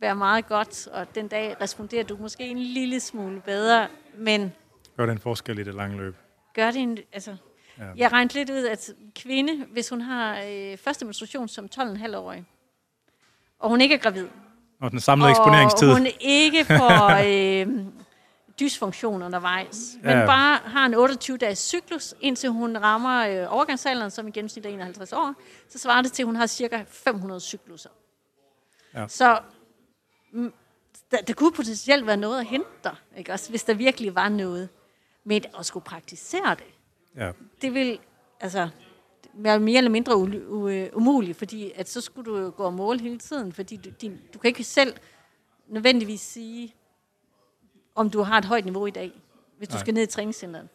være 0.00 0.16
meget 0.16 0.46
godt, 0.46 0.86
og 0.86 1.14
den 1.14 1.28
dag 1.28 1.60
responderer 1.60 2.04
du 2.04 2.16
måske 2.16 2.48
en 2.48 2.58
lille 2.58 3.00
smule 3.00 3.40
bedre, 3.40 3.88
men 4.16 4.52
Gør 4.96 5.06
det 5.06 5.12
en 5.12 5.18
forskel 5.18 5.58
i 5.58 5.64
det 5.64 5.74
lange 5.74 5.96
løb? 5.96 6.16
gør 6.54 6.70
det 6.70 6.80
en, 6.80 6.98
altså, 7.12 7.36
Ja. 7.78 7.84
jeg 7.96 8.12
regnede 8.12 8.34
lidt 8.34 8.50
ud, 8.50 8.64
at 8.66 8.90
kvinde, 9.14 9.64
hvis 9.64 9.88
hun 9.88 10.00
har 10.00 10.42
øh, 10.48 10.76
første 10.78 11.04
menstruation 11.04 11.48
som 11.48 11.68
12,5-årig, 11.78 12.44
og 13.58 13.68
hun 13.70 13.80
ikke 13.80 13.94
er 13.94 13.98
gravid, 13.98 14.28
Og 14.80 14.90
den 14.90 15.00
samlede 15.00 15.30
eksponeringstid? 15.30 15.88
og 15.90 15.96
hun 15.96 16.06
ikke 16.20 16.64
får 16.64 17.10
øh, 17.26 17.84
dysfunktion 18.60 19.22
undervejs, 19.22 19.86
men 20.02 20.10
Ja. 20.10 20.26
bare 20.26 20.60
har 20.64 20.86
en 20.86 20.94
28-dages 20.94 21.58
cyklus, 21.58 22.14
indtil 22.20 22.50
hun 22.50 22.76
rammer 22.78 23.26
øh, 23.42 23.54
overgangsalderen, 23.54 24.10
som 24.10 24.28
i 24.28 24.30
gennemsnit 24.30 24.66
er 24.66 24.70
51 24.70 25.12
år, 25.12 25.34
så 25.68 25.78
svarer 25.78 26.02
det 26.02 26.12
til, 26.12 26.22
at 26.22 26.26
hun 26.26 26.36
har 26.36 26.46
cirka 26.46 26.84
500 26.88 27.40
cykluser. 27.40 27.90
Ja. 28.94 29.08
Så 29.08 29.38
mm, 30.32 30.52
der, 31.10 31.20
der 31.20 31.32
kunne 31.34 31.52
potentielt 31.52 32.06
være 32.06 32.16
noget 32.16 32.40
at 32.40 32.46
hente 32.46 32.68
der, 32.84 33.00
ikke? 33.16 33.32
Også, 33.32 33.50
hvis 33.50 33.64
der 33.64 33.74
virkelig 33.74 34.14
var 34.14 34.28
noget. 34.28 34.68
Men 35.24 35.44
at 35.58 35.66
skulle 35.66 35.84
praktisere 35.84 36.54
det, 36.54 36.64
Ja. 37.16 37.32
det 37.62 37.74
vil 37.74 37.98
altså 38.40 38.68
være 39.34 39.60
mere 39.60 39.78
eller 39.78 39.90
mindre 39.90 40.12
u- 40.12 40.48
u- 40.88 40.94
umuligt, 40.96 41.38
fordi 41.38 41.72
at 41.74 41.88
så 41.88 42.00
skulle 42.00 42.32
du 42.32 42.50
gå 42.50 42.62
og 42.64 42.72
måle 42.74 43.00
hele 43.00 43.18
tiden, 43.18 43.52
fordi 43.52 43.76
du, 43.76 43.90
din, 44.00 44.20
du 44.34 44.38
kan 44.38 44.48
ikke 44.48 44.64
selv 44.64 44.96
nødvendigvis 45.68 46.20
sige, 46.20 46.74
om 47.94 48.10
du 48.10 48.22
har 48.22 48.38
et 48.38 48.44
højt 48.44 48.64
niveau 48.64 48.86
i 48.86 48.90
dag, 48.90 49.12
hvis 49.58 49.68
du 49.68 49.72
Nej. 49.72 49.80
skal 49.80 49.94
ned 49.94 50.02
i 50.02 50.06
træningscenteret. 50.06 50.68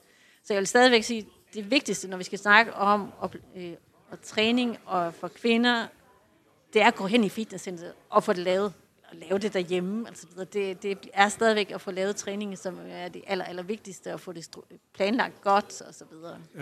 Så 0.43 0.53
jeg 0.53 0.59
vil 0.59 0.67
stadigvæk 0.67 1.03
sige, 1.03 1.27
det 1.53 1.71
vigtigste, 1.71 2.07
når 2.07 2.17
vi 2.17 2.23
skal 2.23 2.39
snakke 2.39 2.73
om 2.73 3.11
og, 3.19 3.31
øh, 3.55 3.73
og 4.11 4.21
træning 4.21 4.77
og 4.85 5.13
for 5.13 5.27
kvinder, 5.27 5.87
det 6.73 6.81
er 6.81 6.87
at 6.87 6.95
gå 6.95 7.07
hen 7.07 7.23
i 7.23 7.29
fitnesscenteret 7.29 7.93
og 8.09 8.23
få 8.23 8.33
det 8.33 8.43
lavet 8.43 8.73
og 9.11 9.17
lave 9.29 9.39
det 9.39 9.53
derhjemme. 9.53 10.07
Altså, 10.07 10.25
det, 10.53 10.83
det 10.83 10.97
er 11.13 11.29
stadigvæk 11.29 11.71
at 11.71 11.81
få 11.81 11.91
lavet 11.91 12.15
træning, 12.15 12.57
som 12.57 12.79
er 12.91 13.07
det 13.07 13.21
aller, 13.27 13.45
aller 13.45 13.63
vigtigste, 13.63 14.11
at 14.11 14.19
få 14.19 14.31
det 14.33 14.47
planlagt 14.95 15.41
godt 15.41 15.81
og 15.81 15.93
så 15.93 16.03
videre. 16.11 16.37
Ja. 16.57 16.61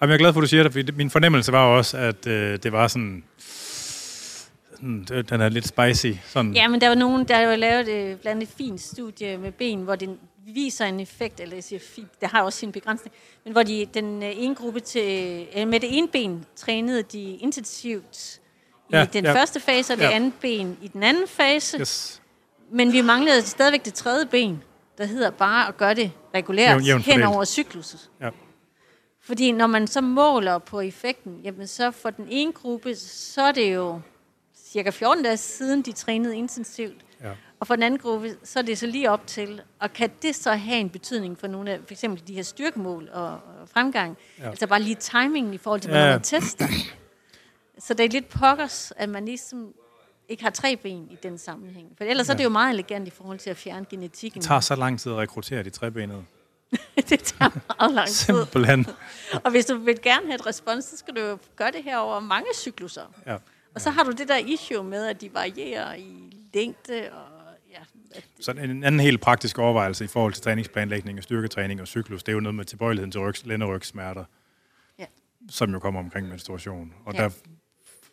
Jamen, 0.00 0.10
jeg 0.10 0.14
er 0.14 0.18
glad 0.18 0.32
for, 0.32 0.40
at 0.40 0.42
du 0.42 0.48
siger 0.48 0.62
det, 0.62 0.74
det- 0.86 0.96
min 0.96 1.10
fornemmelse 1.10 1.52
var 1.52 1.64
også, 1.66 1.96
at 1.96 2.26
øh, 2.26 2.58
det 2.62 2.72
var 2.72 2.88
sådan, 2.88 3.24
sådan... 3.38 5.04
Den 5.28 5.40
er 5.40 5.48
lidt 5.48 5.66
spicy. 5.68 6.18
Sådan. 6.26 6.54
Ja, 6.54 6.68
men 6.68 6.80
der 6.80 6.88
var 6.88 6.94
nogen, 6.94 7.28
der 7.28 7.34
har 7.34 7.42
jo 7.42 7.56
lavet 7.56 7.88
øh, 7.88 8.04
blandt 8.04 8.26
andet 8.26 8.42
et 8.48 8.54
fint 8.56 8.80
studie 8.80 9.38
med 9.38 9.52
ben, 9.52 9.82
hvor 9.82 9.96
den 9.96 10.18
viser 10.54 10.84
en 10.84 11.00
effekt, 11.00 11.40
eller 11.40 11.56
jeg 11.56 11.64
siger 11.64 11.80
fint, 11.80 12.20
det 12.20 12.28
har 12.28 12.42
også 12.42 12.58
sin 12.58 12.72
begrænsning, 12.72 13.14
men 13.44 13.52
hvor 13.52 13.62
de, 13.62 13.86
den 13.94 14.22
øh, 14.22 14.30
ene 14.34 14.54
gruppe 14.54 14.80
til, 14.80 15.46
øh, 15.56 15.68
med 15.68 15.80
det 15.80 15.98
ene 15.98 16.08
ben 16.08 16.44
trænede 16.56 17.02
de 17.02 17.22
intensivt 17.36 18.39
i 18.92 18.96
Ja, 18.96 19.04
den 19.12 19.24
ja. 19.24 19.32
første 19.34 19.60
fase, 19.60 19.92
og 19.92 19.96
det 19.98 20.04
Ja. 20.04 20.10
andet 20.10 20.32
ben 20.40 20.78
i 20.82 20.88
den 20.88 21.02
anden 21.02 21.28
fase. 21.28 21.78
Yes. 21.80 22.22
Men 22.72 22.92
vi 22.92 23.00
manglede 23.00 23.42
stadigvæk 23.42 23.84
det 23.84 23.94
tredje 23.94 24.26
ben, 24.26 24.62
der 24.98 25.04
hedder 25.04 25.30
bare 25.30 25.68
at 25.68 25.76
gøre 25.76 25.94
det 25.94 26.12
regulært 26.34 26.80
Jævn- 26.80 26.84
jævnt 26.86 27.04
hen 27.04 27.22
over 27.22 27.44
cyklus. 27.44 27.96
Ja. 28.20 28.30
Fordi 29.22 29.52
når 29.52 29.66
man 29.66 29.86
så 29.86 30.00
måler 30.00 30.58
på 30.58 30.80
effekten, 30.80 31.40
jamen 31.44 31.66
så 31.66 31.90
for 31.90 32.10
den 32.10 32.26
ene 32.30 32.52
gruppe, 32.52 32.94
så 32.96 33.42
er 33.42 33.52
det 33.52 33.74
jo 33.74 34.00
cirka 34.72 34.90
14 34.90 35.24
dage 35.24 35.36
siden, 35.36 35.82
de 35.82 35.92
trænede 35.92 36.36
intensivt. 36.36 36.96
Ja. 37.22 37.30
Og 37.60 37.66
for 37.66 37.74
den 37.74 37.82
anden 37.82 38.00
gruppe, 38.00 38.36
så 38.44 38.58
er 38.58 38.62
det 38.62 38.78
så 38.78 38.86
lige 38.86 39.10
op 39.10 39.26
til. 39.26 39.62
Og 39.80 39.92
kan 39.92 40.10
det 40.22 40.36
så 40.36 40.52
have 40.52 40.78
en 40.80 40.90
betydning 40.90 41.38
for 41.38 41.46
nogle 41.46 41.70
af, 41.70 41.78
for 41.86 41.92
eksempel 41.94 42.22
de 42.28 42.34
her 42.34 42.42
styrkemål 42.42 43.08
og, 43.12 43.26
og 43.28 43.68
fremgang? 43.72 44.16
Ja. 44.38 44.44
Ja. 44.44 44.50
Altså 44.50 44.66
bare 44.66 44.82
lige 44.82 44.94
timingen 44.94 45.54
i 45.54 45.58
forhold 45.58 45.80
til, 45.80 45.88
Ja. 45.90 45.94
hvordan 45.96 46.12
man 46.12 46.22
tester. 46.22 46.66
Så 47.80 47.94
det 47.94 48.04
er 48.04 48.08
lidt 48.08 48.28
pokkers, 48.28 48.92
at 48.96 49.08
man 49.08 49.24
ligesom 49.24 49.74
ikke 50.28 50.42
har 50.42 50.50
tre 50.50 50.76
ben 50.76 51.08
i 51.10 51.16
den 51.22 51.38
sammenhæng. 51.38 51.92
For 51.96 52.04
ellers 52.04 52.28
ja. 52.28 52.32
er 52.32 52.36
det 52.36 52.44
jo 52.44 52.48
meget 52.48 52.72
elegant 52.72 53.08
i 53.08 53.10
forhold 53.10 53.38
til 53.38 53.50
at 53.50 53.56
fjerne 53.56 53.86
genetikken. 53.90 54.40
Det 54.40 54.48
tager 54.48 54.60
så 54.60 54.74
lang 54.76 55.00
tid 55.00 55.12
at 55.12 55.18
rekruttere 55.18 55.62
de 55.62 55.70
trebenede. 55.70 56.24
det 57.08 57.20
tager 57.20 57.50
meget 57.78 57.94
lang 57.94 58.08
tid. 58.08 58.14
Simpelthen. 58.14 58.86
Og 59.44 59.50
hvis 59.50 59.66
du 59.66 59.76
vil 59.76 60.02
gerne 60.02 60.26
have 60.26 60.34
et 60.34 60.46
respons, 60.46 60.84
så 60.84 60.96
skal 60.96 61.14
du 61.16 61.20
jo 61.20 61.38
gøre 61.56 61.70
det 61.70 61.82
her 61.84 61.98
over 61.98 62.20
mange 62.20 62.46
cykluser. 62.54 63.12
Ja. 63.26 63.36
Og 63.74 63.80
så 63.80 63.90
har 63.90 64.02
du 64.04 64.10
det 64.10 64.28
der 64.28 64.36
issue 64.36 64.84
med, 64.84 65.06
at 65.06 65.20
de 65.20 65.34
varierer 65.34 65.94
i 65.94 66.36
længde 66.54 67.08
og 67.12 67.40
ja, 67.70 68.20
Så 68.40 68.50
en 68.50 68.84
anden 68.84 69.00
helt 69.00 69.20
praktisk 69.20 69.58
overvejelse 69.58 70.04
i 70.04 70.08
forhold 70.08 70.32
til 70.32 70.42
træningsplanlægning 70.42 71.18
og 71.18 71.22
styrketræning 71.24 71.80
og 71.80 71.86
cyklus, 71.88 72.22
det 72.22 72.32
er 72.32 72.34
jo 72.34 72.40
noget 72.40 72.54
med 72.54 72.64
tilbøjeligheden 72.64 73.12
til 73.12 73.20
ryg, 73.20 73.46
lænderygsmerter, 73.46 74.24
Ja. 74.98 75.04
som 75.48 75.72
jo 75.72 75.78
kommer 75.78 76.00
omkring 76.00 76.28
menstruation. 76.28 76.94
Og 77.04 77.14
Ja. 77.14 77.22
der, 77.22 77.30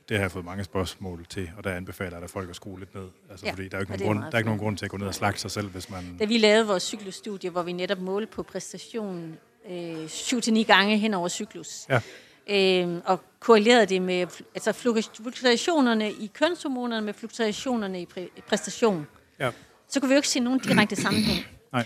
det 0.09 0.17
har 0.17 0.23
jeg 0.23 0.31
fået 0.31 0.45
mange 0.45 0.63
spørgsmål 0.63 1.25
til, 1.29 1.49
og 1.57 1.63
der 1.63 1.73
anbefaler 1.73 2.15
jeg, 2.17 2.23
at 2.23 2.29
folk 2.29 2.49
at 2.49 2.55
skrue 2.55 2.79
lidt 2.79 2.95
ned. 2.95 3.07
Altså, 3.31 3.45
Ja, 3.45 3.51
fordi 3.51 3.67
der 3.67 3.77
er, 3.77 3.81
ikke 3.81 3.93
og 3.93 3.99
nogen 3.99 4.17
grund, 4.17 4.25
der 4.25 4.31
er 4.33 4.37
ikke 4.37 4.47
nogen 4.47 4.59
grund 4.59 4.77
til 4.77 4.85
at 4.85 4.91
gå 4.91 4.97
ned 4.97 5.07
og 5.07 5.15
slagte 5.15 5.41
sig 5.41 5.51
selv, 5.51 5.67
hvis 5.67 5.89
man... 5.89 6.17
Da 6.19 6.25
vi 6.25 6.37
lavede 6.37 6.67
vores 6.67 6.83
cyklusstudie, 6.83 7.49
hvor 7.49 7.63
vi 7.63 7.71
netop 7.71 7.99
målte 7.99 8.27
på 8.27 8.43
præstationen 8.43 9.37
øh, 9.69 10.05
7-9 10.05 10.63
gange 10.63 10.97
hen 10.97 11.13
over 11.13 11.27
cyklus, 11.27 11.85
Ja. 11.89 12.01
øh, 12.49 13.01
og 13.05 13.21
korrelerede 13.39 13.85
det 13.85 14.01
med 14.01 14.27
altså 14.55 14.71
fluk- 14.71 15.21
fluktuationerne 15.23 16.11
i 16.11 16.31
kønshormonerne 16.33 17.05
med 17.05 17.13
fluktuationerne 17.13 18.01
i 18.01 18.07
præ- 18.17 18.41
præstation, 18.47 19.07
Ja. 19.39 19.51
så 19.89 19.99
kunne 19.99 20.09
vi 20.09 20.13
jo 20.13 20.17
ikke 20.17 20.27
se 20.29 20.39
nogen 20.39 20.59
direkte 20.59 20.95
sammenhæng. 20.95 21.45
Nej. 21.73 21.85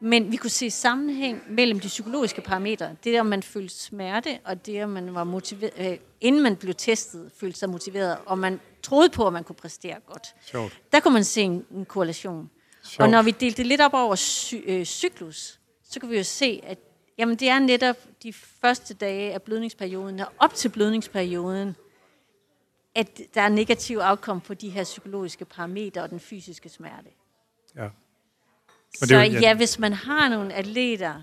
Men 0.00 0.32
vi 0.32 0.36
kunne 0.36 0.50
se 0.50 0.70
sammenhæng 0.70 1.42
mellem 1.48 1.80
de 1.80 1.88
psykologiske 1.88 2.40
parametre. 2.40 2.96
Det, 3.04 3.20
om 3.20 3.26
man 3.26 3.42
følte 3.42 3.74
smerte, 3.74 4.38
og 4.44 4.66
det, 4.66 4.84
om 4.84 4.90
man 4.90 5.14
var 5.14 5.24
motiveret, 5.24 5.92
øh, 5.92 5.98
inden 6.20 6.42
man 6.42 6.56
blev 6.56 6.74
testet, 6.74 7.32
følte 7.36 7.58
sig 7.58 7.70
motiveret, 7.70 8.18
og 8.26 8.38
man 8.38 8.60
troede 8.82 9.08
på, 9.10 9.26
at 9.26 9.32
man 9.32 9.44
kunne 9.44 9.56
præstere 9.56 9.96
godt. 10.06 10.34
Sjovt. 10.42 10.80
Der 10.92 11.00
kunne 11.00 11.14
man 11.14 11.24
se 11.24 11.40
en, 11.42 11.66
en 11.70 11.84
korrelation. 11.84 12.50
Sjovt. 12.82 13.04
Og 13.04 13.10
når 13.10 13.22
vi 13.22 13.30
delte 13.30 13.56
det 13.56 13.66
lidt 13.66 13.80
op 13.80 13.94
over 13.94 14.14
sy- 14.14 14.54
øh, 14.64 14.84
cyklus, 14.84 15.60
så 15.84 16.00
kan 16.00 16.10
vi 16.10 16.16
jo 16.16 16.24
se, 16.24 16.60
at 16.62 16.78
jamen, 17.18 17.36
det 17.36 17.48
er 17.48 17.58
netop 17.58 17.96
de 18.22 18.32
første 18.32 18.94
dage 18.94 19.32
af 19.34 19.42
blødningsperioden, 19.42 20.20
og 20.20 20.32
op 20.38 20.54
til 20.54 20.68
blødningsperioden, 20.68 21.76
at 22.94 23.20
der 23.34 23.40
er 23.40 23.48
negativ 23.48 23.98
outcome 23.98 24.40
på 24.40 24.54
de 24.54 24.70
her 24.70 24.84
psykologiske 24.84 25.44
parametre 25.44 26.02
og 26.02 26.10
den 26.10 26.20
fysiske 26.20 26.68
smerte. 26.68 27.08
Ja. 27.76 27.88
Så 28.98 29.06
det 29.06 29.12
ja. 29.12 29.22
ja, 29.24 29.54
hvis 29.54 29.78
man 29.78 29.92
har 29.92 30.28
nogle 30.28 30.54
atleter, 30.54 31.22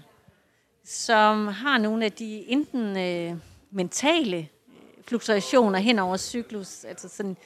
som 0.86 1.48
har 1.48 1.78
nogle 1.78 2.06
af 2.06 2.12
de 2.12 2.44
enten 2.48 2.98
øh, 2.98 3.38
mentale 3.72 4.38
øh, 4.38 4.46
fluktuationer 5.08 5.80
hen 5.80 6.00
over 6.00 6.18
cyklus, 6.18 6.84
altså 6.84 7.10
sådan, 7.10 7.38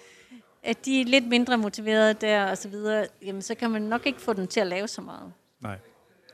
at 0.64 0.86
de 0.86 1.02
er 1.02 1.06
lidt 1.06 1.28
mindre 1.28 1.58
motiverede 1.58 2.14
der 2.14 2.46
og 2.46 2.58
så 2.58 2.70
videre, 2.70 3.08
jamen 3.22 3.42
så 3.42 3.56
kan 3.56 3.72
man 3.72 3.82
nok 3.82 4.06
ikke 4.06 4.22
få 4.22 4.34
dem 4.34 4.48
til 4.48 4.60
at 4.60 4.68
lave 4.68 4.88
så 4.88 5.02
meget. 5.02 5.34
Nej. 5.60 5.78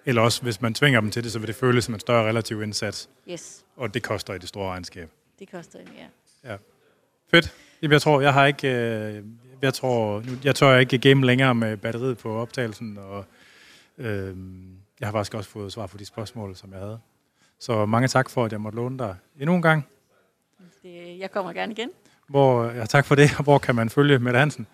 Eller 0.06 0.22
også, 0.22 0.42
hvis 0.42 0.62
man 0.62 0.74
tvinger 0.74 1.02
dem 1.02 1.12
til 1.12 1.24
det, 1.24 1.32
så 1.32 1.40
vil 1.40 1.48
det 1.48 1.56
føles 1.56 1.86
som 1.86 1.94
en 1.94 2.00
større 2.00 2.28
relativ 2.28 2.62
indsats, 2.62 3.10
Yes, 3.30 3.66
og 3.76 3.94
det 3.94 4.04
koster 4.04 4.34
i 4.34 4.38
det 4.38 4.50
store 4.50 4.70
regnskab. 4.70 5.10
det 5.40 5.52
koster 5.52 5.80
ja. 6.44 6.50
Ja. 6.52 6.58
Fedt. 7.32 7.54
Jamen, 7.82 7.92
Jeg 7.92 8.02
tror, 8.02 8.22
jeg 8.22 8.34
har 8.34 8.46
ikke... 8.46 8.68
Øh, 8.68 9.24
jeg 9.62 9.74
tror, 9.74 10.20
nu, 10.22 10.32
jeg 10.44 10.56
tør 10.56 10.78
ikke 10.78 10.98
game 10.98 11.26
længere 11.26 11.56
med 11.56 11.78
batteriet 11.78 12.18
på 12.18 12.38
optagelsen, 12.38 12.98
og 12.98 13.26
øh, 13.98 14.36
jeg 15.00 15.08
har 15.08 15.12
faktisk 15.12 15.34
også 15.34 15.50
fået 15.50 15.74
svar 15.74 15.88
på 15.88 15.98
de 15.98 16.06
spørgsmål, 16.06 16.56
som 16.56 16.72
jeg 16.72 16.80
havde. 16.80 17.00
Så 17.60 17.86
mange 17.86 18.08
tak 18.08 18.30
for, 18.30 18.46
at 18.46 18.52
jeg 18.52 18.62
måtte 18.62 18.76
låne 18.76 18.98
dig 18.98 19.16
endnu 19.40 19.56
en 19.56 19.62
gang. 19.62 19.88
Det, 20.84 21.20
jeg 21.20 21.32
kommer 21.32 21.54
gerne 21.54 21.72
igen. 21.72 21.90
Hvor, 22.28 22.66
ja, 22.66 22.86
tak 22.86 23.06
for 23.06 23.16
det. 23.16 23.30
Hvor 23.44 23.58
kan 23.58 23.76
man 23.76 23.90
følge 23.90 24.20
Mette 24.20 24.40
Hansen? 24.40 24.68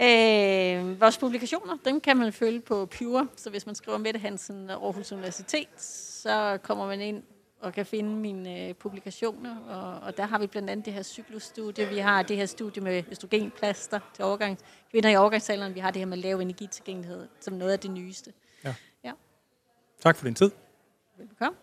Øh, 0.00 1.00
vores 1.00 1.18
publikationer, 1.18 1.76
dem 1.84 2.00
kan 2.00 2.16
man 2.16 2.32
følge 2.32 2.60
på 2.60 2.86
Pure, 2.86 3.28
så 3.36 3.50
hvis 3.50 3.66
man 3.66 3.74
skriver 3.74 3.98
Mette 3.98 4.20
Hansen 4.20 4.70
Aarhus 4.70 5.12
Universitet, 5.12 5.68
så 5.80 6.58
kommer 6.62 6.86
man 6.86 7.00
ind 7.00 7.22
og 7.64 7.72
kan 7.72 7.86
finde 7.86 8.16
mine 8.16 8.68
øh, 8.68 8.74
publikationer, 8.74 9.56
og, 9.56 10.00
og 10.00 10.16
der 10.16 10.26
har 10.26 10.38
vi 10.38 10.46
blandt 10.46 10.70
andet 10.70 10.86
det 10.86 10.92
her 10.92 11.02
cyklusstudie, 11.02 11.88
vi 11.88 11.98
har 11.98 12.22
det 12.22 12.36
her 12.36 12.46
studie 12.46 12.82
med 12.82 13.02
østrogenplaster 13.10 14.00
til 14.14 14.24
overgang, 14.24 14.58
kvinder 14.90 15.10
i 15.10 15.16
overgangsalderen, 15.16 15.74
vi 15.74 15.80
har 15.80 15.90
det 15.90 16.00
her 16.00 16.06
med 16.06 16.16
lav 16.16 16.38
energitilgængelighed 16.38 17.28
som 17.40 17.54
noget 17.54 17.72
af 17.72 17.78
det 17.78 17.90
nyeste. 17.90 18.32
Tak 20.00 20.16
for 20.16 20.24
din 20.24 20.34
tid. 20.34 20.50
Velbekomme. 21.18 21.58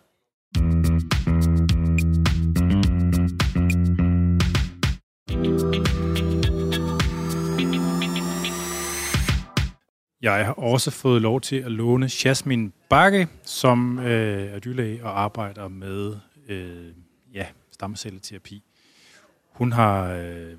Jeg 10.22 10.46
har 10.46 10.52
også 10.52 10.90
fået 10.90 11.22
lov 11.22 11.40
til 11.40 11.56
at 11.56 11.72
låne 11.72 12.10
Jasmin 12.24 12.72
Bakke, 12.90 13.28
som 13.44 13.98
øh, 13.98 14.54
er 14.54 14.58
dyrlæge 14.58 15.04
og 15.04 15.20
arbejder 15.20 15.68
med 15.68 16.16
øh, 16.48 16.92
ja, 17.34 17.46
stamcelleterapi. 17.72 18.62
Hun 19.50 19.72
har 19.72 20.12
øh, 20.12 20.52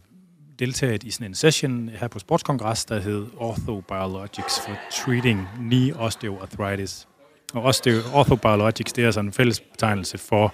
deltaget 0.59 1.03
i 1.03 1.11
sådan 1.11 1.27
en 1.27 1.35
session 1.35 1.90
her 1.90 2.08
på 2.08 2.19
Sportskongres, 2.19 2.85
der 2.85 3.00
hed 3.00 3.27
Orthobiologics 3.38 4.59
for 4.66 4.77
Treating 4.92 5.48
Knee 5.56 5.95
Osteoarthritis. 5.95 7.08
Og 7.53 7.69
osteo- 7.69 8.16
orthobiologics, 8.16 8.93
det 8.93 9.06
er 9.06 9.11
sådan 9.11 9.27
en 9.30 9.33
fælles 9.33 9.59
betegnelse 9.59 10.17
for 10.17 10.53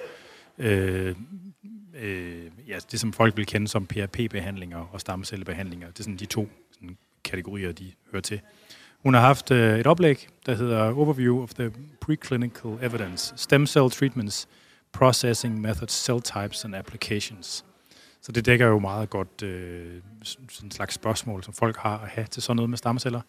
øh, 0.57 1.15
øh, 2.01 2.45
ja, 2.67 2.77
det, 2.91 2.99
som 2.99 3.13
folk 3.13 3.38
vil 3.38 3.45
kende 3.45 3.67
som 3.67 3.85
PRP-behandlinger 3.85 4.89
og 4.91 5.01
stamcellebehandlinger. 5.01 5.88
Det 5.88 5.99
er 5.99 6.03
sådan 6.03 6.17
de 6.17 6.25
to 6.25 6.49
sådan, 6.71 6.97
kategorier, 7.23 7.71
de 7.71 7.91
hører 8.11 8.21
til. 8.21 8.41
Hun 9.03 9.13
har 9.13 9.21
haft 9.21 9.51
øh, 9.51 9.79
et 9.79 9.87
oplæg, 9.87 10.27
der 10.45 10.55
hedder 10.55 10.93
Overview 10.93 11.43
of 11.43 11.53
the 11.53 11.71
Preclinical 12.01 12.71
Evidence, 12.81 13.33
Stem 13.37 13.65
Cell 13.65 13.89
Treatments, 13.91 14.47
Processing 14.93 15.61
Methods, 15.61 16.05
Cell 16.05 16.21
Types 16.21 16.65
and 16.65 16.75
Applications. 16.75 17.65
Så 18.21 18.31
det 18.31 18.45
dækker 18.45 18.67
jo 18.67 18.79
meget 18.79 19.09
godt 19.09 19.43
øh, 19.43 20.01
sådan 20.23 20.47
en 20.63 20.71
slags 20.71 20.95
spørgsmål, 20.95 21.43
som 21.43 21.53
folk 21.53 21.77
har 21.77 21.97
at 21.97 22.09
have 22.09 22.27
til 22.27 22.43
sådan 22.43 22.55
noget 22.55 22.69
med 22.69 22.77
stamceller. 22.77 23.21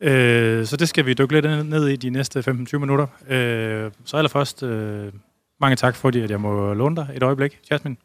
Øh, 0.00 0.66
så 0.66 0.76
det 0.76 0.88
skal 0.88 1.06
vi 1.06 1.14
dykke 1.14 1.40
lidt 1.40 1.66
ned 1.66 1.88
i 1.88 1.96
de 1.96 2.10
næste 2.10 2.40
15-20 2.40 2.78
minutter. 2.78 3.06
Øh, 3.28 3.90
så 4.04 4.16
allerførst, 4.16 4.62
øh, 4.62 5.12
mange 5.60 5.76
tak 5.76 5.96
fordi 5.96 6.20
at 6.20 6.30
jeg 6.30 6.40
må 6.40 6.74
låne 6.74 6.96
dig 6.96 7.10
et 7.14 7.22
øjeblik, 7.22 7.60
Jasmin. 7.70 7.98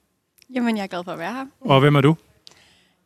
Jamen, 0.53 0.77
jeg 0.77 0.83
er 0.83 0.87
glad 0.87 1.03
for 1.03 1.11
at 1.11 1.19
være 1.19 1.33
her. 1.33 1.45
Og 1.61 1.79
hvem 1.79 1.95
er 1.95 2.01
du? 2.01 2.15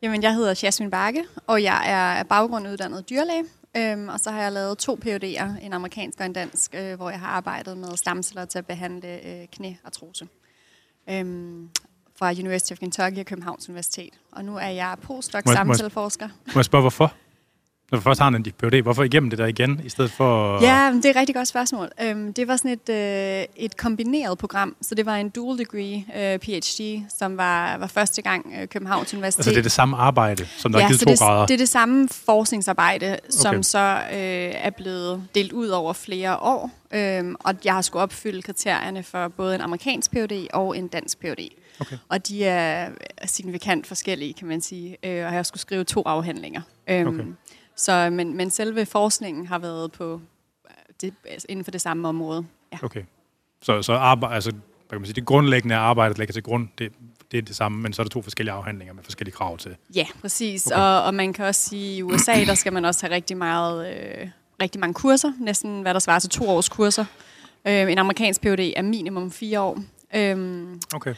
Jamen, 0.02 0.22
jeg 0.22 0.34
hedder 0.34 0.60
Jasmin 0.62 0.90
Bakke, 0.90 1.24
og 1.46 1.62
jeg 1.62 1.90
er 1.90 2.18
af 2.18 2.28
baggrund 2.28 2.68
uddannet 2.68 3.10
dyrlæge. 3.10 3.44
Øhm, 3.76 4.08
og 4.08 4.20
så 4.20 4.30
har 4.30 4.42
jeg 4.42 4.52
lavet 4.52 4.78
to 4.78 4.98
PhD'er, 5.04 5.64
en 5.64 5.72
amerikansk 5.72 6.20
og 6.20 6.26
en 6.26 6.32
dansk, 6.32 6.74
øh, 6.74 6.94
hvor 6.94 7.10
jeg 7.10 7.20
har 7.20 7.26
arbejdet 7.26 7.78
med 7.78 7.96
stamceller 7.96 8.44
til 8.44 8.58
at 8.58 8.66
behandle 8.66 9.26
øh, 9.26 9.46
knæartrose. 9.52 10.28
Øhm, 11.10 11.68
fra 12.18 12.30
University 12.30 12.72
of 12.72 12.78
Kentucky 12.78 13.18
og 13.18 13.26
Københavns 13.26 13.68
Universitet. 13.68 14.20
Og 14.32 14.44
nu 14.44 14.56
er 14.56 14.68
jeg 14.68 14.96
postdoc 15.02 15.42
stamcelleforsker. 15.42 16.28
Må 16.28 16.52
jeg 16.54 16.64
spørge, 16.64 16.82
hvorfor? 16.82 17.14
Når 17.94 18.00
først 18.00 18.20
har 18.20 18.28
en 18.28 18.42
PhD, 18.42 18.82
hvorfor 18.82 19.02
igennem 19.02 19.30
det 19.30 19.38
der 19.38 19.46
igen, 19.46 19.80
i 19.84 19.88
stedet 19.88 20.10
for... 20.10 20.62
Ja, 20.62 20.90
men 20.90 20.96
det 20.96 21.04
er 21.06 21.10
et 21.10 21.16
rigtig 21.16 21.34
godt 21.34 21.48
spørgsmål. 21.48 21.88
Øhm, 22.02 22.32
det 22.32 22.48
var 22.48 22.56
sådan 22.56 22.70
et, 22.70 22.88
øh, 22.88 23.44
et 23.56 23.76
kombineret 23.76 24.38
program, 24.38 24.76
så 24.82 24.94
det 24.94 25.06
var 25.06 25.16
en 25.16 25.28
dual 25.28 25.58
degree 25.58 26.04
øh, 26.16 26.38
PhD, 26.38 27.00
som 27.18 27.36
var, 27.36 27.76
var 27.76 27.86
første 27.86 28.22
gang 28.22 28.54
øh, 28.60 28.68
Københavns 28.68 29.14
Universitet. 29.14 29.38
Altså 29.38 29.50
det 29.50 29.58
er 29.58 29.62
det 29.62 29.72
samme 29.72 29.96
arbejde, 29.96 30.46
som 30.56 30.72
der 30.72 30.78
ja, 30.78 30.84
er 30.84 30.88
givet 30.88 31.00
så 31.00 31.04
to 31.06 31.10
det, 31.10 31.18
grader. 31.18 31.46
det 31.46 31.54
er 31.54 31.58
det 31.58 31.68
samme 31.68 32.08
forskningsarbejde, 32.08 33.16
som 33.30 33.54
Okay. 33.54 33.62
så 33.62 33.98
øh, 34.12 34.18
er 34.54 34.70
blevet 34.70 35.22
delt 35.34 35.52
ud 35.52 35.68
over 35.68 35.92
flere 35.92 36.36
år. 36.36 36.70
Øhm, 36.94 37.36
og 37.40 37.54
jeg 37.64 37.74
har 37.74 37.82
skulle 37.82 38.02
opfylde 38.02 38.42
kriterierne 38.42 39.02
for 39.02 39.28
både 39.28 39.54
en 39.54 39.60
amerikansk 39.60 40.10
PhD 40.10 40.46
og 40.52 40.78
en 40.78 40.88
dansk 40.88 41.20
PhD. 41.20 41.48
Okay. 41.80 41.96
Og 42.08 42.28
de 42.28 42.44
er 42.44 42.88
signifikant 43.24 43.86
forskellige, 43.86 44.32
kan 44.34 44.48
man 44.48 44.60
sige. 44.60 44.96
Øh, 45.02 45.26
og 45.26 45.34
jeg 45.34 45.46
skulle 45.46 45.60
skrive 45.60 45.84
to 45.84 46.02
afhandlinger. 46.06 46.60
Øhm, 46.88 47.08
Okay. 47.08 47.24
Så, 47.76 48.10
men, 48.10 48.36
men 48.36 48.50
selve 48.50 48.86
forskningen 48.86 49.46
har 49.46 49.58
været 49.58 49.92
på 49.92 50.20
øh, 50.66 50.70
det, 51.00 51.14
altså 51.28 51.46
inden 51.48 51.64
for 51.64 51.70
det 51.70 51.80
samme 51.80 52.08
område. 52.08 52.46
Ja. 52.72 52.78
Okay. 52.82 53.02
Så, 53.62 53.82
så 53.82 53.92
arbejde, 53.92 54.34
altså, 54.34 54.50
hvad 54.50 54.60
kan 54.90 55.00
man 55.00 55.06
sige, 55.06 55.14
det 55.14 55.26
grundlæggende 55.26 55.74
arbejde, 55.74 56.14
der 56.14 56.18
ligger 56.18 56.32
til 56.32 56.42
grund, 56.42 56.68
det, 56.78 56.92
det 57.32 57.38
er 57.38 57.42
det 57.42 57.56
samme, 57.56 57.82
men 57.82 57.92
så 57.92 58.02
er 58.02 58.04
der 58.04 58.10
to 58.10 58.22
forskellige 58.22 58.52
afhandlinger 58.54 58.94
med 58.94 59.02
forskellige 59.02 59.34
krav 59.34 59.58
til. 59.58 59.76
Ja, 59.94 60.06
præcis. 60.20 60.66
Okay. 60.66 60.76
Og, 60.76 61.02
og 61.02 61.14
man 61.14 61.32
kan 61.32 61.44
også 61.44 61.68
sige, 61.68 61.92
at 61.92 61.98
i 61.98 62.02
USA, 62.02 62.44
der 62.44 62.54
skal 62.54 62.72
man 62.72 62.84
også 62.84 63.06
have 63.06 63.14
rigtig, 63.14 63.36
meget, 63.36 63.94
øh, 63.94 64.28
rigtig 64.62 64.80
mange 64.80 64.94
kurser. 64.94 65.32
Næsten, 65.40 65.82
hvad 65.82 65.94
der 65.94 66.00
svarer 66.00 66.18
til 66.18 66.30
to 66.30 66.48
års 66.48 66.68
kurser. 66.68 67.04
Øh, 67.66 67.92
en 67.92 67.98
amerikansk 67.98 68.40
PhD 68.40 68.72
er 68.76 68.82
minimum 68.82 69.30
fire 69.30 69.60
år. 69.60 69.78
Øhm, 70.14 70.80
Okay. 70.94 71.14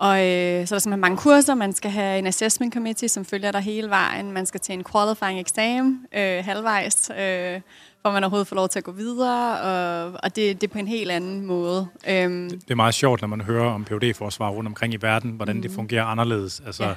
Og 0.00 0.26
øh, 0.26 0.66
så 0.66 0.74
er 0.74 0.76
der 0.76 0.78
simpelthen 0.78 1.00
mange 1.00 1.16
kurser. 1.16 1.54
Man 1.54 1.72
skal 1.72 1.90
have 1.90 2.18
en 2.18 2.26
assessment 2.26 2.74
committee, 2.74 3.08
som 3.08 3.24
følger 3.24 3.52
dig 3.52 3.60
hele 3.60 3.90
vejen. 3.90 4.32
Man 4.32 4.46
skal 4.46 4.60
til 4.60 4.72
en 4.72 4.84
qualifying 4.92 5.40
exam 5.40 6.06
øh, 6.14 6.44
halvvejs, 6.44 7.10
øh, 7.10 7.60
hvor 8.02 8.10
man 8.10 8.24
overhovedet 8.24 8.48
får 8.48 8.56
lov 8.56 8.68
til 8.68 8.78
at 8.78 8.84
gå 8.84 8.92
videre. 8.92 9.60
Og, 9.60 10.20
og 10.22 10.36
det, 10.36 10.60
det 10.60 10.68
er 10.68 10.72
på 10.72 10.78
en 10.78 10.88
helt 10.88 11.10
anden 11.10 11.46
måde. 11.46 11.88
Øhm, 12.08 12.50
Det 12.50 12.70
er 12.70 12.74
meget 12.74 12.94
sjovt, 12.94 13.20
når 13.20 13.28
man 13.28 13.40
hører 13.40 13.70
om 13.70 13.84
PhD-forsvar 13.84 14.50
rundt 14.50 14.68
omkring 14.68 14.94
i 14.94 14.96
verden, 14.96 15.30
hvordan 15.30 15.56
mm. 15.56 15.62
det 15.62 15.70
fungerer 15.70 16.04
anderledes. 16.04 16.62
Altså, 16.66 16.84
Ja. 16.84 16.94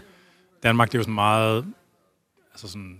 Danmark 0.63 0.87
det 0.91 0.95
er 0.95 0.99
jo 0.99 1.03
sådan 1.03 1.13
meget 1.13 1.65
altså 2.53 2.67
sådan, 2.67 2.99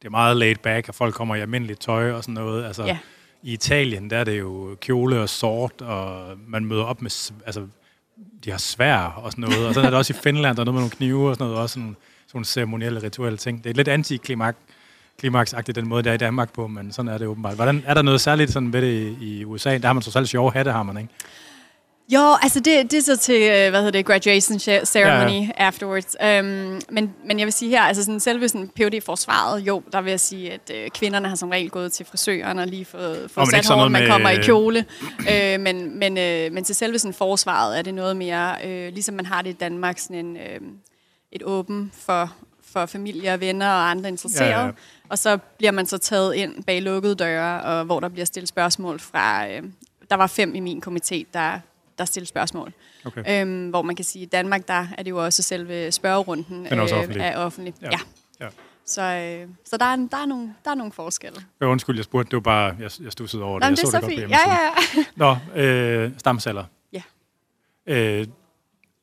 det 0.00 0.06
er 0.06 0.10
meget 0.10 0.36
laid 0.36 0.56
back, 0.62 0.88
at 0.88 0.94
folk 0.94 1.14
kommer 1.14 1.34
i 1.34 1.40
almindeligt 1.40 1.80
tøj 1.80 2.12
og 2.12 2.22
sådan 2.22 2.34
noget. 2.34 2.64
Altså, 2.64 2.84
Ja. 2.84 2.98
I 3.42 3.52
Italien, 3.52 4.10
der 4.10 4.18
er 4.18 4.24
det 4.24 4.38
jo 4.38 4.76
kjole 4.80 5.20
og 5.20 5.28
sort, 5.28 5.80
og 5.82 6.36
man 6.46 6.64
møder 6.64 6.84
op 6.84 7.02
med, 7.02 7.32
altså, 7.46 7.66
de 8.44 8.50
har 8.50 8.58
svær 8.58 8.96
og 8.96 9.32
sådan 9.32 9.42
noget. 9.42 9.66
Og 9.66 9.74
sådan 9.74 9.86
er 9.86 9.90
det 9.90 9.98
også 9.98 10.12
i 10.12 10.16
Finland, 10.22 10.56
der 10.56 10.60
er 10.60 10.64
noget 10.64 10.74
med 10.74 10.80
nogle 10.82 10.90
knive 10.90 11.28
og 11.28 11.34
sådan 11.34 11.46
noget, 11.46 11.62
også 11.62 11.72
sådan, 11.72 11.96
sådan 12.26 12.36
nogle 12.36 12.46
ceremonielle, 12.46 13.02
rituelle 13.02 13.36
ting. 13.38 13.64
Det 13.64 13.70
er 13.70 13.74
lidt 13.74 13.88
antiklimaks 13.88 14.58
klimaksagtigt 15.18 15.76
den 15.76 15.88
måde, 15.88 16.02
der 16.02 16.10
er 16.10 16.14
i 16.14 16.18
Danmark 16.18 16.52
på, 16.52 16.66
men 16.66 16.92
sådan 16.92 17.08
er 17.08 17.18
det 17.18 17.26
åbenbart. 17.26 17.54
Hvordan, 17.54 17.82
er 17.86 17.94
der 17.94 18.02
noget 18.02 18.20
særligt 18.20 18.52
sådan 18.52 18.72
ved 18.72 18.82
det 18.82 19.16
i, 19.20 19.38
i 19.40 19.44
USA? 19.44 19.78
Der 19.78 19.86
har 19.86 19.92
man 19.92 20.02
så 20.02 20.10
selv 20.10 20.26
sjove 20.26 20.52
hatte, 20.52 20.72
har 20.72 20.82
man, 20.82 20.96
ikke? 20.96 21.10
Jo, 22.14 22.36
altså 22.42 22.60
det, 22.60 22.90
det 22.90 22.98
er 22.98 23.02
så 23.02 23.16
til, 23.16 23.42
øh, 23.42 23.70
hvad 23.70 23.80
hedder 23.80 23.90
det, 23.90 24.06
graduation 24.06 24.58
ceremony 24.84 25.30
ja, 25.30 25.40
ja. 25.40 25.50
afterwards. 25.56 26.16
Um, 26.20 26.80
men, 26.90 27.14
men 27.24 27.38
jeg 27.38 27.44
vil 27.44 27.52
sige 27.52 27.70
her, 27.70 27.82
altså 27.82 28.04
sådan 28.04 28.20
selve 28.20 28.48
sådan 28.48 28.68
PhD-forsvaret, 28.68 29.60
jo, 29.60 29.82
der 29.92 30.00
vil 30.00 30.10
jeg 30.10 30.20
sige, 30.20 30.52
at 30.52 30.70
øh, 30.74 30.90
kvinderne 30.90 31.28
har 31.28 31.36
som 31.36 31.48
regel 31.48 31.70
gået 31.70 31.92
til 31.92 32.06
frisøren 32.06 32.58
og 32.58 32.66
lige 32.66 32.84
fået, 32.84 33.30
fået 33.30 33.48
sat 33.48 33.64
sådan 33.64 33.64
hår, 33.68 33.76
noget 33.76 33.92
man 33.92 34.08
kommer 34.08 34.30
i 34.30 34.36
kjole. 34.36 34.84
øh, 35.32 35.60
men, 35.60 35.98
men, 35.98 36.18
øh, 36.18 36.52
men 36.52 36.64
til 36.64 36.74
selve 36.74 36.98
sådan 36.98 37.14
forsvaret 37.14 37.78
er 37.78 37.82
det 37.82 37.94
noget 37.94 38.16
mere, 38.16 38.56
øh, 38.64 38.92
ligesom 38.92 39.14
man 39.14 39.26
har 39.26 39.42
det 39.42 39.50
i 39.50 39.56
Danmark, 39.60 39.98
sådan 39.98 40.26
en, 40.26 40.36
øh, 40.36 40.60
et 41.32 41.42
åben 41.42 41.92
for, 41.94 42.34
for 42.72 42.86
familie 42.86 43.34
og 43.34 43.40
venner 43.40 43.68
og 43.68 43.90
andre 43.90 44.08
interesserede. 44.08 44.54
Ja. 44.54 44.66
ja. 44.66 44.72
Og 45.08 45.18
så 45.18 45.38
bliver 45.58 45.72
man 45.72 45.86
så 45.86 45.98
taget 45.98 46.34
ind 46.34 46.64
bag 46.64 46.82
lukkede 46.82 47.14
døre, 47.14 47.62
og 47.62 47.84
hvor 47.84 48.00
der 48.00 48.08
bliver 48.08 48.24
stillet 48.24 48.48
spørgsmål 48.48 49.00
fra... 49.00 49.48
Øh, 49.48 49.62
der 50.10 50.16
var 50.16 50.26
fem 50.26 50.54
i 50.54 50.60
min 50.60 50.82
komité, 50.86 51.24
der, 51.34 51.58
der 52.02 52.06
stillede 52.06 52.28
spørgsmål. 52.28 52.72
Okay. 53.04 53.42
Øhm, 53.42 53.70
hvor 53.70 53.82
man 53.82 53.96
kan 53.96 54.04
sige, 54.04 54.22
at 54.22 54.26
i 54.26 54.28
Danmark, 54.28 54.68
der 54.68 54.86
er 54.98 55.02
det 55.02 55.10
jo 55.10 55.24
også 55.24 55.42
selve 55.42 55.92
spørgerunden 55.92 56.64
Den 56.64 56.78
er 56.78 56.82
også 56.82 56.94
offentlig. 56.94 57.22
er 57.22 57.36
offentlig. 57.36 57.74
Ja. 57.82 57.88
Ja. 57.90 57.98
Ja. 58.40 58.48
Så, 58.86 59.02
øh, 59.02 59.48
så 59.64 59.76
der, 59.76 59.84
er, 59.84 59.96
der, 59.96 60.16
er 60.16 60.26
nogle, 60.26 60.54
der 60.64 60.70
er 60.70 60.74
nogle 60.74 60.92
forskelle. 60.92 61.38
Ja, 61.60 61.66
undskyld, 61.66 61.96
jeg 61.96 62.04
spurgte, 62.04 62.30
det 62.30 62.36
var 62.36 62.40
bare, 62.40 62.76
jeg, 62.80 62.90
jeg 63.02 63.12
stussede 63.12 63.42
over 63.42 63.58
det. 63.58 63.66
Jeg 63.66 63.76
det 63.76 63.82
er 63.82 63.86
så 63.86 63.92
godt 63.92 64.04
på 64.04 64.08
fint. 64.08 64.30
Ja, 64.30 64.38
ja, 64.46 64.58
ja. 64.96 65.04
Nå, 65.16 65.60
øh, 65.60 66.10
stamceller. 66.18 66.64
Ja. 66.92 67.02
Øh, 67.86 68.26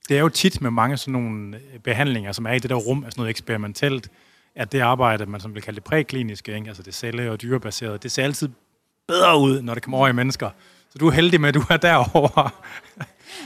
det 0.09 0.17
er 0.17 0.21
jo 0.21 0.29
tit 0.29 0.61
med 0.61 0.71
mange 0.71 0.97
sådan 0.97 1.11
nogle 1.11 1.57
øh, 1.57 1.79
behandlinger, 1.79 2.31
som 2.31 2.45
er 2.45 2.51
i 2.51 2.59
det 2.59 2.69
der 2.69 2.75
rum 2.75 3.03
af 3.03 3.11
sådan 3.11 3.21
noget 3.21 3.29
eksperimentelt, 3.29 4.09
at 4.55 4.71
det 4.71 4.79
arbejde, 4.79 5.25
man 5.25 5.41
som 5.41 5.55
vil 5.55 5.63
kalde 5.63 5.75
det 5.75 5.83
prækliniske, 5.83 6.55
ikke? 6.55 6.67
altså 6.67 6.83
det 6.83 6.95
celle- 6.95 7.31
og 7.31 7.41
dyrebaserede, 7.41 7.97
det 7.97 8.11
ser 8.11 8.23
altid 8.23 8.49
bedre 9.07 9.39
ud, 9.39 9.61
når 9.61 9.73
det 9.73 9.83
kommer 9.83 9.97
over 9.97 10.07
i 10.07 10.11
mennesker. 10.13 10.49
Så 10.91 10.97
du 10.99 11.07
er 11.07 11.11
heldig 11.11 11.41
med, 11.41 11.49
at 11.49 11.55
du 11.55 11.63
er 11.69 11.77
derovre. 11.77 12.49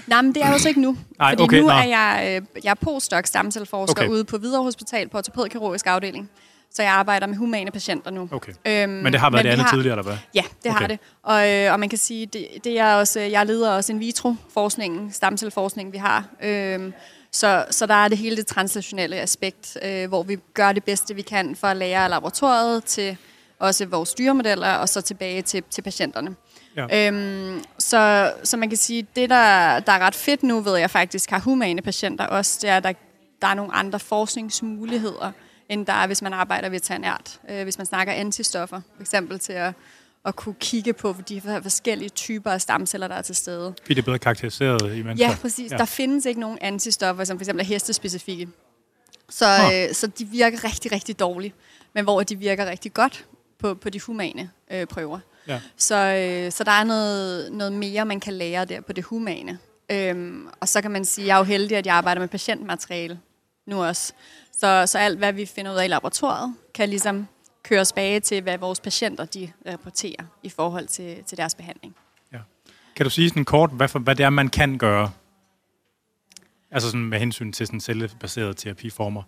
Nej, 0.08 0.22
men 0.22 0.36
det 0.36 0.44
er 0.44 0.52
jo 0.52 0.58
så 0.60 0.68
ikke 0.68 0.82
nu. 0.82 0.98
Nej, 1.20 1.32
fordi 1.32 1.44
okay, 1.44 1.60
nu 1.60 1.68
nå. 1.68 1.74
er 1.74 1.84
jeg, 1.84 2.42
øh, 2.56 2.64
jeg 2.66 2.70
er 2.72 2.76
postdoc 2.76 3.28
stamcelleforsker 3.28 4.02
Okay. 4.02 4.12
ude 4.12 4.24
på 4.24 4.38
Hvidovre 4.38 4.64
Hospital 4.64 5.10
på 5.10 5.18
ortopædkirurgisk 5.18 5.88
afdeling. 5.88 6.30
Så 6.74 6.82
jeg 6.84 6.92
arbejder 6.92 7.28
med 7.28 7.38
humane 7.38 7.72
patienter 7.72 8.12
nu. 8.12 8.30
Okay. 8.32 8.54
Øhm, 8.66 8.90
Men 8.92 9.14
det 9.14 9.22
har 9.22 9.30
været 9.30 9.44
det 9.46 9.50
andet 9.50 9.66
har, 9.66 9.76
tidligere, 9.76 9.94
eller 10.00 10.04
hvad? 10.04 10.18
Ja, 10.36 10.42
det 10.64 10.72
Okay. 10.72 10.80
har 10.80 10.88
det. 10.88 11.00
Og, 11.24 11.50
øh, 11.52 11.74
og 11.74 11.80
man 11.80 11.90
kan 11.90 11.98
sige, 11.98 12.26
det, 12.26 12.48
det 12.64 12.80
er 12.80 12.94
også, 12.96 13.20
jeg 13.20 13.46
leder 13.46 13.72
også 13.72 13.92
in 13.94 14.00
vitro-forskningen, 14.00 15.12
stamcelleforskningen, 15.12 15.94
vi 15.94 15.98
har. 15.98 16.26
Øhm, 16.44 16.94
så, 17.32 17.66
så 17.72 17.86
der 17.86 17.94
er 17.94 18.08
det 18.08 18.18
hele 18.18 18.38
det 18.38 18.48
translationelle 18.48 19.16
aspekt, 19.16 19.78
øh, 19.84 20.08
hvor 20.08 20.24
vi 20.24 20.38
gør 20.54 20.72
det 20.72 20.84
bedste, 20.84 21.16
vi 21.16 21.22
kan 21.22 21.56
for 21.56 21.68
at 21.68 21.78
lære 21.78 22.04
af 22.04 22.10
laboratoriet 22.10 22.84
til 22.84 23.18
også 23.60 23.86
vores 23.86 24.10
styremodeller, 24.10 24.74
og 24.74 24.90
så 24.90 25.02
tilbage 25.02 25.42
til, 25.42 25.64
til 25.70 25.82
patienterne. 25.82 26.36
Ja. 26.76 27.08
Øhm, 27.08 27.64
så, 27.80 28.34
så 28.44 28.58
man 28.58 28.70
kan 28.70 28.78
sige, 28.78 29.08
det 29.16 29.30
der, 29.30 29.80
der 29.80 29.92
er 29.92 30.00
ret 30.00 30.16
fedt 30.16 30.44
nu, 30.44 30.60
ved 30.60 30.78
jeg 30.78 30.90
faktisk 30.90 31.30
har 31.30 31.40
humane 31.40 31.82
patienter 31.82 32.26
også, 32.26 32.60
det 32.62 32.70
er, 32.70 32.78
at 32.78 32.84
der, 32.84 32.94
der 33.42 33.48
er 33.48 33.54
nogle 33.54 33.74
andre 33.74 34.00
forskningsmuligheder, 34.00 35.32
end 35.70 35.86
der 35.86 35.94
er, 35.94 36.08
hvis 36.08 36.22
man 36.22 36.34
arbejder 36.34 36.70
veterinært. 36.70 37.40
Øh, 37.50 37.64
hvis 37.64 37.78
man 37.78 37.86
snakker 37.86 38.14
antistoffer, 38.14 38.82
for 38.96 39.02
eksempel 39.02 39.40
til 39.40 39.54
at, 39.54 39.74
at 40.26 40.36
kunne 40.36 40.56
kigge 40.60 40.94
på 40.94 41.16
de 41.30 41.42
forskellige 41.42 42.10
typer 42.10 42.52
af 42.52 42.62
stamceller, 42.62 43.08
der 43.08 43.16
er 43.16 43.22
til 43.22 43.36
stede. 43.36 43.74
Fordi 43.82 43.94
det 43.94 44.02
er 44.02 44.04
blevet 44.04 44.22
karakteriseret 44.22 44.82
i 44.82 45.02
mennesker. 45.02 45.30
Ja, 45.30 45.36
præcis. 45.42 45.72
Ja. 45.72 45.78
Der 45.78 45.86
findes 45.86 46.26
ikke 46.26 46.40
nogen 46.40 46.58
antistoffer, 46.62 47.24
som 47.24 47.38
for 47.38 47.42
eksempel 47.42 47.66
er 47.66 47.68
hestespecifikke. 47.68 48.50
Så, 49.30 49.46
Nå. 49.58 49.74
øh, 49.74 49.94
så 49.94 50.08
de 50.08 50.26
virker 50.26 50.64
rigtig, 50.64 50.92
rigtig 50.92 51.20
dårligt. 51.20 51.56
Men 51.94 52.04
hvor 52.04 52.24
de 52.24 52.36
virker 52.36 52.66
rigtig 52.66 52.94
godt 52.94 53.26
på, 53.60 53.74
på 53.74 53.90
de 53.90 54.00
humane 54.02 54.50
øh, 54.72 54.88
prøver. 54.88 55.20
Ja. 55.48 55.62
Så, 55.78 55.96
øh, 55.96 56.52
så 56.52 56.64
der 56.64 56.72
er 56.72 56.84
noget, 56.84 57.52
noget 57.52 57.74
mere, 57.74 58.06
man 58.06 58.20
kan 58.20 58.34
lære 58.34 58.66
der 58.66 58.82
på 58.82 58.94
det 58.94 59.04
humane. 59.04 59.60
Øhm, 59.92 60.48
og 60.60 60.68
så 60.68 60.82
kan 60.82 60.92
man 60.92 61.06
sige, 61.06 61.26
at 61.26 61.28
jeg 61.28 61.34
er 61.34 61.38
jo 61.38 61.44
heldig, 61.44 61.78
at 61.78 61.86
jeg 61.86 61.96
arbejder 61.96 62.22
med 62.22 62.28
patientmateriale 62.28 63.20
nu 63.66 63.84
også. 63.84 64.14
Så, 64.52 64.84
så 64.86 64.98
alt, 65.00 65.18
hvad 65.18 65.34
vi 65.34 65.46
finder 65.46 65.72
ud 65.72 65.78
af 65.78 65.86
i 65.86 65.88
laboratoriet, 65.88 66.56
kan 66.74 66.90
ligesom 66.90 67.28
køres 67.64 67.88
tilbage 67.88 68.20
til, 68.20 68.42
hvad 68.42 68.58
vores 68.58 68.80
patienter 68.80 69.26
de 69.26 69.52
rapporterer 69.72 70.24
i 70.44 70.50
forhold 70.50 70.88
til, 70.88 71.24
til 71.24 71.38
deres 71.38 71.56
behandling. 71.56 71.96
Kan 72.96 73.04
du 73.04 73.10
sige 73.10 73.30
sådan 73.30 73.46
kort, 73.46 73.70
hvad, 73.70 73.88
for, 73.88 74.00
hvad 74.00 74.16
det 74.16 74.24
er, 74.24 74.30
man 74.30 74.50
kan 74.50 74.78
gøre? 74.78 75.12
Altså 76.72 76.90
sådan 76.90 77.06
med 77.06 77.20
hensyn 77.20 77.52
til 77.52 77.68
sådan 77.68 77.80
cellebaserede 77.80 78.54
terapiformer. 78.54 79.24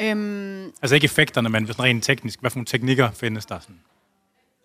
Øhm, 0.00 0.64
Altså 0.82 0.94
ikke 0.94 1.04
effekterne, 1.04 1.48
men 1.48 1.66
sådan 1.66 1.84
rent 1.84 2.04
teknisk. 2.04 2.40
Hvad 2.40 2.50
for 2.50 2.58
nogle 2.58 2.66
teknikker 2.66 3.10
findes 3.10 3.46
der? 3.46 3.58
Sådan? 3.58 3.80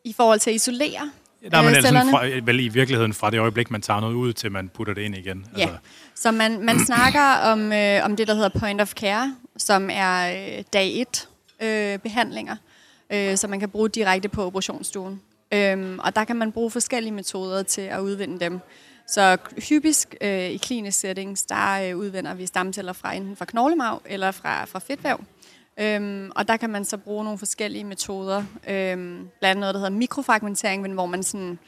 I 0.08 0.14
forhold 0.14 0.40
til 0.40 0.50
at 0.50 0.56
isolere 0.56 1.11
er 1.44 1.61
man 1.61 1.72
øh, 1.72 1.77
altså 1.77 2.08
fra, 2.11 2.26
vel 2.44 2.60
i 2.60 2.68
virkeligheden 2.68 3.14
fra 3.14 3.30
det 3.30 3.40
øjeblik, 3.40 3.72
man 3.72 3.82
tager 3.82 4.00
noget 4.00 4.16
ud, 4.16 4.34
til 4.34 4.52
man 4.52 4.69
putter 4.69 4.94
det 4.94 5.02
ind 5.02 5.16
igen. 5.16 5.45
Altså, 5.50 5.69
Ja, 5.69 5.77
så 6.16 6.32
man, 6.32 6.61
man 6.61 6.80
snakker 6.80 7.22
om, 7.24 7.74
øh, 7.74 8.06
om 8.06 8.16
det, 8.16 8.27
der 8.27 8.34
hedder 8.34 8.60
point 8.60 8.82
of 8.82 8.94
care, 8.94 9.36
som 9.58 9.90
er 9.92 10.30
øh, 10.58 10.64
dag 10.74 11.02
1 11.02 11.27
øh, 11.61 12.00
behandlinger, 12.00 12.56
øh, 13.14 13.38
som 13.38 13.50
man 13.50 13.60
kan 13.60 13.69
bruge 13.69 13.90
direkte 13.90 14.30
på 14.30 14.45
operationsstuen. 14.45 15.22
Øhm, 15.53 16.00
og 16.00 16.16
der 16.16 16.24
kan 16.24 16.36
man 16.36 16.52
bruge 16.52 16.72
forskellige 16.72 17.14
metoder 17.14 17.64
til 17.64 17.82
at 17.82 18.00
udvinde 18.00 18.40
dem. 18.40 18.60
Så 19.08 19.38
hypisk 19.69 20.16
øh, 20.22 20.50
i 20.50 20.58
klinisk 20.58 21.00
settings, 21.00 21.44
der 21.44 21.90
øh, 21.90 21.98
udvinder 21.98 22.34
vi 22.34 22.45
stamceller 22.45 22.94
fra 22.94 23.14
enten 23.14 23.36
fra 23.36 23.45
knoglemarv 23.45 24.02
eller 24.06 24.32
fra, 24.32 24.66
fra 24.66 24.80
fedtvæv. 24.80 25.19
Øhm, 25.80 26.31
og 26.35 26.47
der 26.47 26.57
kan 26.57 26.69
man 26.69 26.85
så 26.85 26.97
bruge 26.97 27.23
nogle 27.23 27.39
forskellige 27.39 27.83
metoder. 27.83 28.38
Øhm, 28.69 29.30
blandt 29.39 29.43
andet 29.43 29.59
noget, 29.59 29.73
der 29.75 29.80
hedder 29.80 29.97
mikrofragmentering, 29.97 30.81
men 30.81 30.91
hvor 30.91 31.06
man 31.06 31.23
sådan 31.23 31.59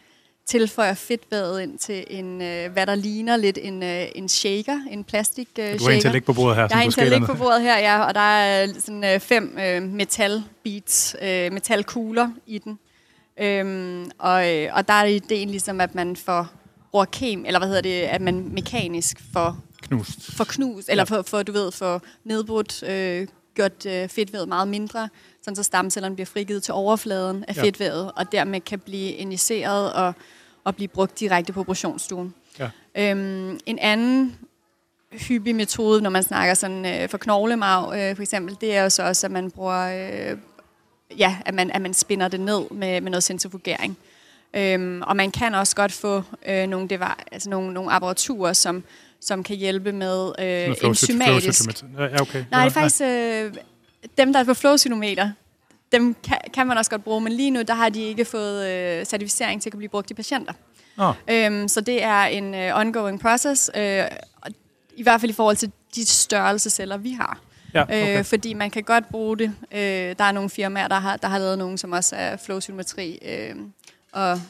tilføjer 0.45 0.93
fedtvævet 0.93 1.61
ind 1.61 1.77
til 1.77 2.03
en, 2.09 2.41
øh, 2.41 2.71
hvad 2.71 2.87
der 2.87 2.95
ligner 2.95 3.37
lidt 3.37 3.57
en, 3.61 3.83
øh, 3.83 4.05
en 4.15 4.29
shaker, 4.29 4.79
en 4.91 5.03
plastik 5.03 5.47
øh, 5.59 5.65
shaker. 5.65 5.77
du 5.77 5.83
har 5.83 5.91
en 5.91 6.01
til 6.01 6.07
at 6.07 6.13
ligge 6.13 6.25
på 6.25 6.33
bordet 6.33 6.55
her, 6.55 6.67
Jeg 6.69 6.77
har 6.77 6.83
en 6.83 6.91
til 6.91 7.01
at 7.01 7.09
ligge 7.09 7.25
på 7.27 7.33
bordet 7.33 7.61
her, 7.61 7.77
ja, 7.77 8.05
og 8.05 8.15
der 8.15 8.21
er 8.21 8.67
sådan 8.79 9.03
øh, 9.03 9.19
fem 9.19 9.57
øh, 9.59 9.83
metal 9.83 10.43
beats, 10.63 11.15
øh, 11.21 11.51
metalkugler 11.53 12.29
i 12.47 12.57
den. 12.57 12.79
Øhm, 13.41 14.11
og, 14.17 14.55
øh, 14.55 14.69
og 14.73 14.87
der 14.87 14.93
er 14.93 15.05
ideen 15.05 15.49
ligesom, 15.49 15.81
at 15.81 15.95
man 15.95 16.15
får 16.15 16.47
bruger 16.91 17.05
kem, 17.05 17.45
eller 17.45 17.59
hvad 17.59 17.67
hedder 17.67 17.81
det, 17.81 18.01
at 18.01 18.21
man 18.21 18.49
mekanisk 18.53 19.21
får, 19.33 19.57
Knust. 19.81 20.35
får 20.35 20.43
knust, 20.43 20.89
eller 20.89 21.05
for, 21.05 21.21
for, 21.21 21.43
du 21.43 21.51
ved, 21.51 21.71
får 21.71 22.01
nedbrudt, 22.23 22.83
øh, 22.83 23.27
gjort 23.59 23.85
øh, 23.85 24.09
fedtvævet 24.09 24.47
meget 24.47 24.67
mindre, 24.67 25.09
sådan 25.41 25.55
så 25.55 25.63
stamcellerne 25.63 26.15
bliver 26.15 26.25
frigivet 26.25 26.63
til 26.63 26.73
overfladen 26.73 27.45
af 27.47 27.55
Ja. 27.57 27.63
fedtvævet, 27.63 28.11
og 28.15 28.31
dermed 28.31 28.61
kan 28.61 28.79
blive 28.79 29.11
injiceret 29.11 29.93
og, 29.93 30.13
og 30.63 30.75
blive 30.75 30.87
brugt 30.87 31.19
direkte 31.19 31.53
på 31.53 31.59
operationsstuen. 31.59 32.33
Ja. 32.59 32.69
Øhm, 32.97 33.59
en 33.65 33.79
anden 33.79 34.35
hyppig 35.11 35.55
metode, 35.55 36.01
når 36.01 36.09
man 36.09 36.23
snakker 36.23 36.53
sådan 36.53 36.85
øh, 36.85 37.09
for 37.09 37.17
knoglemarv, 37.17 37.93
øh, 37.99 38.15
for 38.15 38.21
eksempel, 38.23 38.57
det 38.61 38.75
er 38.75 38.83
jo 38.83 38.89
så 38.89 39.03
også, 39.03 39.27
at 39.27 39.31
man 39.31 39.51
bruger, 39.51 39.79
øh, 40.31 40.37
ja, 41.17 41.37
at 41.45 41.53
man, 41.53 41.71
at 41.71 41.81
man 41.81 41.93
spinder 41.93 42.27
det 42.27 42.39
ned 42.39 42.61
med, 42.71 43.01
med 43.01 43.11
noget 43.11 43.23
centrifugering. 43.23 43.97
Øhm, 44.53 45.01
og 45.01 45.15
man 45.15 45.31
kan 45.31 45.55
også 45.55 45.75
godt 45.75 45.91
få 45.91 46.23
øh, 46.47 46.67
nogle, 46.67 46.87
det 46.89 46.99
var, 46.99 47.23
altså 47.31 47.49
nogle, 47.49 47.73
nogle 47.73 47.91
apparaturer, 47.91 48.53
som, 48.53 48.83
som 49.21 49.43
kan 49.43 49.55
hjælpe 49.55 49.91
med 49.91 50.31
øh, 50.39 50.75
enzymatisk... 50.83 51.61
flow- 51.69 51.99
Ja, 51.99 52.21
okay. 52.21 52.45
Nej, 52.51 52.63
det 52.63 52.75
er 52.75 52.79
faktisk 52.81 53.01
øh, 53.01 53.53
dem, 54.17 54.33
der 54.33 54.39
er 54.39 54.43
på 54.43 54.53
flowcytometer. 54.53 55.31
Dem 55.91 56.15
kan, 56.23 56.37
kan 56.53 56.67
man 56.67 56.77
også 56.77 56.91
godt 56.91 57.03
bruge, 57.03 57.21
men 57.21 57.33
lige 57.33 57.51
nu 57.51 57.61
der 57.61 57.73
har 57.73 57.89
de 57.89 58.01
ikke 58.01 58.25
fået 58.25 58.67
øh, 58.69 59.05
certificering 59.05 59.61
til 59.61 59.69
at 59.69 59.71
kunne 59.71 59.77
blive 59.79 59.89
brugt 59.89 60.11
i 60.11 60.13
patienter. 60.13 60.53
Nå. 60.97 61.13
Øhm, 61.31 61.67
så 61.67 61.81
det 61.81 62.03
er 62.03 62.23
en 62.23 62.53
øh, 62.55 62.79
ongoing 62.79 63.19
process, 63.19 63.71
øh, 63.77 64.03
og 64.41 64.51
i 64.95 65.03
hvert 65.03 65.21
fald 65.21 65.29
i 65.31 65.33
forhold 65.33 65.55
til 65.55 65.71
de 65.95 66.05
størrelseceller, 66.05 66.97
vi 66.97 67.11
har. 67.11 67.39
Ja, 67.73 67.81
okay. 67.81 68.19
Øh, 68.19 68.23
fordi 68.25 68.53
man 68.53 68.69
kan 68.71 68.83
godt 68.83 69.09
bruge 69.09 69.37
det. 69.37 69.53
Øh, 69.71 69.79
der 70.19 70.23
er 70.23 70.31
nogle 70.31 70.49
firmaer, 70.49 70.87
der 70.87 70.99
har, 70.99 71.17
der 71.17 71.27
har 71.27 71.37
lavet 71.39 71.57
nogle, 71.57 71.77
som 71.77 71.91
også 71.91 72.15
er 72.15 72.37
flowcytometri 72.37 73.19
øh, 73.25 73.55
og 74.11 74.41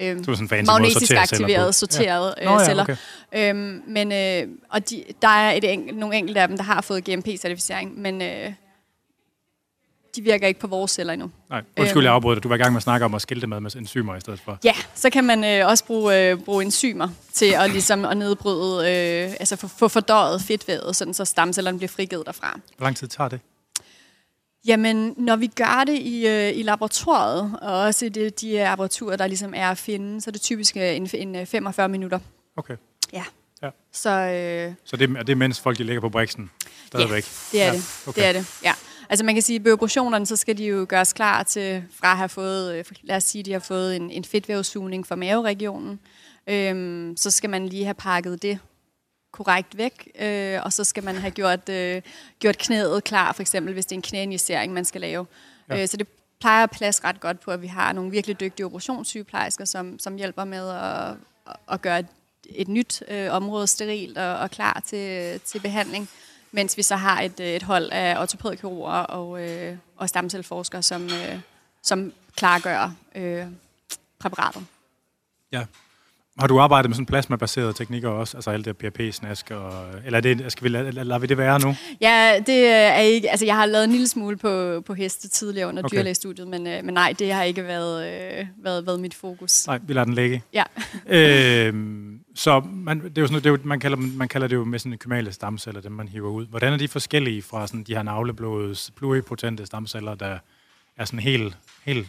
øh, 0.00 0.06
Det 0.18 0.26
var 0.26 0.34
sådan 0.34 0.44
en 0.44 0.48
måde 0.50 0.64
magnetisk 0.66 1.00
sortere 1.06 1.26
celler 1.26 1.46
på. 1.46 1.50
aktiverede, 1.52 1.72
sorterede 1.72 2.34
Ja. 2.38 2.42
ja. 2.42 2.48
Nå, 2.48 2.54
øh, 2.54 2.60
ja, 2.60 2.66
celler. 2.66 2.82
okay. 2.82 2.96
Øhm, 3.32 3.82
men 3.86 4.12
øh, 4.12 4.48
og 4.70 4.90
de, 4.90 5.04
der 5.22 5.28
er 5.28 5.52
et 5.52 5.72
enkel, 5.72 5.94
nogle 5.96 6.16
enkelte 6.16 6.40
af 6.40 6.48
dem, 6.48 6.56
der 6.56 6.64
har 6.64 6.80
fået 6.80 7.04
GMP-certificering, 7.08 8.00
men 8.00 8.22
øh, 8.22 8.52
de 10.16 10.22
virker 10.22 10.46
ikke 10.46 10.60
på 10.60 10.66
vores 10.66 10.90
celler 10.90 11.12
endnu. 11.12 11.30
Nej, 11.50 11.62
undskyld, 11.78 12.02
jeg 12.02 12.08
Øhm. 12.10 12.14
afbrød 12.14 12.34
dig. 12.34 12.42
Du 12.42 12.48
var 12.48 12.54
i 12.54 12.58
gang 12.58 12.72
med 12.72 12.76
at 12.78 12.82
snakke 12.82 13.04
om 13.06 13.14
at 13.14 13.22
skilte 13.22 13.46
med 13.46 13.60
med 13.60 13.76
enzymer 13.76 14.16
i 14.16 14.20
stedet 14.20 14.40
for. 14.40 14.58
Ja, 14.64 14.72
så 14.94 15.10
kan 15.10 15.24
man 15.24 15.44
øh, 15.44 15.66
også 15.68 15.84
bruge, 15.84 16.30
øh, 16.30 16.38
bruge 16.38 16.64
enzymer 16.64 17.08
til 17.32 17.54
at, 17.58 17.70
ligesom, 17.70 18.04
at 18.04 18.16
nedbryde, 18.16 18.76
øh, 18.78 19.30
altså 19.40 19.56
få, 19.56 19.68
få 19.68 19.88
fordøjet 19.88 20.42
fedtvævet, 20.42 20.96
sådan 20.96 21.14
så 21.14 21.24
stamcellerne 21.24 21.78
bliver 21.78 21.88
frigivet 21.88 22.26
derfra. 22.26 22.60
Hvor 22.76 22.84
lang 22.86 22.96
tid 22.96 23.08
tager 23.08 23.28
det? 23.28 23.40
Jamen, 24.66 25.14
når 25.16 25.36
vi 25.36 25.46
gør 25.46 25.84
det 25.86 25.98
i, 25.98 26.26
øh, 26.26 26.56
i 26.58 26.62
laboratoriet, 26.62 27.58
og 27.62 27.80
også 27.80 28.06
i 28.06 28.08
det, 28.08 28.40
de 28.40 28.66
apparaturer, 28.68 29.16
der 29.16 29.26
ligesom 29.26 29.52
er 29.56 29.70
at 29.70 29.78
finde, 29.78 30.20
så 30.20 30.30
er 30.30 30.32
det 30.32 30.40
typisk 30.40 30.76
øh, 30.76 30.96
en, 30.96 31.08
en 31.14 31.36
øh, 31.36 31.46
45 31.46 31.88
minutter. 31.88 32.18
Okay. 32.56 32.76
Ja. 33.12 33.24
Ja. 33.62 33.68
Så 33.92 34.10
øh, 34.10 34.74
Så 34.84 34.96
det, 34.96 35.10
er 35.18 35.22
det 35.22 35.38
mens 35.38 35.60
folk 35.60 35.78
de 35.78 35.84
ligger 35.84 36.00
på 36.00 36.08
briksen? 36.08 36.50
Stadigvæk? 36.86 37.24
det 37.52 37.62
er 37.62 37.66
Ja, 37.66 37.72
det. 37.72 38.02
okay. 38.06 38.20
Det 38.20 38.28
er 38.28 38.32
det, 38.32 38.60
ja. 38.64 38.72
Altså 39.08 39.24
man 39.24 39.34
kan 39.34 39.42
sige, 39.42 39.58
at 39.58 39.64
ved 39.64 39.72
operationerne, 39.72 40.26
så 40.26 40.36
skal 40.36 40.58
de 40.58 40.64
jo 40.66 40.86
gøres 40.88 41.12
klar 41.12 41.42
til, 41.42 41.84
fra 42.00 42.10
at 42.10 42.16
have 42.16 42.28
fået, 42.28 42.74
øh, 42.74 42.84
lad 43.02 43.16
os 43.16 43.24
sige, 43.24 43.42
de 43.44 43.52
har 43.52 43.58
fået 43.60 43.96
en, 43.96 44.10
en 44.10 44.24
fedtvævssugning 44.24 45.06
fra 45.06 45.16
maveregionen. 45.16 46.00
Øhm, 46.46 47.14
så 47.16 47.30
skal 47.30 47.50
man 47.50 47.68
lige 47.68 47.84
have 47.84 47.94
pakket 47.94 48.42
det 48.42 48.58
korrekt 49.32 49.76
væk, 49.76 50.08
øh, 50.20 50.60
og 50.62 50.72
så 50.72 50.84
skal 50.84 51.04
man 51.04 51.16
have 51.16 51.30
gjort, 51.30 51.68
øh, 51.68 52.02
gjort 52.38 52.58
knæet 52.58 53.04
klar, 53.04 53.32
for 53.32 53.40
eksempel 53.40 53.72
hvis 53.72 53.86
det 53.86 53.92
er 53.92 53.98
en 53.98 54.02
knæinjicering, 54.02 54.72
man 54.72 54.84
skal 54.84 55.00
lave. 55.00 55.26
Ja. 55.68 55.82
Øh, 55.82 55.88
så 55.88 55.96
det 55.96 56.08
plejer 56.40 56.62
at 56.62 56.70
passe 56.70 57.04
ret 57.04 57.20
godt 57.20 57.40
på, 57.40 57.50
at 57.50 57.62
vi 57.62 57.66
har 57.66 57.92
nogle 57.92 58.10
virkelig 58.10 58.40
dygtige 58.40 58.66
operationssygeplejersker, 58.66 59.64
som, 59.64 59.98
som 59.98 60.16
hjælper 60.16 60.44
med 60.44 60.70
at, 60.70 61.16
at 61.72 61.82
gøre 61.82 61.98
et, 61.98 62.06
et 62.44 62.68
nyt 62.68 63.02
øh, 63.08 63.32
område 63.32 63.66
sterilt 63.66 64.18
og, 64.18 64.36
og 64.38 64.50
klar 64.50 64.82
til, 64.86 65.40
til 65.40 65.60
behandling, 65.60 66.08
mens 66.52 66.76
vi 66.76 66.82
så 66.82 66.96
har 66.96 67.20
et, 67.20 67.40
øh, 67.40 67.46
et 67.46 67.62
hold 67.62 67.90
af 67.92 68.22
ortopædkirurger 68.22 68.98
og, 68.98 69.48
øh, 69.48 69.76
og 69.96 70.08
stamcelleforskere, 70.08 70.82
som, 70.82 71.04
øh, 71.04 71.40
som 71.82 72.12
klargør 72.36 72.94
øh, 73.14 73.46
præparatet. 74.18 74.66
Ja. 75.52 75.64
Har 76.38 76.46
du 76.46 76.60
arbejdet 76.60 76.88
med 76.88 76.94
sådan 76.94 77.06
plasmabaserede 77.06 77.72
teknikker 77.72 78.08
også? 78.08 78.36
Altså 78.36 78.50
alt 78.50 78.64
det 78.64 78.76
PRP-snask? 78.76 79.50
Og, 79.50 79.84
eller 80.06 80.16
er 80.16 80.20
det, 80.20 80.52
skal 80.52 80.64
vi 80.64 80.68
lade, 80.68 80.92
lader 80.92 81.18
vi 81.18 81.26
det 81.26 81.38
være 81.38 81.60
nu? 81.60 81.74
Ja, 82.00 82.40
det 82.46 82.66
er 82.68 82.98
ikke... 82.98 83.30
Altså, 83.30 83.46
jeg 83.46 83.56
har 83.56 83.66
lavet 83.66 83.84
en 83.84 83.90
lille 83.90 84.08
smule 84.08 84.36
på, 84.36 84.80
på 84.86 84.94
heste 84.94 85.28
tidligere 85.28 85.68
under 85.68 85.82
Okay. 85.84 85.96
dyrlægestudiet, 85.96 86.48
men, 86.48 86.66
øh, 86.66 86.84
men 86.84 86.94
nej, 86.94 87.14
det 87.18 87.32
har 87.32 87.42
ikke 87.42 87.64
været, 87.64 88.06
øh, 88.06 88.46
været, 88.64 88.86
været 88.86 89.00
mit 89.00 89.14
fokus. 89.14 89.66
Nej, 89.66 89.78
vi 89.86 89.92
lader 89.92 90.04
den 90.04 90.14
ligge. 90.14 90.42
Ja. 90.54 90.62
øhm, 91.66 92.20
så 92.34 92.62
man, 92.72 93.04
det 93.04 93.18
er 93.18 93.22
jo 93.22 93.26
sådan, 93.26 93.42
det 93.42 93.46
er 93.46 93.50
jo, 93.50 93.58
man, 93.64 93.80
kalder, 93.80 93.96
man 93.96 94.28
kalder 94.28 94.46
det 94.46 94.56
jo 94.56 94.64
med 94.64 94.78
sådan 94.78 94.98
kymale 94.98 95.32
stamceller, 95.32 95.80
dem 95.80 95.92
man 95.92 96.08
hiver 96.08 96.30
ud. 96.30 96.46
Hvordan 96.46 96.72
er 96.72 96.76
de 96.76 96.88
forskellige 96.88 97.42
fra 97.42 97.66
sådan 97.66 97.82
de 97.82 97.94
her 97.94 98.02
navleblodets 98.02 98.92
pluripotente 98.96 99.66
stamceller, 99.66 100.14
der 100.14 100.38
er 100.96 101.04
sådan 101.04 101.18
helt, 101.20 101.56
helt 101.84 102.08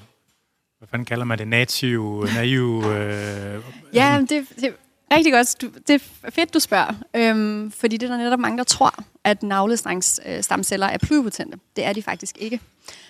hvad 0.84 0.88
fanden 0.92 1.06
kalder 1.06 1.26
man 1.26 1.38
det, 1.38 1.48
native, 1.48 2.26
naive... 2.36 2.86
Øh, 2.98 3.62
Ja, 3.94 4.18
det, 4.30 4.46
det 4.56 4.64
er 5.12 5.16
rigtig 5.16 5.34
godt. 5.34 5.62
Du, 5.62 5.70
det 5.88 6.04
er 6.24 6.32
fedt, 6.32 6.54
du 6.54 6.60
spørger. 6.60 6.94
Øhm, 7.14 7.72
fordi 7.72 7.98
det 7.98 8.10
er 8.10 8.16
der 8.16 8.24
netop 8.24 8.40
mange, 8.40 8.58
der 8.58 8.64
tror, 8.64 9.04
at 9.24 9.44
navlestrengs 9.44 10.20
øh, 10.26 10.44
stamceller 10.44 10.88
er 10.88 10.98
pluripotente. 10.98 11.58
Det 11.76 11.86
er 11.86 11.94
de 11.94 12.02
faktisk 12.04 12.36
ikke. 12.40 12.60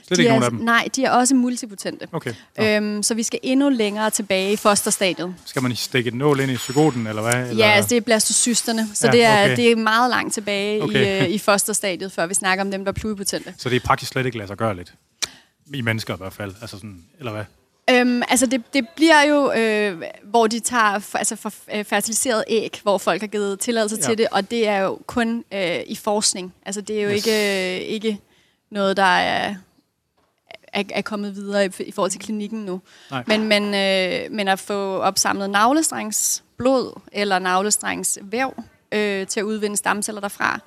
Slet 0.08 0.18
de 0.18 0.22
ikke 0.22 0.30
er, 0.30 0.32
nogen 0.34 0.44
af 0.44 0.50
dem? 0.50 0.60
Nej, 0.60 0.88
de 0.96 1.06
er 1.06 1.12
også 1.12 1.36
multipotente. 1.36 2.08
Okay. 2.12 2.34
Nå. 2.58 2.64
Øhm, 2.66 3.04
så 3.04 3.14
vi 3.14 3.24
skal 3.24 3.40
endnu 3.44 3.70
længere 3.70 4.10
tilbage 4.10 4.54
i 4.54 4.56
fosterstadiet. 4.56 5.36
Skal 5.46 5.62
man 5.64 5.76
stikke 5.76 6.08
et 6.08 6.14
nål 6.14 6.40
ind 6.40 6.52
i 6.52 6.56
psykoten, 6.56 7.08
eller 7.08 7.22
hvad? 7.22 7.50
Eller? 7.50 7.66
Ja, 7.66 7.72
altså 7.72 7.90
det 7.90 7.98
er 7.98 8.02
blastocysterne. 8.02 8.88
Så 8.94 9.08
Ja, 9.08 9.14
ja, 9.14 9.18
det, 9.18 9.26
er, 9.26 9.44
okay. 9.44 9.56
det 9.58 9.72
er 9.72 9.76
meget 9.76 10.10
langt 10.10 10.34
tilbage 10.34 10.84
okay. 10.84 11.22
i, 11.22 11.26
øh, 11.26 11.30
i 11.30 11.38
fosterstadiet, 11.38 12.12
før 12.12 12.26
vi 12.28 12.34
snakker 12.34 12.64
om 12.66 12.72
dem, 12.72 12.86
der 12.86 12.92
er 12.92 12.96
pluripotente. 12.96 13.54
Så 13.58 13.70
det 13.70 13.76
er 13.76 13.80
praktisk 13.80 14.12
slet 14.12 14.26
ikke 14.26 14.38
lade 14.38 14.48
sig 14.48 14.58
gøre 14.58 14.76
lidt? 14.76 14.94
I 15.74 15.82
mennesker 15.82 16.14
i 16.14 16.18
hvert 16.18 16.34
fald, 16.34 16.56
altså 16.62 16.78
sådan, 16.78 17.04
eller 17.20 17.32
hvad? 17.32 17.44
Øhm, 17.90 18.22
altså 18.30 18.46
det, 18.46 18.74
det 18.74 18.88
bliver 18.96 19.22
jo, 19.24 19.52
øh, 19.52 20.02
hvor 20.24 20.48
de 20.48 20.60
tager 20.60 21.16
altså 21.18 21.36
for, 21.36 21.54
øh, 21.76 21.86
fertiliseret 21.86 22.44
æg, 22.48 22.80
hvor 22.84 22.98
folk 22.98 23.22
har 23.22 23.28
givet 23.28 23.60
tilladelse 23.60 23.96
Ja. 23.96 24.02
til 24.02 24.18
det, 24.18 24.28
og 24.32 24.52
det 24.52 24.68
er 24.68 24.78
jo 24.78 25.00
kun 25.08 25.44
øh, 25.54 25.80
i 25.88 25.96
forskning. 25.96 26.54
Altså 26.66 26.82
det 26.82 27.00
er 27.00 27.04
jo 27.04 27.10
yes. 27.10 27.26
ikke, 27.28 27.76
øh, 27.76 27.82
ikke 27.82 28.20
noget, 28.72 28.98
der 28.98 29.04
er, 29.04 29.56
er, 30.74 30.84
er 30.94 31.02
kommet 31.02 31.36
videre 31.36 31.66
i, 31.66 31.70
i 31.80 31.92
forhold 31.92 32.12
til 32.12 32.20
klinikken 32.22 32.66
nu. 32.66 32.82
Nej. 33.12 33.24
Men, 33.28 33.44
men, 33.44 33.64
øh, 33.64 34.32
men 34.32 34.48
at 34.48 34.60
få 34.60 34.98
opsamlet 34.98 35.50
navlestrengs 35.50 36.44
blod 36.58 37.00
eller 37.12 37.40
navlestrengs 37.40 38.20
væv 38.22 38.64
øh, 38.92 39.28
til 39.28 39.40
at 39.40 39.44
udvinde 39.44 39.78
stamceller 39.78 40.22
derfra, 40.22 40.60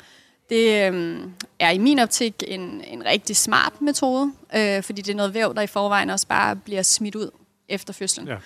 det 0.51 0.93
øh, 0.93 1.21
er 1.59 1.71
i 1.71 1.79
min 1.79 1.99
optik 1.99 2.35
en, 2.47 2.85
en 2.87 3.05
rigtig 3.05 3.37
smart 3.37 3.83
metode, 3.83 4.33
øh, 4.57 4.83
fordi 4.83 5.03
det 5.03 5.13
er 5.13 5.17
noget 5.17 5.35
væv, 5.35 5.55
der 5.55 5.63
i 5.63 5.67
forvejen 5.67 6.11
også 6.11 6.27
bare 6.27 6.57
bliver 6.57 6.83
smidt 6.83 7.15
ud 7.15 7.31
efter 7.69 7.93
fødslen. 7.93 8.29
Ja. 8.29 8.37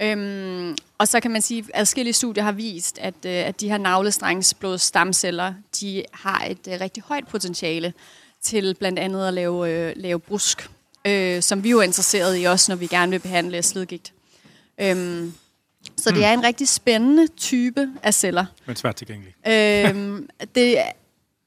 Øhm, 0.00 0.76
og 0.98 1.08
så 1.08 1.20
kan 1.20 1.30
man 1.30 1.42
sige, 1.42 1.64
at 1.74 1.80
adskillige 1.80 2.14
studier 2.14 2.44
har 2.44 2.52
vist, 2.52 2.98
at, 2.98 3.14
øh, 3.26 3.32
at 3.32 3.60
de 3.60 3.68
her 3.68 3.78
navlestrengsblodsstamceller, 3.78 5.54
de 5.80 6.04
har 6.12 6.44
et 6.50 6.68
øh, 6.68 6.80
rigtig 6.80 7.02
højt 7.06 7.28
potentiale 7.28 7.92
til 8.42 8.74
blandt 8.74 8.98
andet 8.98 9.26
at 9.26 9.34
lave, 9.34 9.70
øh, 9.70 9.92
lave 9.96 10.18
brusk, 10.18 10.70
øh, 11.04 11.42
som 11.42 11.64
vi 11.64 11.70
jo 11.70 11.78
er 11.78 11.82
interesseret 11.82 12.40
i 12.40 12.44
også, 12.44 12.72
når 12.72 12.76
vi 12.76 12.86
gerne 12.86 13.10
vil 13.10 13.18
behandle 13.18 13.62
slidgigt. 13.62 14.12
Øhm, 14.80 15.32
så 15.96 16.10
det 16.10 16.24
er 16.24 16.32
en 16.32 16.44
rigtig 16.44 16.68
spændende 16.68 17.26
type 17.26 17.88
af 18.02 18.14
celler. 18.14 18.46
Men 18.66 18.76
svært 18.76 18.96
tilgængelig. 18.96 19.34
øhm, 19.46 20.28
det 20.54 20.78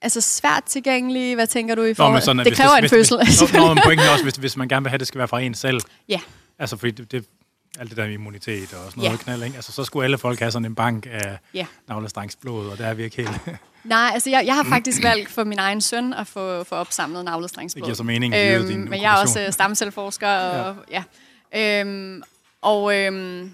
altså 0.01 0.21
svært 0.21 0.63
tilgængeligt. 0.63 1.35
Hvad 1.37 1.47
tænker 1.47 1.75
du 1.75 1.83
i 1.83 1.93
forhold? 1.93 2.13
men 2.13 2.21
sådan, 2.21 2.39
at 2.39 2.45
det 2.45 2.55
kræver 2.57 2.71
en 2.71 2.79
hvis, 2.81 2.91
fødsel. 2.91 3.17
Hvis, 3.23 3.53
nå, 3.53 3.59
nå, 3.59 3.73
men 3.73 3.83
pointen 3.85 4.07
også, 4.09 4.23
hvis, 4.23 4.35
hvis 4.35 4.57
man 4.57 4.67
gerne 4.67 4.83
vil 4.83 4.89
have, 4.89 4.95
at 4.95 4.99
det 4.99 5.07
skal 5.07 5.17
være 5.19 5.27
fra 5.27 5.39
en 5.41 5.53
selv. 5.53 5.81
Ja. 6.09 6.19
Altså, 6.59 6.77
fordi 6.77 6.91
det, 6.91 7.11
det, 7.11 7.25
alt 7.79 7.89
det 7.89 7.97
der 7.97 8.05
med 8.05 8.13
immunitet 8.13 8.63
og 8.63 8.69
sådan 8.69 8.91
noget 8.95 9.11
Ja. 9.11 9.15
knald, 9.23 9.43
ikke? 9.43 9.55
Altså, 9.55 9.71
så 9.71 9.83
skulle 9.83 10.03
alle 10.03 10.17
folk 10.17 10.39
have 10.39 10.51
sådan 10.51 10.65
en 10.65 10.75
bank 10.75 11.07
af 11.11 11.37
Ja. 11.53 11.65
navlestrengsblod, 11.87 12.67
og 12.69 12.77
der 12.77 12.85
er 12.85 12.93
vi 12.93 13.03
ikke 13.03 13.17
helt. 13.17 13.31
Nej, 13.83 14.09
altså 14.13 14.29
jeg, 14.29 14.43
jeg 14.45 14.55
har 14.55 14.63
faktisk 14.63 15.03
valgt 15.03 15.29
for 15.31 15.43
min 15.43 15.59
egen 15.59 15.81
søn 15.81 16.13
at 16.13 16.27
få, 16.27 16.63
få 16.63 16.75
opsamlet 16.75 17.25
navlestrengsblod. 17.25 17.81
Det 17.81 17.87
giver 17.87 17.95
så 17.95 18.03
mening, 18.03 18.33
givet 18.33 18.59
Øhm, 18.59 18.67
din 18.67 18.89
men 18.89 19.01
jeg 19.01 19.13
er 19.13 19.17
også 19.21 19.39
øh, 19.41 19.51
stamcelleforsker, 19.53 20.27
og 20.29 20.75
ja. 20.91 21.03
ja. 21.53 21.79
Øhm, 21.81 22.21
og 22.61 22.95
øhm, 22.97 23.51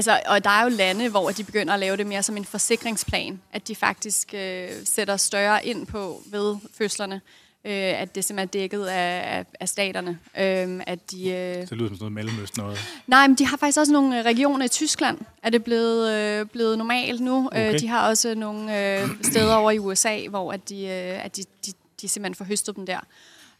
altså, 0.00 0.20
og 0.26 0.44
der 0.44 0.50
er 0.50 0.62
jo 0.62 0.68
lande, 0.68 1.08
hvor 1.08 1.30
de 1.30 1.44
begynder 1.44 1.74
at 1.74 1.80
lave 1.80 1.96
det 1.96 2.06
mere 2.06 2.22
som 2.22 2.36
en 2.36 2.44
forsikringsplan, 2.44 3.40
at 3.52 3.68
de 3.68 3.74
faktisk 3.76 4.34
øh, 4.34 4.68
sætter 4.84 5.16
større 5.16 5.66
ind 5.66 5.86
på 5.86 6.22
ved 6.26 6.56
fødslerne, 6.78 7.20
øh, 7.64 7.72
at 7.72 8.14
det 8.14 8.24
simpelthen 8.24 8.48
er 8.48 8.62
dækket 8.62 8.86
af, 8.86 9.38
af, 9.38 9.46
af 9.60 9.68
staterne, 9.68 10.18
øh, 10.38 10.80
at 10.86 11.10
de... 11.10 11.30
Øh, 11.30 11.34
Det 11.34 11.72
lyder 11.72 11.88
som 11.88 11.96
sådan 11.96 11.96
noget 11.98 12.12
mellemøst 12.12 12.56
noget. 12.56 12.78
Nej, 13.06 13.26
men 13.26 13.36
de 13.36 13.46
har 13.46 13.56
faktisk 13.56 13.78
også 13.78 13.92
nogle 13.92 14.18
øh, 14.18 14.24
regioner 14.24 14.64
i 14.64 14.68
Tyskland, 14.68 15.18
er 15.42 15.50
det 15.50 15.64
blevet, 15.64 16.12
øh, 16.12 16.46
blevet 16.46 16.78
normalt 16.78 17.20
nu. 17.20 17.46
Okay. 17.46 17.60
Okay. 17.68 17.74
Øh, 17.74 17.80
de 17.80 17.88
har 17.88 18.08
også 18.08 18.34
nogle 18.34 18.98
øh, 19.00 19.08
steder 19.22 19.54
over 19.54 19.70
i 19.70 19.78
USA, 19.78 20.28
hvor 20.28 20.52
at 20.52 20.68
de, 20.68 20.84
øh, 20.84 21.24
at 21.24 21.36
de, 21.36 21.42
de, 21.66 21.72
de 22.00 22.08
simpelthen 22.08 22.34
får 22.34 22.44
høstet 22.44 22.76
dem 22.76 22.86
der. 22.86 23.00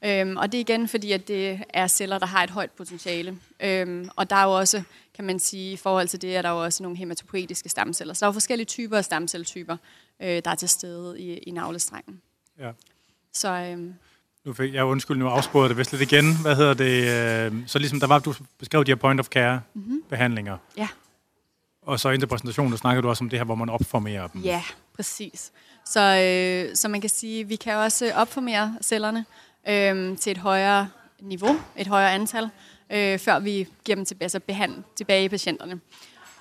Øhm, 0.05 0.36
og 0.36 0.52
det 0.52 0.59
er 0.59 0.60
igen 0.60 0.89
fordi, 0.89 1.12
at 1.12 1.28
det 1.28 1.60
er 1.75 1.86
celler, 1.86 2.19
der 2.19 2.27
har 2.27 2.44
et 2.44 2.51
højt 2.51 2.70
potentiale. 2.70 3.36
Øhm, 3.60 4.10
og 4.17 4.31
der 4.31 4.36
er 4.36 4.44
jo 4.44 4.59
også, 4.59 4.83
kan 5.21 5.27
man 5.27 5.39
sige, 5.39 5.73
i 5.73 5.77
forhold 5.77 6.09
til 6.09 6.23
det, 6.23 6.37
er 6.37 6.43
der 6.43 6.51
jo 6.51 6.65
også 6.65 6.83
nogle 6.83 6.99
hematopoetiske 6.99 7.69
stamceller. 7.69 8.15
Så 8.15 8.21
der 8.21 8.27
er 8.27 8.29
jo 8.29 8.33
forskellige 8.33 8.67
typer 8.67 8.97
af 8.97 9.05
stamcelletyper, 9.05 9.77
øh, 10.23 10.29
der 10.45 10.51
er 10.51 10.55
til 10.55 10.69
stede 10.69 11.21
i, 11.21 11.39
i 11.39 11.51
navlestrengen. 11.51 12.21
Ja. 12.59 12.71
Så 13.33 13.49
øhm, 13.49 13.95
Nu 14.45 14.53
fik 14.53 14.75
jeg 14.75 14.85
undskyld, 14.85 15.17
nu 15.17 15.29
afsporede 15.29 15.69
det 15.69 15.77
vist 15.79 15.93
lidt 15.93 16.03
igen. 16.13 16.37
Hvad 16.43 16.57
hedder 16.57 16.75
det? 16.75 17.53
øh, 17.53 17.63
Så 17.69 17.79
ligesom 17.79 18.01
der 18.01 18.07
var, 18.07 18.19
du 18.19 18.35
beskrev 18.59 18.85
de 18.85 18.91
her 18.91 18.97
point 18.97 19.21
of 19.21 19.27
care 19.27 19.61
Mhm. 19.75 20.03
behandlinger. 20.09 20.57
ja. 20.77 20.89
Og 21.83 22.01
så 22.01 22.09
inden 22.09 22.21
til 22.21 22.27
præsentationen, 22.27 22.73
der 22.73 22.79
snakkede 22.79 23.03
du 23.03 23.09
også 23.09 23.25
om 23.25 23.31
det 23.31 23.39
her, 23.39 23.45
hvor 23.45 23.55
man 23.55 23.69
opformerer 23.69 24.27
dem. 24.27 24.41
Ja, 24.43 24.63
præcis. 24.97 25.53
Så, 25.87 26.01
øh, 26.01 26.77
så 26.77 26.89
man 26.89 27.01
kan 27.01 27.11
sige, 27.11 27.45
vi 27.49 27.57
kan 27.57 27.75
også 27.77 28.13
opformere 28.15 28.77
cellerne 28.83 29.25
øh, 29.69 30.19
til 30.19 30.31
et 30.31 30.39
højere 30.39 30.89
niveau, 31.21 31.61
et 31.77 31.87
højere 31.87 32.13
antal, 32.13 32.51
øh, 32.93 33.19
før 33.19 33.39
vi 33.39 33.67
giver 33.85 33.97
dem 33.97 34.05
til, 34.05 34.17
altså 34.20 34.41
behand, 34.41 34.85
tilbage 34.97 35.25
i 35.25 35.28
patienterne. 35.28 35.81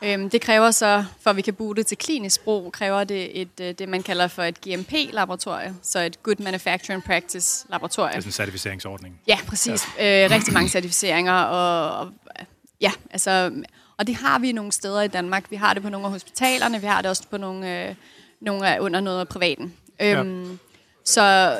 Øh, 0.01 0.31
det 0.31 0.41
kræver 0.41 0.71
så, 0.71 1.05
for 1.21 1.29
at 1.29 1.35
vi 1.35 1.41
kan 1.41 1.53
bruge 1.53 1.75
det 1.75 1.87
til 1.87 1.97
klinisk 1.97 2.43
brug, 2.43 2.71
kræver 2.71 3.03
det 3.03 3.41
et, 3.41 3.59
øh, 3.61 3.73
det, 3.73 3.89
man 3.89 4.03
kalder 4.03 4.27
for 4.27 4.43
et 4.43 4.61
GMP-laboratorie, 4.61 5.75
så 5.81 5.99
et 5.99 6.23
Good 6.23 6.35
Manufacturing 6.39 7.03
Practice-laboratorie. 7.03 8.11
Det 8.11 8.17
er 8.17 8.21
sådan 8.21 8.27
en 8.27 8.31
certificeringsordning. 8.31 9.21
Ja, 9.27 9.37
præcis. 9.47 9.87
Ja. 9.97 10.25
Øh, 10.25 10.31
rigtig 10.31 10.53
mange 10.53 10.69
certificeringer. 10.69 11.33
Og, 11.33 11.99
og, 11.99 12.11
ja, 12.81 12.91
altså, 13.11 13.51
og 13.97 14.07
det 14.07 14.15
har 14.15 14.39
vi 14.39 14.51
nogle 14.51 14.71
steder 14.71 15.01
i 15.01 15.07
Danmark. 15.07 15.51
Vi 15.51 15.55
har 15.55 15.73
det 15.73 15.83
på 15.83 15.89
nogle 15.89 16.05
af 16.05 16.11
hospitalerne, 16.11 16.81
vi 16.81 16.87
har 16.87 17.01
det 17.01 17.09
også 17.09 17.23
på 17.31 17.37
nogle, 17.37 17.89
øh, 17.89 17.95
nogle 18.41 18.67
af, 18.67 18.79
under 18.79 18.99
noget 18.99 19.19
af 19.19 19.27
privaten. 19.27 19.73
Øhm, 20.01 20.59
så, 21.05 21.57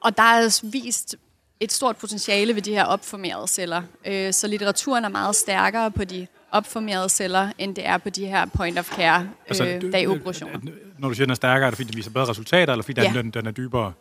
og 0.00 0.16
der 0.16 0.22
er 0.22 0.60
vist 0.62 1.16
et 1.64 1.72
stort 1.72 1.96
potentiale 1.96 2.54
ved 2.54 2.62
de 2.62 2.70
her 2.72 2.84
opformerede 2.84 3.48
celler. 3.48 3.82
Øh, 4.06 4.32
så 4.32 4.46
litteraturen 4.46 5.04
er 5.04 5.08
meget 5.08 5.36
stærkere 5.36 5.90
på 5.90 6.04
de 6.04 6.26
opformerede 6.50 7.08
celler, 7.08 7.48
end 7.58 7.74
det 7.76 7.86
er 7.86 7.98
på 7.98 8.10
de 8.10 8.26
her 8.26 8.46
point 8.46 8.78
of 8.78 8.90
care, 8.96 9.20
øh, 9.20 9.28
Altså, 9.48 9.64
altså, 9.64 9.86
du- 9.86 9.90
der 9.92 9.98
er 9.98 10.02
i 10.02 10.06
operationer. 10.06 10.58
Når 10.98 11.08
du 11.08 11.14
siger, 11.14 11.24
den 11.26 11.30
er 11.30 11.34
stærkere, 11.34 11.66
er 11.66 11.70
det 11.70 11.76
fordi, 11.76 11.88
den 11.90 11.96
viser 11.96 12.10
bedre 12.10 12.26
resultater, 12.28 12.72
eller 12.72 12.82
fordi 12.82 13.00
den, 13.00 13.14
Ja. 13.14 13.18
den, 13.22 13.30
den 13.30 13.46
er 13.46 13.50
dybere? 13.50 13.92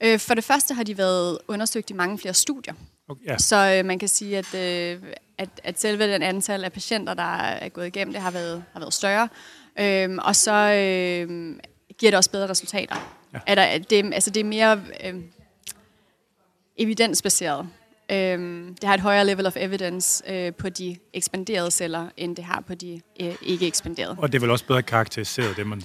Øh, 0.00 0.18
for 0.18 0.34
det 0.34 0.44
første 0.44 0.74
har 0.74 0.82
de 0.82 0.98
været 0.98 1.38
undersøgt 1.48 1.90
i 1.90 1.92
mange 1.92 2.18
flere 2.18 2.34
studier. 2.34 2.74
Okay, 3.08 3.26
ja. 3.26 3.38
Så 3.38 3.74
øh, 3.78 3.84
man 3.84 3.98
kan 3.98 4.08
sige, 4.08 4.38
at, 4.38 4.54
øh, 4.54 4.98
at, 5.38 5.48
at 5.64 5.80
selve 5.80 6.12
den 6.12 6.22
antal 6.22 6.64
af 6.64 6.72
patienter, 6.72 7.14
der 7.14 7.36
er 7.36 7.68
gået 7.68 7.86
igennem 7.86 8.12
det, 8.14 8.22
har 8.22 8.30
været, 8.30 8.64
har 8.72 8.80
været 8.80 8.94
større. 8.94 9.28
Øhm, 9.80 10.18
og 10.18 10.36
så 10.36 10.52
øh, 10.52 11.54
giver 11.98 12.10
det 12.10 12.14
også 12.14 12.30
bedre 12.30 12.48
resultater. 12.48 12.96
Ja. 13.34 13.38
Er 13.46 13.54
der, 13.54 13.78
det, 13.78 14.14
altså 14.14 14.30
det 14.30 14.40
er 14.40 14.44
mere... 14.44 14.80
Øh, 15.04 15.14
evidensbaseret. 16.76 17.68
Øhm, 18.10 18.74
det 18.74 18.84
har 18.84 18.94
et 18.94 19.00
højere 19.00 19.26
level 19.26 19.46
of 19.46 19.56
evidence 19.56 20.22
øh, 20.32 20.54
på 20.54 20.68
de 20.68 20.96
ekspanderede 21.12 21.70
celler, 21.70 22.08
end 22.16 22.36
det 22.36 22.44
har 22.44 22.60
på 22.66 22.74
de 22.74 23.00
øh, 23.20 23.34
ikke 23.42 23.66
ekspanderede. 23.66 24.16
Og 24.18 24.32
det 24.32 24.38
er 24.38 24.40
vel 24.40 24.50
også 24.50 24.64
bedre 24.64 24.82
karakteriseret, 24.82 25.56
det 25.56 25.66
man. 25.66 25.82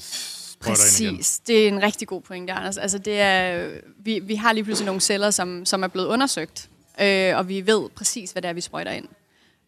Præcis. 0.59 1.39
Det 1.39 1.63
er 1.63 1.67
en 1.67 1.83
rigtig 1.83 2.07
god 2.07 2.21
pointe, 2.21 2.53
Anders. 2.53 2.77
Altså, 2.77 2.97
det 2.97 3.19
er, 3.19 3.69
vi, 3.97 4.19
vi 4.19 4.35
har 4.35 4.53
lige 4.53 4.63
pludselig 4.63 4.85
nogle 4.85 5.01
celler, 5.01 5.31
som, 5.31 5.65
som 5.65 5.83
er 5.83 5.87
blevet 5.87 6.07
undersøgt, 6.07 6.69
øh, 7.01 7.37
og 7.37 7.49
vi 7.49 7.67
ved 7.67 7.89
præcis, 7.89 8.31
hvad 8.31 8.41
det 8.41 8.49
er, 8.49 8.53
vi 8.53 8.61
sprøjter 8.61 8.91
ind. 8.91 9.07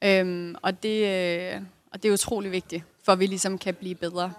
Øhm, 0.03 0.55
og, 0.61 0.83
det, 0.83 1.07
øh, 1.07 1.61
og 1.93 2.03
det 2.03 2.09
er 2.09 2.13
utrolig 2.13 2.51
vigtigt, 2.51 2.83
for 3.05 3.11
at 3.11 3.19
vi 3.19 3.25
ligesom 3.25 3.57
kan 3.57 3.73
blive 3.73 3.95
bedre. 3.95 4.33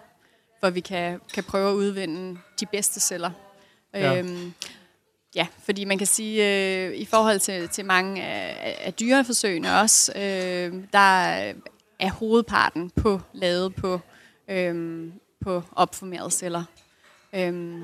For 0.61 0.67
at 0.67 0.75
vi 0.75 0.81
kan, 0.81 1.21
kan 1.35 1.45
prøve 1.45 1.71
at 1.71 1.75
udvinde 1.75 2.39
de 2.61 2.67
bedste 2.67 3.01
celler. 3.01 3.31
Ja. 3.95 4.19
Øhm, 4.19 4.53
ja, 5.35 5.47
fordi 5.65 5.85
man 5.85 5.99
kan 5.99 6.07
sige, 6.07 6.47
øh, 6.87 6.95
i 6.95 7.05
forhold 7.05 7.39
til, 7.39 7.69
til 7.69 7.85
mange 7.85 8.23
af, 8.23 8.77
af 8.81 8.95
dyreforsøgene 8.95 9.81
også, 9.81 10.13
øh, 10.17 10.85
der 10.93 11.53
er 11.99 12.11
hovedparten 12.11 12.91
på 12.91 13.21
lavet 13.33 13.75
på, 13.75 14.01
øh, 14.49 15.05
på 15.41 15.63
opformerede 15.73 16.31
celler. 16.31 16.65
Øh, 17.33 17.79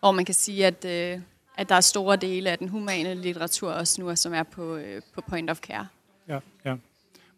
hvor 0.00 0.12
man 0.12 0.24
kan 0.24 0.34
sige, 0.34 0.66
at, 0.66 0.84
øh, 0.84 1.20
at 1.56 1.68
der 1.68 1.74
er 1.74 1.80
store 1.80 2.16
dele 2.16 2.50
af 2.50 2.58
den 2.58 2.68
humane 2.68 3.14
litteratur 3.14 3.72
også 3.72 4.00
nu, 4.02 4.16
som 4.16 4.34
er 4.34 4.42
på, 4.42 4.76
øh, 4.76 5.02
på 5.14 5.20
point 5.20 5.50
of 5.50 5.58
care. 5.58 5.86
Ja, 6.28 6.38
ja. 6.64 6.74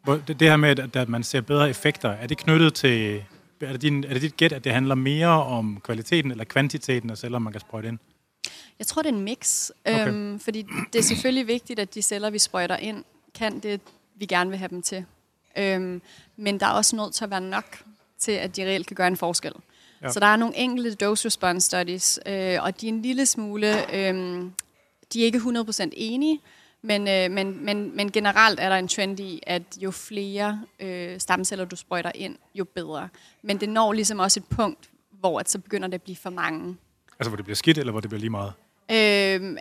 Det, 0.07 0.43
her 0.43 0.57
med, 0.57 0.79
at, 0.79 0.97
at 0.97 1.09
man 1.09 1.23
ser 1.23 1.41
bedre 1.41 1.71
effekter, 1.71 2.11
er 2.11 2.27
det 2.27 2.39
knyttet 2.39 2.75
til... 2.75 3.25
Er 3.61 3.73
det, 3.73 3.83
din, 3.83 4.05
er 4.05 4.13
det 4.13 4.23
dit 4.23 4.37
gæt, 4.37 4.53
at 4.53 4.65
det 4.65 4.73
handler 4.73 4.95
mere 4.95 5.29
om 5.29 5.81
kvaliteten 5.85 6.31
eller 6.31 6.45
kvantiteten 6.45 7.11
af 7.11 7.19
celler, 7.19 7.39
man 7.39 7.53
kan 7.53 7.61
sprøjte 7.61 7.89
ind? 7.89 7.99
Jeg 8.81 8.87
tror, 8.87 9.03
det 9.03 9.11
er 9.11 9.15
en 9.15 9.21
mix. 9.21 9.71
Okay. 9.85 10.09
Øhm, 10.09 10.41
fordi 10.41 10.67
det 10.93 10.99
er 10.99 11.03
selvfølgelig 11.03 11.47
vigtigt, 11.47 11.79
at 11.79 11.95
de 11.95 12.03
celler, 12.03 12.31
vi 12.31 12.39
sprøjter 12.39 12.77
ind, 12.77 13.05
kan 13.35 13.61
det, 13.61 13.81
vi 14.15 14.27
gerne 14.27 14.51
vil 14.51 14.59
have 14.59 14.69
dem 14.69 14.83
til. 14.83 15.05
Øhm, 15.59 16.03
men 16.37 16.61
der 16.61 16.67
er 16.67 16.71
også 16.71 16.97
nødt 16.97 17.15
til 17.15 17.25
at 17.25 17.31
være 17.31 17.41
nok 17.41 17.83
til, 18.19 18.33
at 18.33 18.57
de 18.57 18.65
reelt 18.65 18.87
kan 18.87 18.95
gøre 18.95 19.07
en 19.07 19.17
forskel. 19.17 19.53
Ja. 20.03 20.13
Så 20.13 20.21
der 20.21 20.27
er 20.27 20.37
nogle 20.37 20.57
enkelte 20.57 20.95
dose-response 20.95 21.61
studies, 21.61 22.21
øh, 22.27 22.63
og 22.63 22.81
de 22.81 22.89
er 22.89 22.93
en 22.93 23.03
lille 23.03 23.27
smule... 23.27 23.97
Øh, 23.97 24.45
de 25.13 25.21
er 25.21 25.25
ikke 25.25 25.39
100% 25.39 25.89
enige, 25.93 26.41
men, 26.83 27.09
øh, 27.09 27.31
men, 27.31 27.65
men, 27.65 27.97
men 27.97 28.13
generelt 28.13 28.61
er 28.61 28.69
der 28.69 28.77
en 28.77 28.89
trend 28.89 29.21
i, 29.21 29.41
at 29.47 29.63
jo 29.79 29.91
flere 29.91 30.63
øh, 30.81 31.21
stamceller, 31.21 31.65
du 31.65 31.77
sprøjter 31.77 32.13
ind, 32.15 32.37
jo 32.55 32.65
bedre. 32.65 33.09
Men 33.43 33.61
det 33.61 33.69
når 33.69 33.93
ligesom 33.93 34.19
også 34.19 34.41
et 34.41 34.57
punkt, 34.57 34.91
hvor 35.11 35.41
at 35.41 35.51
så 35.51 35.59
begynder 35.59 35.89
det 35.89 35.95
at 35.95 36.03
blive 36.03 36.17
for 36.17 36.31
mange. 36.31 36.77
Altså, 37.19 37.31
hvor 37.31 37.37
det 37.37 37.45
bliver 37.45 37.57
skidt, 37.57 37.79
eller 37.79 37.91
hvor 37.91 38.01
det 38.01 38.11
bliver 38.11 38.21
lige 38.21 38.31
meget? 38.31 38.53
Øhm, 38.93 39.57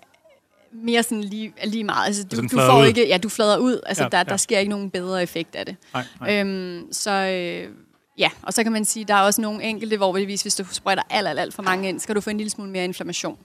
mere 0.71 1.03
sådan 1.03 1.23
lige, 1.23 1.53
lige 1.63 1.83
meget. 1.83 2.05
Altså, 2.05 2.23
du, 2.23 2.35
den 2.35 2.47
du 2.47 2.57
får 2.57 2.81
ud? 2.81 2.85
ikke, 2.87 3.07
ja, 3.07 3.17
du 3.17 3.29
flader 3.29 3.57
ud. 3.57 3.79
Altså, 3.85 4.03
Ja, 4.03 4.05
ja, 4.05 4.09
der, 4.09 4.17
ja. 4.17 4.23
der 4.23 4.37
sker 4.37 4.59
ikke 4.59 4.69
nogen 4.69 4.89
bedre 4.89 5.23
effekt 5.23 5.55
af 5.55 5.65
det. 5.65 5.75
Nej, 5.93 6.03
nej. 6.21 6.39
Øhm, 6.39 6.87
så 6.93 7.11
øh, 7.11 7.73
ja, 8.17 8.29
og 8.41 8.53
så 8.53 8.63
kan 8.63 8.71
man 8.71 8.85
sige, 8.85 9.05
der 9.05 9.13
er 9.13 9.21
også 9.21 9.41
nogle 9.41 9.63
enkelte, 9.63 9.97
hvor 9.97 10.11
hvis, 10.11 10.41
hvis 10.41 10.55
du 10.55 10.65
sprøjter 10.65 11.03
alt, 11.09 11.27
alt, 11.27 11.39
alt 11.39 11.53
for 11.53 11.63
mange 11.63 11.89
ind, 11.89 11.99
skal 11.99 12.15
du 12.15 12.21
få 12.21 12.29
en 12.29 12.37
lille 12.37 12.49
smule 12.49 12.71
mere 12.71 12.83
inflammation. 12.83 13.37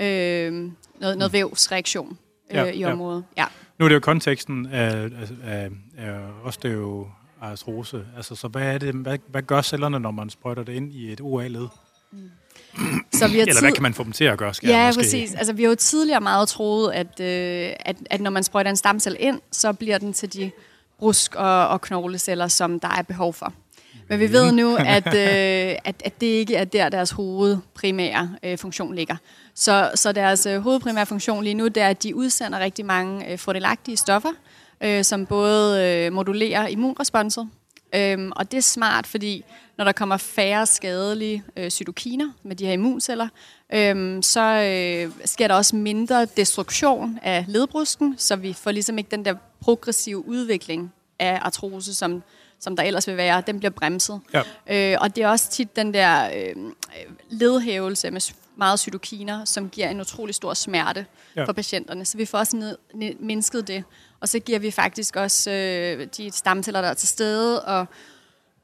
Øhm, 0.00 0.72
noget, 1.00 1.18
noget 1.18 1.32
vævsreaktion 1.32 2.18
øh, 2.50 2.56
Ja, 2.56 2.64
i 2.64 2.78
ja. 2.78 2.92
området. 2.92 3.24
Ja. 3.36 3.44
Nu 3.78 3.84
er 3.84 3.88
det 3.88 3.94
jo 3.94 4.00
konteksten 4.00 4.66
af, 4.66 4.94
af, 5.04 5.10
af, 5.44 5.70
af 5.98 6.18
osteoartrose. 6.44 8.04
Altså, 8.16 8.34
så 8.34 8.48
hvad, 8.48 8.62
er 8.74 8.78
det, 8.78 8.94
hvad, 8.94 9.18
hvad 9.28 9.42
gør 9.42 9.62
cellerne, 9.62 10.00
når 10.00 10.10
man 10.10 10.30
sprøjter 10.30 10.62
det 10.62 10.72
ind 10.72 10.92
i 10.92 11.12
et 11.12 11.20
OA-led? 11.20 11.66
Så 13.12 13.28
vi 13.28 13.34
har 13.34 13.40
Eller 13.40 13.52
tid- 13.54 13.60
hvad 13.60 13.72
kan 13.72 13.82
man 13.82 13.94
få 13.94 14.04
dem 14.04 14.12
til 14.12 14.24
at 14.24 14.38
gøre? 14.38 14.54
Skal 14.54 14.68
Ja, 14.68 14.86
måske? 14.86 14.98
præcis. 15.00 15.34
Altså, 15.34 15.52
vi 15.52 15.62
har 15.62 15.68
jo 15.70 15.74
tidligere 15.74 16.20
meget 16.20 16.48
troet, 16.48 16.92
at, 16.92 17.20
øh, 17.20 17.72
at, 17.80 17.96
at 18.10 18.20
når 18.20 18.30
man 18.30 18.42
sprøjter 18.44 18.70
en 18.70 18.76
stamcelle 18.76 19.18
ind, 19.18 19.40
så 19.52 19.72
bliver 19.72 19.98
den 19.98 20.12
til 20.12 20.32
de 20.32 20.50
brusk- 20.98 21.34
og, 21.34 21.68
og 21.68 21.80
knogleceller, 21.80 22.48
som 22.48 22.80
der 22.80 22.88
er 22.88 23.02
behov 23.02 23.34
for. 23.34 23.52
Men 24.08 24.20
vi 24.20 24.32
ved 24.32 24.52
nu, 24.52 24.76
at, 24.76 25.06
øh, 25.06 25.76
at, 25.84 25.94
at 26.04 26.20
det 26.20 26.26
ikke 26.26 26.54
er 26.56 26.64
der, 26.64 26.88
deres 26.88 27.10
hovedprimære 27.10 28.34
øh, 28.42 28.58
funktion 28.58 28.94
ligger. 28.94 29.16
Så, 29.54 29.90
så 29.94 30.12
deres 30.12 30.46
øh, 30.46 30.60
hovedprimære 30.60 31.06
funktion 31.06 31.44
lige 31.44 31.54
nu, 31.54 31.68
det 31.68 31.76
er, 31.82 31.88
at 31.88 32.02
de 32.02 32.16
udsender 32.16 32.58
rigtig 32.58 32.86
mange 32.86 33.32
øh, 33.32 33.38
fordelagtige 33.38 33.96
stoffer, 33.96 34.30
øh, 34.80 35.04
som 35.04 35.26
både 35.26 35.82
øh, 35.86 36.12
modulerer 36.12 36.66
immunresponset, 36.66 37.48
Øhm, 37.94 38.32
og 38.36 38.50
det 38.50 38.58
er 38.58 38.62
smart, 38.62 39.06
fordi 39.06 39.44
når 39.82 39.84
der 39.84 39.92
kommer 39.92 40.16
færre 40.16 40.66
skadelige 40.66 41.44
øh, 41.56 41.70
cytokiner 41.70 42.30
med 42.42 42.56
de 42.56 42.66
her 42.66 42.72
immunceller, 42.72 43.28
øhm, 43.72 44.22
så 44.22 44.40
øh, 44.40 45.12
sker 45.24 45.48
der 45.48 45.54
også 45.54 45.76
mindre 45.76 46.24
destruktion 46.24 47.18
af 47.22 47.44
ledbrusken, 47.48 48.14
så 48.18 48.36
vi 48.36 48.52
får 48.52 48.70
ligesom 48.70 48.98
ikke 48.98 49.10
den 49.10 49.24
der 49.24 49.34
progressive 49.60 50.28
udvikling 50.28 50.92
af 51.18 51.38
artrose, 51.42 51.94
som, 51.94 52.22
som 52.60 52.76
der 52.76 52.82
ellers 52.82 53.06
vil 53.06 53.16
være. 53.16 53.42
Den 53.46 53.58
bliver 53.58 53.70
bremset. 53.70 54.20
Ja. 54.34 54.92
Øh, 54.94 54.98
og 55.00 55.16
det 55.16 55.24
er 55.24 55.28
også 55.28 55.50
tit 55.50 55.76
den 55.76 55.94
der 55.94 56.30
øh, 56.36 56.72
ledhævelse 57.30 58.10
med 58.10 58.20
meget 58.56 58.80
cytokiner, 58.80 59.44
som 59.44 59.68
giver 59.68 59.88
en 59.88 60.00
utrolig 60.00 60.34
stor 60.34 60.54
smerte 60.54 61.06
ja. 61.36 61.44
for 61.44 61.52
patienterne. 61.52 62.04
Så 62.04 62.16
vi 62.16 62.24
får 62.24 62.38
også 62.38 62.56
ned, 62.56 62.78
ned, 62.94 63.14
mindsket 63.20 63.68
det. 63.68 63.84
Og 64.20 64.28
så 64.28 64.38
giver 64.38 64.58
vi 64.58 64.70
faktisk 64.70 65.16
også 65.16 65.50
øh, 65.50 66.06
de 66.16 66.30
stamceller, 66.30 66.80
der 66.80 66.88
er 66.88 66.94
til 66.94 67.08
stede, 67.08 67.64
og, 67.64 67.86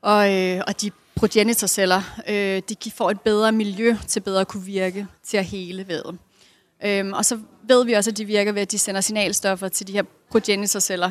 og, 0.03 0.35
øh, 0.35 0.63
og 0.67 0.81
de 0.81 0.91
progenitorceller, 1.19 2.03
øh, 2.29 2.63
de 2.85 2.91
får 2.91 3.11
et 3.11 3.21
bedre 3.21 3.53
miljø 3.53 3.97
til 4.07 4.21
bedre 4.21 4.41
at 4.41 4.49
kunne 4.49 4.65
virke 4.65 5.07
til 5.27 5.37
at 5.37 5.45
hele 5.45 5.89
vævet. 5.89 6.19
Øhm, 6.85 7.13
og 7.13 7.25
så 7.25 7.39
ved 7.69 7.85
vi 7.85 7.93
også, 7.93 8.11
at 8.11 8.17
de 8.17 8.25
virker 8.25 8.53
ved, 8.53 8.63
at 8.63 8.73
de 8.73 8.79
sender 8.79 9.01
signalstoffer 9.01 9.69
til 9.69 9.87
de 9.87 9.93
her 9.93 10.03
progenitorceller, 10.31 11.11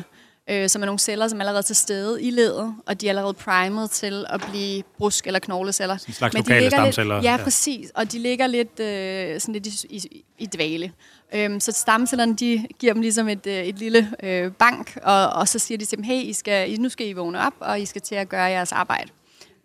øh, 0.50 0.68
som 0.68 0.82
er 0.82 0.86
nogle 0.86 0.98
celler, 0.98 1.28
som 1.28 1.38
er 1.38 1.42
allerede 1.42 1.62
til 1.62 1.76
stede 1.76 2.22
i 2.22 2.30
ledet, 2.30 2.74
og 2.86 3.00
de 3.00 3.06
er 3.06 3.10
allerede 3.10 3.34
primet 3.34 3.90
til 3.90 4.26
at 4.28 4.44
blive 4.50 4.82
brusk- 4.98 5.26
eller 5.26 5.38
knogleceller. 5.38 5.94
en 6.08 6.12
slags 6.12 6.34
Men 6.34 6.42
de 6.42 6.48
lokale 6.48 6.60
ligger 6.60 6.78
stamceller. 6.78 7.14
Lidt, 7.14 7.24
ja, 7.24 7.36
præcis. 7.36 7.90
Og 7.94 8.12
de 8.12 8.18
ligger 8.18 8.46
lidt, 8.46 8.80
øh, 8.80 9.40
sådan 9.40 9.52
lidt 9.52 9.66
i, 9.66 9.96
i, 9.96 10.24
i 10.38 10.46
dvale. 10.46 10.92
Øhm, 11.34 11.60
så 11.60 11.72
stamcellerne, 11.72 12.36
de 12.36 12.66
giver 12.78 12.92
dem 12.92 13.02
ligesom 13.02 13.28
et, 13.28 13.46
øh, 13.46 13.64
et 13.64 13.78
lille 13.78 14.12
øh, 14.22 14.52
bank, 14.52 14.98
og, 15.02 15.28
og 15.28 15.48
så 15.48 15.58
siger 15.58 15.78
de 15.78 15.84
til 15.84 15.98
dem, 15.98 16.04
hey, 16.04 16.22
I 16.22 16.32
skal, 16.32 16.80
nu 16.80 16.88
skal 16.88 17.08
I 17.08 17.12
vågne 17.12 17.46
op, 17.46 17.54
og 17.60 17.80
I 17.80 17.86
skal 17.86 18.00
til 18.00 18.14
at 18.14 18.28
gøre 18.28 18.44
jeres 18.44 18.72
arbejde. 18.72 19.10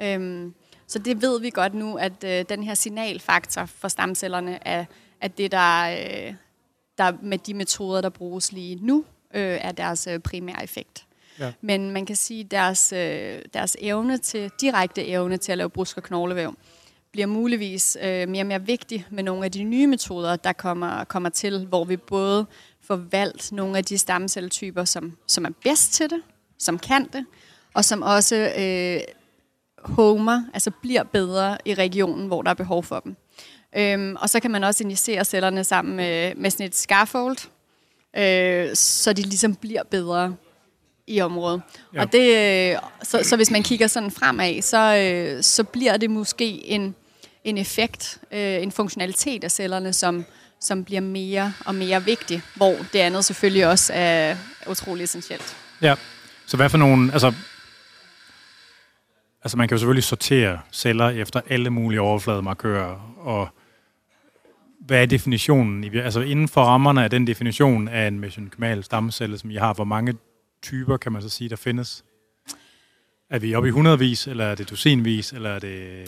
Øhm, 0.01 0.53
så 0.87 0.99
det 0.99 1.21
ved 1.21 1.41
vi 1.41 1.49
godt 1.49 1.73
nu, 1.73 1.95
at 1.97 2.23
øh, 2.25 2.45
den 2.49 2.63
her 2.63 2.73
signalfaktor 2.73 3.65
for 3.65 3.87
stamcellerne 3.87 4.67
er, 4.67 4.85
at 5.21 5.37
det, 5.37 5.51
der, 5.51 5.89
øh, 5.89 6.33
der 6.97 7.11
med 7.21 7.37
de 7.37 7.53
metoder, 7.53 8.01
der 8.01 8.09
bruges 8.09 8.51
lige 8.51 8.79
nu, 8.81 9.05
øh, 9.33 9.57
er 9.61 9.71
deres 9.71 10.07
øh, 10.07 10.19
primære 10.19 10.63
effekt. 10.63 11.05
Ja. 11.39 11.51
Men 11.61 11.91
man 11.91 12.05
kan 12.05 12.15
sige, 12.15 12.39
at 12.39 12.51
deres, 12.51 12.93
øh, 12.93 13.41
deres 13.53 13.77
evne 13.79 14.17
til, 14.17 14.51
direkte 14.61 15.07
evne 15.07 15.37
til 15.37 15.51
at 15.51 15.57
lave 15.57 15.69
brusk- 15.69 15.97
og 15.97 16.03
knoglevæv 16.03 16.55
bliver 17.11 17.27
muligvis 17.27 17.97
øh, 18.01 18.29
mere 18.29 18.43
og 18.43 18.47
mere 18.47 18.65
vigtig 18.65 19.05
med 19.09 19.23
nogle 19.23 19.45
af 19.45 19.51
de 19.51 19.63
nye 19.63 19.87
metoder, 19.87 20.35
der 20.35 20.53
kommer, 20.53 21.03
kommer 21.03 21.29
til, 21.29 21.65
hvor 21.65 21.83
vi 21.83 21.97
både 21.97 22.45
får 22.81 22.95
valgt 22.95 23.51
nogle 23.51 23.77
af 23.77 23.85
de 23.85 23.97
stamcelletyper, 23.97 24.85
som, 24.85 25.17
som 25.27 25.45
er 25.45 25.49
bedst 25.63 25.93
til 25.93 26.09
det, 26.09 26.21
som 26.57 26.79
kan 26.79 27.07
det, 27.13 27.25
og 27.73 27.85
som 27.85 28.01
også 28.01 28.35
øh, 28.35 29.01
homer, 29.85 30.43
altså 30.53 30.71
bliver 30.81 31.03
bedre 31.03 31.57
i 31.65 31.73
regionen, 31.73 32.27
hvor 32.27 32.41
der 32.41 32.49
er 32.49 32.53
behov 32.53 32.83
for 32.83 32.99
dem. 32.99 33.15
Øhm, 33.77 34.15
og 34.19 34.29
så 34.29 34.39
kan 34.39 34.51
man 34.51 34.63
også 34.63 34.83
injicere 34.83 35.25
cellerne 35.25 35.63
sammen 35.63 35.95
med, 35.95 36.35
med 36.35 36.49
sådan 36.49 36.65
et 36.65 36.75
scaffold, 36.75 37.37
øh, 38.17 38.75
så 38.75 39.13
de 39.13 39.21
ligesom 39.21 39.55
bliver 39.55 39.83
bedre 39.83 40.35
i 41.07 41.21
området. 41.21 41.61
Ja. 41.93 42.01
Og 42.01 42.11
det, 42.11 42.71
øh, 42.71 42.77
så, 43.03 43.19
så 43.23 43.35
hvis 43.35 43.51
man 43.51 43.63
kigger 43.63 43.87
sådan 43.87 44.11
fremad, 44.11 44.61
så, 44.61 44.95
øh, 44.95 45.43
så 45.43 45.63
bliver 45.63 45.97
det 45.97 46.09
måske 46.09 46.65
en, 46.65 46.95
en 47.43 47.57
effekt, 47.57 48.17
øh, 48.31 48.63
en 48.63 48.71
funktionalitet 48.71 49.43
af 49.43 49.51
cellerne, 49.51 49.93
som, 49.93 50.25
som 50.59 50.83
bliver 50.83 51.01
mere 51.01 51.53
og 51.65 51.75
mere 51.75 52.03
vigtig, 52.03 52.41
hvor 52.55 52.75
det 52.93 52.99
andet 52.99 53.25
selvfølgelig 53.25 53.67
også 53.67 53.93
er 53.95 54.35
utrolig 54.67 55.03
essentielt. 55.03 55.55
Ja. 55.81 55.95
Så 56.45 56.57
hvad 56.57 56.69
for 56.69 56.77
nogle... 56.77 57.13
Altså, 57.13 57.33
altså 59.43 59.57
man 59.57 59.67
kan 59.67 59.75
jo 59.75 59.79
selvfølgelig 59.79 60.03
sortere 60.03 60.59
celler 60.71 61.09
efter 61.09 61.41
alle 61.49 61.69
mulige 61.69 62.01
overflademarkører, 62.01 63.15
og 63.17 63.47
hvad 64.79 65.01
er 65.01 65.05
definitionen? 65.05 65.83
i 65.83 65.97
Altså 65.97 66.21
inden 66.21 66.47
for 66.47 66.61
rammerne 66.61 67.03
af 67.03 67.09
den 67.09 67.27
definition 67.27 67.87
af 67.87 68.07
en 68.07 68.19
mesenkymal 68.19 68.83
stamcelle, 68.83 69.37
som 69.37 69.49
I 69.51 69.55
har, 69.55 69.73
hvor 69.73 69.83
mange 69.83 70.13
typer 70.61 70.97
kan 70.97 71.11
man 71.11 71.21
så 71.21 71.29
sige, 71.29 71.49
der 71.49 71.55
findes? 71.55 72.05
Er 73.29 73.39
vi 73.39 73.55
oppe 73.55 73.69
i 73.69 73.71
hundredvis, 73.71 74.27
eller 74.27 74.45
er 74.45 74.55
det 74.55 74.69
dusinvis, 74.69 75.33
eller 75.33 75.49
er 75.49 75.59
det... 75.59 76.05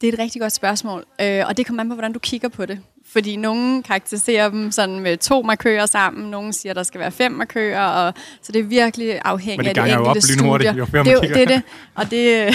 Det 0.00 0.08
er 0.08 0.12
et 0.12 0.18
rigtig 0.18 0.40
godt 0.40 0.52
spørgsmål, 0.52 1.04
øh, 1.20 1.46
og 1.46 1.56
det 1.56 1.66
kommer 1.66 1.82
an 1.82 1.88
på, 1.88 1.94
hvordan 1.94 2.12
du 2.12 2.18
kigger 2.18 2.48
på 2.48 2.66
det. 2.66 2.80
Fordi 3.12 3.36
nogen 3.36 3.82
karakteriserer 3.82 4.48
dem 4.50 4.70
sådan 4.72 5.00
med 5.00 5.16
to 5.16 5.42
markører 5.42 5.86
sammen, 5.86 6.30
nogen 6.30 6.52
siger, 6.52 6.74
der 6.74 6.82
skal 6.82 7.00
være 7.00 7.10
fem 7.10 7.32
markører, 7.32 7.86
og, 7.86 8.14
så 8.42 8.52
det 8.52 8.58
er 8.58 8.62
virkelig 8.64 9.20
afhængigt 9.24 9.68
af 9.68 9.74
de 9.74 9.80
ganger 9.80 9.96
jo 9.96 10.04
enkelte 10.04 10.18
op 10.18 10.22
studier. 10.22 10.72
lynhurtigt, 10.72 11.12
jo 11.12 11.20
det, 11.20 11.20
kigger. 11.20 11.34
det 11.36 11.42
er 11.42 11.46
det. 11.46 11.62
Og 11.94 12.10
det, 12.10 12.54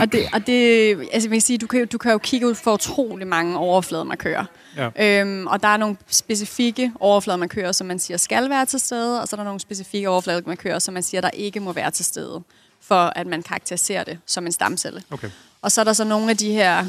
og 0.00 0.12
det, 0.12 0.26
og 0.32 0.46
det 0.46 0.90
altså 1.12 1.28
man 1.28 1.36
kan 1.36 1.40
sige, 1.40 1.58
du 1.58 1.66
kan, 1.66 1.80
jo- 1.80 1.86
du 1.92 1.98
kan 1.98 2.12
jo 2.12 2.18
kigge 2.18 2.46
ud 2.46 2.54
for 2.54 2.72
utrolig 2.74 3.26
mange 3.26 3.58
overflademarkører. 3.58 4.44
Ja. 4.76 5.20
Øhm, 5.20 5.46
og 5.46 5.62
der 5.62 5.68
er 5.68 5.76
nogle 5.76 5.96
specifikke 6.08 6.92
overflademarkører, 7.00 7.72
som 7.72 7.86
man 7.86 7.98
siger 7.98 8.16
skal 8.16 8.50
være 8.50 8.66
til 8.66 8.80
stede, 8.80 9.20
og 9.22 9.28
så 9.28 9.36
er 9.36 9.38
der 9.38 9.44
nogle 9.44 9.60
specifikke 9.60 10.08
overflademarkører, 10.08 10.78
som 10.78 10.94
man 10.94 11.02
siger, 11.02 11.20
der 11.20 11.30
ikke 11.30 11.60
må 11.60 11.72
være 11.72 11.90
til 11.90 12.04
stede, 12.04 12.42
for 12.82 13.12
at 13.16 13.26
man 13.26 13.42
karakteriserer 13.42 14.04
det 14.04 14.18
som 14.26 14.46
en 14.46 14.52
stamcelle. 14.52 15.02
Okay. 15.10 15.28
Og 15.62 15.72
så 15.72 15.80
er 15.80 15.84
der 15.84 15.92
så 15.92 16.04
nogle 16.04 16.30
af 16.30 16.36
de 16.36 16.52
her 16.52 16.84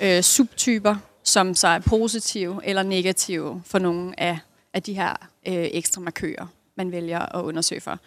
øh, 0.00 0.22
subtyper, 0.22 0.94
som 1.28 1.54
så 1.54 1.68
er 1.68 1.78
positive 1.78 2.60
eller 2.64 2.82
negative 2.82 3.62
for 3.66 3.78
nogle 3.78 4.20
af, 4.20 4.38
af 4.74 4.82
de 4.82 4.94
her 4.94 5.10
øh, 5.48 5.68
ekstra 5.72 6.00
markører, 6.00 6.46
man 6.76 6.92
vælger 6.92 7.36
at 7.36 7.42
undersøge 7.42 7.80
for. 7.80 7.98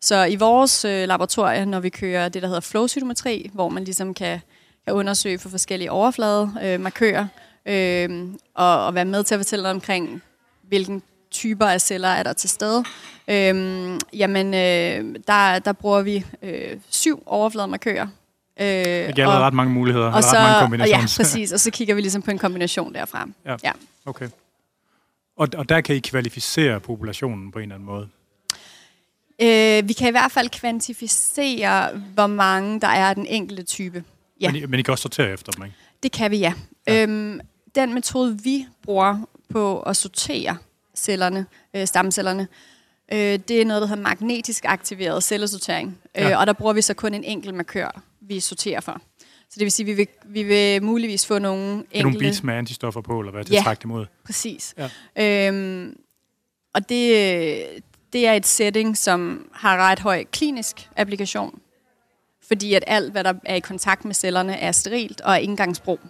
Så 0.00 0.24
i 0.24 0.36
vores 0.36 0.84
øh, 0.84 1.08
laboratorie, 1.08 1.66
når 1.66 1.80
vi 1.80 1.88
kører 1.88 2.28
det, 2.28 2.42
der 2.42 2.48
hedder 2.48 2.60
flowcytometri, 2.60 3.50
hvor 3.54 3.68
man 3.68 3.84
ligesom 3.84 4.14
kan, 4.14 4.40
kan 4.84 4.94
undersøge 4.94 5.38
for 5.38 5.48
forskellige 5.48 5.90
overflademarkører, 5.90 7.26
øh, 7.66 8.10
øh, 8.10 8.28
og, 8.54 8.86
og 8.86 8.94
være 8.94 9.04
med 9.04 9.24
til 9.24 9.34
at 9.34 9.38
fortælle 9.38 9.70
omkring, 9.70 10.22
hvilken 10.62 11.02
typer 11.30 11.66
af 11.66 11.80
celler 11.80 12.08
er 12.08 12.22
der 12.22 12.32
til 12.32 12.50
stede. 12.50 12.84
øh, 13.28 13.98
jamen, 14.12 14.54
øh, 14.54 15.16
der, 15.26 15.58
der 15.58 15.72
bruger 15.72 16.02
vi 16.02 16.24
øh, 16.42 16.78
syv 16.90 17.22
overflademarkører. 17.26 18.06
Øh, 18.60 18.66
Det 18.66 19.14
giver 19.14 19.26
allerede 19.26 19.44
ret 19.44 19.54
mange 19.54 19.72
muligheder, 19.72 20.06
og 20.06 20.12
og 20.14 20.22
så, 20.22 20.28
ret 20.36 20.42
mange 20.42 20.54
og 20.54 20.56
ja, 20.56 20.60
kombinationer. 20.62 21.24
præcis. 21.24 21.52
Og 21.52 21.60
så 21.60 21.70
kigger 21.70 21.94
vi 21.94 22.00
ligesom 22.00 22.22
på 22.22 22.30
en 22.30 22.38
kombination 22.38 22.94
derfra. 22.94 23.28
Ja. 23.46 23.56
ja. 23.64 23.72
Okay. 24.06 24.28
Og, 25.36 25.48
og 25.56 25.68
der 25.68 25.80
kan 25.80 25.96
I 25.96 25.98
kvalificere 25.98 26.80
populationen 26.80 27.52
på 27.52 27.58
en 27.58 27.62
eller 27.62 27.74
anden 27.74 27.86
måde. 27.86 28.08
Øh, 29.42 29.88
vi 29.88 29.92
kan 29.92 30.08
i 30.08 30.10
hvert 30.10 30.32
fald 30.32 30.48
kvantificere, 30.48 31.90
hvor 32.14 32.26
mange 32.26 32.80
der 32.80 32.88
er 32.88 33.08
af 33.08 33.14
den 33.14 33.26
enkelte 33.26 33.62
type. 33.62 34.04
Ja, 34.40 34.52
Men, 34.52 34.62
I, 34.62 34.66
men 34.66 34.80
I 34.80 34.82
kan 34.82 34.92
også 34.92 35.02
sortere 35.02 35.30
efter 35.32 35.52
dem, 35.52 35.64
ikke? 35.64 35.76
det 36.02 36.12
kan 36.12 36.30
vi, 36.30 36.38
ja. 36.38 36.52
ja. 36.86 37.02
Øhm, 37.02 37.40
den 37.74 37.94
metode, 37.94 38.38
vi 38.42 38.66
bruger 38.82 39.18
på 39.48 39.80
at 39.80 39.96
sortere 39.96 40.56
cellerne, 40.96 41.46
øh, 41.74 41.86
stamcellerne, 41.86 42.48
øh, 43.12 43.18
det 43.18 43.50
er 43.50 43.64
noget, 43.64 43.80
der 43.82 43.88
hedder 43.88 44.02
magnetisk 44.02 44.64
aktiveret 44.68 45.22
cellesortering. 45.24 45.98
Ja. 46.14 46.30
Øh, 46.30 46.40
og 46.40 46.46
der 46.46 46.52
bruger 46.52 46.72
vi 46.72 46.82
så 46.82 46.94
kun 46.94 47.14
en 47.14 47.24
enkelt 47.24 47.54
markør, 47.54 48.02
vi 48.20 48.40
sorterer 48.40 48.80
for. 48.80 49.00
Så 49.50 49.54
det 49.54 49.60
vil 49.64 49.72
sige, 49.72 49.84
at 49.84 49.86
vi 49.86 49.92
vil, 49.94 50.08
vi 50.24 50.42
vil 50.42 50.82
muligvis 50.82 51.26
få 51.26 51.38
nogle 51.38 51.62
Det 51.62 51.68
er 51.70 52.02
nogle 52.02 52.08
enkelte... 52.08 52.18
beats 52.24 52.42
med 52.42 52.54
antistoffer 52.54 53.00
på, 53.00 53.20
eller 53.20 53.32
hvad, 53.32 53.44
til 53.44 53.52
Ja. 53.52 53.58
at 53.58 53.64
trække 53.64 53.82
dem 53.82 53.90
ud. 53.90 54.06
Præcis. 54.24 54.74
Ja. 55.16 55.48
Øhm, 55.48 55.96
og 56.74 56.88
det, 56.88 57.66
det 58.12 58.26
er 58.26 58.32
et 58.32 58.46
setting, 58.46 58.96
som 58.96 59.48
har 59.52 59.76
ret 59.76 59.98
høj 59.98 60.24
klinisk 60.24 60.88
applikation. 60.96 61.60
Fordi 62.48 62.74
at 62.74 62.84
alt, 62.86 63.12
hvad 63.12 63.24
der 63.24 63.32
er 63.44 63.54
i 63.54 63.60
kontakt 63.60 64.04
med 64.04 64.14
cellerne, 64.14 64.56
er 64.58 64.72
sterilt 64.72 65.20
og 65.20 65.32
er 65.32 65.36
indgangsbrug. 65.36 66.00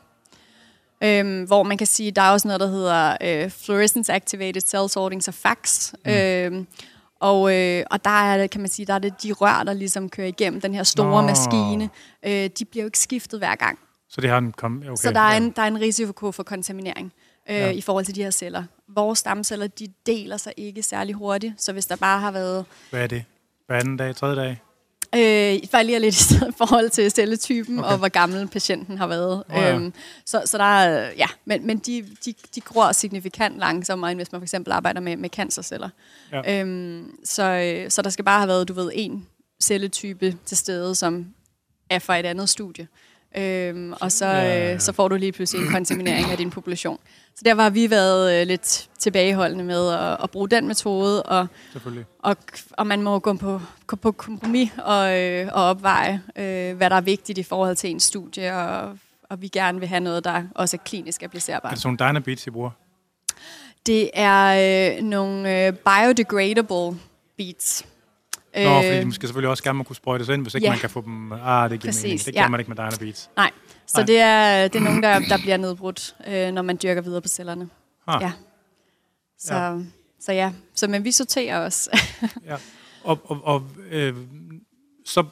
Øhm, 1.04 1.42
hvor 1.44 1.62
man 1.62 1.78
kan 1.78 1.86
sige, 1.86 2.10
der 2.10 2.22
er 2.22 2.30
også 2.30 2.48
noget, 2.48 2.60
der 2.60 2.66
hedder 2.66 3.16
øh, 3.22 3.50
Fluorescence 3.50 4.12
Activated 4.12 4.60
Cell 4.60 4.88
Sorting, 4.88 5.22
så 5.24 5.32
FACS. 5.32 5.94
Mm. 6.04 6.10
Øhm, 6.10 6.66
og, 7.20 7.54
øh, 7.54 7.84
og 7.90 8.04
der 8.04 8.10
er 8.10 8.38
det, 8.38 8.50
kan 8.50 8.60
man 8.60 8.70
sige, 8.70 8.86
der 8.86 8.94
er 8.94 8.98
det 8.98 9.22
de 9.22 9.32
rør, 9.32 9.62
der 9.62 9.72
ligesom 9.72 10.08
kører 10.08 10.26
igennem 10.26 10.60
den 10.60 10.74
her 10.74 10.82
store 10.82 11.22
Nå. 11.22 11.28
maskine. 11.28 11.90
Øh, 12.26 12.50
de 12.58 12.64
bliver 12.64 12.82
jo 12.82 12.86
ikke 12.86 12.98
skiftet 12.98 13.40
hver 13.40 13.54
gang. 13.54 13.78
Så 14.08 14.20
det 14.20 14.30
har 14.30 14.38
en... 14.38 14.52
Kom, 14.52 14.82
okay, 14.86 14.96
Så 14.96 15.12
der 15.12 15.20
er, 15.20 15.30
ja. 15.30 15.36
en, 15.36 15.50
der 15.50 15.62
er 15.62 15.66
en 15.66 15.80
risiko 15.80 16.32
for 16.32 16.42
kontaminering 16.42 17.12
øh, 17.50 17.56
ja. 17.56 17.70
i 17.70 17.80
forhold 17.80 18.04
til 18.04 18.14
de 18.14 18.22
her 18.22 18.30
celler. 18.30 18.64
Vores 18.88 19.18
stamceller, 19.18 19.66
de 19.66 19.86
deler 20.06 20.36
sig 20.36 20.52
ikke 20.56 20.82
særlig 20.82 21.14
hurtigt, 21.14 21.54
så 21.62 21.72
hvis 21.72 21.86
der 21.86 21.96
bare 21.96 22.20
har 22.20 22.30
været, 22.30 22.64
Hvad 22.90 23.02
er 23.02 23.06
det? 23.06 23.24
Hver 23.66 23.76
anden 23.76 23.96
dag, 23.96 24.16
tredje 24.16 24.36
dag? 24.36 24.60
Øh, 25.16 25.68
falder 25.70 25.98
lidt 25.98 26.14
i 26.14 26.18
stedet 26.24 26.54
forhold 26.58 26.90
til 26.90 27.10
celletypen, 27.10 27.78
Okay. 27.78 27.90
og 27.90 27.98
hvor 27.98 28.08
gammel 28.08 28.48
patienten 28.48 28.98
har 28.98 29.06
været. 29.06 29.42
Nå 29.48 29.54
ja. 29.54 29.74
Øhm, 29.74 29.92
så, 30.26 30.42
så 30.46 30.58
der 30.58 30.64
er, 30.64 31.10
ja, 31.16 31.26
men, 31.44 31.66
men 31.66 31.78
de, 31.78 32.06
de, 32.24 32.34
de 32.54 32.60
gror 32.60 32.92
signifikant 32.92 33.58
langsommere, 33.58 34.10
end 34.10 34.18
hvis 34.18 34.32
man 34.32 34.40
for 34.40 34.44
eksempel 34.44 34.72
arbejder 34.72 35.00
med, 35.00 35.16
med 35.16 35.30
cancerceller. 35.30 35.88
Ja. 36.32 36.60
Øhm, 36.60 37.10
så, 37.24 37.42
øh, 37.42 37.90
så 37.90 38.02
der 38.02 38.10
skal 38.10 38.24
bare 38.24 38.38
have 38.40 38.48
været, 38.48 38.68
du 38.68 38.72
ved, 38.72 38.90
en 38.94 39.26
celletype 39.62 40.36
til 40.46 40.56
stede, 40.56 40.94
som 40.94 41.26
er 41.90 41.98
fra 41.98 42.18
et 42.18 42.26
andet 42.26 42.48
studie. 42.48 42.88
Øhm, 43.38 43.92
og 44.00 44.12
så, 44.12 44.26
Ja. 44.26 44.74
øh, 44.74 44.80
så 44.80 44.92
får 44.92 45.08
du 45.08 45.16
lige 45.16 45.32
pludselig 45.32 45.66
en 45.66 45.72
kontaminering 45.72 46.30
af 46.30 46.36
din 46.36 46.50
population. 46.50 46.98
Så 47.34 47.42
derfor 47.44 47.62
har 47.62 47.70
vi 47.70 47.90
været 47.90 48.40
øh, 48.40 48.46
lidt 48.46 48.88
tilbageholdende 48.98 49.64
med 49.64 49.92
at, 49.92 50.16
at 50.22 50.30
bruge 50.30 50.48
den 50.48 50.66
metode, 50.68 51.22
og, 51.22 51.46
og, 52.22 52.36
og 52.70 52.86
man 52.86 53.02
må 53.02 53.18
gå 53.18 53.34
på, 53.34 53.60
gå 53.86 53.96
på 53.96 54.12
kompromis 54.12 54.70
og, 54.84 55.20
øh, 55.20 55.48
og 55.52 55.64
opveje, 55.64 56.22
øh, 56.36 56.76
hvad 56.76 56.90
der 56.90 56.96
er 56.96 57.00
vigtigt 57.00 57.38
i 57.38 57.42
forhold 57.42 57.76
til 57.76 57.90
en 57.90 58.00
studie, 58.00 58.56
og, 58.56 58.98
og 59.30 59.42
vi 59.42 59.48
gerne 59.48 59.78
vil 59.78 59.88
have 59.88 60.00
noget, 60.00 60.24
der 60.24 60.42
også 60.54 60.76
er 60.76 60.80
klinisk 60.84 61.22
Er 61.22 61.26
applicerbart. 61.26 61.70
det 61.72 61.80
sådan 61.80 61.96
nogle 62.00 62.12
Dynabeats, 62.12 62.46
I 62.46 62.50
bruger? 62.50 62.70
Det 63.86 64.10
er 64.14 64.96
øh, 64.96 65.02
nogle 65.02 65.66
øh, 65.66 65.72
biodegradable 65.72 66.98
beats. 67.36 67.84
Nå, 68.64 68.82
fordi 68.82 69.04
de 69.04 69.12
skal 69.12 69.28
selvfølgelig 69.28 69.50
også 69.50 69.62
gerne 69.62 69.84
kunne 69.84 69.96
sprøjte 69.96 70.24
sig 70.24 70.34
ind, 70.34 70.42
hvis 70.42 70.54
ikke 70.54 70.64
ja. 70.66 70.70
man 70.70 70.78
kan 70.78 70.90
få 70.90 71.00
dem... 71.00 71.32
Ah, 71.32 71.70
det 71.70 71.80
giver 71.80 71.92
Præcis, 71.92 72.02
mening. 72.04 72.18
Det 72.18 72.34
kan 72.34 72.42
ja. 72.42 72.48
man 72.48 72.60
ikke 72.60 72.70
med 72.70 72.76
Dynabeats. 72.76 73.30
Nej, 73.36 73.50
så 73.86 73.98
Nej. 73.98 74.06
det 74.06 74.18
er, 74.18 74.68
det 74.68 74.78
er 74.78 74.82
nogen, 74.84 75.02
der, 75.02 75.18
der 75.18 75.38
bliver 75.38 75.56
nedbrudt, 75.56 76.16
øh, 76.26 76.52
når 76.52 76.62
man 76.62 76.78
dyrker 76.82 77.00
videre 77.02 77.20
på 77.22 77.28
cellerne. 77.28 77.68
Ah. 78.06 78.22
Ja. 78.22 78.32
Så, 79.38 79.54
Ja. 79.54 79.70
ja. 79.72 79.78
så 80.20 80.32
ja, 80.32 80.52
så, 80.74 80.88
men 80.88 81.04
vi 81.04 81.12
sorterer 81.12 81.58
også. 81.64 81.90
Ja. 82.46 82.56
Og, 83.04 83.20
og, 83.24 83.40
og 83.44 83.62
øh, 83.90 84.14
så 85.04 85.24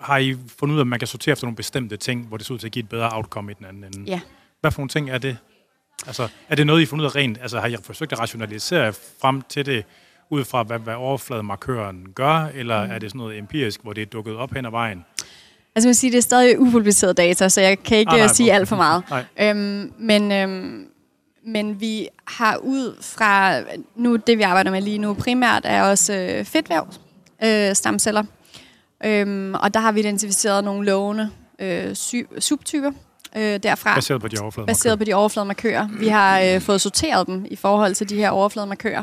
har 0.00 0.16
I 0.18 0.36
fundet 0.58 0.74
ud 0.74 0.78
af, 0.80 0.82
at 0.82 0.86
man 0.86 0.98
kan 0.98 1.08
sortere 1.08 1.32
efter 1.32 1.46
nogle 1.46 1.56
bestemte 1.56 1.96
ting, 1.96 2.26
hvor 2.26 2.36
det 2.36 2.46
ser 2.46 2.54
ud 2.54 2.58
til 2.58 2.66
at 2.66 2.72
give 2.72 2.82
et 2.82 2.88
bedre 2.88 3.08
outcome 3.12 3.50
i 3.52 3.54
den 3.54 3.66
anden 3.66 3.84
ende. 3.84 4.10
ja. 4.10 4.20
Hvad 4.60 4.70
for 4.70 4.80
nogle 4.80 4.88
ting 4.88 5.10
er 5.10 5.18
det? 5.18 5.36
Altså, 6.06 6.28
er 6.48 6.54
det 6.54 6.66
noget, 6.66 6.80
I 6.80 6.84
har 6.84 6.88
fundet 6.88 7.04
ud 7.04 7.10
af 7.10 7.14
rent? 7.16 7.38
Altså, 7.40 7.60
har 7.60 7.68
I 7.68 7.76
forsøgt 7.82 8.12
at 8.12 8.18
rationalisere 8.18 8.92
frem 8.92 9.42
til 9.42 9.66
det, 9.66 9.84
ud 10.30 10.44
fra, 10.44 10.62
hvad, 10.62 10.78
hvad 10.78 10.94
overflademarkøren 10.94 12.06
gør, 12.14 12.48
eller 12.54 12.84
mm. 12.86 12.90
er 12.92 12.98
det 12.98 13.10
sådan 13.10 13.18
noget 13.18 13.38
empirisk, 13.38 13.80
hvor 13.82 13.92
det 13.92 14.02
er 14.02 14.06
dukket 14.06 14.36
op 14.36 14.52
hen 14.54 14.66
ad 14.66 14.70
vejen? 14.70 15.04
Altså, 15.74 15.88
vil 15.88 15.94
sige, 15.94 16.10
det 16.10 16.18
er 16.18 16.22
stadig 16.22 16.60
upubliceret 16.60 17.16
data, 17.16 17.48
så 17.48 17.60
jeg 17.60 17.82
kan 17.82 17.98
ikke 17.98 18.12
Ah, 18.12 18.18
nej, 18.18 18.26
sige 18.26 18.52
alt 18.52 18.68
for 18.68 18.76
meget. 18.76 19.02
Nej. 19.10 19.24
Øhm, 19.40 19.92
men, 19.98 20.32
øhm, 20.32 20.86
men 21.46 21.80
vi 21.80 22.08
har 22.26 22.56
ud 22.56 22.96
fra, 23.02 23.60
nu 23.96 24.16
det 24.16 24.38
vi 24.38 24.42
arbejder 24.42 24.70
med 24.70 24.82
lige 24.82 24.98
nu 24.98 25.14
primært, 25.14 25.62
er 25.64 25.82
også 25.82 26.12
øh, 26.14 26.44
fedtvæv, 26.44 26.86
øh, 27.44 27.74
stamceller. 27.74 28.22
Øhm, 29.04 29.54
og 29.54 29.74
der 29.74 29.80
har 29.80 29.92
vi 29.92 30.00
identificeret 30.00 30.64
nogle 30.64 30.86
lovende 30.86 31.30
øh, 31.58 31.94
sy- 31.94 32.14
subtyper 32.38 32.90
øh, 33.36 33.42
derfra. 33.62 33.94
Baseret 33.94 34.20
på 34.20 34.28
de 34.28 34.36
overflademarkører. 34.42 34.66
baseret 34.74 34.98
på 34.98 35.04
de 35.04 35.14
overflademarkører. 35.14 35.88
Vi 35.98 36.08
har 36.08 36.40
øh, 36.40 36.60
fået 36.60 36.80
sorteret 36.80 37.26
dem 37.26 37.46
i 37.50 37.56
forhold 37.56 37.94
til 37.94 38.08
de 38.08 38.16
her 38.16 38.30
overflademarkører. 38.30 39.02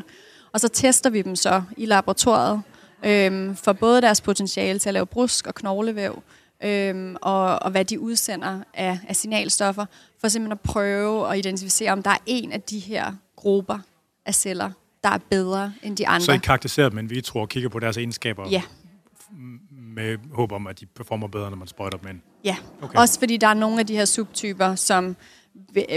Og 0.54 0.60
så 0.60 0.68
tester 0.68 1.10
vi 1.10 1.22
dem 1.22 1.36
så 1.36 1.64
i 1.78 1.86
laboratoriet 1.86 2.62
øh, 3.06 3.56
for 3.56 3.74
både 3.74 4.02
deres 4.02 4.22
potentiale 4.22 4.80
til 4.80 4.90
at 4.90 4.94
lave 4.94 5.06
brusk 5.06 5.48
og 5.48 5.56
knoglevæv, 5.56 6.24
øh, 6.64 7.16
og, 7.22 7.64
og 7.64 7.72
hvad 7.72 7.86
de 7.86 8.00
udsender 8.00 8.60
af, 8.74 9.00
af 9.08 9.16
signalstoffer, 9.16 9.86
for 10.22 10.28
simpelthen 10.28 10.52
at 10.52 10.60
prøve 10.62 11.32
at 11.32 11.38
identificere, 11.38 11.92
om 11.92 12.04
der 12.04 12.10
er 12.10 12.18
en 12.26 12.52
af 12.52 12.62
de 12.62 12.80
her 12.80 13.14
grupper 13.36 13.80
af 14.26 14.36
celler, 14.36 14.72
der 15.04 15.10
er 15.10 15.18
bedre 15.30 15.74
end 15.84 15.98
de 15.98 16.08
andre. 16.08 16.26
Så 16.26 16.32
I 16.32 16.38
karakteriserer 16.38 16.90
dem 16.90 16.98
in 16.98 17.10
vitro 17.10 17.40
og 17.42 17.50
kigger 17.50 17.70
på 17.70 17.80
deres 17.80 17.98
egenskaber 17.98 18.50
Ja, 18.50 18.62
med 19.96 20.18
håb 20.34 20.52
om, 20.52 20.68
at 20.68 20.80
de 20.80 20.86
performer 20.86 21.28
bedre, 21.28 21.50
når 21.50 21.58
man 21.58 21.68
sprøjter 21.68 21.98
dem 21.98 22.10
ind. 22.10 22.20
ja. 22.44 22.56
Okay. 22.82 23.00
Også 23.00 23.20
fordi 23.20 23.38
der 23.38 23.48
er 23.48 23.54
nogle 23.54 23.80
af 23.80 23.88
de 23.88 23.96
her 23.96 24.06
subtyper, 24.06 24.76
som 24.76 25.16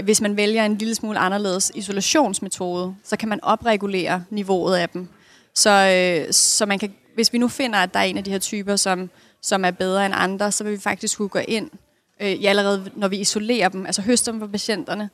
hvis 0.03 0.21
man 0.21 0.37
vælger 0.37 0.65
en 0.65 0.77
lille 0.77 0.95
smule 0.95 1.19
anderledes 1.19 1.71
isolationsmetode, 1.75 2.95
så 3.03 3.17
kan 3.17 3.29
man 3.29 3.43
opregulere 3.43 4.23
niveauet 4.29 4.75
af 4.75 4.89
dem. 4.89 5.07
Så, 5.53 5.69
øh, 5.69 6.33
så 6.33 6.65
man 6.65 6.79
kan, 6.79 6.93
hvis 7.15 7.33
vi 7.33 7.37
nu 7.37 7.47
finder, 7.47 7.79
at 7.79 7.93
der 7.93 7.99
er 7.99 8.03
en 8.03 8.17
af 8.17 8.23
de 8.23 8.31
her 8.31 8.39
typer, 8.39 8.75
som, 8.75 9.09
som 9.41 9.65
er 9.65 9.71
bedre 9.71 10.05
end 10.05 10.13
andre, 10.17 10.51
så 10.51 10.63
vil 10.63 10.73
vi 10.73 10.77
faktisk 10.77 11.17
kunne 11.17 11.29
gå 11.29 11.39
ind, 11.47 11.69
øh, 12.21 12.35
allerede 12.43 12.91
når 12.95 13.07
vi 13.07 13.17
isolerer 13.17 13.69
dem, 13.69 13.85
altså 13.85 14.01
høster 14.01 14.31
dem 14.31 14.41
fra 14.41 14.47
patienterne, 14.47 15.09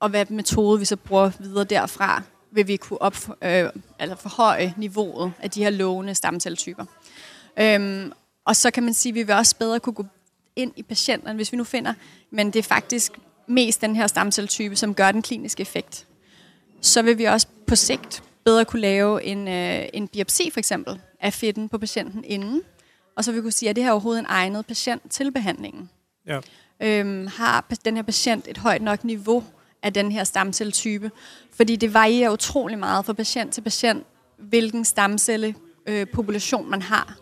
og 0.00 0.08
hvad 0.08 0.26
metode 0.28 0.78
vi 0.78 0.84
så 0.84 0.96
bruger 0.96 1.30
videre 1.40 1.64
derfra, 1.64 2.22
vil 2.50 2.68
vi 2.68 2.76
kunne 2.76 3.02
op, 3.02 3.16
øh, 3.42 3.68
altså 3.98 4.16
forhøje 4.16 4.74
niveauet 4.76 5.32
af 5.42 5.50
de 5.50 5.62
her 5.62 5.70
lovende 5.70 6.14
stamcelletyper. 6.14 6.84
Øhm, 7.56 8.12
og 8.44 8.56
så 8.56 8.70
kan 8.70 8.82
man 8.82 8.94
sige, 8.94 9.10
at 9.10 9.14
vi 9.14 9.22
vil 9.22 9.34
også 9.34 9.56
bedre 9.56 9.80
kunne 9.80 9.92
gå 9.92 10.04
ind 10.56 10.72
i 10.76 10.82
patienterne, 10.82 11.36
hvis 11.36 11.52
vi 11.52 11.56
nu 11.56 11.64
finder, 11.64 11.94
men 12.30 12.46
det 12.46 12.58
er 12.58 12.62
faktisk 12.62 13.12
mest 13.46 13.80
den 13.80 13.96
her 13.96 14.06
stamcelletype, 14.06 14.76
som 14.76 14.94
gør 14.94 15.12
den 15.12 15.22
kliniske 15.22 15.60
effekt. 15.60 16.06
Så 16.80 17.02
vil 17.02 17.18
vi 17.18 17.24
også 17.24 17.46
på 17.66 17.76
sigt 17.76 18.22
bedre 18.44 18.64
kunne 18.64 18.82
lave 18.82 19.24
en, 19.24 19.48
øh, 19.48 19.86
en 19.92 20.08
biopsi 20.08 20.50
for 20.50 20.58
eksempel 20.58 21.00
af 21.20 21.32
fedten 21.32 21.68
på 21.68 21.78
patienten 21.78 22.24
inden, 22.24 22.62
og 23.16 23.24
så 23.24 23.32
vil 23.32 23.36
vi 23.36 23.42
kunne 23.42 23.52
sige, 23.52 23.70
at 23.70 23.76
det 23.76 23.84
her 23.84 23.90
overhovedet 23.90 24.20
en 24.20 24.26
egnet 24.28 24.66
patient 24.66 25.02
til 25.10 25.32
behandlingen. 25.32 25.90
Ja. 26.26 26.40
Øhm, 26.82 27.26
har 27.26 27.64
den 27.84 27.96
her 27.96 28.02
patient 28.02 28.48
et 28.48 28.58
højt 28.58 28.82
nok 28.82 29.04
niveau 29.04 29.44
af 29.84 29.92
den 29.92 30.12
her 30.12 30.24
stamcelletype. 30.24 31.10
Fordi 31.56 31.76
det 31.76 31.94
varierer 31.94 32.30
utrolig 32.30 32.78
meget 32.78 33.04
fra 33.04 33.12
patient 33.12 33.52
til 33.52 33.60
patient, 33.60 34.06
hvilken 34.38 34.84
stamcellepopulation 34.84 36.70
man 36.70 36.82
har. 36.82 37.16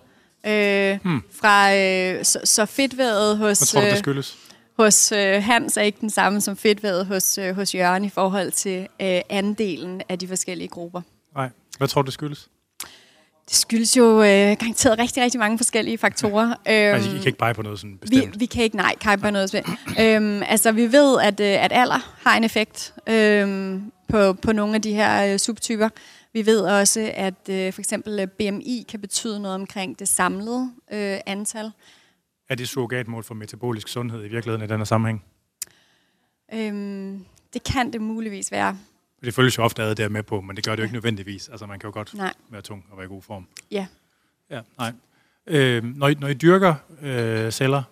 Øh, 0.46 0.98
hmm. 1.02 1.22
fra, 1.30 1.74
øh, 1.76 2.24
så, 2.24 2.40
så 2.44 2.66
fedtværet 2.66 3.38
hos... 3.38 3.58
Hvad 3.58 3.66
tror 3.66 3.80
du, 3.80 3.86
det 3.86 3.92
øh, 3.92 3.98
skyldes? 3.98 4.38
Hos 4.78 5.12
øh, 5.12 5.42
Hans 5.42 5.76
er 5.76 5.82
ikke 5.82 5.98
den 6.00 6.10
samme 6.10 6.40
som 6.40 6.56
fedtværet 6.56 7.06
hos, 7.06 7.38
øh, 7.38 7.54
hos 7.54 7.74
Jørgen 7.74 8.04
i 8.04 8.08
forhold 8.08 8.52
til 8.52 8.80
øh, 9.02 9.20
andelen 9.30 10.02
af 10.08 10.18
de 10.18 10.28
forskellige 10.28 10.68
grupper. 10.68 11.00
Nej. 11.34 11.48
Hvad 11.78 11.88
tror 11.88 12.02
du, 12.02 12.06
det 12.06 12.12
skyldes? 12.14 12.48
Det 13.48 13.56
skyldes 13.56 13.96
jo 13.96 14.22
øh, 14.22 14.26
garanteret 14.58 14.98
rigtig, 14.98 15.22
rigtig 15.22 15.38
mange 15.38 15.58
forskellige 15.58 15.98
faktorer. 15.98 16.46
Øhm, 16.48 16.54
Altså, 16.66 17.10
I 17.10 17.16
kan 17.16 17.26
ikke 17.26 17.38
pege 17.38 17.54
på 17.54 17.62
noget 17.62 17.78
sådan 17.78 17.92
vi, 17.92 17.96
bestemt. 17.96 18.40
vi 18.40 18.46
kan 18.46 18.64
ikke 18.64 18.76
nej, 18.76 18.90
ikke 18.90 19.20
bare 19.22 19.32
noget 19.32 19.50
bestemt. 19.52 19.78
øhm, 20.00 20.42
altså, 20.46 20.72
vi 20.72 20.92
ved, 20.92 21.20
at, 21.20 21.40
øh, 21.40 21.64
at 21.64 21.72
alder 21.74 22.14
har 22.28 22.36
en 22.36 22.44
effekt 22.44 22.94
øhm, 23.06 23.92
på, 24.08 24.32
på 24.32 24.52
nogle 24.52 24.74
af 24.74 24.82
de 24.82 24.92
her 24.94 25.32
øh, 25.32 25.38
subtyper. 25.38 25.88
Vi 26.32 26.46
ved 26.46 26.60
også, 26.60 27.10
at 27.14 27.48
øh, 27.50 27.72
for 27.72 27.80
eksempel 27.80 28.20
øh, 28.20 28.26
BMI 28.26 28.86
kan 28.88 29.00
betyde 29.00 29.40
noget 29.40 29.54
omkring 29.54 29.98
det 29.98 30.08
samlede 30.08 30.70
øh, 30.92 31.18
antal. 31.26 31.70
Er 32.52 32.56
det 32.56 32.68
surrogatmål 32.68 33.24
for 33.24 33.34
metabolisk 33.34 33.88
sundhed 33.88 34.24
i 34.24 34.28
virkeligheden 34.28 34.64
i 34.64 34.72
denne 34.72 34.86
sammenhæng? 34.86 35.24
Øhm, 36.54 37.24
det 37.52 37.64
kan 37.64 37.92
det 37.92 38.00
muligvis 38.00 38.52
være. 38.52 38.78
Det 39.24 39.34
føles 39.34 39.58
jo 39.58 39.62
ofte 39.62 39.82
ad, 39.82 39.94
det 39.94 40.04
er 40.04 40.08
med 40.08 40.22
på, 40.22 40.40
men 40.40 40.56
det 40.56 40.64
gør 40.64 40.72
det 40.72 40.78
jo 40.78 40.82
ikke 40.82 40.94
nødvendigvis. 40.94 41.48
Altså, 41.48 41.66
man 41.66 41.78
kan 41.78 41.88
jo 41.88 41.92
godt 41.94 42.14
Nej. 42.14 42.32
være 42.48 42.62
tung 42.62 42.84
og 42.90 42.98
være 42.98 43.04
i 43.04 43.08
god 43.08 43.22
form. 43.22 43.46
Ja. 43.70 43.86
Ja, 44.50 44.60
nej. 44.78 44.92
Øh, 45.46 45.84
når, 45.84 46.08
I, 46.08 46.14
når 46.14 46.28
I 46.28 46.34
dyrker 46.34 46.74
øh, 47.02 47.52
celler, 47.52 47.82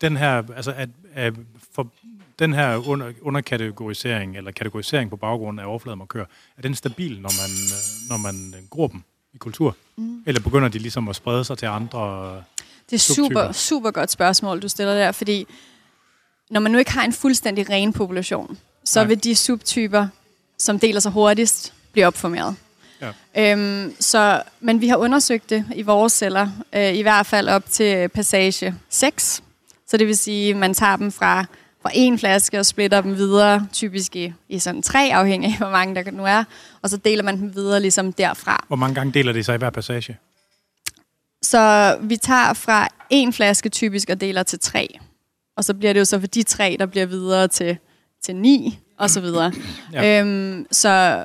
den 0.00 0.16
her, 0.16 0.42
altså 0.56 0.72
at, 0.72 0.88
at 1.14 1.34
for, 1.74 1.92
den 2.38 2.52
her 2.52 2.88
under, 2.88 3.12
underkategorisering, 3.20 4.36
eller 4.36 4.50
kategorisering 4.50 5.10
på 5.10 5.16
baggrund 5.16 5.60
af 5.60 5.64
overflademarkør, 5.64 6.24
er 6.56 6.62
den 6.62 6.74
stabil, 6.74 7.20
når 7.20 7.30
man, 7.42 7.50
øh, 7.50 8.08
når 8.08 8.16
man 8.16 8.66
gror 8.70 8.88
dem 8.88 9.02
i 9.32 9.36
kultur? 9.36 9.76
Mm. 9.96 10.22
Eller 10.26 10.40
begynder 10.40 10.68
de 10.68 10.78
ligesom 10.78 11.08
at 11.08 11.16
sprede 11.16 11.44
sig 11.44 11.58
til 11.58 11.66
andre? 11.66 12.42
Det 12.90 12.96
er 12.96 13.14
super, 13.14 13.52
super 13.52 13.90
godt 13.90 14.10
spørgsmål, 14.10 14.62
du 14.62 14.68
stiller 14.68 14.94
der, 14.94 15.12
fordi 15.12 15.46
når 16.50 16.60
man 16.60 16.72
nu 16.72 16.78
ikke 16.78 16.92
har 16.92 17.04
en 17.04 17.12
fuldstændig 17.12 17.70
ren 17.70 17.92
population, 17.92 18.58
så 18.84 19.00
Nej. 19.00 19.06
vil 19.06 19.24
de 19.24 19.36
subtyper, 19.36 20.08
som 20.58 20.78
deler 20.78 21.00
sig 21.00 21.12
hurtigst, 21.12 21.72
blive 21.92 22.06
opformeret. 22.06 22.56
Ja. 23.00 23.52
Øhm, 23.52 23.94
så, 24.00 24.42
men 24.60 24.80
vi 24.80 24.88
har 24.88 24.96
undersøgt 24.96 25.50
det 25.50 25.64
i 25.74 25.82
vores 25.82 26.12
celler, 26.12 26.48
øh, 26.72 26.94
i 26.94 27.02
hvert 27.02 27.26
fald 27.26 27.48
op 27.48 27.62
til 27.70 28.08
passage 28.08 28.74
6. 28.88 29.42
Så 29.86 29.96
det 29.96 30.06
vil 30.06 30.16
sige, 30.16 30.50
at 30.50 30.56
man 30.56 30.74
tager 30.74 30.96
dem 30.96 31.12
fra, 31.12 31.44
fra 31.82 31.90
en 31.94 32.18
flaske 32.18 32.58
og 32.58 32.66
splitter 32.66 33.00
dem 33.00 33.16
videre, 33.16 33.66
typisk 33.72 34.16
i, 34.16 34.32
i 34.48 34.58
sådan 34.58 34.82
tre, 34.82 35.10
afhængig 35.12 35.50
af 35.50 35.58
hvor 35.58 35.70
mange 35.70 35.94
der 35.94 36.10
nu 36.10 36.24
er, 36.24 36.44
og 36.82 36.90
så 36.90 36.96
deler 36.96 37.22
man 37.22 37.38
dem 37.38 37.54
videre 37.54 37.80
ligesom 37.80 38.12
derfra. 38.12 38.64
Hvor 38.68 38.76
mange 38.76 38.94
gange 38.94 39.12
deler 39.12 39.32
de 39.32 39.42
sig 39.42 39.54
i 39.54 39.58
hver 39.58 39.70
passage? 39.70 40.16
Så 41.42 41.96
vi 42.02 42.16
tager 42.16 42.52
fra 42.52 42.88
en 43.10 43.32
flaske 43.32 43.68
typisk 43.68 44.10
og 44.10 44.20
deler 44.20 44.42
til 44.42 44.58
tre. 44.58 44.98
Og 45.56 45.64
så 45.64 45.74
bliver 45.74 45.92
det 45.92 46.00
jo 46.00 46.04
så 46.04 46.20
for 46.20 46.26
de 46.26 46.42
tre, 46.42 46.76
der 46.80 46.86
bliver 46.86 47.06
videre 47.06 47.48
til, 47.48 47.78
til 48.24 48.36
ni, 48.36 48.78
og 48.98 49.10
så 49.10 49.20
videre. 49.20 49.52
Ja. 49.92 50.20
øhm, 50.20 50.66
så, 50.70 51.24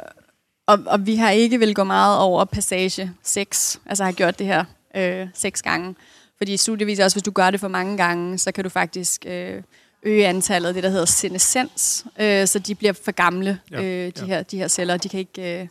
og, 0.68 0.80
og 0.86 1.06
vi 1.06 1.16
har 1.16 1.30
ikke 1.32 1.60
vil 1.60 1.76
gå 1.76 1.84
meget 1.84 2.20
over 2.20 2.46
passage 2.46 3.12
6, 3.24 3.80
altså 3.86 4.04
har 4.04 4.12
gjort 4.12 4.40
det 4.40 4.48
her 4.48 4.66
øh, 4.96 5.28
seks 5.34 5.62
gange. 5.62 5.96
Fordi 6.38 6.58
studiet 6.58 6.88
viser 6.88 7.04
også, 7.04 7.16
hvis 7.16 7.24
du 7.24 7.32
gør 7.32 7.52
det 7.52 7.60
for 7.60 7.68
mange 7.68 7.98
gange, 7.98 8.38
så 8.38 8.52
kan 8.52 8.64
du 8.64 8.70
faktisk 8.70 9.26
øh, 9.28 9.62
øge 10.04 10.28
antallet 10.28 10.68
af 10.68 10.74
det, 10.74 10.84
der 10.84 10.90
hedder 10.90 11.06
senescens, 11.06 12.06
øh, 12.20 12.48
så 12.48 12.60
de 12.60 12.76
bliver 12.76 12.94
for 12.94 13.12
gamle, 13.12 13.60
Ja, 13.72 13.84
øh, 13.84 13.84
de, 14.08 14.12
ja. 14.20 14.26
her, 14.26 14.44
de 14.44 14.58
her 14.58 14.68
celler. 14.68 14.98
De 14.98 15.10
kan 15.10 15.20
ikke 15.20 15.62
øh, 15.62 15.68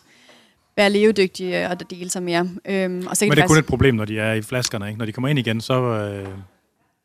være 0.77 0.91
levedygtige 0.91 1.69
og 1.69 1.91
dele 1.91 2.11
sig 2.11 2.23
mere. 2.23 2.49
Øhm, 2.65 3.07
og 3.07 3.17
så 3.17 3.25
kan 3.25 3.29
Men 3.29 3.37
de 3.37 3.37
det 3.37 3.43
er 3.43 3.47
kun 3.47 3.55
faktisk- 3.57 3.59
et 3.59 3.67
problem, 3.67 3.95
når 3.95 4.05
de 4.05 4.19
er 4.19 4.33
i 4.33 4.43
flaskerne. 4.43 4.87
Ikke? 4.89 4.99
Når 4.99 5.07
de 5.07 5.13
kommer 5.13 5.29
ind 5.29 5.39
igen, 5.39 5.61
så 5.61 5.75
øh, 5.83 6.29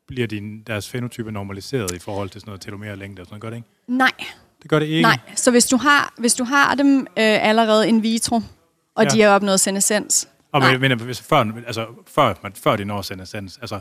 bliver 0.08 0.26
din, 0.26 0.62
deres 0.66 0.88
fenotype 0.90 1.32
normaliseret 1.32 1.94
i 1.94 1.98
forhold 1.98 2.30
til 2.30 2.40
sådan 2.40 2.48
noget 2.50 2.60
telomerlængde 2.60 3.20
og 3.22 3.26
sådan 3.26 3.32
noget. 3.32 3.42
Gør 3.42 3.50
det 3.50 3.56
ikke? 3.56 3.68
Nej, 3.88 4.10
Det 4.62 4.70
gør 4.70 4.78
det 4.78 4.86
ikke? 4.86 5.02
nej. 5.02 5.18
Så 5.34 5.50
hvis 5.50 5.66
du 5.66 5.76
har, 5.76 6.14
hvis 6.18 6.34
du 6.34 6.44
har 6.44 6.74
dem 6.74 7.00
øh, 7.00 7.04
allerede 7.16 7.88
in 7.88 8.02
vitro, 8.02 8.40
og 8.94 9.04
Ja. 9.04 9.08
de 9.08 9.20
har 9.20 9.28
opnået 9.28 9.60
senescens, 9.60 10.28
Og 10.52 10.62
men, 10.62 10.80
men 10.80 11.00
hvis, 11.00 11.20
før, 11.20 11.52
altså, 11.66 11.86
før, 12.06 12.34
man, 12.42 12.52
før 12.52 12.76
de 12.76 12.84
når 12.84 13.02
senescens, 13.02 13.58
altså, 13.62 13.80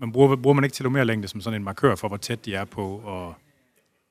man 0.00 0.12
bruger, 0.12 0.36
bruger 0.36 0.54
man 0.54 0.64
ikke 0.64 0.74
telomerlængde 0.74 1.28
som 1.28 1.40
sådan 1.40 1.60
en 1.60 1.64
markør 1.64 1.94
for, 1.94 2.08
hvor 2.08 2.16
tæt 2.16 2.44
de 2.44 2.54
er 2.54 2.64
på, 2.64 3.00
og, 3.04 3.34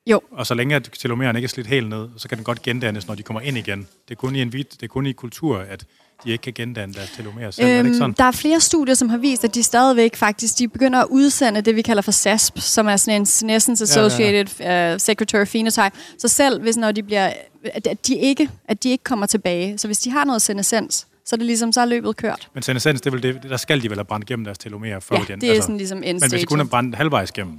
jo, 0.06 0.20
og 0.30 0.46
så 0.46 0.54
længe 0.54 0.76
at 0.76 0.90
telomeren 0.98 1.36
ikke 1.36 1.46
er 1.46 1.48
slidt 1.48 1.66
helt 1.66 1.88
ned, 1.88 2.08
så 2.16 2.28
kan 2.28 2.38
den 2.38 2.44
godt 2.44 2.62
gendannes, 2.62 3.06
når 3.06 3.14
de 3.14 3.22
kommer 3.22 3.40
ind 3.40 3.58
igen. 3.58 3.78
Det 3.78 4.14
er 4.14 4.14
kun 4.14 4.36
i 4.36 4.42
en 4.42 4.52
vit, 4.52 4.72
det 4.72 4.82
er 4.82 4.88
kun 4.88 5.06
i 5.06 5.12
kultur, 5.12 5.58
at 5.58 5.84
de 6.24 6.30
ikke 6.30 6.42
kan 6.42 6.52
gendanne 6.52 6.94
deres 6.94 7.10
telomerer 7.10 7.50
selv. 7.50 7.68
er 7.68 7.76
det 7.76 7.84
ikke 7.84 7.94
sådan? 7.94 8.10
Øhm, 8.10 8.14
der 8.14 8.24
er 8.24 8.30
flere 8.30 8.60
studier, 8.60 8.94
som 8.94 9.08
har 9.08 9.18
vist, 9.18 9.44
at 9.44 9.54
de 9.54 9.62
stadigvæk 9.62 10.16
faktisk 10.16 10.58
de 10.58 10.68
begynder 10.68 11.00
at 11.00 11.06
udsende 11.10 11.60
det, 11.60 11.76
vi 11.76 11.82
kalder 11.82 12.02
for 12.02 12.12
SASP, 12.12 12.58
som 12.58 12.86
er 12.86 12.96
sådan 12.96 13.20
en 13.20 13.26
Senescence 13.26 13.84
Associated 13.84 14.46
ja, 14.60 14.88
ja. 14.88 14.94
Uh, 14.94 15.00
Secretary 15.00 15.44
Phenotype. 15.44 15.90
Så 16.18 16.28
selv 16.28 16.62
hvis 16.62 16.76
når 16.76 16.92
de 16.92 17.02
bliver, 17.02 17.32
at 17.64 18.06
de 18.06 18.16
ikke, 18.16 18.50
at 18.68 18.82
de 18.82 18.90
ikke 18.90 19.04
kommer 19.04 19.26
tilbage, 19.26 19.78
så 19.78 19.88
hvis 19.88 19.98
de 19.98 20.10
har 20.10 20.24
noget 20.24 20.42
senescens, 20.42 21.06
så 21.24 21.36
er 21.36 21.36
det 21.36 21.46
ligesom, 21.46 21.72
så 21.72 21.80
er 21.80 21.84
løbet 21.84 22.16
kørt. 22.16 22.48
Men 22.54 22.62
senescens, 22.62 23.00
det 23.00 23.12
vel 23.12 23.22
det, 23.22 23.42
der 23.42 23.56
skal 23.56 23.82
de 23.82 23.90
vel 23.90 23.98
have 23.98 24.04
brændt 24.04 24.26
gennem 24.26 24.44
deres 24.44 24.58
telomerer 24.58 25.00
før 25.00 25.16
Ja, 25.16 25.34
de 25.34 25.40
det 25.40 25.56
er 25.56 25.60
sådan 25.60 25.76
ligesom 25.76 25.98
end 25.98 26.20
Men 26.20 26.30
hvis 26.30 26.40
de 26.40 26.46
kun 26.46 26.58
har 26.58 26.66
brændt 26.66 26.96
halvvejs 26.96 27.32
gennem 27.32 27.58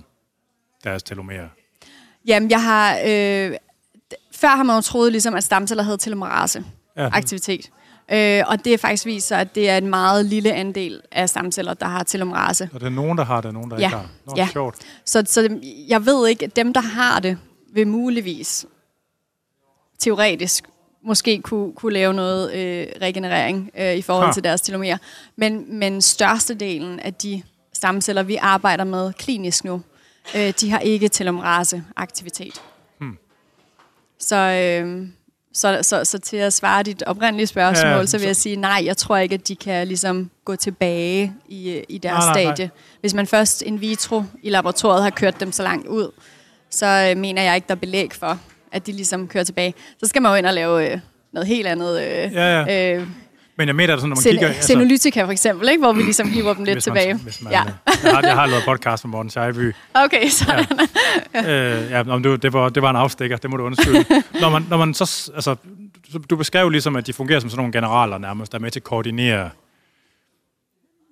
deres 0.83 1.03
telomerer, 1.03 1.47
Jamen, 2.27 2.49
jeg 2.51 2.63
har... 2.63 2.97
Øh, 3.07 3.53
før 4.31 4.47
har 4.47 4.63
man 4.63 4.75
jo 4.75 4.81
troet, 4.81 5.11
ligesom, 5.11 5.33
at 5.35 5.43
stamceller 5.43 5.83
havde 5.83 5.97
telomerase 5.97 6.63
Ja. 6.97 7.09
aktivitet. 7.13 7.69
Øh, 8.11 8.43
og 8.47 8.65
det 8.65 8.73
er 8.73 8.77
faktisk 8.77 9.05
vist 9.05 9.27
sig, 9.27 9.39
at 9.39 9.55
det 9.55 9.69
er 9.69 9.77
en 9.77 9.87
meget 9.87 10.25
lille 10.25 10.53
andel 10.53 11.01
af 11.11 11.29
stamceller, 11.29 11.73
der 11.73 11.85
har 11.85 12.03
telomerase. 12.03 12.69
og 12.73 12.79
der 12.79 12.85
er 12.85 12.89
nogen, 12.89 13.17
der 13.17 13.23
har 13.25 13.35
det, 13.37 13.45
og 13.45 13.53
nogen, 13.53 13.71
der 13.71 13.77
Ja, 13.79 13.85
ikke 13.87 13.97
har. 13.97 14.07
Nå, 14.27 14.33
ja. 14.37 14.47
sjovt. 14.51 14.75
Så, 15.05 15.23
så 15.27 15.59
jeg 15.87 16.05
ved 16.05 16.27
ikke, 16.27 16.45
at 16.45 16.55
dem, 16.55 16.73
der 16.73 16.81
har 16.81 17.19
det, 17.19 17.37
vil 17.73 17.87
muligvis 17.87 18.65
teoretisk 19.99 20.63
måske 21.05 21.41
kunne, 21.41 21.73
kunne 21.73 21.93
lave 21.93 22.13
noget 22.13 22.53
øh, 22.53 22.87
regenerering 23.01 23.71
øh, 23.77 23.93
i 23.95 24.01
forhold 24.01 24.27
Ha. 24.27 24.33
til 24.33 24.43
deres 24.43 24.61
telomerer. 24.61 24.97
Men, 25.35 25.79
men 25.79 26.01
størstedelen 26.01 26.99
af 26.99 27.13
de 27.13 27.43
stamceller, 27.73 28.23
vi 28.23 28.35
arbejder 28.35 28.83
med 28.83 29.13
klinisk 29.13 29.63
nu, 29.63 29.81
øh, 30.35 30.53
de 30.61 30.71
har 30.71 30.79
ikke 30.79 31.09
telomerase-aktivitet. 31.09 32.61
Hmm. 32.99 33.17
Så, 34.19 34.35
øh, 34.35 35.07
så, 35.53 35.79
så, 35.81 36.05
så 36.05 36.19
til 36.19 36.37
at 36.37 36.53
svare 36.53 36.83
dit 36.83 37.03
oprindelige 37.03 37.47
spørgsmål, 37.47 37.91
Ja, 37.91 38.05
så 38.05 38.17
vil 38.17 38.25
jeg 38.25 38.35
så- 38.35 38.41
sige, 38.41 38.55
nej, 38.55 38.81
jeg 38.85 38.97
tror 38.97 39.17
ikke, 39.17 39.33
at 39.35 39.47
de 39.47 39.55
kan 39.55 39.87
ligesom 39.87 40.29
gå 40.45 40.55
tilbage 40.55 41.33
i, 41.47 41.83
i 41.89 41.97
deres 41.97 42.25
Nej, 42.25 42.33
nej, 42.33 42.43
nej. 42.43 42.55
stadie. 42.55 42.71
Hvis 43.01 43.13
man 43.13 43.27
først 43.27 43.61
in 43.61 43.81
vitro 43.81 44.23
i 44.43 44.49
laboratoriet 44.49 45.03
har 45.03 45.09
kørt 45.09 45.39
dem 45.39 45.51
så 45.51 45.63
langt 45.63 45.87
ud, 45.87 46.11
så 46.69 47.09
øh, 47.11 47.17
mener 47.21 47.41
jeg 47.41 47.55
ikke, 47.55 47.67
der 47.67 47.75
er 47.75 47.79
belæg 47.79 48.13
for, 48.13 48.39
at 48.71 48.87
de 48.87 48.91
ligesom 48.91 49.27
kører 49.27 49.43
tilbage. 49.43 49.73
Så 49.99 50.07
skal 50.09 50.21
man 50.21 50.31
jo 50.31 50.35
ind 50.35 50.45
og 50.45 50.53
lave 50.53 50.91
øh, 50.91 50.99
noget 51.33 51.47
helt 51.47 51.67
andet. 51.67 52.01
Øh, 52.01 52.33
Ja, 52.33 52.61
ja. 52.63 52.95
øh, 52.97 53.07
Men 53.57 53.67
jeg 53.67 53.75
mener, 53.75 53.95
sådan, 53.95 54.09
når 54.09 54.15
man 54.15 54.21
sen- 54.23 54.31
kigger... 54.31 54.47
altså- 54.47 54.67
Senolytika 54.67 55.23
for 55.23 55.31
eksempel, 55.31 55.69
ikke? 55.69 55.81
hvor 55.83 55.93
vi 55.93 56.01
ligesom 56.01 56.29
hiver 56.29 56.53
dem 56.53 56.63
lidt 56.63 56.75
hvis 56.75 56.87
man, 56.87 56.95
tilbage. 56.97 57.17
Hvis 57.17 57.41
man, 57.41 57.53
ja. 57.53 57.63
jeg, 57.63 58.11
har, 58.15 58.21
jeg 58.21 58.35
har 58.35 58.45
lavet 58.45 58.63
podcast 58.65 59.05
med 59.05 59.09
Morten 59.11 59.29
Scheibby. 59.29 59.73
Okay, 59.93 60.27
så 60.29 60.65
Ja. 61.33 61.75
øh, 61.83 61.91
ja, 61.91 62.03
nå, 62.03 62.13
men 62.17 62.23
det, 62.23 62.53
var- 62.53 62.69
det, 62.69 62.81
var, 62.81 62.89
en 62.89 62.95
afstikker, 62.95 63.37
det 63.37 63.49
må 63.49 63.57
du 63.57 63.63
undskylde. 63.63 64.05
når, 64.41 64.49
man, 64.49 64.65
når 64.69 64.77
man 64.77 64.93
så... 64.93 65.31
Altså, 65.35 65.55
du, 66.13 66.17
du 66.29 66.35
beskrev 66.35 66.69
ligesom, 66.69 66.95
at 66.95 67.07
de 67.07 67.13
fungerer 67.13 67.39
som 67.39 67.49
sådan 67.49 67.59
nogle 67.59 67.73
generaler 67.73 68.17
nærmest, 68.17 68.51
der 68.51 68.57
er 68.57 68.61
med 68.61 68.71
til 68.71 68.79
at 68.79 68.83
koordinere, 68.83 69.49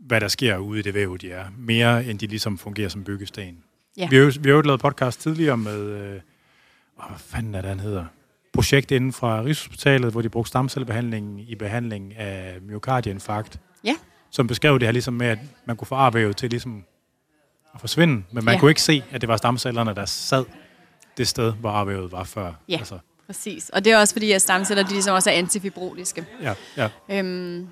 hvad 0.07 0.21
der 0.21 0.27
sker 0.27 0.57
ude 0.57 0.79
i 0.79 0.81
det 0.81 0.93
væv, 0.93 1.17
de 1.17 1.31
er. 1.31 1.45
Mere 1.57 2.05
end 2.05 2.19
de 2.19 2.27
ligesom 2.27 2.57
fungerer 2.57 2.89
som 2.89 3.03
byggesten. 3.03 3.57
Ja. 3.97 4.07
Vi 4.09 4.15
har 4.15 4.23
jo 4.23 4.31
vi 4.39 4.49
har 4.49 4.55
jo 4.55 4.61
lavet 4.61 4.81
podcast 4.81 5.21
tidligere 5.21 5.57
med... 5.57 5.79
Øh, 5.81 6.19
hvad 6.95 7.17
fanden 7.17 7.55
er 7.55 7.61
det, 7.61 7.69
han 7.69 7.79
hedder? 7.79 8.05
Projekt 8.53 8.91
inden 8.91 9.13
fra 9.13 9.41
Rigshospitalet, 9.41 10.11
hvor 10.11 10.21
de 10.21 10.29
brugte 10.29 10.49
stamcellebehandling 10.49 11.49
i 11.51 11.55
behandling 11.55 12.15
af 12.17 12.57
myokardinfarkt. 12.61 13.59
Ja. 13.83 13.95
Som 14.31 14.47
beskrev 14.47 14.79
det 14.79 14.87
her 14.87 14.91
ligesom 14.91 15.13
med, 15.13 15.27
at 15.27 15.37
man 15.65 15.75
kunne 15.77 15.87
få 15.87 15.95
arvævet 15.95 16.37
til 16.37 16.49
ligesom 16.49 16.83
at 17.73 17.79
forsvinde, 17.79 18.23
men 18.31 18.45
man 18.45 18.53
Ja. 18.53 18.59
kunne 18.59 18.71
ikke 18.71 18.81
se, 18.81 19.03
at 19.11 19.21
det 19.21 19.27
var 19.29 19.37
stamcellerne, 19.37 19.95
der 19.95 20.05
sad 20.05 20.45
det 21.17 21.27
sted, 21.27 21.53
hvor 21.53 21.69
arvævet 21.69 22.11
var 22.11 22.23
før. 22.23 22.53
Ja. 22.69 22.77
Altså, 22.77 22.99
præcis. 23.27 23.69
Og 23.69 23.85
det 23.85 23.93
er 23.93 23.97
også 23.97 24.13
fordi, 24.13 24.31
at 24.31 24.41
stamceller 24.41 24.83
de 24.83 24.91
ligesom 24.93 25.15
også 25.15 25.29
er 25.29 25.33
antifibrotiske. 25.33 26.25
ja, 26.41 26.53
ja. 26.77 26.89
Øhm, 27.09 27.67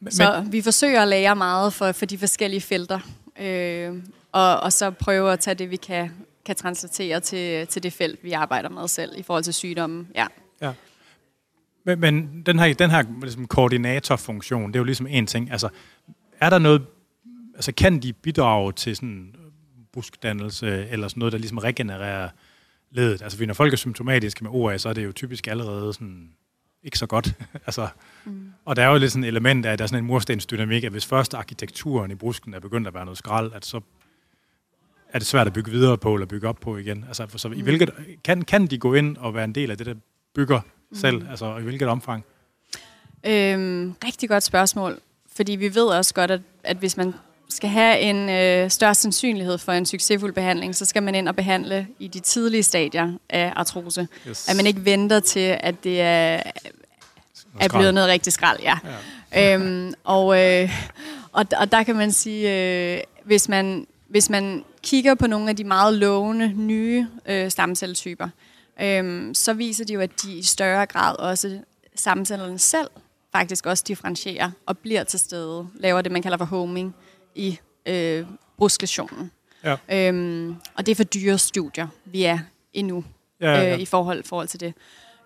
Men, 0.00 0.10
så 0.10 0.44
vi 0.50 0.62
forsøger 0.62 1.02
at 1.02 1.08
lære 1.08 1.36
meget 1.36 1.72
for, 1.72 1.92
for 1.92 2.06
de 2.06 2.18
forskellige 2.18 2.60
felter. 2.60 2.98
Øh, 3.40 3.94
og, 4.32 4.60
og 4.60 4.72
så 4.72 4.90
prøve 4.90 5.32
at 5.32 5.40
tage 5.40 5.54
det, 5.54 5.70
vi 5.70 5.76
kan, 5.76 6.10
kan 6.46 6.56
translatere 6.56 7.20
til, 7.20 7.66
til 7.66 7.82
det 7.82 7.92
felt, 7.92 8.24
vi 8.24 8.32
arbejder 8.32 8.68
med 8.68 8.88
selv 8.88 9.12
i 9.18 9.22
forhold 9.22 9.44
til 9.44 9.54
sygdommen. 9.54 10.08
Ja. 10.14 10.26
Ja. 10.60 10.72
Men, 11.84 12.00
men 12.00 12.42
den 12.46 12.58
her, 12.58 12.74
den 12.74 12.90
her 12.90 13.04
ligesom, 13.20 13.46
koordinatorfunktion, 13.46 14.68
det 14.68 14.76
er 14.76 14.80
jo 14.80 14.84
ligesom 14.84 15.06
en 15.06 15.26
ting. 15.26 15.50
Altså, 15.50 15.68
er 16.40 16.50
der 16.50 16.58
noget, 16.58 16.86
altså 17.54 17.72
kan 17.72 18.02
de 18.02 18.12
bidrage 18.12 18.72
til 18.72 18.96
sådan 18.96 19.34
buskdannelse, 19.92 20.86
eller 20.90 21.08
sådan 21.08 21.20
noget, 21.20 21.32
der 21.32 21.38
ligesom 21.38 21.58
regenererer 21.58 22.28
ledet. 22.90 23.22
Altså, 23.22 23.46
når 23.46 23.54
folk 23.54 23.72
er 23.72 23.76
symptomatiske 23.76 24.44
med 24.44 24.50
OA, 24.54 24.78
så 24.78 24.88
er 24.88 24.92
det 24.92 25.04
jo 25.04 25.12
typisk 25.12 25.46
allerede 25.46 25.92
sådan 25.92 26.30
ikke 26.82 26.98
så 26.98 27.06
godt. 27.06 27.34
altså, 27.66 27.88
mm. 28.24 28.52
Og 28.64 28.76
der 28.76 28.82
er 28.82 28.88
jo 28.88 28.98
lidt 28.98 29.12
sådan 29.12 29.24
et 29.24 29.28
element 29.28 29.66
af, 29.66 29.72
at 29.72 29.78
der 29.78 29.82
er 29.82 29.86
sådan 29.86 30.04
en 30.04 30.06
murstensdynamik, 30.06 30.84
at 30.84 30.92
hvis 30.92 31.06
først 31.06 31.34
arkitekturen 31.34 32.10
i 32.10 32.14
brusken 32.14 32.54
er 32.54 32.60
begyndt 32.60 32.88
at 32.88 32.94
være 32.94 33.04
noget 33.04 33.18
skrald, 33.18 33.52
at 33.52 33.64
så 33.64 33.80
er 35.12 35.18
det 35.18 35.26
svært 35.26 35.46
at 35.46 35.52
bygge 35.52 35.70
videre 35.70 35.98
på, 35.98 36.14
eller 36.14 36.26
bygge 36.26 36.48
op 36.48 36.60
på 36.60 36.76
igen. 36.76 37.04
Altså, 37.08 37.26
så, 37.36 37.48
mm. 37.48 37.54
i 37.54 37.60
hvilket, 37.60 37.90
kan, 38.24 38.42
kan 38.42 38.66
de 38.66 38.78
gå 38.78 38.94
ind 38.94 39.16
og 39.16 39.34
være 39.34 39.44
en 39.44 39.54
del 39.54 39.70
af 39.70 39.76
det, 39.78 39.86
der 39.86 39.94
bygger 40.34 40.60
mm. 40.90 40.96
selv? 40.96 41.28
Altså, 41.30 41.56
i 41.56 41.62
hvilket 41.62 41.88
omfang? 41.88 42.24
Øhm, 43.26 43.94
rigtig 44.04 44.28
godt 44.28 44.42
spørgsmål. 44.42 45.00
Fordi 45.36 45.52
vi 45.52 45.74
ved 45.74 45.84
også 45.84 46.14
godt, 46.14 46.30
at, 46.30 46.40
at 46.64 46.76
hvis 46.76 46.96
man 46.96 47.14
skal 47.48 47.70
have 47.70 47.98
en 47.98 48.28
øh, 48.28 48.70
større 48.70 48.94
sandsynlighed 48.94 49.58
for 49.58 49.72
en 49.72 49.86
succesfuld 49.86 50.32
behandling, 50.32 50.76
så 50.76 50.84
skal 50.84 51.02
man 51.02 51.14
ind 51.14 51.28
og 51.28 51.36
behandle 51.36 51.86
i 51.98 52.08
de 52.08 52.20
tidlige 52.20 52.62
stadier 52.62 53.12
af 53.28 53.52
artrose. 53.56 54.08
Yes. 54.28 54.48
At 54.48 54.56
man 54.56 54.66
ikke 54.66 54.84
venter 54.84 55.20
til, 55.20 55.56
at 55.60 55.84
det 55.84 56.00
er, 56.00 56.42
er 57.60 57.68
blevet 57.68 57.94
noget 57.94 58.08
rigtig 58.08 58.32
skrald. 58.32 58.60
Ja. 58.62 58.78
ja. 59.32 59.54
øhm, 59.54 59.94
og, 60.04 60.40
øh, 60.40 60.70
og, 61.32 61.46
og 61.58 61.72
der 61.72 61.82
kan 61.82 61.96
man 61.96 62.12
sige, 62.12 62.94
øh, 62.94 63.00
hvis, 63.24 63.48
man, 63.48 63.86
hvis 64.12 64.30
man 64.30 64.64
kigger 64.82 65.14
på 65.14 65.26
nogle 65.26 65.50
af 65.50 65.56
de 65.56 65.64
meget 65.64 65.94
lovende 65.94 66.52
nye 66.56 67.06
øh, 67.26 67.50
stamcelletyper, 67.50 68.28
øh, 68.82 69.34
så 69.34 69.52
viser 69.52 69.84
de 69.84 69.92
jo, 69.92 70.00
at 70.00 70.22
de 70.22 70.38
i 70.38 70.42
større 70.42 70.86
grad 70.86 71.18
også 71.18 71.58
stamcellerne 71.94 72.58
selv 72.58 72.88
faktisk 73.32 73.66
også 73.66 73.84
differentierer 73.86 74.50
og 74.66 74.78
bliver 74.78 75.04
til 75.04 75.18
stede, 75.18 75.66
laver 75.74 76.02
det, 76.02 76.12
man 76.12 76.22
kalder 76.22 76.38
for 76.38 76.44
homing 76.44 76.94
i 77.34 77.58
øh, 77.86 78.26
brusklesionen. 78.56 79.30
Ja. 79.64 79.76
Øhm, 80.08 80.56
og 80.74 80.86
det 80.86 80.92
er 80.92 80.96
for 80.96 81.04
dyre 81.04 81.38
studier, 81.38 81.86
vi 82.04 82.24
er 82.24 82.38
endnu 82.72 83.04
ja, 83.40 83.52
ja, 83.52 83.62
ja. 83.62 83.74
Øh, 83.74 83.80
i 83.80 83.84
forhold, 83.84 84.24
forhold 84.24 84.48
til 84.48 84.60
det. 84.60 84.74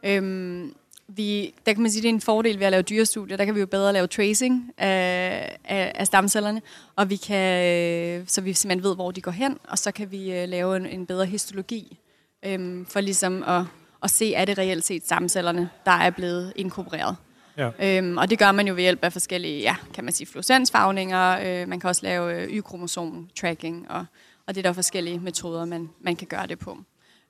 Øhm, 0.04 0.74
vi, 1.08 1.54
der 1.66 1.72
kan 1.72 1.82
man 1.82 1.90
sige, 1.90 2.00
at 2.00 2.02
det 2.02 2.08
er 2.08 2.14
en 2.14 2.20
fordel 2.20 2.58
ved 2.58 2.66
at 2.66 2.70
lave 2.70 2.82
dyrestudier. 2.82 3.36
Der 3.36 3.44
kan 3.44 3.54
vi 3.54 3.60
jo 3.60 3.66
bedre 3.66 3.92
lave 3.92 4.06
tracing 4.06 4.72
af, 4.78 5.56
af, 5.64 5.92
af 5.94 6.06
stamcellerne, 6.06 6.62
og 6.96 7.10
vi 7.10 7.16
kan, 7.16 7.64
øh, 7.64 8.24
så 8.26 8.40
vi 8.40 8.52
simpelthen 8.52 8.88
ved, 8.88 8.94
hvor 8.94 9.10
de 9.10 9.20
går 9.20 9.30
hen, 9.30 9.58
og 9.68 9.78
så 9.78 9.92
kan 9.92 10.10
vi 10.10 10.32
øh, 10.32 10.48
lave 10.48 10.76
en, 10.76 10.86
en 10.86 11.06
bedre 11.06 11.26
histologi, 11.26 11.98
øhm, 12.44 12.86
for 12.86 13.00
ligesom 13.00 13.42
at, 13.46 13.62
at 14.02 14.10
se, 14.10 14.34
er 14.34 14.44
det 14.44 14.58
reelt 14.58 14.84
set 14.84 15.04
stamcellerne, 15.04 15.70
der 15.84 15.92
er 15.92 16.10
blevet 16.10 16.52
inkorporeret. 16.56 17.16
Ja. 17.56 17.70
Øhm, 17.82 18.16
og 18.16 18.30
det 18.30 18.38
gør 18.38 18.52
man 18.52 18.68
jo 18.68 18.74
ved 18.74 18.82
hjælp 18.82 19.04
af 19.04 19.12
forskellige, 19.12 19.60
ja, 19.60 19.76
kan 19.94 20.04
man 20.04 20.12
sige, 20.12 20.26
fluorescensfarvninger. 20.26 21.38
Øh, 21.44 21.68
man 21.68 21.80
kan 21.80 21.88
også 21.88 22.02
lave 22.02 22.42
øh, 22.42 22.48
Y-kromosom-tracking, 22.48 23.86
og, 23.90 24.04
og 24.46 24.54
det 24.54 24.56
er 24.56 24.62
der 24.62 24.72
forskellige 24.72 25.18
metoder, 25.18 25.64
man, 25.64 25.90
man 26.00 26.16
kan 26.16 26.26
gøre 26.26 26.46
det 26.46 26.58
på. 26.58 26.78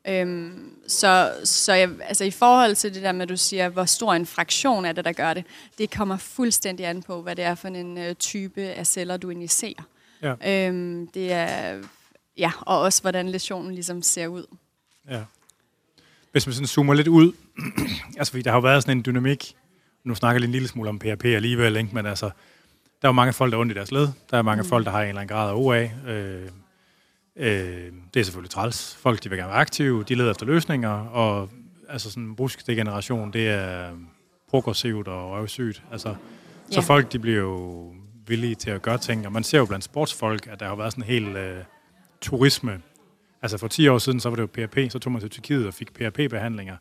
Øhm, 0.08 0.72
så 0.88 1.32
så 1.44 1.72
jeg, 1.72 1.90
altså 2.00 2.24
i 2.24 2.30
forhold 2.30 2.74
til 2.74 2.94
det 2.94 3.02
der 3.02 3.12
med, 3.12 3.22
at 3.22 3.28
du 3.28 3.36
siger, 3.36 3.68
hvor 3.68 3.84
stor 3.84 4.14
en 4.14 4.26
fraktion 4.26 4.84
er 4.84 4.92
det, 4.92 5.04
der 5.04 5.12
gør 5.12 5.34
det, 5.34 5.44
det 5.78 5.90
kommer 5.90 6.16
fuldstændig 6.16 6.86
an 6.86 7.02
på, 7.02 7.22
hvad 7.22 7.36
det 7.36 7.44
er 7.44 7.54
for 7.54 7.68
en 7.68 7.98
øh, 7.98 8.14
type 8.14 8.60
af 8.60 8.86
celler, 8.86 9.16
du 9.16 9.30
injicerer. 9.30 9.82
Ja. 10.22 10.68
Øhm, 10.68 11.06
det 11.06 11.32
er, 11.32 11.82
ja, 12.38 12.52
og 12.60 12.80
også 12.80 13.02
hvordan 13.02 13.28
lesionen 13.28 13.74
ligesom 13.74 14.02
ser 14.02 14.26
ud. 14.26 14.44
Ja. 15.10 15.20
Hvis 16.32 16.46
man 16.46 16.54
sådan 16.54 16.66
zoomer 16.66 16.94
lidt 16.94 17.08
ud, 17.08 17.32
altså 18.18 18.30
fordi 18.30 18.42
der 18.42 18.50
har 18.50 18.56
jo 18.56 18.62
været 18.62 18.82
sådan 18.82 18.96
en 18.96 19.04
dynamik 19.06 19.56
nu 20.06 20.14
snakker 20.14 20.40
jeg 20.40 20.46
en 20.46 20.52
lille 20.52 20.68
smule 20.68 20.88
om 20.88 20.98
PHP 20.98 21.24
alligevel, 21.24 21.76
ikke? 21.76 21.90
men 21.92 22.06
altså, 22.06 22.26
der 23.02 23.08
er 23.08 23.08
jo 23.08 23.12
mange 23.12 23.32
folk, 23.32 23.52
der 23.52 23.58
er 23.58 23.60
ondt 23.60 23.72
i 23.72 23.74
deres 23.74 23.92
led. 23.92 24.08
Der 24.30 24.38
er 24.38 24.42
mange 24.42 24.62
mm. 24.62 24.68
folk, 24.68 24.84
der 24.86 24.90
har 24.90 25.02
en 25.02 25.08
eller 25.08 25.20
anden 25.20 25.36
grad 25.36 25.50
af 25.50 25.54
OA. 25.54 25.82
Øh, 26.12 26.48
øh, 27.36 27.92
det 28.14 28.20
er 28.20 28.24
selvfølgelig 28.24 28.50
træls. 28.50 28.94
Folk, 28.94 29.24
de 29.24 29.28
vil 29.28 29.38
gerne 29.38 29.50
være 29.50 29.60
aktive, 29.60 30.04
de 30.04 30.14
leder 30.14 30.30
efter 30.30 30.46
løsninger, 30.46 30.90
og 30.90 31.50
altså 31.88 32.10
sådan 32.10 32.22
en 32.22 32.36
bruskdegeneration, 32.36 33.32
det 33.32 33.48
er 33.48 33.90
progressivt 34.48 35.08
og 35.08 35.30
røvsygt. 35.30 35.82
Altså, 35.92 36.14
så 36.70 36.80
folk, 36.80 37.12
de 37.12 37.18
bliver 37.18 37.40
jo 37.40 37.92
villige 38.26 38.54
til 38.54 38.70
at 38.70 38.82
gøre 38.82 38.98
ting, 38.98 39.26
og 39.26 39.32
man 39.32 39.44
ser 39.44 39.58
jo 39.58 39.66
blandt 39.66 39.84
sportsfolk, 39.84 40.46
at 40.46 40.60
der 40.60 40.68
har 40.68 40.74
været 40.74 40.92
sådan 40.92 41.04
en 41.04 41.08
hel 41.08 41.36
øh, 41.36 41.64
turisme. 42.20 42.80
Altså 43.42 43.58
for 43.58 43.68
10 43.68 43.88
år 43.88 43.98
siden, 43.98 44.20
så 44.20 44.28
var 44.28 44.36
det 44.36 44.42
jo 44.42 44.46
PRP, 44.46 44.92
så 44.92 44.98
tog 44.98 45.12
man 45.12 45.20
til 45.20 45.30
Tyrkiet 45.30 45.66
og 45.66 45.74
fik 45.74 45.92
PRP-behandlinger. 45.92 46.76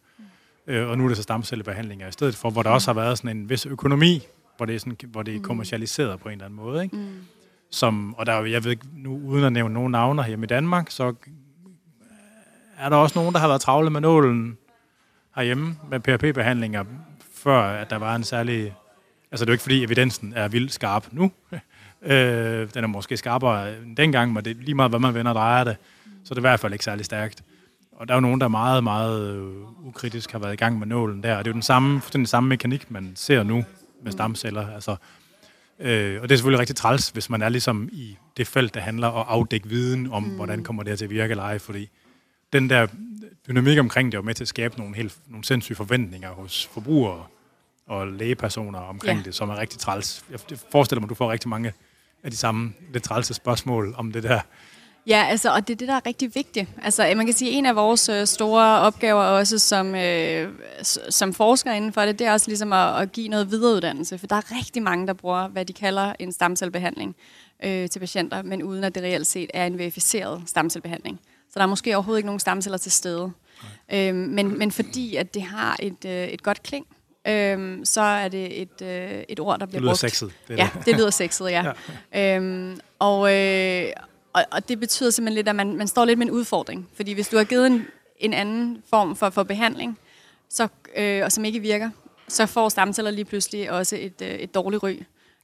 Øh, 0.68 0.90
og 0.90 0.98
nu 0.98 1.04
er 1.04 1.08
det 1.08 1.18
så 1.18 1.24
stamcellebehandlinger 1.24 2.08
i 2.08 2.12
stedet 2.12 2.36
for, 2.36 2.50
hvor 2.50 2.64
der 2.64 2.70
også 2.70 2.94
har 2.94 3.02
været 3.02 3.18
sådan 3.18 3.38
en 3.38 3.50
vis 3.50 3.66
økonomi, 3.66 4.22
hvor 4.58 4.66
det 4.66 4.76
er, 4.76 4.80
sådan, 4.80 4.98
hvor 5.08 5.24
det 5.24 5.34
er 5.34 5.38
mm. 5.38 5.44
kommercialiseret 5.44 6.20
på 6.20 6.30
en 6.30 6.34
eller 6.34 6.46
anden 6.46 6.58
måde. 6.58 6.84
Ikke? 6.84 6.96
Mm. 6.96 7.10
Som, 7.76 8.16
og 8.18 8.26
der, 8.26 8.46
jeg 8.46 8.64
ved 8.64 8.76
nu, 8.94 9.20
uden 9.26 9.44
at 9.44 9.54
nævne 9.54 9.74
nogen 9.74 9.92
navne 9.92 10.24
her 10.24 10.44
i 10.44 10.46
Danmark, 10.46 10.92
så 10.92 11.14
er 12.78 12.90
der 12.90 12.96
også 12.96 13.20
nogen, 13.20 13.34
der 13.34 13.40
har 13.40 13.48
været 13.48 13.62
travle 13.62 13.90
med 13.90 14.02
nålen 14.02 14.58
herhjemme 15.36 15.78
med 15.90 16.00
PRP-behandlinger, 16.00 16.84
før 17.34 17.62
at 17.62 17.90
der 17.90 17.96
var 17.96 18.16
en 18.16 18.24
særlig... 18.24 18.74
Altså 19.32 19.46
det 19.46 19.50
er 19.50 19.52
jo 19.52 19.54
ikke 19.54 19.62
fordi 19.62 19.84
evidensen 19.84 20.34
er 20.36 20.48
vildt 20.48 20.74
skarp 20.74 21.08
nu. 21.12 21.32
øh, 22.02 22.74
den 22.74 22.84
er 22.84 22.88
måske 22.88 23.18
skarpere 23.18 23.74
dengang, 23.98 24.34
men 24.34 24.46
det 24.46 24.58
er 24.58 24.62
lige 24.62 24.76
meget, 24.76 24.92
hvad 24.92 25.00
man 25.00 25.14
vender 25.14 25.32
og 25.32 25.36
drejer 25.36 25.64
det. 25.64 25.78
Så 26.24 26.34
det 26.34 26.38
er 26.38 26.42
i 26.42 26.50
hvert 26.50 26.60
fald 26.60 26.74
ikke 26.74 26.86
særlig 26.86 27.06
stærkt. 27.06 27.44
Og 27.92 28.08
der 28.08 28.14
er 28.14 28.18
jo 28.18 28.22
nogen, 28.22 28.42
der 28.42 28.48
meget, 28.48 28.84
meget 28.84 29.36
øh, 29.36 29.88
ukritisk 29.88 30.32
har 30.32 30.40
været 30.40 30.54
i 30.54 30.58
gang 30.58 30.80
med 30.80 30.88
nålen 30.88 31.24
der. 31.24 31.38
Og 31.38 31.46
det 31.46 31.50
er 31.50 31.52
jo 31.52 31.54
den 31.54 31.62
samme, 31.62 32.02
den 32.14 32.26
samme 32.26 32.50
mekanik, 32.50 32.92
man 32.92 33.12
ser 33.16 33.44
nu 33.44 33.66
med 34.04 34.12
stamceller. 34.12 34.74
Altså, 34.76 34.96
øh, 35.80 36.22
og 36.22 36.30
det 36.30 36.36
er 36.36 36.38
selvfølgelig 36.38 36.60
rigtig 36.60 36.76
træls, 36.76 37.10
hvis 37.10 37.30
man 37.30 37.42
er 37.42 37.50
ligesom 37.50 37.90
i 37.92 38.18
det 38.38 38.48
felt, 38.48 38.74
der 38.74 38.80
handler 38.80 39.08
om 39.08 39.20
at 39.20 39.26
afdække 39.30 39.70
viden 39.70 40.12
om, 40.12 40.24
mm. 40.24 40.36
hvordan 40.36 40.64
kommer 40.64 40.84
det 40.84 40.92
her 40.92 40.98
til 40.98 41.06
at 41.06 41.10
virke 41.12 41.32
eller 41.32 41.44
ej. 41.44 41.60
Fordi 41.60 41.90
den 42.54 42.70
der 42.70 42.88
dynamik 43.48 43.80
omkring 43.80 44.12
det 44.12 44.18
er 44.18 44.22
jo 44.22 44.26
med 44.26 44.34
til 44.34 44.44
at 44.44 44.48
skabe 44.48 44.78
nogle, 44.78 44.96
helt, 44.96 45.18
nogle 45.28 45.46
sindssyge 45.46 45.76
forventninger 45.76 46.30
hos 46.30 46.70
forbrugere 46.74 47.24
og 47.88 48.08
lægepersoner 48.08 48.80
omkring 48.80 49.20
ja. 49.20 49.26
det, 49.26 49.36
som 49.36 49.50
er 49.50 49.58
rigtig 49.58 49.80
træls. 49.80 50.26
Jeg 50.32 50.40
forestiller 50.72 51.00
mig, 51.00 51.06
at 51.06 51.10
du 51.10 51.16
får 51.16 51.32
rigtig 51.32 51.50
mange 51.50 51.74
af 52.24 52.32
de 52.32 52.38
samme 52.38 52.74
lidt 52.94 53.04
trælse 53.04 53.34
spørgsmål 53.34 53.94
om 53.98 54.12
det 54.12 54.24
der 54.24 54.40
Ja, 55.08 55.26
altså, 55.30 55.54
og 55.54 55.68
det 55.68 55.74
er 55.74 55.78
det, 55.78 55.88
der 55.88 55.94
er 55.94 56.06
rigtig 56.06 56.36
vigtigt. 56.36 56.70
Altså, 56.84 57.14
man 57.16 57.26
kan 57.26 57.36
sige, 57.36 57.52
at 57.52 57.58
en 57.58 57.66
af 57.66 57.76
vores 57.76 58.10
øh, 58.10 58.28
store 58.28 58.80
opgaver 58.80 59.24
også 59.24 59.60
som, 59.60 59.96
øh, 59.96 60.50
som 61.10 61.34
forsker 61.34 61.72
inden 61.72 61.94
for 61.94 62.02
det, 62.02 62.20
det 62.20 62.28
er 62.28 62.34
også 62.34 62.48
ligesom 62.48 62.74
at, 62.74 63.02
at 63.02 63.12
give 63.12 63.28
noget 63.28 63.52
videreuddannelse, 63.52 64.18
for 64.18 64.28
der 64.28 64.36
er 64.36 64.58
rigtig 64.58 64.84
mange, 64.84 65.08
der 65.08 65.14
bruger, 65.14 65.48
hvad 65.48 65.66
de 65.66 65.74
kalder 65.74 66.14
en 66.20 66.32
stamcellebehandling 66.32 67.16
øh, 67.64 67.90
til 67.90 68.00
patienter, 68.00 68.42
men 68.42 68.64
uden 68.64 68.84
at 68.84 68.96
det 68.96 69.04
reelt 69.04 69.28
set 69.28 69.52
er 69.54 69.66
en 69.66 69.78
verificeret 69.78 70.42
stamcellebehandling. 70.46 71.20
Så 71.50 71.54
der 71.56 71.62
er 71.62 71.68
måske 71.68 71.96
overhovedet 71.96 72.20
ikke 72.20 72.28
nogen 72.28 72.40
stamceller 72.40 72.78
til 72.78 72.92
stede. 72.92 73.32
Øh, 73.94 74.16
men, 74.16 74.58
men 74.58 74.72
fordi 74.72 75.16
at 75.16 75.34
det 75.34 75.42
har 75.42 75.76
et, 75.80 76.06
øh, 76.06 76.28
et 76.28 76.44
godt 76.44 76.64
kling, 76.64 76.86
øhm, 77.28 77.86
så 77.86 78.02
er 78.02 78.28
det 78.28 78.62
et, 78.62 78.82
øh, 78.82 79.24
et 79.30 79.40
ord, 79.40 79.60
der 79.60 79.66
bliver 79.66 79.66
brugt. 79.66 79.72
Det 79.72 79.82
lyder 79.82 79.90
brugt. 79.90 80.00
sexet. 80.00 80.32
Det 80.48 80.58
ja, 80.58 80.70
det 80.86 80.96
lyder 80.96 81.10
sexet, 81.10 81.52
ja. 81.52 81.64
ja. 82.14 82.36
Øhm, 82.36 82.80
og, 83.00 83.34
øh, 83.34 83.86
og, 84.36 84.46
og 84.52 84.70
det 84.70 84.80
betyder 84.80 85.10
simpelthen 85.10 85.36
lidt, 85.36 85.48
at 85.48 85.56
man, 85.56 85.76
man 85.76 85.88
står 85.88 86.06
lidt 86.06 86.20
med 86.20 86.28
en 86.28 86.32
udfordring. 86.32 86.90
Fordi 86.94 87.14
hvis 87.14 87.28
du 87.28 87.38
har 87.38 87.44
givet 87.44 87.68
en, 87.68 87.86
en 88.18 88.34
anden 88.34 88.84
form 88.90 89.16
for, 89.16 89.30
for 89.30 89.44
behandling, 89.44 90.00
så, 90.50 90.68
øh, 90.96 91.24
og 91.24 91.32
som 91.32 91.46
ikke 91.46 91.60
virker, 91.60 91.90
så 92.28 92.46
får 92.46 92.70
stamceller 92.70 93.12
lige 93.12 93.26
pludselig 93.26 93.72
også 93.72 93.96
et, 94.00 94.22
øh, 94.22 94.30
et 94.30 94.56
dårligt 94.56 94.84
ry. 94.84 95.00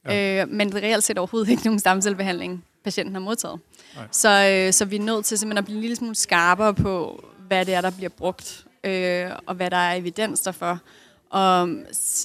Ja. 0.05 0.41
Øh, 0.41 0.49
men 0.49 0.71
det 0.71 0.77
er 0.77 0.87
reelt 0.87 1.03
set 1.03 1.17
overhovedet 1.17 1.49
ikke 1.49 1.65
nogen 1.65 1.79
stamcellebehandling, 1.79 2.65
patienten 2.83 3.15
har 3.15 3.21
modtaget. 3.21 3.59
Så, 4.11 4.47
øh, 4.51 4.73
så 4.73 4.85
vi 4.85 4.95
er 4.95 4.99
nødt 4.99 5.25
til 5.25 5.37
simpelthen 5.37 5.57
at 5.57 5.65
blive 5.65 5.75
en 5.75 5.81
lille 5.81 5.95
smule 5.95 6.15
skarpere 6.15 6.73
på, 6.73 7.23
hvad 7.47 7.65
det 7.65 7.73
er, 7.73 7.81
der 7.81 7.91
bliver 7.91 8.09
brugt, 8.09 8.65
øh, 8.83 9.29
og 9.45 9.55
hvad 9.55 9.71
der 9.71 9.77
er 9.77 9.95
evidens 9.95 10.41
derfor. 10.41 10.79
Og 11.29 11.69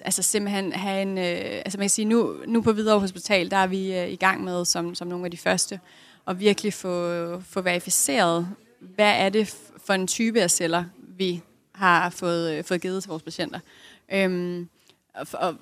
altså 0.04 0.22
simpelthen 0.22 0.72
have 0.72 1.02
en... 1.02 1.18
Øh, 1.18 1.62
altså 1.64 1.78
man 1.78 1.84
kan 1.84 1.90
sige, 1.90 2.04
nu, 2.04 2.36
nu 2.46 2.60
på 2.60 2.72
Hvidovre 2.72 3.00
Hospital, 3.00 3.50
der 3.50 3.56
er 3.56 3.66
vi 3.66 3.98
øh, 3.98 4.08
i 4.08 4.16
gang 4.16 4.44
med, 4.44 4.64
som, 4.64 4.94
som 4.94 5.08
nogle 5.08 5.24
af 5.24 5.30
de 5.30 5.36
første, 5.36 5.80
og 6.26 6.40
virkelig 6.40 6.74
få, 6.74 7.40
få 7.40 7.60
verificeret, 7.60 8.48
hvad 8.80 9.14
er 9.16 9.28
det 9.28 9.56
for 9.86 9.92
en 9.92 10.06
type 10.06 10.42
af 10.42 10.50
celler, 10.50 10.84
vi 11.08 11.42
har 11.74 12.10
fået, 12.10 12.52
øh, 12.52 12.64
fået 12.64 12.80
givet 12.80 13.02
til 13.02 13.08
vores 13.08 13.22
patienter. 13.22 13.60
Øhm, 14.12 14.68
og, 15.14 15.26
og, 15.32 15.54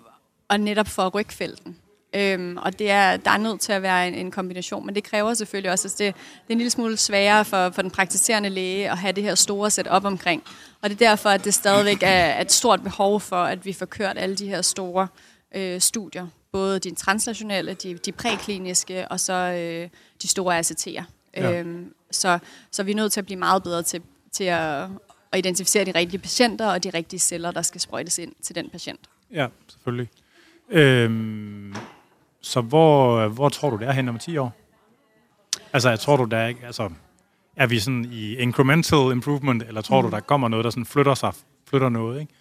og 0.49 0.61
netop 0.61 0.89
for 0.89 1.09
rygfelten. 1.09 1.77
Øhm, 2.17 2.57
og 2.57 2.79
det 2.79 2.91
er, 2.91 3.17
der 3.17 3.31
er 3.31 3.39
nødt 3.39 3.61
til 3.61 3.73
at 3.73 3.83
være 3.83 4.09
en, 4.09 4.15
en 4.15 4.31
kombination, 4.31 4.87
men 4.87 4.95
det 4.95 5.05
kræver 5.05 5.35
selvfølgelig 5.35 5.71
også, 5.71 5.89
at 5.89 5.99
det, 5.99 6.15
det 6.15 6.49
er 6.49 6.55
en 6.55 6.59
lille 6.59 6.71
smule 6.71 6.97
sværere 6.97 7.45
for, 7.45 7.71
for 7.71 7.83
den 7.83 7.91
praktiserende 7.91 8.49
læge 8.49 8.91
at 8.91 8.99
have 8.99 9.13
det 9.13 9.25
her 9.25 9.35
store 9.35 9.71
sæt 9.71 9.87
op 9.87 10.05
omkring. 10.05 10.43
Og 10.83 10.91
det 10.91 11.03
er 11.03 11.09
derfor, 11.09 11.29
at 11.29 11.45
det 11.45 11.55
stadigvæk 11.55 11.99
er 12.01 12.41
et 12.41 12.53
stort 12.53 12.83
behov 12.83 13.21
for, 13.21 13.43
at 13.43 13.65
vi 13.65 13.73
får 13.73 13.87
kørt 13.87 14.19
alle 14.19 14.37
de 14.37 14.49
her 14.49 14.63
store 14.63 15.09
øh, 15.55 15.81
studier 15.81 16.27
både 16.55 16.79
de 16.79 16.95
translationelle, 16.95 17.75
de, 17.75 17.95
de 17.95 18.13
prækliniske, 18.13 19.09
og 19.09 19.21
så 19.21 19.33
øh, 19.33 19.89
de 20.23 20.29
store 20.29 20.61
ACT'er. 20.61 21.05
Ja. 21.37 21.61
Øhm, 21.61 21.95
så, 22.11 22.39
så 22.71 22.83
vi 22.83 22.91
er 22.91 22.95
nødt 22.95 23.13
til 23.13 23.21
at 23.21 23.27
blive 23.27 23.39
meget 23.39 23.63
bedre 23.63 23.83
til, 23.83 24.03
til 24.33 24.45
at, 24.45 24.89
at 25.33 25.39
identificere 25.39 25.85
de 25.85 25.93
rigtige 25.95 26.21
patienter 26.21 26.67
og 26.67 26.85
de 26.85 26.91
rigtige 26.91 27.21
celler, 27.21 27.51
der 27.51 27.63
skal 27.63 27.81
sprøjtes 27.81 28.19
ind 28.19 28.33
til 28.43 28.55
den 28.55 28.71
patient. 28.71 29.01
Ja, 29.33 29.47
selvfølgelig. 29.69 30.09
Øhm, 30.71 31.75
så 32.41 32.61
hvor, 32.61 33.29
hvor 33.29 33.49
tror 33.49 33.71
du, 33.71 33.77
det 33.77 33.89
er 33.89 33.93
hen 33.93 34.09
om 34.09 34.19
10 34.19 34.37
år? 34.37 34.53
Altså, 35.73 35.89
jeg 35.89 36.01
tror 36.01 36.17
du, 36.17 36.25
der 36.25 36.37
er 36.37 36.49
ikke... 36.49 36.67
Altså, 36.67 36.91
er 37.57 37.67
vi 37.67 37.79
sådan 37.79 38.05
i 38.13 38.37
incremental 38.37 39.13
improvement, 39.13 39.63
eller 39.63 39.81
tror 39.81 40.01
mm. 40.01 40.11
du, 40.11 40.17
der 40.17 40.21
kommer 40.21 40.49
noget, 40.49 40.65
der 40.65 40.71
sådan 40.71 40.87
flytter 40.87 41.15
sig, 41.15 41.33
flytter 41.69 41.89
noget, 41.89 42.21
ikke? 42.21 42.33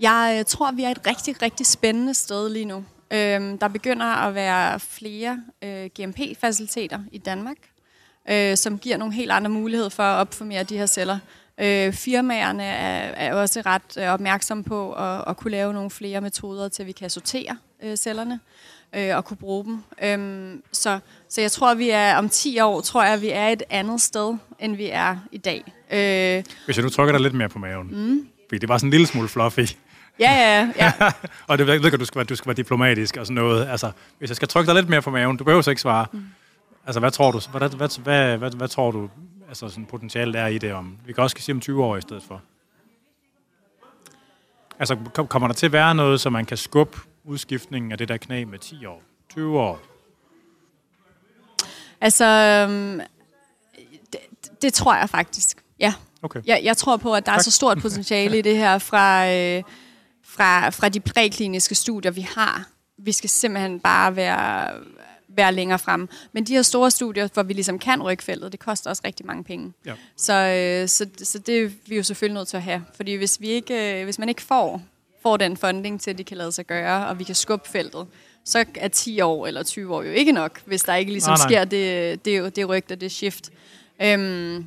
Jeg 0.00 0.36
øh, 0.38 0.44
tror, 0.44 0.72
vi 0.72 0.82
er 0.82 0.88
et 0.88 1.06
rigtig, 1.06 1.42
rigtig 1.42 1.66
spændende 1.66 2.14
sted 2.14 2.48
lige 2.48 2.64
nu. 2.64 2.84
Øhm, 3.10 3.58
der 3.58 3.68
begynder 3.68 4.06
at 4.06 4.34
være 4.34 4.80
flere 4.80 5.42
øh, 5.64 5.90
GMP-faciliteter 6.00 7.00
i 7.12 7.18
Danmark, 7.18 7.56
øh, 8.30 8.56
som 8.56 8.78
giver 8.78 8.96
nogle 8.96 9.14
helt 9.14 9.30
andre 9.30 9.50
muligheder 9.50 9.88
for 9.88 10.02
at 10.02 10.20
opformere 10.20 10.62
de 10.62 10.78
her 10.78 10.86
celler. 10.86 11.18
Øh, 11.60 11.92
firmaerne 11.92 12.62
er, 12.64 13.28
er 13.28 13.34
også 13.34 13.62
ret 13.66 13.96
øh, 13.98 14.08
opmærksomme 14.08 14.64
på 14.64 14.92
at, 14.92 15.24
at 15.26 15.36
kunne 15.36 15.50
lave 15.50 15.72
nogle 15.72 15.90
flere 15.90 16.20
metoder 16.20 16.68
til, 16.68 16.82
at 16.82 16.86
vi 16.86 16.92
kan 16.92 17.10
sortere 17.10 17.56
øh, 17.82 17.96
cellerne 17.96 18.40
øh, 18.96 19.16
og 19.16 19.24
kunne 19.24 19.36
bruge 19.36 19.64
dem. 19.64 19.82
Øhm, 20.02 20.62
så, 20.72 20.98
så 21.28 21.40
jeg 21.40 21.52
tror, 21.52 21.74
vi 21.74 21.90
er 21.90 22.16
om 22.16 22.28
10 22.28 22.60
år, 22.60 22.80
tror 22.80 23.04
jeg, 23.04 23.12
at 23.12 23.22
vi 23.22 23.30
er 23.30 23.48
et 23.48 23.62
andet 23.70 24.00
sted, 24.00 24.36
end 24.58 24.76
vi 24.76 24.88
er 24.92 25.16
i 25.32 25.38
dag. 25.38 25.64
Øh, 25.90 26.44
Hvis 26.64 26.76
jeg 26.76 26.82
nu 26.84 26.90
trykker 26.90 27.12
dig 27.12 27.20
lidt 27.20 27.34
mere 27.34 27.48
på 27.48 27.58
maven, 27.58 27.88
mm. 27.90 28.28
fordi 28.48 28.58
det 28.58 28.68
var 28.68 28.78
sådan 28.78 28.86
en 28.86 28.90
lille 28.90 29.06
smule 29.06 29.28
fluffy. 29.28 29.60
Ja, 30.20 30.32
ja, 30.32 30.72
ja. 30.76 30.92
og 31.48 31.58
det 31.58 31.66
ved 31.66 31.74
jeg, 31.82 32.00
du 32.00 32.04
skal, 32.04 32.18
være, 32.18 32.24
du 32.24 32.36
skal 32.36 32.46
være 32.46 32.56
diplomatisk 32.56 33.16
og 33.16 33.26
sådan 33.26 33.34
noget. 33.34 33.68
Altså, 33.68 33.90
hvis 34.18 34.30
jeg 34.30 34.36
skal 34.36 34.48
trykke 34.48 34.66
dig 34.66 34.74
lidt 34.74 34.88
mere 34.88 35.02
på 35.02 35.10
maven, 35.10 35.36
du 35.36 35.44
behøver 35.44 35.62
så 35.62 35.70
ikke 35.70 35.82
svare. 35.82 36.06
Mm. 36.12 36.24
Altså, 36.86 37.00
hvad 37.00 37.10
tror 37.10 37.30
du, 37.30 37.40
hvad, 37.50 37.60
hvad, 37.76 38.02
hvad, 38.02 38.38
hvad, 38.38 38.50
hvad 38.50 38.68
tror 38.68 38.90
du, 38.90 39.10
altså 39.48 39.68
sådan 39.68 39.86
potentiale 39.86 40.38
er 40.38 40.46
i 40.46 40.58
det 40.58 40.72
om? 40.72 40.96
Vi 41.06 41.12
kan 41.12 41.22
også 41.22 41.36
sige 41.38 41.54
om 41.54 41.60
20 41.60 41.84
år 41.84 41.96
i 41.96 42.00
stedet 42.00 42.22
for. 42.22 42.42
Altså, 44.78 44.96
kommer 45.28 45.48
der 45.48 45.54
til 45.54 45.66
at 45.66 45.72
være 45.72 45.94
noget, 45.94 46.20
så 46.20 46.30
man 46.30 46.44
kan 46.44 46.56
skubbe 46.56 46.98
udskiftningen 47.24 47.92
af 47.92 47.98
det 47.98 48.08
der 48.08 48.16
knæ 48.16 48.44
med 48.44 48.58
10 48.58 48.86
år, 48.86 49.02
20 49.30 49.60
år? 49.60 49.80
Altså, 52.00 52.24
øhm, 52.24 53.00
det, 54.12 54.20
det 54.62 54.74
tror 54.74 54.94
jeg 54.94 55.10
faktisk, 55.10 55.62
ja. 55.80 55.94
Okay. 56.22 56.40
Jeg, 56.46 56.60
jeg 56.64 56.76
tror 56.76 56.96
på, 56.96 57.14
at 57.14 57.26
der 57.26 57.32
tak. 57.32 57.38
er 57.38 57.42
så 57.42 57.50
stort 57.50 57.78
potentiale 57.78 58.38
i 58.38 58.42
det 58.42 58.56
her 58.56 58.78
fra, 58.78 59.32
øh, 59.32 59.62
fra, 60.36 60.70
fra 60.70 60.88
de 60.88 61.00
prækliniske 61.00 61.74
studier, 61.74 62.10
vi 62.10 62.20
har. 62.20 62.68
Vi 62.98 63.12
skal 63.12 63.30
simpelthen 63.30 63.80
bare 63.80 64.16
være, 64.16 64.70
være 65.28 65.52
længere 65.52 65.78
frem. 65.78 66.08
Men 66.32 66.44
de 66.44 66.54
her 66.54 66.62
store 66.62 66.90
studier, 66.90 67.28
hvor 67.34 67.42
vi 67.42 67.52
ligesom 67.52 67.78
kan 67.78 68.02
rykke 68.02 68.22
feltet, 68.22 68.52
det 68.52 68.60
koster 68.60 68.90
også 68.90 69.02
rigtig 69.04 69.26
mange 69.26 69.44
penge. 69.44 69.72
Ja. 69.86 69.92
Så, 70.16 70.32
øh, 70.32 70.88
så, 70.88 71.06
så 71.22 71.38
det 71.38 71.62
er 71.62 71.70
vi 71.86 71.96
jo 71.96 72.02
selvfølgelig 72.02 72.34
nødt 72.34 72.48
til 72.48 72.56
at 72.56 72.62
have. 72.62 72.84
Fordi 72.96 73.14
hvis, 73.14 73.40
vi 73.40 73.48
ikke, 73.48 74.00
øh, 74.00 74.04
hvis 74.04 74.18
man 74.18 74.28
ikke 74.28 74.42
får, 74.42 74.82
får 75.22 75.36
den 75.36 75.56
funding 75.56 76.00
til, 76.00 76.10
at 76.10 76.18
de 76.18 76.24
kan 76.24 76.36
lade 76.36 76.52
sig 76.52 76.66
gøre, 76.66 77.06
og 77.06 77.18
vi 77.18 77.24
kan 77.24 77.34
skubbe 77.34 77.68
feltet, 77.68 78.06
så 78.44 78.64
er 78.74 78.88
10 78.88 79.20
år 79.20 79.46
eller 79.46 79.62
20 79.62 79.94
år 79.94 80.02
jo 80.02 80.10
ikke 80.10 80.32
nok, 80.32 80.60
hvis 80.64 80.82
der 80.82 80.94
ikke 80.94 81.12
ligesom 81.12 81.30
nej, 81.30 81.38
nej. 81.38 81.48
sker 81.48 81.64
det, 81.64 82.24
det, 82.24 82.56
det 82.56 82.68
rygt 82.68 82.92
og 82.92 83.00
det 83.00 83.12
shift. 83.12 83.50
Øhm, 84.02 84.66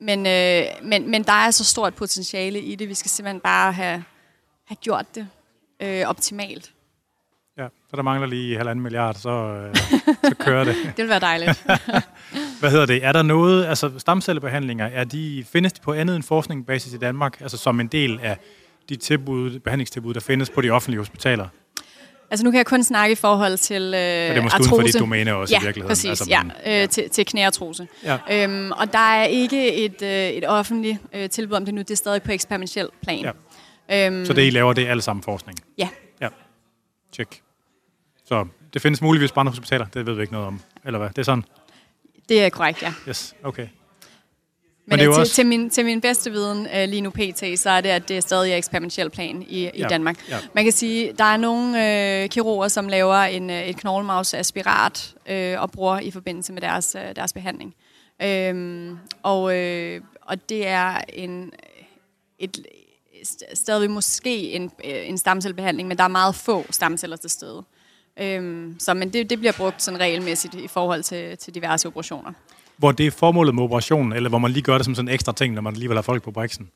men, 0.00 0.26
øh, 0.26 0.64
men, 0.82 1.10
men 1.10 1.22
der 1.22 1.32
er 1.32 1.50
så 1.50 1.64
stort 1.64 1.94
potentiale 1.94 2.60
i 2.60 2.74
det. 2.74 2.88
Vi 2.88 2.94
skal 2.94 3.10
simpelthen 3.10 3.40
bare 3.40 3.72
have, 3.72 4.04
have 4.70 4.76
gjort 4.76 5.14
det 5.14 5.28
øh, 5.82 6.08
optimalt. 6.08 6.72
Ja, 7.58 7.66
så 7.90 7.96
der 7.96 8.02
mangler 8.02 8.26
lige 8.26 8.56
halvanden 8.56 8.82
milliard, 8.82 9.14
så, 9.14 9.30
øh, 9.30 9.76
så 10.24 10.34
kører 10.38 10.64
det. 10.64 10.76
det 10.96 11.02
vil 11.02 11.08
være 11.08 11.20
dejligt. 11.20 11.64
Hvad 12.60 12.70
hedder 12.70 12.86
det? 12.86 13.04
Er 13.04 13.12
der 13.12 13.22
noget, 13.22 13.66
altså 13.66 13.90
stamcellebehandlinger, 13.98 14.86
er 14.86 15.04
de, 15.04 15.44
findes 15.52 15.72
de 15.72 15.80
på 15.80 15.92
andet 15.92 16.16
end 16.16 16.24
forskning 16.24 16.66
basis 16.66 16.92
i 16.92 16.98
Danmark, 16.98 17.40
altså 17.40 17.56
som 17.56 17.80
en 17.80 17.86
del 17.86 18.20
af 18.22 18.36
de 18.88 18.96
tilbud, 18.96 19.58
behandlingstilbud, 19.58 20.14
der 20.14 20.20
findes 20.20 20.50
på 20.50 20.60
de 20.60 20.70
offentlige 20.70 21.00
hospitaler? 21.00 21.48
Altså 22.30 22.44
nu 22.44 22.50
kan 22.50 22.58
jeg 22.58 22.66
kun 22.66 22.82
snakke 22.82 23.12
i 23.12 23.16
forhold 23.16 23.58
til 23.58 23.82
øh, 23.82 24.00
artrose. 24.00 24.28
det 24.28 24.36
er 24.36 24.42
måske 24.42 24.54
artrose. 24.54 24.74
uden 24.74 24.82
for 24.82 24.86
dit 24.86 24.98
domæne 25.00 25.34
også 25.34 25.54
ja, 25.54 25.60
i 25.60 25.64
virkeligheden. 25.64 25.90
Præcis, 25.90 26.08
altså, 26.08 26.26
ja, 26.28 26.42
øh, 26.66 26.72
ja. 26.72 26.86
Til, 26.86 27.10
til 27.10 27.26
knæartrose. 27.26 27.88
Ja. 28.04 28.18
Øhm, 28.30 28.72
og 28.72 28.92
der 28.92 28.98
er 28.98 29.24
ikke 29.24 29.74
et, 29.74 30.02
øh, 30.02 30.28
et 30.28 30.48
offentligt 30.48 30.98
øh, 31.14 31.30
tilbud 31.30 31.56
om 31.56 31.64
det 31.64 31.74
nu. 31.74 31.80
Det 31.80 31.90
er 31.90 31.96
stadig 31.96 32.22
på 32.22 32.32
eksperimentel 32.32 32.88
plan. 33.02 33.24
Ja. 33.24 33.30
Øhm, 33.92 34.26
så 34.26 34.32
det, 34.32 34.46
I 34.46 34.50
laver, 34.50 34.72
det 34.72 34.86
er 34.86 34.90
alle 34.90 35.02
sammen 35.02 35.22
forskning? 35.22 35.58
Ja. 35.78 35.88
Ja, 36.20 36.28
Check. 37.12 37.42
Så 38.24 38.46
det 38.72 38.82
findes 38.82 39.02
muligvis 39.02 39.32
på 39.32 39.40
andre 39.40 39.50
hospitaler, 39.50 39.86
det 39.86 40.06
ved 40.06 40.14
vi 40.14 40.20
ikke 40.20 40.32
noget 40.32 40.48
om, 40.48 40.60
eller 40.84 40.98
hvad? 40.98 41.08
Det 41.08 41.18
er 41.18 41.22
sådan? 41.22 41.44
Det 42.28 42.44
er 42.44 42.48
korrekt, 42.48 42.82
ja. 42.82 42.92
Yes, 43.08 43.34
okay. 43.42 43.62
Men, 43.62 43.70
Men 44.86 44.98
det 44.98 45.06
er 45.06 45.12
til, 45.12 45.20
også... 45.20 45.34
til, 45.34 45.46
min, 45.46 45.70
til 45.70 45.84
min 45.84 46.00
bedste 46.00 46.30
viden 46.30 46.58
uh, 46.58 46.88
lige 46.88 47.00
nu 47.00 47.10
pt, 47.10 47.58
så 47.58 47.70
er 47.70 47.80
det, 47.80 47.88
at 47.88 48.08
det 48.08 48.16
er 48.16 48.20
stadig 48.20 48.56
eksperimentel 48.56 49.10
plan 49.10 49.42
i, 49.48 49.60
i 49.64 49.70
ja. 49.78 49.88
Danmark. 49.88 50.28
Ja. 50.28 50.38
Man 50.54 50.64
kan 50.64 50.72
sige, 50.72 51.12
der 51.18 51.24
er 51.24 51.36
nogle 51.36 51.68
uh, 51.68 52.28
kirurger, 52.28 52.68
som 52.68 52.88
laver 52.88 53.16
en, 53.16 53.50
uh, 53.50 53.56
et 53.56 53.76
knoglemaus-aspirat 53.76 55.14
uh, 55.30 55.62
og 55.62 55.70
bruger 55.70 55.98
i 55.98 56.10
forbindelse 56.10 56.52
med 56.52 56.62
deres, 56.62 56.96
uh, 56.98 57.16
deres 57.16 57.32
behandling. 57.32 57.74
Um, 58.52 58.98
og, 59.22 59.42
uh, 59.42 60.04
og 60.22 60.48
det 60.48 60.66
er 60.66 61.00
en, 61.12 61.52
et, 62.38 62.66
stadig 63.54 63.90
måske 63.90 64.52
en, 64.52 64.70
en 64.84 65.18
stamcellebehandling, 65.18 65.88
men 65.88 65.98
der 65.98 66.04
er 66.04 66.08
meget 66.08 66.34
få 66.34 66.64
stamceller 66.70 67.16
til 67.16 67.30
stede. 67.30 67.64
Um, 68.38 68.76
så, 68.78 68.94
men 68.94 69.12
det, 69.12 69.30
det 69.30 69.38
bliver 69.38 69.52
brugt 69.52 69.82
sådan 69.82 70.00
regelmæssigt 70.00 70.54
i 70.54 70.68
forhold 70.68 71.02
til, 71.02 71.38
til 71.38 71.54
diverse 71.54 71.88
operationer 71.88 72.32
hvor 72.80 72.92
det 72.92 73.06
er 73.06 73.10
formålet 73.10 73.54
med 73.54 73.62
operationen, 73.62 74.12
eller 74.12 74.28
hvor 74.28 74.38
man 74.38 74.50
lige 74.50 74.62
gør 74.62 74.76
det 74.76 74.84
som 74.84 74.94
sådan 74.94 75.08
en 75.08 75.14
ekstra 75.14 75.32
ting, 75.32 75.54
når 75.54 75.62
man 75.62 75.72
alligevel 75.74 75.96
har 75.96 76.02
folk 76.02 76.22
på 76.22 76.30
briksen? 76.30 76.70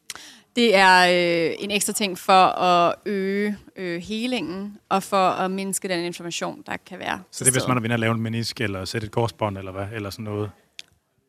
Det 0.57 0.77
er 0.77 1.07
øh, 1.07 1.55
en 1.59 1.71
ekstra 1.71 1.93
ting 1.93 2.19
for 2.19 2.47
at 2.63 2.95
øge 3.07 3.57
øh, 3.77 4.03
helingen, 4.03 4.79
og 4.89 5.03
for 5.03 5.29
at 5.29 5.51
mindske 5.51 5.89
den 5.89 6.05
inflammation, 6.05 6.63
der 6.67 6.77
kan 6.87 6.99
være. 6.99 7.23
Så 7.31 7.45
det 7.45 7.51
er, 7.51 7.53
hvis 7.53 7.69
man 7.69 7.77
er 7.77 7.81
ved 7.81 7.91
at 7.91 8.01
lave 8.01 8.15
en 8.15 8.21
menisk, 8.21 8.61
eller 8.61 8.85
sætte 8.85 9.05
et 9.05 9.11
korsbånd, 9.11 9.59
eller 9.59 9.73
hvad, 9.73 9.87
eller 9.93 10.11
sådan 10.11 10.25
noget? 10.25 10.51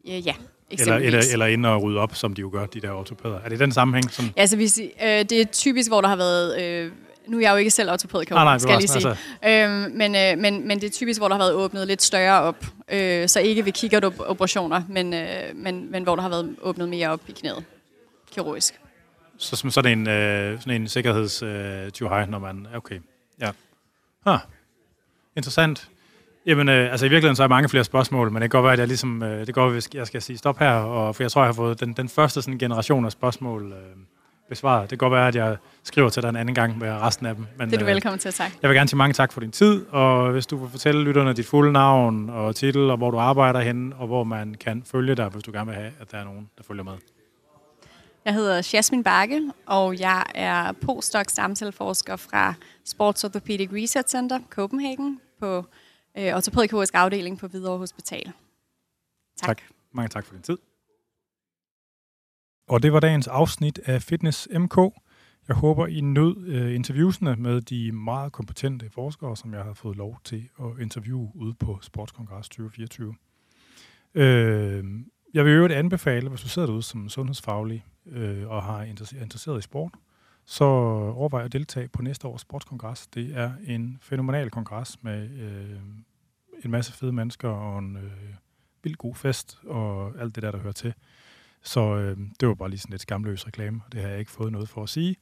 Ja, 0.08 0.18
ja 0.18 0.34
eller, 0.72 0.95
eller, 0.95 1.22
eller 1.32 1.45
ind 1.45 1.66
og 1.66 1.84
rydde 1.84 2.00
op, 2.00 2.16
som 2.16 2.34
de 2.34 2.42
jo 2.42 2.50
gør, 2.53 2.66
de 2.66 2.82
der 2.82 2.92
ortopæder. 2.92 3.40
Er 3.40 3.50
det 3.50 3.60
den 3.60 3.72
sammenhæng? 3.72 4.11
Sådan? 4.11 4.34
Ja, 4.38 4.42
altså, 4.42 4.56
hvis, 4.56 4.80
øh, 4.80 5.08
det 5.08 5.32
er 5.32 5.45
typisk, 5.45 5.90
hvor 5.90 6.02
der 6.02 6.08
har 6.08 6.16
været... 6.16 6.61
Øh, 6.61 6.92
nu 7.27 7.38
er 7.38 7.42
jeg 7.42 7.52
jo 7.52 7.56
ikke 7.56 7.72
selv 7.72 7.92
ortopæd, 7.92 8.26
kan 8.26 8.35
nej, 8.35 8.58
skal 8.58 8.72
jeg 8.72 8.80
lige 8.80 8.88
sige. 8.88 9.10
Altså. 9.10 9.24
Øhm, 9.48 9.98
men, 9.98 10.16
øh, 10.16 10.38
men, 10.38 10.68
men 10.68 10.82
det 10.82 10.88
er 10.88 10.92
typisk, 10.92 11.19
hvor 11.19 11.27
der 11.27 11.35
har 11.35 11.44
været 11.44 11.53
åbnet 11.53 11.88
lidt 11.88 12.02
større 12.02 12.42
op. 12.42 12.66
Øh, 12.92 13.30
så 13.30 13.40
ikke 13.40 13.66
ved 13.66 13.72
kikkert-operationer, 13.72 14.82
men, 14.90 15.14
øh, 15.14 15.27
men, 15.56 15.92
men 15.92 16.03
hvor 16.03 16.16
der 16.16 16.22
har 16.22 16.30
været 16.30 16.56
åbnet 16.61 16.90
mere 16.90 17.10
op 17.10 17.22
i 17.27 17.32
knæet, 17.32 17.64
kirurgisk. 18.32 18.80
Så 19.38 19.56
som 19.56 19.72
sådan 19.72 20.00
en, 20.00 20.08
øh, 20.08 20.60
sådan 20.60 20.82
en 20.82 20.88
sikkerheds 20.88 21.44
øh, 21.44 21.50
når 22.02 22.40
man... 22.40 22.68
Okay, 22.76 23.00
ja. 23.42 23.52
Ah, 24.26 24.40
interessant. 25.35 25.90
Jamen, 26.45 26.69
øh, 26.69 26.91
altså 26.91 27.06
i 27.06 27.09
virkeligheden 27.09 27.35
så 27.35 27.43
er 27.43 27.48
mange 27.48 27.69
flere 27.69 27.83
spørgsmål, 27.83 28.32
men 28.32 28.41
det 28.41 28.51
kan 28.51 28.57
godt 28.57 28.64
være, 28.64 28.74
at 28.74 28.80
jeg 28.80 28.88
ligesom, 28.88 29.24
øh, 29.24 29.48
det 29.48 29.56
går, 29.56 29.69
at 29.69 29.95
jeg 29.95 30.07
skal 30.07 30.22
sige 30.22 30.38
stop 30.38 30.59
her, 30.59 30.72
og, 30.72 31.15
for 31.15 31.24
jeg 31.24 31.32
tror, 31.32 31.41
jeg 31.41 31.48
har 31.48 31.53
fået 31.53 31.80
den, 31.80 31.93
den 31.93 32.09
første 32.09 32.41
sådan, 32.41 32.57
generation 32.57 33.06
af 33.06 33.11
spørgsmål 33.11 33.72
øh, 33.72 33.77
besvaret. 34.49 34.82
Det 34.82 34.90
kan 34.90 34.98
godt 34.98 35.17
være, 35.17 35.27
at 35.27 35.35
jeg 35.35 35.57
skriver 35.83 36.09
til 36.09 36.24
dig 36.24 36.30
en 36.30 36.35
anden 36.35 36.56
gang 36.56 36.77
med 36.77 36.91
resten 36.91 37.25
af 37.25 37.35
dem. 37.35 37.45
Men, 37.57 37.67
det 37.67 37.75
er 37.75 37.80
du 37.80 37.85
øh, 37.85 37.91
velkommen 37.91 38.19
til, 38.19 38.33
tak. 38.33 38.51
Jeg 38.61 38.69
vil 38.69 38.77
gerne 38.77 38.90
sige 38.90 38.98
mange 38.98 39.14
tak 39.14 39.32
for 39.32 39.40
din 39.40 39.51
tid, 39.51 39.85
og 39.90 40.32
hvis 40.32 40.48
du 40.48 40.57
vil 40.57 40.69
fortælle 40.69 41.03
lytterne 41.03 41.33
dit 41.33 41.45
fulde 41.45 41.72
navn 41.72 42.30
og 42.30 42.56
titel, 42.56 42.90
og 42.90 42.98
hvor 42.98 43.11
du 43.11 43.17
arbejder 43.17 43.59
hen, 43.59 43.93
og 43.98 44.07
hvor 44.07 44.24
man 44.24 44.56
kan 44.59 44.83
følge 44.91 45.15
dig, 45.15 45.27
hvis 45.27 45.43
du 45.43 45.51
gerne 45.51 45.65
vil 45.65 45.75
have, 45.75 45.91
at 46.01 46.11
der 46.11 46.17
er 46.17 46.24
nogen, 46.24 46.49
der 46.57 46.64
følger 46.64 46.83
med. 46.83 46.93
Jeg 48.25 48.33
hedder 48.33 48.69
Jasmine 48.74 49.03
Bakke, 49.03 49.51
og 49.65 49.99
jeg 49.99 50.24
er 50.35 50.72
postdoc 50.72 51.25
stamcelleforsker 51.27 52.15
fra 52.15 52.53
Sports 52.85 53.24
Orthopedic 53.24 53.69
Research 53.74 54.09
Center, 54.09 54.40
Copenhagen, 54.49 55.19
på 55.40 55.65
øh, 56.18 56.35
ortopædkirurgisk 56.35 56.94
afdeling 56.95 57.40
på 57.40 57.48
Hvidovre 57.48 57.77
Hospital. 57.77 58.32
Tak. 59.38 59.48
tak. 59.48 59.61
Mange 59.92 60.10
tak 60.10 60.26
for 60.26 60.34
din 60.34 60.42
tid. 60.42 60.58
Og 62.68 62.84
det 62.84 62.94
var 62.94 63.00
dagens 63.00 63.27
afsnit 63.27 63.80
af 63.85 64.02
Fitness 64.02 64.48
MK. 64.52 64.77
Jeg 65.48 65.56
håber, 65.56 65.88
I 65.88 66.02
nød 66.02 66.48
øh, 66.48 66.76
interviewsene 66.76 67.35
med 67.35 67.61
de 67.61 67.92
meget 67.92 68.32
kompetente 68.32 68.90
forskere, 68.90 69.38
som 69.38 69.53
jeg 69.53 69.64
har 69.64 69.74
fået 69.74 69.98
lov 69.98 70.19
til 70.24 70.50
at 70.60 70.82
interviewe 70.82 71.32
ude 71.35 71.53
på 71.53 71.80
Sportskongress 71.82 72.50
2024. 72.50 73.16
Øh, 74.14 74.84
jeg 75.34 75.45
vil 75.45 75.52
øvrigt 75.52 75.74
anbefale, 75.74 76.30
hvis 76.30 76.42
du 76.42 76.48
sidder 76.48 76.66
derude 76.66 76.84
som 76.84 77.10
sundhedsfaglig 77.10 77.85
øh, 78.06 78.48
og 78.48 78.64
har 78.64 78.84
interesseret 79.22 79.60
i 79.60 79.61
sport, 79.61 79.92
så 80.45 80.65
overvej 81.15 81.43
at 81.43 81.53
deltage 81.53 81.88
på 81.88 82.01
næste 82.01 82.27
års 82.27 82.41
sportskongres. 82.41 83.07
Det 83.07 83.38
er 83.38 83.51
en 83.67 83.98
fænomenal 84.01 84.49
kongres 84.49 85.03
med 85.03 85.30
øh, 85.40 85.80
en 86.65 86.72
masse 86.72 86.93
fede 86.93 87.11
mennesker 87.11 87.49
og 87.49 87.80
en 87.80 87.98
øh, 87.98 88.11
vild 88.83 88.95
god 88.95 89.15
fest 89.15 89.59
og 89.64 90.14
alt 90.19 90.35
det 90.35 90.43
der, 90.43 90.51
der 90.51 90.59
hører 90.59 90.74
til. 90.74 90.93
Så 91.61 91.95
øh, 91.95 92.17
det 92.40 92.48
var 92.48 92.53
bare 92.53 92.69
lige 92.69 92.80
sådan 92.80 92.91
lidt 92.91 93.01
skamløs 93.01 93.48
reklame, 93.48 93.82
og 93.85 93.91
det 93.91 94.01
har 94.01 94.09
jeg 94.09 94.19
ikke 94.19 94.32
fået 94.32 94.51
noget 94.51 94.69
for 94.69 94.83
at 94.83 94.90
sige. 94.90 95.15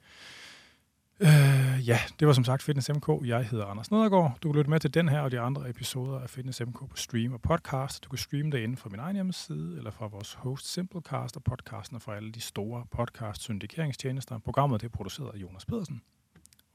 Øh, 1.19 1.87
ja, 1.87 1.99
det 2.19 2.27
var 2.27 2.33
som 2.33 2.43
sagt 2.43 2.63
Fitness 2.63 2.89
MK. 2.89 3.07
Jeg 3.25 3.45
hedder 3.45 3.65
Anders 3.65 3.91
Nedergaard. 3.91 4.37
Du 4.43 4.51
kan 4.51 4.57
lytte 4.57 4.69
med 4.69 4.79
til 4.79 4.93
den 4.93 5.09
her 5.09 5.19
og 5.19 5.31
de 5.31 5.39
andre 5.39 5.69
episoder 5.69 6.19
af 6.19 6.29
Fitness 6.29 6.61
MK 6.61 6.89
på 6.89 6.95
stream 6.95 7.33
og 7.33 7.41
podcast. 7.41 8.03
Du 8.03 8.09
kan 8.09 8.17
streame 8.17 8.51
det 8.51 8.57
inden 8.57 8.77
fra 8.77 8.89
min 8.89 8.99
egen 8.99 9.15
hjemmeside, 9.15 9.77
eller 9.77 9.91
fra 9.91 10.07
vores 10.07 10.33
host 10.33 10.73
Simplecast 10.73 11.35
og 11.35 11.43
podcasten 11.43 11.99
fra 11.99 12.15
alle 12.15 12.31
de 12.31 12.41
store 12.41 12.85
podcast-syndikeringstjenester. 12.91 14.37
Programmet 14.37 14.81
det 14.81 14.87
er 14.87 14.91
produceret 14.91 15.31
af 15.33 15.37
Jonas 15.37 15.65
Pedersen. 15.65 16.01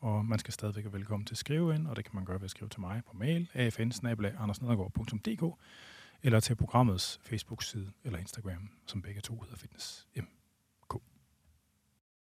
Og 0.00 0.24
man 0.24 0.38
skal 0.38 0.52
stadigvæk 0.52 0.84
være 0.84 0.92
velkommen 0.92 1.26
til 1.26 1.34
at 1.34 1.38
skrive 1.38 1.74
ind, 1.74 1.86
og 1.86 1.96
det 1.96 2.04
kan 2.04 2.14
man 2.14 2.24
gøre 2.24 2.40
ved 2.40 2.44
at 2.44 2.50
skrive 2.50 2.68
til 2.68 2.80
mig 2.80 3.02
på 3.06 3.16
mail, 3.16 3.50
afn 3.54 4.52
eller 6.22 6.40
til 6.40 6.54
programmets 6.54 7.20
Facebook-side 7.22 7.92
eller 8.04 8.18
Instagram, 8.18 8.70
som 8.86 9.02
begge 9.02 9.20
to 9.20 9.40
hedder 9.40 9.56
Fitness 9.56 10.06
MK. 10.16 10.37